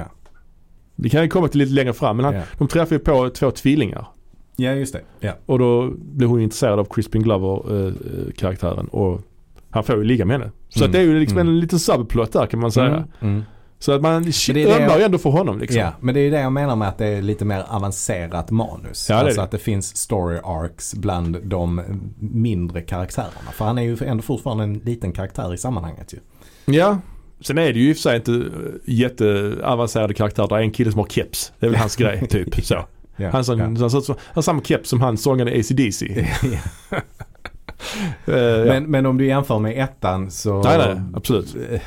Det 0.97 1.09
kan 1.09 1.23
ju 1.23 1.29
komma 1.29 1.49
till 1.49 1.59
lite 1.59 1.73
längre 1.73 1.93
fram 1.93 2.17
men 2.17 2.25
han, 2.25 2.35
Ja. 2.35 2.43
de 2.59 2.69
träffar 2.69 2.97
ju 2.97 2.99
på 2.99 3.31
två 3.31 3.51
tvillingar. 3.51 4.09
ja, 4.57 4.71
just 4.73 4.93
det. 4.93 5.01
Ja. 5.21 5.33
Och 5.47 5.59
då 5.59 5.91
blir 5.99 6.27
hon 6.27 6.41
intresserad 6.41 6.79
av 6.79 6.85
Crispin 6.85 7.23
Glover 7.23 7.73
eh, 7.81 7.87
eh, 7.87 7.93
karaktären 8.37 8.87
och 8.89 9.21
han 9.71 9.85
får 9.85 9.97
ju 9.97 10.05
ligga 10.05 10.25
med 10.25 10.39
henne. 10.41 10.53
Så 10.69 10.79
Mm. 10.85 10.93
det 10.93 10.99
är 10.99 11.03
ju 11.03 11.19
liksom 11.21 11.39
Mm. 11.39 11.49
en 11.55 11.61
liten 11.61 11.79
subplot 11.79 12.33
där 12.33 12.47
kan 12.47 12.61
man 12.61 12.73
säga. 12.73 12.87
Mm, 12.87 13.05
mm. 13.21 13.43
Så 13.79 13.93
att 13.93 14.03
man 14.03 14.13
ömmar 14.15 14.81
jag- 14.81 14.99
ju 14.99 15.05
ändå 15.05 15.19
för 15.19 15.31
honom 15.31 15.59
liksom. 15.59 15.81
Ja, 15.81 15.93
men 16.01 16.15
det 16.15 16.21
är 16.21 16.25
ju 16.25 16.31
det 16.31 16.41
jag 16.41 16.53
menar 16.53 16.77
med 16.77 16.89
att 16.89 16.99
det 16.99 17.07
är 17.07 17.23
lite 17.23 17.45
mer 17.45 17.65
avancerat 17.69 18.51
manus. 18.51 19.07
Ja, 19.11 19.15
det 19.17 19.21
alltså 19.23 19.41
det. 19.41 19.45
att 19.45 19.51
det 19.51 19.59
finns 19.59 19.97
story 19.97 20.39
arcs 20.45 20.95
bland 20.95 21.37
de 21.45 21.81
mindre 22.19 22.81
karaktärerna. 22.83 23.51
För 23.53 23.65
han 23.65 23.79
är 23.79 23.83
ju 23.83 23.97
ändå 24.07 24.23
fortfarande 24.23 24.65
en 24.65 24.75
liten 24.75 25.13
karaktär 25.13 25.55
i 25.55 25.59
sammanhanget 25.59 26.13
ju. 26.13 26.19
Ja. 26.75 26.99
Sen 27.41 27.59
är 27.59 27.73
det 27.73 27.79
ju 27.79 27.91
i 27.91 27.93
och 27.93 27.97
för 27.97 28.03
sig 28.03 28.17
inte 28.17 28.33
eh, 28.33 28.41
jätteavancerade 28.85 30.15
karaktärer. 30.15 30.49
Det 30.49 30.55
är 30.55 30.59
en 30.61 30.71
kille 30.71 30.91
som 30.91 30.99
har 31.01 31.07
keps. 31.07 31.53
Det 31.59 31.67
är 31.67 31.71
väl 31.71 31.79
hans 31.79 31.97
grej 32.03 32.27
typ. 32.29 32.65
Så. 32.65 32.85
Ja, 33.17 33.31
Han, 33.31 33.45
som, 33.45 33.59
ja. 33.59 33.65
han, 33.65 33.77
har 34.35 34.43
samma 34.43 34.63
keps 34.63 34.89
som 34.91 35.01
han 35.01 35.17
sångaren 35.17 35.53
i 35.53 35.61
AC/DC. 35.61 36.27
Ja. 36.91 36.99
Eh, 38.27 38.39
ja. 38.39 38.65
men, 38.65 38.85
men 38.91 39.07
om 39.07 39.19
du 39.19 39.27
jämför 39.27 39.59
med 39.59 39.83
ettan 39.85 40.31
så... 40.31 40.63
Nej, 40.63 40.79
nej, 40.79 41.01
absolut. 41.15 41.57
eh, 41.71 41.81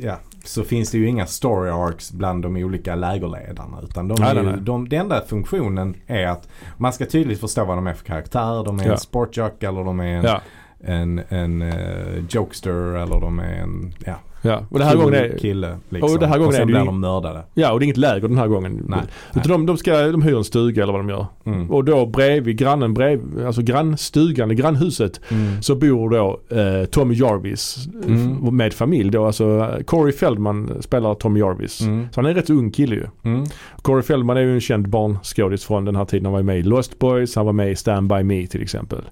Ja, 0.00 0.18
så 0.44 0.64
finns 0.64 0.90
det 0.90 0.98
ju 0.98 1.06
inga 1.08 1.26
story 1.26 1.70
arcs 1.70 2.12
bland 2.12 2.42
de 2.42 2.56
olika 2.56 2.94
lägerledarna. 2.94 3.80
Utan 3.82 4.08
de 4.08 4.16
Nej, 4.20 4.36
ju, 4.36 4.42
nej. 4.42 4.54
De, 4.60 4.88
den 4.88 5.00
enda 5.00 5.20
funktionen 5.26 5.94
är 6.06 6.26
att 6.26 6.48
man 6.76 6.92
ska 6.92 7.06
tydligt 7.06 7.40
förstå 7.40 7.64
vad 7.64 7.76
de 7.78 7.86
är 7.86 7.94
för 7.94 8.04
karaktär. 8.04 8.64
De 8.64 8.80
är 8.80 8.86
Ja. 8.86 8.92
en 8.92 8.98
sportjock 8.98 9.62
eller 9.62 9.84
de 9.84 10.00
är 10.00 10.04
en, 10.06 10.24
Ja, 10.24 10.40
en, 10.80 11.20
en 11.28 11.62
eh, 11.62 12.24
jokester 12.30 12.94
eller 13.02 13.20
de 13.20 13.38
är 13.38 13.54
en 13.54 13.94
ja, 14.04 14.14
ja. 14.46 14.64
Och 14.70 14.78
det 14.78 14.84
här 14.84 14.96
gången 14.96 15.14
är, 15.14 15.38
kille. 15.38 15.76
Liksom. 15.88 16.12
och 16.14 16.18
det 16.20 16.26
här 16.26 16.38
gången 16.38 16.52
sen 16.52 16.62
är 16.62 16.66
det 16.66 16.72
blir 16.72 16.80
ju- 16.80 16.86
de 16.86 17.00
mördade. 17.00 17.42
ja, 17.54 17.72
och 17.72 17.80
det 17.80 17.82
är 17.84 17.86
inget 17.86 17.96
läger 17.96 18.28
den 18.28 18.38
här 18.38 18.46
gången. 18.46 18.84
Nej. 18.88 18.98
Utan 19.36 19.50
de, 19.52 19.66
de, 19.66 19.76
ska, 19.76 20.02
de 20.06 20.22
hyr 20.22 20.36
en 20.36 20.44
stuga 20.44 20.82
eller 20.82 20.92
vad 20.92 21.00
de 21.00 21.08
gör. 21.08 21.26
Mm. 21.44 21.70
Och 21.70 21.84
då 21.84 22.06
bredvid 22.06 22.56
grannen, 22.58 22.94
bredvid, 22.94 23.46
alltså 23.46 23.62
grannstugan, 23.62 24.50
i 24.50 24.54
grannhuset 24.54 25.20
Mm. 25.30 25.62
så 25.62 25.74
bor 25.74 26.10
då 26.10 26.40
eh, 26.56 26.84
Tommy 26.84 27.14
Jarvis 27.14 27.88
Mm. 28.06 28.56
med 28.56 28.72
familj 28.72 29.10
då. 29.10 29.26
Alltså 29.26 29.44
eh, 29.78 29.82
Corey 29.84 30.12
Feldman 30.12 30.70
spelar 30.80 31.14
Tommy 31.14 31.40
Jarvis. 31.40 31.80
Mm. 31.80 32.08
Så 32.12 32.18
han 32.20 32.24
är 32.26 32.30
en 32.30 32.36
rätt 32.36 32.50
ung 32.50 32.70
kille 32.70 32.94
ju. 32.94 33.04
Mm. 33.22 33.44
Corey 33.82 34.02
Feldman 34.02 34.36
är 34.36 34.40
ju 34.40 34.54
en 34.54 34.60
känd 34.60 34.88
barnskådis 34.88 35.64
från 35.64 35.84
den 35.84 35.96
här 35.96 36.04
tiden. 36.04 36.24
Han 36.24 36.32
var 36.32 36.42
med 36.42 36.58
i 36.58 36.62
Lost 36.62 36.98
Boys, 36.98 37.36
han 37.36 37.46
var 37.46 37.52
med 37.52 37.70
i 37.70 37.76
Stand 37.76 38.08
By 38.08 38.22
Me 38.22 38.46
till 38.46 38.62
exempel. 38.62 39.02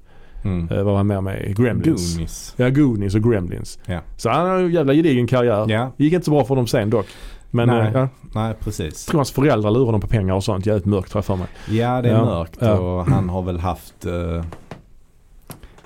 Mm. 0.45 0.69
Eh, 0.69 0.77
vad 0.77 0.85
var 0.85 0.97
han 0.97 1.07
med 1.07 1.23
med? 1.23 1.45
i? 1.51 1.53
Gremlins. 1.53 2.15
Goonies. 2.15 2.55
Ja, 2.57 2.71
Goonies 2.71 3.15
och 3.15 3.23
Gremlins. 3.23 3.79
Ja. 3.87 4.01
Så 4.17 4.31
han 4.31 4.47
har 4.47 4.57
en 4.59 4.73
jävla 4.73 4.95
gedigen 4.95 5.27
karriär. 5.27 5.67
Ja, 5.69 5.93
Gick 5.97 6.13
inte 6.13 6.25
så 6.25 6.31
bra 6.31 6.43
för 6.43 6.49
honom 6.49 6.67
sen 6.67 6.91
dock. 6.91 7.07
Men 7.51 7.69
Nej. 7.69 7.87
eh, 7.87 7.93
ja, 7.95 8.09
nej 8.35 8.55
precis. 8.61 9.05
jag 9.07 9.11
tror 9.11 9.19
hans 9.19 9.33
föräldrar 9.33 9.71
lurade 9.71 9.85
honom 9.87 10.01
på 10.01 10.07
pengar 10.07 10.35
och 10.35 10.45
sånt. 10.45 10.67
Jävligt 10.67 10.85
mörkt 10.87 11.11
tror 11.11 11.19
jag 11.19 11.25
för 11.25 11.37
mig. 11.37 11.47
Ja, 11.71 12.03
det 12.03 12.09
är 12.09 12.13
Ja. 12.15 12.25
mörkt 12.25 12.63
och 12.63 13.07
han 13.07 13.29
har 13.29 13.43
väl 13.43 13.59
haft 13.59 14.07
eh, 14.07 14.45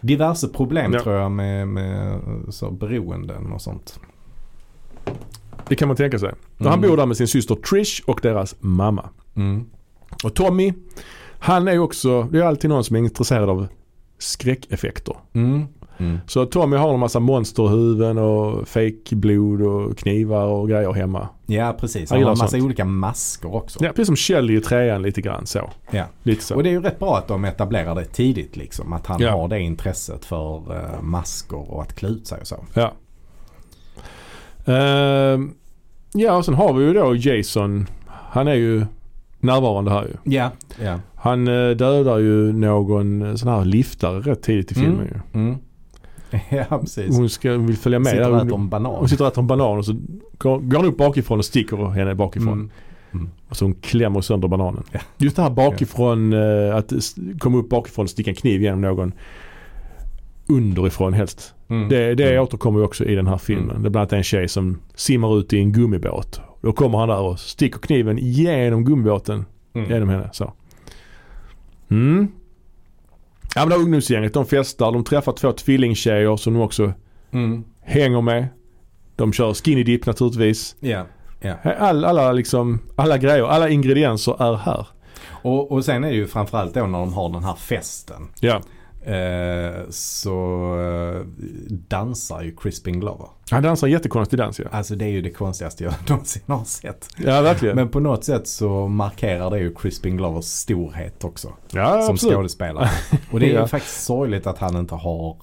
diverse 0.00 0.48
problem 0.48 0.92
tror 1.02 1.14
jag 1.14 1.30
med, 1.30 1.68
med 1.68 2.12
eh, 2.12 2.18
så, 2.50 2.70
beroenden 2.70 3.52
och 3.52 3.62
sånt. 3.62 4.00
Det 5.68 5.74
kan 5.76 5.88
man 5.88 5.96
tänka 5.96 6.18
sig. 6.18 6.28
Mm. 6.58 6.70
Han 6.70 6.80
bor 6.80 6.96
där 6.96 7.06
med 7.06 7.16
sin 7.16 7.28
syster 7.28 7.54
Trish 7.54 8.02
och 8.06 8.20
deras 8.22 8.56
mamma. 8.60 9.08
Mm. 9.36 9.64
Och 10.24 10.34
Tommy, 10.34 10.72
han 11.38 11.68
är 11.68 11.78
också, 11.78 12.22
det 12.22 12.38
är 12.38 12.42
alltid 12.42 12.70
någon 12.70 12.84
som 12.84 12.96
är 12.96 13.00
intresserad 13.00 13.50
av 13.50 13.66
skräckeffekter. 14.18 15.16
Mm. 15.32 15.66
Mm. 16.00 16.18
Så 16.26 16.46
Tommy 16.46 16.76
har 16.76 16.94
en 16.94 17.00
massa 17.00 17.20
monsterhuvuden 17.20 18.18
och 18.18 18.68
fake-blod 18.68 19.62
och 19.62 19.98
knivar 19.98 20.44
och 20.46 20.68
grejer 20.68 20.92
hemma. 20.92 21.28
Ja, 21.46 21.76
precis. 21.80 22.10
Han 22.10 22.22
har 22.22 22.30
en 22.30 22.38
massa 22.38 22.48
sånt. 22.48 22.62
olika 22.64 22.84
masker 22.84 23.54
också. 23.54 23.84
Ja, 23.84 23.88
precis 23.90 24.06
som 24.06 24.16
Kjell 24.16 24.50
i 24.50 24.60
trean 24.60 25.02
lite 25.02 25.20
grann 25.20 25.46
så. 25.46 25.70
Ja. 25.90 26.04
Lite 26.22 26.44
så. 26.44 26.54
Och 26.54 26.62
det 26.62 26.68
är 26.68 26.72
ju 26.72 26.80
rätt 26.82 26.98
bra 26.98 27.16
att 27.18 27.28
de 27.28 27.44
etablerar 27.44 27.94
det 27.94 28.04
tidigt 28.04 28.56
liksom. 28.56 28.92
Att 28.92 29.06
han 29.06 29.20
Ja. 29.20 29.30
har 29.30 29.48
det 29.48 29.60
intresset 29.60 30.24
för 30.24 30.56
eh, 30.76 31.02
masker 31.02 31.70
och 31.72 31.82
att 31.82 31.94
klä 31.94 32.08
ut 32.08 32.26
sig 32.26 32.40
och 32.40 32.46
så. 32.46 32.64
Ja. 32.74 32.92
Ehm, 34.72 35.54
ja, 36.14 36.36
och 36.36 36.44
sen 36.44 36.54
har 36.54 36.72
vi 36.72 36.84
ju 36.84 36.92
då 36.94 37.16
Jason. 37.16 37.86
Han 38.06 38.48
är 38.48 38.54
ju 38.54 38.86
närvarande 39.40 39.90
här 39.90 40.02
ju. 40.04 40.34
Ja. 40.36 40.50
ja. 40.82 41.00
Han 41.14 41.48
eh, 41.48 41.70
dödar 41.76 42.18
ju 42.18 42.52
någon 42.52 43.22
eh, 43.22 43.34
sån 43.34 43.48
här 43.48 43.64
liftare 43.64 44.20
rätt 44.20 44.42
tidigt 44.42 44.72
i 44.72 44.74
Mm. 44.80 44.90
filmen 44.90 45.06
ju. 45.06 45.40
Mm. 45.40 45.56
ja, 46.70 46.78
precis. 46.78 47.16
Hon 47.16 47.28
ska, 47.30 47.56
vill 47.56 47.76
följa 47.76 47.98
med. 47.98 48.10
Sitter 48.10 48.30
och 48.30 48.36
äter 48.38 48.54
en 48.54 48.68
banan. 48.68 48.94
hon 48.94 49.08
sitter 49.08 49.24
och 49.24 49.30
äter 49.32 49.40
en 49.42 49.46
banan 49.46 49.78
och 49.78 49.84
så 49.84 49.96
går, 50.38 50.58
går 50.58 50.78
han 50.78 50.86
upp 50.86 50.96
bakifrån 50.98 51.38
och 51.38 51.44
sticker 51.44 51.90
henne 51.90 52.14
bakifrån. 52.14 52.70
Mm. 53.12 53.28
Och 53.48 53.56
så 53.56 53.64
hon 53.64 53.74
klämmer 53.74 54.20
sönder 54.20 54.48
bananen. 54.48 54.82
Ja. 54.92 55.00
Just 55.18 55.36
det 55.36 55.42
här 55.42 55.50
bakifrån, 55.50 56.32
eh, 56.32 56.76
att 56.76 56.92
komma 57.38 57.58
upp 57.58 57.68
bakifrån 57.68 58.02
och 58.02 58.10
sticka 58.10 58.30
en 58.30 58.34
kniv 58.36 58.62
genom 58.62 58.80
någon 58.80 59.12
underifrån 60.48 61.12
helst. 61.12 61.54
Mm. 61.70 61.88
Det, 61.88 62.14
det 62.14 62.30
Mm. 62.30 62.42
återkommer 62.42 62.82
också 62.84 63.04
i 63.04 63.14
den 63.14 63.26
här 63.26 63.38
filmen. 63.38 63.70
Mm. 63.70 63.82
Det 63.82 63.88
är 63.88 63.90
bland 63.90 63.96
annat 64.02 64.12
en 64.12 64.22
tjej 64.22 64.48
som 64.48 64.78
simmar 64.94 65.38
ut 65.38 65.52
i 65.52 65.58
en 65.58 65.72
gummibåt. 65.72 66.40
Då 66.60 66.72
kommer 66.72 66.98
han 66.98 67.08
där 67.08 67.18
och 67.20 67.38
sticker 67.40 67.78
kniven 67.78 68.18
genom 68.20 68.84
gummibåten 68.84 69.44
Mm. 69.74 69.90
genom 69.90 70.08
henne. 70.08 70.30
Så. 70.32 70.52
Mm. 71.90 72.28
Ja 73.54 73.60
men 73.60 73.68
det 73.68 73.74
ungdomsgänget 73.84 74.34
de 74.34 74.46
festar. 74.46 74.92
De 74.92 75.04
träffar 75.04 75.32
två 75.32 75.52
tvillingtjejer 75.52 76.36
som 76.36 76.54
de 76.54 76.60
också 76.62 76.92
Mm. 77.32 77.64
hänger 77.80 78.20
med. 78.20 78.46
De 79.16 79.32
kör 79.32 79.54
skinny 79.54 79.82
dip 79.84 80.06
naturligtvis. 80.06 80.76
Ja. 80.80 81.06
ja. 81.40 81.54
All, 81.78 82.04
alla, 82.04 82.32
liksom, 82.32 82.78
alla 82.96 83.18
grejer, 83.18 83.44
alla 83.44 83.68
ingredienser 83.68 84.42
är 84.42 84.56
här. 84.56 84.86
Och, 85.42 85.72
och 85.72 85.84
sen 85.84 86.04
är 86.04 86.08
det 86.08 86.14
ju 86.16 86.26
framförallt 86.26 86.74
då 86.74 86.86
när 86.86 86.98
de 86.98 87.12
har 87.12 87.28
den 87.32 87.44
här 87.44 87.54
festen. 87.54 88.22
Ja. 88.40 88.60
Eh, 89.08 89.84
så 89.90 90.34
eh, 90.80 91.26
dansar 91.70 92.42
ju 92.42 92.56
Crispin 92.56 93.00
Glover. 93.00 93.26
Han 93.50 93.62
dansar 93.62 93.86
en 93.86 93.92
jättekonstig 93.92 94.38
dans 94.38 94.58
ja. 94.60 94.64
Alltså 94.72 94.94
det 94.94 95.04
är 95.04 95.08
ju 95.08 95.22
det 95.22 95.30
konstigaste 95.30 95.84
jag 95.84 95.94
någonsin 96.08 96.42
har 96.46 96.64
sett. 96.64 97.08
Ja 97.16 97.40
verkligen. 97.42 97.76
Men 97.76 97.88
på 97.88 98.00
något 98.00 98.24
sätt 98.24 98.48
så 98.48 98.88
markerar 98.88 99.50
det 99.50 99.58
ju 99.58 99.74
Crispin 99.74 100.16
Glovers 100.16 100.44
storhet 100.44 101.24
också. 101.24 101.52
ja 101.70 102.02
som 102.02 102.14
absolut. 102.14 102.34
skådespelare. 102.34 102.88
Och 103.32 103.40
det 103.40 103.46
är 103.46 103.50
ju 103.50 103.54
Ja. 103.56 103.66
faktiskt 103.66 104.04
sorgligt 104.04 104.46
att 104.46 104.58
han 104.58 104.76
inte 104.76 104.94
har 104.94 105.36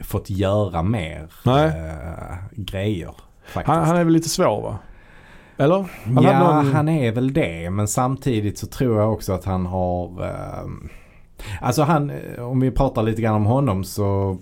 fått 0.00 0.30
göra 0.30 0.82
mer 0.82 1.28
eh, 1.46 2.36
grejer. 2.52 3.14
Han, 3.52 3.64
han 3.86 3.96
är 3.96 4.04
väl 4.04 4.12
lite 4.12 4.28
svår 4.28 4.62
va? 4.62 4.78
Eller? 5.56 5.86
Han 6.04 6.22
ja, 6.24 6.38
någon- 6.38 6.72
han 6.72 6.88
är 6.88 7.12
väl 7.12 7.32
det. 7.32 7.70
Men 7.70 7.88
samtidigt 7.88 8.58
så 8.58 8.66
tror 8.66 9.00
jag 9.00 9.12
också 9.12 9.32
att 9.32 9.44
han 9.44 9.66
har... 9.66 10.24
ehm, 10.26 10.88
alltså 11.60 11.82
han, 11.82 12.10
eh, 12.10 12.42
om 12.48 12.60
vi 12.60 12.70
pratar 12.70 13.02
lite 13.02 13.22
grann 13.22 13.34
om 13.34 13.44
honom 13.46 13.84
så... 13.84 14.38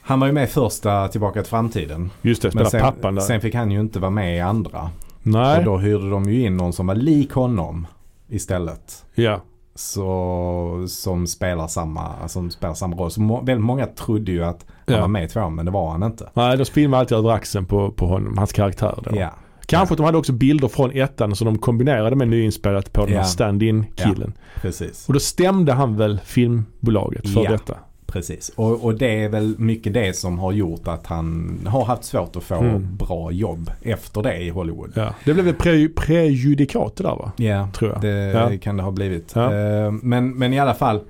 Han 0.00 0.20
var 0.20 0.26
ju 0.26 0.32
med 0.32 0.44
i 0.44 0.46
första 0.46 1.08
Tillbaka 1.08 1.42
till 1.42 1.50
framtiden. 1.50 2.10
Just 2.22 2.42
det, 2.42 2.54
Men 2.54 2.66
spela 2.66 2.70
sen, 2.70 2.80
pappan 2.80 3.14
där. 3.14 3.22
sen 3.22 3.40
fick 3.40 3.54
han 3.54 3.70
ju 3.70 3.80
inte 3.80 3.98
vara 3.98 4.10
med 4.10 4.36
i 4.36 4.40
andra. 4.40 4.90
Nej. 5.22 5.58
Och 5.58 5.64
då 5.64 5.76
hyrde 5.78 6.10
de 6.10 6.24
ju 6.24 6.46
in 6.46 6.56
någon 6.56 6.72
som 6.72 6.86
var 6.86 6.94
lik 6.94 7.32
honom. 7.32 7.86
istället. 8.28 9.04
Ja. 9.14 9.40
Så, 9.74 10.84
som, 10.88 11.26
spelar 11.26 11.66
samma, 11.66 12.28
som 12.28 12.50
spelar 12.50 12.74
samma 12.74 12.96
roll. 12.96 13.10
Så 13.10 13.20
må, 13.20 13.40
väldigt 13.40 13.64
många 13.64 13.86
trodde 13.86 14.32
ju 14.32 14.44
att 14.44 14.66
han 14.86 14.94
Ja. 14.94 15.00
var 15.00 15.08
med 15.08 15.24
i 15.24 15.28
tvåan 15.28 15.54
men 15.54 15.64
det 15.64 15.70
var 15.70 15.90
han 15.90 16.02
inte. 16.02 16.30
Nej, 16.34 16.56
de 16.58 16.64
filmade 16.64 17.00
alltid 17.00 17.18
över 17.18 17.30
axeln 17.30 17.66
på, 17.66 17.90
på 17.92 18.06
honom, 18.06 18.38
hans 18.38 18.52
karaktär. 18.52 18.98
Då. 19.04 19.16
Ja. 19.16 19.30
Kanske 19.68 19.92
att 19.92 19.96
de 19.96 20.06
hade 20.06 20.18
också 20.18 20.32
bilder 20.32 20.68
från 20.68 20.90
ettan 20.90 21.36
som 21.36 21.44
de 21.44 21.58
kombinerade 21.58 22.16
med 22.16 22.28
nyinspelat 22.28 22.92
på 22.92 23.06
den 23.06 23.14
här 23.16 23.22
stand-in 23.24 23.86
killen. 23.94 24.32
Precis. 24.62 25.08
Och 25.08 25.14
då 25.14 25.20
stämde 25.20 25.72
han 25.72 25.96
väl 25.96 26.20
filmbolaget 26.24 27.34
för 27.34 27.48
detta. 27.48 27.74
Precis. 28.06 28.48
Och, 28.54 28.84
och 28.84 28.94
det 28.94 29.24
är 29.24 29.28
väl 29.28 29.54
mycket 29.58 29.94
det 29.94 30.16
som 30.16 30.38
har 30.38 30.52
gjort 30.52 30.88
att 30.88 31.06
han 31.06 31.58
har 31.66 31.84
haft 31.84 32.04
svårt 32.04 32.36
att 32.36 32.42
få 32.42 32.54
Mm. 32.54 32.96
bra 32.96 33.30
jobb 33.32 33.70
efter 33.82 34.22
det 34.22 34.36
i 34.36 34.50
Hollywood. 34.50 34.92
Ja. 34.94 35.14
Det 35.24 35.32
blev 35.34 35.44
väl 35.44 35.54
pre, 35.54 35.88
prejudikat 35.88 36.96
det 36.96 37.02
där 37.02 37.10
va? 37.16 37.32
Ja, 37.36 37.68
Tror 37.74 37.90
jag. 37.92 38.00
det 38.00 38.08
Ja. 38.08 38.50
kan 38.62 38.76
det 38.76 38.82
ha 38.82 38.90
blivit. 38.90 39.32
Ja. 39.34 39.54
Eh, 39.54 39.92
Men, 39.92 40.30
men 40.38 40.52
i 40.52 40.58
alla 40.60 40.74
fall. 40.74 41.00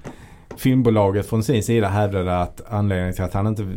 Filmbolaget 0.58 1.26
från 1.26 1.42
sin 1.42 1.62
sida 1.62 1.88
hävdade 1.88 2.40
att 2.40 2.60
anledningen 2.70 3.14
till 3.14 3.24
att 3.24 3.32
han 3.34 3.46
inte 3.46 3.62
eh, 3.62 3.68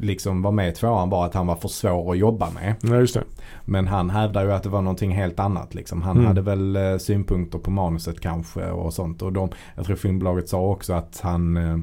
liksom 0.00 0.42
var 0.42 0.52
med 0.52 0.68
i 0.68 0.72
tvåan 0.72 1.10
var 1.10 1.26
att 1.26 1.34
han 1.34 1.46
var 1.46 1.56
för 1.56 1.68
svår 1.68 2.12
att 2.12 2.18
jobba 2.18 2.50
med. 2.50 2.74
Ja, 2.80 2.96
just 2.96 3.14
det. 3.14 3.24
Men 3.64 3.86
han 3.86 4.10
hävdar 4.10 4.44
ju 4.44 4.52
att 4.52 4.62
det 4.62 4.68
var 4.68 4.82
någonting 4.82 5.10
helt 5.12 5.40
annat. 5.40 5.74
Liksom. 5.74 6.02
Han 6.02 6.16
Mm. 6.16 6.26
hade 6.26 6.40
väl 6.40 6.76
eh, 6.76 6.96
synpunkter 6.98 7.58
på 7.58 7.70
manuset 7.70 8.20
kanske 8.20 8.70
och 8.70 8.94
sånt. 8.94 9.22
Och 9.22 9.32
de, 9.32 9.48
jag 9.74 9.84
tror 9.86 9.96
filmbolaget 9.96 10.48
sa 10.48 10.60
också 10.60 10.92
att 10.92 11.20
han, 11.22 11.56
eh, 11.56 11.78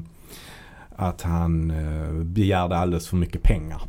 att 0.96 1.22
han 1.22 1.72
begärde 2.24 2.76
alldeles 2.76 3.08
för 3.08 3.16
mycket 3.16 3.42
pengar. 3.42 3.82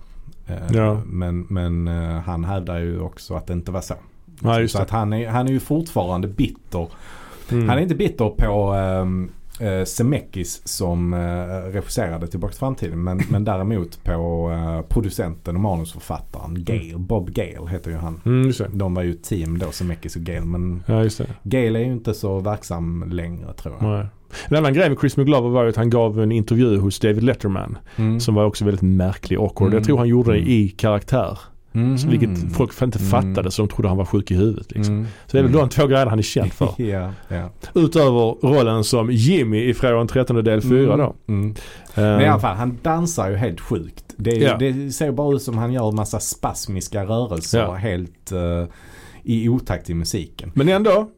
Ja. 0.71 1.01
Men, 1.05 1.45
men 1.49 1.87
han 2.25 2.43
hävdar 2.45 2.79
ju 2.79 2.99
också 2.99 3.33
att 3.35 3.47
det 3.47 3.53
inte 3.53 3.71
var 3.71 3.81
så. 3.81 3.93
Ja, 4.43 4.67
så 4.67 4.81
att 4.81 4.89
han 4.89 5.13
är, 5.13 5.29
han 5.29 5.47
är 5.47 5.51
ju 5.51 5.59
fortfarande 5.59 6.27
bitter. 6.27 6.87
Mm. 7.51 7.69
Han 7.69 7.77
är 7.77 7.81
inte 7.81 7.95
bitter 7.95 8.29
på 8.29 8.73
ehm, 8.73 9.29
eh, 9.59 9.83
Zemeckis 9.83 10.61
som 10.67 11.13
eh, 11.13 11.19
regisserade 11.71 12.27
Tillbaka 12.27 12.51
till 12.51 12.59
framtiden. 12.59 13.03
Men, 13.03 13.21
men 13.29 13.43
däremot 13.43 14.03
på 14.03 14.51
eh, 14.53 14.81
producenten 14.93 15.55
och 15.55 15.61
manusförfattaren 15.61 16.63
Gale. 16.63 16.97
Bob 16.97 17.29
Gale 17.31 17.69
heter 17.71 17.91
ju 17.91 17.97
han. 17.97 18.21
Mm. 18.25 18.51
De 18.73 18.93
var 18.93 19.03
ju 19.03 19.13
team 19.13 19.57
då, 19.57 19.71
Zemeckis 19.71 20.15
och 20.15 20.21
Gale. 20.21 20.45
Men 20.45 20.83
Ja. 20.87 21.09
Gale 21.43 21.79
är 21.79 21.83
ju 21.83 21.91
inte 21.91 22.13
så 22.13 22.39
verksam 22.39 23.03
längre 23.11 23.53
tror 23.53 23.75
jag. 23.79 23.89
Nej. 23.89 24.05
En 24.49 24.55
annan 24.57 24.73
grej 24.73 24.89
med 24.89 24.99
Chris 24.99 25.17
McGlover 25.17 25.49
var 25.49 25.65
att 25.65 25.75
han 25.75 25.89
gav 25.89 26.19
en 26.21 26.31
intervju 26.31 26.77
hos 26.77 26.99
David 26.99 27.23
Letterman. 27.23 27.77
Mm. 27.95 28.19
Som 28.19 28.35
var 28.35 28.45
också 28.45 28.65
väldigt 28.65 28.81
märklig 28.81 29.39
och 29.39 29.45
awkward. 29.45 29.67
Mm. 29.67 29.77
Jag 29.77 29.85
tror 29.85 29.97
han 29.97 30.07
gjorde 30.07 30.31
det 30.31 30.37
Mm. 30.37 30.49
i 30.49 30.69
karaktär. 30.69 31.39
Mm. 31.77 31.97
Så 31.97 32.07
Vilket 32.07 32.29
folk 32.53 32.81
inte 32.81 32.99
Mm. 32.99 33.09
fattade 33.11 33.51
så 33.51 33.61
de 33.61 33.67
trodde 33.67 33.87
han 33.87 33.97
var 33.97 34.05
sjuk 34.05 34.31
i 34.31 34.35
huvudet. 34.35 34.71
Liksom. 34.71 34.93
Mm. 34.95 35.07
Så 35.25 35.31
det 35.31 35.39
är 35.39 35.43
väl 35.43 35.51
de 35.51 35.69
två 35.69 35.87
grejerna 35.87 36.09
han 36.09 36.19
är 36.19 36.23
känd 36.23 36.53
för. 36.53 36.73
ja, 36.81 37.11
ja. 37.27 37.49
Utöver 37.75 38.47
rollen 38.47 38.83
som 38.83 39.11
Jimmy 39.11 39.63
i 39.69 39.73
Fredagen 39.73 40.07
13 40.07 40.43
del 40.43 40.61
4 40.61 40.97
då. 40.97 41.15
Mm. 41.27 41.49
Eh, 41.49 41.55
Men 42.03 42.21
i 42.21 42.25
alla 42.27 42.39
fall, 42.39 42.55
han 42.55 42.77
dansar 42.81 43.29
ju 43.29 43.35
helt 43.35 43.59
sjukt. 43.59 44.03
Det, 44.17 44.31
Ja. 44.35 44.57
det 44.57 44.91
ser 44.91 45.11
bara 45.11 45.35
ut 45.35 45.41
som 45.41 45.57
han 45.57 45.73
gör 45.73 45.91
massa 45.91 46.19
spasmiska 46.19 47.05
rörelser 47.05 47.73
helt 47.73 48.31
eh, 48.31 48.65
i 49.23 49.49
otakt 49.49 49.85
till 49.85 49.95
musiken. 49.95 50.51
Men 50.55 50.69
ändå. 50.69 51.09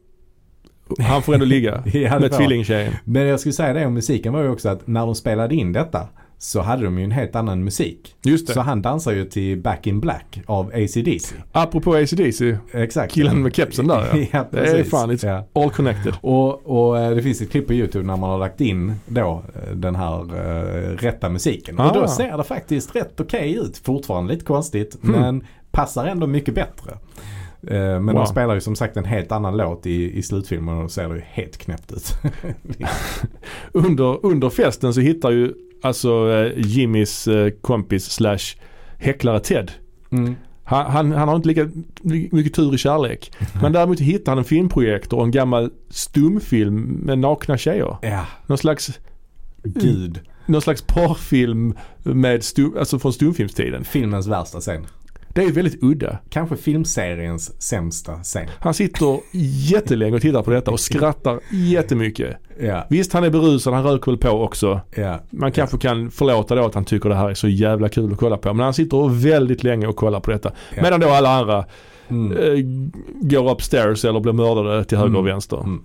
Han 0.98 1.22
får 1.22 1.34
ändå 1.34 1.46
ligga 1.46 1.82
med 2.20 2.32
tvillingtjejen. 2.32 2.92
Men 3.04 3.26
jag 3.26 3.40
skulle 3.40 3.52
säga 3.52 3.72
det 3.72 3.86
om 3.86 3.94
musiken 3.94 4.32
var 4.32 4.42
ju 4.42 4.48
också 4.48 4.68
att 4.68 4.86
när 4.86 5.06
de 5.06 5.14
spelade 5.14 5.54
in 5.54 5.72
detta 5.72 6.08
så 6.42 6.60
hade 6.60 6.84
de 6.84 6.98
ju 6.98 7.04
en 7.04 7.10
helt 7.10 7.36
annan 7.36 7.64
musik. 7.64 8.14
Just 8.22 8.46
det. 8.46 8.52
Så 8.52 8.60
han 8.60 8.82
dansar 8.82 9.12
ju 9.12 9.24
till 9.24 9.58
Back 9.58 9.86
in 9.86 10.00
Black 10.00 10.40
av 10.46 10.66
AC/DC. 10.74 11.34
Apropå 11.52 11.94
AC/DC. 11.94 12.56
Exakt. 12.72 13.12
Killen 13.14 13.42
med 13.42 13.54
kepsen 13.54 13.86
där 13.86 14.08
ja. 14.12 14.26
ja 14.32 14.46
Det 14.50 14.58
är 14.78 14.84
fan, 14.84 15.10
it's 15.10 15.26
ja. 15.26 15.62
all 15.62 15.70
connected. 15.70 16.14
Och, 16.20 16.66
och 16.66 16.98
eh, 16.98 17.10
det 17.14 17.22
finns 17.22 17.40
ett 17.40 17.50
klipp 17.50 17.66
på 17.66 17.72
YouTube 17.74 18.06
när 18.06 18.16
man 18.16 18.30
har 18.30 18.38
lagt 18.38 18.60
in 18.60 18.94
då 19.06 19.42
eh, 19.54 19.74
den 19.76 19.94
här 19.94 20.18
eh, 20.20 20.96
rätta 20.96 21.28
musiken. 21.28 21.80
Ah. 21.80 21.88
Och 21.88 21.94
då 21.94 22.08
ser 22.08 22.36
det 22.36 22.44
faktiskt 22.44 22.96
rätt 22.96 23.20
okej 23.20 23.54
ut. 23.54 23.78
Fortfarande 23.78 24.32
lite 24.32 24.44
konstigt 24.44 24.98
Mm. 25.04 25.20
men 25.20 25.44
passar 25.70 26.06
ändå 26.06 26.26
mycket 26.26 26.54
bättre. 26.54 26.98
Men 27.62 28.06
Wow. 28.06 28.14
de 28.14 28.26
spelar 28.26 28.54
ju 28.54 28.60
som 28.60 28.76
sagt 28.76 28.96
en 28.96 29.04
helt 29.04 29.32
annan 29.32 29.56
låt 29.56 29.86
i, 29.86 30.18
i 30.18 30.22
slutfilmen 30.22 30.76
och 30.76 30.82
då 30.82 30.88
ser 30.88 31.08
det 31.08 31.14
ju 31.14 31.22
helt 31.26 31.56
knäppt 31.56 31.92
ut. 31.92 32.12
Under, 33.72 34.26
under 34.26 34.50
festen 34.50 34.94
så 34.94 35.00
hittar 35.00 35.30
ju 35.30 35.52
alltså 35.82 36.30
eh, 36.32 36.52
Jimmys 36.56 37.28
eh, 37.28 37.50
kompis 37.60 38.04
slash 38.10 38.56
häcklare 38.98 39.40
Ted. 39.40 39.72
Mm. 40.12 40.34
Han, 40.64 40.90
han, 40.90 41.12
han 41.12 41.28
har 41.28 41.36
inte 41.36 41.48
lika 41.48 41.70
mycket 42.32 42.54
tur 42.54 42.74
i 42.74 42.78
kärlek. 42.78 43.32
Men 43.62 43.72
däremot 43.72 44.00
hittar 44.00 44.32
han 44.32 44.38
en 44.38 44.44
filmprojektor 44.44 45.18
och 45.18 45.24
en 45.24 45.30
gammal 45.30 45.70
stumfilm 45.90 46.82
med 46.82 47.18
nakna 47.18 47.58
tjejer. 47.58 47.96
Ja, 48.02 48.26
Någon 48.46 48.58
slags, 48.58 49.00
gud. 49.62 50.20
någon 50.46 50.62
slags 50.62 50.82
porrfilm 50.82 51.74
med 52.02 52.44
stum, 52.44 52.76
alltså 52.78 52.98
från 52.98 53.12
stumfilmstiden. 53.12 53.84
Filmens 53.84 54.26
värsta 54.26 54.60
scen. 54.60 54.86
Det 55.40 55.46
är 55.46 55.52
väldigt 55.52 55.82
udda. 55.82 56.18
Kanske 56.30 56.56
filmseriens 56.56 57.62
sämsta 57.62 58.16
scen. 58.22 58.48
Han 58.58 58.74
sitter 58.74 59.20
jättelänge 59.70 60.16
och 60.16 60.22
tittar 60.22 60.42
på 60.42 60.50
detta 60.50 60.70
och 60.70 60.80
skrattar 60.80 61.40
jättemycket. 61.52 62.36
Ja, 62.60 62.86
Visst 62.90 63.12
han 63.12 63.24
är 63.24 63.30
berusad, 63.30 63.74
han 63.74 63.84
röker 63.84 64.12
väl 64.12 64.18
på 64.18 64.28
också. 64.30 64.80
ja. 64.96 65.20
Man 65.30 65.52
kanske 65.52 65.78
kan 65.78 66.10
förlåta 66.10 66.54
då 66.54 66.64
att 66.66 66.74
han 66.74 66.84
tycker 66.84 67.08
det 67.08 67.14
här 67.14 67.30
är 67.30 67.34
så 67.34 67.48
jävla 67.48 67.88
kul 67.88 68.12
att 68.12 68.18
kolla 68.18 68.36
på. 68.36 68.54
Men 68.54 68.64
han 68.64 68.74
sitter 68.74 69.08
väldigt 69.08 69.62
länge 69.64 69.86
och 69.86 69.96
kollar 69.96 70.20
på 70.20 70.30
detta. 70.30 70.52
Ja. 70.76 70.82
Medan 70.82 71.00
då 71.00 71.08
alla 71.08 71.30
andra 71.38 71.64
Mm. 72.08 72.32
eh, 72.36 72.64
går 73.28 73.50
upstairs 73.50 74.04
eller 74.04 74.20
blir 74.20 74.32
mördade 74.32 74.84
till 74.84 74.98
höger 74.98 75.14
och 75.14 75.20
Mm. 75.20 75.32
vänster. 75.32 75.56
Mm. 75.56 75.82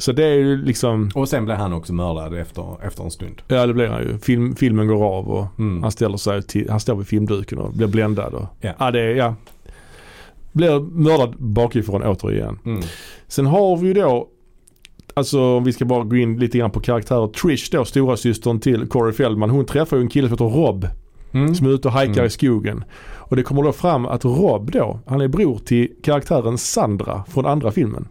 Så 0.00 0.12
det 0.12 0.24
är 0.24 0.34
ju 0.34 0.56
liksom, 0.64 1.10
Och 1.14 1.28
sen 1.28 1.44
blev 1.44 1.56
han 1.56 1.72
också 1.72 1.92
mördad 1.92 2.34
efter, 2.34 2.86
efter 2.86 3.04
en 3.04 3.10
stund. 3.10 3.42
ja 3.48 3.66
det 3.66 3.74
blir 3.74 3.86
han 3.88 4.02
ju. 4.02 4.18
Film, 4.18 4.56
filmen 4.56 4.86
går 4.86 5.04
av 5.04 5.28
och 5.28 5.46
Mm. 5.58 5.82
han 5.82 5.92
ställer 5.92 6.16
sig 6.16 6.42
till, 6.42 6.70
han 6.70 6.80
står 6.80 6.96
vid 6.96 7.06
filmduken 7.06 7.58
och 7.58 7.72
blir 7.72 7.86
bländad. 7.86 8.34
Och, 8.34 8.46
Ja. 8.60 8.72
ja 8.78 8.90
det 8.90 9.00
är, 9.00 9.14
ja. 9.14 9.34
Blir 10.52 10.80
mördad 10.80 11.34
bakifrån 11.38 12.02
återigen. 12.02 12.58
Mm. 12.64 12.82
Sen 13.28 13.46
har 13.46 13.76
vi 13.76 13.86
ju 13.86 13.94
då, 13.94 14.28
alltså 15.14 15.40
om 15.56 15.64
vi 15.64 15.72
ska 15.72 15.84
bara 15.84 16.04
gå 16.04 16.16
in 16.16 16.38
lite 16.38 16.58
grann 16.58 16.70
på 16.70 16.80
karaktärer. 16.80 17.26
Trish 17.26 17.68
då, 17.72 17.84
stora 17.84 18.16
systern 18.16 18.60
till 18.60 18.86
Corey 18.88 19.12
Feldman. 19.12 19.50
Hon 19.50 19.64
träffar 19.64 19.96
ju 19.96 20.02
en 20.02 20.08
kille 20.08 20.28
som 20.28 20.32
heter 20.34 20.44
Rob. 20.60 20.86
Mm. 21.32 21.54
Som 21.54 21.66
är 21.66 21.70
ute 21.70 21.88
och 21.88 21.94
hajkar 21.94 22.12
Mm. 22.14 22.26
i 22.26 22.30
skogen. 22.30 22.84
Och 23.14 23.36
det 23.36 23.42
kommer 23.42 23.62
då 23.62 23.72
fram 23.72 24.06
att 24.06 24.24
Rob 24.24 24.70
då, 24.70 25.00
han 25.06 25.20
är 25.20 25.28
bror 25.28 25.58
till 25.58 25.88
karaktären 26.02 26.58
Sandra 26.58 27.24
från 27.28 27.46
andra 27.46 27.70
filmen. 27.70 28.08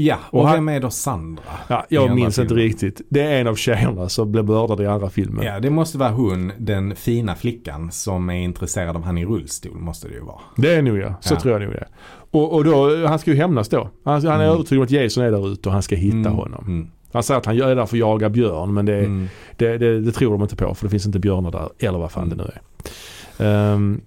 Ja, 0.00 0.16
och, 0.30 0.40
Och 0.40 0.46
han- 0.48 0.54
vem 0.56 0.68
är 0.68 0.80
då 0.80 0.90
Sandra? 0.90 1.42
Ja, 1.68 1.86
jag 1.88 2.14
minns 2.14 2.38
inte 2.38 2.48
filmen. 2.48 2.64
riktigt. 2.64 3.00
Det 3.08 3.20
är 3.20 3.40
en 3.40 3.46
av 3.46 3.54
tjejerna 3.54 4.08
som 4.08 4.32
blev 4.32 4.44
mördad 4.44 4.80
i 4.80 4.86
andra 4.86 5.10
filmen. 5.10 5.44
Ja, 5.46 5.60
det 5.60 5.70
måste 5.70 5.98
vara 5.98 6.10
hon, 6.10 6.52
den 6.58 6.96
fina 6.96 7.34
flickan 7.34 7.90
som 7.92 8.30
är 8.30 8.34
intresserad 8.40 8.96
av 8.96 9.02
han 9.04 9.18
i 9.18 9.24
rullstol 9.24 9.78
måste 9.78 10.08
det 10.08 10.14
ju 10.14 10.20
vara. 10.20 10.40
Det 10.56 10.74
är 10.74 10.82
nog 10.82 10.98
ja, 10.98 11.14
så 11.20 11.34
Ja. 11.34 11.40
tror 11.40 11.52
jag 11.52 11.62
nog 11.62 11.72
det. 11.72 11.88
Och, 12.30 12.52
och 12.54 12.64
då, 12.64 13.06
han 13.06 13.18
ska 13.18 13.30
ju 13.30 13.36
hämnas 13.36 13.68
då. 13.68 13.88
Han, 14.04 14.14
han 14.14 14.26
är 14.26 14.34
Mm. 14.34 14.40
övertygad 14.54 14.78
om 14.80 14.84
att 14.84 14.90
Jason 14.90 15.24
är 15.24 15.30
där 15.30 15.52
ute 15.52 15.68
och 15.68 15.72
han 15.72 15.82
ska 15.82 15.96
hitta 15.96 16.16
Mm. 16.16 16.32
honom. 16.32 16.64
Mm. 16.66 16.90
Han 17.12 17.22
säger 17.22 17.38
att 17.38 17.46
han 17.46 17.56
är 17.60 17.74
där 17.76 17.86
för 17.86 17.96
att 17.96 18.00
jaga 18.00 18.28
björn 18.28 18.74
men 18.74 18.86
det, 18.86 18.98
Mm. 18.98 19.28
det, 19.56 19.78
det, 19.78 20.00
det 20.00 20.12
tror 20.12 20.32
de 20.32 20.42
inte 20.42 20.56
på 20.56 20.74
för 20.74 20.86
det 20.86 20.90
finns 20.90 21.06
inte 21.06 21.18
björnar 21.18 21.50
där. 21.50 21.68
Eller 21.78 21.98
vad 21.98 22.10
fan 22.12 22.24
Mm. 22.24 22.38
det 22.38 22.44
nu 22.44 22.50
är. 22.50 23.72
Ehm, 23.74 24.00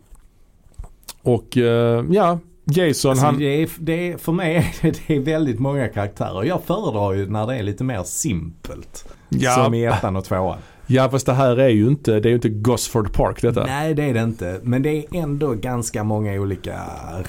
och 1.23 1.57
eh, 1.57 2.05
ja, 2.09 2.39
Jason 2.71 3.11
Alltså, 3.11 3.25
han... 3.25 3.39
det 3.39 3.63
är, 3.63 3.69
det 3.79 4.11
är, 4.11 4.17
för 4.17 4.31
mig 4.31 4.55
är 4.55 4.75
det, 4.81 4.99
det 5.07 5.15
är 5.15 5.19
väldigt 5.19 5.59
många 5.59 5.87
karaktärer. 5.87 6.43
Jag 6.43 6.63
föredrar 6.63 7.13
ju 7.13 7.29
när 7.29 7.47
det 7.47 7.55
är 7.55 7.63
lite 7.63 7.83
mer 7.83 8.03
simpelt. 8.03 9.05
Ja, 9.29 9.51
Som 9.51 9.73
i 9.73 9.85
ettan 9.85 10.15
och 10.15 10.25
tvåan. 10.25 10.57
Ja 10.87 11.09
fast 11.09 11.25
det 11.25 11.33
här 11.33 11.57
är 11.59 11.69
ju 11.69 11.87
inte, 11.87 12.11
det 12.19 12.27
är 12.27 12.29
ju 12.29 12.35
inte 12.35 12.49
Gosford 12.49 13.13
Park 13.13 13.41
detta. 13.41 13.63
Nej 13.65 13.93
det 13.93 14.03
är 14.03 14.13
det 14.13 14.21
inte. 14.21 14.59
Men 14.63 14.81
det 14.81 14.89
är 14.89 15.03
ändå 15.15 15.53
ganska 15.53 16.03
många 16.03 16.33
olika 16.33 16.79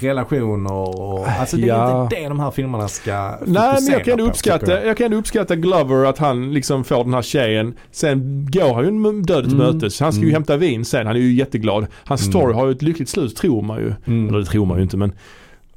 relationer 0.01 0.73
och 1.01 1.29
alltså 1.29 1.57
det 1.57 1.63
är 1.63 1.67
Ja. 1.67 2.03
inte 2.03 2.17
det 2.17 2.29
de 2.29 2.41
här 2.41 2.51
filmerna 2.51 2.89
ska 2.89 3.13
Nej 3.47 3.79
men 3.83 3.93
jag 3.93 4.05
kan, 4.05 4.13
ändå 4.13 4.25
uppskatta, 4.25 4.73
jag. 4.73 4.87
jag 4.87 4.97
kan 4.97 5.13
uppskatta 5.13 5.57
Glover 5.57 6.05
att 6.05 6.19
han 6.19 6.55
liksom 6.55 6.85
får 6.85 7.05
den 7.05 7.15
här 7.15 7.23
tjejen. 7.23 7.75
Sen 7.91 8.47
går 8.53 8.75
han 8.75 8.83
ju 8.85 8.89
en 8.89 9.23
död 9.23 9.45
till 9.45 9.61
Mm. 9.61 9.75
mötes. 9.75 10.01
Han 10.01 10.13
ska 10.13 10.21
ju 10.23 10.29
Mm. 10.29 10.35
hämta 10.35 10.57
vin 10.57 10.85
sen. 10.85 11.07
Han 11.07 11.17
är 11.17 11.21
ju 11.21 11.33
jätteglad. 11.35 11.87
Hans 12.05 12.21
Mm. 12.23 12.33
story 12.33 12.55
har 12.55 12.67
ju 12.67 12.73
ett 12.73 12.83
lyckligt 12.83 13.09
slut 13.09 13.37
tror 13.37 13.63
man 13.63 13.79
ju. 13.79 13.93
Mm. 14.07 14.29
Eller 14.29 14.39
det 14.39 14.45
tror 14.45 14.67
man 14.67 14.77
ju 14.77 14.83
inte 14.83 14.97
men. 14.97 15.13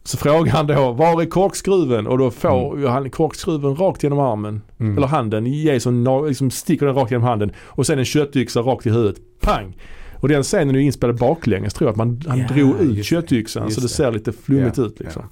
Så 0.08 0.18
frågar 0.18 0.52
han 0.52 0.68
då, 0.68 0.92
var 0.92 1.22
är 1.22 1.26
korkskruven? 1.26 2.08
Och 2.08 2.18
då 2.18 2.32
får 2.32 2.80
ju 2.80 2.88
han 2.88 3.10
korkskruven 3.10 3.76
rakt 3.76 4.04
genom 4.04 4.20
armen. 4.20 4.62
Mm. 4.80 4.98
Eller 4.98 5.08
handen. 5.08 5.46
Jason 5.64 6.28
liksom 6.28 6.52
sticker 6.52 6.86
den 6.86 6.96
rakt 6.96 7.12
genom 7.12 7.28
handen. 7.28 7.52
Och 7.58 7.86
sen 7.86 8.00
en 8.00 8.06
köttyxa 8.06 8.60
rakt 8.60 8.86
i 8.86 8.90
huvudet. 8.90 9.16
Pang! 9.42 9.78
Och 10.16 10.28
den 10.28 10.44
scenen 10.44 10.76
är 10.76 10.80
ju 10.80 10.86
inspelad 10.86 11.18
baklänges 11.18 11.74
tror 11.74 11.88
jag. 11.88 11.92
Att 11.92 11.98
man, 11.98 12.22
han 12.28 12.40
Ja, 12.40 12.48
drog 12.48 12.80
ut 12.80 13.06
köttyxan 13.06 13.72
så 13.72 13.80
det 13.82 13.86
det. 13.86 13.90
ser 13.90 14.12
lite 14.12 14.32
flummigt 14.34 14.78
Ja, 14.78 14.84
ut 14.86 15.00
liksom. 15.00 15.24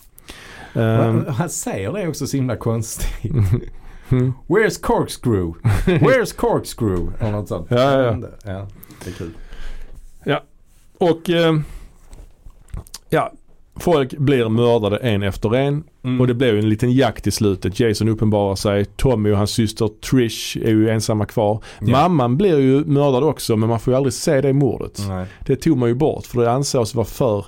Ja. 0.73 0.81
Ehm, 0.81 1.25
Han 1.27 1.49
säger 1.49 1.93
det 1.93 2.07
också 2.07 2.27
så 2.27 2.37
himla 2.37 2.55
konstigt. 2.55 3.31
mm. 4.09 4.33
Where's 4.47 4.81
corkscrew? 4.81 5.53
Where's 5.85 6.35
corkscrew? 6.35 7.11
Eller 7.19 7.31
något 7.31 7.47
sånt. 7.47 7.67
Ja, 7.69 7.77
ja, 7.77 8.01
ja. 8.03 8.17
Ja 8.45 8.67
det 9.03 9.09
är 9.09 9.13
kul. 9.13 9.31
Och 10.97 11.29
eh, 11.29 11.59
ja, 13.09 13.31
Folk 13.75 14.17
blir 14.17 14.49
mördade 14.49 14.97
en 14.97 15.23
efter 15.23 15.55
en 15.55 15.83
Mm. 16.03 16.21
och 16.21 16.27
det 16.27 16.33
ju 16.51 16.59
en 16.59 16.69
liten 16.69 16.91
jakt 16.91 17.27
i 17.27 17.31
slutet. 17.31 17.79
Jason 17.79 18.09
uppenbarar 18.09 18.55
sig. 18.55 18.85
Tommy 18.85 19.31
och 19.31 19.37
hans 19.37 19.51
syster 19.51 19.89
Trish 20.09 20.57
är 20.57 20.69
ju 20.69 20.89
ensamma 20.89 21.25
kvar. 21.25 21.63
Ja. 21.81 21.87
Mamman 21.91 22.37
blir 22.37 22.59
ju 22.59 22.85
mördad 22.85 23.23
också 23.23 23.55
men 23.55 23.69
man 23.69 23.79
får 23.79 23.93
ju 23.93 23.97
aldrig 23.97 24.13
se 24.13 24.41
det 24.41 24.53
mordet. 24.53 25.01
Nej. 25.07 25.25
Det 25.45 25.55
tog 25.55 25.77
man 25.77 25.89
ju 25.89 25.95
bort 25.95 26.25
för 26.25 26.41
det 26.41 26.51
ansågs 26.51 26.95
vara 26.95 27.05
för 27.05 27.45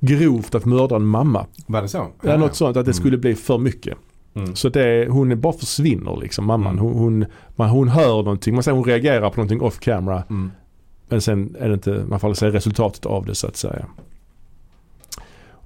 grovt 0.00 0.54
att 0.54 0.64
mörda 0.64 0.96
en 0.96 1.06
mamma. 1.06 1.46
Var 1.66 1.82
det 1.82 1.88
så? 1.88 2.06
Ja, 2.22 2.36
något 2.36 2.54
sånt 2.56 2.76
att 2.76 2.86
det 2.86 2.94
skulle 2.94 3.18
bli 3.18 3.34
för 3.34 3.58
mycket. 3.58 3.98
Mm. 4.34 4.56
Så 4.56 4.68
det, 4.68 5.08
hon 5.10 5.40
bara 5.40 5.52
försvinner 5.52 6.16
liksom 6.16 6.46
mamman. 6.46 6.72
Mm. 6.72 6.84
Hon, 6.84 6.94
hon, 6.94 7.24
man, 7.56 7.68
hon 7.68 7.88
hör 7.88 8.22
någonting, 8.22 8.54
man 8.54 8.62
säger 8.62 8.76
hon 8.76 8.84
reagerar 8.84 9.30
på 9.30 9.36
någonting 9.36 9.60
off 9.60 9.78
camera. 9.80 10.22
Mm. 10.30 10.50
Men 11.08 11.20
sen 11.20 11.56
är 11.60 11.68
det 11.68 11.74
inte, 11.74 12.04
man 12.08 12.20
får 12.20 12.28
aldrig 12.28 12.38
se 12.38 12.56
resultatet 12.56 13.06
av 13.06 13.26
det 13.26 13.34
så 13.34 13.46
att 13.46 13.56
säga. 13.56 13.86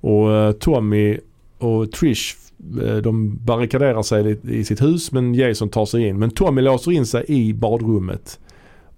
Och 0.02 0.32
eh, 0.32 0.52
Tommy 0.52 1.18
och 1.58 1.92
Trish 1.92 2.34
eh, 2.82 2.96
de 2.96 3.36
barrikaderar 3.44 4.02
sig 4.02 4.38
i, 4.42 4.64
sitt 4.64 4.82
hus 4.82 5.12
men 5.12 5.34
Jason 5.34 5.68
tar 5.68 5.86
sig 5.86 6.08
in. 6.08 6.18
Men 6.18 6.30
Tommy 6.30 6.60
låser 6.62 6.92
in 6.92 7.06
sig 7.06 7.24
i 7.28 7.54
badrummet 7.54 8.38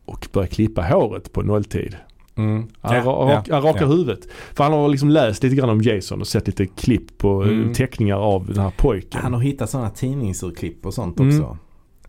och 0.04 0.28
börjar 0.32 0.46
klippa 0.46 0.82
håret 0.82 1.32
på 1.32 1.42
nolltid. 1.42 1.96
Mm. 2.36 2.66
Han, 2.80 2.96
Ja, 2.96 3.02
ra- 3.02 3.28
rak, 3.34 3.44
ja, 3.48 3.54
han 3.54 3.62
rakar 3.64 3.80
ja. 3.80 3.86
huvudet. 3.86 4.28
För 4.54 4.64
han 4.64 4.72
har 4.72 4.88
liksom 4.88 5.08
läst 5.10 5.42
lite 5.42 5.56
grann 5.56 5.70
om 5.70 5.80
Jason 5.82 6.20
och 6.20 6.26
sett 6.26 6.46
lite 6.46 6.66
klipp 6.66 7.18
på 7.18 7.42
eh, 7.42 7.48
Mm. 7.48 7.72
teckningar 7.74 8.16
av 8.16 8.46
den 8.46 8.58
här 8.58 8.72
pojken. 8.76 9.20
Han 9.22 9.34
har 9.34 9.40
hittat 9.40 9.70
sådana 9.70 9.90
tidningsurklipp 9.90 10.86
och 10.86 10.94
sånt 10.94 11.20
Mm. 11.20 11.40
också. 11.40 11.58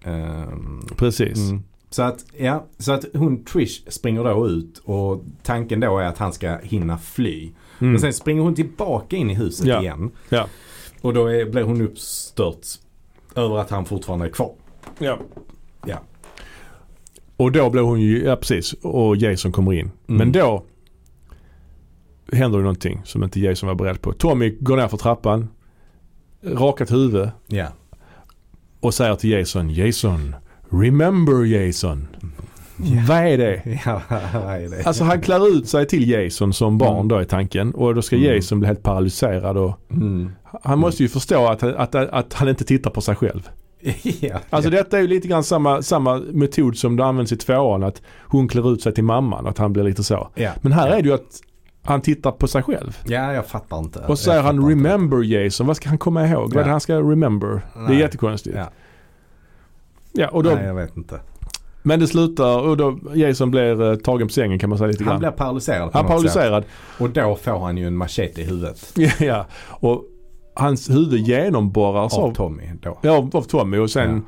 Ehm, 0.04 0.82
Precis. 0.96 1.38
mm. 1.50 1.64
Så 1.90 2.02
att, 2.04 2.26
ja, 2.38 2.66
så 2.78 2.92
att 2.92 3.06
hon 3.14 3.44
Trish 3.44 3.82
springer 3.88 4.24
då 4.24 4.48
ut 4.48 4.82
och 4.86 5.24
tanken 5.44 5.80
då 5.80 5.98
är 6.00 6.06
att 6.06 6.18
han 6.18 6.34
ska 6.34 6.58
hinna 6.64 6.98
fly. 6.98 7.50
Mm. 7.80 7.92
Men 7.92 8.02
sen 8.02 8.14
springer 8.14 8.42
hon 8.42 8.56
tillbaka 8.56 9.16
in 9.16 9.30
i 9.30 9.34
huset 9.34 9.66
Ja. 9.66 9.82
igen. 9.82 10.12
Ja. 10.30 10.48
Och 11.02 11.14
då 11.14 11.28
är, 11.28 11.46
blir 11.46 11.64
hon 11.64 11.82
uppstört 11.82 12.66
över 13.36 13.58
att 13.58 13.70
han 13.70 13.86
fortfarande 13.86 14.26
är 14.26 14.30
kvar. 14.30 14.52
Ja. 15.00 15.20
Ja. 15.86 15.98
Och 17.38 17.52
då 17.52 17.70
blir 17.70 17.82
hon 17.82 18.02
ju, 18.02 18.24
ja 18.24 18.36
precis, 18.36 18.74
och 18.74 19.18
Jason 19.18 19.52
kommer 19.52 19.74
in. 19.74 19.80
Mm. 19.80 20.18
Men 20.18 20.32
då 20.32 20.64
händer 22.32 22.58
det 22.58 22.64
någonting 22.64 23.02
som 23.06 23.24
inte 23.24 23.40
Jason 23.40 23.68
var 23.68 23.76
beredd 23.76 24.02
på. 24.02 24.14
Tommy 24.14 24.50
går 24.60 24.78
ner 24.78 24.88
för 24.88 24.98
trappan, 24.98 25.48
rakat 26.44 26.92
huvud 26.92 27.30
Ja. 27.48 27.68
och 28.80 28.94
säger 28.94 29.16
till 29.16 29.30
Jason, 29.30 29.70
Jason, 29.70 30.36
remember 30.70 31.46
Jason. 31.46 32.08
Ja. 32.78 33.02
Vad 33.08 33.18
är 33.18 33.38
det? 33.38 33.62
Ja, 33.86 34.02
vad 34.34 34.56
är 34.56 34.70
det? 34.70 34.84
Alltså 34.88 35.04
han 35.04 35.22
klär 35.22 35.48
ut 35.58 35.68
sig 35.70 35.88
till 35.88 36.10
Jason 36.10 36.54
som 36.54 36.78
barn 36.78 36.96
Mm. 36.96 37.08
då 37.08 37.22
i 37.22 37.26
tanken 37.26 37.74
och 37.74 37.96
då 37.96 38.02
ska 38.02 38.16
Mm. 38.16 38.36
Jason 38.36 38.60
bli 38.60 38.68
helt 38.68 38.84
paralyserad 38.84 39.58
och 39.58 39.80
Mm. 39.92 40.32
han 40.64 40.80
måste 40.80 41.04
ju 41.04 41.10
förstå 41.10 41.48
att, 41.48 41.64
att, 41.64 41.96
att 41.96 42.34
han 42.34 42.50
inte 42.50 42.64
tittar 42.64 42.90
på 42.92 43.02
sig 43.02 43.16
själv. 43.16 43.50
ja. 44.20 44.40
Alltså 44.50 44.70
detta 44.70 44.98
är 44.98 45.02
ju 45.02 45.08
lite 45.08 45.28
grann 45.28 45.44
samma, 45.44 45.82
samma 45.82 46.18
metod 46.32 46.78
som 46.78 46.96
det 46.96 47.06
används 47.06 47.32
i 47.32 47.38
tvåan 47.38 47.84
att 47.84 48.02
hon 48.22 48.48
klär 48.48 48.74
ut 48.74 48.82
sig 48.82 48.94
till 48.94 49.04
mamman, 49.04 49.48
att 49.48 49.58
han 49.58 49.74
blir 49.74 49.84
lite 49.84 50.04
så. 50.04 50.30
ja. 50.36 50.52
Men 50.62 50.72
här 50.72 50.88
ja. 50.88 50.94
är 50.96 51.02
det 51.02 51.08
ju 51.10 51.16
att 51.16 51.42
han 51.84 52.02
tittar 52.02 52.32
på 52.32 52.48
sig 52.48 52.64
själv. 52.64 52.98
Ja, 53.08 53.34
jag 53.34 53.46
fattar 53.46 53.80
inte. 53.80 54.00
Och 54.00 54.20
så 54.20 54.24
säger 54.24 54.42
han 54.42 54.56
inte. 54.56 54.68
'remember 54.90 55.24
Jason'. 55.24 55.66
Vad 55.66 55.78
ska 55.78 55.90
han 55.90 55.98
komma 55.98 56.28
ihåg? 56.28 56.42
Vad 56.54 56.58
är 56.58 56.64
det 56.64 56.68
Ja. 56.68 56.72
han 56.72 56.82
ska 56.82 56.94
'remember'? 56.94 57.62
Det 57.74 57.80
är 57.80 57.88
Nej. 57.88 58.00
jättekonstigt. 58.00 58.56
Ja. 58.58 58.70
Ja, 60.12 60.28
och 60.28 60.44
då, 60.44 60.50
Nej, 60.50 60.66
jag 60.66 60.76
vet 60.76 60.98
inte. 60.98 61.20
Men 61.86 62.00
det 62.00 62.08
slutar 62.08 62.60
och 62.60 62.78
då 62.78 63.00
Jason 63.16 63.52
blir 63.52 63.82
eh, 63.92 63.96
tagen 63.96 64.28
på 64.28 64.34
sängen 64.34 64.60
kan 64.60 64.70
man 64.70 64.78
säga 64.80 64.88
lite 64.88 65.04
Han 65.04 65.12
grann. 65.12 65.20
blir 65.20 65.32
paralyserad 65.32 65.90
han 65.94 66.06
något 66.06 66.22
sätt. 66.22 66.34
paralyserad. 66.34 66.64
Och 67.00 67.10
då 67.10 67.36
får 67.36 67.60
han 67.60 67.78
ju 67.78 67.88
en 67.88 67.98
machete 67.98 68.42
i 68.42 68.44
huvudet. 68.44 68.94
ja, 69.20 69.46
och 69.70 70.04
hans 70.54 70.90
huvud 70.90 71.28
genomborras 71.28 72.18
Av 72.18 72.24
av, 72.24 72.34
Tommy 72.34 72.64
då. 72.82 72.98
ja, 73.02 73.30
av 73.34 73.42
Tommy 73.42 73.78
och 73.78 73.90
sen 73.92 74.26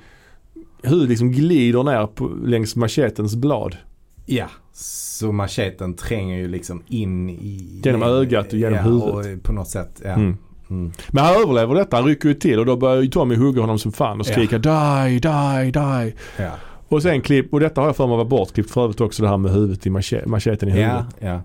huvudet 0.84 1.10
liksom 1.10 1.32
glider 1.32 1.84
ner 1.84 2.08
på, 2.08 2.28
längs 2.44 2.76
machetens 2.76 3.36
blad. 3.36 3.78
Ja, 4.26 4.46
så 4.74 5.32
macheten 5.32 5.94
tränger 5.94 6.38
ju 6.38 6.48
liksom 6.48 6.84
in 6.88 7.30
i... 7.30 7.82
Genom 7.84 8.04
ögat 8.04 8.48
och 8.48 8.54
genom 8.60 8.76
ja, 8.76 8.82
huvudet. 8.82 9.38
Och 9.38 9.44
på 9.44 9.54
något 9.54 9.68
sätt, 9.68 10.02
ja. 10.04 10.10
Mm. 10.10 10.38
Mm. 10.70 10.92
Men 11.10 11.24
han 11.26 11.36
överlever 11.36 11.76
detta, 11.76 11.96
han 11.98 12.06
rycker 12.06 12.30
ju 12.30 12.36
till 12.36 12.60
och 12.60 12.66
då 12.66 12.76
börjar 12.76 13.02
ju 13.02 13.08
Tommy 13.10 13.36
hugga 13.36 13.62
honom 13.62 13.80
som 13.80 13.92
fan 13.92 14.20
och 14.22 14.28
Ja. 14.28 14.32
skrika 14.32 14.58
die, 14.58 15.20
die, 15.20 15.72
die. 15.72 16.14
Ja, 16.38 16.52
Och 16.90 17.02
sen 17.02 17.22
klipp, 17.22 17.54
och 17.54 17.60
detta 17.60 17.82
har 17.82 17.88
jag 17.88 17.96
för 17.96 18.08
mig 18.08 18.18
var 18.18 18.26
bortklippt 18.26 18.72
för 18.72 18.84
övrigt 18.84 19.02
också 19.02 19.24
det 19.24 19.30
här 19.30 19.38
med 19.38 19.52
huvudet 19.52 19.86
i 19.86 19.90
mache- 19.90 20.28
macheten 20.28 20.70
i 20.70 20.82
ja, 20.82 20.88
huvudet. 20.88 21.16
ja. 21.20 21.42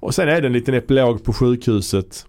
Och 0.00 0.14
sen 0.14 0.28
är 0.28 0.40
det 0.40 0.46
en 0.46 0.52
liten 0.52 0.74
epilog 0.74 1.24
på 1.24 1.32
sjukhuset. 1.32 2.26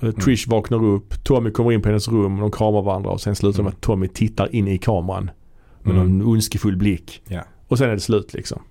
Eh, 0.00 0.08
Mm. 0.08 0.14
Trish 0.14 0.48
vaknar 0.48 0.84
upp, 0.84 1.24
Tommy 1.24 1.50
kommer 1.50 1.72
in 1.72 1.82
på 1.82 1.88
hennes 1.88 2.08
rum, 2.08 2.40
de 2.40 2.50
kramar 2.50 2.82
varandra 2.82 3.10
och 3.10 3.20
sen 3.20 3.36
slutar 3.36 3.56
det 3.58 3.62
med 3.62 3.70
Mm. 3.70 3.76
att 3.76 3.80
Tommy 3.82 4.08
tittar 4.08 4.54
in 4.54 4.68
i 4.68 4.78
kameran 4.78 5.30
med 5.82 5.94
Mm. 5.96 6.18
någon 6.18 6.28
ondskefull 6.28 6.76
blick. 6.76 7.22
Ja. 7.28 7.40
Och 7.68 7.78
sen 7.78 7.88
är 7.90 7.94
det 7.94 8.00
slut 8.00 8.32
liksom. 8.34 8.62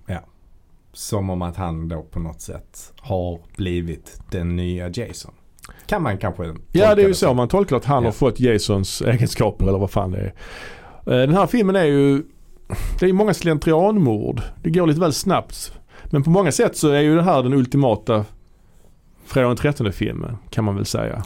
Som 0.92 1.30
om 1.30 1.42
att 1.42 1.56
han 1.56 1.88
då 1.88 2.02
på 2.02 2.18
något 2.18 2.40
sätt 2.40 2.92
har 3.00 3.40
blivit 3.56 4.20
den 4.30 4.56
nya 4.56 4.88
Jason. 4.88 5.32
Kan 5.86 6.02
man 6.02 6.18
kanske 6.18 6.42
Ja 6.44 6.52
tolka 6.72 6.94
det 6.94 7.02
är 7.02 7.08
ju 7.08 7.14
så 7.14 7.34
man 7.34 7.48
tolkar 7.48 7.76
att 7.76 7.84
han 7.84 8.02
Ja. 8.02 8.08
har 8.08 8.12
fått 8.12 8.40
Jasons 8.40 9.02
egenskaper 9.02 9.66
eller 9.68 9.78
vad 9.78 9.90
fan 9.90 10.10
det 10.10 10.18
är. 10.18 10.32
Eh, 11.06 11.12
Den 11.12 11.34
här 11.34 11.46
filmen 11.46 11.76
är 11.76 11.84
ju, 11.84 12.22
det 13.00 13.06
är 13.08 13.12
många 13.12 13.34
slentrianmord. 13.34 14.40
Det 14.62 14.70
går 14.70 14.86
lite 14.86 15.00
väl 15.00 15.12
snabbt. 15.12 15.72
Men 16.04 16.22
på 16.22 16.30
många 16.30 16.52
sätt 16.52 16.76
så 16.76 16.88
är 16.90 17.00
ju 17.00 17.16
det 17.16 17.22
här 17.22 17.42
den 17.42 17.52
ultimata 17.54 18.24
Fredag 19.26 19.48
den 19.48 19.56
13 19.56 19.92
filmen 19.92 20.36
kan 20.50 20.64
man 20.64 20.76
väl 20.76 20.86
säga. 20.86 21.22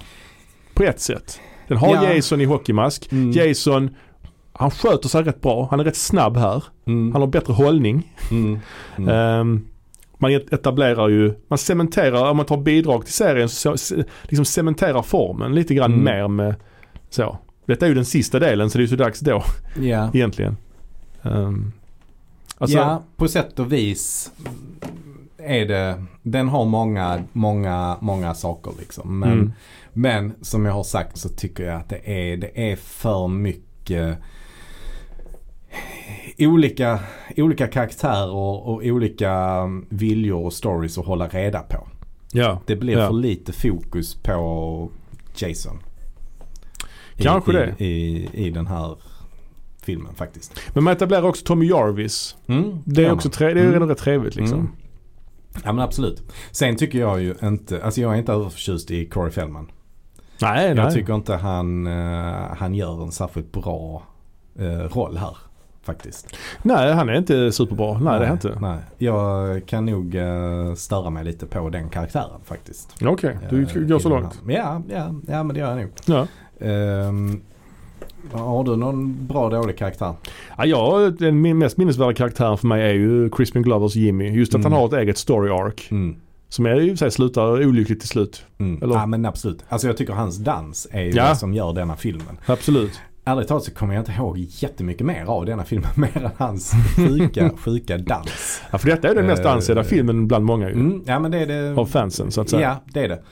På 0.74 0.82
ett 0.82 1.00
sätt. 1.00 1.40
Den 1.68 1.76
har 1.78 1.94
Ja. 1.94 2.14
Jason 2.14 2.40
i 2.40 2.44
hockeymask. 2.44 3.12
Mm. 3.12 3.30
Jason, 3.32 3.90
han 4.52 4.70
sköter 4.70 5.08
sig 5.08 5.22
rätt 5.22 5.40
bra. 5.40 5.68
Han 5.70 5.80
är 5.80 5.84
rätt 5.84 5.96
snabb 5.96 6.36
här. 6.36 6.64
Mm. 6.86 7.12
Han 7.12 7.22
har 7.22 7.28
bättre 7.28 7.52
hållning. 7.52 8.12
Mm. 8.30 8.60
Ehm, 9.08 9.66
man 10.18 10.30
etablerar 10.32 11.08
ju, 11.08 11.34
man 11.48 11.58
cementerar, 11.58 12.30
om 12.30 12.36
man 12.36 12.46
tar 12.46 12.56
bidrag 12.56 13.04
till 13.04 13.14
serien 13.14 13.48
så 13.48 13.76
så- 13.76 14.02
liksom 14.22 14.44
cementerar 14.44 15.02
formen 15.02 15.54
lite 15.54 15.74
grann 15.74 15.92
Mm. 15.92 16.04
mer 16.04 16.28
med 16.28 16.54
så. 17.10 17.38
Detta 17.66 17.84
är 17.86 17.88
ju 17.88 17.94
den 17.94 18.04
sista 18.04 18.38
delen 18.38 18.70
så 18.70 18.78
det 18.78 18.80
är 18.80 18.86
ju 18.86 18.88
så 18.88 18.96
dags 18.96 19.20
då 19.20 19.42
Ja. 19.80 20.10
egentligen. 20.14 20.56
Um, 21.22 21.72
alltså, 22.58 22.76
ja, 22.76 23.02
på 23.16 23.28
sätt 23.28 23.58
och 23.58 23.72
vis 23.72 24.32
är 25.38 25.66
det, 25.66 26.04
den 26.22 26.48
har 26.48 26.64
många, 26.64 27.22
många, 27.32 27.96
många 28.00 28.34
saker 28.34 28.72
liksom. 28.78 29.18
Men, 29.18 29.32
mm, 29.32 29.52
men 29.92 30.32
som 30.42 30.64
jag 30.64 30.72
har 30.72 30.84
sagt 30.84 31.18
så 31.18 31.28
tycker 31.28 31.64
jag 31.64 31.76
att 31.76 31.88
det 31.88 32.10
är, 32.32 32.36
det 32.36 32.72
är 32.72 32.76
för 32.76 33.28
mycket 33.28 34.18
olika, 36.38 36.98
olika 37.36 37.66
karaktärer 37.66 38.30
och, 38.30 38.66
och 38.74 38.82
olika 38.84 39.62
viljor 39.88 40.44
och 40.44 40.52
stories 40.52 40.98
att 40.98 41.06
hålla 41.06 41.28
reda 41.28 41.60
på. 41.60 41.88
ja, 42.32 42.60
Det 42.66 42.76
blir 42.76 42.98
Ja. 42.98 43.06
för 43.06 43.14
lite 43.14 43.52
fokus 43.52 44.14
på 44.14 44.90
Jason. 45.36 45.78
Kanske 47.16 47.52
i, 47.52 47.54
det. 47.54 47.84
I, 47.84 48.28
I 48.46 48.50
den 48.50 48.66
här 48.66 48.96
filmen 49.82 50.14
faktiskt. 50.14 50.60
men 50.74 50.84
man 50.84 50.92
etablerar 50.92 51.22
också 51.22 51.44
Tommy 51.46 51.66
Jarvis. 51.66 52.36
Mm, 52.46 52.78
Det 52.84 53.04
är 53.04 53.12
också 53.12 53.30
tre, 53.30 53.46
det 53.46 53.60
är 53.60 53.62
Mm. 53.62 53.72
redan 53.72 53.88
rätt 53.88 53.98
trevligt 53.98 54.36
liksom. 54.36 54.58
Mm. 54.58 54.72
Ja 55.64 55.72
men 55.72 55.84
absolut. 55.84 56.22
Sen 56.50 56.76
tycker 56.76 56.98
jag 56.98 57.20
ju 57.22 57.34
inte, 57.42 57.84
alltså 57.84 58.00
jag 58.00 58.14
är 58.14 58.18
inte 58.18 58.32
överförtjust 58.32 58.90
i 58.90 59.06
Corey 59.06 59.30
Feldman. 59.30 59.70
Nej, 60.42 60.74
nej. 60.74 60.84
Jag 60.84 60.92
tycker 60.94 61.14
inte 61.14 61.34
han, 61.34 61.86
eh, 61.86 62.34
han 62.58 62.74
gör 62.74 63.02
en 63.02 63.12
särskilt 63.12 63.52
bra 63.52 64.02
eh, 64.58 64.64
roll 64.68 65.16
här. 65.16 65.36
Faktiskt. 65.82 66.36
nej, 66.62 66.92
han 66.92 67.08
är 67.08 67.14
inte 67.14 67.52
superbra. 67.52 67.98
Nej, 67.98 68.18
det 68.18 68.24
är 68.24 68.28
han 68.28 68.36
inte. 68.36 68.58
Nej. 68.60 68.78
Jag 68.98 69.66
kan 69.66 69.84
nog 69.86 70.14
uh, 70.14 70.74
störa 70.74 71.10
mig 71.10 71.24
lite 71.24 71.46
på 71.46 71.70
den 71.70 71.88
karaktären 71.88 72.40
faktiskt. 72.44 72.94
Okej, 73.04 73.38
du 73.50 73.62
Eh, 73.62 73.68
går 73.74 73.98
så 73.98 74.08
långt. 74.08 74.40
Ja, 74.48 74.82
ja, 74.88 75.14
ja 75.28 75.42
men 75.42 75.48
det 75.54 75.60
gör 75.60 75.68
jag 75.68 75.76
nog. 75.80 75.90
Ja. 76.06 76.26
Ehm, 76.60 77.40
har 78.32 78.64
du 78.64 78.76
någon 78.76 79.26
bra 79.26 79.50
dålig 79.50 79.78
karaktär? 79.78 80.14
Ja, 80.58 80.64
ja, 80.66 81.10
den 81.18 81.58
mest 81.58 81.76
minnesvärda 81.76 82.14
karaktären 82.14 82.58
för 82.58 82.66
mig 82.66 82.82
är 82.82 82.92
ju 82.94 83.30
Crispin 83.30 83.62
Glovers 83.62 83.96
Jimmy. 83.96 84.30
Just 84.30 84.54
att 84.54 84.60
Mm. 84.60 84.72
han 84.72 84.80
har 84.80 84.88
ett 84.88 84.94
eget 85.02 85.18
story 85.18 85.50
arc. 85.50 85.90
Mm. 85.90 86.16
Som 86.48 86.66
är 86.66 86.80
i 86.80 86.96
sig 86.96 87.10
slutar 87.10 87.66
olyckligt 87.66 88.00
till 88.00 88.08
slut. 88.08 88.44
Mm. 88.58 88.82
Eller- 88.82 88.94
Ja 88.94 89.06
men 89.06 89.26
absolut. 89.26 89.64
Alltså 89.68 89.86
jag 89.86 89.96
tycker 89.96 90.12
hans 90.12 90.36
dans 90.36 90.86
är 90.90 91.02
ju 91.02 91.10
Ja. 91.10 91.28
det 91.28 91.36
som 91.36 91.54
gör 91.54 91.72
denna 91.72 91.96
filmen. 91.96 92.38
Absolut. 92.46 93.00
Ärligt 93.24 93.48
talat 93.48 93.64
så 93.64 93.70
kommer 93.70 93.94
jag 93.94 94.00
inte 94.00 94.12
ihåg 94.12 94.38
jättemycket 94.38 95.06
mer 95.06 95.24
av 95.26 95.46
denna 95.46 95.64
filmen. 95.64 95.90
Mer 95.96 96.16
än 96.24 96.30
hans 96.36 96.72
sjuka, 96.96 97.50
sjuka 97.64 97.98
dans. 97.98 98.62
Ja, 98.70 98.78
för 98.78 98.88
detta 98.88 99.08
är 99.08 99.14
den 99.14 99.26
mest 99.26 99.44
ansedda 99.44 99.80
Eh, 99.80 99.86
filmen 99.86 100.28
bland 100.28 100.44
många 100.44 100.68
ju. 100.68 100.74
Mm, 100.74 101.02
ja 101.06 101.18
men 101.18 101.30
det 101.30 101.38
är 101.38 101.46
det. 101.46 101.80
Av 101.80 101.86
fansen 101.86 102.30
så 102.30 102.40
att 102.40 102.48
säga. 102.48 102.62
Ja 102.62 102.92
det 102.92 103.00
är 103.00 103.08
det. 103.08 103.22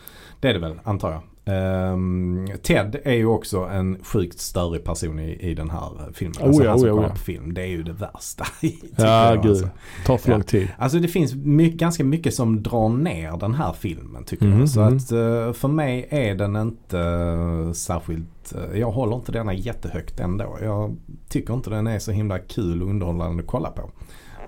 Det 0.41 0.49
är 0.49 0.53
det 0.53 0.59
väl 0.59 0.75
antar 0.85 1.11
jag. 1.13 1.21
Ehm, 1.47 2.49
Ted 2.63 2.97
är 3.05 3.13
ju 3.15 3.27
också 3.27 3.59
en 3.59 3.99
sjukt 4.05 4.39
störig 4.41 4.85
person 4.85 5.19
i, 5.19 5.51
i 5.51 5.55
den 5.55 5.71
här 5.71 5.91
filmen. 6.13 6.37
Oh 6.41 6.47
alltså 6.47 6.65
ja, 6.65 6.71
han 6.71 6.79
som 6.79 6.89
oh 6.89 6.89
ja, 6.89 6.93
oh 6.93 6.97
kollar 6.97 7.09
ja. 7.09 7.15
på 7.15 7.21
film. 7.21 7.55
Det 7.55 7.63
är 7.63 7.67
ju 7.67 7.83
det 7.83 7.93
värsta. 7.93 8.45
Ja, 8.97 9.31
jag, 9.35 9.43
gud. 9.43 9.51
Alltså. 9.51 9.69
Tar 10.07 10.17
för 10.19 10.31
Ja. 10.31 10.37
lång 10.37 10.45
tid. 10.45 10.69
alltså 10.79 10.99
det 10.99 11.09
finns 11.09 11.35
my- 11.35 11.71
ganska 11.71 12.05
mycket 12.05 12.35
som 12.35 12.63
drar 12.63 12.89
ner 12.89 13.37
den 13.37 13.55
här 13.55 13.73
filmen 13.73 14.25
tycker 14.25 14.47
Mhm, 14.47 14.61
jag. 14.61 14.71
Så 14.71 14.81
mhm. 14.81 14.97
att 14.97 15.13
eh, 15.13 15.53
för 15.53 15.69
mig 15.69 16.07
är 16.11 16.35
den 16.35 16.57
inte 16.57 16.99
uh, 16.99 17.73
särskilt, 17.73 18.55
eh, 18.55 18.79
jag 18.81 18.91
håller 18.91 19.17
inte 19.17 19.33
denna 19.33 19.55
jättehögt 19.55 20.21
ändå. 20.21 20.59
Jag 20.63 20.97
tycker 21.29 21.55
inte 21.55 21.71
den 21.71 21.87
är 21.87 21.99
så 21.99 22.13
himla 22.13 22.39
kul 22.39 22.83
och 22.83 22.89
underhållande 22.89 23.43
att 23.43 23.47
kolla 23.49 23.71
på. 23.71 23.91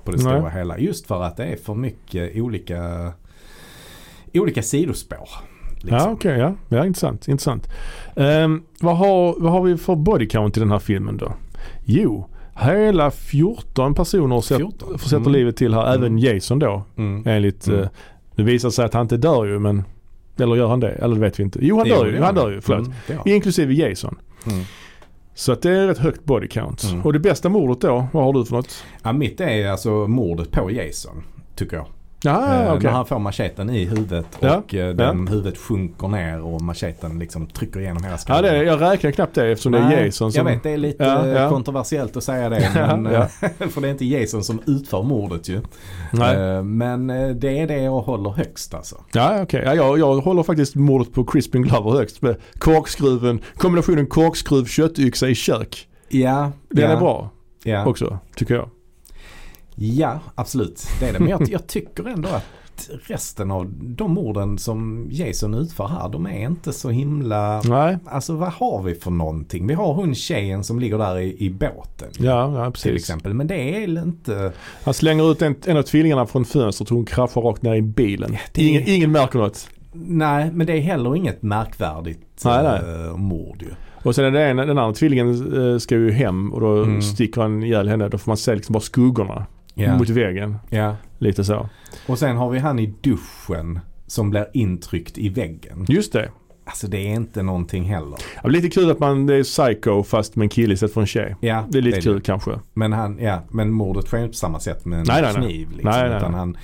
På 0.05 0.11
det 0.13 0.25
Nej. 0.25 0.37
stora 0.37 0.51
hela. 0.51 0.79
Just 0.79 1.07
för 1.07 1.23
att 1.23 1.37
det 1.37 1.45
är 1.45 1.57
för 1.57 1.75
mycket 1.75 2.37
olika, 2.37 3.13
olika 4.35 4.63
sidospår. 4.63 5.29
Liksom. 5.87 5.99
Ja 5.99 6.11
okej, 6.13 6.39
ja. 6.39 6.55
ja. 6.69 6.87
Intressant. 6.87 7.29
intressant. 7.29 7.69
Ehm, 8.17 8.63
vad, 8.81 8.97
har, 8.97 9.35
vad 9.39 9.53
har 9.53 9.63
vi 9.63 9.77
för 9.77 9.95
body 9.95 10.29
count 10.29 10.57
i 10.57 10.61
den 10.61 10.71
här 10.71 10.79
filmen 10.79 11.17
då? 11.17 11.33
Jo, 11.85 12.29
hela 12.61 13.11
14 13.11 13.95
personer 13.95 14.41
sätt, 14.41 14.57
14. 14.57 14.99
sätter 14.99 15.17
Mm. 15.17 15.33
livet 15.33 15.57
till 15.57 15.75
här. 15.75 15.87
Även 15.95 16.07
Mm. 16.07 16.19
Jason 16.19 16.59
då. 16.59 16.83
Mm. 16.97 17.23
Enligt, 17.27 17.67
Mm. 17.69 17.81
eh, 17.81 17.89
det 18.35 18.43
visar 18.43 18.71
sig 18.71 18.85
att 18.85 18.95
han 18.95 19.03
inte 19.03 19.17
dör 19.17 19.45
ju 19.45 19.59
men 19.59 19.85
eller 20.39 20.57
gör 20.57 20.69
han 20.69 20.81
det? 20.81 20.91
Eller 20.91 21.15
det 21.15 21.21
vet 21.21 21.39
vi 21.39 21.43
inte. 21.43 21.59
Jo 21.63 21.79
han 21.79 21.89
dör 21.89 22.07
Jo, 22.07 22.13
ju. 22.13 22.23
Han 22.23 22.35
dör 22.35 22.51
ju, 22.51 22.61
förlåt. 22.61 22.89
Mm. 23.09 23.23
Inklusive 23.25 23.75
Jason. 23.75 24.19
Mm. 24.47 24.65
Så 25.35 25.53
att 25.53 25.63
det 25.63 25.71
är 25.71 25.89
ett 25.89 25.99
högt 25.99 26.25
body 26.25 26.49
count. 26.49 26.85
Mm. 26.85 27.03
Och 27.03 27.13
det 27.13 27.19
bästa 27.19 27.49
mordet 27.49 27.81
då, 27.81 28.07
vad 28.13 28.25
har 28.25 28.33
du 28.33 28.45
för 28.45 28.57
något? 28.57 28.85
Ja, 29.03 29.13
mitt 29.13 29.41
är 29.41 29.69
alltså 29.71 29.91
mordet 29.91 30.51
på 30.51 30.71
Jason. 30.71 31.23
Tycker 31.55 31.77
jag. 31.77 31.87
Ja, 32.27 32.63
Eh, 32.65 32.73
okej. 32.73 32.83
När 32.85 32.91
han 32.91 33.07
får 33.07 33.19
macheten 33.19 33.71
i 33.71 33.85
huvudet 33.85 34.27
Ja, 34.41 34.57
och 34.57 34.75
eh, 34.75 34.95
den 34.95 35.29
huvudet 35.29 35.59
sjunker 35.59 36.09
ner 36.09 36.41
och 36.43 36.63
macheten 36.63 37.19
liksom 37.19 37.47
trycker 37.47 37.81
igenom 37.81 38.03
hela 38.03 38.15
Ja, 38.15 38.19
skallen. 38.19 38.55
det, 38.55 38.65
jag 38.65 38.81
räknar 38.81 39.11
knappt 39.11 39.35
det 39.35 39.47
eftersom 39.53 39.73
det 39.73 39.81
Nej, 39.81 39.97
är 39.97 40.05
Jason 40.05 40.33
som... 40.33 40.47
Jag 40.47 40.53
vet 40.55 40.63
det 40.63 40.71
är 40.71 40.77
lite 40.77 41.05
Ja, 41.05 41.27
ja. 41.27 41.51
kontroversiellt 41.51 42.17
att 42.17 42.25
säga 42.25 42.49
det. 42.49 42.61
Ja, 42.75 42.97
Men, 42.97 43.13
ja. 43.13 43.29
eh, 43.61 43.69
för 43.69 43.81
det 43.81 43.89
är 43.89 43.91
inte 43.91 44.05
Jason 44.05 44.45
som 44.45 44.61
utför 44.67 45.03
mordet 45.03 45.49
ju. 45.49 45.57
Eh, 45.57 46.63
Men 46.63 47.07
det 47.41 47.59
är 47.61 47.67
det 47.67 47.79
jag 47.83 48.01
håller 48.01 48.31
högst 48.31 48.75
alltså. 48.75 48.97
Ja, 49.13 49.43
okej. 49.43 49.63
Ja, 49.67 49.75
jag, 49.75 49.99
jag 49.99 50.15
håller 50.21 50.43
faktiskt 50.43 50.75
mordet 50.75 51.13
på 51.13 51.25
Crispin 51.25 51.63
Glover 51.63 51.91
högst 51.91 52.23
med 52.23 52.37
korkskruven, 52.59 53.41
kombinationen 53.57 54.07
korkskruv, 54.07 54.65
köttyxa 54.65 55.29
i 55.29 55.35
kök. 55.35 55.89
Ja, 56.09 56.53
Den 56.71 56.85
ja, 56.85 56.91
är 56.91 56.97
bra 56.97 57.31
Ja, 57.65 57.87
också, 57.87 58.19
tycker 58.37 58.55
jag. 58.55 58.69
Ja 59.77 60.19
absolut. 60.35 60.87
Det 61.01 61.09
är 61.09 61.13
det. 61.13 61.19
Men 61.19 61.29
jag, 61.29 61.49
jag 61.51 61.67
tycker 61.67 62.09
ändå 62.09 62.29
att 62.29 62.45
resten 63.07 63.51
av 63.51 63.73
de 63.81 64.11
morden 64.15 64.59
som 64.59 65.07
Jason 65.11 65.55
utför 65.55 65.87
här, 65.89 66.09
de 66.09 66.27
är 66.27 66.47
inte 66.47 66.73
så 66.73 66.91
himla... 66.91 67.63
Nej, 67.65 67.99
Alltså 68.07 68.35
vad 68.37 68.49
har 68.53 68.83
vi 68.83 68.95
för 68.95 69.11
någonting? 69.11 69.67
Vi 69.67 69.75
har 69.75 69.95
hon 69.95 70.15
tjejen 70.15 70.65
som 70.65 70.79
ligger 70.79 70.99
där 70.99 71.19
i, 71.19 71.37
i 71.45 71.51
båten. 71.51 72.09
ja, 72.19 72.53
ja 72.59 72.65
Till 72.65 72.73
precis. 72.73 72.93
exempel. 73.03 73.35
Men 73.35 73.47
det 73.47 73.55
är 73.85 74.03
inte... 74.03 74.53
Han 74.85 74.95
slänger 74.95 75.33
ut 75.33 75.43
en, 75.43 75.55
en 75.67 75.77
av 75.77 75.83
tvillingarna 75.83 76.27
från 76.27 76.45
fönstret 76.45 76.91
och 76.91 76.97
hon 76.97 77.07
kraschar 77.07 77.41
rakt 77.41 77.63
ner 77.63 77.75
i 77.75 77.83
bilen. 77.83 78.37
det 78.53 78.63
Ingen, 78.63 78.83
ingen 78.87 79.13
märker 79.13 79.39
något. 79.39 79.69
Nej, 79.93 80.51
men 80.55 80.67
det 80.67 80.73
är 80.73 80.81
heller 80.81 81.17
inget 81.17 81.43
märkvärdigt 81.43 82.21
Nej, 82.45 82.63
nej. 82.63 83.07
eh, 83.07 83.17
mord 83.17 83.63
ju. 83.63 83.71
Och 84.03 84.15
sen 84.15 84.25
är 84.25 84.31
det 84.31 84.45
en, 84.47 84.57
den 84.57 84.79
andra 84.79 84.93
tvillingen 84.93 85.57
eh, 85.73 85.79
ska 85.79 85.95
ju 85.95 86.11
hem 86.13 86.53
och 86.53 86.61
då 86.61 86.83
Mm. 86.83 87.03
sticker 87.03 87.41
han 87.41 87.63
ihjäl 87.63 87.89
henne. 87.89 88.09
Då 88.09 88.19
får 88.19 88.31
man 88.31 88.37
se 88.37 88.55
liksom 88.55 88.73
bara 88.73 88.81
skuggorna 88.81 89.47
Ja. 89.79 89.97
mot 89.99 90.09
väggen. 90.09 90.57
ja. 90.71 90.97
Lite 91.19 91.45
så. 91.45 91.69
Och 92.07 92.19
sen 92.19 92.37
har 92.37 92.51
vi 92.51 92.59
han 92.59 92.79
i 92.79 92.95
duschen 93.01 93.81
som 94.07 94.31
blir 94.31 94.47
intryckt 94.53 95.19
i 95.19 95.29
väggen. 95.29 95.87
Just 95.89 96.13
det. 96.13 96.31
Alltså 96.65 96.87
det 96.87 96.99
är 96.99 97.15
inte 97.15 97.43
någonting 97.43 97.85
heller. 97.85 98.19
Ja, 98.43 98.49
lite 98.49 98.69
kul 98.71 98.91
att 98.91 98.99
man, 98.99 99.27
det 99.27 99.35
är 99.35 99.43
psycho 99.43 100.03
fast 100.03 100.37
med 100.37 100.45
en 100.45 100.49
kille 100.49 100.75
istället 100.75 100.95
för 100.95 101.01
en 101.01 101.07
tjej. 101.07 101.37
Ja, 101.41 101.65
Det 101.69 101.79
är 101.79 101.83
lite 101.83 101.97
det. 101.97 102.03
kul 102.03 102.21
kanske. 102.21 102.51
Men, 102.75 102.93
han, 102.93 103.19
ja, 103.21 103.43
men 103.51 103.71
mordet 103.73 104.07
sker 104.07 104.19
inte 104.19 104.29
på 104.29 104.35
samma 104.35 104.61
sätt 104.61 104.85
med 104.85 104.99
en 104.99 105.05
Nej, 105.09 105.23
nej, 105.23 105.33
nej. 105.39 105.43
kniv. 105.47 105.71
Liksom, 105.71 105.91
Nej, 105.91 106.09
nej, 106.09 106.17
utan 106.19 106.31
nej. 106.31 106.39
han 106.39 106.57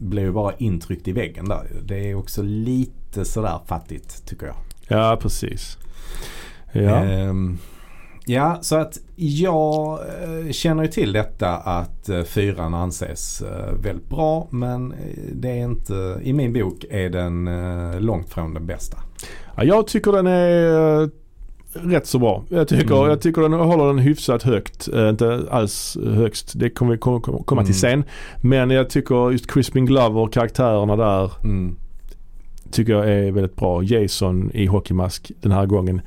blir 0.00 0.22
ju 0.22 0.32
bara 0.32 0.52
intryckt 0.58 1.08
i 1.08 1.12
väggen 1.12 1.48
där. 1.48 1.66
Det 1.84 2.10
är 2.10 2.14
också 2.14 2.42
lite 2.42 3.24
sådär 3.24 3.60
fattigt 3.66 4.26
tycker 4.26 4.46
jag. 4.46 4.56
Ja, 4.88 5.18
precis. 5.22 5.78
Ja. 6.72 7.04
Ehm, 7.04 7.58
ja, 8.28 8.58
så 8.60 8.76
att 8.76 8.98
jag 9.16 9.98
eh, 10.00 10.50
känner 10.52 10.82
ju 10.82 10.88
till 10.88 11.12
detta 11.12 11.56
att 11.56 12.08
eh, 12.08 12.22
fyran 12.22 12.74
anses 12.74 13.42
eh, 13.42 13.72
väldigt 13.82 14.08
bra. 14.08 14.46
Men 14.50 14.94
det 15.32 15.48
är 15.50 15.64
inte, 15.64 16.18
i 16.22 16.32
min 16.32 16.52
bok 16.52 16.84
är 16.90 17.10
den 17.10 17.48
långt 18.06 18.28
från 18.28 18.54
den 18.54 18.66
bästa. 18.66 18.98
Ja, 19.56 19.64
jag 19.64 19.86
tycker 19.86 20.12
den 20.12 20.26
är 20.26 21.10
rätt 21.72 22.06
så 22.06 22.18
bra. 22.18 22.44
Jag 22.48 22.68
tycker, 22.68 22.96
Mm. 22.96 23.08
jag 23.08 23.20
tycker 23.20 23.42
den 23.42 23.52
håller 23.52 23.86
den 23.86 23.98
hyfsat 23.98 24.42
högt. 24.42 24.88
Eh, 24.94 25.08
inte 25.08 25.42
alls 25.50 25.96
högst. 26.04 26.52
Det 26.58 26.70
kommer 26.70 26.92
vi 26.92 26.98
komma, 26.98 27.20
komma 27.20 27.42
komma 27.44 27.64
till 27.64 27.84
Mm. 27.84 28.04
sen. 28.04 28.04
Men 28.48 28.70
jag 28.70 28.90
tycker 28.90 29.30
just 29.30 29.50
Crispin 29.50 29.86
Glover, 29.86 30.26
karaktärerna 30.32 30.96
där, 30.96 31.32
Mm. 31.44 31.76
tycker 32.70 32.92
jag 32.92 33.08
är 33.12 33.32
väldigt 33.32 33.56
bra. 33.56 33.82
Jason 33.82 34.50
i 34.54 34.66
hockeymask 34.66 35.32
den 35.40 35.52
här 35.52 35.66
gången. 35.66 36.00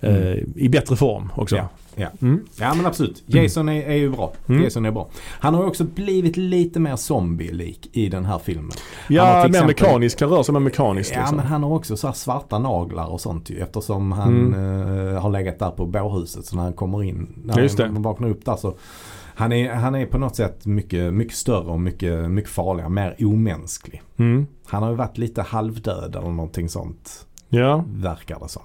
Eh, 0.00 0.14
Mm. 0.16 0.52
I 0.56 0.68
bättre 0.68 0.96
form 0.96 1.32
också. 1.36 1.56
Ja, 1.56 1.68
ja. 1.94 2.08
Mm. 2.22 2.44
Ja 2.60 2.74
men 2.74 2.86
absolut. 2.86 3.22
Jason 3.26 3.68
är, 3.68 3.82
är 3.82 3.94
ju 3.96 4.10
bra. 4.10 4.32
Mm. 4.48 4.62
Jason 4.64 4.84
är 4.84 4.90
bra. 4.90 5.08
Han 5.40 5.54
har 5.54 5.64
också 5.66 5.84
blivit 5.84 6.36
lite 6.36 6.80
mer 6.80 6.96
zombie-lik 6.96 7.88
i 7.92 8.08
den 8.08 8.24
här 8.24 8.38
filmen. 8.38 8.70
Han 9.06 9.16
Ja, 9.16 9.24
mer 9.38 9.46
exempel- 9.48 9.66
mekanisk. 9.66 10.20
Han 10.20 10.30
rör 10.30 10.42
sig 10.42 10.52
mer 10.52 10.60
mekaniskt. 10.60 11.12
Ja 11.14 11.20
liksom. 11.20 11.36
men 11.36 11.46
han 11.46 11.62
har 11.62 11.70
också 11.72 11.96
så 11.96 12.12
svarta 12.12 12.58
naglar 12.58 13.06
och 13.06 13.20
sånt 13.20 13.50
ju. 13.50 13.60
Eftersom 13.60 14.12
han 14.12 14.54
eh, 14.54 15.20
har 15.22 15.30
legat 15.30 15.58
där 15.58 15.70
på 15.70 15.86
bårhuset. 15.86 16.44
Så 16.46 16.56
när 16.56 16.62
han 16.62 16.72
kommer 16.72 17.02
in, 17.02 17.28
när 17.44 17.60
Just 17.62 17.76
det. 17.76 17.84
han 17.86 18.02
vaknar 18.02 18.28
upp 18.28 18.44
där 18.44 18.56
så. 18.56 18.74
Han 19.34 19.52
är, 19.52 19.74
han 19.74 19.94
är 19.94 20.06
på 20.06 20.18
något 20.18 20.36
sätt 20.36 20.66
mycket, 20.66 21.14
mycket 21.14 21.36
större 21.36 21.70
och 21.70 21.80
mycket, 21.80 22.30
mycket 22.30 22.50
farligare. 22.50 22.88
Mer 22.90 23.16
omänsklig. 23.18 24.02
Mm. 24.16 24.46
Han 24.66 24.82
har 24.82 24.90
ju 24.90 24.96
varit 24.96 25.18
lite 25.18 25.42
halvdöd 25.42 26.16
eller 26.16 26.30
någonting 26.30 26.68
sånt. 26.68 27.26
Ja. 27.48 27.84
Verkar 27.88 28.38
det 28.42 28.48
som. 28.48 28.62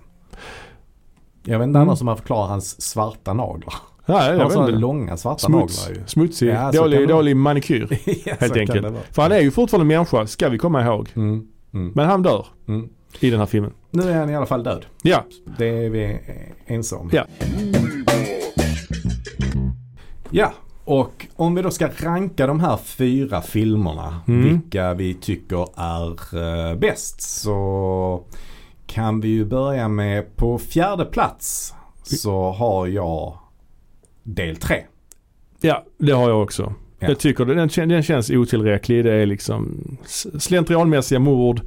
Jag 1.46 1.60
vet 1.60 1.68
inte 1.68 1.78
Mm. 1.80 1.90
annars 1.90 2.02
om 2.02 2.06
man 2.06 2.18
förklarar 2.18 2.48
hans 2.48 2.82
svarta 2.82 3.34
naglar. 3.34 3.74
Han 4.06 4.16
jag 4.16 4.24
har 4.38 4.44
vet 4.44 4.54
sådana 4.54 4.78
långa 4.78 5.18
svarta 5.18 5.40
Smuts, 5.40 5.88
naglar 5.88 6.00
ju. 6.02 6.08
smutsig, 6.08 6.50
Ja, 6.50 6.72
dålig, 6.72 7.08
dålig 7.08 7.36
manikyr. 7.38 7.88
Ja, 8.26 8.34
Helt 8.40 8.58
enkelt. 8.58 8.88
För 9.12 9.22
han 9.22 9.32
är 9.32 9.40
ju 9.40 9.52
fortfarande 9.52 9.86
människa, 9.96 10.28
ska 10.28 10.50
vi 10.50 10.58
komma 10.58 10.84
ihåg. 10.86 11.10
Mm. 11.16 11.48
Mm. 11.74 11.92
Men 11.96 12.06
han 12.06 12.24
dör 12.24 12.46
Mm. 12.68 12.90
i 13.20 13.30
den 13.30 13.40
här 13.40 13.46
filmen. 13.48 13.72
Nu 13.92 14.10
är 14.12 14.20
han 14.20 14.30
i 14.30 14.36
alla 14.36 14.46
fall 14.46 14.64
död. 14.64 14.86
Ja, 15.04 15.24
Det 15.58 15.68
är 15.86 15.90
vi 15.90 16.20
ense 16.68 16.96
om. 16.96 17.10
Ja. 17.14 17.26
Ja, 20.30 20.54
och 20.86 21.26
om 21.36 21.56
vi 21.56 21.62
då 21.62 21.72
ska 21.72 21.90
ranka 22.04 22.48
de 22.48 22.60
här 22.60 22.78
fyra 22.78 23.42
filmerna. 23.42 24.20
Mm. 24.28 24.44
Vilka 24.44 24.94
vi 24.94 25.14
tycker 25.14 25.68
är 25.76 26.38
eh, 26.72 26.76
bäst. 26.78 27.22
Så 27.22 28.24
kan 28.88 29.22
vi 29.22 29.28
ju 29.28 29.46
börja 29.46 29.88
med 29.88 30.36
på 30.36 30.58
fjärde 30.58 31.06
plats. 31.06 31.74
Så 32.04 32.52
har 32.52 32.88
jag 32.88 33.38
del 34.24 34.56
tre. 34.56 34.84
ja 35.62 35.84
det 35.98 36.12
har 36.12 36.30
jag 36.30 36.44
också. 36.44 36.74
Ja. 37.00 37.08
Jag 37.08 37.20
tycker 37.20 37.46
den, 37.46 37.90
den 37.90 38.04
känns 38.04 38.30
otillräcklig. 38.30 39.04
Det 39.06 39.14
är 39.14 39.26
liksom 39.26 39.82
slentrianmässiga 40.40 41.20
mord, 41.20 41.62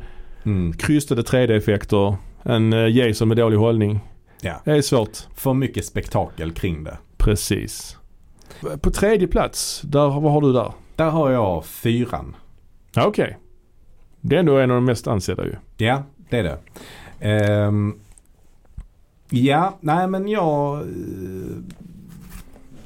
Mm. 0.45 0.73
krystade 0.73 1.23
3D-effekter, 1.23 2.17
en 2.43 2.73
eh, 2.73 2.97
Jason 2.97 3.29
med 3.29 3.37
dålig 3.37 3.57
hållning. 3.57 4.01
Ja. 4.41 4.61
Det 4.65 4.71
är 4.71 4.83
svårt. 4.83 5.19
För 5.35 5.55
mycket 5.55 5.85
spektakel 5.85 6.53
kring 6.53 6.85
det. 6.85 6.99
Precis. 7.17 7.97
På 8.81 8.91
tredje 8.91 9.29
plats, 9.29 9.81
där, 9.85 10.21
vad 10.21 10.33
har 10.33 10.41
du 10.41 10.53
där? 10.53 10.73
Där 10.97 11.11
har 11.11 11.31
jag 11.31 11.65
fyran. 11.65 12.37
Ja, 12.95 13.07
Okej. 13.07 13.39
Det 14.21 14.37
är 14.37 14.41
ändå 14.41 14.59
en 14.59 14.71
av 14.71 14.75
de 14.75 14.85
mest 14.85 15.07
ansedda 15.09 15.45
ju. 15.45 15.55
Ja, 15.77 16.03
det 16.31 16.39
är 16.39 16.43
det. 16.43 16.59
Ehm, 17.21 17.95
ja, 19.31 19.77
nej 19.81 20.07
men 20.09 20.29
jag 20.29 20.79
eh, 20.81 21.57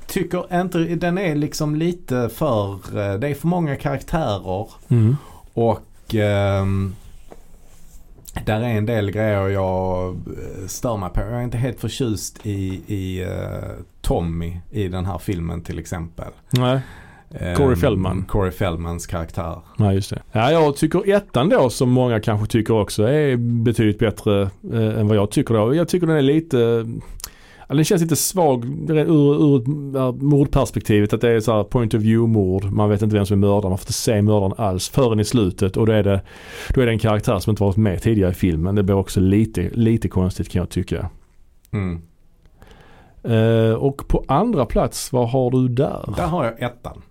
tycker 0.07 0.61
inte, 0.61 0.78
den 0.78 1.19
är 1.19 1.35
liksom 1.35 1.77
lite 1.77 2.28
för, 2.28 2.75
eh, 2.75 3.19
det 3.19 3.28
är 3.28 3.35
för 3.35 3.49
många 3.49 3.77
karaktärer 3.77 4.69
Mm. 4.89 5.17
och 5.55 6.15
ehm, 6.15 6.94
där 8.47 8.61
är 8.61 8.69
en 8.69 8.86
del 8.86 9.11
grejer 9.11 9.49
jag 9.49 10.09
eh, 10.09 10.67
stör 10.67 10.97
mig 10.97 11.11
på. 11.11 11.20
Jag 11.20 11.33
är 11.33 11.43
inte 11.43 11.59
helt 11.59 11.81
förtjust 11.81 12.47
i, 12.47 12.83
i 12.86 13.23
eh, 13.23 13.70
Tommy 14.01 14.57
i 14.70 14.89
den 14.89 15.07
här 15.07 15.19
filmen 15.19 15.62
till 15.62 15.78
exempel. 15.78 16.28
Nej. 16.51 16.81
Ehm, 17.41 17.57
Corey 17.57 17.77
Feldman. 17.77 18.25
Corey 18.28 18.51
Feldmans 18.51 19.07
karaktär. 19.07 19.59
Nej, 19.77 19.94
just 19.94 20.11
det. 20.11 20.23
Ja, 20.33 20.52
jag 20.52 20.77
tycker 20.77 21.15
ettan 21.15 21.49
då 21.49 21.70
som 21.70 21.91
många 21.91 22.20
kanske 22.20 22.47
tycker 22.47 22.75
också 22.75 23.02
är 23.02 23.36
betydligt 23.36 23.99
bättre 23.99 24.43
eh, 24.73 24.99
än 25.01 25.09
vad 25.09 25.17
jag 25.17 25.31
tycker 25.31 25.55
då. 25.55 25.75
Jag 25.75 25.89
tycker 25.89 26.07
den 26.07 26.17
är 26.17 26.23
lite 26.23 26.86
Ja, 27.69 27.77
den 27.77 27.85
känns 27.85 28.02
lite 28.02 28.17
svag 28.17 28.65
ur, 28.91 29.57
ur 29.57 30.12
mordperspektivet. 30.23 31.12
Att 31.12 31.20
det 31.20 31.31
är 31.31 31.41
så 31.41 31.52
här 31.52 31.65
point 31.65 31.94
of 31.94 32.02
view-mord. 32.02 32.65
Man 32.65 32.91
vet 32.91 33.02
inte 33.02 33.17
vem 33.17 33.27
som 33.27 33.43
är 33.43 33.47
mördaren. 33.47 33.70
Man 33.70 33.78
får 33.78 33.85
inte 33.85 33.93
se 33.93 34.23
mördaren 34.23 34.52
alls 34.57 34.89
förrän 34.89 35.20
i 35.20 35.25
slutet. 35.25 35.77
Och 35.77 35.86
då 35.86 35.93
är, 35.93 36.02
det, 36.02 36.20
då 36.75 36.81
är 36.81 36.86
det 36.86 36.93
en 36.93 36.99
karaktär 36.99 37.39
som 37.39 37.51
inte 37.51 37.62
varit 37.62 37.77
med 37.77 38.02
tidigare 38.02 38.31
i 38.31 38.35
filmen. 38.35 38.75
Det 38.75 38.83
blir 38.83 38.97
också 38.97 39.20
lite, 39.20 39.70
lite 39.73 40.09
konstigt 40.09 40.49
kan 40.49 40.61
jag 40.61 40.70
tycka. 40.70 41.11
Mm. 41.70 42.02
Eh, 43.25 43.75
och 43.75 44.09
på 44.09 44.25
andra 44.28 44.67
plats, 44.67 45.12
vad 45.12 45.31
har 45.31 45.51
du 45.51 45.69
där? 45.69 46.15
Där 46.17 46.27
har 46.27 46.44
jag 46.44 46.62
ettan. 46.62 47.02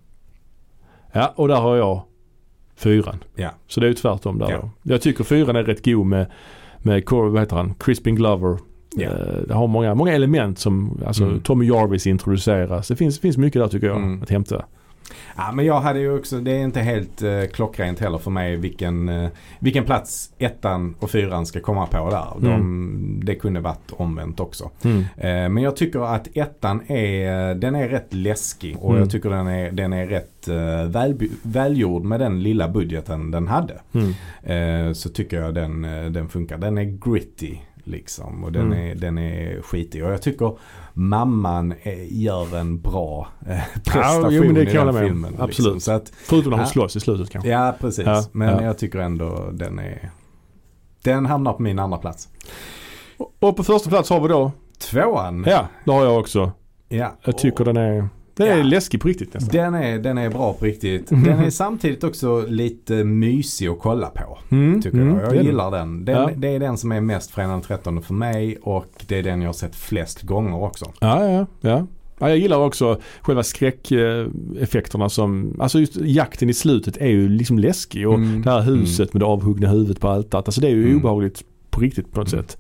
Ja, 1.12 1.34
och 1.36 1.48
där 1.48 1.56
har 1.56 1.76
jag 1.76 2.02
fyran. 2.76 3.24
Ja. 3.36 3.50
Så 3.68 3.80
det 3.80 3.86
är 3.86 3.88
ju 3.90 3.94
tvärtom 3.94 4.40
där 4.40 4.52
Ja. 4.52 4.58
då. 4.62 4.70
Jag 4.84 5.02
tycker 5.02 5.24
fyran 5.24 5.56
är 5.56 5.64
rätt 5.64 5.86
god 5.86 6.06
med, 6.06 6.26
med 6.78 7.04
vad 7.10 7.40
heter 7.40 7.56
han? 7.56 7.74
Crispin 7.74 8.16
Glover. 8.16 8.58
Ja. 8.96 9.10
Eh, 9.10 9.42
Det 9.48 9.54
har 9.54 9.68
många, 9.68 9.96
många 9.96 10.14
element 10.14 10.60
som, 10.60 11.00
alltså 11.06 11.24
Mm. 11.24 11.40
Tommy 11.42 11.66
Jarvis 11.66 12.08
introduceras. 12.08 12.88
Det 12.88 12.96
finns, 12.96 13.20
finns 13.20 13.38
mycket 13.38 13.62
där 13.62 13.68
tycker 13.68 13.88
jag 13.88 13.98
Mm. 13.98 14.22
att 14.24 14.30
hämta. 14.30 14.66
Ja, 15.38 15.52
men 15.52 15.66
jag 15.66 15.80
hade 15.82 16.00
ju 16.00 16.18
också, 16.18 16.40
det 16.40 16.52
är 16.52 16.64
inte 16.64 16.80
helt 16.80 17.22
eh, 17.22 17.44
klockrent 17.54 18.00
heller 18.00 18.18
för 18.18 18.32
mig 18.32 18.56
vilken, 18.56 19.10
eh, 19.10 19.30
vilken 19.60 19.84
plats 19.84 20.34
ettan 20.38 20.96
och 21.00 21.10
fyran 21.12 21.46
ska 21.46 21.60
komma 21.60 21.86
på 21.88 22.10
där. 22.10 22.48
De, 22.50 23.22
Det 23.26 23.36
kunde 23.36 23.60
varit 23.60 23.92
omvänt 23.92 24.40
också. 24.40 24.70
Mm. 24.84 25.00
Eh, 25.18 25.50
men 25.50 25.58
jag 25.58 25.76
tycker 25.76 26.16
att 26.16 26.28
ettan 26.38 26.82
är, 26.92 27.56
den 27.56 27.76
är 27.76 27.90
rätt 27.90 28.14
läskig 28.14 28.78
och 28.80 28.90
Mm. 28.92 29.00
jag 29.02 29.12
tycker 29.12 29.30
den 29.30 29.48
är, 29.48 29.72
den 29.72 29.94
är 29.94 30.08
rätt 30.08 30.48
eh, 30.48 30.84
väl, 30.90 31.18
välgjord 31.42 32.04
med 32.04 32.20
den 32.20 32.44
lilla 32.44 32.68
budgeten 32.70 33.32
den 33.32 33.48
hade. 33.48 33.82
Mm. 33.94 34.88
Eh, 34.88 34.94
så 34.94 35.10
tycker 35.10 35.42
jag 35.42 35.54
den, 35.56 35.86
eh, 35.86 36.06
den 36.06 36.30
funkar. 36.30 36.58
Den 36.58 36.78
är 36.78 36.84
gritty 37.12 37.58
liksom 37.84 38.44
och 38.44 38.52
den, 38.52 38.66
Mm. 38.66 38.80
är, 38.92 38.96
den 38.96 39.18
är 39.18 39.62
skitig. 39.62 40.06
Och 40.06 40.12
jag 40.12 40.22
tycker 40.22 40.58
mamman 40.94 41.74
eh, 41.84 42.22
gör 42.22 42.58
en 42.58 42.82
bra 42.82 43.28
eh, 43.48 43.56
Ja, 43.58 43.64
prestation 43.84 44.34
jo, 44.34 44.44
men 44.44 44.54
det 44.54 44.62
i 44.62 44.66
kan 44.66 44.86
den 44.86 44.96
med 44.96 45.04
filmen. 45.04 45.30
Liksom. 45.32 45.46
Absolut. 45.50 45.84
Så 45.84 45.92
att, 45.92 46.12
Förutom 46.24 46.50
när 46.50 46.58
hon 46.58 46.66
Ja. 46.66 46.72
slåss 46.72 46.96
i 46.96 47.00
slutet 47.00 47.30
kanske. 47.30 47.50
ja, 47.50 47.76
precis. 47.80 48.06
Ja, 48.06 48.24
men 48.32 48.48
ja. 48.50 48.64
jag 48.64 48.78
tycker 48.78 49.00
ändå 49.00 49.50
den 49.54 49.80
är 49.80 50.12
den 51.04 51.26
hamnar 51.26 51.54
på 51.54 51.62
min 51.62 51.80
andra 51.80 51.98
plats. 51.98 52.30
Och 53.40 53.56
på 53.56 53.64
första 53.64 53.90
plats 53.90 54.10
har 54.10 54.20
vi 54.22 54.28
då, 54.28 54.52
Tvåan. 54.80 55.44
ja, 55.48 55.68
det 55.86 55.92
har 55.92 56.04
jag 56.06 56.20
också. 56.20 56.52
Ja. 56.90 57.12
Jag 57.26 57.38
tycker 57.38 57.66
den 57.66 57.78
är, 57.78 58.10
den 58.34 58.48
är 58.48 58.58
Ja. 58.58 58.64
läskig 58.64 59.02
på 59.02 59.08
riktigt 59.08 59.34
nästan. 59.34 59.50
Den 59.54 59.74
är, 59.76 60.00
den 60.00 60.18
är 60.18 60.30
bra 60.30 60.54
på 60.54 60.66
riktigt. 60.66 61.12
Mhm. 61.12 61.24
Den 61.24 61.40
är 61.40 61.50
samtidigt 61.50 62.04
också 62.04 62.46
lite 62.48 63.04
mysig 63.04 63.68
att 63.68 63.80
kolla 63.80 64.08
på. 64.08 64.38
Mm, 64.52 64.82
Tycker 64.82 64.98
mm, 64.98 65.16
jag. 65.18 65.26
Jag 65.26 65.36
är 65.36 65.44
gillar 65.44 65.72
den. 65.72 66.06
den 66.06 66.16
Ja. 66.16 66.30
Det 66.38 66.48
är 66.48 66.60
den 66.60 66.78
som 66.78 66.92
är 66.92 67.02
mest 67.02 67.32
fredag 67.32 67.50
den 67.52 67.62
13 67.62 68.02
för 68.02 68.14
mig 68.14 68.58
och 68.62 68.86
det 69.08 69.18
är 69.20 69.24
den 69.24 69.42
jag 69.42 69.48
har 69.48 69.54
sett 69.54 69.76
flest 69.76 70.22
gånger 70.22 70.64
också. 70.64 70.86
Ja, 71.00 71.30
ja, 71.30 71.46
ja. 71.62 71.88
ja 72.20 72.30
jag 72.30 72.38
gillar 72.38 72.58
också 72.58 73.00
själva 73.22 73.44
skräckeffekterna 73.44 75.10
som, 75.10 75.56
alltså 75.60 75.80
just 75.80 75.96
jakten 75.96 76.50
i 76.50 76.54
slutet 76.54 76.98
är 76.98 77.08
ju 77.10 77.30
liksom 77.30 77.60
läskig 77.60 78.08
och 78.08 78.16
Mm. 78.16 78.42
det 78.42 78.52
här 78.52 78.62
huset 78.62 79.14
med 79.14 79.22
det 79.22 79.26
avhuggna 79.26 79.68
huvudet 79.70 80.00
på 80.00 80.08
altaret. 80.08 80.48
Alltså 80.48 80.62
det 80.62 80.68
är 80.68 80.72
ju 80.72 80.84
Mm. 80.86 80.98
obehagligt 80.98 81.44
på 81.70 81.82
riktigt 81.82 82.12
på 82.12 82.20
något 82.20 82.34
Mm. 82.34 82.46
sätt. 82.46 82.58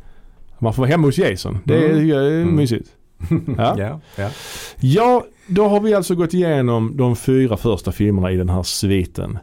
Man 0.59 0.73
får 0.73 0.81
vara 0.83 0.91
hemma 0.91 1.07
hos 1.07 1.17
Jason. 1.17 1.57
Det 1.63 1.73
är, 1.85 1.89
Mm. 1.93 2.07
det 2.07 2.15
är 2.15 2.41
Mm. 2.41 2.55
mysigt. 2.55 2.89
Ja. 3.57 3.75
ja, 3.79 3.99
ja. 4.15 4.29
Ja, 4.79 5.23
då 5.47 5.67
har 5.67 5.79
vi 5.79 5.93
alltså 5.93 6.15
gått 6.15 6.33
igenom 6.33 6.97
de 6.97 7.15
fyra 7.15 7.57
första 7.57 7.91
filmerna 7.91 8.31
i 8.31 8.37
den 8.37 8.49
här 8.49 8.63
sviten. 8.63 9.39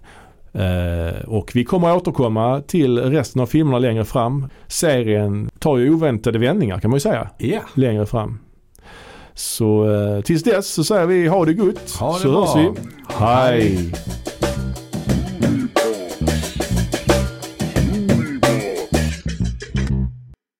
Eh, 0.52 1.24
och 1.28 1.50
vi 1.54 1.64
kommer 1.64 1.96
återkomma 1.96 2.60
till 2.60 2.98
resten 2.98 3.42
av 3.42 3.46
filmerna 3.46 3.78
längre 3.78 4.04
fram. 4.04 4.48
Serien 4.66 5.50
tar 5.58 5.76
ju 5.78 5.94
oväntade 5.94 6.38
vändningar 6.38 6.80
kan 6.80 6.90
man 6.90 6.96
ju 6.96 7.00
säga. 7.00 7.28
ja. 7.38 7.60
Längre 7.74 8.06
fram. 8.06 8.38
Så 9.34 9.90
eh, 9.90 10.20
tills 10.22 10.42
dess 10.42 10.66
så 10.68 10.84
säger 10.84 11.06
vi 11.06 11.26
ha 11.28 11.44
det 11.44 11.54
gott. 11.54 11.96
Ha 12.00 12.12
det 12.12 12.18
så 12.18 12.30
bra. 12.30 12.46
hörs 12.46 12.56
vi. 12.56 12.82
Hej. 13.14 13.92